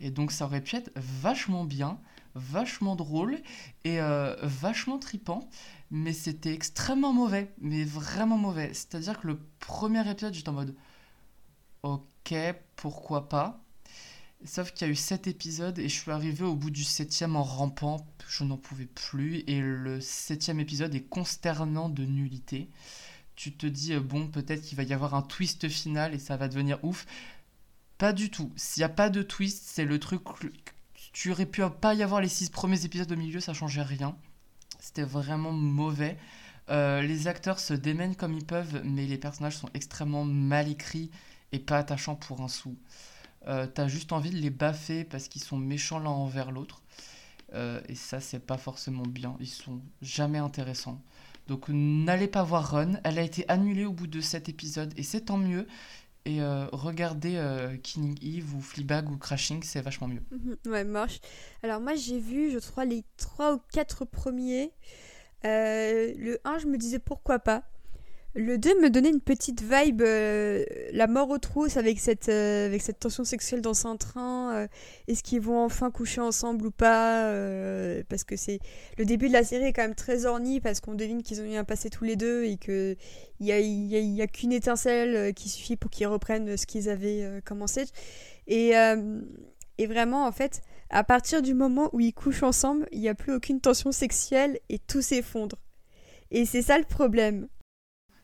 Et 0.00 0.10
donc 0.10 0.32
ça 0.32 0.44
aurait 0.46 0.60
pu 0.60 0.76
être 0.76 0.90
vachement 0.96 1.64
bien, 1.64 1.98
vachement 2.34 2.96
drôle 2.96 3.38
et 3.84 4.00
euh, 4.00 4.34
vachement 4.42 4.98
tripant, 4.98 5.48
mais 5.90 6.12
c'était 6.12 6.52
extrêmement 6.52 7.12
mauvais, 7.12 7.52
mais 7.58 7.84
vraiment 7.84 8.38
mauvais. 8.38 8.74
C'est-à-dire 8.74 9.20
que 9.20 9.28
le 9.28 9.38
premier 9.60 10.08
épisode, 10.10 10.34
j'étais 10.34 10.48
en 10.48 10.54
mode 10.54 10.74
ok, 11.82 12.34
pourquoi 12.76 13.28
pas. 13.28 13.60
Sauf 14.44 14.72
qu'il 14.72 14.86
y 14.86 14.90
a 14.90 14.92
eu 14.92 14.96
sept 14.96 15.26
épisodes 15.26 15.78
et 15.78 15.88
je 15.88 16.00
suis 16.00 16.10
arrivé 16.10 16.44
au 16.44 16.54
bout 16.54 16.70
du 16.70 16.84
septième 16.84 17.34
en 17.34 17.42
rampant, 17.42 18.06
je 18.28 18.44
n'en 18.44 18.58
pouvais 18.58 18.86
plus. 18.86 19.42
Et 19.46 19.60
le 19.60 20.00
septième 20.00 20.60
épisode 20.60 20.94
est 20.94 21.08
consternant 21.08 21.88
de 21.88 22.04
nullité. 22.04 22.68
Tu 23.36 23.56
te 23.56 23.66
dis, 23.66 23.94
euh, 23.94 24.00
bon, 24.00 24.28
peut-être 24.28 24.62
qu'il 24.62 24.76
va 24.76 24.82
y 24.82 24.92
avoir 24.92 25.14
un 25.14 25.22
twist 25.22 25.68
final 25.68 26.14
et 26.14 26.18
ça 26.18 26.36
va 26.36 26.48
devenir 26.48 26.78
ouf. 26.84 27.06
Pas 27.98 28.12
du 28.12 28.30
tout. 28.30 28.52
S'il 28.56 28.80
n'y 28.80 28.84
a 28.84 28.88
pas 28.90 29.10
de 29.10 29.22
twist, 29.22 29.64
c'est 29.66 29.84
le 29.84 29.98
truc. 29.98 30.22
Tu 31.12 31.30
aurais 31.30 31.46
pu 31.46 31.62
pas 31.80 31.94
y 31.94 32.02
avoir 32.02 32.20
les 32.20 32.28
six 32.28 32.50
premiers 32.50 32.84
épisodes 32.84 33.10
au 33.12 33.16
milieu, 33.16 33.40
ça 33.40 33.54
changeait 33.54 33.82
rien. 33.82 34.16
C'était 34.80 35.04
vraiment 35.04 35.52
mauvais. 35.52 36.18
Euh, 36.70 37.02
les 37.02 37.28
acteurs 37.28 37.60
se 37.60 37.74
démènent 37.74 38.16
comme 38.16 38.34
ils 38.34 38.44
peuvent, 38.44 38.82
mais 38.84 39.06
les 39.06 39.18
personnages 39.18 39.56
sont 39.56 39.68
extrêmement 39.74 40.24
mal 40.24 40.68
écrits 40.68 41.10
et 41.52 41.58
pas 41.58 41.78
attachants 41.78 42.16
pour 42.16 42.40
un 42.40 42.48
sou. 42.48 42.76
Euh, 43.46 43.66
T'as 43.66 43.86
juste 43.86 44.12
envie 44.12 44.30
de 44.30 44.38
les 44.38 44.50
baffer 44.50 45.04
parce 45.04 45.28
qu'ils 45.28 45.42
sont 45.42 45.58
méchants 45.58 45.98
l'un 45.98 46.10
envers 46.10 46.50
l'autre. 46.50 46.82
Euh, 47.54 47.80
et 47.88 47.94
ça, 47.94 48.20
c'est 48.20 48.40
pas 48.40 48.58
forcément 48.58 49.04
bien. 49.04 49.36
Ils 49.40 49.46
sont 49.46 49.80
jamais 50.02 50.38
intéressants. 50.38 51.00
Donc 51.46 51.68
n'allez 51.68 52.28
pas 52.28 52.42
voir 52.42 52.70
Run. 52.70 52.94
Elle 53.04 53.18
a 53.18 53.22
été 53.22 53.48
annulée 53.48 53.84
au 53.84 53.92
bout 53.92 54.06
de 54.06 54.20
cet 54.20 54.48
épisode 54.48 54.94
et 54.96 55.02
c'est 55.02 55.26
tant 55.26 55.36
mieux 55.36 55.66
et 56.24 56.40
euh, 56.40 56.66
regarder 56.72 57.36
euh, 57.36 57.76
Killing 57.76 58.18
Eve 58.22 58.54
ou 58.54 58.60
Fleabag 58.60 59.10
ou 59.10 59.16
Crashing, 59.16 59.62
c'est 59.62 59.80
vachement 59.80 60.08
mieux. 60.08 60.22
Mhm, 60.30 60.56
ouais, 60.66 60.84
marche. 60.84 61.20
Alors 61.62 61.80
moi 61.80 61.94
j'ai 61.94 62.18
vu, 62.18 62.50
je 62.50 62.58
crois, 62.58 62.84
les 62.84 63.04
trois 63.16 63.54
ou 63.54 63.60
quatre 63.72 64.04
premiers. 64.04 64.72
Euh, 65.44 66.14
le 66.16 66.40
1, 66.44 66.58
je 66.58 66.66
me 66.66 66.78
disais 66.78 66.98
pourquoi 66.98 67.38
pas. 67.38 67.64
Le 68.36 68.58
2 68.58 68.80
me 68.80 68.90
donnait 68.90 69.10
une 69.10 69.20
petite 69.20 69.62
vibe, 69.62 70.02
euh, 70.02 70.64
la 70.92 71.06
mort 71.06 71.30
aux 71.30 71.38
trousses 71.38 71.76
avec 71.76 72.00
cette, 72.00 72.28
euh, 72.28 72.66
avec 72.66 72.82
cette 72.82 72.98
tension 72.98 73.22
sexuelle 73.22 73.60
dans 73.60 73.86
un 73.86 73.96
train. 73.96 74.52
euh, 74.54 74.66
Est-ce 75.06 75.22
qu'ils 75.22 75.40
vont 75.40 75.62
enfin 75.64 75.92
coucher 75.92 76.20
ensemble 76.20 76.66
ou 76.66 76.70
pas 76.72 77.30
Parce 78.08 78.24
que 78.24 78.34
c'est 78.36 78.58
le 78.98 79.04
début 79.04 79.28
de 79.28 79.32
la 79.32 79.44
série 79.44 79.66
est 79.66 79.72
quand 79.72 79.82
même 79.82 79.94
très 79.94 80.26
orni 80.26 80.60
parce 80.60 80.80
qu'on 80.80 80.94
devine 80.94 81.22
qu'ils 81.22 81.40
ont 81.42 81.44
eu 81.44 81.54
un 81.54 81.62
passé 81.62 81.90
tous 81.90 82.02
les 82.02 82.16
deux 82.16 82.42
et 82.44 82.56
que 82.56 82.96
il 83.38 83.46
y 83.46 83.52
a, 83.52 83.60
y 83.60 84.20
a- 84.22 84.26
qu'une 84.26 84.52
étincelle 84.52 85.32
qui 85.34 85.48
suffit 85.48 85.76
pour 85.76 85.90
qu'ils 85.92 86.08
reprennent 86.08 86.56
ce 86.56 86.66
qu'ils 86.66 86.88
avaient 86.88 87.40
commencé. 87.44 87.84
Et, 88.48 88.72
et 89.78 89.86
vraiment, 89.86 90.26
en 90.26 90.32
fait, 90.32 90.62
à 90.90 91.04
partir 91.04 91.40
du 91.40 91.54
moment 91.54 91.88
où 91.92 92.00
ils 92.00 92.12
couchent 92.12 92.42
ensemble, 92.42 92.88
il 92.90 92.98
n'y 93.00 93.08
a 93.08 93.14
plus 93.14 93.32
aucune 93.32 93.60
tension 93.60 93.92
sexuelle 93.92 94.58
et 94.70 94.80
tout 94.80 95.02
s'effondre. 95.02 95.56
Et 96.32 96.46
c'est 96.46 96.62
ça 96.62 96.78
le 96.78 96.84
problème. 96.84 97.46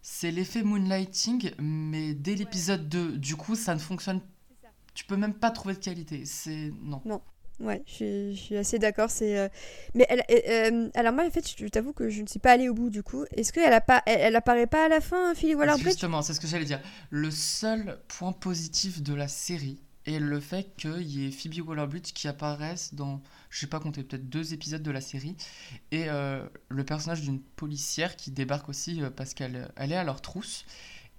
C'est 0.03 0.31
l'effet 0.31 0.63
moonlighting, 0.63 1.53
mais 1.59 2.15
dès 2.15 2.35
l'épisode 2.35 2.89
2, 2.89 3.19
du 3.19 3.37
coup, 3.37 3.55
ça 3.55 3.75
ne 3.75 3.81
fonctionne. 3.81 4.21
Tu 4.95 5.05
peux 5.05 5.17
même 5.17 5.35
pas 5.35 5.51
trouver 5.51 5.75
de 5.75 5.79
qualité. 5.79 6.25
C'est. 6.25 6.73
Non. 6.83 7.21
Ouais, 7.61 7.83
je 7.87 7.93
suis, 7.93 8.35
je 8.35 8.41
suis 8.41 8.57
assez 8.57 8.79
d'accord. 8.79 9.11
C'est, 9.11 9.39
euh, 9.39 9.49
mais 9.95 10.07
elle, 10.09 10.23
euh, 10.31 10.89
alors 10.95 11.13
moi 11.13 11.27
en 11.27 11.31
fait, 11.31 11.45
je 11.47 11.67
t'avoue 11.67 11.93
que 11.93 12.09
je 12.09 12.23
ne 12.23 12.27
suis 12.27 12.39
pas 12.39 12.53
allée 12.53 12.71
au 12.71 12.75
bout 12.75 12.89
du 12.89 13.03
coup. 13.03 13.27
Est-ce 13.37 13.53
qu'elle 13.53 13.73
a 13.73 13.83
pas, 13.83 14.03
elle, 14.07 14.21
elle 14.21 14.37
apparaît 14.37 14.67
pas 14.67 14.87
à 14.87 14.89
la 14.89 15.03
fin, 15.03 15.35
Philly 15.35 15.55
Waller-Bridge 15.55 15.85
Justement, 15.85 16.23
c'est 16.23 16.33
ce 16.33 16.41
que 16.41 16.47
j'allais 16.47 16.65
dire. 16.65 16.81
Le 17.11 17.31
seul 17.31 18.01
point 18.09 18.33
positif 18.33 19.03
de 19.03 19.13
la 19.13 19.29
série 19.29 19.79
est 20.07 20.19
le 20.19 20.41
fait 20.41 20.75
qu'il 20.77 21.03
y 21.03 21.27
ait 21.27 21.31
Phoebe 21.31 21.67
Waller-Bridge 21.67 22.13
qui 22.13 22.29
apparaisse 22.29 22.95
dans, 22.95 23.23
je 23.51 23.61
sais 23.61 23.67
pas 23.67 23.81
compter, 23.81 24.03
peut-être 24.03 24.29
deux 24.29 24.55
épisodes 24.55 24.83
de 24.83 24.91
la 24.91 25.01
série, 25.01 25.37
et 25.91 26.09
euh, 26.09 26.47
le 26.69 26.85
personnage 26.85 27.23
d'une 27.23 27.41
policière 27.41 28.17
qui 28.17 28.31
débarque 28.31 28.69
aussi 28.69 29.03
euh, 29.03 29.11
parce 29.11 29.35
qu'elle 29.35 29.71
elle 29.77 29.93
est 29.93 29.97
à 29.97 30.05
leur 30.05 30.23
trousse. 30.23 30.65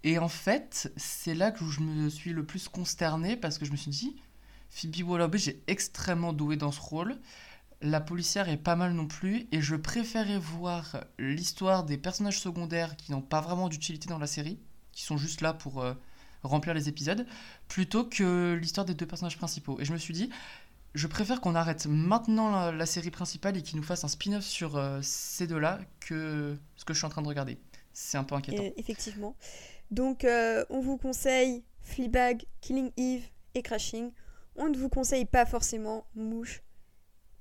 Et 0.04 0.18
en 0.18 0.30
fait, 0.30 0.92
c'est 0.98 1.36
là 1.36 1.52
que 1.52 1.64
je 1.66 1.82
me 1.82 2.10
suis 2.10 2.34
le 2.34 2.44
plus 2.44 2.68
consterné 2.68 3.38
parce 3.38 3.60
que 3.60 3.66
je 3.66 3.72
me 3.72 3.78
suis 3.78 3.92
dit, 3.92 4.16
Phoebe 4.72 5.08
Waller-Bridge 5.08 5.50
est 5.50 5.62
extrêmement 5.68 6.34
douée 6.34 6.58
dans 6.58 6.72
ce 6.72 6.82
rôle. 6.82 7.20
La 7.82 8.02
policière 8.02 8.50
est 8.50 8.58
pas 8.58 8.76
mal 8.76 8.94
non 8.94 9.08
plus, 9.08 9.48
et 9.52 9.62
je 9.62 9.76
préférais 9.76 10.38
voir 10.38 11.04
l'histoire 11.18 11.84
des 11.84 11.98
personnages 11.98 12.40
secondaires 12.40 12.96
qui 12.96 13.12
n'ont 13.12 13.22
pas 13.22 13.42
vraiment 13.42 13.70
d'utilité 13.70 14.08
dans 14.08 14.20
la 14.20 14.28
série, 14.28 14.60
qui 14.92 15.04
sont 15.04 15.18
juste 15.18 15.42
là 15.42 15.54
pour 15.54 15.82
euh, 15.82 15.94
remplir 16.44 16.74
les 16.74 16.90
épisodes, 16.90 17.26
plutôt 17.68 18.04
que 18.04 18.58
l'histoire 18.60 18.86
des 18.86 18.94
deux 18.94 19.06
personnages 19.06 19.38
principaux. 19.38 19.80
Et 19.80 19.86
je 19.86 19.94
me 19.94 19.98
suis 19.98 20.14
dit, 20.14 20.30
je 20.94 21.08
préfère 21.08 21.42
qu'on 21.42 21.56
arrête 21.56 21.86
maintenant 21.86 22.72
la, 22.72 22.86
série 22.86 23.12
principale 23.12 23.58
et 23.58 23.62
qu'ils 23.62 23.78
nous 23.78 23.84
fassent 23.84 24.04
un 24.04 24.10
spin-off 24.10 24.44
sur 24.44 24.78
euh, 24.78 25.00
ces 25.02 25.48
deux-là 25.48 25.80
que 26.00 26.58
ce 26.76 26.86
que 26.86 26.94
je 26.94 27.00
suis 27.00 27.06
en 27.06 27.10
train 27.10 27.22
de 27.22 27.28
regarder. 27.28 27.58
C'est 27.94 28.18
un 28.18 28.24
peu 28.24 28.36
inquiétant. 28.36 28.64
Effectivement. 28.78 29.36
Donc, 29.90 30.24
euh, 30.24 30.66
on 30.70 30.82
vous 30.82 30.98
conseille 30.98 31.64
Fleabag, 31.82 32.46
Killing 32.62 32.92
Eve 32.98 33.24
et 33.56 33.62
Crashing. 33.62 34.12
On 34.56 34.70
ne 34.70 34.78
vous 34.78 34.90
conseille 34.90 35.26
pas 35.26 35.46
forcément 35.46 36.06
Mouche 36.16 36.62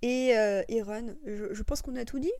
et, 0.02 0.36
euh, 0.36 0.62
et 0.68 0.82
Run. 0.82 1.14
Je 1.24 1.62
pense 1.62 1.82
qu'on 1.82 1.96
a 1.96 2.04
tout 2.04 2.18
dit. 2.18 2.32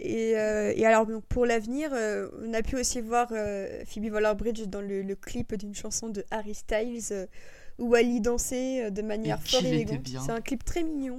Et, 0.00 0.38
euh, 0.38 0.72
et 0.76 0.86
alors, 0.86 1.06
donc, 1.06 1.24
pour 1.24 1.44
l'avenir, 1.44 1.90
euh, 1.92 2.28
on 2.42 2.54
a 2.54 2.62
pu 2.62 2.76
aussi 2.76 3.00
voir 3.00 3.28
euh, 3.32 3.82
Phoebe 3.84 4.12
Waller-Bridge 4.12 4.62
dans 4.66 4.80
le, 4.80 5.02
le 5.02 5.16
clip 5.16 5.54
d'une 5.56 5.74
chanson 5.74 6.08
de 6.08 6.24
Harry 6.30 6.54
Styles 6.54 7.28
où 7.78 7.94
elle 7.96 8.08
y 8.08 8.20
dansait 8.20 8.90
de 8.90 9.02
manière 9.02 9.38
Et 9.44 9.48
fort 9.48 9.60
élégante. 9.74 10.06
C'est 10.24 10.32
un 10.32 10.40
clip 10.40 10.64
très 10.64 10.82
mignon. 10.84 11.18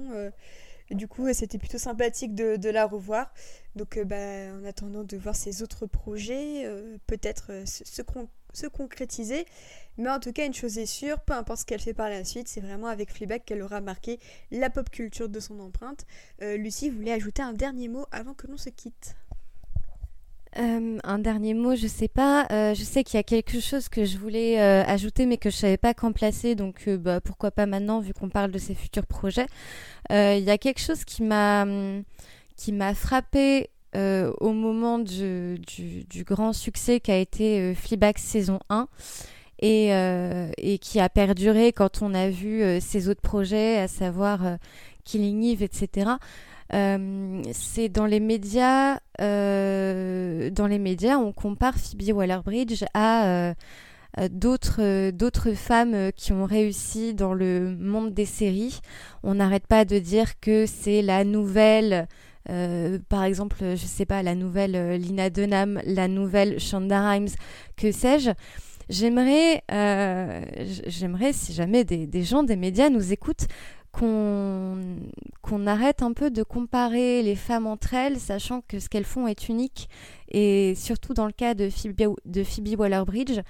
et 0.90 0.94
du 0.94 1.08
coup, 1.08 1.30
c'était 1.32 1.58
plutôt 1.58 1.78
sympathique 1.78 2.34
de, 2.34 2.56
de 2.56 2.70
la 2.70 2.86
revoir. 2.86 3.32
Donc, 3.76 3.98
bah, 4.04 4.16
en 4.60 4.64
attendant 4.64 5.04
de 5.04 5.16
voir 5.16 5.36
ses 5.36 5.62
autres 5.62 5.86
projets, 5.86 6.64
euh, 6.64 6.96
peut-être 7.06 7.48
euh, 7.50 7.66
se, 7.66 7.84
se 7.84 8.02
con- 8.02 8.28
se 8.52 8.66
concrétiser. 8.66 9.46
Mais 9.98 10.10
en 10.10 10.20
tout 10.20 10.32
cas, 10.32 10.46
une 10.46 10.54
chose 10.54 10.78
est 10.78 10.86
sûre, 10.86 11.20
peu 11.20 11.34
importe 11.34 11.60
ce 11.60 11.66
qu'elle 11.66 11.80
fait 11.80 11.94
par 11.94 12.08
la 12.08 12.24
suite, 12.24 12.48
c'est 12.48 12.60
vraiment 12.60 12.86
avec 12.86 13.12
Fleabag 13.12 13.44
qu'elle 13.44 13.62
aura 13.62 13.80
marqué 13.80 14.18
la 14.50 14.70
pop 14.70 14.88
culture 14.88 15.28
de 15.28 15.40
son 15.40 15.60
empreinte. 15.60 16.06
Euh, 16.42 16.56
Lucie 16.56 16.90
voulait 16.90 17.12
ajouter 17.12 17.42
un 17.42 17.52
dernier 17.52 17.88
mot 17.88 18.06
avant 18.10 18.34
que 18.34 18.46
l'on 18.46 18.56
se 18.56 18.70
quitte? 18.70 19.16
Euh, 20.58 20.98
un 21.04 21.18
dernier 21.20 21.54
mot, 21.54 21.76
je 21.76 21.86
sais 21.86 22.08
pas. 22.08 22.46
Euh, 22.50 22.74
je 22.74 22.82
sais 22.82 23.04
qu'il 23.04 23.18
y 23.18 23.20
a 23.20 23.22
quelque 23.22 23.60
chose 23.60 23.88
que 23.88 24.04
je 24.04 24.18
voulais 24.18 24.60
euh, 24.60 24.82
ajouter, 24.84 25.26
mais 25.26 25.36
que 25.36 25.48
je 25.48 25.56
savais 25.56 25.76
pas 25.76 25.94
quand 25.94 26.12
placer. 26.12 26.54
Donc, 26.54 26.88
bah, 26.88 27.20
pourquoi 27.20 27.50
pas 27.50 27.66
maintenant, 27.66 28.00
vu 28.00 28.12
qu'on 28.12 28.28
parle 28.28 28.50
de 28.50 28.58
ses 28.58 28.74
futurs 28.74 29.06
projets. 29.06 29.46
Il 30.10 30.42
y 30.42 30.50
a 30.50 30.58
quelque 30.58 30.80
chose 30.80 31.04
qui 31.04 31.22
m'a 31.22 31.62
hum, 31.62 32.02
qui 32.56 32.72
m'a 32.72 32.94
frappé 32.94 33.70
euh, 33.96 34.32
au 34.38 34.52
moment 34.52 35.00
du, 35.00 35.58
du, 35.58 36.22
grand 36.22 36.52
succès 36.52 37.00
qu'a 37.00 37.16
été 37.16 37.58
euh, 37.58 37.74
Fleabag 37.74 38.18
saison 38.18 38.60
1 38.68 38.86
et, 39.58 39.92
euh, 39.92 40.48
et 40.58 40.78
qui 40.78 41.00
a 41.00 41.08
perduré 41.08 41.72
quand 41.72 42.00
on 42.00 42.14
a 42.14 42.30
vu 42.30 42.62
ses 42.80 43.08
autres 43.08 43.20
projets, 43.20 43.78
à 43.78 43.88
savoir 43.88 44.58
Killing 45.04 45.42
Eve, 45.42 45.62
etc. 45.62 46.12
C'est 46.70 47.88
dans 47.88 48.06
les 48.06 48.20
médias, 48.20 49.00
dans 49.18 50.66
les 50.68 50.78
médias, 50.78 51.18
on 51.18 51.32
compare 51.32 51.74
Phoebe 51.74 52.16
Waller-Bridge 52.16 52.84
à 52.94 53.54
d'autres 54.30 55.10
d'autres 55.10 55.52
femmes 55.52 56.12
qui 56.16 56.32
ont 56.32 56.46
réussi 56.46 57.12
dans 57.12 57.34
le 57.34 57.76
monde 57.76 58.14
des 58.14 58.24
séries. 58.24 58.80
On 59.24 59.34
n'arrête 59.34 59.66
pas 59.66 59.84
de 59.84 59.98
dire 59.98 60.40
que 60.40 60.64
c'est 60.64 61.02
la 61.02 61.24
nouvelle, 61.24 62.08
euh, 62.48 62.98
par 63.08 63.24
exemple, 63.24 63.56
je 63.60 63.86
sais 63.86 64.06
pas, 64.06 64.22
la 64.22 64.34
nouvelle 64.34 64.74
euh, 64.74 64.96
Lina 64.96 65.30
Dunham, 65.30 65.80
la 65.84 66.08
nouvelle 66.08 66.58
Shonda 66.58 67.10
Rhimes, 67.10 67.28
que 67.76 67.92
sais-je. 67.92 68.30
J'aimerais, 68.88 69.62
euh, 69.70 70.44
j'aimerais 70.86 71.32
si 71.32 71.52
jamais 71.52 71.84
des, 71.84 72.22
gens 72.22 72.42
des 72.42 72.56
médias 72.56 72.90
nous 72.90 73.12
écoutent, 73.12 73.46
qu'on 73.92 74.78
qu'on 75.42 75.66
arrête 75.66 76.02
un 76.02 76.12
peu 76.12 76.30
de 76.30 76.42
comparer 76.42 77.22
les 77.22 77.36
femmes 77.36 77.66
entre 77.66 77.94
elles, 77.94 78.18
sachant 78.18 78.62
que 78.66 78.78
ce 78.78 78.88
qu'elles 78.88 79.04
font 79.04 79.26
est 79.28 79.48
unique. 79.48 79.88
Et 80.28 80.74
surtout 80.76 81.14
dans 81.14 81.26
le 81.26 81.32
cas 81.32 81.54
de 81.54 81.70
Phoebe, 81.70 82.14
de 82.24 82.44
Phoebe 82.44 82.78
Waller-Bridge, 82.78 83.40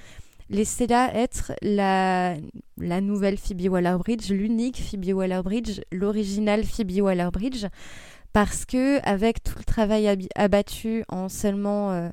laissez-la 0.51 1.15
être 1.15 1.52
la, 1.62 2.36
la 2.77 3.01
nouvelle 3.01 3.39
Phoebe 3.39 3.70
Waller-Bridge, 3.70 4.31
l'unique 4.31 4.83
Phoebe 4.83 5.15
Waller-Bridge, 5.15 5.81
l'original 5.93 6.65
Phoebe 6.65 7.01
Waller-Bridge, 7.01 7.67
parce 8.33 8.65
que 8.65 9.00
avec 9.07 9.42
tout 9.42 9.59
le 9.59 9.65
travail 9.65 10.28
abattu 10.34 11.05
en 11.09 11.28
seulement 11.28 11.92
euh, 11.92 12.09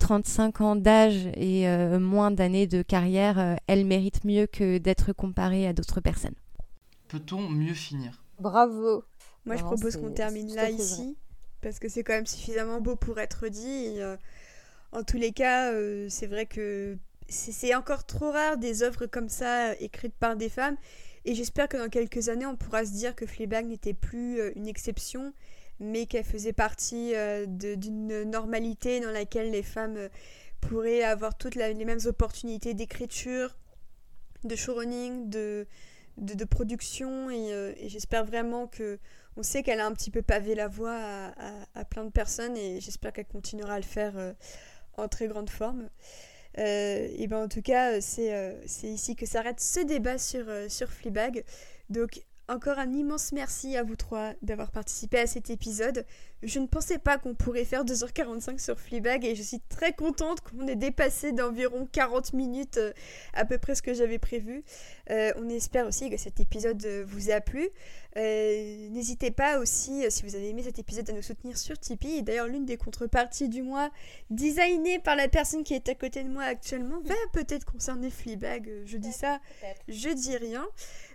35 0.00 0.60
ans 0.62 0.76
d'âge 0.76 1.26
et 1.36 1.68
euh, 1.68 2.00
moins 2.00 2.30
d'années 2.30 2.66
de 2.66 2.82
carrière, 2.82 3.38
euh, 3.38 3.54
elle 3.66 3.84
mérite 3.84 4.24
mieux 4.24 4.46
que 4.46 4.78
d'être 4.78 5.12
comparée 5.12 5.66
à 5.66 5.72
d'autres 5.72 6.00
personnes. 6.00 6.34
Peut-on 7.08 7.48
mieux 7.48 7.74
finir? 7.74 8.22
Bravo. 8.40 9.04
Moi, 9.46 9.56
je 9.56 9.62
propose 9.62 9.96
qu'on 9.96 10.12
termine 10.12 10.54
là 10.54 10.70
ici, 10.70 11.16
parce 11.60 11.78
que 11.78 11.88
c'est 11.88 12.02
quand 12.02 12.12
même 12.12 12.26
suffisamment 12.26 12.80
beau 12.80 12.96
pour 12.96 13.18
être 13.18 13.48
dit. 13.48 13.68
et, 13.68 14.02
euh, 14.02 14.16
en 14.92 15.04
tous 15.04 15.18
les 15.18 15.32
cas, 15.32 15.72
euh, 15.72 16.06
c'est 16.10 16.26
vrai 16.26 16.46
que 16.46 16.96
c'est 17.28 17.52
c'est 17.52 17.74
encore 17.76 18.04
trop 18.04 18.32
rare 18.32 18.58
des 18.58 18.82
œuvres 18.82 19.06
comme 19.06 19.28
ça 19.28 19.74
écrites 19.76 20.14
par 20.14 20.36
des 20.36 20.48
femmes. 20.48 20.76
Et 21.24 21.34
j'espère 21.34 21.68
que 21.68 21.76
dans 21.76 21.88
quelques 21.88 22.28
années, 22.28 22.46
on 22.46 22.56
pourra 22.56 22.84
se 22.84 22.92
dire 22.92 23.14
que 23.14 23.26
Fleabag 23.26 23.66
n'était 23.66 23.94
plus 23.94 24.40
euh, 24.40 24.52
une 24.56 24.66
exception, 24.66 25.34
mais 25.78 26.06
qu'elle 26.06 26.24
faisait 26.24 26.52
partie 26.52 27.14
euh, 27.14 27.46
d'une 27.46 28.24
normalité 28.24 29.00
dans 29.00 29.10
laquelle 29.10 29.50
les 29.50 29.62
femmes 29.62 29.96
euh, 29.96 30.08
pourraient 30.60 31.02
avoir 31.02 31.36
toutes 31.36 31.54
les 31.54 31.84
mêmes 31.84 32.00
opportunités 32.06 32.74
d'écriture, 32.74 33.56
de 34.44 34.56
showrunning, 34.56 35.28
de, 35.28 35.66
de, 36.16 36.44
production. 36.44 37.30
Et, 37.30 37.88
j'espère 37.88 38.24
vraiment 38.24 38.66
que 38.66 38.98
on 39.36 39.42
sait 39.42 39.62
qu'elle 39.62 39.80
a 39.80 39.86
un 39.86 39.92
petit 39.92 40.10
peu 40.10 40.20
pavé 40.20 40.54
la 40.54 40.68
voie 40.68 40.98
à, 41.74 41.84
plein 41.86 42.04
de 42.04 42.10
personnes 42.10 42.58
et 42.58 42.78
j'espère 42.80 43.14
qu'elle 43.14 43.26
continuera 43.26 43.74
à 43.74 43.78
le 43.78 43.84
faire 43.84 44.12
en 44.98 45.08
très 45.08 45.28
grande 45.28 45.48
forme. 45.48 45.88
Euh, 46.58 47.08
et 47.16 47.26
ben 47.26 47.44
en 47.44 47.48
tout 47.48 47.62
cas, 47.62 47.92
euh, 47.92 47.98
c'est 48.00 48.34
euh, 48.34 48.52
c'est 48.66 48.88
ici 48.88 49.16
que 49.16 49.26
s'arrête 49.26 49.60
ce 49.60 49.80
débat 49.80 50.18
sur, 50.18 50.46
sur 50.68 50.88
Fleabag. 50.88 51.44
Encore 52.50 52.78
un 52.78 52.92
immense 52.92 53.30
merci 53.32 53.76
à 53.76 53.84
vous 53.84 53.94
trois 53.94 54.32
d'avoir 54.42 54.72
participé 54.72 55.20
à 55.20 55.26
cet 55.26 55.50
épisode. 55.50 56.04
Je 56.42 56.58
ne 56.58 56.66
pensais 56.66 56.98
pas 56.98 57.16
qu'on 57.16 57.34
pourrait 57.34 57.64
faire 57.64 57.84
2h45 57.84 58.58
sur 58.58 58.80
Fleabag 58.80 59.24
et 59.24 59.34
je 59.34 59.42
suis 59.42 59.60
très 59.68 59.92
contente 59.92 60.40
qu'on 60.40 60.66
ait 60.66 60.74
dépassé 60.74 61.32
d'environ 61.32 61.86
40 61.92 62.32
minutes 62.32 62.78
euh, 62.78 62.92
à 63.34 63.44
peu 63.44 63.58
près 63.58 63.74
ce 63.74 63.82
que 63.82 63.94
j'avais 63.94 64.18
prévu. 64.18 64.64
Euh, 65.10 65.32
on 65.36 65.48
espère 65.48 65.86
aussi 65.86 66.10
que 66.10 66.16
cet 66.16 66.40
épisode 66.40 66.84
euh, 66.86 67.04
vous 67.06 67.30
a 67.30 67.40
plu. 67.40 67.68
Euh, 68.16 68.88
N'hésitez 68.90 69.30
pas 69.30 69.58
aussi, 69.58 70.04
si 70.10 70.22
vous 70.24 70.34
avez 70.34 70.48
aimé 70.48 70.62
cet 70.62 70.78
épisode, 70.78 71.08
à 71.10 71.12
nous 71.12 71.22
soutenir 71.22 71.56
sur 71.56 71.78
Tipeee. 71.78 72.22
D'ailleurs, 72.22 72.48
l'une 72.48 72.64
des 72.64 72.76
contreparties 72.76 73.48
du 73.48 73.62
mois, 73.62 73.90
designée 74.30 74.98
par 74.98 75.14
la 75.14 75.28
personne 75.28 75.62
qui 75.62 75.74
est 75.74 75.88
à 75.88 75.94
côté 75.94 76.24
de 76.24 76.28
moi 76.28 76.42
actuellement, 76.44 77.00
va 77.04 77.14
peut-être 77.32 77.64
concerner 77.64 78.10
Fleabag. 78.10 78.68
Je 78.86 78.96
dis 78.96 79.12
ça, 79.12 79.40
je 79.88 80.08
dis 80.08 80.36
rien. 80.36 80.66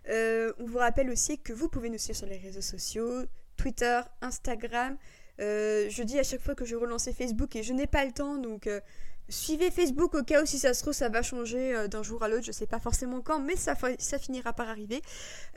Euh, 0.09 0.53
on 0.59 0.65
vous 0.65 0.77
rappelle 0.77 1.09
aussi 1.09 1.39
que 1.39 1.53
vous 1.53 1.67
pouvez 1.67 1.89
nous 1.89 1.97
suivre 1.97 2.17
sur 2.17 2.27
les 2.27 2.37
réseaux 2.37 2.61
sociaux, 2.61 3.25
Twitter, 3.57 4.01
Instagram. 4.21 4.97
Euh, 5.39 5.87
je 5.89 6.03
dis 6.03 6.19
à 6.19 6.23
chaque 6.23 6.41
fois 6.41 6.55
que 6.55 6.65
je 6.65 6.75
relançais 6.75 7.13
Facebook 7.13 7.55
et 7.55 7.63
je 7.63 7.73
n'ai 7.73 7.87
pas 7.87 8.05
le 8.05 8.11
temps, 8.11 8.37
donc 8.37 8.67
euh, 8.67 8.79
Suivez 9.27 9.71
Facebook 9.71 10.13
au 10.13 10.21
cas 10.21 10.43
où 10.43 10.45
si 10.45 10.59
ça 10.59 10.75
se 10.75 10.83
trouve 10.83 10.93
ça 10.93 11.09
va 11.09 11.23
changer 11.23 11.87
d'un 11.89 12.03
jour 12.03 12.21
à 12.21 12.27
l'autre, 12.27 12.45
je 12.45 12.51
sais 12.51 12.67
pas 12.67 12.79
forcément 12.79 13.21
quand, 13.21 13.39
mais 13.39 13.55
ça, 13.55 13.73
ça 13.97 14.19
finira 14.19 14.53
par 14.53 14.69
arriver. 14.69 15.01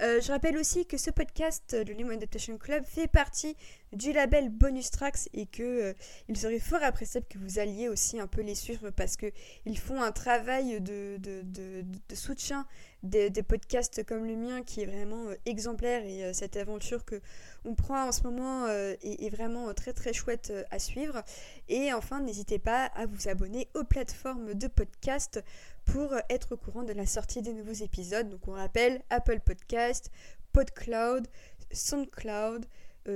Je 0.01 0.33
rappelle 0.33 0.57
aussi 0.57 0.87
que 0.87 0.97
ce 0.97 1.11
podcast, 1.11 1.77
le 1.87 1.93
Lemon 1.93 2.15
Adaptation 2.15 2.57
Club, 2.57 2.87
fait 2.87 3.09
partie 3.09 3.57
du 3.93 4.13
label 4.13 4.51
Bonus 4.51 4.91
Tracks 4.91 5.29
et 5.33 5.47
que 5.47 5.63
euh, 5.63 5.93
il 6.29 6.37
serait 6.37 6.59
fort 6.59 6.83
appréciable 6.83 7.27
que 7.29 7.39
vous 7.39 7.59
alliez 7.59 7.89
aussi 7.89 8.21
un 8.21 8.27
peu 8.27 8.43
les 8.43 8.55
suivre 8.55 8.91
parce 8.91 9.17
que 9.17 9.33
ils 9.65 9.79
font 9.79 10.03
un 10.03 10.13
travail 10.13 10.81
de, 10.81 11.19
de, 11.19 12.15
soutien 12.15 12.67
des, 13.03 13.31
podcasts 13.43 14.05
comme 14.05 14.27
le 14.27 14.37
mien 14.37 14.63
qui 14.63 14.83
est 14.83 14.87
vraiment 14.87 15.29
euh, 15.29 15.35
exemplaire 15.47 16.05
et 16.05 16.25
euh, 16.25 16.33
cette 16.33 16.57
aventure 16.57 17.05
que 17.05 17.21
on 17.65 17.75
prend 17.75 18.09
en 18.09 18.13
ce 18.13 18.23
moment 18.23 18.69
est, 18.69 18.99
est, 19.03 19.31
vraiment 19.31 19.73
très 19.75 19.93
très 19.93 20.13
chouette 20.13 20.53
à 20.71 20.79
suivre. 20.79 21.23
Et 21.69 21.93
enfin 21.93 22.21
n'hésitez 22.21 22.59
pas 22.59 22.87
à 22.87 23.07
vous 23.07 23.29
abonner 23.29 23.69
aux 23.75 23.85
plateformes 23.85 24.55
de 24.55 24.67
podcast 24.69 25.43
pour 25.85 26.15
être 26.29 26.53
au 26.53 26.57
courant 26.57 26.83
de 26.83 26.93
la 26.93 27.07
sortie 27.07 27.43
des 27.43 27.53
nouveaux 27.53 27.73
épisodes. 27.73 28.29
Donc 28.29 28.47
on 28.47 28.53
rappelle 28.53 29.03
Apple 29.11 29.41
Podcast, 29.41 30.11
PodCloud, 30.53 31.27
SoundCloud 31.73 32.67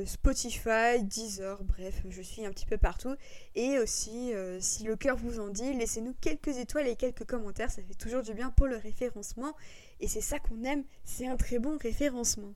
Spotify, 0.06 1.02
Deezer, 1.02 1.62
bref, 1.64 2.02
je 2.08 2.22
suis 2.22 2.46
un 2.46 2.50
petit 2.50 2.66
peu 2.66 2.78
partout. 2.78 3.14
Et 3.54 3.78
aussi, 3.78 4.32
euh, 4.32 4.58
si 4.60 4.84
le 4.84 4.96
cœur 4.96 5.16
vous 5.16 5.38
en 5.40 5.48
dit, 5.48 5.74
laissez-nous 5.74 6.14
quelques 6.20 6.58
étoiles 6.58 6.88
et 6.88 6.96
quelques 6.96 7.24
commentaires, 7.24 7.70
ça 7.70 7.82
fait 7.82 7.94
toujours 7.94 8.22
du 8.22 8.32
bien 8.32 8.50
pour 8.50 8.66
le 8.66 8.76
référencement. 8.76 9.54
Et 10.00 10.08
c'est 10.08 10.20
ça 10.20 10.38
qu'on 10.38 10.64
aime, 10.64 10.82
c'est 11.04 11.28
un 11.28 11.36
très 11.36 11.58
bon 11.58 11.78
référencement. 11.78 12.54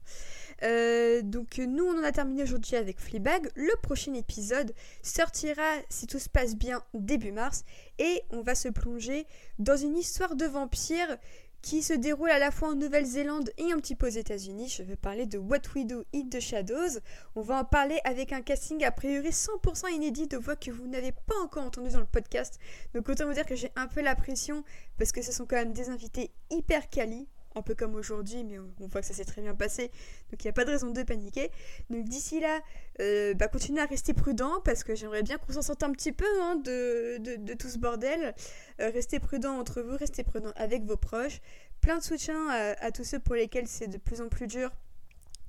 Euh, 0.63 1.23
donc 1.23 1.59
nous, 1.59 1.85
on 1.85 1.99
en 1.99 2.03
a 2.03 2.11
terminé 2.11 2.43
aujourd'hui 2.43 2.77
avec 2.77 2.99
Fleabag. 2.99 3.51
Le 3.55 3.73
prochain 3.83 4.15
épisode 4.15 4.75
sortira, 5.03 5.63
si 5.89 6.07
tout 6.07 6.19
se 6.19 6.29
passe 6.29 6.57
bien, 6.57 6.83
début 6.95 7.33
mars. 7.33 7.65
Et 7.99 8.23
on 8.31 8.41
va 8.41 8.55
se 8.55 8.69
plonger 8.69 9.27
dans 9.59 9.77
une 9.77 9.97
histoire 9.97 10.35
de 10.35 10.47
vampire 10.47 11.19
qui 11.67 11.83
se 11.83 11.95
déroule 11.95 12.31
à 12.31 12.39
la 12.39 12.53
fois 12.53 12.69
en 12.69 12.75
Nouvelle-Zélande 12.77 13.51
et 13.59 13.73
un 13.73 13.79
petit 13.79 13.97
peu 13.97 14.07
aux 14.07 14.09
États-Unis. 14.09 14.69
Je 14.69 14.85
vais 14.85 14.95
parler 14.95 15.27
de 15.27 15.37
What 15.37 15.63
We 15.75 15.85
Do 15.85 16.05
Eat 16.13 16.31
the 16.31 16.39
Shadows. 16.39 17.01
On 17.35 17.41
va 17.41 17.59
en 17.59 17.65
parler 17.65 17.99
avec 18.05 18.33
un 18.33 18.41
casting 18.41 18.85
a 18.85 18.93
priori 18.93 19.31
100% 19.31 19.93
inédit 19.93 20.29
de 20.29 20.37
voix 20.37 20.55
que 20.55 20.71
vous 20.71 20.87
n'avez 20.87 21.11
pas 21.11 21.35
encore 21.43 21.65
entendu 21.65 21.91
dans 21.91 21.99
le 21.99 22.07
podcast. 22.07 22.61
Donc 22.95 23.09
autant 23.09 23.27
vous 23.27 23.33
dire 23.33 23.45
que 23.45 23.57
j'ai 23.57 23.73
un 23.75 23.89
peu 23.89 24.01
la 24.01 24.15
pression 24.15 24.63
parce 24.97 25.11
que 25.11 25.23
ce 25.23 25.33
sont 25.33 25.45
quand 25.45 25.57
même 25.57 25.73
des 25.73 25.89
invités 25.89 26.31
hyper 26.51 26.89
quali 26.89 27.27
un 27.57 27.63
peu 27.63 27.75
comme 27.75 27.95
aujourd'hui, 27.95 28.45
mais 28.45 28.59
on 28.59 28.87
voit 28.87 29.01
que 29.01 29.07
ça 29.07 29.15
s'est 29.15 29.25
très 29.25 29.43
bien 29.43 29.55
passé, 29.55 29.91
donc 30.31 30.45
il 30.45 30.47
n'y 30.47 30.51
a 30.51 30.53
pas 30.53 30.65
de 30.65 30.71
raison 30.71 30.91
de 30.91 31.03
paniquer. 31.03 31.51
Donc 31.91 32.05
d'ici 32.05 32.39
là, 32.41 32.61
euh, 33.01 33.35
bah, 33.35 33.49
continuez 33.49 33.81
à 33.81 33.87
rester 33.87 34.15
prudent, 34.15 34.61
parce 34.65 34.85
que 34.85 34.95
j'aimerais 34.95 35.23
bien 35.23 35.39
qu'on 35.39 35.53
s'en 35.53 35.63
sorte 35.63 35.83
un 35.83 35.93
petit 35.93 36.13
peu 36.13 36.27
hein, 36.43 36.57
de, 36.57 37.19
de, 37.19 37.55
tout 37.55 37.69
ce 37.69 37.79
bordel. 37.79 38.35
Euh, 38.81 38.91
restez 38.91 39.19
prudent 39.19 39.59
entre 39.59 39.83
vous, 39.83 39.97
restez 39.97 40.23
prudent 40.23 40.53
avec 40.57 40.85
vos 40.85 40.97
proches. 40.97 41.41
Plein 41.81 41.99
de 41.99 42.03
soutien 42.03 42.49
à 42.49 42.91
tous 42.91 43.05
ceux 43.05 43.19
pour 43.19 43.35
lesquels 43.35 43.69
c'est 43.69 43.87
de 43.87 43.99
plus 43.99 44.21
en 44.21 44.29
plus 44.29 44.47
dur 44.47 44.71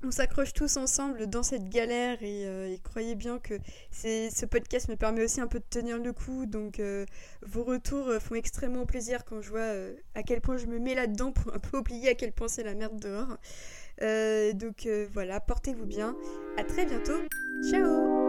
on 0.03 0.11
s'accroche 0.11 0.53
tous 0.53 0.77
ensemble 0.77 1.27
dans 1.27 1.43
cette 1.43 1.69
galère 1.69 2.17
euh, 2.21 2.73
et, 2.73 2.79
croyez 2.79 3.15
bien 3.15 3.39
que 3.39 3.55
ce 3.91 4.45
podcast 4.45 4.89
me 4.89 4.95
permet 4.95 5.23
aussi 5.23 5.41
un 5.41 5.47
peu 5.47 5.59
de 5.59 5.65
tenir 5.69 5.97
le 5.97 6.13
coup. 6.13 6.45
Donc 6.45 6.79
euh, 6.79 7.05
vos 7.41 7.63
retours 7.63 8.07
euh, 8.07 8.19
font 8.19 8.35
extrêmement 8.35 8.85
plaisir 8.85 9.25
quand 9.25 9.41
je 9.41 9.49
vois 9.49 9.71
à 10.15 10.23
quel 10.23 10.41
point 10.41 10.57
je 10.57 10.67
me 10.67 10.79
mets 10.79 10.95
là-dedans 10.95 11.31
pour 11.31 11.53
un 11.53 11.59
peu 11.59 11.77
oublier 11.79 12.09
à 12.09 12.15
quel 12.15 12.31
point 12.31 12.47
c'est 12.47 12.63
la 12.63 12.75
merde 12.75 12.99
dehors. 12.99 13.37
donc 14.55 14.87
voilà, 15.13 15.39
portez-vous 15.39 15.85
bien. 15.85 16.15
À 16.57 16.63
très 16.63 16.85
bientôt. 16.85 17.21
Ciao 17.69 18.26